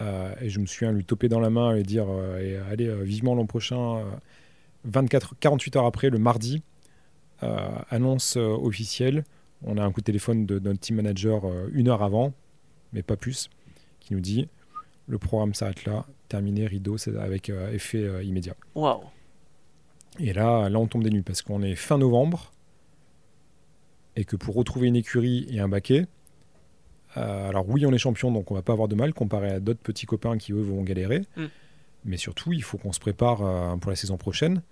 euh, 0.00 0.34
et 0.40 0.48
je 0.48 0.60
me 0.60 0.66
souviens 0.66 0.92
lui 0.92 1.04
toper 1.04 1.28
dans 1.28 1.40
la 1.40 1.50
main 1.50 1.74
et 1.74 1.82
dire 1.82 2.06
euh, 2.08 2.62
allez, 2.70 2.88
euh, 2.88 3.02
vivement 3.02 3.34
l'an 3.34 3.46
prochain. 3.46 4.02
24, 4.84 5.34
48 5.38 5.76
heures 5.76 5.86
après, 5.86 6.08
le 6.08 6.18
mardi, 6.18 6.62
annonce 7.90 8.36
officielle. 8.36 9.24
On 9.62 9.76
a 9.76 9.84
un 9.84 9.92
coup 9.92 10.00
de 10.00 10.06
téléphone 10.06 10.46
de, 10.46 10.58
notre 10.58 10.80
team 10.80 10.96
manager 10.96 11.42
une 11.72 11.88
heure 11.88 12.02
avant, 12.02 12.32
mais 12.94 13.02
pas 13.02 13.16
plus, 13.16 13.50
qui 14.00 14.14
nous 14.14 14.20
dit 14.20 14.48
le 15.06 15.18
programme 15.18 15.52
s'arrête 15.52 15.84
là, 15.84 16.06
terminé, 16.28 16.66
rideau, 16.66 16.96
c'est 16.96 17.14
avec 17.16 17.50
effet 17.50 18.24
immédiat. 18.24 18.54
Waouh! 18.74 19.02
Et 20.18 20.32
là, 20.32 20.70
là, 20.70 20.78
on 20.78 20.86
tombe 20.86 21.02
des 21.02 21.10
nues 21.10 21.22
parce 21.22 21.42
qu'on 21.42 21.62
est 21.62 21.74
fin 21.74 21.98
novembre 21.98 22.52
et 24.16 24.24
que 24.24 24.36
pour 24.36 24.54
retrouver 24.54 24.88
une 24.88 24.96
écurie 24.96 25.46
et 25.50 25.60
un 25.60 25.68
baquet, 25.68 26.06
euh, 27.16 27.48
alors 27.48 27.68
oui, 27.68 27.84
on 27.86 27.92
est 27.92 27.98
champion, 27.98 28.30
donc 28.30 28.50
on 28.50 28.54
va 28.54 28.62
pas 28.62 28.72
avoir 28.72 28.88
de 28.88 28.94
mal 28.94 29.12
comparé 29.12 29.50
à 29.50 29.60
d'autres 29.60 29.80
petits 29.80 30.06
copains 30.06 30.38
qui 30.38 30.52
eux 30.52 30.60
vont 30.60 30.82
galérer. 30.82 31.22
Mm. 31.36 31.44
Mais 32.04 32.16
surtout, 32.16 32.52
il 32.52 32.62
faut 32.62 32.78
qu'on 32.78 32.92
se 32.92 33.00
prépare 33.00 33.42
euh, 33.42 33.76
pour 33.76 33.90
la 33.90 33.96
saison 33.96 34.16
prochaine 34.16 34.62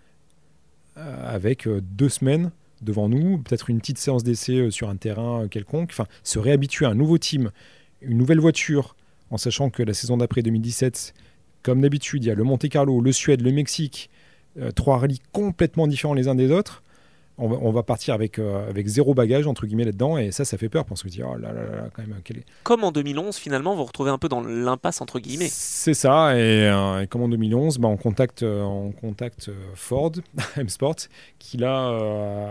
euh, 0.96 1.34
avec 1.34 1.68
deux 1.68 2.08
semaines 2.08 2.50
devant 2.80 3.08
nous, 3.08 3.38
peut-être 3.38 3.70
une 3.70 3.80
petite 3.80 3.98
séance 3.98 4.22
d'essai 4.22 4.70
sur 4.70 4.88
un 4.88 4.96
terrain 4.96 5.48
quelconque. 5.48 5.90
Enfin, 5.90 6.06
se 6.22 6.38
réhabituer 6.38 6.86
à 6.86 6.90
un 6.90 6.94
nouveau 6.94 7.18
team, 7.18 7.50
une 8.02 8.16
nouvelle 8.16 8.40
voiture, 8.40 8.94
en 9.30 9.36
sachant 9.36 9.68
que 9.68 9.82
la 9.82 9.94
saison 9.94 10.16
d'après 10.16 10.42
2017, 10.42 11.12
comme 11.62 11.80
d'habitude, 11.80 12.24
il 12.24 12.28
y 12.28 12.30
a 12.30 12.34
le 12.34 12.44
Monte 12.44 12.68
Carlo, 12.68 13.00
le 13.00 13.12
Suède, 13.12 13.42
le 13.42 13.50
Mexique, 13.50 14.10
trois 14.76 14.98
rallyes 14.98 15.20
complètement 15.32 15.88
différents 15.88 16.14
les 16.14 16.28
uns 16.28 16.36
des 16.36 16.52
autres. 16.52 16.84
On 17.38 17.70
va, 17.70 17.82
partir 17.82 18.14
avec, 18.14 18.38
euh, 18.38 18.68
avec 18.68 18.86
zéro 18.86 19.14
bagage, 19.14 19.46
entre 19.46 19.66
guillemets, 19.66 19.84
là-dedans. 19.84 20.18
Et 20.18 20.32
ça, 20.32 20.44
ça 20.44 20.58
fait 20.58 20.68
peur 20.68 20.84
parce 20.84 21.02
que 21.02 21.08
se 21.08 21.14
dit, 21.14 21.22
oh 21.22 21.36
là 21.36 21.52
là 21.52 21.62
là, 21.62 21.88
quand 21.94 22.02
même. 22.02 22.16
Quel 22.24 22.38
est... 22.38 22.44
Comme 22.64 22.84
en 22.84 22.92
2011, 22.92 23.36
finalement, 23.36 23.72
vous 23.72 23.78
vous 23.78 23.84
retrouvez 23.84 24.10
un 24.10 24.18
peu 24.18 24.28
dans 24.28 24.40
l'impasse, 24.40 25.00
entre 25.00 25.20
guillemets. 25.20 25.48
C'est 25.50 25.94
ça. 25.94 26.36
Et, 26.38 26.70
comme 27.08 27.22
en 27.22 27.28
2011, 27.28 27.78
bah, 27.78 27.88
on 27.88 27.96
contacte, 27.96 28.42
on 28.42 28.92
contacte 28.92 29.50
Ford, 29.74 30.12
M-Sport, 30.56 30.96
qui 31.38 31.56
là 31.56 31.88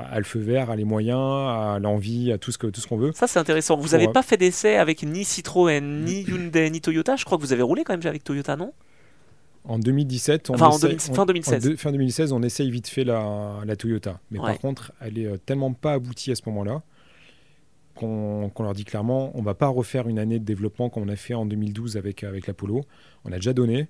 a 0.09 0.17
le 0.17 0.23
feu 0.23 0.39
vert, 0.39 0.69
a 0.69 0.75
les 0.75 0.85
moyens, 0.85 1.19
a 1.19 1.79
l'envie, 1.81 2.31
a 2.31 2.37
tout 2.37 2.51
ce 2.51 2.57
qu'on 2.57 2.71
tout 2.71 2.81
ce 2.81 2.87
qu'on 2.87 2.97
veut. 2.97 3.11
Ça, 3.13 3.27
c'est 3.27 3.39
intéressant. 3.39 3.75
Vous 3.75 3.89
n'avez 3.89 4.07
pas 4.07 4.23
fait 4.23 4.37
d'essai 4.37 4.75
avec 4.77 5.03
ni 5.03 5.25
Citroën, 5.25 5.81
ni 5.81 6.23
Hyundai, 6.23 6.69
ni 6.69 6.81
Toyota? 6.81 7.15
Je 7.15 7.25
crois 7.25 7.37
que 7.37 7.43
vous 7.43 7.53
avez 7.53 7.63
roulé 7.63 7.83
quand 7.83 7.93
même 7.93 8.05
avec 8.05 8.23
Toyota, 8.23 8.55
non? 8.55 8.73
En 9.67 9.79
2017, 9.79 10.49
on 10.49 10.57
fin 10.57 11.25
2016. 11.25 11.75
fin 11.75 11.91
2016, 11.91 12.31
on 12.31 12.41
essaye 12.41 12.71
vite 12.71 12.87
fait 12.87 13.03
la, 13.03 13.59
la 13.65 13.75
Toyota. 13.75 14.19
Mais 14.31 14.39
par 14.39 14.57
contre, 14.59 14.93
elle 15.01 15.17
est 15.17 15.27
euh, 15.27 15.37
tellement 15.37 15.73
pas 15.73 15.93
aboutie 15.93 16.31
à 16.31 16.35
ce 16.35 16.43
moment-là 16.47 16.81
qu'on 17.97 18.51
leur 18.59 18.73
dit 18.73 18.85
clairement, 18.85 19.31
on 19.35 19.41
va 19.41 19.55
pas 19.55 19.67
refaire 19.67 20.07
une 20.07 20.19
année 20.19 20.37
de 20.37 20.45
développement 20.45 20.89
comme 20.89 21.03
on 21.03 21.09
a 21.09 21.15
fait 21.15 21.33
en 21.33 21.47
2012 21.47 21.97
avec, 21.97 22.23
avec 22.23 22.45
l'Apollo. 22.45 22.85
On 23.25 23.31
a 23.31 23.35
déjà 23.35 23.53
donné. 23.53 23.87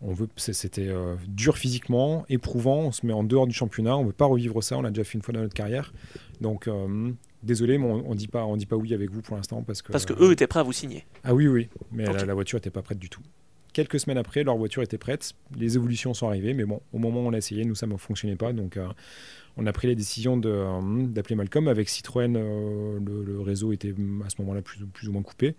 On 0.00 0.12
veut, 0.12 0.28
c'était 0.36 0.88
euh, 0.88 1.16
dur 1.26 1.56
physiquement, 1.56 2.24
éprouvant. 2.28 2.78
On 2.78 2.92
se 2.92 3.04
met 3.06 3.12
en 3.12 3.24
dehors 3.24 3.46
du 3.46 3.54
championnat. 3.54 3.96
On 3.96 4.04
veut 4.04 4.12
pas 4.12 4.26
revivre 4.26 4.62
ça. 4.62 4.76
On 4.76 4.82
l'a 4.82 4.90
déjà 4.90 5.04
fait 5.04 5.14
une 5.14 5.22
fois 5.22 5.34
dans 5.34 5.40
notre 5.40 5.54
carrière. 5.54 5.92
Donc, 6.40 6.68
euh, 6.68 7.12
désolé, 7.42 7.78
mais 7.78 7.86
on, 7.86 8.10
ne 8.10 8.14
dit 8.14 8.28
pas, 8.28 8.44
on 8.44 8.56
dit 8.56 8.66
pas 8.66 8.76
oui 8.76 8.94
avec 8.94 9.10
vous 9.10 9.22
pour 9.22 9.36
l'instant 9.36 9.62
parce 9.62 9.82
que. 9.82 9.90
Parce 9.90 10.04
que 10.06 10.14
eux 10.22 10.32
étaient 10.32 10.46
prêts 10.46 10.60
à 10.60 10.64
vous 10.64 10.72
signer. 10.72 11.04
Ah 11.24 11.34
oui, 11.34 11.48
oui, 11.48 11.68
mais 11.90 12.04
la, 12.04 12.24
la, 12.24 12.34
voiture 12.34 12.58
était 12.58 12.70
pas 12.70 12.82
prête 12.82 12.98
du 12.98 13.08
tout. 13.08 13.22
Quelques 13.72 14.00
semaines 14.00 14.18
après, 14.18 14.44
leur 14.44 14.56
voiture 14.56 14.82
était 14.82 14.98
prête. 14.98 15.32
Les 15.56 15.76
évolutions 15.76 16.14
sont 16.14 16.28
arrivées, 16.28 16.54
mais 16.54 16.64
bon, 16.64 16.80
au 16.92 16.98
moment 16.98 17.20
où 17.20 17.26
on 17.26 17.30
l'a 17.30 17.38
essayé, 17.38 17.64
nous, 17.64 17.74
ça 17.74 17.86
ne 17.86 17.96
fonctionnait 17.96 18.36
pas. 18.36 18.52
Donc, 18.52 18.76
euh, 18.76 18.86
on 19.56 19.66
a 19.66 19.72
pris 19.72 19.88
la 19.88 19.94
décision 19.94 20.40
euh, 20.44 21.06
d'appeler 21.06 21.36
Malcolm. 21.36 21.68
Avec 21.68 21.88
Citroën, 21.88 22.34
euh, 22.36 22.98
le, 23.00 23.40
réseau 23.40 23.72
était 23.72 23.94
à 24.24 24.30
ce 24.30 24.40
moment-là 24.40 24.62
plus 24.62 25.08
ou 25.08 25.12
moins 25.12 25.22
coupé. 25.22 25.54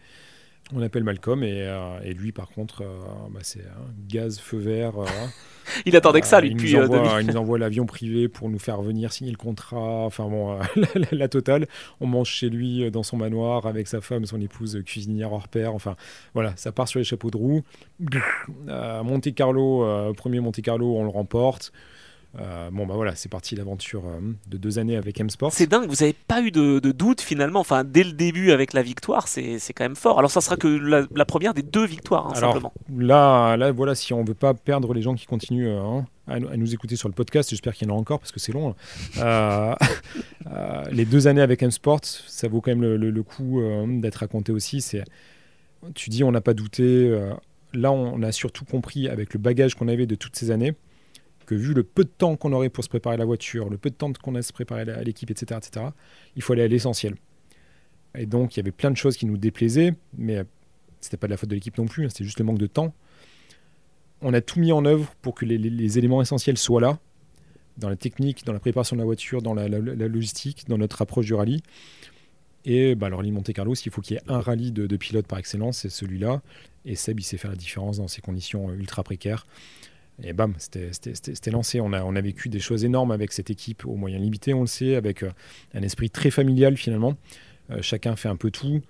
On 0.72 0.84
appelle 0.84 1.04
Malcolm 1.04 1.44
et, 1.44 1.64
euh, 1.64 2.00
et 2.04 2.14
lui, 2.14 2.32
par 2.32 2.50
contre, 2.50 2.84
euh, 2.84 3.00
bah, 3.32 3.40
c'est 3.42 3.62
un 3.62 3.92
gaz 4.08 4.40
feu 4.40 4.58
vert. 4.58 5.00
Euh, 5.00 5.08
il 5.86 5.96
attendait 5.96 6.22
que 6.22 6.28
ça, 6.28 6.42
lui, 6.42 6.54
depuis. 6.54 6.72
Il 6.72 7.28
nous 7.28 7.38
envoie 7.38 7.58
l'avion 7.58 7.88
privé 7.88 8.28
pour 8.28 8.50
nous 8.50 8.60
faire 8.60 8.82
venir 8.84 9.12
signer 9.12 9.32
le 9.32 9.38
contrat. 9.38 10.06
Enfin 10.06 10.28
bon, 10.28 10.60
la, 11.12 11.28
totale. 11.28 11.68
On 12.02 12.08
mange 12.08 12.30
chez 12.30 12.50
lui 12.50 12.92
dans 12.92 13.02
son 13.02 13.18
manoir 13.18 13.66
avec 13.66 13.88
sa 13.88 14.00
femme, 14.00 14.26
son 14.26 14.40
épouse 14.40 14.80
cuisinière 14.86 15.34
hors 15.34 15.48
pair. 15.48 15.74
Enfin 15.74 15.96
voilà, 16.36 16.54
ça 16.56 16.72
part 16.72 16.88
sur 16.88 17.00
les 17.00 17.06
chapeaux 17.06 17.32
de 17.32 17.38
roue. 17.38 17.64
Monte 18.68 19.34
Carlo, 19.34 20.14
premier 20.14 20.40
Monte 20.40 20.62
Carlo, 20.62 20.98
on 20.98 21.04
le 21.04 21.10
remporte. 21.10 21.72
Euh, 22.38 22.70
bon, 22.72 22.86
bah 22.86 22.94
voilà, 22.94 23.16
c'est 23.16 23.30
parti 23.30 23.56
l'aventure 23.56 24.04
euh, 24.06 24.20
de 24.48 24.58
deux 24.58 24.78
années 24.78 24.96
avec 24.96 25.20
M-Sport. 25.20 25.52
C'est 25.52 25.66
dingue, 25.66 25.90
vous 25.90 25.96
n'avez 26.02 26.14
pas 26.14 26.42
eu 26.42 26.52
de, 26.52 26.80
doute 26.92 27.22
finalement. 27.22 27.60
Enfin, 27.60 27.84
dès 27.84 28.04
le 28.04 28.12
début 28.12 28.52
avec 28.52 28.74
la 28.74 28.84
victoire, 28.84 29.28
c'est 29.28 29.60
quand 29.74 29.84
même 29.84 29.96
fort. 29.96 30.20
Alors, 30.20 30.30
ça 30.30 30.42
sera 30.42 30.56
que 30.56 30.68
la, 30.68 31.26
première 31.26 31.54
des 31.54 31.64
deux 31.64 31.86
victoires, 31.86 32.28
hein, 32.28 32.34
Alors, 32.36 32.54
simplement. 32.54 32.74
Là, 32.96 33.58
là, 33.58 33.72
voilà, 33.72 33.96
si 33.96 34.14
on 34.14 34.24
veut 34.24 34.36
pas 34.36 34.54
perdre 34.54 34.94
les 34.94 35.02
gens 35.02 35.16
qui 35.16 35.26
continuent 35.26 35.70
euh, 35.70 35.82
hein, 35.82 36.06
à, 36.28 36.40
nous 36.40 36.74
écouter 36.74 36.96
sur 36.96 37.10
le 37.10 37.16
podcast, 37.16 37.50
j'espère 37.50 37.74
qu'il 37.74 37.88
y 37.88 37.92
en 37.92 37.96
a 37.96 37.98
encore 37.98 38.20
parce 38.20 38.32
que 38.32 38.40
c'est 38.40 38.52
long. 38.52 38.76
Hein. 39.20 39.76
les 40.92 41.06
deux 41.06 41.28
années 41.28 41.42
avec 41.42 41.64
M-Sport, 41.64 42.02
ça 42.04 42.48
vaut 42.48 42.62
quand 42.62 42.76
même 42.76 42.96
le, 42.96 43.24
coup 43.24 43.62
d'être 43.88 44.18
raconté 44.18 44.52
aussi. 44.52 44.82
C'est, 44.82 45.04
tu 45.96 46.12
dis, 46.12 46.24
on 46.24 46.32
n'a 46.32 46.42
pas 46.42 46.54
douté. 46.54 47.10
là, 47.74 47.92
on 47.92 48.22
a 48.22 48.32
surtout 48.32 48.66
compris 48.66 49.08
avec 49.08 49.34
le 49.34 49.40
bagage 49.40 49.74
qu'on 49.74 49.88
avait 49.88 50.06
de 50.06 50.16
toutes 50.16 50.36
ces 50.36 50.52
années 50.52 50.76
vu 51.56 51.74
le 51.74 51.84
peu 51.84 52.04
de 52.04 52.10
temps 52.10 52.36
qu'on 52.36 52.54
aurait 52.54 52.70
pour 52.70 52.84
se 52.84 52.90
préparer 52.90 53.18
la 53.18 53.26
voiture, 53.26 53.70
le 53.70 53.78
peu 53.78 53.90
de 53.90 53.96
temps 53.96 54.12
qu'on 54.14 54.36
a 54.36 54.40
à 54.40 54.42
se 54.42 54.54
préparer 54.54 54.82
à 54.82 55.04
l'équipe, 55.04 55.30
etc., 55.32 55.60
etc., 55.64 55.88
il 56.36 56.42
faut 56.42 56.54
aller 56.54 56.64
à 56.64 56.68
l'essentiel. 56.68 57.16
Et 58.16 58.26
donc, 58.26 58.56
il 58.56 58.60
y 58.60 58.62
avait 58.62 58.72
plein 58.72 58.92
de 58.92 58.98
choses 58.98 59.18
qui 59.18 59.26
nous 59.26 59.38
déplaisaient, 59.38 59.94
mais 60.18 60.44
c'était 61.00 61.18
pas 61.18 61.28
de 61.28 61.32
la 61.32 61.38
faute 61.38 61.50
de 61.50 61.56
l'équipe 61.56 61.78
non 61.78 61.86
plus, 61.86 62.06
hein, 62.06 62.10
c'était 62.10 62.24
juste 62.24 62.40
le 62.40 62.46
manque 62.46 62.58
de 62.58 62.68
temps. 62.68 62.94
On 64.22 64.34
a 64.34 64.42
tout 64.42 64.60
mis 64.60 64.72
en 64.72 64.84
œuvre 64.86 65.14
pour 65.22 65.36
que 65.36 65.46
les, 65.46 65.98
éléments 65.98 66.22
essentiels 66.22 66.58
soient 66.58 66.82
là, 66.82 67.00
dans 67.78 67.90
la 67.90 67.96
technique, 67.96 68.46
dans 68.46 68.52
la 68.52 68.60
préparation 68.60 68.96
de 68.96 69.02
la 69.02 69.06
voiture, 69.06 69.42
dans 69.42 69.54
la, 69.54 69.68
logistique, 69.68 70.66
dans 70.68 70.78
notre 70.78 71.02
approche 71.02 71.26
du 71.26 71.34
rallye. 71.34 71.62
Et 72.66 72.96
bah, 72.96 73.08
alors, 73.08 73.22
l'île 73.22 73.32
Monte 73.32 73.54
Carlo, 73.54 73.74
s'il 73.74 73.92
faut 73.92 74.02
qu'il 74.02 74.16
y 74.16 74.18
ait 74.18 74.24
un 74.28 74.42
rallye 74.42 74.74
de, 74.74 74.86
de 74.86 74.98
pilote 74.98 75.26
par 75.26 75.40
excellence, 75.40 75.78
c'est 75.80 75.90
celui-là. 75.90 76.42
Et 76.84 76.96
Seb, 76.96 77.20
il 77.20 77.24
sait 77.24 77.38
faire 77.38 77.52
la 77.52 77.56
différence 77.56 77.98
dans 77.98 78.10
ces 78.10 78.22
conditions 78.22 78.70
ultra 78.74 79.04
précaires. 79.04 79.46
Et 80.24 80.34
bam, 80.34 80.54
c'était 80.58 81.52
lancé. 81.52 81.80
On 81.80 81.94
a, 81.94 82.04
on 82.04 82.16
a 82.16 82.22
vécu 82.22 82.50
des 82.50 82.60
choses 82.60 82.84
énormes 82.84 83.12
avec 83.12 83.32
cette 83.32 83.50
équipe 83.50 83.86
aux 83.86 83.96
moyens 83.96 84.22
limités, 84.22 84.54
on 84.54 84.62
le 84.62 84.68
sait, 84.68 84.96
avec 84.96 85.24
euh, 85.24 85.32
un 85.74 85.82
esprit 85.82 86.10
très 86.10 86.32
familial 86.32 86.76
finalement. 86.78 87.16
Euh, 87.72 87.82
chacun 87.82 88.16
fait 88.16 88.30
un 88.30 88.36
peu 88.36 88.52
tout. 88.52 88.82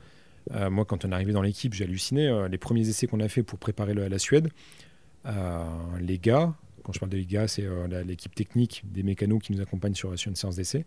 Euh, 0.52 0.70
moi, 0.70 0.86
quand 0.86 1.06
on 1.06 1.12
est 1.12 1.14
arrivé 1.14 1.32
dans 1.32 1.42
l'équipe, 1.42 1.74
j'ai 1.74 1.84
halluciné. 1.84 2.48
les 2.50 2.58
premiers 2.58 2.88
essais 2.88 3.06
qu'on 3.08 3.20
a 3.20 3.28
fait 3.28 3.44
pour 3.44 3.60
préparer 3.60 3.94
la 3.94 4.20
Suède, 4.20 4.50
les 6.00 6.18
gars, 6.18 6.54
quand 6.84 6.94
je 6.94 7.00
parle 7.00 7.12
de 7.12 7.20
gars, 7.20 7.48
c'est 7.48 7.68
l'équipe 8.04 8.34
technique 8.34 8.82
des 8.86 9.04
mécanos 9.04 9.44
qui 9.44 9.54
nous 9.54 9.62
accompagnent 9.62 9.94
sur, 9.94 10.18
sur 10.18 10.30
une 10.30 10.36
séance 10.36 10.56
d'essai, 10.56 10.86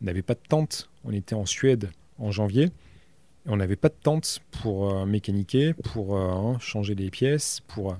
n'avait 0.00 0.22
pas 0.22 0.34
de 0.34 0.40
tente. 0.48 0.88
On 1.04 1.12
était 1.12 1.34
en 1.34 1.46
Suède 1.46 1.90
en 2.18 2.30
janvier. 2.30 2.70
On 3.46 3.56
n'avait 3.56 3.76
pas 3.76 3.88
de 3.88 3.96
tente 4.00 4.40
pour 4.62 5.04
mécaniquer, 5.06 5.74
pour 5.74 6.16
changer 6.60 6.94
les 6.94 7.10
pièces, 7.10 7.60
pour 7.66 7.96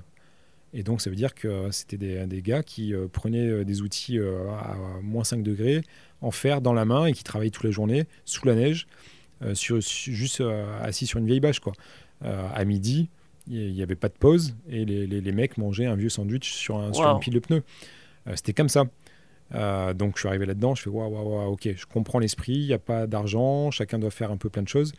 et 0.73 0.83
donc, 0.83 1.01
ça 1.01 1.09
veut 1.09 1.15
dire 1.15 1.33
que 1.33 1.71
c'était 1.71 1.97
des, 1.97 2.41
gars 2.41 2.61
qui 2.61 2.93
euh, 2.93 3.07
prenaient 3.07 3.47
euh, 3.47 3.63
des 3.63 3.81
outils 3.81 4.19
euh, 4.19 4.49
à 4.51 4.75
moins 5.01 5.23
5 5.23 5.41
degrés 5.41 5.81
en 6.21 6.31
fer 6.31 6.61
dans 6.61 6.73
la 6.73 6.85
main 6.85 7.05
et 7.05 7.13
qui 7.13 7.23
travaillaient 7.23 7.51
toute 7.51 7.63
la 7.63 7.71
journée 7.71 8.05
sous 8.25 8.45
la 8.47 8.55
neige, 8.55 8.87
sur, 9.53 9.79
juste 9.79 10.41
assis 10.81 11.05
sur 11.05 11.19
une 11.19 11.27
vieille 11.27 11.39
bâche. 11.39 11.59
Quoi. 11.59 11.73
à 12.21 12.65
midi, 12.65 13.07
il 13.47 13.71
n'y 13.71 13.83
avait 13.83 13.95
pas 13.95 14.09
de 14.09 14.15
pause 14.15 14.55
et 14.67 14.83
les, 14.83 15.31
mecs 15.31 15.59
mangeaient 15.59 15.85
un 15.85 15.95
vieux 15.95 16.09
sandwich 16.09 16.51
sur, 16.51 16.77
un, 16.77 16.91
une 16.91 17.19
pile 17.19 17.35
de 17.35 17.39
pneus. 17.39 17.61
c'était 18.33 18.53
comme 18.53 18.67
ça. 18.67 18.85
donc 19.93 20.15
je 20.15 20.21
suis 20.21 20.27
arrivé 20.27 20.47
là-dedans, 20.47 20.73
je 20.73 20.81
fais 20.81 20.89
waouh, 20.89 21.07
waouh, 21.07 21.35
waouh, 21.35 21.51
ok, 21.51 21.69
je 21.75 21.85
comprends 21.85 22.17
l'esprit, 22.17 22.53
il 22.53 22.65
n'y 22.65 22.73
a 22.73 22.79
pas 22.79 23.05
d'argent, 23.05 23.69
chacun 23.69 23.99
doit 23.99 24.09
faire 24.09 24.31
un 24.31 24.37
peu 24.37 24.49
plein 24.49 24.63
de 24.63 24.67
choses. 24.67 24.91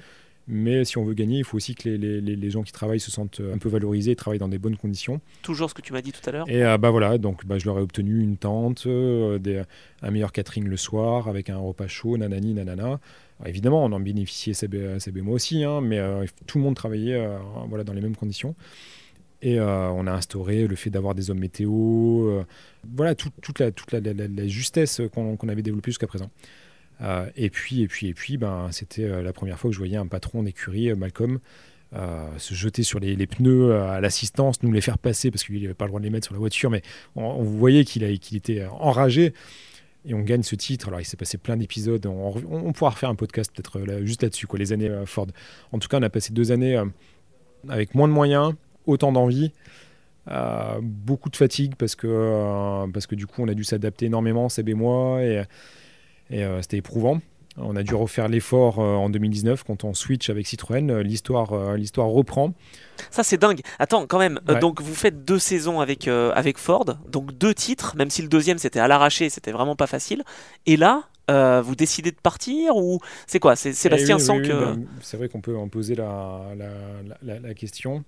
Mais 0.51 0.87
si 0.87 0.97
on 0.97 1.05
veut 1.05 1.13
gagner, 1.13 1.39
il 1.39 1.45
faut 1.45 1.59
aussi 1.59 1.75
que 1.75 1.91
les, 1.91 1.99
les, 2.23 2.35
les, 2.35 2.51
gens 2.51 2.63
qui 2.63 2.73
travaillent 2.73 3.01
se 3.01 3.11
sentent 3.11 3.43
un 3.55 3.59
peu 3.59 3.69
valorisés 3.69 4.13
et 4.13 4.17
travaillent 4.17 4.39
dans 4.39 4.49
des 4.49 4.59
bonnes 4.59 4.79
conditions. 4.79 5.21
Toujours 5.43 5.69
ce 5.69 5.75
que 5.75 5.83
tu 5.83 5.93
m'as 5.93 6.01
dit 6.01 6.11
tout 6.11 6.27
à 6.27 6.33
l'heure. 6.33 6.49
Et 6.49 6.65
euh, 6.65 6.79
bah 6.79 6.89
voilà, 6.91 7.19
donc 7.19 7.45
bah, 7.45 7.59
je 7.59 7.67
leur 7.67 7.79
ai 7.79 7.83
obtenu 7.83 8.23
une 8.23 8.39
tente, 8.39 8.87
euh, 8.87 9.39
des, 9.39 9.63
un 10.01 10.11
meilleur 10.11 10.33
catering 10.33 10.65
le 10.65 10.77
soir 10.79 11.29
avec 11.29 11.51
un 11.51 11.59
repas 11.59 11.87
chaud, 11.87 12.17
nanani, 12.17 12.55
nanana. 12.55 12.99
évidemment, 13.45 13.85
on 13.85 13.93
en 13.93 14.01
bénéficiait, 14.01 14.55
et 14.63 15.21
moi 15.21 15.35
aussi, 15.35 15.65
hein, 15.65 15.83
mais 15.83 15.99
euh, 15.99 16.25
tout 16.47 16.57
le 16.57 16.65
monde 16.65 16.77
travaillait 16.77 17.29
voilà, 17.69 17.85
dans 17.85 17.93
les 17.93 18.01
mêmes 18.01 18.17
conditions. 18.17 18.55
Et 19.43 19.61
on 19.61 20.07
a 20.09 20.13
instauré 20.13 20.67
le 20.67 20.75
fait 20.75 20.91
d'avoir 20.91 21.15
des 21.15 21.31
hommes 21.31 21.39
météo, 21.39 22.43
voilà, 22.97 23.15
toute, 23.15 23.59
la, 23.61 23.71
toute 23.71 23.93
la, 23.93 24.01
la 24.01 24.49
justesse 24.49 25.01
qu'on 25.13 25.49
avait 25.49 25.63
développée 25.63 25.91
jusqu'à 25.91 26.09
présent. 26.09 26.31
Euh, 27.01 27.29
et 27.37 27.51
puis, 27.51 27.83
et 27.83 27.89
puis, 27.89 28.09
et 28.09 28.15
puis, 28.15 28.37
ben, 28.37 28.69
c'était 28.73 29.05
euh, 29.05 29.23
la 29.23 29.33
première 29.33 29.59
fois 29.59 29.71
que 29.71 29.75
je 29.75 29.79
voyais 29.79 29.97
un 29.97 30.07
patron 30.07 30.43
d'écurie, 30.43 30.91
euh, 30.91 30.97
Malcolm, 30.97 31.39
se 32.37 32.53
jeter 32.53 32.83
sur 32.83 33.01
les, 33.01 33.27
pneus 33.27 33.73
à 33.73 33.99
l'assistance, 34.03 34.63
nous 34.63 34.71
les 34.71 34.83
faire 34.83 34.99
passer 34.99 35.31
parce 35.31 35.43
qu'il 35.43 35.63
n'avait 35.63 35.73
pas 35.73 35.87
le 35.87 35.89
droit 35.89 36.01
de 36.01 36.05
les 36.05 36.11
mettre 36.11 36.27
sur 36.27 36.35
la 36.35 36.39
voiture, 36.39 36.69
mais 36.69 36.83
on, 37.17 37.43
voyait 37.43 37.87
qu'il 37.87 38.19
qu'il 38.19 38.37
était 38.37 38.67
enragé. 38.67 39.33
Et 40.05 40.13
on 40.13 40.21
gagne 40.21 40.43
ce 40.43 40.55
titre. 40.55 40.89
Alors, 40.89 41.01
il 41.01 41.07
s'est 41.07 41.17
passé 41.17 41.39
plein 41.39 41.57
d'épisodes. 41.57 42.05
On, 42.05 42.73
pourra 42.75 42.91
refaire 42.91 43.09
un 43.09 43.15
podcast 43.15 43.51
peut-être 43.55 44.05
juste 44.05 44.23
là-dessus, 44.23 44.47
les 44.59 44.73
années 44.75 44.91
Ford. 45.07 45.29
En 45.73 45.79
tout 45.79 45.89
cas, 45.89 45.99
on 45.99 46.03
a 46.03 46.11
passé 46.11 46.35
deux 46.35 46.53
années 46.53 46.79
avec 47.71 47.95
moins 47.95 48.07
de 48.07 48.13
moyens, 48.13 48.53
autant 48.85 49.11
d'envie. 49.11 49.53
beaucoup 50.83 51.31
de 51.31 51.37
fatigue 51.37 51.75
parce 51.77 51.95
que, 51.95 52.87
parce 52.93 53.07
que 53.07 53.15
du 53.15 53.27
coup 53.27 53.43
on 53.43 53.49
a 53.49 53.55
dû 53.55 53.65
s'adapter 53.65 54.07
énormément, 54.07 54.51
Seb 54.51 54.69
et 54.69 54.75
moi, 54.75 55.23
et, 55.23 55.43
et 56.31 56.45
euh, 56.45 56.61
c'était 56.63 56.79
éprouvant. 56.79 57.21
On 57.61 57.75
a 57.75 57.83
dû 57.83 57.95
refaire 57.95 58.29
l'effort 58.29 58.79
euh, 58.79 58.95
en 58.95 59.11
2019 59.11 59.65
quand 59.65 59.83
on 59.83 59.93
switch 59.93 60.31
avec 60.31 60.47
Citroën. 60.47 60.91
Euh, 60.91 61.03
l'histoire, 61.03 61.75
l'histoire 61.77 62.07
reprend. 62.09 62.55
Ça 63.11 63.25
c'est 63.25 63.39
dingue. 63.39 63.61
Attends, 63.79 64.07
quand 64.07 64.19
même. 64.19 64.41
donc 64.61 64.81
vous 64.81 64.95
faites 64.95 65.25
deux 65.25 65.39
saisons 65.39 65.81
avec 65.81 66.09
avec 66.09 66.59
Ford, 66.59 66.85
donc 67.09 67.37
deux 67.37 67.55
titres, 67.55 67.97
même 67.97 68.11
si 68.11 68.23
le 68.23 68.29
deuxième 68.29 68.59
c'était 68.59 68.81
à 68.81 68.89
l'arraché, 68.89 69.29
c'était 69.29 69.53
vraiment 69.53 69.77
pas 69.77 69.87
facile. 69.87 70.23
Et 70.67 70.77
là, 70.77 71.09
vous 71.63 71.75
décidez 71.75 72.11
de 72.11 72.21
partir 72.21 72.77
ou 72.77 73.01
c'est 73.27 73.41
quoi? 73.41 73.57
C'est 73.57 73.73
Sébastien 73.73 74.19
sans 74.19 74.41
que. 74.41 74.75
Bah, 74.75 74.77
c'est 75.01 75.17
vrai 75.17 75.29
qu'on 75.29 75.41
peut 75.41 75.57
en 75.57 75.69
poser 75.69 75.95
la, 75.95 76.43
la, 76.57 77.39
la, 77.41 77.55
question. 77.55 78.05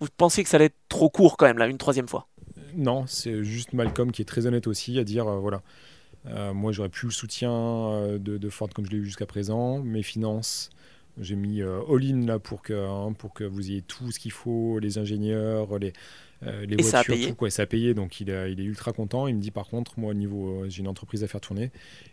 Vous 0.00 0.08
pensez 0.16 0.42
que 0.42 0.48
ça 0.48 0.56
allait 0.56 0.66
être 0.66 0.78
trop 0.88 1.08
court 1.08 1.36
quand 1.36 1.46
même 1.46 1.58
là, 1.58 1.66
une 1.66 1.78
troisième 1.78 2.08
fois? 2.08 2.28
Non, 2.74 3.06
c'est 3.06 3.44
juste 3.44 3.72
Malcolm 3.72 4.10
qui 4.10 4.22
est 4.22 4.26
très 4.26 4.46
honnête 4.46 4.66
aussi 4.66 4.98
à 4.98 5.04
dire 5.04 5.26
voilà 5.26 5.62
moi, 6.52 6.72
j'aurais 6.72 6.88
plus 6.88 7.06
le 7.08 7.12
soutien 7.12 7.52
euh, 7.52 8.18
de, 8.18 8.48
Ford 8.50 8.68
comme 8.74 8.86
je 8.86 8.90
l'ai 8.90 8.98
eu 8.98 9.04
jusqu'à 9.04 9.26
présent. 9.26 9.80
Mes 9.82 10.02
finances, 10.02 10.70
j'ai 11.20 11.36
mis 11.36 11.60
euh, 11.62 11.80
all-in 11.88 12.26
là 12.26 12.38
pour 12.38 12.62
que, 12.62 12.72
hein, 12.72 13.12
pour 13.12 13.34
que 13.34 13.44
vous 13.44 13.70
ayez 13.70 13.82
tout 13.82 14.10
ce 14.10 14.18
qu'il 14.18 14.32
faut, 14.32 14.78
les 14.78 14.98
ingénieurs, 14.98 15.78
les, 15.78 15.92
les 16.66 16.76
et 16.78 16.82
ça 16.82 17.00
a 17.00 17.02
voitures, 17.02 17.14
payé 17.14 17.28
tout, 17.28 17.34
quoi. 17.34 17.48
Et 17.48 17.50
ça 17.50 17.62
a 17.62 17.66
payé, 17.66 17.94
donc 17.94 18.20
il, 18.20 18.30
est- 18.30 18.52
il 18.52 18.60
est 18.60 18.64
ultra 18.64 18.92
content. 18.92 19.26
Il 19.28 19.36
me 19.36 19.40
dit 19.40 19.50
par 19.50 19.68
contre, 19.68 19.98
moi, 19.98 20.10
au 20.10 20.14
niveau, 20.14 20.64
j'ai 20.68 20.80
une 20.80 20.88
entreprise 20.88 21.24
à 21.24 21.28
faire 21.28 21.40
tourner, 21.40 21.70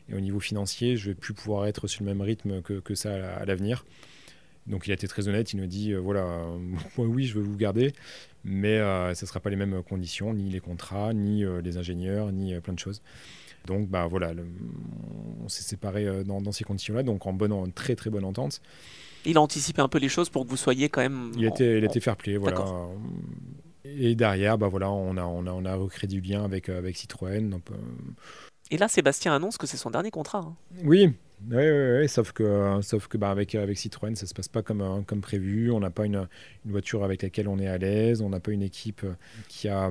et 0.10 0.16
au 0.16 0.20
niveau 0.22 0.40
financier, 0.40 0.96
je 0.98 1.10
vais 1.10 1.16
plus 1.16 1.34
pouvoir 1.34 1.66
être 1.68 1.88
sur 1.88 2.04
le 2.04 2.10
même 2.10 2.22
rythme 2.22 2.62
que, 2.62 2.80
que 2.80 2.96
ça 2.96 3.12
à, 3.14 3.42
à 3.42 3.46
l'avenir. 3.46 3.86
Donc 4.68 4.88
il 4.88 4.92
a 4.92 4.94
été 4.94 5.08
très 5.08 5.28
honnête, 5.28 5.54
il 5.54 5.60
nous 5.60 5.66
dit, 5.68 5.92
euh, 5.94 6.00
voilà, 6.00 6.22
euh, 6.26 6.58
moi 6.98 7.08
oui, 7.08 7.26
je 7.26 7.34
veux 7.36 7.42
vous 7.42 7.58
garder, 7.58 7.94
mais 8.44 8.78
euh, 8.78 9.14
ça 9.16 9.26
ne 9.26 9.28
sera 9.28 9.40
pas 9.40 9.50
les 9.50 9.56
mêmes 9.56 9.82
conditions, 9.84 10.34
ni 10.34 10.50
les 10.50 10.60
contrats, 10.60 11.14
ni 11.14 11.44
euh, 11.44 11.62
les 11.62 11.78
ingénieurs, 11.78 12.32
ni 12.32 12.54
euh, 12.54 12.62
plein 12.62 12.74
de 12.74 12.80
choses. 12.80 13.02
Donc 13.68 13.90
bah 13.90 14.08
voilà, 14.08 14.34
le- 14.34 14.48
on 15.44 15.48
s'est 15.50 15.64
séparés 15.64 16.08
euh, 16.08 16.24
dans, 16.24 16.42
dans 16.42 16.52
ces 16.52 16.64
conditions-là, 16.64 17.04
donc 17.04 17.26
en 17.28 17.34
bonne, 17.34 17.52
en 17.52 17.70
très 17.70 17.96
très 17.96 18.10
bonne 18.10 18.26
entente. 18.26 18.62
Il 19.26 19.38
a 19.38 19.42
anticipé 19.42 19.82
un 19.82 19.88
peu 19.88 20.00
les 20.00 20.10
choses 20.10 20.30
pour 20.30 20.44
que 20.46 20.50
vous 20.50 20.58
soyez 20.58 20.90
quand 20.90 21.02
même. 21.02 21.32
Il 21.38 21.46
en- 21.48 21.52
était, 21.52 21.78
il 21.78 21.86
en- 21.86 21.90
était 21.90 22.00
fair 22.00 22.16
play, 22.18 22.38
voilà. 22.38 22.66
Et 23.86 24.16
derrière, 24.16 24.58
bah 24.58 24.68
voilà, 24.68 24.90
on 24.92 25.18
a, 25.18 25.24
on 25.24 25.46
a, 25.48 25.52
on 25.52 25.66
a 25.66 25.76
recréé 25.76 26.08
du 26.08 26.22
lien 26.22 26.44
avec, 26.44 26.70
euh, 26.70 26.78
avec 26.78 26.96
Citroën. 26.98 27.50
donc, 27.50 27.64
euh, 27.72 27.76
Et 28.70 28.78
là, 28.78 28.88
Sébastien 28.88 29.34
annonce 29.34 29.58
que 29.58 29.68
c'est 29.68 29.78
son 29.78 29.90
dernier 29.92 30.12
contrat. 30.12 30.40
hein. 30.40 30.56
Oui, 30.84 31.14
ouais, 31.50 31.98
ouais, 32.00 32.08
sauf 32.08 32.32
que, 32.32 32.80
sauf 32.84 33.08
que 33.08 33.18
bah, 33.18 33.32
avec, 33.32 33.54
avec 33.56 33.78
Citroën, 33.78 34.16
ça 34.16 34.26
se 34.28 34.34
passe 34.34 34.48
pas 34.48 34.62
comme, 34.62 35.04
comme 35.06 35.22
prévu. 35.22 35.72
On 35.72 35.80
n'a 35.80 35.90
pas 35.90 36.06
une, 36.06 36.28
une 36.66 36.72
voiture 36.72 37.04
avec 37.04 37.22
laquelle 37.24 37.48
on 37.48 37.60
est 37.60 37.68
à 37.68 37.78
l'aise. 37.78 38.22
On 38.22 38.30
n'a 38.30 38.40
pas 38.40 38.52
une 38.52 38.64
équipe 38.64 39.06
qui 39.48 39.68
a. 39.68 39.90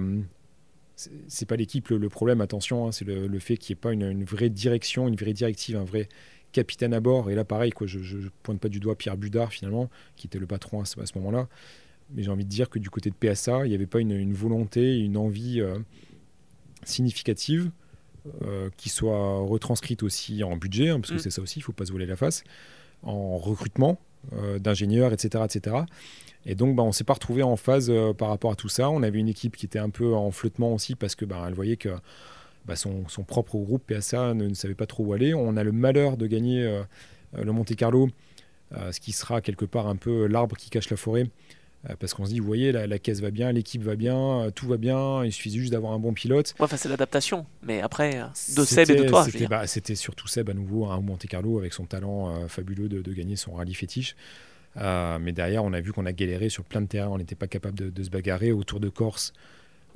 c'est- 1.28 1.46
pas 1.46 1.56
l'équipe 1.56 1.88
le, 1.88 1.98
le 1.98 2.08
problème, 2.08 2.40
attention, 2.40 2.86
hein, 2.86 2.92
c'est 2.92 3.04
le, 3.04 3.26
le 3.26 3.38
fait 3.38 3.56
qu'il 3.56 3.74
n'y 3.74 3.78
ait 3.78 3.80
pas 3.80 3.92
une, 3.92 4.02
une 4.02 4.24
vraie 4.24 4.50
direction, 4.50 5.08
une 5.08 5.16
vraie 5.16 5.32
directive, 5.32 5.76
un 5.76 5.84
vrai 5.84 6.08
capitaine 6.52 6.94
à 6.94 7.00
bord. 7.00 7.30
Et 7.30 7.34
là, 7.34 7.44
pareil, 7.44 7.70
quoi, 7.70 7.86
je, 7.86 8.00
je 8.00 8.18
pointe 8.42 8.60
pas 8.60 8.68
du 8.68 8.80
doigt 8.80 8.96
Pierre 8.96 9.16
Budard, 9.16 9.52
finalement, 9.52 9.88
qui 10.16 10.26
était 10.26 10.38
le 10.38 10.46
patron 10.46 10.80
à 10.80 10.84
ce, 10.84 10.96
moment-là. 11.16 11.48
Mais 12.12 12.22
j'ai 12.24 12.30
envie 12.30 12.44
de 12.44 12.50
dire 12.50 12.68
que 12.68 12.78
du 12.78 12.90
côté 12.90 13.08
de 13.10 13.14
PSA, 13.14 13.66
il 13.66 13.68
n'y 13.68 13.74
avait 13.74 13.86
pas 13.86 14.00
une, 14.00 14.10
une 14.12 14.32
volonté, 14.34 14.98
une 14.98 15.16
envie 15.16 15.60
euh, 15.60 15.78
significative 16.84 17.70
euh, 18.42 18.68
qui 18.76 18.88
soit 18.88 19.38
retranscrite 19.40 20.02
aussi 20.02 20.42
en 20.42 20.56
budget, 20.56 20.90
hein, 20.90 21.00
parce 21.00 21.10
que 21.10 21.16
Mm. 21.16 21.20
c'est 21.20 21.30
ça 21.30 21.42
aussi, 21.42 21.58
il 21.58 21.62
ne 21.62 21.64
faut 21.64 21.72
pas 21.72 21.86
se 21.86 21.92
voler 21.92 22.06
la 22.06 22.16
face, 22.16 22.42
en 23.02 23.36
recrutement 23.38 24.00
euh, 24.34 24.58
d'ingénieurs, 24.58 25.12
etc., 25.12 25.44
etc. 25.46 25.76
Et 26.46 26.54
donc, 26.54 26.74
bah, 26.74 26.82
on 26.82 26.88
ne 26.88 26.92
s'est 26.92 27.04
pas 27.04 27.12
retrouvé 27.12 27.42
en 27.42 27.56
phase 27.56 27.90
euh, 27.90 28.12
par 28.12 28.28
rapport 28.28 28.52
à 28.52 28.56
tout 28.56 28.68
ça. 28.68 28.90
On 28.90 29.02
avait 29.02 29.18
une 29.18 29.28
équipe 29.28 29.56
qui 29.56 29.66
était 29.66 29.78
un 29.78 29.90
peu 29.90 30.14
en 30.14 30.30
flottement 30.30 30.74
aussi, 30.74 30.94
parce 30.94 31.14
que 31.14 31.24
bah, 31.24 31.44
elle 31.46 31.54
voyait 31.54 31.76
que 31.76 31.90
bah, 32.64 32.76
son, 32.76 33.08
son 33.08 33.24
propre 33.24 33.58
groupe 33.58 33.82
PSA 33.86 34.34
ne, 34.34 34.48
ne 34.48 34.54
savait 34.54 34.74
pas 34.74 34.86
trop 34.86 35.04
où 35.04 35.12
aller. 35.12 35.34
On 35.34 35.56
a 35.56 35.64
le 35.64 35.72
malheur 35.72 36.16
de 36.16 36.26
gagner 36.26 36.62
euh, 36.62 36.82
le 37.34 37.52
Monte 37.52 37.74
Carlo, 37.76 38.08
euh, 38.74 38.92
ce 38.92 39.00
qui 39.00 39.12
sera 39.12 39.40
quelque 39.40 39.64
part 39.64 39.86
un 39.86 39.96
peu 39.96 40.26
l'arbre 40.26 40.56
qui 40.56 40.70
cache 40.70 40.90
la 40.90 40.96
forêt. 40.96 41.26
Parce 41.98 42.12
qu'on 42.12 42.26
se 42.26 42.30
dit, 42.30 42.40
vous 42.40 42.46
voyez, 42.46 42.72
la, 42.72 42.86
la 42.86 42.98
caisse 42.98 43.20
va 43.20 43.30
bien, 43.30 43.50
l'équipe 43.52 43.82
va 43.82 43.96
bien, 43.96 44.50
tout 44.54 44.66
va 44.66 44.76
bien, 44.76 45.24
il 45.24 45.32
suffit 45.32 45.50
juste 45.50 45.72
d'avoir 45.72 45.94
un 45.94 45.98
bon 45.98 46.12
pilote. 46.12 46.54
Ouais, 46.58 46.66
enfin, 46.66 46.76
c'est 46.76 46.90
l'adaptation. 46.90 47.46
Mais 47.62 47.80
après, 47.80 48.20
de 48.54 48.64
Seb 48.64 48.90
et 48.90 48.96
de 48.96 49.04
toi, 49.04 49.24
C'était 49.24 49.46
bah, 49.46 49.66
c'était 49.66 49.94
surtout 49.94 50.28
Seb 50.28 50.50
à 50.50 50.52
nouveau, 50.52 50.84
un 50.90 51.00
Monte 51.00 51.26
Carlo 51.26 51.58
avec 51.58 51.72
son 51.72 51.86
talent 51.86 52.46
fabuleux 52.48 52.90
de, 52.90 53.00
de 53.00 53.12
gagner 53.14 53.36
son 53.36 53.52
rallye 53.54 53.72
fétiche. 53.72 54.14
Euh, 54.76 55.18
mais 55.20 55.32
derrière, 55.32 55.64
on 55.64 55.72
a 55.72 55.80
vu 55.80 55.92
qu'on 55.92 56.06
a 56.06 56.12
galéré 56.12 56.48
sur 56.48 56.64
plein 56.64 56.80
de 56.80 56.86
terrains, 56.86 57.08
on 57.08 57.18
n'était 57.18 57.34
pas 57.34 57.48
capable 57.48 57.76
de, 57.78 57.90
de 57.90 58.02
se 58.02 58.10
bagarrer. 58.10 58.52
Autour 58.52 58.78
de 58.80 58.88
Corse, 58.88 59.32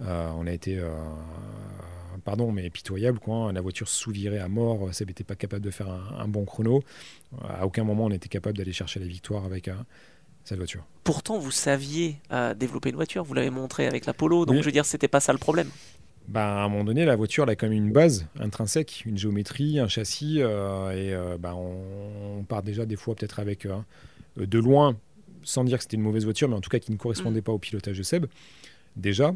euh, 0.01 0.29
on 0.37 0.47
a 0.47 0.53
été, 0.53 0.79
euh, 0.79 0.91
pardon, 2.25 2.51
mais 2.51 2.69
pitoyable. 2.71 3.19
Quoi. 3.21 3.53
La 3.53 3.61
voiture 3.61 3.89
sous-virait 3.89 4.41
à 4.41 4.49
mort, 4.49 4.93
Seb 4.93 5.09
n'était 5.09 5.25
pas 5.25 5.37
capable 5.37 5.63
de 5.65 5.71
faire 5.71 5.89
un, 5.89 6.17
un 6.19 6.29
bon 6.29 6.45
chrono. 6.45 6.83
À 7.49 7.67
aucun 7.67 7.85
moment, 7.85 8.07
on 8.07 8.11
était 8.11 8.29
capable 8.29 8.57
d'aller 8.59 8.73
chercher 8.73 8.99
la 9.01 9.07
victoire 9.07 9.45
avec 9.45 9.71
cette 10.43 10.59
voiture. 10.59 10.85
Pourtant, 11.05 11.39
vous 11.39 11.53
saviez 11.53 12.17
développer 12.57 12.91
une 12.91 12.97
voiture. 12.97 13.23
Vous 13.25 13.35
l'avez 13.35 13.51
montré 13.51 13.87
avec 13.87 14.07
l'Apollo. 14.07 14.45
Donc, 14.45 14.57
Oui. 14.57 14.63
je 14.63 14.67
veux 14.67 14.73
dire, 14.73 14.85
c'était 14.87 15.09
pas 15.09 15.21
ça 15.21 15.33
le 15.33 15.39
problème. 15.39 15.69
Bah, 16.27 16.63
à 16.63 16.65
un 16.65 16.69
moment 16.69 16.85
donné, 16.85 17.05
la 17.05 17.17
voiture 17.17 17.45
elle 17.45 17.51
a 17.51 17.55
quand 17.57 17.69
même 17.69 17.77
une 17.77 17.93
base 17.93 18.27
intrinsèque, 18.41 19.03
une 19.05 19.19
géométrie, 19.19 19.79
un 19.79 19.89
châssis, 19.89 20.39
et 20.41 21.15
bah, 21.39 21.55
on, 21.55 22.39
on 22.39 22.43
part 22.45 22.63
déjà 22.63 22.87
des 22.87 22.97
fois 22.97 23.15
peut-être 23.15 23.39
avec 23.41 23.69
de 24.37 24.59
loin, 24.59 24.97
sans 25.43 25.65
dire 25.65 25.79
que 25.79 25.83
c'était 25.85 25.97
une 25.97 26.03
mauvaise 26.03 26.25
voiture, 26.25 26.49
mais 26.49 26.55
en 26.57 26.61
tout 26.61 26.71
cas 26.71 26.79
qui 26.79 26.91
ne 26.93 26.97
correspondait 26.97 27.43
pas 27.43 27.53
au 27.53 27.59
pilotage 27.59 27.99
de 27.99 28.03
Seb. 28.03 28.27
Déjà. 28.97 29.35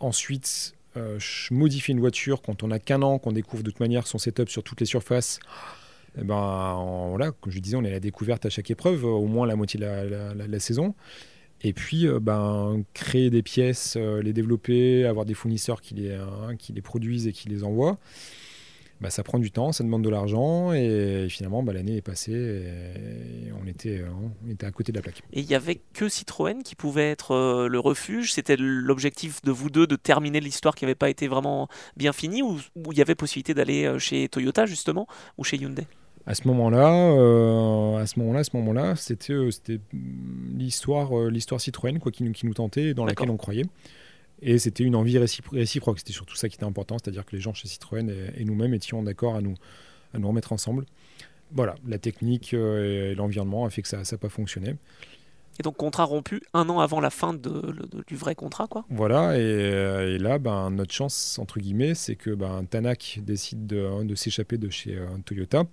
Ensuite, 0.00 0.74
euh, 0.96 1.16
je 1.18 1.54
modifie 1.54 1.92
une 1.92 2.00
voiture 2.00 2.42
quand 2.42 2.62
on 2.64 2.70
a 2.70 2.78
qu'un 2.78 3.02
an, 3.02 3.18
qu'on 3.18 3.32
découvre 3.32 3.62
de 3.62 3.70
toute 3.70 3.80
manière 3.80 4.06
son 4.06 4.18
setup 4.18 4.48
sur 4.48 4.62
toutes 4.64 4.80
les 4.80 4.86
surfaces. 4.86 5.38
Eh 6.18 6.24
ben, 6.24 7.06
voilà, 7.08 7.30
comme 7.32 7.52
je 7.52 7.58
disais, 7.60 7.76
on 7.76 7.84
est 7.84 7.88
à 7.88 7.92
la 7.92 8.00
découverte 8.00 8.44
à 8.44 8.50
chaque 8.50 8.70
épreuve, 8.70 9.04
euh, 9.04 9.08
au 9.08 9.26
moins 9.26 9.46
la 9.46 9.56
moitié 9.56 9.78
de 9.80 9.84
la, 9.84 10.04
la- 10.04 10.34
la- 10.34 10.46
la 10.46 10.58
saison. 10.60 10.94
Et 11.62 11.72
puis, 11.72 12.06
euh, 12.08 12.18
ben, 12.18 12.82
créer 12.92 13.30
des 13.30 13.42
pièces, 13.42 13.94
euh, 13.96 14.20
les 14.20 14.32
développer, 14.32 15.04
avoir 15.06 15.24
des 15.24 15.34
fournisseurs 15.34 15.80
qui 15.80 15.94
les, 15.94 16.12
hein, 16.12 16.56
qui 16.58 16.72
les 16.72 16.82
produisent 16.82 17.28
et 17.28 17.32
qui 17.32 17.48
les 17.48 17.62
envoient, 17.62 17.98
bah, 19.02 19.10
ça 19.10 19.24
prend 19.24 19.40
du 19.40 19.50
temps, 19.50 19.72
ça 19.72 19.82
demande 19.82 20.02
de 20.02 20.08
l'argent. 20.08 20.72
Et 20.72 21.26
finalement, 21.28 21.64
bah, 21.64 21.72
l'année 21.72 21.96
est 21.96 22.02
passée 22.02 22.32
et 22.32 23.52
on 23.60 23.66
était, 23.66 23.98
euh, 23.98 24.06
on 24.46 24.50
était 24.50 24.64
à 24.64 24.70
côté 24.70 24.92
de 24.92 24.98
la 24.98 25.02
plaque. 25.02 25.22
Et 25.32 25.40
il 25.40 25.50
y 25.50 25.56
avait 25.56 25.80
que 25.92 26.08
Citroën 26.08 26.62
qui 26.62 26.76
pouvait 26.76 27.10
être 27.10 27.32
euh, 27.32 27.68
le 27.68 27.80
refuge. 27.80 28.32
C'était 28.32 28.56
l'objectif 28.56 29.42
de 29.42 29.50
vous 29.50 29.70
deux 29.70 29.88
de 29.88 29.96
terminer 29.96 30.38
l'histoire 30.38 30.76
qui 30.76 30.84
n'avait 30.84 30.94
pas 30.94 31.10
été 31.10 31.26
vraiment 31.26 31.68
bien 31.96 32.12
finie 32.12 32.42
ou 32.42 32.58
il 32.92 32.96
y 32.96 33.02
avait 33.02 33.16
possibilité 33.16 33.54
d'aller 33.54 33.86
euh, 33.86 33.98
chez 33.98 34.28
Toyota 34.28 34.66
justement 34.66 35.08
ou 35.36 35.42
chez 35.42 35.56
Hyundai? 35.56 35.88
À 36.24 36.36
ce 36.36 36.46
moment-là, 36.46 36.94
euh, 36.94 37.96
à 37.96 38.06
ce 38.06 38.20
moment-là, 38.20 38.40
à 38.40 38.44
ce 38.44 38.56
moment-là, 38.56 38.94
c'était 38.94 39.34
c'était 39.50 39.80
mm, 39.92 40.58
l'histoire, 40.58 41.12
l'histoire 41.28 41.60
Citroën 41.60 41.98
quoi, 41.98 42.12
qui 42.12 42.22
nous, 42.22 42.30
qui 42.30 42.46
nous 42.46 42.54
tentait, 42.54 42.90
et 42.90 42.94
dans 42.94 43.04
laquelle 43.04 43.30
on 43.30 43.36
croyait. 43.36 43.64
Et 44.42 44.58
c'était 44.58 44.84
une 44.84 44.96
envie 44.96 45.16
récipro- 45.18 45.54
réciproque. 45.54 45.98
C'était 46.00 46.12
surtout 46.12 46.34
ça 46.36 46.48
qui 46.48 46.56
était 46.56 46.64
important, 46.64 46.96
c'est-à-dire 46.98 47.24
que 47.24 47.34
les 47.36 47.40
gens 47.40 47.54
chez 47.54 47.68
Citroën 47.68 48.10
et, 48.10 48.40
et 48.40 48.44
nous-mêmes 48.44 48.74
étions 48.74 49.02
d'accord 49.02 49.36
à 49.36 49.40
nous, 49.40 49.54
à 50.12 50.18
nous 50.18 50.28
remettre 50.28 50.52
ensemble. 50.52 50.84
Voilà, 51.52 51.76
la 51.86 51.98
technique 51.98 52.54
euh, 52.54 53.12
et 53.12 53.14
l'environnement 53.14 53.64
a 53.64 53.70
fait 53.70 53.82
que 53.82 53.88
ça 53.88 53.98
n'a 53.98 54.18
pas 54.18 54.28
fonctionné. 54.28 54.76
Et 55.60 55.62
donc 55.62 55.76
contrat 55.76 56.04
rompu 56.04 56.42
un 56.54 56.66
an 56.70 56.80
avant 56.80 56.98
la 56.98 57.10
fin 57.10 57.34
de, 57.34 57.50
le- 57.50 57.86
de- 57.86 58.02
du 58.06 58.16
vrai 58.16 58.34
contrat 58.34 58.66
quoi? 58.66 58.86
Voilà, 58.88 59.36
et, 59.36 59.40
euh, 59.42 60.14
et 60.14 60.18
là, 60.18 60.38
ben, 60.38 60.70
notre 60.70 60.94
chance, 60.94 61.38
entre 61.38 61.60
guillemets, 61.60 61.94
c'est 61.94 62.16
que 62.16 62.30
ben, 62.30 62.64
Tanak 62.64 63.20
décide 63.22 63.66
de, 63.66 63.84
hein, 63.84 64.04
de 64.06 64.14
s'échapper 64.14 64.56
de 64.56 64.70
chez 64.70 64.96
euh, 64.96 65.06
Toyota 65.26 65.64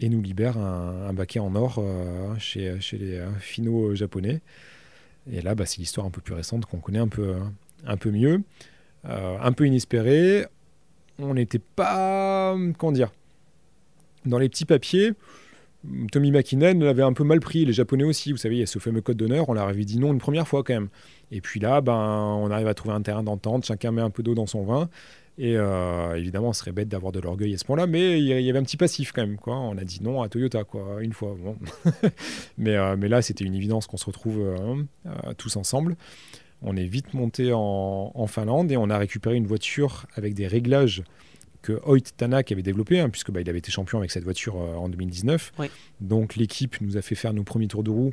et 0.00 0.08
nous 0.08 0.22
libère 0.22 0.56
un, 0.56 1.08
un 1.08 1.12
baquet 1.12 1.38
en 1.38 1.54
or 1.54 1.76
euh, 1.78 2.34
chez, 2.38 2.80
chez 2.80 2.96
les 2.96 3.18
euh, 3.18 3.30
finaux 3.38 3.94
japonais. 3.94 4.40
Et 5.30 5.42
là, 5.42 5.54
bah, 5.54 5.66
c'est 5.66 5.78
l'histoire 5.80 6.06
un 6.06 6.10
peu 6.10 6.22
plus 6.22 6.32
récente 6.34 6.64
qu'on 6.64 6.78
connaît 6.78 6.98
un 6.98 7.08
peu, 7.08 7.34
hein, 7.34 7.52
un 7.86 7.96
peu 7.96 8.10
mieux, 8.10 8.42
euh, 9.06 9.36
un 9.40 9.52
peu 9.52 9.66
inespérée. 9.66 10.46
On 11.18 11.34
n'était 11.34 11.58
pas, 11.58 12.56
comment 12.78 12.92
dire, 12.92 13.10
dans 14.24 14.38
les 14.38 14.48
petits 14.48 14.64
papiers. 14.64 15.12
Tommy 16.10 16.32
McKinnon 16.32 16.80
l'avait 16.80 17.02
un 17.02 17.12
peu 17.12 17.24
mal 17.24 17.40
pris, 17.40 17.64
les 17.64 17.72
Japonais 17.72 18.04
aussi. 18.04 18.32
Vous 18.32 18.38
savez, 18.38 18.56
il 18.56 18.60
y 18.60 18.62
a 18.62 18.66
ce 18.66 18.78
fameux 18.78 19.00
code 19.00 19.16
d'honneur. 19.16 19.48
On 19.48 19.54
leur 19.54 19.68
avait 19.68 19.84
dit 19.84 19.98
non 19.98 20.12
une 20.12 20.18
première 20.18 20.46
fois 20.46 20.62
quand 20.64 20.74
même. 20.74 20.88
Et 21.30 21.40
puis 21.40 21.60
là, 21.60 21.80
ben, 21.80 21.92
on 21.94 22.50
arrive 22.50 22.66
à 22.66 22.74
trouver 22.74 22.94
un 22.94 23.02
terrain 23.02 23.22
d'entente. 23.22 23.64
Chacun 23.64 23.92
met 23.92 24.02
un 24.02 24.10
peu 24.10 24.22
d'eau 24.22 24.34
dans 24.34 24.46
son 24.46 24.64
vin. 24.64 24.88
Et 25.38 25.56
euh, 25.56 26.16
évidemment, 26.16 26.52
ce 26.52 26.60
serait 26.60 26.72
bête 26.72 26.88
d'avoir 26.88 27.12
de 27.12 27.20
l'orgueil 27.20 27.54
à 27.54 27.58
ce 27.58 27.64
point-là, 27.64 27.86
mais 27.86 28.18
il 28.18 28.26
y, 28.26 28.50
avait 28.50 28.58
un 28.58 28.64
petit 28.64 28.76
passif 28.76 29.12
quand 29.12 29.22
même. 29.22 29.36
Quoi. 29.36 29.56
On 29.56 29.78
a 29.78 29.84
dit 29.84 30.02
non 30.02 30.20
à 30.20 30.28
Toyota, 30.28 30.64
quoi, 30.64 30.98
une 31.00 31.12
fois. 31.12 31.36
Bon. 31.40 31.56
mais, 32.58 32.74
euh, 32.74 32.96
mais 32.98 33.08
là, 33.08 33.22
c'était 33.22 33.44
une 33.44 33.54
évidence 33.54 33.86
qu'on 33.86 33.96
se 33.96 34.06
retrouve 34.06 34.40
euh, 34.40 34.74
tous 35.36 35.56
ensemble. 35.56 35.96
On 36.62 36.76
est 36.76 36.86
vite 36.86 37.14
monté 37.14 37.52
en, 37.52 38.10
en 38.14 38.26
Finlande 38.26 38.70
et 38.72 38.76
on 38.76 38.90
a 38.90 38.98
récupéré 38.98 39.36
une 39.36 39.46
voiture 39.46 40.06
avec 40.14 40.34
des 40.34 40.46
réglages 40.46 41.02
que 41.62 41.80
Hoyt 41.84 42.12
Tanak 42.16 42.52
avait 42.52 42.62
développé, 42.62 43.00
hein, 43.00 43.10
puisque 43.10 43.30
bah, 43.30 43.40
il 43.40 43.48
avait 43.48 43.58
été 43.58 43.70
champion 43.70 43.98
avec 43.98 44.10
cette 44.10 44.24
voiture 44.24 44.56
euh, 44.56 44.74
en 44.74 44.88
2019. 44.88 45.52
Oui. 45.58 45.66
Donc 46.00 46.36
l'équipe 46.36 46.80
nous 46.80 46.96
a 46.96 47.02
fait 47.02 47.14
faire 47.14 47.32
nos 47.32 47.42
premiers 47.44 47.68
tours 47.68 47.82
de 47.82 47.90
roue 47.90 48.10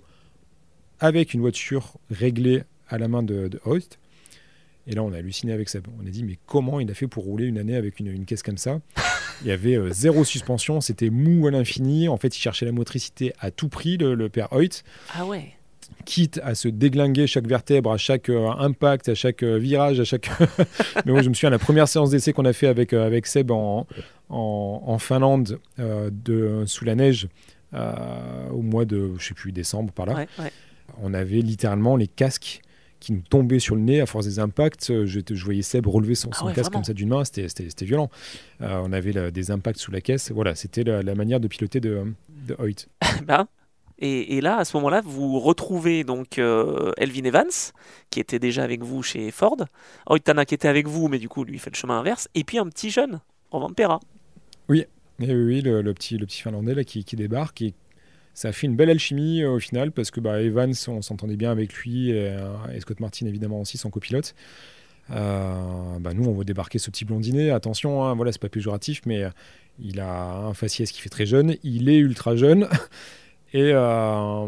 avec 1.00 1.34
une 1.34 1.42
voiture 1.42 1.98
réglée 2.10 2.64
à 2.88 2.98
la 2.98 3.08
main 3.08 3.24
de, 3.24 3.48
de 3.48 3.60
Hoyt. 3.66 3.98
Et 4.88 4.94
là, 4.94 5.04
on 5.04 5.12
a 5.14 5.18
halluciné 5.18 5.52
avec 5.52 5.70
ça. 5.70 5.80
On 6.00 6.06
a 6.06 6.10
dit, 6.10 6.24
mais 6.24 6.38
comment 6.46 6.80
il 6.80 6.90
a 6.92 6.94
fait 6.94 7.08
pour 7.08 7.24
rouler 7.24 7.46
une 7.46 7.58
année 7.58 7.76
avec 7.76 8.00
une, 8.00 8.08
une 8.08 8.26
caisse 8.26 8.44
comme 8.44 8.58
ça? 8.58 8.80
Il 9.42 9.48
y 9.48 9.52
avait 9.52 9.76
euh, 9.76 9.92
zéro 9.92 10.24
suspension, 10.24 10.80
c'était 10.80 11.10
mou 11.10 11.48
à 11.48 11.52
l'infini. 11.52 12.08
En 12.08 12.18
fait, 12.18 12.38
il 12.38 12.40
cherchait 12.40 12.66
la 12.66 12.72
motricité 12.72 13.34
à 13.40 13.52
tout 13.52 13.68
prix, 13.68 13.98
le, 13.98 14.14
le 14.14 14.30
père 14.30 14.48
Hoyt 14.54 14.84
Ah 15.14 15.26
ouais. 15.26 15.54
Quitte 16.06 16.40
à 16.44 16.56
se 16.56 16.68
déglinguer 16.68 17.28
chaque 17.28 17.48
vertèbre, 17.48 17.92
à 17.92 17.98
chaque 17.98 18.30
euh, 18.30 18.50
impact, 18.60 19.10
à 19.10 19.16
chaque 19.16 19.44
euh, 19.44 19.58
virage, 19.58 20.00
à 20.00 20.04
chaque. 20.04 20.30
Mais 21.06 21.12
moi, 21.12 21.22
je 21.22 21.30
me 21.30 21.34
souviens 21.34 21.50
la 21.50 21.60
première 21.60 21.88
séance 21.88 22.10
d'essai 22.12 22.34
qu'on 22.34 22.46
a 22.46 22.54
fait 22.54 22.68
avec 22.68 22.94
euh, 22.94 23.06
avec 23.06 23.28
Seb 23.28 23.52
en 23.52 23.86
en, 24.30 24.82
en 24.86 24.98
Finlande, 24.98 25.60
de 25.78 26.64
sous 26.66 26.84
la 26.86 26.96
neige, 26.96 27.28
au 28.52 28.62
mois 28.62 28.86
de 28.86 29.12
je 29.18 29.28
sais 29.28 29.34
plus 29.34 29.52
décembre 29.52 29.92
par 29.92 30.06
là. 30.06 30.14
Ouais, 30.16 30.28
ouais. 30.40 30.52
On 31.02 31.14
avait 31.14 31.42
littéralement 31.42 31.96
les 31.96 32.08
casques 32.08 32.62
qui 33.00 33.14
nous 33.14 33.22
tombaient 33.22 33.60
sur 33.60 33.76
le 33.76 33.82
nez 33.82 34.02
à 34.02 34.06
force 34.06 34.26
des 34.26 34.40
impacts. 34.40 34.88
Je, 35.06 35.20
je 35.30 35.46
voyais 35.46 35.62
Seb 35.62 35.86
relever 35.86 36.16
son, 36.16 36.30
Ah 36.32 36.38
son 36.38 36.46
ouais, 36.48 36.54
casque 36.54 36.70
vraiment 36.72 36.80
comme 36.80 36.86
ça 36.86 36.94
d'une 36.94 37.10
main, 37.10 37.24
c'était 37.24 37.86
violent. 37.86 38.10
On 38.62 38.92
avait 38.94 39.12
la- 39.12 39.30
des 39.32 39.52
impacts 39.52 39.80
sous 39.80 39.92
la 39.92 40.02
caisse. 40.02 40.32
Voilà, 40.32 40.56
c'était 40.56 40.84
la, 40.84 41.04
la 41.04 41.14
manière 41.16 41.40
de 41.40 41.48
piloter 41.48 41.80
de, 41.80 42.04
de 42.48 42.56
Hoyt. 42.58 42.88
Ben, 43.28 43.48
Et, 44.00 44.42
là, 44.42 44.58
à 44.58 44.66
ce 44.66 44.76
moment-là, 44.78 45.02
vous 45.02 45.40
retrouvez 45.40 46.04
donc 46.04 46.38
euh, 46.38 46.92
Elvin 46.98 47.24
Evans, 47.24 47.46
qui 48.10 48.20
était 48.20 48.40
déjà 48.40 48.64
avec 48.64 48.84
vous 48.84 49.02
chez 49.02 49.32
Ford, 49.32 49.58
Oitana 50.10 50.44
qui 50.44 50.54
était 50.54 50.68
avec 50.68 50.88
vous, 50.88 51.08
mais 51.08 51.18
du 51.18 51.30
coup, 51.30 51.46
lui, 51.46 51.56
il 51.56 51.60
fait 51.60 51.70
le 51.70 51.78
chemin 51.78 52.00
inverse, 52.00 52.28
et 52.36 52.44
puis 52.44 52.58
un 52.58 52.68
petit 52.68 52.90
jeune, 52.90 53.22
Rovan 53.52 53.70
Pera. 53.70 54.02
Oui, 54.68 54.86
oui, 55.20 55.62
le, 55.62 55.94
petit, 55.94 56.18
le 56.18 56.26
petit 56.26 56.42
Finlandais 56.42 56.76
là, 56.76 56.84
qui, 56.84 57.04
débarque, 57.16 57.62
et 57.62 57.74
ça 58.34 58.52
fait 58.52 58.68
une 58.68 58.76
belle 58.76 58.90
alchimie 58.90 59.44
euh, 59.44 59.52
au 59.52 59.60
final, 59.60 59.94
parce 59.94 60.12
que 60.12 60.20
bah, 60.20 60.42
Evans, 60.42 60.74
on 60.90 61.02
s'entendait 61.02 61.38
bien 61.38 61.52
avec 61.52 61.74
lui, 61.76 62.10
et, 62.10 62.38
Scott 62.82 63.00
Martin, 63.00 63.28
évidemment, 63.28 63.62
aussi, 63.62 63.78
son 63.78 63.90
copilote. 63.90 64.36
Euh, 65.12 66.00
bah 66.00 66.16
nous, 66.16 66.26
on 66.26 66.34
va 66.34 66.44
débarquer 66.44 66.80
ce 66.80 66.90
petit 66.90 67.06
blondinet. 67.06 67.52
Attention, 67.52 68.04
hein, 68.04 68.16
voilà, 68.16 68.32
c'est 68.32 68.42
pas 68.42 68.50
péjoratif, 68.50 69.04
mais 69.06 69.24
il 69.80 70.00
a 70.00 70.38
un 70.38 70.54
faciès 70.56 70.92
qui 70.92 71.00
fait 71.00 71.10
très 71.10 71.28
jeune. 71.28 71.56
Il 71.64 71.90
est 71.90 71.98
ultra 71.98 72.36
jeune. 72.36 72.68
Euh, 73.56 74.48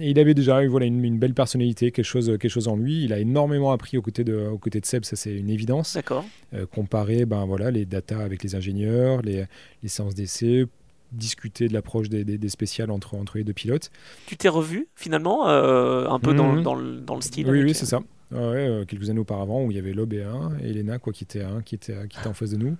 et, 0.00 0.10
il 0.10 0.18
avait 0.18 0.34
déjà 0.34 0.66
voilà, 0.66 0.86
une, 0.86 1.18
belle 1.18 1.34
personnalité, 1.34 1.90
quelque 1.90 2.04
chose, 2.04 2.26
quelque 2.26 2.48
chose 2.48 2.68
en 2.68 2.76
lui. 2.76 3.04
Il 3.04 3.12
a 3.12 3.18
énormément 3.18 3.72
appris 3.72 3.98
aux 3.98 4.02
côtés 4.02 4.24
de, 4.24 4.36
aux 4.36 4.58
côtés 4.58 4.80
de 4.80 4.86
Seb, 4.86 5.04
ça 5.04 5.16
c'est 5.16 5.34
une 5.34 5.50
évidence. 5.50 5.94
D'accord. 5.94 6.24
Euh, 6.54 6.66
comparer 6.66 7.24
ben, 7.24 7.44
voilà, 7.44 7.70
les 7.70 7.84
datas 7.84 8.20
avec 8.22 8.42
les 8.42 8.54
ingénieurs, 8.54 9.22
les, 9.22 9.44
les 9.82 9.88
séances 9.88 10.14
d'essai, 10.14 10.66
discuter 11.12 11.68
de 11.68 11.72
l'approche 11.72 12.08
des, 12.08 12.24
des, 12.24 12.48
spéciales 12.48 12.90
entre, 12.90 13.14
entre 13.14 13.38
les 13.38 13.44
deux 13.44 13.52
pilotes. 13.52 13.90
Tu 14.26 14.36
t'es 14.36 14.48
revu 14.48 14.88
finalement 14.94 15.46
un 15.46 16.18
peu 16.18 16.34
dans, 16.34 16.52
mhm. 16.52 16.62
dans, 16.62 16.74
le, 16.74 17.00
dans, 17.00 17.14
le, 17.14 17.22
style 17.22 17.48
Oui, 17.48 17.62
oui 17.62 17.74
c'est 17.74 17.86
ça. 17.86 18.00
Ouais, 18.32 18.82
quelques 18.88 19.08
années 19.08 19.20
auparavant 19.20 19.62
où 19.62 19.70
il 19.70 19.76
y 19.76 19.80
avait 19.80 19.92
Lob 19.92 20.12
et, 20.12 20.24
un, 20.24 20.50
et 20.60 20.70
Elena 20.70 20.98
quoi, 20.98 21.12
qui, 21.12 21.22
était, 21.22 21.42
un, 21.42 21.62
qui, 21.62 21.76
était, 21.76 21.94
qui 22.08 22.18
était 22.18 22.28
en 22.28 22.34
face 22.34 22.50
de 22.50 22.56
nous 22.56 22.76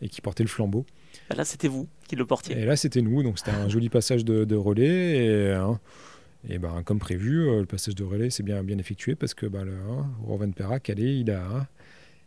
et 0.00 0.08
qui 0.08 0.22
portait 0.22 0.44
le 0.44 0.48
flambeau. 0.48 0.86
Bah, 1.28 1.36
là, 1.36 1.44
c'était 1.44 1.68
vous 1.68 1.88
qui 2.08 2.16
le 2.16 2.24
portiez. 2.24 2.58
Et 2.58 2.64
là, 2.64 2.76
c'était 2.76 3.02
nous. 3.02 3.22
Donc, 3.22 3.38
c'était 3.38 3.50
un 3.50 3.68
joli 3.68 3.88
passage 3.88 4.24
de, 4.24 4.56
relais. 4.56 5.26
Et, 5.26 5.52
hein, 5.52 5.78
et 6.48 6.58
ben, 6.58 6.82
comme 6.84 6.98
prévu, 6.98 7.48
euh, 7.48 7.60
le 7.60 7.66
passage 7.66 7.94
de 7.94 8.04
relais 8.04 8.30
s'est 8.30 8.42
bien, 8.42 8.62
bien 8.62 8.78
effectué 8.78 9.14
parce 9.14 9.34
que 9.34 9.46
ben, 9.46 9.64
le, 9.64 9.72
hein, 9.72 10.80
allez, 10.88 11.14
il 11.14 11.30
a. 11.30 11.66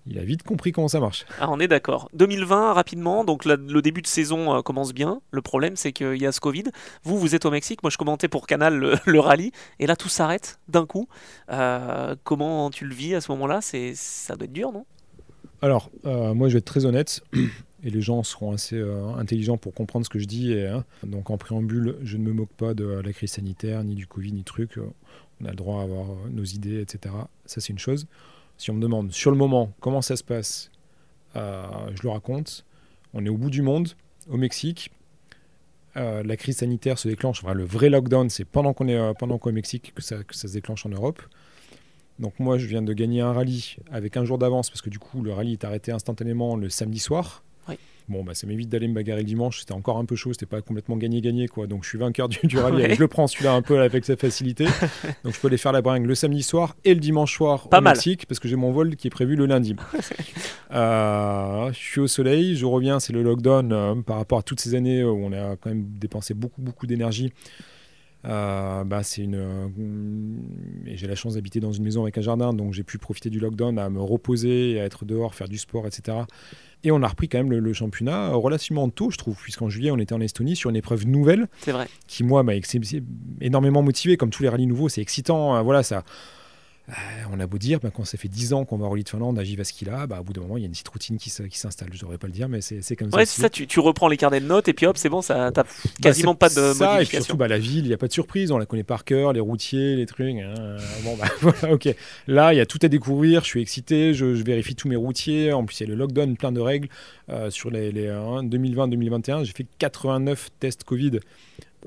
Il 0.08 0.18
a 0.18 0.24
vite 0.24 0.42
compris 0.42 0.72
comment 0.72 0.88
ça 0.88 1.00
marche. 1.00 1.28
Ah, 1.40 1.48
on 1.52 1.60
est 1.60 1.68
d'accord. 1.68 2.10
2020, 2.14 2.74
rapidement, 2.74 3.24
donc 3.24 3.46
le 3.46 3.82
début 3.84 4.02
de 4.02 4.08
saison 4.08 4.56
euh, 4.56 4.62
commence 4.64 4.96
bien. 4.96 5.22
Le 5.30 5.44
problème, 5.44 5.76
c'est 5.76 5.92
qu'il 5.92 6.20
y 6.20 6.26
a 6.26 6.32
ce 6.32 6.40
Covid. 6.40 6.64
Vous, 7.04 7.20
vous 7.20 7.36
êtes 7.36 7.46
au 7.46 7.52
Mexique. 7.52 7.84
Moi, 7.84 7.92
je 7.92 8.00
commentais 8.00 8.28
pour 8.28 8.48
Canal 8.48 8.98
le, 9.06 9.20
rallye. 9.20 9.52
Et 9.78 9.86
là, 9.86 9.96
tout 9.96 10.10
s'arrête 10.10 10.60
d'un 10.70 10.88
coup. 10.88 11.08
Euh, 11.52 12.16
comment 12.24 12.72
tu 12.72 12.86
le 12.86 12.96
vis 12.96 13.14
à 13.14 13.22
ce 13.22 13.32
moment-là? 13.34 13.60
Ça 13.62 14.36
doit 14.36 14.46
être 14.46 14.52
dur, 14.52 14.72
non? 14.72 14.88
Alors, 15.62 15.92
moi, 16.04 16.48
je 16.48 16.54
vais 16.54 16.58
être 16.60 16.66
très 16.66 16.86
honnête 16.86 17.22
et 17.84 17.90
les 17.90 18.02
gens 18.02 18.24
seront 18.24 18.52
assez 18.52 18.78
euh, 18.78 19.14
intelligents 19.16 19.58
pour 19.58 19.74
comprendre 19.74 20.06
ce 20.06 20.10
que 20.10 20.20
je 20.20 20.26
dis. 20.26 20.54
Hein. 20.54 20.86
donc 21.04 21.30
en 21.30 21.38
préambule, 21.38 21.98
je 22.04 22.18
ne 22.18 22.24
me 22.24 22.34
moque 22.34 22.54
pas 22.54 22.74
de 22.74 22.86
la 22.86 23.14
crise 23.14 23.32
sanitaire, 23.32 23.84
ni 23.84 23.96
du 23.96 24.08
Covid, 24.08 24.34
ni 24.34 24.44
truc. 24.44 24.80
On 25.42 25.46
a 25.46 25.50
le 25.50 25.56
droit 25.56 25.82
à 25.82 25.84
avoir 25.84 26.12
euh, 26.12 26.30
nos 26.30 26.44
idées, 26.44 26.82
etc. 26.82 27.16
Ça, 27.46 27.62
c'est 27.62 27.70
une 27.70 27.80
chose. 27.80 28.08
Si 28.58 28.70
on 28.70 28.76
me 28.76 28.82
demande 28.82 29.12
sur 29.12 29.32
le 29.32 29.38
moment 29.38 29.74
comment 29.80 30.02
ça 30.02 30.16
se 30.16 30.24
passe, 30.24 30.72
euh, 31.36 31.64
je 31.96 32.04
le 32.04 32.10
raconte. 32.10 32.66
On 33.14 33.26
est 33.26 33.30
au 33.30 33.38
bout 33.38 33.50
du 33.50 33.62
monde, 33.62 33.90
au 34.30 34.38
Mexique. 34.38 34.92
la 35.96 36.38
crise 36.38 36.58
sanitaire 36.58 36.98
se 36.98 37.10
déclenche, 37.10 37.44
enfin, 37.44 37.54
le 37.54 37.66
vrai 37.66 37.90
lockdown, 37.90 38.30
c'est 38.30 38.46
pendant 38.46 38.74
qu'on 38.74 38.88
est 38.88 39.14
pendant 39.20 39.40
Mexique 39.52 39.94
que 39.94 40.02
que 40.24 40.36
ça 40.36 40.48
se 40.48 40.54
déclenche 40.54 40.86
en 40.86 40.90
Europe. 40.90 41.22
Donc 42.20 42.40
moi, 42.40 42.58
je 42.58 42.68
viens 42.68 42.84
de 42.84 42.94
gagner 42.94 43.22
un 43.22 43.34
rallye 43.34 43.78
avec 43.92 44.16
un 44.16 44.24
jour 44.24 44.38
d'avance 44.38 44.70
parce 44.70 44.82
que 44.82 44.90
du 44.90 45.00
coup, 45.00 45.24
le 45.24 45.34
rallye 45.34 45.54
est 45.54 45.66
arrêté 45.66 45.92
instantanément 45.92 46.56
le 46.56 46.70
samedi 46.70 47.00
soir. 47.00 47.44
Bon, 48.12 48.26
bah, 48.26 48.34
ça 48.34 48.46
m'évite 48.46 48.68
d'aller 48.68 48.90
me 48.90 48.94
bagarrer 48.94 49.22
le 49.22 49.26
dimanche. 49.26 49.62
C'était 49.62 49.72
encore 49.72 49.98
un 49.98 50.04
peu 50.04 50.18
chaud, 50.18 50.34
c'était 50.34 50.46
pas 50.46 50.62
complètement 50.62 50.98
gagné-gagné. 50.98 51.48
quoi. 51.48 51.66
Donc 51.66 51.84
je 51.84 51.90
suis 51.90 51.98
vainqueur 51.98 52.28
du, 52.28 52.40
du 52.44 52.58
rallye. 52.58 52.94
Je 52.94 53.00
le 53.00 53.08
prends 53.08 53.26
celui-là 53.26 53.54
un 53.54 53.62
peu 53.62 53.80
avec 53.80 54.04
sa 54.04 54.18
facilité. 54.18 54.66
Donc 55.24 55.34
je 55.34 55.40
peux 55.40 55.48
aller 55.48 55.58
faire 55.58 55.72
la 55.72 55.82
bringue 55.82 56.06
le 56.06 56.16
samedi 56.16 56.44
soir 56.44 56.76
et 56.84 56.94
le 56.94 57.00
dimanche 57.00 57.34
soir 57.34 57.70
pas 57.70 57.80
au 57.80 57.82
Mexique 57.82 58.26
parce 58.26 58.40
que 58.40 58.50
j'ai 58.50 58.58
mon 58.58 58.72
vol 58.74 58.98
qui 58.98 59.08
est 59.08 59.12
prévu 59.12 59.36
le 59.36 59.46
lundi. 59.46 59.76
Euh, 60.74 61.70
je 61.74 61.78
suis 61.78 62.00
au 62.00 62.08
soleil, 62.08 62.56
je 62.56 62.66
reviens, 62.66 63.02
c'est 63.02 63.12
le 63.12 63.22
lockdown 63.24 63.74
euh, 63.74 63.96
par 63.96 64.16
rapport 64.16 64.40
à 64.40 64.42
toutes 64.42 64.62
ces 64.62 64.74
années 64.74 65.04
où 65.04 65.22
on 65.22 65.34
a 65.34 65.58
quand 65.58 65.70
même 65.70 65.86
dépensé 66.00 66.34
beaucoup, 66.34 66.62
beaucoup 66.62 66.88
d'énergie. 66.88 67.34
Euh, 68.26 68.84
bah, 68.84 69.02
c'est 69.02 69.24
une 69.24 70.84
et 70.86 70.96
j'ai 70.96 71.08
la 71.08 71.16
chance 71.16 71.34
d'habiter 71.34 71.60
dans 71.60 71.72
une 71.72 71.84
maison 71.84 72.04
avec 72.04 72.20
un 72.20 72.22
jardin 72.22 72.54
donc 72.54 72.72
j'ai 72.72 72.84
pu 72.84 73.00
profiter 73.00 73.32
du 73.32 73.40
lockdown 73.40 73.80
à 73.80 73.90
me 73.90 74.00
reposer 74.00 74.80
à 74.80 74.86
être 74.86 75.06
dehors 75.06 75.34
faire 75.34 75.50
du 75.50 75.58
sport 75.58 75.88
etc 75.88 76.20
et 76.84 76.92
on 76.92 77.02
a 77.04 77.08
repris 77.08 77.30
quand 77.30 77.38
même 77.38 77.52
le, 77.52 77.74
championnat 77.74 78.30
relativement 78.30 78.90
tôt, 78.90 79.12
je 79.12 79.18
trouve, 79.18 79.38
puisqu'en 79.42 79.70
juillet, 79.70 79.92
on 79.92 80.00
était 80.00 80.14
en 80.14 80.22
Estonie 80.22 80.56
sur 80.56 80.70
une 80.70 80.76
épreuve 80.76 81.06
nouvelle. 81.06 81.48
C'est 81.60 81.72
vrai. 81.72 81.88
Qui, 82.08 82.24
moi, 82.24 82.44
m'a 82.44 82.54
énormément 83.40 83.84
motivé. 83.84 84.18
Comme 84.18 84.32
tous 84.32 84.44
les 84.44 84.50
rallyes 84.50 84.66
nouveaux, 84.66 84.90
c'est 84.90 85.02
excitant. 85.02 85.54
Hein, 85.54 85.62
voilà, 85.62 85.84
ça 85.84 85.98
euh, 85.98 86.02
on 87.32 87.40
a 87.40 87.48
beau 87.48 87.58
dire, 87.58 87.80
bah, 87.80 87.90
quand 87.94 88.06
ça 88.06 88.18
fait 88.18 88.28
10 88.28 88.54
ans 88.54 88.66
qu'on 88.66 88.78
va 88.78 88.86
au 88.86 88.90
rallye 88.90 89.04
de 89.04 89.10
Finlande 89.10 89.38
à 89.40 89.44
Jivaskila, 89.44 90.08
bah, 90.08 90.20
au 90.20 90.24
bout 90.24 90.34
d'un 90.34 90.42
moment, 90.42 90.58
il 90.58 90.62
y 90.62 90.64
a 90.64 90.66
une 90.66 90.72
petite 90.72 90.88
routine 90.88 91.18
qui, 91.18 91.30
s'installe. 91.30 91.90
Je 91.92 91.98
ne 91.98 92.02
devrais 92.02 92.18
pas 92.18 92.28
le 92.28 92.34
dire, 92.34 92.50
mais 92.50 92.62
c'est 92.62 92.96
comme 92.96 93.12
ça. 93.12 93.18
Ouais, 93.18 93.26
c'est 93.26 93.42
ça, 93.42 93.50
tu, 93.50 93.80
reprends 93.80 94.08
les 94.08 94.18
carnets 94.18 94.40
de 94.40 94.46
notes 94.46 94.68
et 94.68 94.74
puis 94.74 94.86
hop, 94.86 94.98
c'est 94.98 95.10
bon, 95.10 95.22
ça 95.22 95.52
t'as 95.52 95.64
bah, 95.64 95.70
quasiment 96.02 96.36
pas 96.36 96.50
de 96.50 96.54
ça, 96.54 96.64
modification. 96.64 97.00
Et 97.00 97.06
puis 97.06 97.18
surtout, 97.24 97.38
bah, 97.38 97.48
la 97.48 97.60
ville, 97.60 97.86
il 97.86 97.88
n'y 97.88 97.94
a 97.94 97.98
pas 97.98 98.08
de 98.08 98.14
surprise, 98.14 98.52
on 98.52 98.58
la 98.58 98.66
connaît 98.66 98.84
par 98.84 99.06
cœur, 99.06 99.34
les 99.34 99.40
routiers, 99.40 99.96
les 99.96 100.06
trucs. 100.06 100.36
Hein. 100.36 100.78
bon, 101.04 101.16
bah, 101.16 101.28
voilà, 101.42 101.74
ok. 101.74 101.94
Là, 102.28 102.54
il 102.54 102.58
y 102.58 102.62
a 102.62 102.66
tout 102.66 102.80
à 102.82 102.88
découvrir, 102.88 103.44
je 103.44 103.48
suis 103.48 103.62
excité, 103.62 104.14
je, 104.14 104.26
vérifie 104.26 104.76
tous 104.76 104.88
mes 104.88 104.96
routiers. 104.96 105.54
En 105.54 105.66
plus, 105.66 105.80
il 105.80 105.84
y 105.84 105.86
a 105.88 105.90
le 105.90 105.96
lockdown, 105.96 106.36
plein 106.36 106.52
de 106.52 106.60
règles. 106.60 106.90
Euh, 107.30 107.50
sur 107.50 107.70
les, 107.72 107.92
les 107.92 108.08
2020-2021, 108.10 109.32
hein, 109.32 109.44
j'ai 109.44 109.54
fait 109.54 109.66
89 109.80 110.50
tests 110.60 110.84
Covid. 110.84 111.20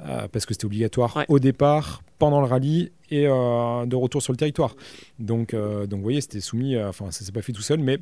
Euh, 0.00 0.26
parce 0.28 0.44
que 0.44 0.54
c'était 0.54 0.64
obligatoire 0.64 1.24
au 1.28 1.38
départ, 1.38 2.02
pendant 2.18 2.40
le 2.40 2.46
rallye 2.46 2.90
et 3.10 3.26
euh, 3.28 3.86
de 3.86 3.96
retour 3.96 4.22
sur 4.22 4.32
le 4.32 4.36
territoire. 4.36 4.74
Donc, 5.18 5.54
euh, 5.54 5.86
donc 5.86 5.98
vous 5.98 6.04
voyez, 6.04 6.20
c'était 6.20 6.40
soumis, 6.40 6.76
enfin 6.82 7.10
ça 7.10 7.24
s'est 7.24 7.32
pas 7.32 7.42
fait 7.42 7.52
tout 7.52 7.62
seul, 7.62 7.78
mais 7.78 7.98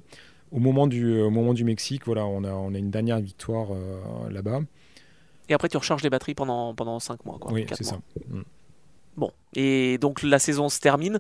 au 0.51 0.59
moment 0.59 0.87
du, 0.87 1.21
au 1.21 1.31
moment 1.31 1.53
du 1.55 1.65
Mexique, 1.65 2.07
voilà, 2.07 2.25
on 2.25 2.45
a, 2.45 2.53
on 2.53 2.75
a 2.75 2.79
une 2.79 2.91
dernière 2.91 3.21
victoire 3.21 3.69
là-bas. 4.31 4.61
Et 5.49 5.55
après, 5.55 5.69
tu 5.69 5.77
recharges 5.77 6.03
les 6.03 6.11
batteries 6.11 6.35
pendant, 6.35 6.75
pendant 6.75 6.99
5 6.99 7.25
mois. 7.27 7.39
Quoi, 7.39 7.53
oui, 7.53 7.67
c'est 7.73 7.85
ça. 7.85 8.01
Mm. 8.29 8.43
Bon, 9.17 9.31
et 9.55 9.99
donc 9.99 10.23
la 10.23 10.39
saison 10.39 10.69
se 10.69 10.81
termine. 10.81 11.19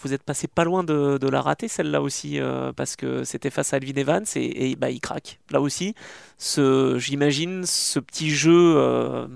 Vous 0.00 0.12
êtes 0.12 0.22
passé 0.22 0.48
pas 0.48 0.64
loin 0.64 0.84
de, 0.84 1.28
la 1.28 1.40
rater, 1.40 1.68
celle-là 1.68 2.02
aussi, 2.02 2.38
euh, 2.38 2.72
parce 2.72 2.96
que 2.96 3.24
c'était 3.24 3.50
face 3.50 3.72
à 3.72 3.76
Alvin 3.76 3.94
Evans 3.94 4.24
et, 4.34 4.76
bah, 4.76 4.90
il 4.90 5.00
craque. 5.00 5.38
Là 5.50 5.60
aussi, 5.60 5.94
ce, 6.38 6.98
j'imagine, 6.98 7.64
ce 7.66 7.98
petit 8.00 8.30
jeu 8.30 8.74
euh, 8.76 9.26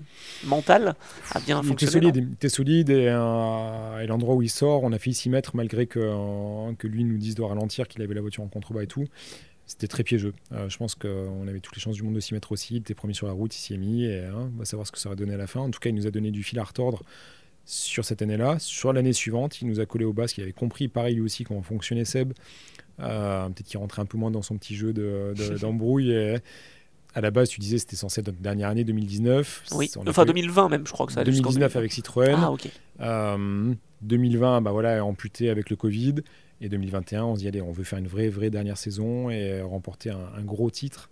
mental 0.45 0.95
a 1.33 1.41
bien 1.41 1.61
il 1.63 1.69
fonctionné. 1.69 2.09
Était 2.09 2.15
solide, 2.15 2.33
était 2.33 2.49
solide 2.49 2.91
euh, 2.91 4.01
et, 4.01 4.07
l'endroit 4.07 4.35
où 4.35 4.43
il 4.43 4.51
sort, 4.51 4.83
on 4.83 4.93
a 4.93 4.99
fait 4.99 5.13
s'y 5.13 5.31
mettre 5.31 5.55
malgré 5.55 5.87
que, 5.87 6.75
que 6.75 6.87
lui 6.87 7.05
nous 7.05 7.19
dise 7.19 7.35
de 7.35 7.43
ralentir, 7.43 7.87
qu'il 7.89 8.03
avait 8.03 8.15
la 8.15 8.21
voiture 8.21 8.43
en 8.43 8.49
contrebas 8.49 8.83
et 8.83 8.89
tout. 8.89 9.05
C'était 9.67 9.89
très 9.89 10.05
piégeux. 10.05 10.33
je 10.69 10.77
pense 10.77 10.95
qu'on 10.95 11.49
avait 11.49 11.59
toutes 11.59 11.75
les 11.75 11.83
chances 11.83 11.97
du 11.97 12.05
monde 12.05 12.15
de 12.15 12.21
s'y 12.21 12.35
mettre 12.35 12.53
aussi. 12.53 12.75
Il 12.75 12.79
était 12.79 12.95
premier 12.95 13.15
sur 13.15 13.27
la 13.27 13.33
route, 13.33 13.55
il 13.57 13.59
s'y 13.59 13.75
est 13.75 13.79
mis 13.79 14.05
et 14.05 14.25
hein, 14.25 14.51
on 14.55 14.59
va 14.59 14.65
savoir 14.65 14.87
ce 14.87 14.93
que 14.93 14.99
ça 14.99 15.09
aurait 15.09 15.17
donné 15.17 15.35
à 15.35 15.37
la 15.37 15.49
fin. 15.49 15.59
En 15.59 15.71
tout 15.71 15.81
cas, 15.81 15.91
il 15.91 15.95
nous 15.97 16.07
a 16.07 16.13
donné 16.13 16.31
du 16.31 16.45
fil 16.45 16.61
à 16.61 16.65
retordre 16.65 17.03
sur 17.67 18.05
cette 18.05 18.23
année-là. 18.23 18.59
Sur 18.59 18.93
l'année 18.93 19.13
suivante, 19.13 19.61
il 19.61 19.67
nous 19.67 19.81
a 19.81 19.87
collé 19.87 20.05
au 20.05 20.13
basque. 20.13 20.39
Il 20.39 20.43
avait 20.43 20.53
compris, 20.53 20.89
pareil 20.89 21.17
lui 21.17 21.23
aussi, 21.23 21.45
comment 21.45 21.63
fonctionnait 21.63 22.05
Seb. 22.05 22.33
Euh, 23.01 23.47
peut-être 23.49 23.67
qu'il 23.67 23.79
rentrait 23.79 24.01
un 24.01 24.07
peu 24.07 24.17
moins 24.17 24.31
dans 24.31 24.43
son 24.43 24.57
petit 24.57 24.77
jeu 24.77 24.93
d'embrouille. 25.61 26.09
De, 26.09 26.41
à 27.15 27.21
la 27.21 27.31
base, 27.31 27.49
tu 27.49 27.61
disais 27.61 27.79
c'était 27.79 27.97
censé 27.97 28.21
être 28.21 28.29
notre 28.29 28.41
dernière 28.41 28.69
année, 28.69 28.85
2019. 28.85 29.65
Oui, 29.73 29.91
enfin 30.07 30.25
2020 30.25 30.69
même, 30.69 30.87
je 30.87 30.93
crois 30.93 31.07
que 31.07 31.13
ça 31.13 31.25
2019 31.25 31.75
avec 31.77 31.93
Citroën. 31.93 32.37
Ah, 32.39 32.53
ok. 32.53 32.69
2020, 34.03 34.57
euh, 34.57 34.61
bah 34.61 34.71
voilà, 34.71 35.05
amputé 35.05 35.51
avec 35.51 35.69
le 35.69 35.77
Covid. 35.77 36.17
Et 36.61 36.69
2021, 36.71 37.25
on 37.25 37.35
se 37.35 37.41
dit, 37.41 37.49
allez, 37.49 37.61
on 37.61 37.73
veut 37.73 37.85
faire 37.85 37.99
une 37.99 38.07
vraie, 38.07 38.29
vraie 38.29 38.49
dernière 38.49 38.79
saison 38.79 39.29
et 39.29 39.61
remporter 39.61 40.09
un 40.11 40.43
gros 40.43 40.71
titre 40.71 41.11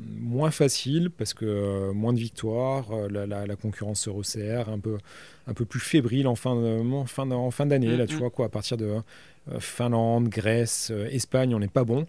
moins 0.00 0.50
facile 0.50 1.10
parce 1.10 1.34
que 1.34 1.44
euh, 1.44 1.92
moins 1.92 2.12
de 2.12 2.18
victoires, 2.18 2.90
euh, 2.92 3.26
la, 3.26 3.56
concurrence 3.56 4.00
se 4.00 4.10
resserre, 4.10 4.68
un 4.68 4.78
peu, 4.78 4.98
un 5.46 5.54
peu 5.54 5.64
plus 5.64 5.80
fébrile 5.80 6.26
en 6.26 6.34
fin, 6.34 6.50
en 6.50 7.06
fin, 7.06 7.30
en 7.30 7.50
fin 7.50 7.66
d'année. 7.66 7.96
Là, 7.96 8.06
tu 8.06 8.14
mm-hmm. 8.14 8.18
vois 8.18 8.30
quoi, 8.30 8.46
à 8.46 8.48
partir 8.48 8.76
de 8.76 8.86
euh, 8.86 9.60
Finlande, 9.60 10.28
Grèce, 10.28 10.92
Espagne, 11.10 11.54
on 11.54 11.58
n'est 11.58 11.68
pas 11.68 11.84
bon, 11.84 12.06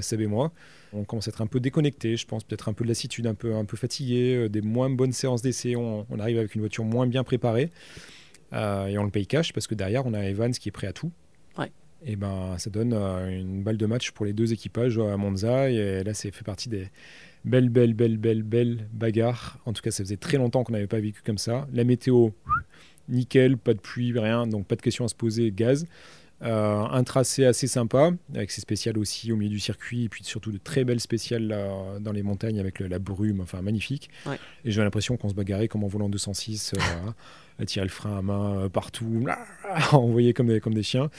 Seb 0.00 0.20
et 0.20 0.26
moi. 0.26 0.52
On 0.92 1.02
commence 1.02 1.26
à 1.26 1.30
être 1.30 1.42
un 1.42 1.48
peu 1.48 1.58
déconnecté, 1.58 2.16
je 2.16 2.26
pense, 2.26 2.44
peut-être 2.44 2.68
un 2.68 2.72
peu 2.72 2.84
de 2.84 2.88
lassitude, 2.88 3.26
un 3.26 3.34
peu, 3.34 3.56
un 3.56 3.64
peu 3.64 3.76
fatigué, 3.76 4.48
des 4.48 4.60
moins 4.60 4.90
bonnes 4.90 5.12
séances 5.12 5.42
d'essai. 5.42 5.74
On, 5.74 6.06
arrive 6.20 6.38
avec 6.38 6.54
une 6.54 6.60
voiture 6.60 6.84
moins 6.84 7.08
bien 7.08 7.24
préparée 7.24 7.70
et 8.52 8.98
on 8.98 9.02
le 9.02 9.10
paye 9.10 9.26
cash 9.26 9.52
parce 9.52 9.66
que 9.66 9.74
derrière, 9.74 10.06
on 10.06 10.14
a 10.14 10.20
Evans 10.20 10.52
qui 10.52 10.68
est 10.68 10.72
prêt 10.72 10.86
à 10.86 10.92
tout. 10.92 11.10
Et 12.06 12.16
ben, 12.16 12.56
ça 12.58 12.70
donne 12.70 12.92
une 12.92 13.62
balle 13.62 13.76
de 13.78 13.86
match 13.86 14.10
pour 14.10 14.26
les 14.26 14.32
deux 14.32 14.52
équipages 14.52 14.98
à 14.98 15.16
Monza. 15.16 15.70
Et 15.70 16.04
là, 16.04 16.14
c'est 16.14 16.30
fait 16.30 16.44
partie 16.44 16.68
des, 16.68 16.88
Belle, 17.44 17.68
belle, 17.68 17.92
belle, 17.92 18.16
belle, 18.16 18.42
belle 18.42 18.88
bagarre. 18.92 19.58
En 19.66 19.74
tout 19.74 19.82
cas, 19.82 19.90
ça 19.90 20.02
faisait 20.02 20.16
très 20.16 20.38
longtemps 20.38 20.64
qu'on 20.64 20.72
n'avait 20.72 20.86
pas 20.86 21.00
vécu 21.00 21.20
comme 21.22 21.36
ça. 21.36 21.68
La 21.74 21.84
météo, 21.84 22.30
nickel, 23.10 23.58
pas 23.58 23.74
de 23.74 23.80
pluie, 23.80 24.18
rien, 24.18 24.46
donc 24.46 24.66
pas 24.66 24.76
de 24.76 24.82
question 24.82 25.04
à 25.04 25.08
se 25.08 25.14
poser, 25.14 25.52
gaz. 25.52 25.84
un 26.40 27.04
tracé 27.04 27.44
assez 27.44 27.66
sympa, 27.66 28.12
avec 28.34 28.50
ses 28.50 28.62
spéciales 28.62 28.96
aussi 28.96 29.30
au 29.30 29.36
milieu 29.36 29.50
du 29.50 29.60
circuit, 29.60 30.04
et 30.04 30.08
puis 30.08 30.24
surtout 30.24 30.52
de 30.52 30.58
très 30.58 30.84
belles 30.84 31.00
spéciales 31.00 31.46
là, 31.46 31.98
dans 32.00 32.12
les 32.12 32.22
montagnes 32.22 32.60
avec 32.60 32.80
la 32.80 32.98
brume, 32.98 33.40
enfin 33.40 33.60
magnifique. 33.60 34.08
Et 34.64 34.70
j'ai 34.70 34.82
l'impression 34.82 35.18
qu'on 35.18 35.28
se 35.28 35.34
bagarrait 35.34 35.68
comme 35.68 35.84
en 35.84 35.88
volant 35.88 36.08
206, 36.08 36.74
à 37.58 37.66
tirer 37.66 37.84
le 37.84 37.90
frein 37.90 38.16
à 38.16 38.22
main 38.22 38.70
partout, 38.70 39.26
comme 39.90 40.46
des, 40.46 40.60
comme 40.60 40.74
des 40.74 40.82
chiens. 40.82 41.10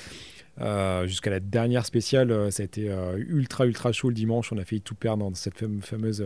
Jusqu'à 1.06 1.30
la 1.30 1.40
dernière 1.40 1.86
spéciale, 1.86 2.52
ça 2.52 2.64
a 2.64 2.66
été 2.66 2.90
ultra 3.28 3.66
ultra 3.66 3.92
chaud 3.92 4.10
le 4.10 4.16
dimanche. 4.16 4.52
On 4.52 4.58
a 4.58 4.66
failli 4.66 4.82
tout 4.82 4.96
perdre 4.96 5.24
dans 5.30 5.36
cette 5.36 5.56
fameuse 5.82 6.26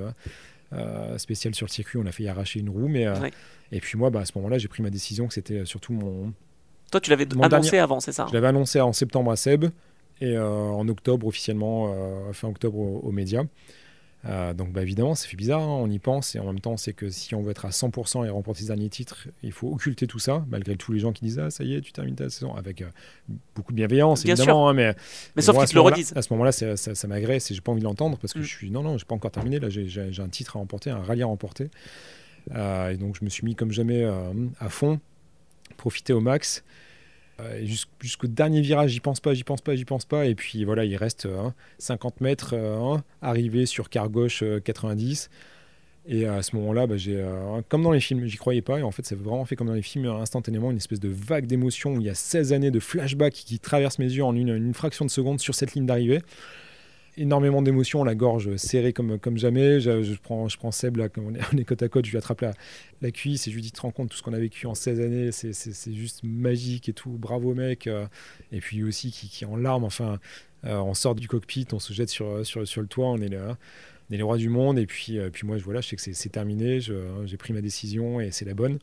euh, 0.72 1.18
spécial 1.18 1.56
sur 1.56 1.66
le 1.66 1.72
circuit. 1.72 1.98
On 1.98 2.06
a 2.06 2.12
failli 2.12 2.30
arracher 2.30 2.60
une 2.60 2.70
roue. 2.70 2.88
Mais, 2.88 3.08
euh, 3.08 3.16
Et 3.72 3.80
puis 3.80 3.98
moi, 3.98 4.12
bah, 4.12 4.20
à 4.20 4.26
ce 4.26 4.34
moment-là, 4.36 4.60
j'ai 4.60 4.68
pris 4.68 4.84
ma 4.84 4.92
décision 4.92 5.28
que 5.28 5.34
c'était 5.34 5.66
surtout 5.66 5.94
mon. 5.94 6.32
Toi, 6.92 7.02
tu 7.02 7.10
l'avais 7.10 7.28
annoncé 7.42 7.78
avant, 7.80 8.00
c'est 8.00 8.12
ça 8.12 8.28
Je 8.30 8.34
l'avais 8.34 8.48
annoncé 8.48 8.80
en 8.80 8.94
septembre 8.94 9.32
à 9.32 9.36
Seb 9.36 9.66
et 10.22 10.36
euh, 10.36 10.48
en 10.48 10.88
octobre 10.88 11.26
officiellement, 11.28 11.94
fin 12.34 12.50
octobre 12.50 12.78
aux 12.78 13.12
médias. 13.12 13.44
Euh, 14.26 14.54
donc 14.54 14.72
bah, 14.72 14.82
évidemment, 14.82 15.16
ça 15.16 15.28
fait 15.28 15.38
bizarre, 15.38 15.62
hein, 15.62 15.80
on 15.82 15.90
y 15.90 16.00
pense, 16.00 16.36
et 16.36 16.40
en 16.40 16.46
même 16.46 16.60
temps, 16.60 16.76
c'est 16.76 16.92
que 16.92 17.10
si 17.10 17.36
on 17.36 17.42
veut 17.42 17.52
être 17.52 17.66
à 17.66 17.70
100% 17.70 18.26
et 18.26 18.30
remporter 18.30 18.64
ce 18.64 18.68
dernier 18.68 18.90
titre, 18.90 19.28
il 19.44 19.54
faut 19.54 19.72
occulter 19.72 20.08
tout 20.08 20.20
ça, 20.20 20.46
malgré 20.50 20.76
tous 20.76 20.92
les 20.92 21.00
gens 21.00 21.14
qui 21.14 21.24
disent 21.24 21.40
Ah, 21.40 21.50
ça 21.50 21.64
y 21.64 21.74
est, 21.74 21.82
tu 21.82 21.94
termines 21.94 22.16
ta 22.16 22.30
saison, 22.30 22.54
avec 22.56 22.82
euh, 22.82 22.90
beaucoup 23.56 23.72
de 23.72 23.78
bienveillance, 23.78 24.26
évidemment. 24.26 24.70
Hein, 24.70 24.74
mais, 24.74 24.94
mais, 25.36 25.42
sauf 25.42 25.58
qu'ils 25.58 25.70
te 25.70 25.74
le 25.74 25.82
redisent. 25.82 26.14
À 26.16 26.22
ce 26.22 26.34
moment-là, 26.34 26.52
ça, 26.52 26.76
ça, 26.76 27.08
m'agresse 27.08 27.50
et 27.50 27.54
j'ai 27.54 27.62
pas 27.62 27.72
envie 27.72 27.82
de 27.82 27.86
l'entendre 27.86 28.18
parce 28.18 28.34
que 28.34 28.40
mm. 28.40 28.44
je 28.44 28.48
suis 28.48 28.72
Non, 28.72 28.84
non, 28.84 28.98
j'ai 28.98 29.06
pas 29.06 29.16
encore 29.16 29.32
terminé, 29.32 29.60
là, 29.60 29.70
j'ai 29.70 30.22
un 30.22 30.30
titre 30.30 30.58
à 30.58 30.60
remporter, 30.60 30.90
un 30.90 31.02
rallye 31.02 31.24
à 31.24 31.28
remporter. 31.28 31.70
Euh, 32.56 32.90
et 32.90 32.98
donc, 32.98 33.16
je 33.18 33.24
me 33.24 33.30
suis 33.30 33.46
mis 33.46 33.56
comme 33.56 33.72
jamais 33.72 34.04
à 34.60 34.70
fond, 34.70 35.00
profiter 35.78 36.12
au 36.12 36.20
max. 36.20 36.64
Euh, 37.42 37.66
jusqu'au 38.02 38.28
dernier 38.28 38.62
virage, 38.62 38.92
j'y 38.92 39.00
pense 39.00 39.20
pas, 39.20 39.34
j'y 39.34 39.44
pense 39.44 39.62
pas, 39.62 39.76
j'y 39.76 39.86
pense 39.86 40.06
pas. 40.06 40.26
Et 40.26 40.36
puis 40.36 40.64
voilà, 40.66 40.86
il 40.86 40.96
reste 40.96 41.28
50 41.78 42.14
euh, 42.14 42.24
mètres, 42.24 42.52
euh, 42.54 42.98
arrivé 43.22 43.66
sur 43.66 43.90
car 43.90 44.10
gauche 44.10 44.44
90. 44.64 45.30
Et 46.12 46.26
à 46.26 46.42
ce 46.42 46.56
moment-là, 46.56 46.88
bah, 46.88 46.96
comme 47.68 47.84
dans 47.84 47.92
les 47.92 48.00
films, 48.00 48.26
j'y 48.26 48.38
croyais 48.38 48.64
pas. 48.64 48.80
Et 48.80 48.84
en 48.84 48.92
fait, 48.92 49.06
c'est 49.06 49.16
vraiment 49.16 49.46
fait 49.46 49.56
comme 49.56 49.68
dans 49.68 49.74
les 49.74 49.84
films, 49.84 50.08
instantanément, 50.08 50.72
une 50.72 50.78
espèce 50.78 51.00
de 51.00 51.10
vague 51.10 51.46
d'émotion 51.46 51.94
où 51.94 52.00
il 52.00 52.08
y 52.08 52.10
a 52.10 52.16
16 52.16 52.52
années 52.54 52.72
de 52.72 52.80
flashback 52.80 53.34
qui 53.34 53.60
traversent 53.60 54.00
mes 54.00 54.12
yeux 54.12 54.24
en 54.24 54.36
une 54.36 54.74
fraction 54.74 55.06
de 55.06 55.12
seconde 55.12 55.40
sur 55.40 55.54
cette 55.54 55.76
ligne 55.76 55.86
d'arrivée 55.86 56.22
énormément 57.18 57.62
d'émotions, 57.62 58.04
la 58.04 58.16
gorge 58.16 58.56
serrée 58.56 58.94
comme, 58.94 59.20
comme 59.20 59.38
jamais. 59.38 59.80
Je, 59.80 60.16
prends, 60.22 60.48
je 60.48 60.58
prends 60.58 60.72
Seb, 60.72 60.98
là, 60.98 61.10
comme 61.10 61.28
on 61.28 61.58
est, 61.58 61.64
côte 61.64 61.84
à 61.84 61.90
côte, 61.90 62.06
je 62.06 62.12
lui 62.12 62.18
attrape 62.18 62.42
la, 62.42 62.54
la 63.02 63.12
cuisse 63.12 63.48
et 63.48 63.52
je 63.52 63.56
lui 63.56 63.62
dis 63.62 63.72
te 63.72 63.82
rends 63.82 63.92
compte 63.92 64.10
tout 64.10 64.18
ce 64.18 64.24
qu'on 64.24 64.34
a 64.34 64.40
vécu 64.40 64.68
en 64.68 64.76
16 64.76 65.02
années, 65.02 65.32
c'est 65.32 65.94
juste 65.94 66.22
magique 66.24 66.90
et 66.90 66.94
tout, 66.94 67.12
bravo 67.12 67.54
mec. 67.54 67.88
Euh. 67.88 68.06
Et 68.52 68.60
puis 68.60 68.84
aussi 68.84 69.12
qui, 69.12 69.30
qui 69.30 69.46
en 69.46 69.56
larmes, 69.56 69.84
enfin, 69.84 70.20
euh, 70.66 70.78
on 70.78 70.94
sort 70.94 71.16
du 71.16 71.28
cockpit, 71.28 71.68
on 71.72 71.80
se 71.80 71.94
jette 71.94 72.10
sur, 72.10 72.46
sur, 72.46 72.68
sur 72.68 72.82
le 72.82 72.88
toit, 72.88 73.08
on 73.08 73.18
est 73.18 73.30
là. 73.30 73.58
On 74.10 74.14
est 74.14 74.18
les 74.18 74.24
rois 74.24 74.38
du 74.38 74.50
monde, 74.50 74.80
et 74.80 74.88
puis, 74.88 75.20
euh, 75.20 75.30
puis 75.30 75.46
moi, 75.46 75.58
voilà, 75.58 75.82
je 75.82 75.90
sais 75.90 75.96
que 75.96 76.02
c'est 76.02 76.30
terminé, 76.30 76.80
j'ai 76.80 77.38
pris 77.38 77.54
ma 77.54 77.62
décision 77.62 78.20
et 78.20 78.32
c'est 78.32 78.46
la 78.46 78.56
bonne. 78.56 78.80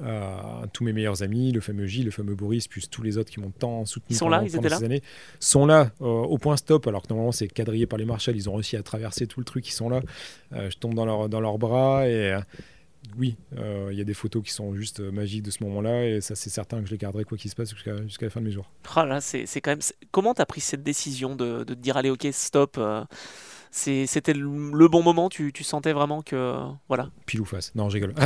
Euh, 0.00 0.66
tous 0.72 0.84
mes 0.84 0.92
meilleurs 0.92 1.22
amis, 1.22 1.50
le 1.50 1.60
fameux 1.60 1.86
Gilles, 1.86 2.04
le 2.04 2.10
fameux 2.10 2.34
Boris, 2.34 2.68
plus 2.68 2.88
tous 2.88 3.02
les 3.02 3.18
autres 3.18 3.30
qui 3.30 3.40
m'ont 3.40 3.50
tant 3.50 3.84
soutenu 3.84 4.14
sont 4.14 4.28
là, 4.28 4.44
étaient 4.44 4.68
là 4.68 4.76
années, 4.76 5.02
sont 5.40 5.66
là 5.66 5.90
euh, 6.00 6.04
au 6.04 6.38
point 6.38 6.56
stop, 6.56 6.86
alors 6.86 7.02
que 7.02 7.08
normalement 7.08 7.32
c'est 7.32 7.48
quadrillé 7.48 7.86
par 7.86 7.98
les 7.98 8.04
marshals, 8.04 8.36
ils 8.36 8.48
ont 8.48 8.54
réussi 8.54 8.76
à 8.76 8.82
traverser 8.82 9.26
tout 9.26 9.40
le 9.40 9.44
truc, 9.44 9.68
ils 9.68 9.72
sont 9.72 9.88
là. 9.88 10.00
Euh, 10.52 10.70
je 10.70 10.78
tombe 10.78 10.94
dans, 10.94 11.04
leur, 11.04 11.28
dans 11.28 11.40
leurs 11.40 11.58
bras 11.58 12.08
et 12.08 12.38
oui, 13.16 13.36
il 13.56 13.96
y 13.96 14.00
a 14.00 14.04
des 14.04 14.14
photos 14.14 14.42
qui 14.44 14.52
sont 14.52 14.74
juste 14.74 15.00
magiques 15.00 15.42
de 15.42 15.50
ce 15.50 15.64
moment-là 15.64 16.04
et 16.06 16.20
ça 16.20 16.36
c'est 16.36 16.50
certain 16.50 16.80
que 16.80 16.86
je 16.86 16.92
les 16.92 16.98
garderai 16.98 17.24
quoi 17.24 17.36
qu'il 17.38 17.50
se 17.50 17.56
passe 17.56 17.74
jusqu'à 17.74 18.26
la 18.26 18.30
fin 18.30 18.40
de 18.40 18.46
mes 18.46 18.52
jours. 18.52 18.70
Oh 18.96 19.04
là, 19.04 19.20
c'est 19.20 19.46
quand 19.60 19.70
même. 19.70 19.80
Comment 20.12 20.34
t'as 20.34 20.46
pris 20.46 20.60
cette 20.60 20.82
décision 20.82 21.34
de, 21.34 21.64
de 21.64 21.74
dire 21.74 21.96
allez 21.96 22.10
ok 22.10 22.28
stop 22.32 22.78
c'était 23.70 24.34
le 24.34 24.88
bon 24.88 25.02
moment 25.02 25.28
tu, 25.28 25.52
sentais 25.62 25.92
vraiment 25.92 26.22
que 26.22 26.56
voilà. 26.88 27.10
Pile 27.26 27.40
ou 27.40 27.44
face. 27.44 27.72
Non 27.74 27.88
je 27.88 27.94
rigole. 27.94 28.14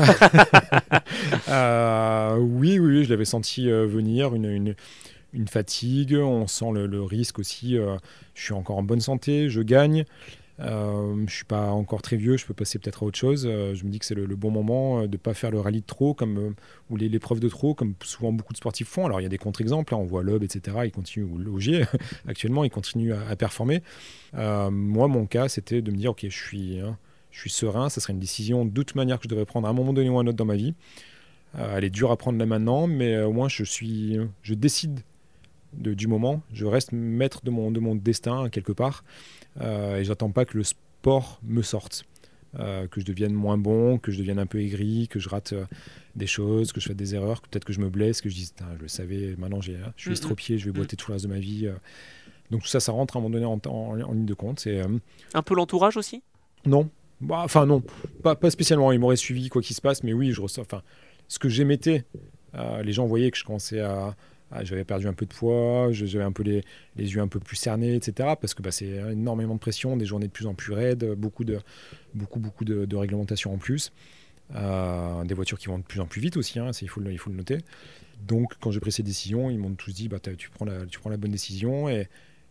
Euh, 1.49 2.37
oui 2.39 2.79
oui 2.79 3.05
je 3.05 3.11
l'avais 3.11 3.25
senti 3.25 3.71
euh, 3.71 3.87
venir 3.87 4.35
une, 4.35 4.75
une, 5.33 5.49
fatigue. 5.49 6.15
On 6.15 6.47
sent 6.47 6.73
le, 6.73 7.03
risque 7.03 7.39
aussi 7.39 7.77
euh, 7.77 7.97
je 8.35 8.43
suis 8.43 8.55
encore 8.55 8.79
en 8.79 8.83
bonne 8.83 9.01
santé 9.01 9.49
je 9.49 9.61
gagne 9.61 10.05
euh, 10.63 11.25
je 11.27 11.35
suis 11.35 11.45
pas 11.45 11.71
encore 11.71 12.03
très 12.03 12.17
vieux, 12.17 12.37
je 12.37 12.47
peux 12.47 12.55
passer 12.55 12.79
peut-être 12.79 13.03
à 13.03 13.07
autre 13.07 13.19
chose. 13.19 13.47
Euh, 13.47 13.75
je 13.75 13.85
me 13.85 13.91
dis 13.91 13.99
que 13.99 14.05
c'est 14.05 14.15
le, 14.15 14.27
bon 14.37 14.51
moment 14.51 15.01
euh, 15.01 15.03
de 15.07 15.13
ne 15.13 15.17
pas 15.17 15.35
faire 15.35 15.51
le 15.51 15.61
rallye 15.61 15.81
de 15.81 15.87
trop 15.87 16.15
comme, 16.15 16.39
euh, 16.39 16.51
ou 16.91 16.97
l'épreuve 16.97 17.41
de 17.41 17.49
trop, 17.49 17.75
comme 17.75 17.95
souvent 18.03 18.33
beaucoup 18.33 18.53
de 18.53 18.59
sportifs 18.59 18.89
font. 18.89 19.07
Alors 19.07 19.21
il 19.21 19.25
y 19.25 19.27
a 19.27 19.29
des 19.29 19.39
contre-exemples, 19.39 19.95
hein, 19.95 19.99
on 19.99 20.05
voit 20.05 20.23
Loeb, 20.23 20.43
etc. 20.45 20.79
Il 20.85 20.93
continue, 20.93 21.25
ou 21.25 21.39
Logier 21.39 21.85
actuellement, 22.29 22.65
il 22.65 22.71
continue 22.71 23.13
à, 23.13 23.35
performer. 23.37 23.83
moi, 24.35 25.09
mon 25.09 25.27
cas, 25.27 25.49
c'était 25.49 25.83
de 25.83 25.91
me 25.91 25.97
dire, 25.97 26.13
ok, 26.13 26.27
je 26.29 26.47
suis, 26.47 26.79
hein, 26.81 26.97
je 27.31 27.41
suis 27.41 27.51
serein, 27.51 27.89
ça 27.89 28.01
serait 28.01 28.13
une 28.13 28.21
décision 28.21 28.65
de 28.65 28.71
toute 28.71 28.95
manière 28.95 29.19
que 29.19 29.25
je 29.25 29.29
devrais 29.29 29.47
prendre 29.47 29.67
à 29.67 29.71
un 29.71 29.75
moment 29.75 29.93
donné 29.93 30.09
ou 30.09 30.19
à 30.19 30.23
un 30.23 30.27
autre 30.27 30.37
dans 30.37 30.45
ma 30.45 30.57
vie. 30.57 30.75
elle 31.55 31.85
est 31.85 31.91
dure 31.91 32.13
à 32.13 32.17
prendre 32.17 32.39
là 32.39 32.47
maintenant, 32.47 32.87
mais 32.87 33.21
au 33.21 33.33
moins 33.33 33.49
je, 33.49 33.65
suis, 33.65 34.19
je 34.43 34.55
décide 34.55 35.01
de, 35.75 35.95
du 35.95 36.07
moment, 36.07 36.43
je 36.53 36.67
reste 36.67 36.93
maître 36.93 37.43
de 37.45 37.51
mon, 37.51 37.71
de 37.71 37.81
mon 37.81 37.95
destin 37.95 38.49
quelque 38.51 38.73
part. 38.73 39.05
Euh, 39.61 39.99
et 39.99 40.05
j'attends 40.05 40.31
pas 40.31 40.45
que 40.45 40.57
le 40.57 40.65
sport 40.65 41.41
me 41.43 41.63
sorte. 41.63 42.05
Euh, 42.59 42.87
que 42.87 43.01
je 43.01 43.07
devienne 43.07 43.33
moins 43.33 43.57
bon, 43.57 43.97
que 43.97 44.13
je 44.13 44.19
devienne 44.19 44.39
un 44.39 44.45
peu 44.45 44.61
aigri, 44.61 45.09
que 45.09 45.19
je 45.19 45.31
rate 45.31 45.55
euh, 45.55 45.65
des 46.17 46.27
choses, 46.27 46.73
que 46.73 46.83
je 46.83 46.89
fasse 46.89 46.97
des 46.97 47.15
erreurs, 47.15 47.41
que 47.41 47.49
peut-être 47.49 47.65
que 47.65 47.73
je 47.73 47.81
me 47.81 47.89
blesse, 47.89 48.21
que 48.21 48.29
je 48.29 48.35
dise, 48.35 48.55
je 48.77 48.83
le 48.83 48.89
savais, 48.89 49.35
maintenant 49.39 49.63
j'ai, 49.63 49.79
je 49.97 50.03
suis 50.03 50.11
mm, 50.11 50.13
mm. 50.13 50.13
estropié, 50.13 50.59
je 50.59 50.67
vais 50.67 50.73
boiter 50.73 50.95
tout 50.95 51.11
le 51.11 51.15
reste 51.15 51.25
de 51.25 51.31
ma 51.31 51.39
vie. 51.39 51.71
Donc 52.51 52.61
tout 52.61 52.69
ça, 52.69 52.79
ça 52.79 52.93
rentre 52.93 53.17
à 53.17 53.21
un 53.21 53.23
moment 53.23 53.33
donné 53.33 53.47
en, 53.47 53.59
en, 53.71 54.13
ligne 54.13 54.27
de 54.27 54.35
compte. 54.35 54.61
C'est, 54.61 54.83
un 55.33 55.43
peu 55.43 55.55
l'entourage 55.55 55.97
aussi? 55.97 56.23
Non. 56.67 56.91
Bah, 57.23 57.41
enfin 57.43 57.65
non, 57.65 57.83
pas, 58.23 58.35
pas 58.37 58.51
spécialement. 58.51 58.93
Ils 58.93 58.99
m'auraient 58.99 59.17
suivi 59.17 59.49
quoi 59.49 59.63
qu'il 59.63 59.75
se 59.75 59.81
passe, 59.81 60.03
mais 60.03 60.13
oui, 60.13 60.33
je 60.33 60.43
ressens. 60.43 60.61
Enfin, 60.61 60.83
ce 61.29 61.39
que 61.39 61.49
j'émettais, 61.49 62.05
les 62.85 62.93
gens 62.93 63.07
voyaient 63.07 63.31
que 63.31 63.39
je 63.39 63.45
commençais 63.45 63.81
à, 63.81 64.15
ah, 64.55 64.65
j'avais 64.65 64.85
perdu 64.85 65.09
un 65.09 65.15
peu 65.15 65.25
de 65.25 65.33
poids, 65.33 65.89
j'avais 65.93 66.25
un 66.25 66.33
peu 66.33 66.43
les, 66.43 66.63
les, 66.97 67.15
yeux 67.15 67.21
un 67.21 67.29
peu 67.29 67.41
plus 67.41 67.57
cernés, 67.57 67.95
etc. 67.95 68.35
Parce 68.41 68.53
que 68.55 68.63
bah, 68.63 68.71
c'est 68.71 68.87
énormément 68.87 69.55
de 69.55 69.61
pression, 69.61 69.97
des 69.97 70.05
journées 70.05 70.27
de 70.27 70.33
plus 70.33 70.47
en 70.47 70.55
plus 70.55 70.73
raides, 70.73 71.15
beaucoup 71.15 71.45
de, 71.45 71.59
beaucoup, 72.15 72.39
beaucoup 72.39 72.65
de, 72.65 72.97
réglementation 72.97 73.55
en 73.55 73.59
plus. 73.59 73.93
Euh, 74.55 75.25
des 75.25 75.33
voitures 75.35 75.59
qui 75.59 75.69
vont 75.69 75.79
de 75.79 75.85
plus 75.85 76.01
en 76.01 76.07
plus 76.07 76.21
vite 76.21 76.37
aussi, 76.37 76.59
hein, 76.59 76.73
il, 76.83 76.89
faut 76.89 77.01
le, 77.01 77.11
il 77.11 77.19
faut 77.19 77.31
le 77.31 77.37
noter. 77.37 77.59
Donc, 78.27 78.53
quand 78.61 78.71
j'ai 78.71 78.81
pris 78.81 78.93
ces 78.93 79.03
décisions, 79.03 79.49
ils 79.51 79.59
m'ont 79.59 79.73
tous 79.75 79.95
dit 79.95 80.09
bah, 80.09 80.19
tu, 80.21 80.51
prends 80.51 80.67
la, 80.67 80.85
tu 80.85 80.99
prends 80.99 81.11
la 81.11 81.17
bonne 81.17 81.31
décision. 81.31 81.89
Et, 81.89 82.09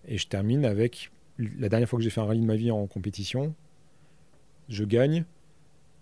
et 0.08 0.18
je 0.18 0.28
termine 0.28 0.66
avec 0.66 1.12
la 1.38 1.70
dernière 1.70 1.88
fois 1.88 1.98
que 2.00 2.04
j'ai 2.04 2.10
fait 2.10 2.22
un 2.22 2.26
rallye 2.26 2.42
de 2.42 2.46
ma 2.46 2.56
vie 2.56 2.72
en 2.72 2.88
compétition, 2.88 3.54
je 4.70 4.84
gagne. 4.84 5.26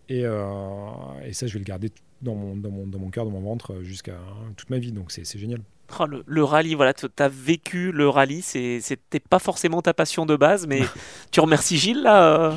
Et, 0.08 0.22
euh, 0.24 0.90
et 1.26 1.34
ça, 1.34 1.46
je 1.46 1.54
vais 1.54 1.60
le 1.60 1.66
garder 1.66 1.92
dans 2.22 2.36
mon, 2.36 2.56
dans 2.56 2.72
mon, 2.72 2.88
dans 2.88 3.00
mon 3.00 3.10
cœur, 3.10 3.26
dans 3.26 3.32
mon 3.32 3.42
ventre 3.42 3.82
jusqu'à 3.84 4.18
toute 4.56 4.70
ma 4.70 4.80
vie. 4.80 4.94
Donc, 4.94 5.12
c'est 5.12 5.38
génial. 5.38 5.62
Oh, 6.00 6.06
le, 6.06 6.44
rallye, 6.44 6.76
voilà, 6.76 6.94
tu 6.94 7.06
as 7.18 7.30
vécu 7.30 7.92
le 7.92 8.08
rallye, 8.10 8.42
c'était 8.42 9.20
pas 9.20 9.40
forcément 9.40 9.82
ta 9.82 9.94
passion 9.94 10.26
de 10.26 10.36
base, 10.36 10.68
mais 10.68 10.82
tu 11.32 11.40
remercies 11.40 11.78
Gilles 11.78 12.04
là 12.04 12.24
euh? 12.24 12.52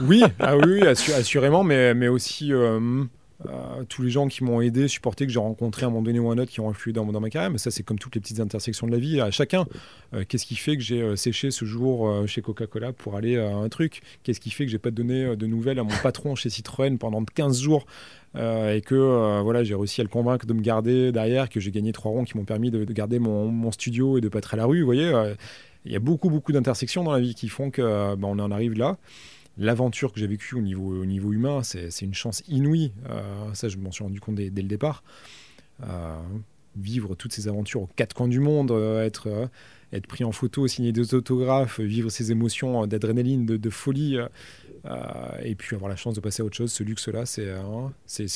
Oui, 0.00 0.22
ah 0.40 0.56
oui, 0.56 0.86
assurément, 0.86 1.64
mais, 1.64 1.94
mais 1.94 2.08
aussi 2.08 2.52
euh, 2.52 3.04
euh, 3.46 3.84
tous 3.88 4.02
les 4.02 4.10
gens 4.10 4.26
qui 4.26 4.42
m'ont 4.42 4.60
aidé, 4.60 4.88
supporté, 4.88 5.26
que 5.26 5.32
j'ai 5.32 5.38
rencontré 5.38 5.84
à 5.84 5.86
un 5.86 5.90
moment 5.90 6.02
donné 6.02 6.18
ou 6.18 6.30
un 6.30 6.38
autre, 6.38 6.50
qui 6.50 6.60
ont 6.60 6.68
influé 6.68 6.92
dans, 6.92 7.06
dans 7.06 7.20
ma 7.20 7.30
carrière. 7.30 7.50
Mais 7.50 7.58
ça, 7.58 7.70
c'est 7.70 7.82
comme 7.82 7.98
toutes 7.98 8.14
les 8.14 8.20
petites 8.20 8.40
intersections 8.40 8.86
de 8.86 8.92
la 8.92 8.98
vie, 8.98 9.20
à 9.20 9.30
chacun. 9.30 9.66
Qu'est-ce 10.28 10.46
qui 10.46 10.56
fait 10.56 10.76
que 10.76 10.82
j'ai 10.82 11.16
séché 11.16 11.50
ce 11.50 11.64
jour 11.66 12.26
chez 12.26 12.40
Coca-Cola 12.40 12.92
pour 12.92 13.16
aller 13.16 13.36
à 13.36 13.54
un 13.54 13.68
truc? 13.68 14.00
Qu'est-ce 14.22 14.40
qui 14.40 14.50
fait 14.50 14.64
que 14.64 14.70
j'ai 14.70 14.78
pas 14.78 14.90
donné 14.90 15.36
de 15.36 15.46
nouvelles 15.46 15.78
à 15.78 15.84
mon 15.84 15.94
patron 16.02 16.34
chez 16.34 16.48
Citroën 16.48 16.96
pendant 16.96 17.22
15 17.22 17.60
jours 17.60 17.84
euh, 18.36 18.74
et 18.74 18.80
que 18.80 18.94
euh, 18.94 19.40
voilà, 19.42 19.64
j'ai 19.64 19.74
réussi 19.74 20.00
à 20.00 20.04
le 20.04 20.10
convaincre 20.10 20.46
de 20.46 20.52
me 20.52 20.60
garder 20.60 21.12
derrière, 21.12 21.48
que 21.48 21.60
j'ai 21.60 21.70
gagné 21.70 21.92
trois 21.92 22.10
ronds 22.10 22.24
qui 22.24 22.36
m'ont 22.36 22.44
permis 22.44 22.70
de, 22.70 22.84
garder 22.84 23.18
mon, 23.18 23.70
studio 23.72 24.18
et 24.18 24.20
de 24.20 24.28
pas 24.28 24.38
être 24.38 24.54
à 24.54 24.56
la 24.56 24.66
rue. 24.66 24.80
Vous 24.80 24.86
voyez, 24.86 25.08
euh, 25.08 25.34
il 25.84 25.92
y 25.92 25.96
a 25.96 26.00
beaucoup, 26.00 26.28
beaucoup 26.28 26.52
d'intersections 26.52 27.04
dans 27.04 27.12
la 27.12 27.20
vie 27.20 27.34
qui 27.34 27.48
font 27.48 27.70
que 27.70 28.14
bah, 28.16 28.28
en 28.28 28.50
arrive 28.50 28.74
là. 28.74 28.98
L'aventure 29.58 30.12
que 30.12 30.20
j'ai 30.20 30.26
vécue 30.26 30.54
au 30.54 30.60
niveau, 30.60 31.00
au 31.00 31.04
niveau 31.04 31.32
humain, 31.32 31.62
c'est 31.62 32.02
une 32.02 32.14
chance 32.14 32.42
inouïe. 32.48 32.92
ça, 33.54 33.68
je 33.68 33.76
m'en 33.76 33.90
suis 33.90 34.04
rendu 34.04 34.20
compte 34.20 34.36
dès, 34.36 34.50
le 34.50 34.68
départ. 34.68 35.02
vivre 36.76 37.14
toutes 37.14 37.32
ces 37.32 37.48
aventures 37.48 37.82
aux 37.82 37.90
quatre 37.96 38.14
coins 38.14 38.28
du 38.28 38.40
monde, 38.40 38.70
être 38.70 39.50
être 39.92 40.06
pris 40.06 40.24
en 40.24 40.32
photo, 40.32 40.66
signer 40.66 40.92
des 40.92 41.14
autographes, 41.14 41.80
vivre 41.80 42.10
ces 42.10 42.30
émotions 42.30 42.86
d'adrénaline, 42.86 43.46
de, 43.46 43.56
de, 43.56 43.70
folie. 43.70 44.18
Euh, 44.84 44.96
et 45.42 45.54
puis 45.54 45.74
avoir 45.74 45.88
la 45.88 45.96
chance 45.96 46.14
de 46.14 46.20
passer 46.20 46.42
à 46.42 46.44
autre 46.44 46.56
chose, 46.56 46.72
ce 46.72 46.82
luxe-là, 46.82 47.26
c'est 47.26 47.48
euh, 47.48 47.88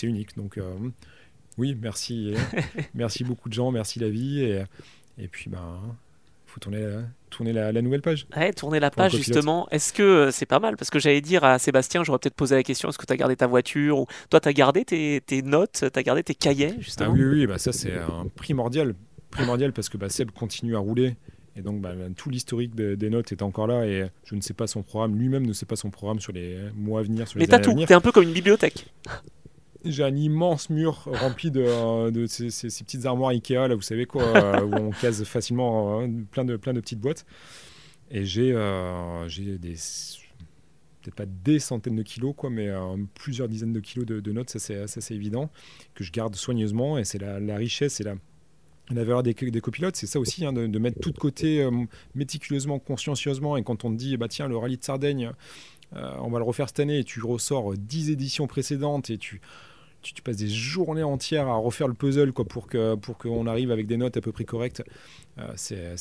unique. 0.03 0.37
Donc 0.37 0.59
euh, 0.59 0.75
oui, 1.59 1.77
merci, 1.81 2.35
merci 2.95 3.25
beaucoup 3.25 3.49
de 3.49 3.55
gens, 3.55 3.71
merci 3.71 3.99
la 3.99 4.09
vie. 4.09 4.41
Et, 4.41 4.63
et 5.19 5.29
puis, 5.29 5.51
ben, 5.51 5.81
faut 6.53 6.61
tourner, 6.61 6.87
tourner 7.31 7.53
la, 7.53 7.73
nouvelle 7.83 8.03
page. 8.03 8.27
Ouais, 8.37 8.53
tourner 8.53 8.79
la 8.79 8.91
page 8.91 9.17
justement. 9.17 9.69
Est-ce 9.71 9.93
que 9.93 10.31
c'est 10.31 10.47
pas 10.47 10.61
mal? 10.61 10.77
Parce 10.77 10.91
que 10.91 10.99
j'allais 10.99 11.21
dire 11.21 11.45
à 11.45 11.59
Sébastien, 11.59 12.05
j'aurais 12.05 12.19
peut-être 12.19 12.35
posé 12.35 12.55
la 12.55 12.63
question 12.63 12.89
est-ce 12.89 12.99
que 12.99 13.07
tu 13.07 13.13
as 13.13 13.17
gardé 13.17 13.37
ta 13.37 13.47
voiture 13.47 14.01
ou 14.01 14.07
Toi, 14.31 14.41
tu 14.41 14.49
as 14.49 14.53
gardé 14.53 14.85
tes, 14.85 15.23
tes 15.25 15.43
notes, 15.43 15.85
tu 15.93 15.99
as 15.99 16.03
gardé 16.03 16.23
tes 16.23 16.35
cahiers 16.35 16.75
justement? 16.79 17.11
ah 17.11 17.15
Oui, 17.15 17.25
oui, 17.25 17.47
bah 17.47 17.59
ça 17.59 17.73
c'est 17.73 17.93
primordial 18.37 18.95
primordial 19.33 19.73
parce 19.73 19.89
que 19.89 19.97
bah, 19.97 20.09
Seb 20.09 20.31
continue 20.31 20.77
à 20.77 20.79
rouler. 20.79 21.17
Et 21.57 21.61
donc, 21.61 21.83
bah, 21.83 21.93
tout 22.17 22.31
l'historique 22.31 22.75
des 22.75 23.11
notes 23.11 23.33
est 23.33 23.43
encore 23.43 23.67
là. 23.67 23.85
Et 23.85 24.07
je 24.25 24.35
ne 24.37 24.41
sais 24.41 24.55
pas 24.55 24.69
son 24.69 24.83
programme. 24.83 25.19
Lui-même 25.19 25.45
ne 25.45 25.53
sait 25.53 25.67
pas 25.67 25.77
son 25.77 25.91
programme 25.91 26.21
sur 26.21 26.33
les 26.33 26.57
mois 26.75 27.01
à 27.01 27.03
venir. 27.03 27.27
Sur 27.27 27.41
Mais 27.41 27.47
t'as 27.47 27.59
tout. 27.59 27.75
T'es 27.85 27.95
un 27.95 28.01
peu 28.01 28.13
comme 28.13 28.23
une 28.23 28.33
bibliothèque. 28.33 28.87
J'ai 29.85 30.05
un 30.05 30.15
immense 30.15 30.71
mur 30.71 31.09
rempli 31.21 31.51
de, 31.51 32.11
de 32.11 32.27
ces, 32.27 32.49
petites 32.49 33.07
armoires 33.07 33.31
Ikea, 33.31 33.69
là, 33.69 33.75
vous 33.75 33.83
savez 33.83 34.07
quoi, 34.07 34.63
où 34.65 34.75
on 34.75 34.91
case 35.01 35.25
facilement 35.25 36.09
plein, 36.31 36.45
de, 36.45 36.57
plein 36.57 36.73
de 36.73 36.81
petites 36.81 37.01
boîtes. 37.01 37.27
Et 38.11 38.25
j'ai 38.25 38.55
j'ai 39.29 39.59
des 39.59 39.77
peut-être 41.03 41.15
pas 41.15 41.27
des 41.27 41.59
centaines 41.59 41.97
de 41.97 42.03
kilos, 42.03 42.35
quoi, 42.37 42.49
mais 42.49 42.69
euh, 42.69 42.97
plusieurs 43.15 43.49
dizaines 43.49 43.73
de 43.73 43.81
kilos 43.81 44.07
de, 44.07 44.33
notes, 44.33 44.51
ça 44.51 44.87
c'est 44.87 45.15
évident, 45.15 45.51
que 45.95 46.05
je 46.05 46.13
garde 46.13 46.35
soigneusement, 46.35 46.99
et 46.99 47.05
c'est 47.05 47.19
la, 47.19 47.57
richesse 47.57 48.01
et 48.01 48.05
la, 48.05 48.15
la 48.91 49.05
valeur 49.05 49.23
des, 49.23 49.35
des 49.35 49.61
copilotes, 49.61 49.97
c'est 49.97 50.07
ça 50.07 50.21
aussi, 50.21 50.45
hein, 50.47 50.53
de, 50.53 50.79
mettre 50.79 51.01
tout 51.01 51.11
de 51.11 51.19
côté 51.19 51.63
euh, 51.63 51.71
méticuleusement, 52.15 52.79
consciencieusement, 52.79 53.57
et 53.57 53.63
quand 53.63 53.85
on 53.85 53.91
te 53.91 53.97
dit, 53.97 54.17
bah, 54.17 54.29
tiens, 54.29 54.49
le 54.49 54.57
rallye 54.57 54.79
de 54.79 54.85
Sardaigne, 54.85 55.33
euh, 55.95 56.15
on 56.21 56.31
va 56.31 56.39
le 56.39 56.45
refaire 56.45 56.69
cette 56.69 56.81
année, 56.81 57.01
et 57.01 57.05
tu 57.05 57.21
ressors 57.23 57.75
10 57.75 58.11
éditions 58.11 58.47
précédentes, 58.47 59.11
et 59.11 59.19
tu, 59.19 59.41
tu, 60.03 60.23
passes 60.23 60.37
des 60.37 60.49
journées 60.49 61.03
entières 61.03 61.49
à 61.49 61.57
refaire 61.57 61.89
le 61.89 61.95
puzzle 61.95 62.33
quoi, 62.33 62.45
pour 62.45 62.67
qu'on 62.67 62.99
pour 63.01 63.19
qu'on 63.19 63.47
arrive 63.47 63.71
avec 63.71 63.87
des 63.87 63.97
notes 63.97 64.17
à 64.17 64.21
peu 64.21 64.33
près 64.33 64.45
correctes, 64.45 64.83
c'est 65.57 65.97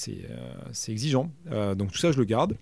exigeant. 0.89 1.31
donc 1.75 1.91
tout 1.91 1.97
ça, 1.97 2.11
je 2.11 2.17
le 2.17 2.25
garde. 2.25 2.57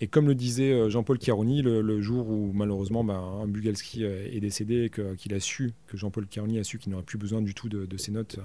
Et 0.00 0.06
comme 0.06 0.26
le 0.26 0.34
disait 0.34 0.72
euh, 0.72 0.90
Jean-Paul 0.90 1.20
Chiaroni, 1.20 1.62
le, 1.62 2.00
jour 2.00 2.28
où 2.28 2.52
malheureusement 2.52 3.04
bah, 3.04 3.14
un 3.14 3.46
Bugalski 3.46 4.04
euh, 4.04 4.28
est 4.30 4.40
décédé 4.40 4.84
et 4.84 5.16
qu'il 5.16 5.34
a 5.34 5.40
su, 5.40 5.72
que 5.86 5.96
Jean-Paul 5.96 6.26
Chiaroni 6.30 6.58
a 6.58 6.64
su 6.64 6.78
qu'il 6.78 6.92
n'aurait 6.92 7.04
plus 7.04 7.18
besoin 7.18 7.42
du 7.42 7.54
tout 7.54 7.68
de, 7.68 7.96
ses 7.96 8.12
notes, 8.12 8.38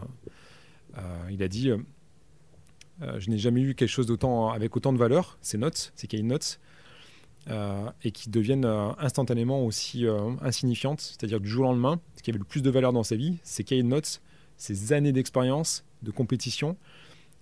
euh, 0.98 1.02
il 1.32 1.42
a 1.44 1.48
dit 1.48 1.72
Je 3.02 3.30
n'ai 3.30 3.38
jamais 3.38 3.62
eu 3.62 3.76
quelque 3.76 3.90
chose 3.90 4.06
d'autant 4.06 4.50
avec 4.50 4.76
autant 4.78 4.94
de 4.94 4.98
valeur, 4.98 5.38
ces 5.42 5.58
notes, 5.58 5.92
ces 5.96 6.08
cahiers 6.08 6.24
de 6.24 6.28
notes, 6.28 6.60
et 8.04 8.12
qui 8.12 8.30
deviennent 8.30 8.66
instantanément 9.00 9.66
aussi 9.66 10.06
insignifiantes. 10.42 11.02
C'est-à-dire 11.02 11.40
du 11.40 11.50
jour 11.50 11.66
au 11.66 11.70
lendemain, 11.70 12.00
ce 12.16 12.24
qui 12.24 12.30
avait 12.30 12.40
le 12.40 12.46
plus 12.46 12.62
de 12.62 12.70
valeur 12.70 12.94
dans 12.94 13.04
sa 13.04 13.16
vie, 13.16 13.38
ces 13.44 13.64
cahiers 13.64 13.84
de 13.84 13.88
notes, 13.88 14.22
ces 14.58 14.94
années 14.94 15.12
d'expérience, 15.12 15.86
de 16.04 16.12
compétition, 16.12 16.78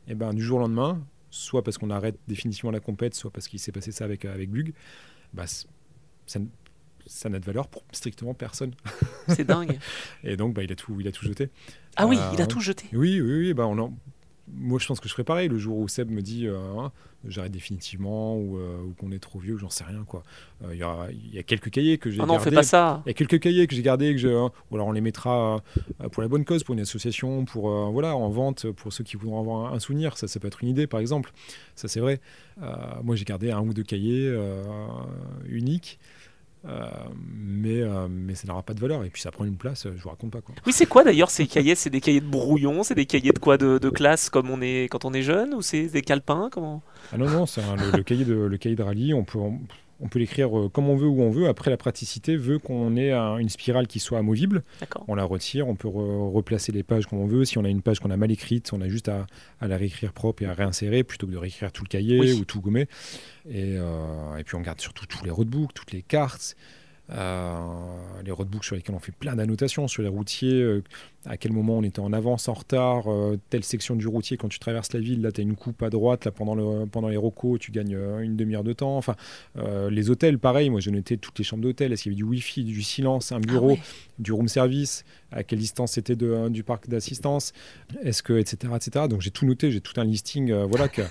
et 0.08 0.16
ben, 0.16 0.34
du 0.34 0.42
jour 0.42 0.58
au 0.58 0.62
lendemain, 0.62 1.02
soit 1.30 1.64
parce 1.64 1.78
qu'on 1.78 1.90
arrête 1.90 2.18
définitivement 2.28 2.72
la 2.72 2.80
compète, 2.80 3.16
soit 3.16 3.32
parce 3.32 3.48
qu'il 3.48 3.60
s'est 3.60 3.72
passé 3.72 3.92
ça 3.92 4.06
avec, 4.06 4.26
avec 4.26 4.50
Bug, 4.50 4.74
bah, 5.34 5.46
ça, 5.48 6.40
ça 7.06 7.30
n'a 7.30 7.40
de 7.40 7.46
valeur 7.46 7.68
pour 7.68 7.84
strictement 7.92 8.34
personne. 8.34 8.74
C'est 9.28 9.46
dingue. 9.46 9.80
et 10.24 10.38
donc, 10.38 10.54
bah, 10.54 10.64
il, 10.64 10.72
a 10.72 10.76
tout, 10.76 11.00
il 11.00 11.08
a 11.08 11.12
tout 11.12 11.26
jeté. 11.26 11.50
Ah 11.96 12.08
oui, 12.08 12.18
il 12.34 12.42
a 12.42 12.46
euh, 12.46 12.48
tout 12.48 12.62
jeté. 12.62 12.86
Oui, 12.94 13.20
oui, 13.20 13.40
oui. 13.40 13.54
Bah, 13.54 13.68
on 13.68 13.78
en, 13.80 13.94
moi, 14.54 14.80
je 14.80 14.88
pense 14.88 15.00
que 15.00 15.08
je 15.08 15.14
ferais 15.14 15.24
pareil 15.24 15.50
le 15.50 15.58
jour 15.58 15.78
où 15.78 15.88
Seb 15.88 16.10
me 16.10 16.22
dit 16.22 16.48
euh, 16.48 16.58
hein, 16.78 16.92
j'arrête 17.28 17.52
définitivement 17.52 18.38
ou, 18.38 18.58
euh, 18.58 18.82
ou 18.82 18.94
qu'on 18.94 19.12
est 19.12 19.20
trop 19.20 19.40
vieux, 19.40 19.58
j'en 19.58 19.70
sais 19.70 19.84
rien 19.84 20.04
quoi. 20.06 20.24
Euh, 20.64 20.74
il 20.74 20.78
y, 20.78 21.36
y, 21.36 21.40
a 21.40 21.44
quelques 21.44 21.70
cahiers 21.70 21.98
que 21.98 22.10
j'ai 22.10 22.18
gardés. 22.18 22.34
Ah 22.34 22.38
non, 22.38 22.44
fais 22.44 22.52
pas 22.52 22.64
ça. 22.64 23.02
Il 23.06 23.10
y 23.10 23.12
a 23.12 23.14
quelques 23.14 23.40
cahiers 23.40 23.68
que 23.68 23.76
j'ai 23.76 23.82
gardés 23.82 24.14
que 24.14 24.20
je, 24.20 24.30
hein, 24.30 24.52
ou 24.72 24.76
alors 24.76 24.88
on 24.88 24.94
les 24.94 25.02
mettra 25.02 25.62
pour 26.12 26.22
la 26.22 26.30
bonne 26.30 26.46
cause, 26.46 26.64
pour 26.64 26.74
une 26.74 26.82
association, 26.82 27.46
pour 27.46 27.70
voilà, 27.92 28.16
en 28.16 28.30
vente 28.30 28.72
pour 28.72 28.94
ceux 28.94 29.04
qui 29.04 29.18
voudront 29.18 29.40
avoir 29.40 29.74
un 29.74 29.80
souvenir. 29.80 30.18
Ça, 30.18 30.28
ça 30.28 30.40
peut 30.40 30.48
être 30.48 30.64
une 30.64 30.70
idée 30.70 30.88
par 30.88 31.00
exemple. 31.00 31.32
Ça 31.76 31.88
c'est 31.88 32.00
vrai. 32.00 32.22
moi, 33.04 33.16
j'ai 33.16 33.26
gardé 33.26 33.52
un 33.52 33.62
ou 33.62 33.74
deux 33.74 33.84
cahiers 33.84 34.34
uniques. 35.48 36.00
Euh, 36.66 36.86
mais, 37.16 37.82
euh, 37.82 38.08
mais 38.10 38.36
ça 38.36 38.48
n'aura 38.48 38.64
pas 38.64 38.74
de 38.74 38.80
valeur. 38.80 39.04
Et 39.04 39.10
puis 39.10 39.22
ça 39.22 39.32
prend 39.32 39.46
une 39.46 39.58
place, 39.58 39.84
je 39.84 40.02
vous 40.02 40.10
raconte 40.10 40.32
pas 40.32 40.42
quoi. 40.42 40.56
Oui, 40.66 40.74
c'est 40.74 40.86
quoi 40.86 41.04
d'ailleurs 41.04 41.30
ces 41.30 41.48
cahiers? 41.48 41.76
C'est 41.76 41.90
des 41.90 42.02
cahiers 42.02 42.22
de 42.22 42.28
brouillon, 42.28 42.84
c'est 42.84 42.96
des 42.96 43.06
cahiers 43.06 43.32
de 43.32 43.40
quoi? 43.40 43.58
De, 43.58 43.90
classe 43.90 44.30
comme 44.30 44.50
on 44.50 44.62
est 44.62 44.90
quand 44.90 45.06
on 45.06 45.14
est 45.14 45.22
jeune? 45.22 45.54
Ou 45.54 45.62
c'est 45.62 45.88
des 45.88 46.02
calepins? 46.02 46.50
Comment? 46.52 46.82
Ah 47.14 47.18
non 47.18 47.30
non, 47.30 47.46
c'est 47.46 47.62
le, 47.94 48.04
cahier 48.04 48.26
de 48.26 48.36
le 48.36 48.58
cahier 48.58 48.76
de 48.76 48.84
rallye, 48.84 49.14
on 49.14 49.24
peut 49.24 49.40
on 49.40 49.60
peut 50.08 50.20
l'écrire 50.20 50.58
euh, 50.58 50.70
comme 50.70 50.90
on 50.90 50.96
veut, 50.96 51.08
où 51.08 51.22
on 51.22 51.30
veut. 51.30 51.48
Après, 51.48 51.72
la 51.72 51.78
praticité 51.78 52.38
veut 52.38 52.60
qu'on 52.60 52.96
ait 52.96 53.12
une 53.12 53.50
spirale 53.50 53.88
qui 53.88 54.00
soit 54.00 54.20
amovible. 54.20 54.64
On 55.08 55.16
la 55.16 55.24
retire, 55.24 55.68
on 55.68 55.76
peut 55.76 55.88
replacer 55.88 56.72
les 56.72 56.84
pages 56.84 57.08
comme 57.08 57.20
on 57.20 57.26
veut. 57.26 57.46
Si 57.46 57.58
on 57.58 57.64
a 57.64 57.70
une 57.70 57.82
page 57.82 58.00
qu'on 58.00 58.12
a 58.12 58.18
mal 58.18 58.32
écrite, 58.32 58.72
on 58.74 58.82
a 58.82 58.88
juste 58.88 59.10
à, 59.10 59.26
la 59.62 59.78
réécrire 59.78 60.14
propre 60.14 60.44
et 60.44 60.46
à 60.46 60.54
réinsérer 60.54 61.04
plutôt 61.04 61.28
que 61.28 61.32
de 61.32 61.38
réécrire 61.38 61.72
tout 61.72 61.84
le 61.84 61.90
cahier 61.90 62.34
ou 62.34 62.46
tout 62.46 62.62
gommer. 62.62 62.88
Et, 63.50 63.78
euh, 63.78 64.38
et, 64.38 64.44
puis 64.44 64.56
on 64.56 64.62
garde 64.62 64.80
surtout 64.82 65.06
tous 65.06 65.24
les 65.24 65.32
roadbooks, 65.32 65.74
toutes 65.74 65.92
les 65.92 66.02
cartes. 66.02 66.56
Euh, 67.10 67.56
les 68.26 68.32
roadbooks 68.32 68.66
sur 68.66 68.76
lesquels 68.76 68.94
on 68.94 69.00
fait 69.00 69.14
plein 69.14 69.36
d'annotations 69.36 69.88
sur 69.88 70.04
les 70.04 70.10
routiers, 70.10 70.62
euh, 70.62 70.84
à 71.26 71.38
quel 71.38 71.54
moment 71.54 71.78
on 71.78 71.84
était 71.84 72.02
en 72.02 72.12
avance, 72.12 72.50
en 72.50 72.54
retard, 72.54 73.10
euh, 73.10 73.40
telle 73.50 73.64
section 73.64 73.96
du 73.96 74.08
routier 74.08 74.36
quand 74.36 74.50
tu 74.50 74.60
traverses 74.60 74.92
la 74.92 75.00
ville, 75.00 75.22
là 75.22 75.32
tu 75.32 75.40
as 75.40 75.44
une 75.44 75.56
coupe 75.56 75.82
à 75.84 75.90
droite, 75.90 76.26
là 76.26 76.32
pendant, 76.32 76.54
le, 76.54 76.86
pendant 76.86 77.08
les 77.08 77.16
rocos 77.16 77.58
tu 77.58 77.72
gagnes 77.72 77.98
une 78.22 78.36
demi-heure 78.36 78.66
de 78.66 78.74
temps. 78.74 78.98
Enfin, 78.98 79.16
les 79.90 80.10
hôtels, 80.10 80.38
pareil, 80.38 80.70
moi 80.70 80.82
j'ai 80.82 80.92
noté 80.92 81.18
toutes 81.18 81.38
les 81.40 81.46
chambres 81.46 81.64
d'hôtel, 81.64 81.94
est-ce 81.94 82.04
qu'il 82.04 82.12
y 82.12 82.16
avait 82.16 82.18
du 82.18 82.24
wifi, 82.24 82.64
du 82.64 82.82
silence, 82.82 83.32
un 83.32 83.40
bureau, 83.40 83.78
ah 83.80 83.86
du 84.20 84.34
room 84.34 84.48
service, 84.48 85.06
à 85.32 85.44
quelle 85.44 85.60
distance 85.60 85.94
c'était 85.94 86.16
du 86.16 86.64
parc 86.64 86.90
d'assistance, 86.90 87.54
est-ce 88.04 88.22
que, 88.22 88.34
etc. 88.34 88.74
etc. 88.76 89.06
Donc 89.10 89.22
j'ai 89.22 89.32
tout 89.32 89.46
noté, 89.46 89.72
j'ai 89.72 89.82
tout 89.82 90.00
un 90.00 90.04
listing, 90.04 90.52
voilà, 90.52 90.90
que, 90.90 91.04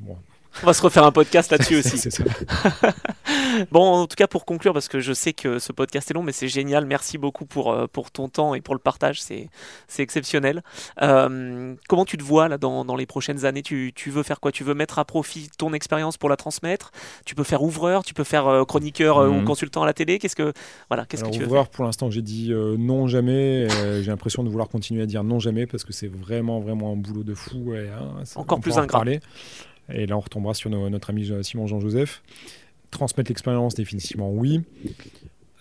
bon, 0.00 0.16
on 0.62 0.66
va 0.66 0.72
se 0.72 0.82
refaire 0.82 1.04
un 1.04 1.12
podcast 1.12 1.50
là-dessus 1.50 1.76
aussi. 1.76 2.08
bon, 3.70 3.82
en 3.82 4.06
tout 4.06 4.16
cas, 4.16 4.26
pour 4.26 4.44
conclure, 4.44 4.72
parce 4.72 4.88
que 4.88 5.00
je 5.00 5.12
sais 5.12 5.32
que 5.32 5.58
ce 5.58 5.72
podcast 5.72 6.10
est 6.10 6.14
long, 6.14 6.22
mais 6.22 6.32
c'est 6.32 6.48
génial. 6.48 6.86
Merci 6.86 7.18
beaucoup 7.18 7.44
pour, 7.44 7.72
euh, 7.72 7.86
pour 7.86 8.10
ton 8.10 8.28
temps 8.28 8.54
et 8.54 8.60
pour 8.60 8.74
le 8.74 8.80
partage. 8.80 9.20
C'est, 9.20 9.48
c'est 9.88 10.02
exceptionnel. 10.02 10.62
Euh, 11.02 11.74
comment 11.88 12.04
tu 12.04 12.16
te 12.16 12.22
vois 12.22 12.48
là 12.48 12.58
dans, 12.58 12.84
dans 12.84 12.96
les 12.96 13.06
prochaines 13.06 13.44
années? 13.44 13.62
Tu, 13.62 13.92
tu, 13.94 14.10
veux 14.10 14.22
faire 14.22 14.40
quoi? 14.40 14.52
Tu 14.52 14.64
veux 14.64 14.74
mettre 14.74 14.98
à 14.98 15.04
profit 15.04 15.50
ton 15.56 15.72
expérience 15.72 16.16
pour 16.16 16.28
la 16.28 16.36
transmettre? 16.36 16.90
Tu 17.24 17.34
peux 17.34 17.44
faire 17.44 17.62
ouvreur? 17.62 18.04
Tu 18.04 18.14
peux 18.14 18.24
faire 18.24 18.46
euh, 18.46 18.64
chroniqueur 18.64 19.18
ou 19.18 19.34
mhm. 19.34 19.44
consultant 19.44 19.82
à 19.82 19.86
la 19.86 19.92
télé? 19.92 20.18
Qu'est-ce 20.18 20.36
que 20.36 20.52
voilà 20.88 21.04
Qu'est-ce 21.06 21.24
que 21.24 21.30
tu 21.30 21.40
veux 21.40 21.46
ouvreur, 21.46 21.68
pour 21.68 21.84
l'instant, 21.84 22.10
j'ai 22.10 22.22
dit 22.22 22.52
non 22.78 23.08
jamais. 23.08 23.68
j'ai 24.02 24.10
l'impression 24.10 24.42
de 24.42 24.48
vouloir 24.48 24.68
continuer 24.68 25.02
à 25.02 25.06
dire 25.06 25.22
non 25.22 25.38
jamais 25.38 25.66
parce 25.66 25.84
que 25.84 25.92
c'est 25.92 26.08
vraiment 26.08 26.60
vraiment 26.60 26.92
un 26.92 26.96
boulot 26.96 27.24
de 27.24 27.34
fou. 27.34 27.74
Et, 27.74 27.88
hein, 27.88 28.22
Encore 28.36 28.60
plus 28.60 28.78
ingrat. 28.78 29.04
Et 29.92 30.06
là, 30.06 30.16
on 30.16 30.20
retombera 30.20 30.54
sur 30.54 30.70
notre 30.70 31.10
ami 31.10 31.30
Simon 31.42 31.66
Jean-Joseph. 31.66 32.22
Transmettre 32.90 33.30
l'expérience, 33.30 33.74
définitivement, 33.74 34.30
oui. 34.30 34.62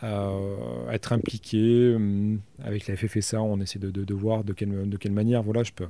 Euh, 0.04 0.90
être 0.92 1.14
impliqué 1.14 1.94
hum, 1.96 2.40
avec 2.64 2.88
la 2.88 2.96
FFSA, 2.96 3.42
on 3.42 3.60
essaie 3.62 3.80
de, 3.80 4.14
voir 4.14 4.44
de 4.44 4.54
quelle, 4.54 5.12
manière 5.12 5.42
voilà, 5.42 5.64
je, 5.64 5.72
peux, 5.72 5.88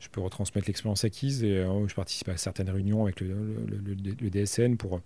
je 0.00 0.08
peux 0.08 0.20
retransmettre 0.20 0.66
l'expérience 0.66 1.04
acquise. 1.04 1.44
Et 1.44 1.58
euh, 1.58 1.86
je 1.88 1.94
participe 1.94 2.28
à 2.28 2.36
certaines 2.36 2.70
réunions 2.70 3.04
avec 3.04 3.20
le, 3.20 4.30
DSN 4.30 4.76
pour 4.76 5.00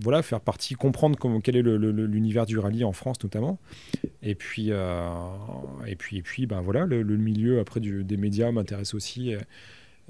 voilà, 0.00 0.22
faire 0.22 0.40
partie, 0.40 0.74
comprendre 0.74 1.18
quel 1.42 1.56
est 1.56 1.62
l'univers 1.62 2.46
du 2.46 2.58
rallye 2.58 2.84
en 2.84 2.92
France 2.92 3.22
notamment. 3.22 3.58
Et 4.22 4.34
puis, 4.34 4.68
euh, 4.70 5.10
et 5.86 5.96
puis, 5.96 6.18
et 6.18 6.22
puis 6.22 6.46
ben 6.46 6.60
voilà, 6.60 6.86
le, 6.86 7.16
milieu 7.16 7.60
après 7.60 7.80
des 7.80 8.16
médias 8.16 8.50
m'intéresse 8.50 8.94
aussi. 8.94 9.34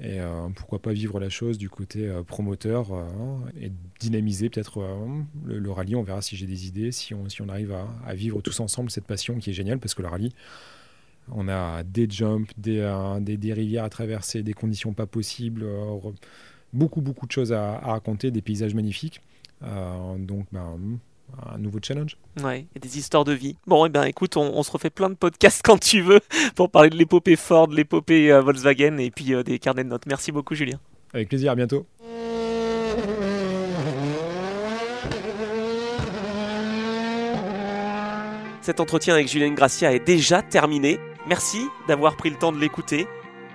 Euh, 0.03 0.49
pourquoi 0.55 0.79
pas 0.79 0.93
vivre 0.93 1.19
la 1.19 1.29
chose 1.29 1.57
du 1.57 1.69
côté 1.69 2.07
euh, 2.07 2.23
promoteur 2.23 2.91
euh, 2.91 3.05
et 3.59 3.71
dynamiser 3.99 4.49
peut-être 4.49 4.83
le, 5.45 5.71
rallye. 5.71 5.95
On 5.95 6.03
verra 6.03 6.21
si 6.21 6.35
j'ai 6.35 6.47
des 6.47 6.67
idées, 6.67 6.91
si 6.91 7.13
on, 7.13 7.29
si 7.29 7.41
on 7.41 7.49
arrive 7.49 7.75
à, 8.05 8.15
vivre 8.15 8.41
tous 8.41 8.59
ensemble 8.59 8.89
cette 8.89 9.05
passion 9.05 9.37
qui 9.37 9.51
est 9.51 9.53
géniale 9.53 9.79
parce 9.79 9.93
que 9.93 10.01
le 10.01 10.07
rallye, 10.07 10.33
on 11.31 11.47
a 11.47 11.83
des 11.83 12.09
jumps, 12.09 12.51
des, 12.57 12.83
des, 13.21 13.53
rivières 13.53 13.83
à 13.83 13.89
traverser, 13.89 14.41
des 14.43 14.53
conditions 14.53 14.93
pas 14.93 15.05
possibles, 15.05 15.65
beaucoup, 16.73 17.01
beaucoup 17.01 17.27
de 17.27 17.31
choses 17.31 17.53
à, 17.53 17.75
à 17.75 17.91
raconter, 17.91 18.31
des 18.31 18.41
paysages 18.41 18.73
magnifiques. 18.73 19.21
donc, 19.61 20.47
ben, 20.51 20.79
un 21.53 21.57
nouveau 21.57 21.79
challenge. 21.81 22.17
Ouais, 22.43 22.67
et 22.75 22.79
des 22.79 22.97
histoires 22.97 23.23
de 23.23 23.33
vie. 23.33 23.57
Bon, 23.67 23.85
et 23.85 23.87
eh 23.87 23.89
ben 23.89 24.03
écoute, 24.03 24.37
on, 24.37 24.63
se 24.63 24.71
refait 24.71 24.89
plein 24.89 25.09
de 25.09 25.15
podcasts 25.15 25.61
quand 25.65 25.79
tu 25.79 26.01
veux 26.01 26.21
pour 26.55 26.69
parler 26.69 26.89
de 26.89 26.97
l'épopée 26.97 27.35
Ford, 27.35 27.67
de 27.67 27.75
l'épopée 27.75 28.31
euh, 28.31 28.41
Volkswagen 28.41 28.97
et 28.97 29.11
puis 29.11 29.33
euh, 29.33 29.43
des 29.43 29.59
carnets 29.59 29.83
de 29.83 29.89
notes. 29.89 30.05
Merci 30.05 30.31
beaucoup, 30.31 30.55
Julien. 30.55 30.79
Avec 31.13 31.29
plaisir, 31.29 31.51
à 31.51 31.55
bientôt. 31.55 31.85
Cet 38.61 38.79
entretien 38.79 39.15
avec 39.15 39.27
Julien 39.27 39.51
Gracia 39.53 39.91
est 39.91 40.05
déjà 40.05 40.43
terminé. 40.43 40.99
Merci 41.27 41.67
d'avoir 41.87 42.15
pris 42.15 42.29
le 42.29 42.37
temps 42.37 42.51
de 42.51 42.59
l'écouter. 42.59 43.07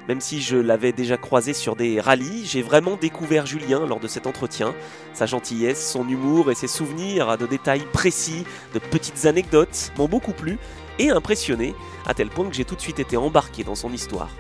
Même 0.09 0.21
si 0.21 0.41
je 0.41 0.57
l'avais 0.57 0.93
déjà 0.93 1.17
croisé 1.17 1.53
sur 1.53 1.75
des 1.75 2.01
rallyes, 2.01 2.47
j'ai 2.47 2.63
vraiment 2.63 2.97
découvert 2.97 3.45
Julien 3.45 3.85
lors 3.87 3.99
de 3.99 4.07
cet 4.07 4.29
entretien. 4.29 4.73
Sa 5.15 5.27
gentillesse, 5.27 5.91
son 5.91 6.09
humour 6.09 6.51
et 6.51 6.55
ses 6.55 6.69
souvenirs 6.69 7.37
de 7.37 7.47
détails 7.47 7.85
précis, 7.93 8.45
de 8.73 8.79
petites 8.79 9.27
anecdotes 9.27 9.93
m'ont 9.99 10.07
beaucoup 10.07 10.33
plu 10.33 10.59
et 11.01 11.11
impressionné, 11.11 11.75
à 12.07 12.15
tel 12.15 12.29
point 12.29 12.49
que 12.49 12.55
j'ai 12.55 12.65
tout 12.65 12.77
de 12.77 12.81
suite 12.81 13.01
été 13.01 13.17
embarqué 13.17 13.65
dans 13.65 13.75
son 13.75 13.93
histoire. 13.93 14.31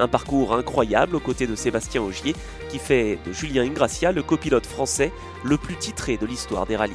Un 0.00 0.08
parcours 0.08 0.52
incroyable 0.52 1.14
aux 1.14 1.20
côtés 1.20 1.46
de 1.46 1.54
Sébastien 1.54 2.02
Augier 2.02 2.34
qui 2.68 2.80
fait 2.80 3.20
de 3.24 3.32
Julien 3.32 3.62
Ingracia 3.62 4.10
le 4.10 4.24
copilote 4.24 4.66
français 4.66 5.12
le 5.44 5.56
plus 5.56 5.76
titré 5.76 6.16
de 6.16 6.26
l'histoire 6.26 6.66
des 6.66 6.74
rallyes. 6.74 6.94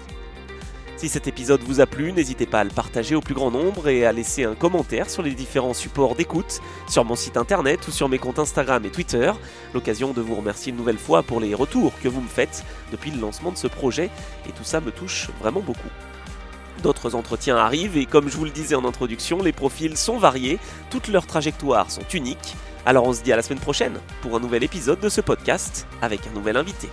Si 0.99 1.07
cet 1.07 1.27
épisode 1.27 1.61
vous 1.61 1.79
a 1.79 1.85
plu, 1.85 2.11
n'hésitez 2.11 2.45
pas 2.45 2.59
à 2.59 2.63
le 2.65 2.71
partager 2.71 3.15
au 3.15 3.21
plus 3.21 3.33
grand 3.33 3.51
nombre 3.51 3.87
et 3.87 4.05
à 4.05 4.11
laisser 4.11 4.43
un 4.43 4.53
commentaire 4.53 5.09
sur 5.09 5.23
les 5.23 5.31
différents 5.31 5.73
supports 5.73 6.13
d'écoute, 6.13 6.59
sur 6.89 7.05
mon 7.05 7.15
site 7.15 7.37
internet 7.37 7.87
ou 7.87 7.91
sur 7.91 8.09
mes 8.09 8.19
comptes 8.19 8.37
Instagram 8.37 8.83
et 8.83 8.89
Twitter. 8.89 9.31
L'occasion 9.73 10.11
de 10.11 10.19
vous 10.19 10.35
remercier 10.35 10.71
une 10.71 10.77
nouvelle 10.77 10.97
fois 10.97 11.23
pour 11.23 11.39
les 11.39 11.55
retours 11.55 11.93
que 12.03 12.09
vous 12.09 12.19
me 12.19 12.27
faites 12.27 12.65
depuis 12.91 13.11
le 13.11 13.21
lancement 13.21 13.53
de 13.53 13.57
ce 13.57 13.67
projet 13.67 14.09
et 14.45 14.51
tout 14.51 14.65
ça 14.65 14.81
me 14.81 14.91
touche 14.91 15.29
vraiment 15.39 15.61
beaucoup. 15.61 15.87
D'autres 16.83 17.15
entretiens 17.15 17.55
arrivent 17.55 17.95
et 17.95 18.05
comme 18.05 18.27
je 18.27 18.35
vous 18.35 18.43
le 18.43 18.51
disais 18.51 18.75
en 18.75 18.83
introduction, 18.83 19.41
les 19.41 19.53
profils 19.53 19.95
sont 19.95 20.17
variés, 20.17 20.59
toutes 20.89 21.07
leurs 21.07 21.27
trajectoires 21.27 21.91
sont 21.91 22.07
uniques. 22.13 22.57
Alors 22.85 23.05
on 23.05 23.13
se 23.13 23.23
dit 23.23 23.31
à 23.31 23.37
la 23.37 23.41
semaine 23.41 23.61
prochaine 23.61 24.01
pour 24.21 24.35
un 24.35 24.41
nouvel 24.41 24.65
épisode 24.65 24.99
de 24.99 25.07
ce 25.07 25.21
podcast 25.21 25.87
avec 26.01 26.27
un 26.27 26.31
nouvel 26.31 26.57
invité. 26.57 26.89